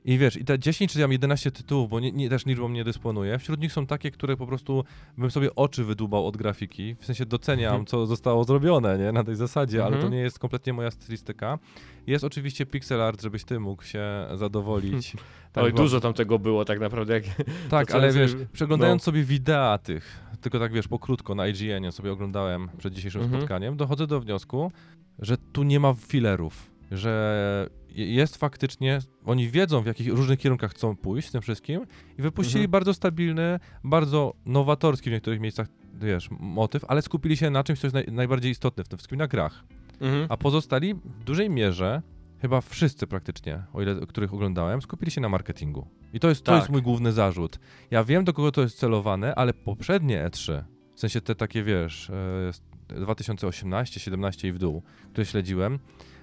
I 0.05 0.19
wiesz, 0.19 0.37
i 0.37 0.45
te 0.45 0.59
10 0.59 0.93
czy 0.93 0.99
tam 0.99 1.13
11 1.13 1.51
tytułów, 1.51 1.91
bo 1.91 2.01
nie, 2.01 2.13
nie, 2.13 2.29
też 2.29 2.47
liczbą 2.47 2.69
nie 2.69 2.85
dysponuję, 2.85 3.39
wśród 3.39 3.61
nich 3.61 3.73
są 3.73 3.87
takie, 3.87 4.11
które 4.11 4.37
po 4.37 4.47
prostu 4.47 4.85
bym 5.19 5.31
sobie 5.31 5.55
oczy 5.55 5.85
wydłubał 5.85 6.27
od 6.27 6.37
grafiki, 6.37 6.97
w 7.01 7.05
sensie 7.07 7.27
doceniam, 7.27 7.71
Mhm. 7.73 7.87
co 7.87 8.07
zostało 8.07 8.45
zrobione, 8.45 8.99
nie, 8.99 9.13
na 9.13 9.25
tej 9.25 9.37
zasadzie, 9.37 9.81
ale 9.83 9.91
to 9.91 9.97
Mhm. 9.97 10.13
nie 10.13 10.19
jest 10.19 10.39
kompletnie 10.39 10.73
moja 10.73 10.91
stylistyka. 10.91 11.59
Jest 12.07 12.25
oczywiście 12.25 12.67
pixel 12.67 13.03
art, 13.03 13.23
żebyś 13.23 13.45
ty 13.45 13.61
mógł 13.61 13.83
się 13.83 14.03
zadowolić. 14.35 15.13
Tak, 15.53 15.65
Oj, 15.65 15.73
dużo 15.75 16.01
tam 16.01 16.15
tego 16.15 16.39
było 16.39 16.65
tak 16.65 16.81
naprawdę. 16.81 17.15
Jak... 17.15 17.25
tak, 17.71 17.91
ale 17.95 18.13
wiesz, 18.13 18.31
sobie- 18.31 18.47
przeglądając 18.53 19.03
no. 19.03 19.05
sobie 19.05 19.23
wideo 19.25 19.79
tych, 19.79 20.21
tylko 20.41 20.59
tak 20.59 20.73
wiesz, 20.73 20.89
pokrótko 20.89 21.35
na 21.35 21.47
IGN 21.49 21.93
sobie 21.93 22.13
oglądałem 22.13 22.69
przed 22.79 22.95
dzisiejszym 22.95 23.23
Mhm. 23.23 23.41
spotkaniem, 23.41 23.77
dochodzę 23.77 24.07
do 24.07 24.21
wniosku, 24.21 24.73
że 25.19 25.37
tu 25.53 25.63
nie 25.63 25.81
ma 25.81 25.95
filerów, 25.95 26.71
że 26.91 27.69
je- 27.89 28.13
jest 28.15 28.37
faktycznie, 28.37 28.99
oni 29.25 29.49
wiedzą 29.49 29.83
w 29.83 29.87
jakich 29.87 30.09
różnych 30.09 30.39
kierunkach 30.39 30.71
chcą 30.71 30.97
pójść 30.97 31.29
z 31.29 31.33
tym 31.33 31.41
wszystkim 31.43 31.87
i 32.19 32.23
wypuścili 32.23 32.59
Mhm. 32.65 32.71
bardzo 32.71 32.95
stabilny, 32.95 33.61
bardzo 33.85 34.35
nowatorski 34.47 35.11
w 35.11 35.13
niektórych 35.13 35.41
miejscach, 35.41 35.69
wiesz, 35.95 36.29
motyw, 36.41 36.85
ale 36.89 37.03
skupili 37.03 37.37
się 37.37 37.51
na 37.51 37.65
czymś, 37.65 37.81
co 37.81 37.87
jest 37.87 37.95
naj, 37.95 38.05
najbardziej 38.13 38.51
istotne 38.53 38.85
w 38.85 38.89
tym 38.89 38.99
wszystkim, 38.99 39.19
na 39.19 39.27
grach. 39.27 39.65
Mhm. 40.01 40.27
A 40.29 40.37
pozostali 40.37 40.95
w 40.95 41.25
dużej 41.25 41.51
mierze 41.51 42.03
chyba 42.41 42.61
wszyscy 42.61 43.07
praktycznie, 43.07 43.63
o 43.73 43.83
ile 43.83 44.07
których 44.07 44.35
oglądałem, 44.35 44.83
skupili 44.83 45.11
się 45.11 45.21
na 45.21 45.29
marketingu. 45.29 45.87
I 46.13 46.21
to 46.21 46.29
jest, 46.29 46.43
to 46.43 46.53
Tak. 46.53 46.61
jest 46.61 46.71
mój 46.71 46.83
główny 46.83 47.13
zarzut. 47.13 47.59
Ja 47.91 48.05
wiem, 48.05 48.25
do 48.25 48.33
kogo 48.33 48.53
to 48.53 48.61
jest 48.63 48.79
celowane, 48.79 49.35
ale 49.35 49.55
poprzednie 49.55 50.25
E3, 50.25 50.65
w 50.95 51.01
sensie 51.01 51.21
te 51.21 51.35
takie, 51.35 51.63
wiesz, 51.63 52.11
e, 52.11 52.95
2018, 53.01 54.01
17 54.01 54.49
i 54.49 54.53
w 54.53 54.59
dół, 54.59 54.83
które 55.13 55.27
śledziłem, 55.27 55.79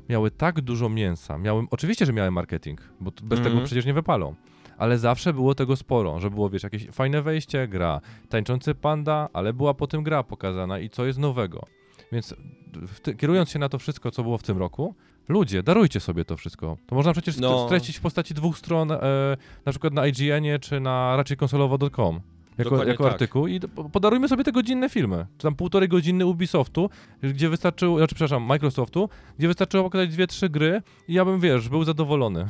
miały 0.09 0.31
tak 0.31 0.61
dużo 0.61 0.89
mięsa. 0.89 1.37
Miałem, 1.37 1.67
oczywiście, 1.71 2.05
że 2.05 2.13
miałem 2.13 2.33
marketing, 2.33 2.81
bo 2.99 3.11
bez 3.23 3.39
Mhm. 3.39 3.43
tego 3.55 3.65
przecież 3.65 3.85
nie 3.85 3.93
wypalą. 3.93 4.35
Ale 4.77 4.97
zawsze 4.97 5.33
było 5.33 5.55
tego 5.55 5.75
sporo, 5.75 6.19
że 6.19 6.29
było, 6.29 6.49
wiesz, 6.49 6.63
jakieś 6.63 6.87
fajne 6.87 7.21
wejście, 7.21 7.67
gra, 7.67 8.01
tańczący 8.29 8.75
panda, 8.75 9.29
ale 9.33 9.53
była 9.53 9.73
potem 9.73 10.03
gra 10.03 10.23
pokazana 10.23 10.79
i 10.79 10.89
co 10.89 11.05
jest 11.05 11.19
nowego. 11.19 11.65
Więc 12.11 12.35
ty, 13.01 13.15
kierując 13.15 13.49
się 13.49 13.59
na 13.59 13.69
to 13.69 13.79
wszystko, 13.79 14.11
co 14.11 14.23
było 14.23 14.37
w 14.37 14.43
tym 14.43 14.57
roku, 14.57 14.95
ludzie, 15.27 15.63
darujcie 15.63 15.99
sobie 15.99 16.25
to 16.25 16.37
wszystko. 16.37 16.77
To 16.87 16.95
można 16.95 17.11
przecież 17.11 17.37
no. 17.37 17.65
streścić 17.65 17.97
w 17.97 18.01
postaci 18.01 18.33
dwóch 18.33 18.57
stron, 18.57 18.91
e, 18.91 18.97
na 19.65 19.71
przykład 19.71 19.93
na 19.93 20.07
IGN-ie 20.07 20.59
czy 20.59 20.79
na 20.79 21.15
raczej 21.17 21.37
konsolowo.com. 21.37 22.21
Jako, 22.57 22.83
jako 22.83 23.03
tak. 23.03 23.13
artykuł 23.13 23.47
i 23.47 23.59
po- 23.59 23.89
podarujmy 23.89 24.27
sobie 24.27 24.43
te 24.43 24.51
godzinne 24.51 24.89
filmy. 24.89 25.25
Czy 25.37 25.43
tam 25.43 25.55
półtorej 25.55 25.89
godziny 25.89 26.25
Ubisoftu, 26.25 26.89
gdzie 27.23 27.49
wystarczyło, 27.49 27.97
znaczy 27.97 28.15
przepraszam, 28.15 28.43
Microsoftu, 28.43 29.09
gdzie 29.37 29.47
wystarczyło 29.47 29.83
pokazać 29.83 30.09
dwie, 30.09 30.27
trzy 30.27 30.49
gry 30.49 30.81
i 31.07 31.13
ja 31.13 31.25
bym, 31.25 31.39
wiesz, 31.39 31.69
był 31.69 31.83
zadowolony. 31.83 32.47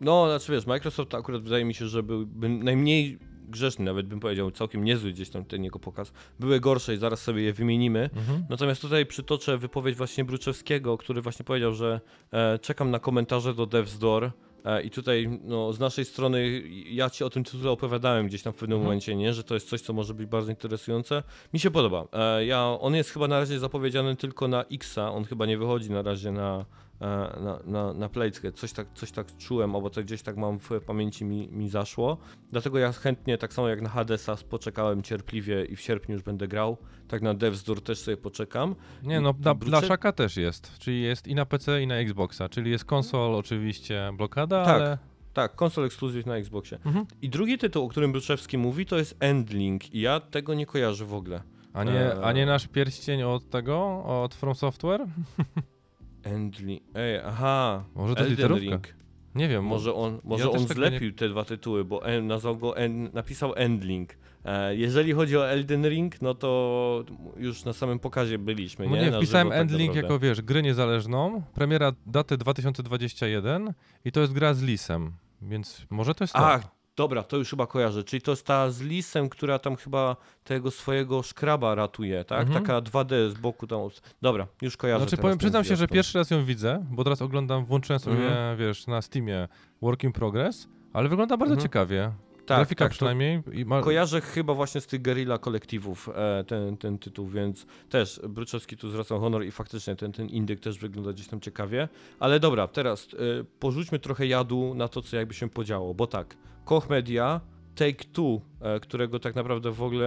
No, 0.00 0.26
znaczy 0.26 0.52
wiesz, 0.52 0.66
Microsoft 0.66 1.14
akurat 1.14 1.42
wydaje 1.42 1.64
mi 1.64 1.74
się, 1.74 1.86
że 1.88 2.02
byłby 2.02 2.48
najmniej 2.48 3.18
grzeszny, 3.48 3.84
nawet 3.84 4.06
bym 4.06 4.20
powiedział, 4.20 4.50
całkiem 4.50 4.84
niezły 4.84 5.12
gdzieś 5.12 5.30
tam 5.30 5.44
ten 5.44 5.64
jego 5.64 5.78
pokaz. 5.78 6.12
Były 6.40 6.60
gorsze 6.60 6.94
i 6.94 6.96
zaraz 6.98 7.20
sobie 7.22 7.42
je 7.42 7.52
wymienimy. 7.52 8.10
Mhm. 8.16 8.44
Natomiast 8.50 8.80
tutaj 8.80 9.06
przytoczę 9.06 9.58
wypowiedź 9.58 9.96
właśnie 9.96 10.24
Bruczewskiego, 10.24 10.98
który 10.98 11.22
właśnie 11.22 11.44
powiedział, 11.44 11.74
że 11.74 12.00
e, 12.32 12.58
czekam 12.58 12.90
na 12.90 12.98
komentarze 12.98 13.54
do 13.54 13.66
Devs 13.66 13.98
Door. 13.98 14.32
E, 14.68 14.82
I 14.82 14.90
tutaj 14.90 15.40
no, 15.44 15.72
z 15.72 15.78
naszej 15.80 16.04
strony 16.04 16.62
ja 16.90 17.10
ci 17.10 17.24
o 17.24 17.30
tym 17.30 17.44
tytule 17.44 17.70
opowiadałem 17.70 18.26
gdzieś 18.26 18.42
tam 18.42 18.52
w 18.52 18.56
pewnym 18.56 18.76
Mhm. 18.76 18.84
momencie, 18.86 19.16
nie? 19.16 19.34
że 19.34 19.44
to 19.44 19.54
jest 19.54 19.68
coś, 19.68 19.80
co 19.80 19.92
może 19.92 20.14
być 20.14 20.26
bardzo 20.26 20.50
interesujące. 20.50 21.22
Mi 21.54 21.60
się 21.60 21.70
podoba. 21.70 22.04
E, 22.12 22.44
ja, 22.46 22.64
on 22.80 22.94
jest 22.94 23.10
chyba 23.10 23.28
na 23.28 23.38
razie 23.40 23.58
zapowiedziany 23.58 24.16
tylko 24.16 24.48
na 24.48 24.64
Xa, 24.64 25.10
on 25.12 25.24
chyba 25.24 25.46
nie 25.46 25.58
wychodzi 25.58 25.90
na 25.90 26.02
razie 26.02 26.32
na, 26.32 26.64
na, 27.00 27.58
na, 27.64 27.92
na 27.92 28.08
Playtkę. 28.08 28.52
Coś 28.52 28.72
tak, 28.72 28.86
coś 28.94 29.12
tak 29.12 29.36
czułem, 29.36 29.76
albo 29.76 29.90
to 29.90 30.02
gdzieś 30.02 30.22
tak 30.22 30.36
mam 30.36 30.58
w 30.58 30.70
pamięci 30.86 31.24
mi, 31.24 31.48
mi 31.48 31.68
zaszło. 31.68 32.16
Dlatego 32.50 32.78
ja 32.78 32.92
chętnie, 32.92 33.38
tak 33.38 33.52
samo 33.52 33.68
jak 33.68 33.82
na 33.82 33.88
Hadesa, 33.88 34.36
poczekałem 34.50 35.02
cierpliwie 35.02 35.64
i 35.64 35.76
w 35.76 35.80
sierpniu 35.80 36.14
już 36.14 36.22
będę 36.22 36.48
grał. 36.48 36.76
Tak 37.08 37.22
na 37.22 37.34
Devs 37.34 37.64
Door 37.64 37.80
też 37.80 37.98
sobie 37.98 38.16
poczekam. 38.16 38.74
Nie 39.02 39.20
no, 39.20 39.34
I 39.40 39.58
dla, 39.64 39.80
Szaka 39.80 40.12
też 40.12 40.36
jest, 40.36 40.78
czyli 40.78 41.02
jest 41.02 41.26
i 41.26 41.34
na 41.34 41.46
PC 41.46 41.82
i 41.82 41.86
na 41.86 41.94
Xboxa, 41.94 42.48
czyli 42.48 42.70
jest 42.70 42.84
konsol 42.84 43.34
oczywiście 43.34 44.10
blokada, 44.16 44.64
Tak. 44.64 44.74
ale... 44.74 44.98
Tak, 45.32 45.54
konsol 45.54 45.84
ekskluzyw 45.84 46.26
na 46.26 46.36
Xboxie. 46.36 46.78
Mhm. 46.84 47.06
I 47.22 47.28
drugi 47.28 47.58
tytuł, 47.58 47.84
o 47.84 47.88
którym 47.88 48.12
Bruczewski 48.12 48.58
mówi, 48.58 48.86
to 48.86 48.98
jest 48.98 49.16
Endlink 49.20 49.94
i 49.94 50.00
ja 50.00 50.20
tego 50.20 50.54
nie 50.54 50.66
kojarzę 50.66 51.04
w 51.04 51.14
ogóle. 51.14 51.42
A 51.72 51.84
nie, 51.84 52.14
a 52.22 52.32
nie 52.32 52.40
Eee. 52.40 52.46
nasz 52.46 52.66
pierścień 52.66 53.22
od 53.22 53.50
tego, 53.50 54.04
od 54.04 54.34
From 54.34 54.54
Software? 54.54 55.06
Endlink, 56.22 56.82
ej, 56.94 57.18
aha. 57.18 57.84
Może 57.94 58.14
to 58.14 58.20
Elden 58.20 58.36
literówka? 58.36 58.64
Ring. 58.64 58.94
Nie 59.34 59.48
wiem, 59.48 59.64
Może 59.64 59.94
on, 59.94 60.20
może 60.24 60.44
też 60.44 60.60
on 60.60 60.66
tego 60.66 60.80
nie- 60.80 60.88
zlepił 60.88 61.12
te 61.12 61.28
dwa 61.28 61.44
tytuły, 61.44 61.84
bo 61.84 62.06
en, 62.06 62.26
nazwał 62.26 62.56
go, 62.56 62.76
en, 62.76 63.10
napisał 63.12 63.52
Endlink. 63.56 64.16
E, 64.44 64.76
jeżeli 64.76 65.12
chodzi 65.12 65.36
o 65.36 65.48
Elden 65.48 65.88
Ring, 65.88 66.22
no 66.22 66.34
to 66.34 67.04
już 67.36 67.64
na 67.64 67.72
samym 67.72 67.98
pokazie 67.98 68.38
byliśmy, 68.38 68.86
No 68.88 68.96
nie? 68.96 69.02
nie, 69.10 69.12
wpisałem 69.12 69.46
żywo 69.46 69.54
tak 69.54 69.60
Endlink 69.60 69.88
naprawdę. 69.94 70.14
jako, 70.14 70.18
wiesz, 70.18 70.42
grę 70.42 70.62
niezależną, 70.62 71.42
premiera 71.54 71.92
daty 72.06 72.36
2021 72.36 73.72
i 74.04 74.12
to 74.12 74.20
jest 74.20 74.32
gra 74.32 74.54
z 74.54 74.62
Lisem, 74.62 75.12
więc 75.42 75.86
może 75.90 76.14
to 76.14 76.24
jest 76.24 76.34
to. 76.34 76.60
Dobra, 76.98 77.22
to 77.22 77.36
już 77.36 77.50
chyba 77.50 77.66
kojarzę. 77.66 78.04
Czyli 78.04 78.22
to 78.22 78.30
jest 78.32 78.46
ta 78.46 78.70
z 78.70 78.80
Lisem, 78.82 79.28
która 79.28 79.58
tam 79.58 79.76
chyba 79.76 80.16
tego 80.44 80.70
swojego 80.70 81.22
szkraba 81.22 81.74
ratuje, 81.74 82.24
tak? 82.24 82.46
Mhm. 82.46 82.64
Taka 82.64 82.80
2D 82.80 83.30
z 83.30 83.34
boku 83.34 83.66
tam. 83.66 83.80
Dobra, 84.22 84.46
już 84.62 84.76
kojarzę. 84.76 85.04
Znaczy 85.04 85.16
powiem, 85.22 85.38
przyznam 85.38 85.64
się, 85.64 85.76
że 85.76 85.88
pierwszy 85.88 86.18
raz 86.18 86.30
ją 86.30 86.44
widzę, 86.44 86.84
bo 86.90 87.04
teraz 87.04 87.22
oglądam, 87.22 87.64
włączyłem 87.64 88.00
sobie, 88.00 88.16
Mhm. 88.26 88.58
wiesz, 88.58 88.86
na 88.86 89.02
Steamie 89.02 89.48
Work 89.82 90.04
in 90.04 90.12
Progress, 90.12 90.68
ale 90.92 91.08
wygląda 91.08 91.36
bardzo 91.36 91.54
Mhm. 91.54 91.68
ciekawie. 91.68 92.12
tak, 92.46 92.58
Grafika 92.58 92.84
tak, 92.84 92.92
przynajmniej. 92.92 93.42
Ma... 93.66 93.80
Kojarzę 93.82 94.20
chyba 94.20 94.54
właśnie 94.54 94.80
z 94.80 94.86
tych 94.86 95.02
Guerrilla 95.02 95.38
kolektywów 95.38 96.08
e, 96.14 96.44
ten, 96.44 96.76
ten 96.76 96.98
tytuł, 96.98 97.28
więc 97.28 97.66
też 97.88 98.20
Bruczewski 98.28 98.76
tu 98.76 98.90
zwracał 98.90 99.20
honor 99.20 99.44
i 99.44 99.50
faktycznie 99.50 99.96
ten, 99.96 100.12
ten 100.12 100.26
indyk 100.28 100.60
też 100.60 100.78
wygląda 100.78 101.12
gdzieś 101.12 101.28
tam 101.28 101.40
ciekawie. 101.40 101.88
Ale 102.20 102.40
dobra, 102.40 102.68
teraz 102.68 103.08
e, 103.40 103.44
porzućmy 103.60 103.98
trochę 103.98 104.26
jadu 104.26 104.74
na 104.74 104.88
to, 104.88 105.02
co 105.02 105.16
jakby 105.16 105.34
się 105.34 105.48
podziało, 105.50 105.94
bo 105.94 106.06
tak, 106.06 106.36
Koch 106.68 106.88
Media, 106.90 107.40
Take 107.74 108.04
Two, 108.12 108.40
e, 108.60 108.80
którego 108.80 109.18
tak 109.18 109.34
naprawdę 109.34 109.70
w 109.72 109.82
ogóle 109.82 110.06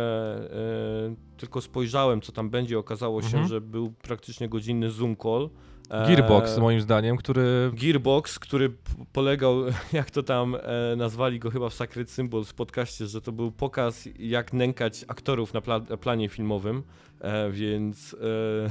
e, 0.49 1.15
tylko 1.37 1.61
spojrzałem, 1.61 2.21
co 2.21 2.31
tam 2.31 2.49
będzie, 2.49 2.79
okazało 2.79 3.21
się, 3.21 3.27
Mhm. 3.27 3.47
że 3.47 3.61
był 3.61 3.91
praktycznie 3.91 4.49
godzinny 4.49 4.91
Zoom 4.91 5.15
call. 5.15 5.49
E, 5.89 6.07
Gearbox 6.07 6.57
moim 6.57 6.81
zdaniem, 6.81 7.17
który... 7.17 7.71
Gearbox, 7.73 8.39
który 8.39 8.73
polegał, 9.13 9.55
jak 9.93 10.11
to 10.11 10.23
tam 10.23 10.55
e, 10.55 10.95
nazwali 10.95 11.39
go 11.39 11.49
chyba 11.51 11.69
w 11.69 11.73
Sacred 11.73 12.09
Symbol 12.11 12.45
w 12.45 12.53
podcaście, 12.53 13.07
że 13.07 13.21
to 13.21 13.31
był 13.31 13.51
pokaz, 13.51 14.09
jak 14.19 14.53
nękać 14.53 15.05
aktorów 15.07 15.53
na 15.53 15.61
pla 15.61 15.79
planie 15.79 16.29
filmowym, 16.29 16.83
e, 17.21 17.51
więc 17.51 18.15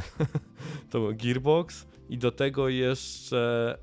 to 0.91 1.01
był 1.01 1.15
Gearbox 1.15 1.87
i 2.09 2.19
do 2.19 2.31
tego 2.31 2.69
jeszcze 2.69 3.79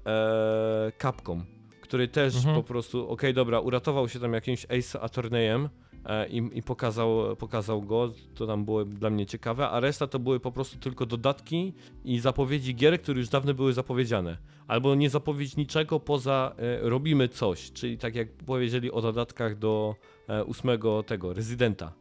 Capcom, 1.02 1.57
który 1.88 2.08
też 2.08 2.36
Mhm. 2.36 2.56
po 2.56 2.64
prostu, 2.64 3.10
okej, 3.10 3.34
dobra, 3.34 3.60
uratował 3.60 4.10
się 4.10 4.20
tam 4.20 4.34
jakimś 4.34 4.66
Ace 4.66 5.02
Attorneyem, 5.02 5.70
e, 6.06 6.28
i, 6.30 6.50
i 6.54 6.64
pokazał, 6.64 7.36
pokazał 7.36 7.82
go, 7.82 8.12
to 8.36 8.48
tam 8.48 8.66
było 8.66 8.86
dla 8.86 9.10
mnie 9.10 9.26
ciekawe, 9.26 9.70
a 9.70 9.80
reszta 9.80 10.08
to 10.08 10.20
były 10.20 10.40
po 10.40 10.52
prostu 10.52 10.78
tylko 10.78 11.06
dodatki 11.06 11.74
i 12.06 12.20
zapowiedzi 12.20 12.76
gier, 12.76 13.02
które 13.02 13.20
już 13.20 13.30
dawno 13.30 13.54
były 13.54 13.74
zapowiedziane. 13.74 14.38
Albo 14.68 14.96
nie 14.96 15.10
zapowiedź 15.10 15.58
niczego 15.58 16.00
poza 16.00 16.56
e, 16.58 16.90
robimy 16.90 17.28
coś, 17.30 17.72
czyli 17.72 17.98
tak 17.98 18.16
jak 18.16 18.28
powiedzieli 18.34 18.92
o 18.92 19.02
dodatkach 19.02 19.58
do 19.58 19.96
e, 20.30 20.44
ósmego 20.44 21.04
tego, 21.04 21.34
Rezydenta, 21.34 21.94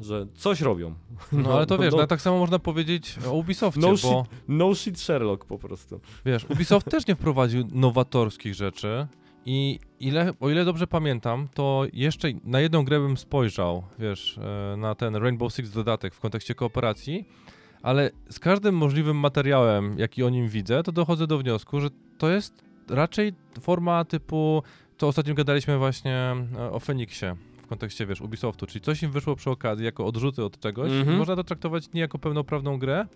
że 0.00 0.26
coś 0.34 0.60
robią. 0.60 0.94
No, 1.32 1.52
ale 1.52 1.66
to 1.66 1.78
wiesz, 1.78 1.92
no, 1.92 1.98
no, 1.98 2.06
tak 2.06 2.20
samo 2.20 2.38
można 2.38 2.58
powiedzieć 2.58 3.18
o 3.26 3.32
Ubisoftie, 3.32 3.80
no, 3.80 3.88
bo 3.88 3.96
shit, 3.96 4.42
no 4.48 4.74
shit 4.74 5.00
Sherlock 5.00 5.44
po 5.44 5.58
prostu. 5.58 6.00
wiesz, 6.26 6.44
Ubisoft 6.44 6.90
też 6.90 7.06
nie 7.06 7.14
wprowadził 7.14 7.64
nowatorskich 7.72 8.54
rzeczy 8.54 9.06
i 9.46 9.78
ile, 10.00 10.32
o 10.40 10.50
ile 10.50 10.64
dobrze 10.64 10.86
pamiętam, 10.86 11.48
to 11.54 11.86
jeszcze 11.92 12.28
na 12.44 12.60
jedną 12.60 12.84
grę 12.84 13.00
bym 13.00 13.16
spojrzał, 13.16 13.82
wiesz, 13.98 14.38
e, 14.38 14.76
na 14.76 14.94
ten 14.94 15.16
Rainbow 15.16 15.52
Six 15.52 15.70
dodatek 15.70 16.14
w 16.14 16.20
kontekście 16.20 16.54
kooperacji, 16.54 17.28
ale 17.82 18.10
z 18.30 18.38
każdym 18.38 18.74
możliwym 18.74 19.16
materiałem, 19.16 19.98
jaki 19.98 20.22
o 20.22 20.30
nim 20.30 20.48
widzę, 20.48 20.82
to 20.82 20.92
dochodzę 20.92 21.26
do 21.26 21.38
wniosku, 21.38 21.80
że 21.80 21.88
to 22.18 22.30
jest 22.30 22.62
raczej 22.88 23.32
forma 23.60 24.04
typu, 24.04 24.62
to 24.96 25.08
ostatnio 25.08 25.34
gadaliśmy 25.34 25.78
właśnie 25.78 26.36
e, 26.58 26.70
o 26.70 26.80
Feniksie 26.80 27.26
kontekście, 27.68 28.06
wiesz, 28.06 28.20
Ubisoftu, 28.20 28.66
czyli 28.66 28.80
coś 28.80 29.02
im 29.02 29.10
wyszło 29.10 29.36
przy 29.36 29.50
okazji 29.50 29.84
jako 29.84 30.06
odrzuty 30.06 30.44
od 30.44 30.60
czegoś 30.60 30.92
Mhm. 30.92 31.16
i 31.16 31.18
można 31.18 31.36
to 31.36 31.44
traktować 31.44 31.92
nie 31.92 32.00
jako 32.00 32.18
pełnoprawną 32.18 32.78
grę, 32.78 33.06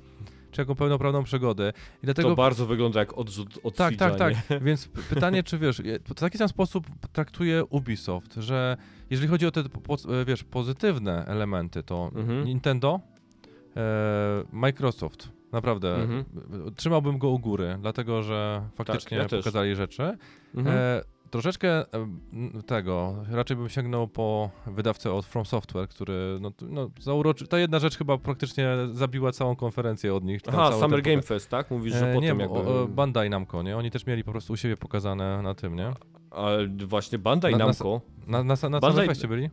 czy 0.50 0.60
jako 0.60 0.74
pełnoprawną 0.74 1.24
przygodę. 1.24 1.72
I 2.02 2.04
dlatego 2.06 2.28
To 2.28 2.34
bardzo 2.36 2.66
wygląda 2.66 3.00
jak 3.00 3.18
odrzut 3.18 3.58
od 3.62 3.76
tak, 3.76 3.96
tak, 3.96 4.16
tak. 4.16 4.34
Więc 4.64 4.88
pytanie, 4.88 5.42
czy 5.42 5.58
wiesz, 5.58 5.82
w 6.08 6.14
taki 6.14 6.38
sam 6.38 6.48
sposób 6.48 6.86
traktuje 7.12 7.64
Ubisoft, 7.64 8.34
że 8.34 8.76
jeżeli 9.10 9.28
chodzi 9.28 9.46
o 9.46 9.50
te, 9.50 9.60
e, 9.60 10.24
wiesz, 10.24 10.44
pozytywne 10.44 11.24
elementy, 11.26 11.82
to 11.82 12.10
Mhm. 12.14 12.44
Nintendo, 12.44 13.00
e, 13.76 14.44
Microsoft, 14.52 15.28
naprawdę, 15.52 15.94
Mhm. 15.94 16.24
e, 16.68 16.70
trzymałbym 16.70 17.18
go 17.18 17.28
u 17.28 17.38
góry, 17.38 17.78
dlatego 17.80 18.22
że 18.22 18.62
faktycznie 18.74 19.16
ja 19.18 19.28
też. 19.28 19.40
pokazali 19.40 19.74
rzeczy. 19.74 20.16
Mhm. 20.54 20.76
E, 20.76 21.02
troszeczkę 21.32 21.84
tego, 22.66 23.24
raczej 23.30 23.56
bym 23.56 23.68
sięgnął 23.68 24.08
po 24.08 24.50
wydawcę 24.66 25.12
od 25.12 25.26
From 25.26 25.44
Software, 25.44 25.88
który, 25.88 26.38
no, 26.40 26.52
no 26.68 26.90
zauroczy... 27.00 27.46
ta 27.46 27.58
jedna 27.58 27.78
rzecz 27.78 27.98
chyba 27.98 28.18
praktycznie 28.18 28.68
zabiła 28.90 29.32
całą 29.32 29.56
konferencję 29.56 30.14
od 30.14 30.24
nich. 30.24 30.40
Aha, 30.48 30.72
Summer 30.72 31.02
Game 31.02 31.22
Fest, 31.22 31.50
tak? 31.50 31.70
Mówisz, 31.70 31.94
że 31.94 32.10
E, 32.10 32.14
potem 32.14 32.38
nie, 32.38 32.42
jakby... 32.42 32.58
o, 32.58 32.88
Bandai 32.88 33.30
Namco, 33.30 33.62
nie? 33.62 33.76
Oni 33.76 33.90
też 33.90 34.06
mieli 34.06 34.24
po 34.24 34.30
prostu 34.32 34.52
u 34.52 34.56
siebie 34.56 34.76
pokazane 34.76 35.42
na 35.42 35.54
tym, 35.54 35.76
nie? 35.76 35.92
Ale 36.30 36.68
właśnie 36.68 37.18
Bandai 37.18 37.52
Na- 37.52 37.58
na- 37.58 37.64
Namco... 37.64 38.00
Na, 38.26 38.44
na, 38.44 38.44
na 38.44 38.80
Bandai- 38.80 39.06
Bandai... 39.06 39.28
byli? 39.28 39.50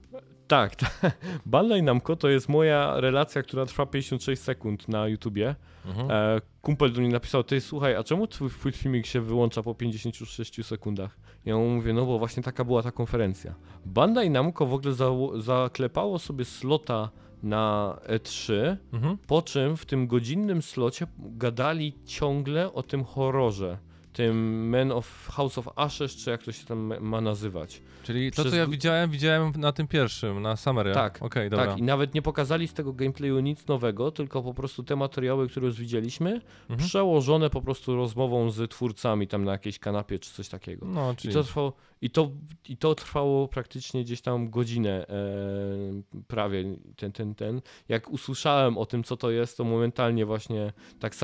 Tak, 0.47 0.75
tak. 0.75 1.17
Bandai 1.45 1.83
Namco 1.83 2.15
to 2.15 2.29
jest 2.29 2.49
moja 2.49 2.99
relacja, 2.99 3.43
która 3.43 3.65
trwa 3.65 3.85
56 3.85 4.41
sekund 4.41 4.87
na 4.87 5.07
YouTubie. 5.07 5.55
Mhm. 5.85 6.11
E, 6.11 6.41
kumpel 6.61 6.93
do 6.93 7.01
mnie 7.01 7.09
napisał, 7.09 7.43
ty 7.43 7.61
słuchaj, 7.61 7.95
a 7.95 8.03
czemu 8.03 8.27
twój, 8.27 8.49
twój 8.49 8.71
filmik 8.71 9.05
się 9.05 9.21
wyłącza 9.21 9.63
po 9.63 9.75
56 9.75 10.65
sekundach? 10.65 11.17
Ja 11.49 11.57
mu 11.57 11.69
mówię, 11.69 11.93
no 11.93 12.05
bo 12.05 12.19
właśnie 12.19 12.43
taka 12.43 12.63
była 12.65 12.83
ta 12.83 12.91
konferencja. 12.91 13.55
Bandai 13.85 14.29
Namco 14.29 14.65
w 14.65 14.73
ogóle 14.73 14.93
za, 14.93 15.09
zaklepało 15.39 16.19
sobie 16.19 16.45
slota 16.45 17.09
na 17.43 17.95
E3, 18.07 18.53
Mhm. 18.93 19.17
po 19.27 19.41
czym 19.41 19.77
w 19.77 19.85
tym 19.85 20.07
godzinnym 20.07 20.61
slocie 20.61 21.07
gadali 21.19 21.93
ciągle 22.05 22.73
o 22.73 22.83
tym 22.83 23.03
horrorze. 23.03 23.77
Tym 24.23 24.69
Man 24.69 24.91
of 24.91 25.27
House 25.31 25.57
of 25.57 25.69
Ashes, 25.75 26.15
czy 26.15 26.29
jak 26.29 26.43
to 26.43 26.51
się 26.51 26.65
tam 26.65 26.93
ma 27.01 27.21
nazywać. 27.21 27.81
Czyli 28.03 28.31
to, 28.31 28.41
Przez 28.41 28.51
co 28.53 28.57
ja 28.57 28.67
widziałem, 28.67 29.09
widziałem 29.09 29.51
na 29.57 29.71
tym 29.71 29.87
pierwszym, 29.87 30.41
na 30.41 30.55
Summer. 30.55 30.93
Tak, 30.93 31.17
Okej, 31.21 31.49
dobra. 31.49 31.65
Tak, 31.67 31.77
i 31.77 31.83
nawet 31.83 32.13
nie 32.13 32.21
pokazali 32.21 32.67
z 32.67 32.73
tego 32.73 32.93
gameplayu 32.93 33.39
nic 33.39 33.67
nowego, 33.67 34.11
tylko 34.11 34.43
po 34.43 34.53
prostu 34.53 34.83
te 34.83 34.95
materiały, 34.95 35.49
które 35.49 35.67
już 35.67 35.79
widzieliśmy, 35.79 36.41
Mhm. 36.69 36.89
przełożone 36.89 37.49
po 37.49 37.61
prostu 37.61 37.95
rozmową 37.95 38.51
z 38.51 38.71
twórcami 38.71 39.27
tam 39.27 39.43
na 39.45 39.51
jakiejś 39.51 39.79
kanapie 39.79 40.19
czy 40.19 40.31
coś 40.33 40.49
takiego. 40.49 40.85
No, 40.89 41.11
I 41.11 41.15
czyli... 41.15 41.33
to, 41.33 41.43
trwało, 41.43 41.73
i, 42.01 42.09
to, 42.09 42.31
I 42.69 42.77
to 42.77 42.95
trwało 42.95 43.47
praktycznie 43.47 44.03
gdzieś 44.03 44.21
tam 44.21 44.49
godzinę 44.49 45.07
e, 45.07 46.21
prawie 46.27 46.63
ten, 46.95 47.11
ten, 47.11 47.35
ten. 47.35 47.61
Jak 47.89 48.09
usłyszałem 48.09 48.77
o 48.77 48.85
tym, 48.85 49.03
co 49.03 49.17
to 49.17 49.31
jest, 49.31 49.57
to 49.57 49.63
momentalnie 49.63 50.25
właśnie 50.25 50.73
tak 50.99 51.15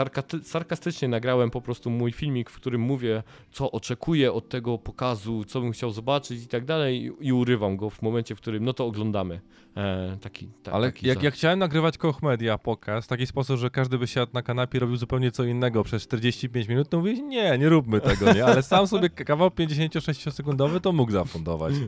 sarkastycznie 0.43 1.07
nagrałem 1.07 1.52
po 1.52 1.61
prostu 1.61 1.89
mój 1.89 2.11
filmik, 2.11 2.49
w 2.49 2.56
którym 2.56 2.81
mówię, 2.81 3.23
co 3.52 3.72
oczekuję 3.72 4.34
od 4.34 4.49
tego 4.49 4.77
pokazu, 4.77 5.43
co 5.43 5.61
bym 5.61 5.72
chciał 5.72 5.91
zobaczyć 5.91 6.43
i 6.43 6.47
tak 6.47 6.65
dalej 6.65 7.02
i, 7.02 7.27
i 7.27 7.34
urywam 7.34 7.77
go 7.77 7.89
w 7.89 8.02
momencie, 8.02 8.35
w 8.35 8.41
którym 8.41 8.65
no 8.65 8.73
to 8.73 8.85
oglądamy. 8.85 9.41
E, 9.77 10.18
taki, 10.22 10.47
ta, 10.64 10.72
Ale 10.72 10.88
taki 10.88 11.07
jak, 11.07 11.23
jak 11.23 11.34
chciałem 11.34 11.60
nagrywać 11.60 11.97
Koch 11.97 12.23
Media 12.23 12.57
pokaz 12.57 13.06
w 13.06 13.07
taki 13.07 13.27
sposób, 13.27 13.57
że 13.60 13.69
każdy 13.69 13.97
by 13.97 14.07
siadł 14.07 14.31
na 14.34 14.41
kanapie 14.41 14.77
i 14.77 14.80
robił 14.81 14.95
zupełnie 14.95 15.31
co 15.31 15.43
innego 15.43 15.84
przez 15.84 16.03
45 16.03 16.68
minut, 16.68 16.89
to 16.89 16.97
mówię, 16.97 17.22
nie, 17.22 17.57
nie 17.57 17.69
róbmy 17.69 18.02
tego, 18.02 18.34
nie? 18.34 18.45
Ale 18.45 18.64
sam 18.64 18.88
sobie 18.88 19.10
kawał 19.10 19.49
56-sekundowy 19.49 20.80
to 20.80 20.91
mógł 20.91 21.11
zafundować. 21.11 21.73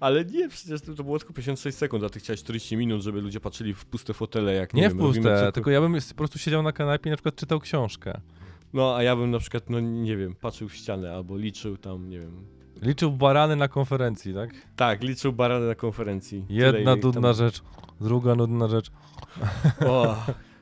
Ale 0.00 0.24
nie, 0.24 0.48
przecież 0.48 0.80
to, 0.80 1.04
było 1.04 1.18
tylko 1.18 1.34
56 1.34 1.78
sekund, 1.78 2.04
a 2.04 2.08
ty 2.08 2.20
chciałeś 2.20 2.40
40 2.40 2.76
minut, 2.76 3.02
żeby 3.02 3.20
ludzie 3.20 3.40
patrzyli 3.40 3.74
w 3.74 3.84
puste 3.84 4.14
fotele, 4.14 4.54
jak 4.54 4.74
nie, 4.74 4.82
Nie 4.82 4.88
wiem, 4.88 4.98
w 4.98 5.00
puste, 5.00 5.40
co- 5.40 5.52
tylko 5.52 5.70
ja 5.70 5.80
bym 5.80 5.96
po 6.08 6.14
prostu 6.14 6.38
siedział 6.38 6.62
na 6.62 6.72
kanapie 6.72 7.08
i 7.08 7.10
na 7.10 7.16
przykład 7.16 7.36
czytał 7.36 7.60
książkę. 7.60 8.20
No, 8.72 8.96
a 8.96 9.02
ja 9.02 9.16
bym 9.16 9.30
na 9.30 9.38
przykład, 9.38 9.70
no 9.70 9.80
nie 9.80 10.16
wiem, 10.16 10.34
patrzył 10.34 10.68
w 10.68 10.74
ścianę 10.74 11.14
albo 11.14 11.36
liczył 11.36 11.76
tam, 11.76 12.08
nie 12.08 12.20
wiem. 12.20 12.46
Liczył 12.84 13.10
barany 13.10 13.56
na 13.56 13.68
konferencji, 13.68 14.34
tak? 14.34 14.50
Tak, 14.76 15.02
liczył 15.02 15.32
barany 15.32 15.66
na 15.66 15.74
konferencji. 15.74 16.44
Jedna 16.48 16.96
nudna 16.96 17.22
tam... 17.22 17.34
rzecz, 17.34 17.62
druga 18.00 18.34
nudna 18.34 18.68
rzecz. 18.68 18.90
O, 19.86 20.16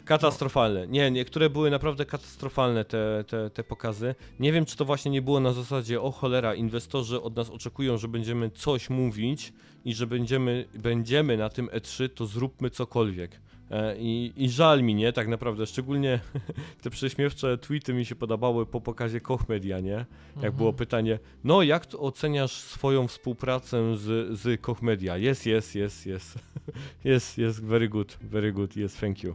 katastrofalne. 0.05 0.87
Nie, 0.87 1.11
niektóre 1.11 1.51
były 1.51 1.71
naprawdę 1.71 2.07
katastrofalne 2.07 2.85
te, 2.85 3.25
te, 3.27 3.51
te 3.51 3.65
pokazy. 3.65 4.15
Nie 4.41 4.53
wiem, 4.53 4.65
czy 4.65 4.77
to 4.77 4.85
właśnie 4.85 5.11
nie 5.11 5.23
było 5.23 5.41
na 5.41 5.53
zasadzie, 5.53 6.01
o 6.01 6.11
cholera, 6.11 6.55
inwestorzy 6.55 7.23
od 7.23 7.37
nas 7.37 7.51
oczekują, 7.51 7.99
że 7.99 8.09
będziemy 8.09 8.51
coś 8.51 8.91
mówić 8.91 9.53
i 9.85 9.95
że 9.95 10.07
będziemy, 10.07 10.65
będziemy 10.75 11.37
na 11.37 11.49
tym 11.49 11.67
E3, 11.67 12.09
to 12.09 12.27
zróbmy 12.27 12.71
cokolwiek. 12.71 13.41
E, 13.73 13.97
I, 13.99 14.33
I 14.37 14.51
żal 14.51 14.83
mi, 14.83 14.95
nie? 14.95 15.13
Tak 15.13 15.29
naprawdę, 15.29 15.67
szczególnie 15.67 16.21
te 16.83 16.91
prześmiewcze 16.91 17.59
tweety 17.59 17.95
mi 17.95 18.05
się 18.05 18.15
podobały 18.15 18.67
po 18.67 18.81
pokazie 18.81 19.21
Koch 19.21 19.49
Media, 19.49 19.81
nie? 19.81 19.91
Jak 19.91 20.07
Mhm. 20.37 20.55
było 20.55 20.73
pytanie, 20.73 21.19
no 21.45 21.63
jak 21.63 21.87
oceniasz 21.99 22.53
swoją 22.53 23.09
współpracę 23.09 23.97
z, 23.97 24.39
z 24.41 24.61
Koch 24.61 24.83
Media? 24.83 25.17
Jest, 25.17 25.47
jest, 25.47 25.75
jest, 25.75 26.07
jest. 26.07 26.39
Jest, 27.05 27.39
jest, 27.39 27.65
very 27.65 27.89
good, 27.89 28.19
very 28.23 28.53
good, 28.53 28.77
yes, 28.77 28.95
thank 28.95 29.23
you. 29.25 29.35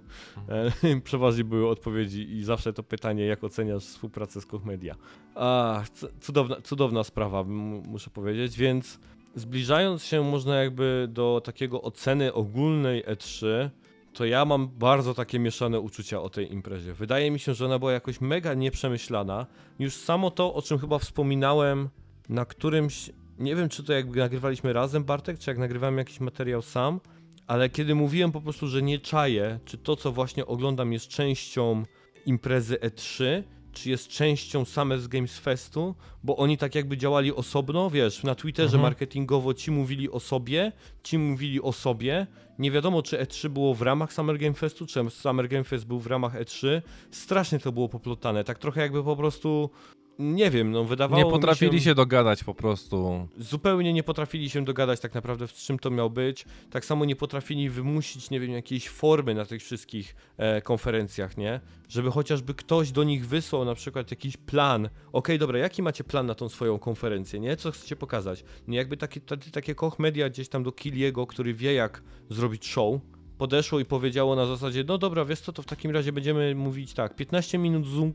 E, 0.50 1.02
Przeważnie 1.04 1.44
były 1.44 1.70
odpowiedzi 1.70 2.32
i 2.32 2.44
zawsze 2.44 2.74
to 2.74 2.84
pytanie, 2.84 3.26
jak 3.26 3.44
oceniasz 3.44 3.84
współpracę 3.84 4.42
z 4.42 4.46
Koch 4.46 4.66
Media. 4.66 4.96
A, 5.36 5.84
cudowna, 6.22 6.62
cudowna 6.62 7.04
sprawa, 7.04 7.44
muszę 7.44 8.10
powiedzieć, 8.10 8.58
więc 8.58 9.00
zbliżając 9.36 10.04
się 10.04 10.24
można 10.24 10.56
jakby 10.56 11.08
do 11.12 11.42
takiego 11.46 11.82
oceny 11.82 12.34
ogólnej 12.34 13.04
E3, 13.06 13.70
to 14.18 14.26
ja 14.26 14.46
mam 14.46 14.68
bardzo 14.68 15.14
takie 15.14 15.40
mieszane 15.40 15.80
uczucia 15.80 16.22
o 16.22 16.30
tej 16.30 16.54
imprezie. 16.54 16.94
Wydaje 16.94 17.32
mi 17.32 17.40
się, 17.40 17.54
że 17.54 17.66
ona 17.66 17.80
była 17.80 17.92
jakoś 17.92 18.22
mega 18.22 18.54
nieprzemyślana. 18.54 19.46
Już 19.80 19.94
samo 19.94 20.32
to, 20.32 20.54
o 20.54 20.62
czym 20.62 20.80
chyba 20.80 21.00
wspominałem 21.00 21.90
na 22.30 22.46
którymś, 22.46 23.10
nie 23.40 23.56
wiem 23.56 23.70
czy 23.70 23.84
to 23.84 23.94
jak 23.94 24.16
nagrywaliśmy 24.16 24.74
razem 24.74 25.04
Bartek, 25.04 25.40
czy 25.40 25.50
jak 25.50 25.58
nagrywałem 25.58 25.98
jakiś 25.98 26.20
materiał 26.20 26.62
sam, 26.62 27.00
ale 27.48 27.70
kiedy 27.70 27.96
mówiłem 27.96 28.32
po 28.32 28.42
prostu, 28.42 28.68
że 28.68 28.82
nie 28.82 29.00
czaję, 29.00 29.60
czy 29.66 29.78
to 29.78 29.96
co 29.96 30.12
właśnie 30.12 30.46
oglądam 30.46 30.94
jest 30.94 31.08
częścią 31.08 31.84
imprezy 32.26 32.76
E3, 32.76 33.44
czy 33.78 33.90
jest 33.90 34.08
częścią 34.08 34.66
Summers 34.66 35.08
Games 35.08 35.38
Festu, 35.40 35.96
bo 36.24 36.38
oni 36.38 36.58
tak 36.58 36.76
jakby 36.76 36.98
działali 36.98 37.34
osobno, 37.36 37.90
wiesz, 37.90 38.24
na 38.24 38.36
Twitterze 38.36 38.66
Mhm. 38.68 38.82
marketingowo 38.82 39.54
ci 39.54 39.72
mówili 39.72 40.10
o 40.12 40.20
sobie, 40.20 40.72
ci 41.04 41.18
mówili 41.18 41.62
o 41.62 41.72
sobie. 41.74 42.28
Nie 42.60 42.72
wiadomo, 42.72 43.02
czy 43.02 43.18
E3 43.18 43.50
było 43.50 43.74
w 43.74 43.82
ramach 43.82 44.14
Summer 44.14 44.38
Game 44.38 44.54
Festu, 44.54 44.86
czy 44.86 45.10
Summer 45.10 45.48
Game 45.48 45.64
Fest 45.64 45.86
był 45.86 46.00
w 46.00 46.08
ramach 46.08 46.42
E3. 46.42 46.82
Strasznie 47.12 47.60
to 47.60 47.72
było 47.72 47.90
poplotane, 47.90 48.44
tak 48.44 48.60
trochę 48.60 48.82
jakby 48.82 49.04
po 49.04 49.16
prostu, 49.16 49.70
nie 50.20 50.52
wiem, 50.52 50.72
no 50.72 50.84
wydawało 50.84 51.24
Nie 51.24 51.32
potrafili 51.32 51.82
się 51.82 51.96
dogadać 51.96 52.44
po 52.44 52.54
prostu. 52.54 53.28
zupełnie 53.38 53.94
nie 53.94 54.04
potrafili 54.04 54.50
się 54.50 54.66
dogadać 54.66 55.00
tak 55.00 55.14
naprawdę, 55.14 55.48
w 55.48 55.54
czym 55.54 55.80
to 55.80 55.90
miał 55.90 56.10
być. 56.10 56.46
Tak 56.72 56.86
samo 56.86 57.06
nie 57.06 57.16
potrafili 57.16 57.70
wymusić, 57.70 58.30
nie 58.30 58.40
wiem, 58.40 58.52
jakiejś 58.52 58.90
formy 58.90 59.34
na 59.34 59.46
tych 59.46 59.62
wszystkich 59.62 60.16
e, 60.38 60.62
konferencjach, 60.62 61.38
nie? 61.38 61.60
Żeby 61.90 62.12
chociażby 62.12 62.54
ktoś 62.54 62.92
do 62.92 63.04
nich 63.04 63.28
wysłał 63.28 63.66
na 63.66 63.76
przykład 63.76 64.12
jakiś 64.12 64.38
plan. 64.38 64.90
Okej, 65.14 65.40
dobra, 65.40 65.60
jaki 65.60 65.84
macie 65.84 66.04
plan 66.04 66.26
na 66.26 66.36
tą 66.36 66.50
swoją 66.50 66.80
konferencję, 66.80 67.40
nie? 67.40 67.56
Co 67.56 67.72
chcecie 67.72 67.96
pokazać? 67.96 68.44
Nie 68.68 68.78
jakby 68.78 68.98
takie, 68.98 69.22
takie, 69.22 69.52
takie 69.52 69.76
Koch 69.76 70.00
Media 70.00 70.30
gdzieś 70.30 70.50
tam 70.50 70.64
do 70.64 70.72
Kiliego, 70.72 71.28
który 71.28 71.54
wie 71.54 71.74
jak 71.74 72.04
zrobić 72.30 72.68
show, 72.68 73.02
podeszło 73.38 73.80
i 73.80 73.86
powiedziało 73.86 74.36
na 74.36 74.46
zasadzie, 74.46 74.84
no 74.88 74.98
dobra, 74.98 75.26
wiesz 75.26 75.40
co, 75.40 75.54
to 75.54 75.62
w 75.62 75.66
takim 75.66 75.92
razie 75.92 76.12
będziemy 76.12 76.56
mówić 76.56 76.94
tak, 76.94 77.16
15 77.16 77.58
minut 77.58 77.88
Zoom 77.88 78.14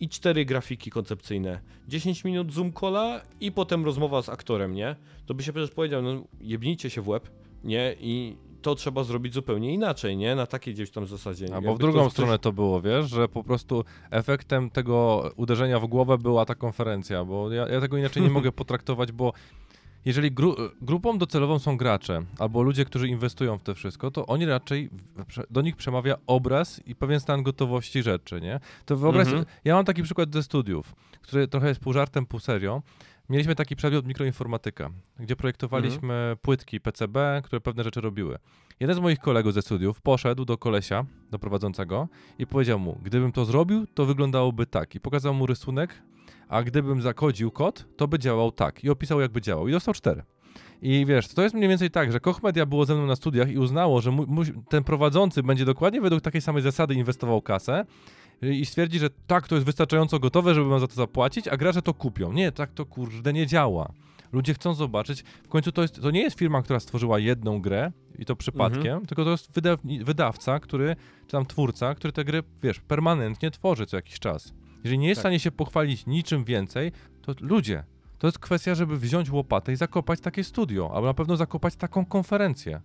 i 0.00 0.08
4 0.08 0.44
grafiki 0.44 0.90
koncepcyjne. 0.90 1.60
10 1.88 2.24
minut 2.24 2.52
Zoom 2.52 2.72
calla 2.72 3.20
i 3.40 3.52
potem 3.52 3.84
rozmowa 3.84 4.22
z 4.22 4.28
aktorem, 4.28 4.74
nie? 4.74 4.96
To 5.26 5.34
by 5.34 5.42
się 5.42 5.52
przecież 5.52 5.70
powiedział, 5.70 6.02
no 6.02 6.24
jebnijcie 6.40 6.90
się 6.90 7.00
w 7.00 7.08
łeb, 7.08 7.30
nie? 7.64 7.96
I 8.00 8.36
to 8.62 8.74
trzeba 8.74 9.04
zrobić 9.04 9.34
zupełnie 9.34 9.74
inaczej, 9.74 10.16
nie? 10.16 10.34
Na 10.34 10.46
takiej 10.46 10.74
gdzieś 10.74 10.90
tam 10.90 11.06
zasadzie. 11.06 11.44
Albo 11.44 11.68
Jakby 11.68 11.74
w 11.74 11.78
drugą 11.78 12.04
to, 12.04 12.10
stronę 12.10 12.38
to 12.38 12.52
było, 12.52 12.80
wiesz, 12.80 13.10
że 13.10 13.28
po 13.28 13.44
prostu 13.44 13.84
efektem 14.10 14.70
tego 14.70 15.30
uderzenia 15.36 15.80
w 15.80 15.86
głowę 15.86 16.18
była 16.18 16.44
ta 16.44 16.54
konferencja, 16.54 17.24
bo 17.24 17.52
ja, 17.52 17.68
ja 17.68 17.80
tego 17.80 17.96
inaczej 17.96 18.22
nie 18.22 18.30
mogę 18.38 18.52
potraktować, 18.52 19.12
bo 19.12 19.32
jeżeli 20.04 20.32
gru, 20.32 20.56
grupą 20.82 21.18
docelową 21.18 21.58
są 21.58 21.76
gracze 21.76 22.22
albo 22.38 22.62
ludzie, 22.62 22.84
którzy 22.84 23.08
inwestują 23.08 23.58
w 23.58 23.62
to 23.62 23.74
wszystko, 23.74 24.10
to 24.10 24.26
oni 24.26 24.46
raczej, 24.46 24.90
do 25.50 25.60
nich 25.62 25.76
przemawia 25.76 26.14
obraz 26.26 26.80
i 26.86 26.94
pewien 26.94 27.20
stan 27.20 27.42
gotowości 27.42 28.02
rzeczy, 28.02 28.40
nie? 28.40 28.60
To 28.84 28.96
wyobraź 28.96 29.26
Mhm. 29.26 29.44
ja 29.64 29.74
mam 29.74 29.84
taki 29.84 30.02
przykład 30.02 30.34
ze 30.34 30.42
studiów, 30.42 30.94
który 31.22 31.48
trochę 31.48 31.68
jest 31.68 31.80
pół 31.80 31.92
żartem, 31.92 32.26
pół 32.26 32.40
serio. 32.40 32.82
Mieliśmy 33.28 33.54
taki 33.54 33.76
przedmiot 33.76 34.06
mikroinformatyka, 34.06 34.90
gdzie 35.18 35.36
projektowaliśmy 35.36 36.14
Mhm. 36.14 36.36
płytki 36.36 36.80
PCB, 36.80 37.42
które 37.44 37.60
pewne 37.60 37.84
rzeczy 37.84 38.00
robiły. 38.00 38.38
Jeden 38.80 38.96
z 38.96 38.98
moich 39.00 39.18
kolegów 39.18 39.52
ze 39.54 39.62
studiów 39.62 40.00
poszedł 40.00 40.44
do 40.44 40.58
kolesia, 40.58 41.04
do 41.30 41.38
prowadzącego 41.38 42.08
i 42.38 42.46
powiedział 42.46 42.78
mu, 42.78 42.98
gdybym 43.02 43.32
to 43.32 43.44
zrobił, 43.44 43.86
to 43.86 44.06
wyglądałoby 44.06 44.66
tak. 44.66 44.94
I 44.94 45.00
pokazał 45.00 45.34
mu 45.34 45.46
rysunek, 45.46 46.02
a 46.48 46.62
gdybym 46.62 47.02
zakodził 47.02 47.50
kod, 47.50 47.86
to 47.96 48.08
by 48.08 48.18
działał 48.18 48.52
tak. 48.52 48.84
I 48.84 48.90
opisał, 48.90 49.20
jakby 49.20 49.40
działał. 49.40 49.68
I 49.68 49.72
dostał 49.72 49.94
cztery. 49.94 50.22
I 50.82 51.06
wiesz, 51.06 51.28
to 51.28 51.42
jest 51.42 51.54
mniej 51.54 51.68
więcej 51.68 51.90
tak, 51.90 52.12
że 52.12 52.20
Koch 52.20 52.42
Media 52.42 52.66
było 52.66 52.84
ze 52.84 52.94
mną 52.94 53.06
na 53.06 53.16
studiach 53.16 53.50
i 53.50 53.58
uznało, 53.58 54.00
że 54.00 54.16
ten 54.68 54.84
prowadzący 54.84 55.42
będzie 55.42 55.64
dokładnie 55.64 56.00
według 56.00 56.22
takiej 56.22 56.40
samej 56.40 56.62
zasady 56.62 56.94
inwestował 56.94 57.42
kasę 57.42 57.84
i 58.42 58.66
stwierdzi, 58.66 58.98
że 58.98 59.10
tak, 59.26 59.48
to 59.48 59.54
jest 59.54 59.66
wystarczająco 59.66 60.18
gotowe, 60.18 60.54
żeby 60.54 60.66
mam 60.66 60.80
za 60.80 60.86
to 60.86 60.94
zapłacić, 60.94 61.48
a 61.48 61.56
gracze 61.56 61.82
to 61.82 61.94
kupią. 61.94 62.32
Nie, 62.32 62.52
tak 62.52 62.72
to 62.72 62.86
kurde 62.86 63.32
nie 63.32 63.46
działa. 63.46 63.92
Ludzie 64.32 64.54
chcą 64.54 64.74
zobaczyć. 64.74 65.24
W 65.44 65.48
końcu 65.48 65.72
to, 65.72 65.82
jest, 65.82 66.02
to 66.02 66.10
nie 66.10 66.20
jest 66.22 66.38
firma, 66.38 66.62
która 66.62 66.80
stworzyła 66.80 67.18
jedną 67.18 67.60
grę 67.60 67.92
i 68.18 68.24
to 68.24 68.36
przypadkiem, 68.36 69.06
tylko 69.06 69.24
to 69.24 69.30
jest 69.30 69.52
wydaw- 69.52 70.04
wydawca, 70.04 70.60
który, 70.60 70.96
czy 71.26 71.32
tam 71.32 71.46
twórca, 71.46 71.94
który 71.94 72.12
te 72.12 72.24
gry, 72.24 72.42
wiesz, 72.62 72.80
permanentnie 72.80 73.50
tworzy 73.50 73.86
co 73.86 73.96
jakiś 73.96 74.18
czas. 74.18 74.52
Jeżeli 74.84 74.98
nie 74.98 75.08
jest 75.08 75.18
w 75.18 75.22
Tak. 75.22 75.22
stanie 75.22 75.40
się 75.40 75.50
pochwalić 75.50 76.06
niczym 76.06 76.44
więcej, 76.44 76.92
to 77.22 77.32
ludzie, 77.40 77.84
to 78.18 78.26
jest 78.26 78.38
kwestia, 78.38 78.74
żeby 78.74 78.98
wziąć 78.98 79.30
łopatę 79.30 79.72
i 79.72 79.76
zakopać 79.76 80.20
takie 80.20 80.44
studio, 80.44 80.90
albo 80.94 81.06
na 81.06 81.14
pewno 81.14 81.36
zakopać 81.36 81.76
taką 81.76 82.04
konferencję. 82.06 82.80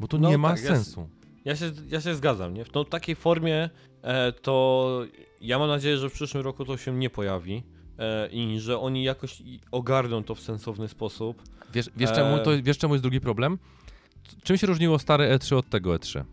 Bo 0.00 0.08
to 0.08 0.18
No 0.18 0.28
nie 0.28 0.38
ma 0.38 0.48
tak, 0.48 0.58
sensu. 0.60 1.08
Ja 1.44 1.56
się, 1.56 1.70
ja 1.90 2.00
się 2.00 2.14
zgadzam, 2.14 2.54
nie? 2.54 2.64
W 2.64 2.74
no, 2.74 2.84
takiej 2.84 3.16
formie 3.16 3.70
e, 4.02 4.32
to 4.32 5.00
ja 5.40 5.58
mam 5.58 5.68
nadzieję, 5.68 5.96
że 5.98 6.10
w 6.10 6.12
przyszłym 6.12 6.44
roku 6.44 6.64
to 6.64 6.76
się 6.76 6.92
nie 6.92 7.10
pojawi 7.10 7.62
e, 7.98 8.28
i 8.28 8.60
że 8.60 8.78
oni 8.78 9.04
jakoś 9.04 9.42
ogarną 9.70 10.24
to 10.24 10.34
w 10.34 10.40
sensowny 10.40 10.88
sposób. 10.88 11.42
Wiesz, 11.74 11.90
wiesz, 11.96 12.10
E, 12.10 12.14
czemu, 12.14 12.38
to, 12.44 12.50
wiesz 12.62 12.78
czemu 12.78 12.94
jest 12.94 13.02
drugi 13.04 13.20
problem? 13.20 13.58
Czym 14.42 14.56
się 14.56 14.66
różniło 14.66 14.98
stare 14.98 15.36
E3 15.38 15.54
od 15.56 15.68
tego 15.68 15.90
E3? 15.94 16.24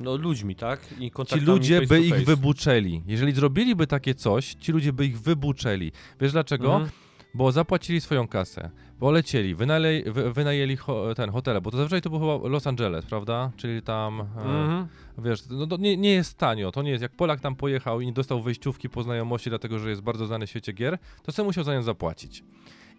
No 0.00 0.16
ludźmi, 0.16 0.56
tak? 0.56 0.80
I 1.00 1.10
Ci 1.26 1.40
ludzie 1.40 1.74
face 1.80 1.86
by 1.88 2.00
ich 2.00 2.24
wybuczeli. 2.26 3.02
Jeżeli 3.06 3.32
zrobiliby 3.32 3.86
takie 3.86 4.14
coś, 4.14 4.54
ci 4.54 4.72
ludzie 4.72 4.92
by 4.92 5.06
ich 5.06 5.20
wybuczeli. 5.20 5.92
Wiesz 6.20 6.32
dlaczego? 6.32 6.72
Mhm. 6.74 6.90
bo 7.34 7.52
zapłacili 7.52 8.00
swoją 8.00 8.28
kasę, 8.28 8.70
polecieli, 8.98 9.54
wynale, 9.54 9.88
wy, 10.06 10.32
wynajęli 10.32 10.76
ho, 10.76 11.14
ten 11.14 11.30
hotel, 11.30 11.60
bo 11.60 11.70
to 11.70 11.76
zazwyczaj 11.76 12.02
to 12.02 12.10
był 12.10 12.20
chyba 12.20 12.48
Los 12.48 12.66
Angeles, 12.66 13.06
prawda? 13.06 13.50
Czyli 13.56 13.82
tam, 13.82 14.20
Mhm. 14.20 14.70
e, 15.18 15.22
wiesz, 15.22 15.40
no, 15.50 15.66
to 15.66 15.76
nie, 15.76 15.96
nie 15.96 16.10
jest 16.12 16.38
tanio, 16.38 16.72
to 16.72 16.82
nie 16.82 16.90
jest, 16.90 17.02
jak 17.02 17.16
Polak 17.16 17.40
tam 17.40 17.56
pojechał 17.56 18.00
i 18.00 18.06
nie 18.06 18.12
dostał 18.12 18.42
wejściówki 18.42 18.88
po 18.88 19.02
znajomości, 19.02 19.50
dlatego 19.50 19.78
że 19.78 19.90
jest 19.90 20.02
bardzo 20.02 20.26
znany 20.26 20.46
w 20.46 20.50
świecie 20.50 20.72
gier, 20.72 20.98
to 21.22 21.32
sobie 21.32 21.46
musiał 21.46 21.64
za 21.64 21.74
nią 21.74 21.82
zapłacić. 21.82 22.44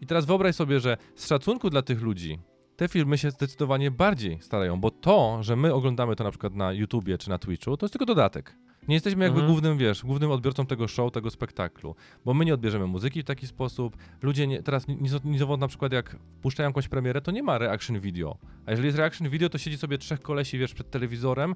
I 0.02 0.06
teraz 0.08 0.26
wyobraź 0.26 0.56
sobie, 0.56 0.80
że 0.80 0.98
z 1.16 1.28
szacunku 1.28 1.70
dla 1.70 1.82
tych 1.82 2.02
ludzi, 2.02 2.40
te 2.82 2.88
filmy 2.88 3.18
się 3.18 3.32
zdecydowanie 3.32 3.92
bardziej 3.92 4.42
starają, 4.42 4.80
bo 4.80 4.92
to, 4.92 5.44
że 5.44 5.56
my 5.56 5.74
oglądamy 5.74 6.16
to 6.16 6.24
na 6.24 6.30
przykład 6.32 6.56
na 6.56 6.74
YouTubie 6.74 7.18
czy 7.18 7.30
na 7.30 7.38
Twitchu, 7.38 7.78
to 7.78 7.86
jest 7.86 7.94
tylko 7.94 8.06
dodatek. 8.06 8.56
Nie 8.88 8.94
jesteśmy 8.96 9.24
jakby 9.24 9.40
Mhm. 9.40 9.52
głównym, 9.54 9.78
wiesz, 9.78 10.04
głównym 10.06 10.32
odbiorcą 10.32 10.66
tego 10.66 10.88
show, 10.88 11.12
tego 11.12 11.30
spektaklu, 11.30 11.96
bo 12.26 12.34
my 12.34 12.46
nie 12.46 12.54
odbierzemy 12.54 12.88
muzyki 12.88 13.22
w 13.22 13.26
taki 13.26 13.48
sposób. 13.48 13.98
Ludzie 14.22 14.48
nie, 14.48 14.64
teraz 14.64 14.88
nizo- 14.88 15.26
nizowo 15.26 15.58
na 15.58 15.68
przykład 15.68 15.94
jak 15.94 16.16
puszczają 16.42 16.70
jakąś 16.70 16.88
premierę, 16.88 17.22
to 17.22 17.32
nie 17.32 17.44
ma 17.44 17.58
reaction 17.58 18.00
video. 18.00 18.38
A 18.66 18.72
jeżeli 18.72 18.86
jest 18.86 18.98
reaction 18.98 19.30
video, 19.30 19.50
to 19.50 19.58
siedzi 19.58 19.78
sobie 19.78 19.98
trzech 19.98 20.22
kolesi, 20.22 20.58
wiesz, 20.58 20.74
przed 20.74 20.90
telewizorem, 20.92 21.56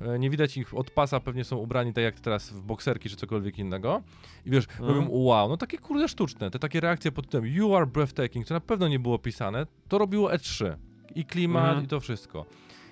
e, 0.00 0.18
nie 0.18 0.30
widać 0.30 0.56
ich 0.56 0.74
od 0.74 0.90
pasa, 0.90 1.20
pewnie 1.20 1.44
są 1.44 1.56
ubrani 1.56 1.92
tak 1.92 2.04
jak 2.04 2.20
teraz 2.20 2.50
w 2.50 2.62
bokserki 2.62 3.10
czy 3.10 3.16
cokolwiek 3.16 3.58
innego. 3.58 4.02
I 4.46 4.50
wiesz, 4.50 4.64
Mhm. 4.68 4.88
robią 4.88 5.06
wow, 5.10 5.48
no 5.48 5.56
takie 5.56 5.78
kurde 5.78 6.08
sztuczne, 6.08 6.50
te 6.50 6.58
takie 6.58 6.80
reakcje 6.80 7.12
pod 7.12 7.28
tym 7.28 7.46
you 7.46 7.74
are 7.76 7.86
breathtaking, 7.86 8.46
co 8.46 8.54
na 8.54 8.60
pewno 8.60 8.88
nie 8.88 8.98
było 8.98 9.18
pisane, 9.18 9.66
to 9.88 9.98
robiło 9.98 10.30
E3 10.30 10.76
i 11.14 11.24
klimat 11.24 11.64
Mhm. 11.68 11.84
i 11.84 11.88
to 11.88 12.00
wszystko. 12.00 12.46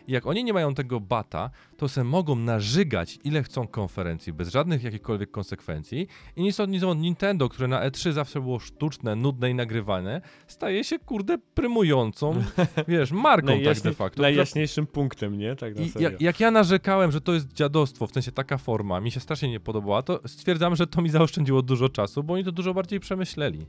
I 0.09 0.13
jak 0.13 0.27
oni 0.27 0.45
nie 0.45 0.53
mają 0.53 0.75
tego 0.75 1.01
bata, 1.01 1.51
to 1.77 1.89
se 1.89 2.05
mogą 2.05 2.37
narzygać 2.37 3.19
ile 3.25 3.43
chcą 3.43 3.69
konferencji, 3.69 4.33
bez 4.33 4.49
żadnych 4.49 4.83
jakichkolwiek 4.83 5.31
konsekwencji. 5.31 6.07
I 6.37 6.43
nic 6.43 6.61
od 6.61 6.71
Nintendo, 6.99 7.49
które 7.49 7.69
na 7.69 7.89
E3 7.89 8.13
zawsze 8.13 8.41
było 8.41 8.59
sztuczne, 8.59 9.17
nudne 9.17 9.51
i 9.51 9.55
nagrywane, 9.55 10.21
staje 10.47 10.85
się 10.85 10.99
kurde 10.99 11.39
prymującą, 11.39 12.43
wiesz, 12.89 13.13
marką 13.13 13.61
tak 13.65 13.81
de 13.81 13.93
facto. 13.93 14.23
Najjaśniejszym 14.23 14.87
punktem, 14.87 15.39
nie? 15.39 15.57
Tak 15.57 15.77
na 15.77 15.83
I 15.83 15.93
jak, 15.99 16.21
jak 16.21 16.41
ja 16.41 16.51
narzekałem, 16.51 17.13
że 17.13 17.21
to 17.21 17.33
jest 17.33 17.53
dziadostwo, 17.53 18.07
w 18.07 18.13
sensie 18.13 18.33
taka 18.33 18.59
forma, 18.59 19.01
mi 19.01 19.11
się 19.11 19.21
strasznie 19.21 19.51
nie 19.51 19.61
podobała, 19.61 20.03
to 20.03 20.21
stwierdzam, 20.27 20.77
że 20.77 20.87
to 20.87 21.03
mi 21.03 21.11
zaoszczędziło 21.11 21.63
dużo 21.63 21.89
czasu, 21.89 22.23
bo 22.23 22.35
oni 22.35 22.45
to 22.45 22.53
dużo 22.53 22.75
bardziej 22.75 23.01
przemyśleli. 23.01 23.67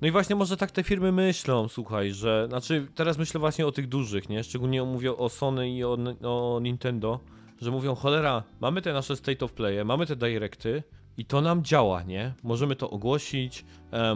No 0.00 0.08
i 0.08 0.10
właśnie 0.10 0.36
może 0.36 0.56
tak 0.56 0.70
te 0.70 0.82
firmy 0.82 1.12
myślą, 1.12 1.68
słuchaj, 1.68 2.12
że, 2.12 2.46
znaczy 2.48 2.86
teraz 2.94 3.18
myślę 3.18 3.40
właśnie 3.40 3.66
o 3.66 3.72
tych 3.72 3.88
dużych, 3.88 4.28
nie? 4.28 4.44
Szczególnie 4.44 4.82
mówię 4.82 5.16
o 5.16 5.28
Sony 5.28 5.70
i 5.70 5.84
o, 5.84 5.98
o 6.22 6.60
Nintendo, 6.62 7.20
że 7.60 7.70
mówią, 7.70 7.94
cholera, 7.94 8.42
mamy 8.60 8.82
te 8.82 8.92
nasze 8.92 9.16
state 9.16 9.44
of 9.44 9.52
play, 9.52 9.84
mamy 9.84 10.06
te 10.06 10.16
directy 10.16 10.82
i 11.16 11.24
to 11.24 11.40
nam 11.40 11.64
działa, 11.64 12.02
nie? 12.02 12.34
Możemy 12.42 12.76
to 12.76 12.90
ogłosić, 12.90 13.64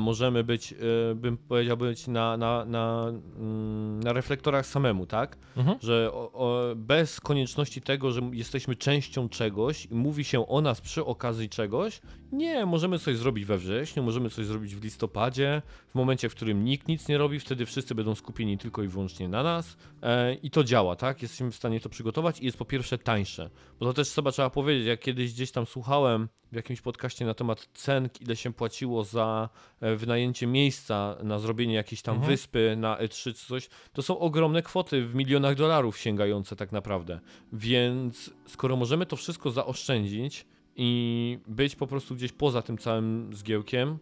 możemy 0.01 0.44
być, 0.44 0.73
e, 0.73 1.15
bym 1.15 1.36
powiedział, 1.36 1.77
być 1.77 2.09
na, 2.09 2.36
na, 2.36 2.65
na, 2.65 3.12
mm, 3.39 4.01
na 4.01 4.12
reflektorach 4.12 4.66
samemu, 4.66 5.07
tak? 5.07 5.39
Mhm. 5.57 5.78
Że 5.82 6.11
o, 6.12 6.32
o, 6.32 6.74
bez 6.77 7.20
konieczności 7.20 7.82
tego, 7.82 8.12
że 8.12 8.20
jesteśmy 8.32 8.77
częścią 8.77 9.28
czegoś 9.28 9.86
i 9.86 9.94
mówi 9.94 10.24
się 10.24 10.49
o 10.49 10.61
nas 10.61 10.81
przy 10.81 11.05
okazji 11.05 11.49
czegoś, 11.49 12.01
nie, 12.32 12.66
możemy 12.66 12.99
coś 12.99 13.16
zrobić 13.16 13.44
we 13.44 13.59
wrześniu, 13.59 14.03
możemy 14.03 14.31
coś 14.31 14.47
zrobić 14.47 14.74
w 14.74 14.85
listopadzie, 14.85 15.62
w 15.89 15.94
momencie, 15.94 16.28
w 16.28 16.35
którym 16.35 16.65
nikt 16.65 16.89
nic 16.89 17.09
nie 17.09 17.19
robi, 17.19 17.40
wtedy 17.40 17.66
wszyscy 17.66 17.94
będą 17.94 18.15
skupieni 18.15 18.59
tylko 18.59 18.82
i 18.82 18.89
wyłącznie 18.89 19.28
na 19.28 19.43
nas 19.43 19.77
e, 20.03 20.35
i 20.35 20.51
to 20.51 20.65
działa, 20.65 20.97
tak? 20.97 21.23
Jesteśmy 21.23 21.51
w 21.51 21.57
stanie 21.57 21.81
to 21.81 21.89
przygotować 21.89 22.40
i 22.40 22.44
jest 22.44 22.59
po 22.59 22.65
pierwsze 22.65 22.99
tańsze, 22.99 23.51
bo 23.81 23.86
to 23.86 23.93
też 23.93 24.11
chyba 24.11 24.32
trzeba 24.32 24.51
powiedzieć, 24.51 24.86
jak 24.86 25.01
kiedyś 25.01 25.32
gdzieś 25.32 25.53
tam 25.53 25.66
słuchałem 25.66 26.28
w 26.53 26.57
jakimś 26.57 26.81
podcaście 26.81 27.24
na 27.27 27.35
temat 27.35 27.69
cen, 27.74 28.09
ile 28.20 28.36
się 28.36 28.53
płaciło 28.53 29.05
za 29.05 29.49
e, 29.55 29.62
wynajęcie 29.97 30.47
miejsca 30.47 31.17
na 31.23 31.39
zrobienie 31.39 31.75
jakiejś 31.75 32.03
tam 32.03 32.15
Mhm. 32.15 32.31
wyspy 32.33 32.75
na 32.77 32.97
E3 32.97 33.09
czy 33.35 33.35
coś, 33.47 33.69
to 33.93 34.03
są 34.03 34.19
ogromne 34.19 34.63
kwoty 34.63 35.07
w 35.07 35.15
milionach 35.15 35.55
dolarów 35.55 35.99
sięgające 35.99 36.57
tak 36.57 36.73
naprawdę. 36.73 37.21
Więc 37.53 38.31
skoro 38.47 38.77
możemy 38.77 39.07
to 39.07 39.17
wszystko 39.17 39.51
zaoszczędzić 39.51 40.47
i 40.77 41.39
być 41.47 41.77
po 41.77 41.87
prostu 41.87 42.15
gdzieś 42.15 42.33
poza 42.33 42.63
tym 42.63 42.79
całym 42.79 43.31
zgiełkiem, 43.35 43.99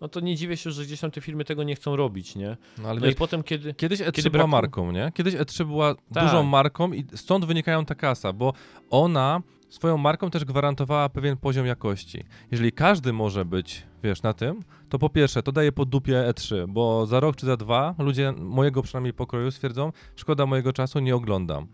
no 0.00 0.08
to 0.08 0.20
nie 0.20 0.36
dziwię 0.36 0.56
się, 0.56 0.70
że 0.70 0.82
gdzieś 0.84 1.00
tam 1.00 1.10
te 1.10 1.20
firmy 1.20 1.44
tego 1.44 1.62
nie 1.64 1.74
chcą 1.74 1.96
robić, 1.96 2.36
nie? 2.36 2.56
No 2.82 2.88
ale 2.88 3.00
No 3.00 3.06
i 3.06 3.14
potem 3.14 3.42
kiedy... 3.42 3.74
Kiedyś 3.74 4.00
E3 4.00 4.12
Kiedy 4.12 4.30
była 4.30 4.44
braku- 4.44 4.48
marką, 4.50 4.92
nie? 4.92 5.12
Kiedyś 5.14 5.34
E3 5.34 5.64
była 5.64 5.94
Tak. 6.14 6.24
dużą 6.24 6.42
marką 6.42 6.92
i 6.92 7.04
stąd 7.14 7.44
wynikają 7.44 7.84
ta 7.84 7.94
kasa, 7.94 8.32
bo 8.32 8.52
ona 8.90 9.42
swoją 9.68 9.96
marką 9.98 10.30
też 10.30 10.44
gwarantowała 10.44 11.08
pewien 11.08 11.36
poziom 11.36 11.66
jakości. 11.66 12.24
Jeżeli 12.50 12.72
każdy 12.72 13.12
może 13.12 13.44
być, 13.44 13.82
wiesz, 14.02 14.22
na 14.22 14.32
tym, 14.34 14.62
to 14.88 14.98
po 14.98 15.08
pierwsze, 15.10 15.42
to 15.42 15.52
daje 15.52 15.72
po 15.72 15.84
dupie 15.84 16.24
E3, 16.30 16.66
bo 16.68 17.06
za 17.06 17.20
rok 17.20 17.36
czy 17.36 17.46
za 17.46 17.56
dwa 17.56 17.94
ludzie 17.98 18.32
mojego 18.32 18.82
przynajmniej 18.82 19.12
pokroju 19.12 19.50
stwierdzą, 19.50 19.92
szkoda 20.16 20.46
mojego 20.46 20.72
czasu, 20.72 20.98
nie 21.00 21.16
oglądam. 21.16 21.66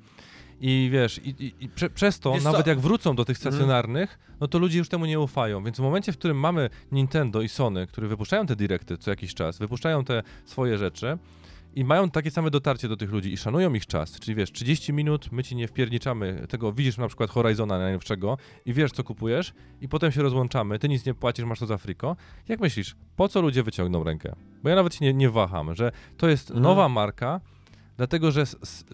I 0.60 0.88
wiesz, 0.92 1.18
i, 1.18 1.28
i, 1.28 1.54
i 1.64 1.68
prze, 1.68 1.90
przez 1.90 2.20
to, 2.20 2.32
Wiesz 2.32 2.42
co? 2.42 2.52
nawet 2.52 2.66
jak 2.66 2.80
wrócą 2.80 3.16
do 3.16 3.24
tych 3.24 3.36
Mhm. 3.38 3.52
stacjonarnych, 3.54 4.18
no 4.40 4.48
to 4.48 4.58
ludzie 4.58 4.78
już 4.78 4.88
temu 4.88 5.06
nie 5.06 5.20
ufają. 5.20 5.64
Więc 5.64 5.76
w 5.76 5.80
momencie, 5.82 6.12
w 6.12 6.18
którym 6.18 6.40
mamy 6.40 6.70
Nintendo 6.92 7.42
i 7.42 7.48
Sony, 7.48 7.86
które 7.86 8.08
wypuszczają 8.08 8.46
te 8.46 8.56
direkty 8.56 8.98
co 8.98 9.10
jakiś 9.10 9.34
czas, 9.34 9.58
wypuszczają 9.58 10.04
te 10.04 10.22
swoje 10.44 10.78
rzeczy, 10.78 11.18
i 11.74 11.84
mają 11.84 12.10
takie 12.10 12.30
same 12.30 12.50
dotarcie 12.50 12.88
do 12.88 12.96
tych 12.96 13.10
ludzi 13.12 13.32
i 13.32 13.36
szanują 13.36 13.74
ich 13.74 13.86
czas. 13.86 14.20
Czyli 14.20 14.34
wiesz, 14.34 14.52
30 14.52 14.92
minut, 14.92 15.32
my 15.32 15.42
ci 15.44 15.56
nie 15.56 15.68
wpierniczamy 15.68 16.46
tego, 16.48 16.72
widzisz 16.72 16.98
na 16.98 17.08
przykład 17.08 17.30
Horizona 17.30 17.78
najnowszego 17.78 18.38
i 18.66 18.72
wiesz, 18.72 18.92
co 18.92 19.04
kupujesz, 19.04 19.52
i 19.80 19.88
potem 19.88 20.12
się 20.12 20.22
rozłączamy, 20.22 20.78
ty 20.78 20.88
nic 20.88 21.06
nie 21.06 21.14
płacisz, 21.14 21.44
masz 21.44 21.58
to 21.58 21.66
za 21.66 21.78
friko. 21.78 22.16
Jak 22.48 22.60
myślisz, 22.60 22.96
po 23.16 23.28
co 23.28 23.40
ludzie 23.40 23.62
wyciągną 23.62 24.04
rękę? 24.04 24.34
Bo 24.62 24.68
ja 24.68 24.76
nawet 24.76 24.94
się 24.94 25.04
nie, 25.04 25.14
nie 25.14 25.30
waham, 25.30 25.74
że 25.74 25.92
to 26.16 26.28
jest 26.28 26.50
Mhm. 26.50 26.62
nowa 26.62 26.88
marka, 26.88 27.40
dlatego 27.96 28.30
że 28.30 28.44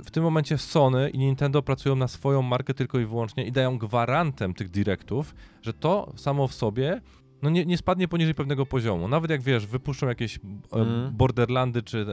w 0.04 0.10
tym 0.10 0.22
momencie 0.22 0.58
Sony 0.58 1.10
i 1.10 1.18
Nintendo 1.18 1.62
pracują 1.62 1.96
na 1.96 2.08
swoją 2.08 2.42
markę 2.42 2.74
tylko 2.74 2.98
i 2.98 3.06
wyłącznie 3.06 3.44
i 3.44 3.52
dają 3.52 3.78
gwarantem 3.78 4.54
tych 4.54 4.70
directów, 4.70 5.34
że 5.62 5.72
to 5.72 6.12
samo 6.16 6.48
w 6.48 6.54
sobie 6.54 7.00
no 7.42 7.50
nie, 7.50 7.64
nie 7.66 7.76
spadnie 7.76 8.08
poniżej 8.08 8.34
pewnego 8.34 8.66
poziomu. 8.66 9.08
Nawet 9.08 9.30
jak 9.30 9.42
wiesz, 9.42 9.66
wypuszczą 9.66 10.08
jakieś 10.08 10.38
Mhm. 10.72 11.16
Borderlandy 11.16 11.82
czy 11.82 12.06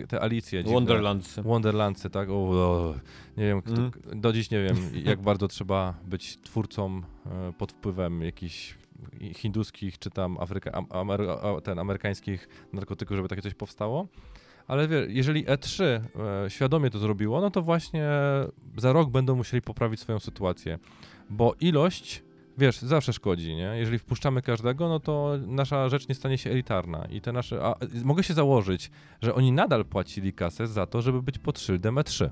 e, 0.00 0.06
te 0.06 0.20
Alicje. 0.20 0.60
dziwne. 0.64 0.74
Wonderlands. 0.74 1.40
Wonderlandsy, 1.40 2.10
tak? 2.10 2.28
O, 2.30 2.32
o, 2.34 2.94
nie 3.36 3.44
wiem, 3.44 3.62
kto, 3.62 3.82
Mhm. 3.82 4.20
do 4.20 4.32
dziś 4.32 4.50
nie 4.50 4.62
wiem, 4.62 4.76
jak 5.04 5.22
bardzo 5.22 5.48
trzeba 5.48 5.94
być 6.04 6.38
twórcą 6.40 7.02
e, 7.26 7.52
pod 7.58 7.72
wpływem 7.72 8.22
jakichś 8.22 8.78
hinduskich 9.36 9.98
czy 9.98 10.10
tam 10.10 10.38
Afryka, 10.38 10.72
am, 10.72 10.86
amery, 10.90 11.30
a, 11.30 11.60
ten, 11.60 11.78
amerykańskich 11.78 12.48
narkotyków, 12.72 13.16
żeby 13.16 13.28
takie 13.28 13.42
coś 13.42 13.54
powstało. 13.54 14.06
Ale 14.66 14.88
wie, 14.88 15.06
jeżeli 15.08 15.44
E3 15.46 15.84
e, 15.84 16.00
świadomie 16.50 16.90
to 16.90 16.98
zrobiło, 16.98 17.40
no 17.40 17.50
to 17.50 17.62
właśnie 17.62 18.08
za 18.76 18.92
rok 18.92 19.10
będą 19.10 19.36
musieli 19.36 19.62
poprawić 19.62 20.00
swoją 20.00 20.18
sytuację, 20.18 20.78
bo 21.30 21.54
ilość, 21.60 22.22
wiesz, 22.58 22.78
zawsze 22.78 23.12
szkodzi, 23.12 23.54
nie? 23.54 23.72
Jeżeli 23.76 23.98
wpuszczamy 23.98 24.42
każdego, 24.42 24.88
no 24.88 25.00
to 25.00 25.32
nasza 25.46 25.88
rzecz 25.88 26.08
nie 26.08 26.14
stanie 26.14 26.38
się 26.38 26.50
elitarna 26.50 27.06
i 27.10 27.20
te 27.20 27.32
nasze, 27.32 27.64
a 27.64 27.74
mogę 28.04 28.22
się 28.22 28.34
założyć, 28.34 28.90
że 29.22 29.34
oni 29.34 29.52
nadal 29.52 29.84
płacili 29.84 30.32
kasę 30.32 30.66
za 30.66 30.86
to, 30.86 31.02
żeby 31.02 31.22
być 31.22 31.38
pod 31.38 31.60
szyldem 31.60 31.94
E3. 31.94 32.30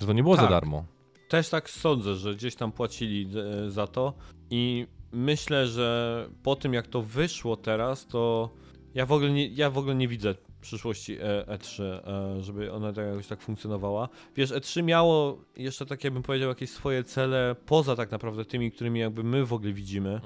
Że 0.00 0.06
to 0.06 0.12
nie 0.12 0.22
było 0.22 0.36
za 0.36 0.42
Tak. 0.42 0.50
darmo. 0.50 0.84
Też 1.28 1.48
tak 1.48 1.70
sądzę, 1.70 2.14
że 2.14 2.34
gdzieś 2.34 2.54
tam 2.54 2.72
płacili 2.72 3.28
e, 3.66 3.70
za 3.70 3.86
to 3.86 4.14
i 4.50 4.86
myślę, 5.12 5.66
że 5.66 6.28
po 6.42 6.56
tym 6.56 6.74
jak 6.74 6.86
to 6.86 7.02
wyszło 7.02 7.56
teraz, 7.56 8.06
to 8.06 8.50
ja 8.94 9.06
w 9.06 9.12
ogóle 9.12 9.30
nie, 9.30 9.46
ja 9.46 9.70
w 9.70 9.78
ogóle 9.78 9.94
nie 9.94 10.08
widzę 10.08 10.34
przyszłości 10.62 11.16
E- 11.20 11.44
E3, 11.58 11.82
e, 11.82 12.42
żeby 12.42 12.72
ona 12.72 12.92
tak 12.92 13.06
jakoś 13.06 13.26
tak 13.26 13.40
funkcjonowała. 13.40 14.08
Wiesz, 14.36 14.50
E3 14.50 14.82
miało 14.82 15.38
jeszcze 15.56 15.86
tak 15.86 16.04
jakbym 16.04 16.22
powiedział 16.22 16.48
jakieś 16.48 16.70
swoje 16.70 17.04
cele 17.04 17.56
poza 17.66 17.96
tak 17.96 18.10
naprawdę 18.10 18.44
tymi, 18.44 18.70
którymi 18.72 19.00
jakby 19.00 19.24
my 19.24 19.46
w 19.46 19.52
ogóle 19.52 19.72
widzimy, 19.72 20.20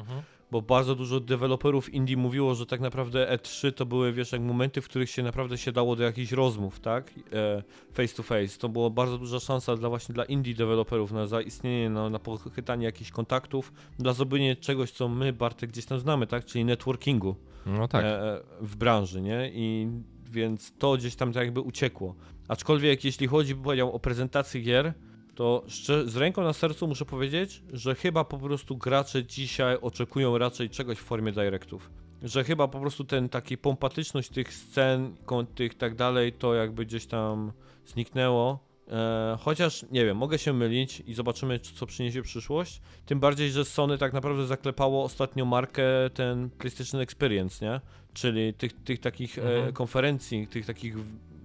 bo 0.50 0.62
bardzo 0.62 0.94
dużo 0.94 1.20
deweloperów 1.20 1.94
indie 1.94 2.16
mówiło, 2.16 2.54
że 2.54 2.66
tak 2.66 2.80
naprawdę 2.80 3.36
E3 3.36 3.72
to 3.72 3.86
były, 3.86 4.12
wiesz, 4.12 4.32
jak 4.32 4.40
momenty, 4.40 4.80
w 4.80 4.88
których 4.88 5.10
się 5.10 5.22
naprawdę 5.22 5.58
się 5.58 5.72
dało 5.72 5.96
do 5.96 6.02
jakichś 6.02 6.32
rozmów, 6.32 6.80
tak? 6.80 7.10
E, 7.32 7.62
face 7.92 8.14
to 8.16 8.22
face. 8.22 8.58
To 8.58 8.68
była 8.68 8.90
bardzo 8.90 9.18
duża 9.18 9.40
szansa 9.40 9.76
dla 9.76 9.88
właśnie 9.88 10.14
dla 10.14 10.24
indie 10.24 10.54
deweloperów 10.54 11.12
na 11.12 11.26
zaistnienie, 11.26 11.90
na, 11.90 12.10
na 12.10 12.18
pochytanie 12.18 12.84
jakichś 12.84 13.10
kontaktów, 13.10 13.72
dla 13.98 14.12
zrobienia 14.12 14.56
czegoś, 14.56 14.90
co 14.90 15.08
my, 15.08 15.32
Bartek, 15.32 15.70
gdzieś 15.70 15.86
tam 15.86 16.00
znamy, 16.00 16.26
tak? 16.26 16.44
Czyli 16.44 16.64
networkingu 16.64 17.36
No 17.66 17.88
tak. 17.88 18.04
e, 18.04 18.34
e, 18.36 18.40
w 18.60 18.76
branży, 18.76 19.20
nie? 19.20 19.50
I 19.54 19.88
więc 20.36 20.72
to 20.78 20.96
gdzieś 20.96 21.16
tam 21.16 21.32
tak 21.32 21.44
jakby 21.44 21.60
uciekło. 21.60 22.14
Aczkolwiek 22.48 23.04
jeśli 23.04 23.26
chodzi, 23.26 23.54
powiedział, 23.54 23.92
o 23.92 23.98
prezentację 23.98 24.60
gier, 24.60 24.94
to 25.34 25.64
z 26.06 26.16
ręką 26.16 26.42
na 26.44 26.52
sercu 26.52 26.88
muszę 26.88 27.04
powiedzieć, 27.04 27.62
że 27.72 27.94
chyba 27.94 28.24
po 28.24 28.38
prostu 28.38 28.76
gracze 28.76 29.24
dzisiaj 29.24 29.78
oczekują 29.80 30.38
raczej 30.38 30.70
czegoś 30.70 30.98
w 30.98 31.04
formie 31.04 31.32
directów. 31.32 31.90
Że 32.22 32.44
chyba 32.44 32.68
po 32.68 32.80
prostu 32.80 33.04
ten 33.04 33.28
taki 33.28 33.58
pompatyczność 33.58 34.28
tych 34.28 34.54
scen, 34.54 35.16
kon- 35.24 35.46
tych 35.46 35.74
tak 35.74 35.94
dalej, 35.94 36.32
to 36.32 36.54
jakby 36.54 36.86
gdzieś 36.86 37.06
tam 37.06 37.52
zniknęło. 37.86 38.66
E, 38.90 39.36
chociaż, 39.40 39.84
nie 39.90 40.04
wiem, 40.04 40.16
mogę 40.16 40.38
się 40.38 40.52
mylić 40.52 41.02
i 41.06 41.14
zobaczymy, 41.14 41.58
co 41.58 41.86
przyniesie 41.86 42.22
przyszłość. 42.22 42.80
Tym 43.06 43.20
bardziej, 43.20 43.50
że 43.50 43.64
Sony 43.64 43.98
tak 43.98 44.12
naprawdę 44.12 44.46
zaklepało 44.46 45.04
ostatnio 45.04 45.44
markę 45.44 45.82
ten 46.14 46.50
PlayStation 46.50 47.00
Experience, 47.00 47.64
nie? 47.66 47.80
Czyli 48.14 48.54
tych, 48.54 48.72
tych 48.72 49.00
takich 49.00 49.38
e, 49.38 49.42
Mhm. 49.56 49.72
konferencji, 49.72 50.46
tych 50.46 50.66
takich, 50.66 50.94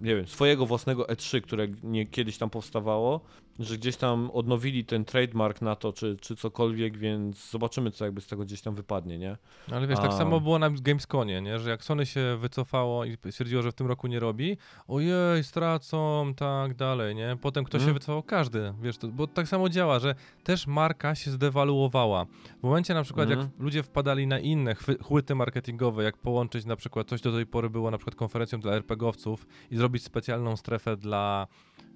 nie 0.02 0.16
wiem, 0.16 0.28
swojego 0.28 0.66
własnego 0.66 1.04
E3, 1.04 1.42
które 1.42 1.68
nie, 1.84 2.06
kiedyś 2.06 2.38
tam 2.38 2.50
powstawało, 2.50 3.22
że 3.60 3.78
gdzieś 3.78 3.98
tam 3.98 4.32
odnowili 4.34 4.86
ten 4.86 5.06
trademark 5.06 5.62
na 5.62 5.76
to, 5.76 5.94
czy, 5.94 6.18
czy 6.22 6.36
cokolwiek, 6.36 6.98
więc 6.98 7.52
zobaczymy, 7.52 7.92
co 7.92 8.06
jakby 8.06 8.22
z 8.22 8.28
tego 8.28 8.44
gdzieś 8.44 8.62
tam 8.62 8.76
wypadnie, 8.76 9.18
nie? 9.18 9.38
Ale 9.72 9.88
wiesz, 9.88 10.00
tak 10.00 10.12
A. 10.12 10.18
samo 10.18 10.40
było 10.40 10.60
na 10.60 10.70
Gamesconie, 10.70 11.42
nie? 11.42 11.60
że 11.60 11.70
jak 11.70 11.84
Sony 11.84 12.06
się 12.06 12.38
wycofało 12.40 13.06
i 13.06 13.18
stwierdziło, 13.32 13.62
że 13.62 13.72
w 13.72 13.76
tym 13.76 13.88
roku 13.88 14.08
nie 14.08 14.20
robi, 14.20 14.58
ojej, 14.88 15.44
stracą, 15.44 16.34
tak 16.38 16.74
dalej, 16.76 17.16
nie? 17.16 17.38
Potem 17.42 17.64
kto 17.66 17.78
się 17.78 17.82
Mhm. 17.82 17.94
wycofał? 17.94 18.24
Każdy, 18.24 18.74
wiesz, 18.82 18.98
to, 18.98 19.08
bo 19.08 19.28
tak 19.28 19.48
samo 19.48 19.70
działa, 19.70 20.00
że 20.00 20.16
też 20.44 20.68
marka 20.68 21.16
się 21.16 21.32
zdewaluowała. 21.32 22.26
W 22.60 22.64
momencie 22.64 22.94
na 22.94 23.04
przykład, 23.04 23.30
jak 23.30 23.40
Mhm. 23.40 23.64
ludzie 23.64 23.84
wpadali 23.84 24.28
na 24.28 24.40
inne 24.40 24.76
chłyty 25.04 25.36
marketingowe, 25.36 26.04
jak 26.04 26.18
połączyć 26.18 26.66
na 26.66 26.76
przykład 26.76 27.08
coś 27.08 27.22
do 27.22 27.32
tej 27.32 27.46
pory 27.46 27.70
było 27.70 27.92
na 27.92 27.98
przykład 27.98 28.16
konferencją 28.16 28.60
dla 28.60 28.74
RPGowców 28.74 29.48
i 29.72 29.78
zrobić 29.78 30.04
specjalną 30.04 30.56
strefę 30.58 30.98
dla 30.98 31.48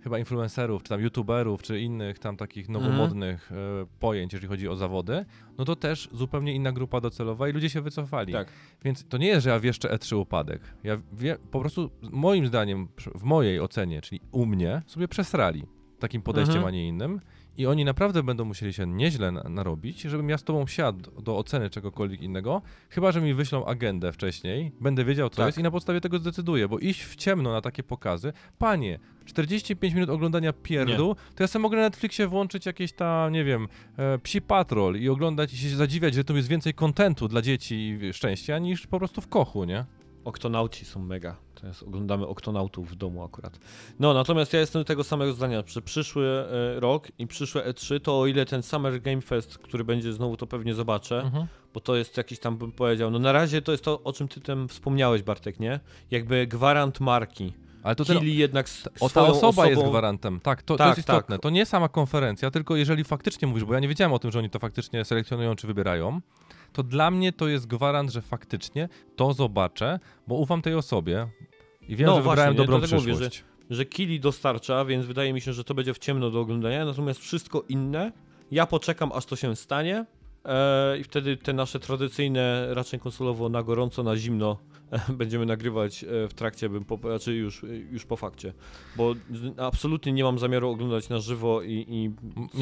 chyba 0.05 0.19
influencerów, 0.19 0.83
czy 0.83 0.89
tam 0.89 1.01
youtuberów, 1.01 1.61
czy 1.63 1.79
innych 1.79 2.19
tam 2.19 2.37
takich 2.37 2.69
nowomodnych 2.69 3.51
e, 3.51 3.55
pojęć, 3.99 4.33
jeżeli 4.33 4.49
chodzi 4.49 4.67
o 4.67 4.75
zawody, 4.75 5.25
no 5.57 5.65
to 5.65 5.75
też 5.75 6.09
zupełnie 6.11 6.53
inna 6.53 6.71
grupa 6.71 7.01
docelowa 7.01 7.49
i 7.49 7.51
ludzie 7.51 7.69
się 7.69 7.81
wycofali. 7.81 8.33
Tak. 8.33 8.47
Więc 8.83 9.05
to 9.07 9.17
nie 9.17 9.27
jest, 9.27 9.43
że 9.43 9.49
ja 9.49 9.59
wieszczę 9.59 9.89
E3 9.89 10.15
upadek. 10.17 10.61
Ja 10.83 10.97
wie, 11.13 11.37
po 11.51 11.59
prostu 11.59 11.89
moim 12.11 12.47
zdaniem, 12.47 12.87
w 13.15 13.23
mojej 13.23 13.59
ocenie, 13.59 14.01
czyli 14.01 14.21
u 14.31 14.45
mnie, 14.45 14.81
sobie 14.87 15.07
przesrali 15.07 15.63
takim 15.99 16.21
podejściem, 16.21 16.55
Mhm. 16.55 16.67
a 16.67 16.71
nie 16.77 16.87
innym. 16.87 17.19
I 17.57 17.65
oni 17.65 17.85
naprawdę 17.85 18.23
będą 18.23 18.45
musieli 18.45 18.73
się 18.73 18.87
nieźle 18.87 19.31
na, 19.31 19.43
narobić, 19.43 20.01
żebym 20.01 20.29
ja 20.29 20.37
z 20.37 20.43
tobą 20.43 20.67
siadł 20.67 21.21
do 21.21 21.37
oceny 21.37 21.69
czegokolwiek 21.69 22.21
innego, 22.21 22.61
chyba, 22.89 23.11
że 23.11 23.21
mi 23.21 23.33
wyślą 23.33 23.65
agendę 23.65 24.11
wcześniej, 24.11 24.71
będę 24.81 25.05
wiedział, 25.05 25.29
co 25.29 25.37
Tak. 25.37 25.45
jest 25.45 25.57
i 25.57 25.63
na 25.63 25.71
podstawie 25.71 26.01
tego 26.01 26.19
zdecyduję, 26.19 26.67
bo 26.67 26.79
iść 26.79 27.03
w 27.03 27.15
ciemno 27.15 27.51
na 27.51 27.61
takie 27.61 27.83
pokazy, 27.83 28.33
panie, 28.57 28.99
45 29.25 29.93
minut 29.93 30.09
oglądania 30.09 30.53
pierdu, 30.53 31.15
to 31.35 31.43
ja 31.43 31.47
sobie 31.47 31.63
mogę 31.63 31.77
na 31.77 31.83
Netflixie 31.83 32.27
włączyć 32.27 32.65
jakieś 32.65 32.93
tam, 32.93 33.33
nie 33.33 33.43
wiem, 33.43 33.67
e, 33.97 34.19
psi 34.19 34.41
patrol 34.41 34.95
i 34.95 35.09
oglądać 35.09 35.53
i 35.53 35.57
się 35.57 35.69
zadziwiać, 35.69 36.13
że 36.13 36.23
tu 36.23 36.35
jest 36.35 36.47
więcej 36.47 36.73
kontentu 36.73 37.27
dla 37.27 37.41
dzieci 37.41 37.75
i 38.01 38.13
szczęścia 38.13 38.59
niż 38.59 38.87
po 38.87 38.97
prostu 38.99 39.21
w 39.21 39.27
kochu, 39.27 39.63
nie? 39.63 39.85
Oktonauci 40.25 40.85
są 40.85 40.99
mega. 40.99 41.35
Teraz 41.61 41.83
oglądamy 41.83 42.27
oktonautów 42.27 42.91
w 42.91 42.95
domu 42.95 43.23
akurat. 43.23 43.59
No, 43.99 44.13
natomiast 44.13 44.53
ja 44.53 44.59
jestem 44.59 44.83
tego 44.83 45.03
samego 45.03 45.33
zdania, 45.33 45.63
że 45.67 45.81
przyszły 45.81 46.25
e, 46.27 46.79
rok 46.79 47.07
i 47.19 47.27
przyszłe 47.27 47.69
E3, 47.71 47.99
to 48.01 48.19
o 48.19 48.27
ile 48.27 48.45
ten 48.45 48.63
Summer 48.63 49.01
Game 49.01 49.21
Fest, 49.21 49.57
który 49.57 49.83
będzie 49.83 50.13
znowu, 50.13 50.37
to 50.37 50.47
pewnie 50.47 50.73
zobaczę, 50.73 51.21
Mhm. 51.21 51.47
bo 51.73 51.79
to 51.79 51.95
jest 51.95 52.17
jakiś 52.17 52.39
tam, 52.39 52.57
bym 52.57 52.71
powiedział, 52.71 53.11
no 53.11 53.19
na 53.19 53.31
razie 53.31 53.61
to 53.61 53.71
jest 53.71 53.83
to, 53.83 54.03
o 54.03 54.13
czym 54.13 54.27
ty 54.27 54.41
tam 54.41 54.67
wspomniałeś, 54.67 55.23
Bartek, 55.23 55.59
nie? 55.59 55.79
Jakby 56.11 56.47
gwarant 56.47 56.99
marki. 56.99 57.53
Ale 57.83 57.95
to 57.95 58.05
ten, 58.05 58.19
Kili 58.19 58.37
jednak 58.37 58.65
o, 58.99 59.09
ta 59.09 59.21
osoba 59.23 59.47
osobą... 59.49 59.69
jest 59.69 59.83
gwarantem. 59.83 60.39
Tak, 60.39 60.61
to, 60.63 60.73
to 60.73 60.77
Tak, 60.77 60.87
jest 60.87 60.99
istotne. 60.99 61.35
tak. 61.35 61.41
To 61.43 61.49
nie 61.49 61.65
sama 61.65 61.89
konferencja, 61.89 62.51
tylko 62.51 62.75
jeżeli 62.75 63.03
faktycznie 63.03 63.47
mówisz, 63.47 63.63
bo 63.65 63.73
ja 63.73 63.79
nie 63.79 63.87
wiedziałem 63.87 64.13
o 64.13 64.19
tym, 64.19 64.31
że 64.31 64.39
oni 64.39 64.49
to 64.49 64.59
faktycznie 64.59 65.05
selekcjonują 65.05 65.55
czy 65.55 65.67
wybierają, 65.67 66.21
to 66.75 66.83
dla 66.83 67.11
mnie 67.11 67.31
to 67.33 67.47
jest 67.47 67.67
gwarant, 67.67 68.11
że 68.11 68.21
faktycznie 68.21 68.89
to 69.15 69.33
zobaczę, 69.33 69.99
bo 70.27 70.35
ufam 70.35 70.61
tej 70.61 70.73
osobie 70.75 71.27
i 71.89 71.95
wiem, 71.95 72.07
No 72.07 72.15
że 72.15 72.21
właśnie, 72.21 72.31
wybrałem 72.31 72.55
dobrą 72.55 72.79
Dlatego 72.79 73.01
mówię, 73.01 73.13
przyszłość. 73.13 73.43
że 73.69 73.85
Kili 73.85 74.19
dostarcza, 74.19 74.85
więc 74.85 75.05
wydaje 75.05 75.33
mi 75.33 75.41
się, 75.41 75.53
że 75.53 75.63
to 75.63 75.73
będzie 75.73 75.93
w 75.93 75.99
ciemno 75.99 76.31
do 76.31 76.39
oglądania, 76.39 76.85
natomiast 76.85 77.19
wszystko 77.19 77.63
inne, 77.69 78.11
ja 78.51 78.65
poczekam 78.65 79.11
aż 79.11 79.25
to 79.25 79.35
się 79.35 79.55
stanie 79.55 80.05
e, 80.45 80.97
i 80.97 81.03
wtedy 81.03 81.37
te 81.37 81.53
nasze 81.53 81.79
tradycyjne, 81.79 82.73
raczej 82.73 82.99
konsolowo 82.99 83.49
na 83.49 83.63
gorąco, 83.63 84.03
na 84.03 84.17
zimno 84.17 84.57
będziemy 85.19 85.45
nagrywać 85.45 86.03
e, 86.03 86.27
w 86.27 86.33
trakcie, 86.33 86.69
bym 86.69 86.85
po, 86.85 86.97
znaczy 86.97 87.33
już, 87.35 87.65
już 87.91 88.05
po 88.05 88.15
fakcie, 88.15 88.53
bo 88.95 89.13
absolutnie 89.57 90.11
nie 90.11 90.23
mam 90.23 90.39
zamiaru 90.39 90.69
oglądać 90.69 91.09
na 91.09 91.19
żywo 91.19 91.61
i, 91.61 91.85
i 91.87 92.11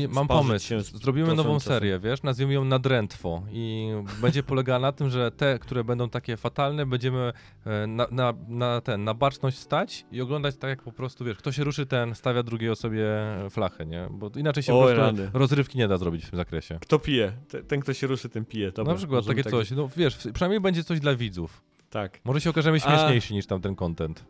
Mam 0.07 0.27
pomysł. 0.27 0.73
Zrobimy 0.79 1.35
nową 1.35 1.59
serię, 1.59 1.99
wiesz? 1.99 2.23
Nazwijmy 2.23 2.53
ją 2.53 2.65
Nadrętwo. 2.65 3.43
I 3.51 3.89
będzie 4.21 4.43
polegała 4.53 4.79
na 4.79 4.91
tym, 4.91 5.09
że 5.09 5.31
te, 5.31 5.59
które 5.59 5.83
będą 5.83 6.09
takie 6.09 6.37
fatalne, 6.37 6.85
będziemy 6.85 7.33
e, 7.65 7.87
na, 7.87 8.07
na, 8.11 8.33
na 8.47 8.81
ten, 8.81 9.03
na 9.03 9.13
baczność 9.13 9.57
stać 9.57 10.05
i 10.11 10.21
oglądać 10.21 10.57
tak, 10.57 10.69
jak 10.69 10.81
po 10.83 10.91
prostu, 10.91 11.25
wiesz, 11.25 11.37
kto 11.37 11.51
się 11.51 11.63
ruszy, 11.63 11.85
ten 11.85 12.15
stawia 12.15 12.43
drugiej 12.43 12.69
osobie 12.69 13.05
flachę, 13.49 13.85
nie? 13.85 14.07
Bo 14.11 14.31
inaczej 14.35 14.63
się 14.63 14.73
Oj, 14.73 14.79
po 14.79 14.85
prostu 14.85 15.01
rany. 15.21 15.31
rozrywki 15.33 15.77
nie 15.77 15.87
da 15.87 15.97
zrobić 15.97 16.25
w 16.25 16.29
tym 16.29 16.37
zakresie. 16.37 16.77
Kto 16.81 16.99
pije? 16.99 17.33
Te- 17.49 17.63
Ten, 17.63 17.79
kto 17.81 17.93
się 17.93 18.07
ruszy, 18.07 18.29
ten 18.29 18.45
pije. 18.45 18.71
Dobra, 18.71 18.93
na 18.93 18.97
przykład 18.97 19.25
takie 19.25 19.43
tak- 19.43 19.51
coś, 19.51 19.71
no 19.71 19.89
wiesz, 19.97 20.17
przynajmniej 20.33 20.59
będzie 20.61 20.83
coś 20.83 20.99
dla 20.99 21.15
widzów. 21.15 21.61
Tak. 21.93 22.19
Może 22.23 22.41
się 22.41 22.49
okażemy 22.49 22.77
A- 22.77 22.79
śmieszniejsi 22.79 23.33
niż 23.33 23.45
tamten 23.45 23.75
content. 23.75 24.25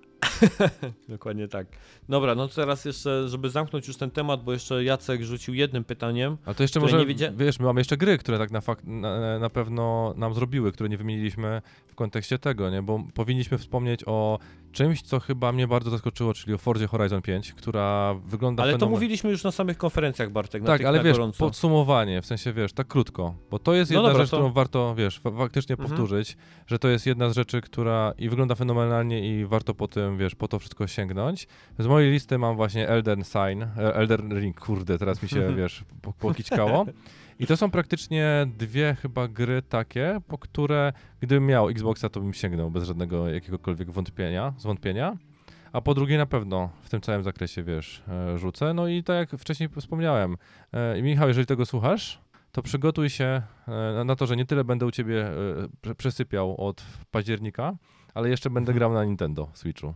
Dokładnie 1.10 1.48
tak. 1.48 1.68
Dobra, 2.10 2.36
no 2.36 2.48
to 2.48 2.56
teraz 2.56 2.86
jeszcze, 2.86 3.30
żeby 3.30 3.50
zamknąć 3.50 3.88
już 3.88 3.98
ten 3.98 4.12
temat, 4.12 4.44
bo 4.44 4.54
jeszcze 4.54 4.84
Jacek 4.84 5.24
rzucił 5.24 5.54
jednym 5.54 5.84
pytaniem. 5.84 6.38
Ale 6.46 6.56
to 6.56 6.64
jeszcze 6.64 6.80
może, 6.80 6.98
nie 6.98 7.06
wiedzia- 7.06 7.36
wiesz, 7.38 7.60
my 7.60 7.66
mamy 7.66 7.80
jeszcze 7.80 7.98
gry, 7.98 8.18
które 8.18 8.38
tak 8.38 8.52
na, 8.52 8.60
fak- 8.60 8.84
na, 8.88 9.40
na 9.40 9.50
pewno 9.50 10.14
nam 10.18 10.34
zrobiły, 10.34 10.72
które 10.72 10.90
nie 10.90 10.98
wymieniliśmy 10.98 11.62
w 11.88 11.96
kontekście 11.96 12.40
tego, 12.40 12.70
nie? 12.70 12.82
Bo 12.82 13.04
powinniśmy 13.14 13.58
wspomnieć 13.58 14.04
o 14.06 14.40
czymś, 14.74 15.02
co 15.02 15.20
chyba 15.20 15.52
mnie 15.52 15.68
bardzo 15.68 15.90
zaskoczyło, 15.90 16.34
czyli 16.34 16.54
o 16.54 16.58
Forzie 16.58 16.88
Horizon 16.88 17.22
5, 17.22 17.54
która 17.54 18.14
wygląda 18.26 18.64
Ale 18.64 18.72
to 18.72 18.78
fenomen- 18.86 18.90
mówiliśmy 18.90 19.30
już 19.30 19.44
na 19.44 19.52
samych 19.52 19.78
konferencjach, 19.78 20.32
Bartek, 20.32 20.62
na 20.62 20.68
Tak, 20.68 20.84
ale 20.86 21.04
wiesz, 21.04 21.18
gorąco. 21.18 21.38
podsumowanie, 21.40 22.22
w 22.22 22.26
sensie, 22.26 22.54
wiesz, 22.54 22.74
tak 22.74 22.88
krótko, 22.88 23.36
bo 23.52 23.60
to 23.60 23.74
jest 23.74 23.92
No 23.92 23.98
jedna 23.98 24.10
dobra, 24.10 24.24
rzecz, 24.24 24.32
to- 24.32 24.38
którą 24.38 24.52
warto, 24.54 24.96
wiesz, 24.96 25.20
fa- 25.20 25.32
faktycznie 25.32 25.74
Mhm. 25.74 25.90
powtórzyć, 25.90 26.38
że 26.68 26.80
to 26.80 26.88
jest 26.88 27.06
jedna 27.06 27.30
z 27.30 27.36
rzeczy, 27.36 27.62
która 27.62 28.14
i 28.18 28.30
wygląda 28.30 28.56
fenomenalnie 28.56 29.40
i 29.40 29.46
warto 29.46 29.74
po 29.74 29.88
tym, 29.88 30.18
wiesz, 30.18 30.36
po 30.36 30.48
to 30.48 30.60
wszystko 30.60 30.88
sięgnąć. 30.88 31.48
Z 31.80 31.88
mojej 31.88 32.12
listy 32.12 32.38
mam 32.38 32.56
właśnie 32.56 32.88
Elden 32.88 33.24
Sign, 33.24 33.64
e, 33.64 33.96
Elden 33.96 34.40
Ring, 34.40 34.60
kurde, 34.60 34.98
teraz 34.98 35.24
mi 35.24 35.30
się, 35.30 35.54
wiesz, 35.58 35.84
po- 36.02 36.14
pokićkało. 36.14 36.86
I 37.40 37.48
to 37.48 37.58
są 37.58 37.72
praktycznie 37.72 38.48
dwie 38.58 38.96
chyba 39.02 39.28
gry 39.28 39.62
takie, 39.62 40.22
po 40.28 40.38
które 40.38 40.94
gdybym 41.22 41.46
miał 41.46 41.70
Xboxa, 41.70 42.10
to 42.10 42.20
bym 42.20 42.34
sięgnął 42.34 42.72
bez 42.72 42.84
żadnego 42.84 43.30
jakiegokolwiek 43.30 43.92
wątpienia, 43.92 44.54
zwątpienia. 44.58 45.18
A 45.74 45.82
po 45.82 45.94
drugie 45.94 46.18
na 46.18 46.26
pewno 46.26 46.70
w 46.82 46.90
tym 46.90 47.02
całym 47.02 47.24
zakresie, 47.24 47.64
wiesz, 47.64 48.04
e, 48.08 48.38
rzucę. 48.38 48.74
No 48.74 48.88
i 48.88 49.04
tak 49.04 49.16
jak 49.32 49.42
wcześniej 49.42 49.70
wspomniałem, 49.80 50.38
e, 50.74 51.00
i 51.00 51.04
Michał, 51.04 51.28
jeżeli 51.28 51.46
tego 51.48 51.66
słuchasz, 51.66 52.22
to 52.52 52.62
przygotuj 52.62 53.10
się 53.10 53.42
e, 53.68 54.04
na- 54.06 54.16
to, 54.16 54.26
że 54.28 54.36
nie 54.36 54.46
tyle 54.46 54.64
będę 54.64 54.86
u 54.86 54.92
ciebie 54.92 55.32
prze- 55.82 55.96
przesypiał 55.96 56.58
od 56.68 56.84
października, 57.12 57.76
ale 58.14 58.30
jeszcze 58.30 58.50
będę 58.50 58.72
Mhm. 58.72 58.78
grał 58.78 58.94
na 58.94 59.06
Nintendo 59.06 59.50
Switchu. 59.54 59.94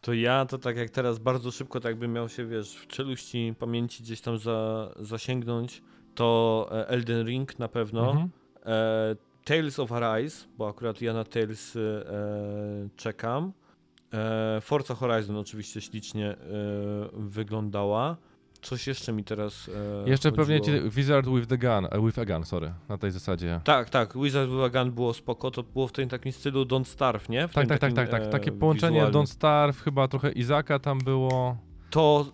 To 0.00 0.12
ja 0.12 0.46
to 0.46 0.58
tak 0.58 0.76
jak 0.76 0.90
teraz 0.90 1.18
bardzo 1.18 1.50
szybko, 1.50 1.80
tak 1.80 1.96
bym 1.98 2.12
miał 2.12 2.28
się, 2.28 2.46
wiesz, 2.46 2.76
w 2.76 2.86
czeluści 2.86 3.54
pamięci 3.58 4.02
gdzieś 4.02 4.20
tam 4.20 4.38
za, 4.38 4.88
zasięgnąć, 5.00 5.82
to 6.20 6.68
e, 6.72 6.88
Elden 6.88 7.26
Ring 7.26 7.58
na 7.58 7.68
pewno. 7.68 8.10
Mhm. 8.10 8.30
E, 8.66 9.16
Tales 9.44 9.78
of 9.78 9.92
Arise, 9.92 10.46
bo 10.58 10.68
akurat 10.68 11.02
ja 11.02 11.12
na 11.12 11.24
Tales 11.24 11.76
e, 11.76 11.80
czekam. 12.96 13.52
E, 14.14 14.60
Forza 14.60 14.94
Horizon 14.94 15.36
oczywiście 15.36 15.80
ślicznie 15.80 16.36
wyglądała. 17.12 18.16
Coś 18.62 18.86
jeszcze 18.86 19.12
mi 19.12 19.24
teraz 19.24 19.70
Jeszcze 20.06 20.32
pewnie 20.32 20.58
chodziło. 20.58 20.78
ci 20.78 20.90
Wizard 20.90 21.26
with 21.28 21.46
the 21.46 21.58
Gun, 21.58 22.04
with 22.06 22.18
a 22.18 22.24
Gun, 22.24 22.44
sorry, 22.44 22.72
na 22.88 22.98
tej 22.98 23.10
zasadzie. 23.10 23.60
Tak, 23.64 23.90
tak, 23.90 24.18
Wizard 24.18 24.50
with 24.50 24.62
a 24.62 24.68
Gun 24.68 24.92
było 24.92 25.14
spoko, 25.14 25.50
to 25.50 25.62
było 25.62 25.88
w 25.88 25.92
tym 25.92 26.08
takim 26.08 26.32
stylu 26.32 26.62
Don't 26.64 26.84
Starve, 26.84 27.28
nie? 27.28 27.48
W 27.48 27.54
Tak, 27.54 27.68
tak, 27.68 27.78
tak, 27.78 27.92
takim, 27.92 28.10
tak, 28.10 28.22
tak. 28.22 28.32
Takie 28.32 28.52
połączenie 28.52 28.94
wizualnym. 28.94 29.22
Don't 29.22 29.26
Starve, 29.26 29.80
chyba 29.82 30.08
trochę 30.08 30.32
Izaka 30.32 30.78
tam 30.78 30.98
było. 30.98 31.56
To 31.90 32.32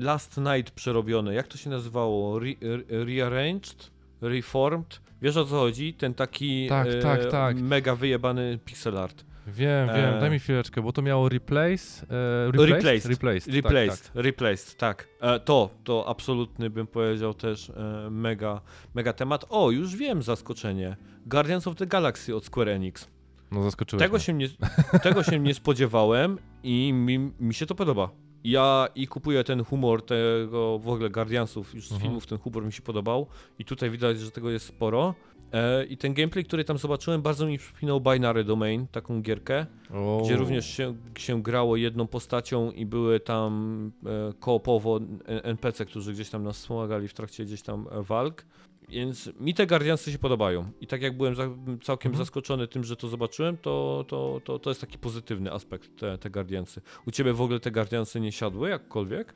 Last 0.00 0.36
Night 0.36 0.70
przerobione, 0.70 1.34
jak 1.34 1.48
to 1.48 1.58
się 1.58 1.70
nazywało? 1.70 2.36
Re, 2.40 2.46
re, 2.62 3.04
rearranged? 3.04 3.90
Reformed? 4.20 5.00
Wiesz 5.22 5.36
o 5.36 5.44
co 5.44 5.50
chodzi? 5.56 5.94
Ten 5.94 6.14
taki 6.14 6.68
Tak, 6.68 6.86
e, 6.88 7.02
tak, 7.02 7.30
tak. 7.30 7.56
mega 7.60 7.94
wyjebany 7.96 8.58
pixel 8.64 8.98
art. 8.98 9.24
Wiem, 9.46 9.88
wiem, 9.88 10.14
E. 10.14 10.20
daj 10.20 10.30
mi 10.30 10.38
chwileczkę, 10.38 10.82
bo 10.82 10.92
to 10.92 11.02
miało 11.02 11.28
replace, 11.28 12.06
e, 12.10 12.50
replaced? 12.52 12.70
Replaced. 12.70 13.06
Replaced, 13.10 13.54
Replaced, 13.54 14.02
Tak, 14.04 14.12
tak. 14.14 14.24
replaced, 14.24 14.76
tak. 14.76 15.08
E, 15.20 15.40
to, 15.40 15.70
to 15.84 16.04
absolutny 16.08 16.70
bym 16.70 16.86
powiedział 16.86 17.34
też 17.34 17.70
e, 17.70 18.08
mega, 18.10 18.60
mega 18.94 19.12
temat. 19.12 19.44
O, 19.48 19.70
już 19.70 19.96
wiem 19.96 20.22
zaskoczenie. 20.22 20.96
Guardians 21.26 21.66
of 21.66 21.76
the 21.76 21.86
Galaxy 21.86 22.36
od 22.36 22.44
Square 22.44 22.68
Enix. 22.68 23.08
No 23.52 23.62
zaskoczyłeś 23.62 24.02
Tego 24.02 24.16
mnie. 24.16 24.24
się, 24.24 24.32
nie, 24.32 24.48
tego 25.02 25.22
się 25.22 25.38
nie 25.40 25.54
spodziewałem 25.54 26.38
i 26.62 26.92
mi, 26.92 27.18
mi 27.40 27.54
się 27.54 27.66
to 27.66 27.74
podoba. 27.74 28.10
Ja 28.44 28.88
i 28.94 29.06
kupuję 29.06 29.44
ten 29.44 29.64
humor 29.64 30.02
tego 30.02 30.78
w 30.78 30.88
ogóle 30.88 31.10
Guardiansów, 31.10 31.74
już 31.74 31.88
z 31.88 31.92
Mhm. 31.92 32.02
filmów 32.02 32.26
ten 32.26 32.38
humor 32.38 32.64
mi 32.64 32.72
się 32.72 32.82
podobał 32.82 33.26
i 33.58 33.64
tutaj 33.64 33.90
widać, 33.90 34.20
że 34.20 34.30
tego 34.30 34.50
jest 34.50 34.66
sporo. 34.66 35.14
E, 35.52 35.84
I 35.84 35.96
ten 35.96 36.14
gameplay, 36.14 36.44
który 36.44 36.64
tam 36.64 36.78
zobaczyłem, 36.78 37.22
bardzo 37.22 37.46
mi 37.46 37.58
przypominał 37.58 38.00
Binary 38.00 38.44
Domain, 38.44 38.86
taką 38.92 39.22
gierkę, 39.22 39.66
O. 39.94 40.20
gdzie 40.24 40.36
również 40.36 40.66
się, 40.66 40.94
się 41.18 41.42
grało 41.42 41.76
jedną 41.76 42.06
postacią 42.06 42.70
i 42.70 42.86
były 42.86 43.20
tam 43.20 43.92
e, 44.06 44.32
koopowo 44.40 45.00
NPC, 45.26 45.84
którzy 45.86 46.12
gdzieś 46.12 46.30
tam 46.30 46.42
nas 46.42 46.56
wspomagali 46.58 47.08
w 47.08 47.14
trakcie 47.14 47.44
gdzieś 47.44 47.62
tam 47.62 47.86
e, 47.90 48.02
walk. 48.02 48.44
Więc 48.88 49.30
mi 49.40 49.54
te 49.54 49.66
Guardiansy 49.66 50.12
się 50.12 50.18
podobają. 50.18 50.70
I 50.80 50.86
tak 50.86 51.02
jak 51.02 51.16
byłem 51.16 51.34
całkiem 51.82 52.10
Mhm. 52.10 52.24
zaskoczony 52.24 52.68
tym, 52.68 52.84
że 52.84 52.96
to 52.96 53.08
zobaczyłem, 53.08 53.56
to, 53.56 54.04
to, 54.08 54.40
to, 54.44 54.58
to 54.58 54.70
jest 54.70 54.80
taki 54.80 54.98
pozytywny 54.98 55.52
aspekt, 55.52 55.96
te, 55.96 56.18
te 56.18 56.30
Guardiansy. 56.30 56.80
U 57.06 57.10
ciebie 57.10 57.32
w 57.32 57.40
ogóle 57.40 57.60
te 57.60 57.70
Guardiansy 57.70 58.20
nie 58.20 58.32
siadły 58.32 58.68
jakkolwiek? 58.68 59.34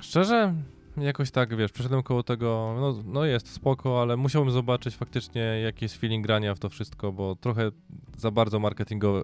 Szczerze, 0.00 0.54
jakoś 0.96 1.30
tak, 1.30 1.56
wiesz, 1.56 1.72
przeszedłem 1.72 2.02
koło 2.02 2.22
tego, 2.22 2.76
no, 2.80 3.02
no 3.12 3.24
jest 3.24 3.52
spoko, 3.52 4.02
ale 4.02 4.16
musiałbym 4.16 4.52
zobaczyć 4.52 4.96
faktycznie 4.96 5.40
jaki 5.40 5.84
jest 5.84 5.96
feeling 5.96 6.26
grania 6.26 6.54
w 6.54 6.58
to 6.58 6.68
wszystko, 6.68 7.12
bo 7.12 7.36
trochę 7.36 7.70
za 8.16 8.30
bardzo 8.30 8.58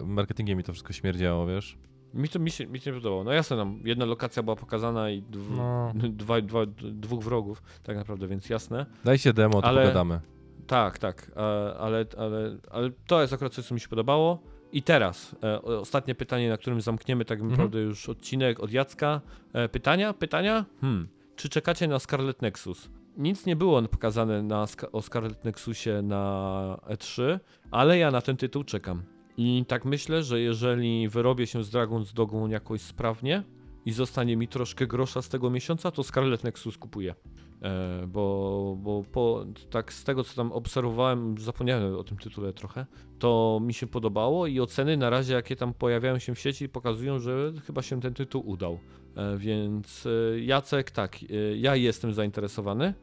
marketingiem 0.05 0.57
mi 0.57 0.63
to 0.63 0.73
wszystko 0.73 0.93
śmierdziało, 0.93 1.47
wiesz. 1.47 1.77
Mi 2.15 2.29
to 2.29 2.39
mi 2.39 2.51
się, 2.51 2.67
mi 2.67 2.79
się 2.79 2.91
nie 2.91 2.97
podobało. 2.97 3.23
No 3.23 3.31
jasne, 3.33 3.57
nam 3.57 3.79
jedna 3.83 4.05
lokacja 4.05 4.43
była 4.43 4.55
pokazana 4.55 5.09
i 5.09 5.21
dw, 5.21 5.55
No. 5.57 5.93
dwa, 6.09 6.41
dwa, 6.41 6.59
dwóch 6.81 7.23
wrogów, 7.23 7.63
tak 7.83 7.97
naprawdę, 7.97 8.27
więc 8.27 8.49
jasne. 8.49 8.85
Dajcie 9.05 9.33
demo, 9.33 9.61
to 9.61 9.67
Ale- 9.67 9.81
pogadamy. 9.81 10.19
Tak, 10.67 10.99
tak, 10.99 11.31
e, 11.35 11.39
ale, 11.77 12.05
ale, 12.17 12.57
ale 12.71 12.89
to 13.07 13.21
jest 13.21 13.33
akurat 13.33 13.53
coś, 13.53 13.65
co 13.65 13.73
mi 13.73 13.79
się 13.79 13.87
podobało. 13.87 14.39
I 14.71 14.81
teraz 14.83 15.35
e, 15.43 15.61
ostatnie 15.61 16.15
pytanie, 16.15 16.49
na 16.49 16.57
którym 16.57 16.81
zamkniemy 16.81 17.25
tak 17.25 17.41
naprawdę 17.41 17.79
już 17.79 18.09
odcinek 18.09 18.59
od 18.59 18.71
Jacka. 18.71 19.21
E, 19.53 19.69
pytania? 19.69 20.13
Pytania? 20.13 20.65
Hmm. 20.81 21.07
Czy 21.35 21.49
czekacie 21.49 21.87
na 21.87 21.99
Scarlet 21.99 22.41
Nexus? 22.41 22.89
Nic 23.17 23.45
nie 23.45 23.55
było 23.55 23.81
pokazane 23.81 24.43
na, 24.43 24.65
o 24.91 25.01
Scarlet 25.01 25.45
Nexusie 25.45 26.01
na 26.03 26.77
E3, 26.89 27.39
ale 27.71 27.97
ja 27.97 28.11
na 28.11 28.21
ten 28.21 28.37
tytuł 28.37 28.63
czekam. 28.63 29.03
I 29.37 29.65
tak 29.67 29.85
myślę, 29.85 30.23
że 30.23 30.39
jeżeli 30.39 31.09
wyrobię 31.09 31.47
się 31.47 31.63
z 31.63 31.71
Dragon's 31.71 32.13
Dogą 32.13 32.47
jakoś 32.47 32.81
sprawnie 32.81 33.43
i 33.85 33.91
zostanie 33.91 34.37
mi 34.37 34.47
troszkę 34.47 34.87
grosza 34.87 35.21
z 35.21 35.29
tego 35.29 35.49
miesiąca, 35.49 35.91
to 35.91 36.03
Scarlet 36.03 36.43
Nexus 36.43 36.77
kupuję. 36.77 37.15
E, 37.61 38.07
bo, 38.07 38.77
bo 38.79 39.03
po, 39.11 39.45
tak 39.69 39.93
z 39.93 40.03
tego 40.03 40.23
co 40.23 40.35
tam 40.35 40.51
obserwowałem, 40.51 41.37
zapomniałem 41.37 41.95
o 41.95 42.03
tym 42.03 42.17
tytule 42.17 42.53
trochę, 42.53 42.85
to 43.19 43.59
mi 43.61 43.73
się 43.73 43.87
podobało 43.87 44.47
i 44.47 44.59
oceny 44.59 44.97
na 44.97 45.09
razie 45.09 45.33
jakie 45.33 45.55
tam 45.55 45.73
pojawiają 45.73 46.19
się 46.19 46.35
w 46.35 46.39
sieci 46.39 46.69
pokazują, 46.69 47.19
że 47.19 47.53
chyba 47.67 47.81
się 47.81 48.01
ten 48.01 48.13
tytuł 48.13 48.49
udał. 48.49 48.79
E, 49.15 49.37
więc 49.37 50.05
e, 50.05 50.39
Jacek, 50.39 50.91
tak, 50.91 51.15
e, 51.15 51.57
ja 51.57 51.75
jestem 51.75 52.13
zainteresowany. 52.13 52.93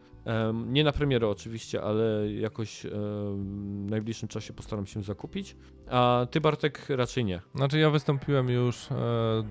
Nie 0.64 0.84
na 0.84 0.92
premierę 0.92 1.28
oczywiście, 1.28 1.82
ale 1.82 2.32
jakoś 2.32 2.86
w 3.34 3.86
najbliższym 3.90 4.28
czasie 4.28 4.52
postaram 4.52 4.86
się 4.86 5.02
zakupić. 5.02 5.56
A 5.90 6.26
ty 6.30 6.40
Bartek 6.40 6.86
raczej 6.88 7.24
nie. 7.24 7.40
Znaczy 7.54 7.78
ja 7.78 7.90
wystąpiłem 7.90 8.48
już 8.48 8.92
e, 8.92 8.94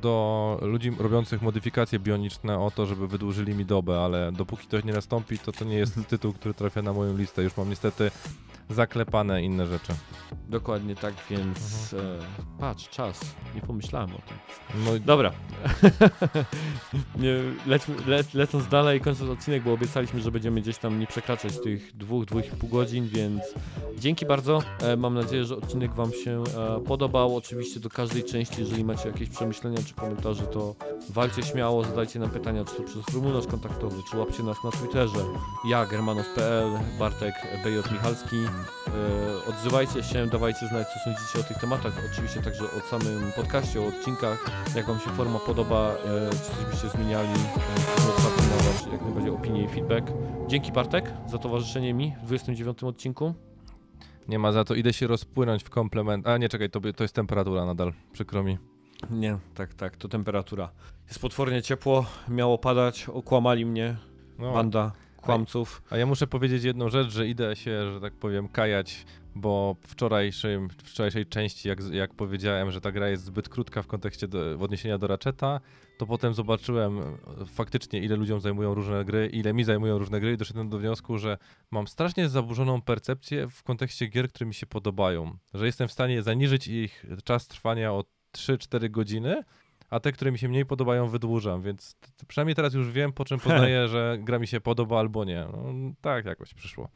do 0.02 0.60
ludzi 0.62 0.92
robiących 1.00 1.42
modyfikacje 1.42 2.00
bioniczne 2.00 2.60
o 2.60 2.72
to, 2.72 2.86
żeby 2.86 3.08
wydłużyli 3.08 3.56
mi 3.56 3.66
dobę, 3.66 4.00
ale 4.00 4.32
dopóki 4.32 4.68
to 4.68 4.82
nie 4.82 4.94
nastąpi, 4.94 5.40
to 5.40 5.52
to 5.52 5.66
nie 5.66 5.76
jest 5.76 6.00
tytuł, 6.10 6.34
który 6.34 6.54
trafia 6.54 6.82
na 6.82 6.94
moją 6.94 7.18
listę. 7.18 7.44
Już 7.44 7.58
mam 7.58 7.70
niestety 7.70 8.12
zaklepane 8.74 9.44
inne 9.44 9.68
rzeczy. 9.68 9.94
Dokładnie 10.50 10.96
tak, 10.96 11.14
więc 11.30 11.94
e, 11.94 11.98
patrz, 12.60 12.90
czas. 12.90 13.36
Nie 13.56 13.62
pomyślałem 13.62 14.10
o 14.10 14.18
tym. 14.18 14.38
No 14.86 14.96
i 14.96 15.02
Dobra. 15.02 15.32
nie, 17.24 17.36
lećmy, 17.68 17.96
le, 18.08 18.24
lecąc 18.34 18.68
dalej, 18.68 19.02
kończąc 19.02 19.30
odcinek, 19.30 19.64
bo 19.64 19.74
obiecaliśmy, 19.74 20.22
że 20.22 20.32
będziemy 20.32 20.62
gdzieś 20.62 20.78
tam 20.78 21.00
nie 21.00 21.08
przekraczać 21.08 21.60
tych 21.60 21.98
dwóch, 21.98 22.26
dwóch 22.26 22.46
i 22.46 22.56
pół 22.56 22.70
godzin, 22.70 23.08
więc 23.08 23.42
dzięki 23.98 24.26
bardzo. 24.26 24.60
E, 24.82 24.98
mam 24.98 25.14
nadzieję, 25.14 25.46
że 25.46 25.56
odcinek 25.56 25.94
Wam 25.94 26.12
się 26.12 26.44
e, 26.58 26.80
podobał. 26.80 27.36
Oczywiście 27.36 27.80
do 27.80 27.90
każdej 27.90 28.24
części, 28.24 28.56
jeżeli 28.60 28.86
macie 28.86 29.10
jakieś 29.10 29.30
przemyślenia 29.30 29.78
czy 29.88 29.94
komentarze, 29.94 30.44
to 30.44 30.76
walcie 31.10 31.44
śmiało, 31.44 31.84
zadajcie 31.84 32.20
nam 32.20 32.30
pytania, 32.30 32.66
czy 32.66 32.76
to 32.76 32.84
przez 32.84 33.06
formularz 33.12 33.48
kontaktowy, 33.48 33.98
czy 34.12 34.18
łapcie 34.18 34.44
nas 34.44 34.58
na 34.64 34.72
Twitterze. 34.72 35.20
Ja, 35.70 35.86
germanos.pl, 35.86 36.70
Bartek, 37.00 37.34
BJ 37.64 37.94
Michalski. 37.94 38.36
E, 38.88 39.50
odzywajcie 39.50 40.04
się, 40.04 40.28
dawajcie 40.28 40.68
znać, 40.68 40.88
co 40.88 41.00
sądzicie 41.00 41.40
o 41.40 41.44
tych 41.44 41.58
tematach. 41.58 41.94
Oczywiście 42.14 42.42
także 42.42 42.64
o 42.64 42.80
samym 42.80 43.32
podcaście, 43.36 43.82
o 43.82 43.88
odcinkach, 43.88 44.46
jak 44.76 44.86
Wam 44.86 45.00
się 45.00 45.10
forma 45.10 45.40
podoba, 45.40 45.92
e, 45.92 46.30
czy 46.30 46.38
coś 46.38 46.66
byście 46.72 46.90
zmieniali. 46.90 47.30
E, 47.30 48.92
jak 48.92 49.02
najbardziej 49.02 49.32
opinie 49.32 49.64
i 49.64 49.68
feedback. 49.68 50.08
Dzięki 50.48 50.72
Bartek 50.72 51.14
za 51.28 51.38
towarzyszenie 51.38 51.94
mi 51.94 52.14
w 52.24 52.26
29 52.26 52.84
odcinku. 52.84 53.34
nie 54.28 54.40
ma 54.40 54.52
za 54.52 54.64
to, 54.64 54.76
idę 54.76 54.94
się 54.94 55.08
rozpłynąć 55.08 55.64
w 55.64 55.70
komplement. 55.70 56.28
A 56.28 56.38
nie, 56.38 56.50
czekaj, 56.50 56.70
to, 56.70 56.80
to 56.96 57.04
jest 57.04 57.16
temperatura 57.16 57.66
nadal, 57.66 57.94
przykro 58.14 58.44
mi. 58.44 58.58
Nie, 59.10 59.38
tak, 59.56 59.74
tak, 59.74 59.98
to 59.98 60.08
temperatura. 60.08 60.70
Jest 61.08 61.20
potwornie 61.20 61.62
ciepło, 61.62 62.06
miało 62.30 62.58
padać, 62.58 63.10
okłamali 63.10 63.66
mnie, 63.66 63.98
No, 64.40 64.54
banda 64.54 64.92
kłamców. 65.22 65.82
A 65.90 65.98
ja 65.98 66.06
muszę 66.06 66.28
powiedzieć 66.28 66.64
jedną 66.64 66.90
rzecz, 66.90 67.10
że 67.10 67.28
idę 67.28 67.56
się, 67.56 67.92
że 67.94 68.02
tak 68.02 68.14
powiem, 68.14 68.48
kajać, 68.48 69.06
bo 69.36 69.76
wczorajszym, 69.82 70.70
wczorajszej 70.70 71.26
części, 71.26 71.68
jak, 71.68 71.80
jak 71.92 72.14
powiedziałem, 72.14 72.72
że 72.72 72.82
ta 72.82 72.92
gra 72.92 73.10
jest 73.10 73.24
zbyt 73.24 73.50
krótka 73.50 73.82
w 73.82 73.88
kontekście 73.88 74.28
do, 74.28 74.58
w 74.58 74.64
odniesienia 74.64 74.98
do 74.98 75.08
Ratcheta, 75.08 75.60
to 75.98 76.06
potem 76.06 76.34
zobaczyłem 76.34 77.02
faktycznie, 77.46 78.00
ile 78.00 78.16
ludziom 78.16 78.40
zajmują 78.40 78.74
różne 78.74 79.06
gry, 79.06 79.28
ile 79.28 79.54
mi 79.54 79.64
zajmują 79.64 79.98
różne 79.98 80.20
gry 80.20 80.34
i 80.34 80.38
doszedłem 80.38 80.70
do 80.70 80.80
wniosku, 80.80 81.18
że 81.18 81.38
mam 81.72 81.88
strasznie 81.88 82.30
zaburzoną 82.30 82.82
percepcję 82.82 83.48
w 83.50 83.64
kontekście 83.64 84.08
gier, 84.08 84.30
które 84.30 84.46
mi 84.46 84.54
się 84.54 84.66
podobają. 84.66 85.38
Że 85.54 85.66
jestem 85.66 85.88
w 85.88 85.92
stanie 85.92 86.22
zaniżyć 86.22 86.68
ich 86.68 87.06
czas 87.24 87.48
trwania 87.48 87.94
o 87.94 88.04
3-4 88.38 88.90
godziny, 88.90 89.44
a 89.92 90.00
te, 90.00 90.12
które 90.12 90.32
mi 90.32 90.40
się 90.40 90.50
mniej 90.50 90.66
podobają, 90.66 91.08
wydłużam, 91.08 91.62
więc 91.62 91.96
przynajmniej 92.28 92.56
teraz 92.56 92.74
już 92.74 92.92
wiem, 92.92 93.14
po 93.14 93.26
czym 93.26 93.40
poznaję, 93.40 93.88
że 93.88 94.18
gra 94.20 94.40
mi 94.40 94.48
się 94.48 94.62
podoba 94.62 95.00
albo 95.00 95.26
nie. 95.26 95.48
No, 95.54 95.74
tak 96.02 96.26
jakoś 96.26 96.54
przyszło. 96.54 96.90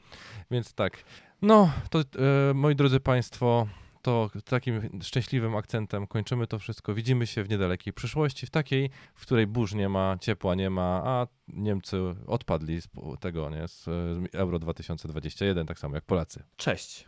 Więc 0.51 0.73
tak. 0.73 1.03
No, 1.41 1.71
to 1.89 1.99
e, 1.99 2.53
moi 2.53 2.75
drodzy 2.75 2.99
Państwo, 2.99 3.67
to 4.01 4.29
takim 4.45 5.01
szczęśliwym 5.01 5.55
akcentem 5.55 6.07
kończymy 6.07 6.47
to 6.47 6.59
wszystko. 6.59 6.93
Widzimy 6.93 7.27
się 7.27 7.43
w 7.43 7.49
niedalekiej 7.49 7.93
przyszłości, 7.93 8.45
w 8.45 8.49
takiej, 8.49 8.89
w 9.15 9.21
której 9.21 9.47
burz 9.47 9.73
nie 9.73 9.89
ma, 9.89 10.17
ciepła 10.21 10.55
nie 10.55 10.69
ma, 10.69 11.01
a 11.05 11.27
Niemcy 11.47 11.97
odpadli 12.27 12.81
z 12.81 12.87
tego, 13.19 13.49
nie, 13.49 13.67
z 13.67 13.85
Euro 14.33 14.59
2021, 14.59 15.67
tak 15.67 15.79
samo 15.79 15.95
jak 15.95 16.05
Polacy. 16.05 16.43
Cześć. 16.57 17.07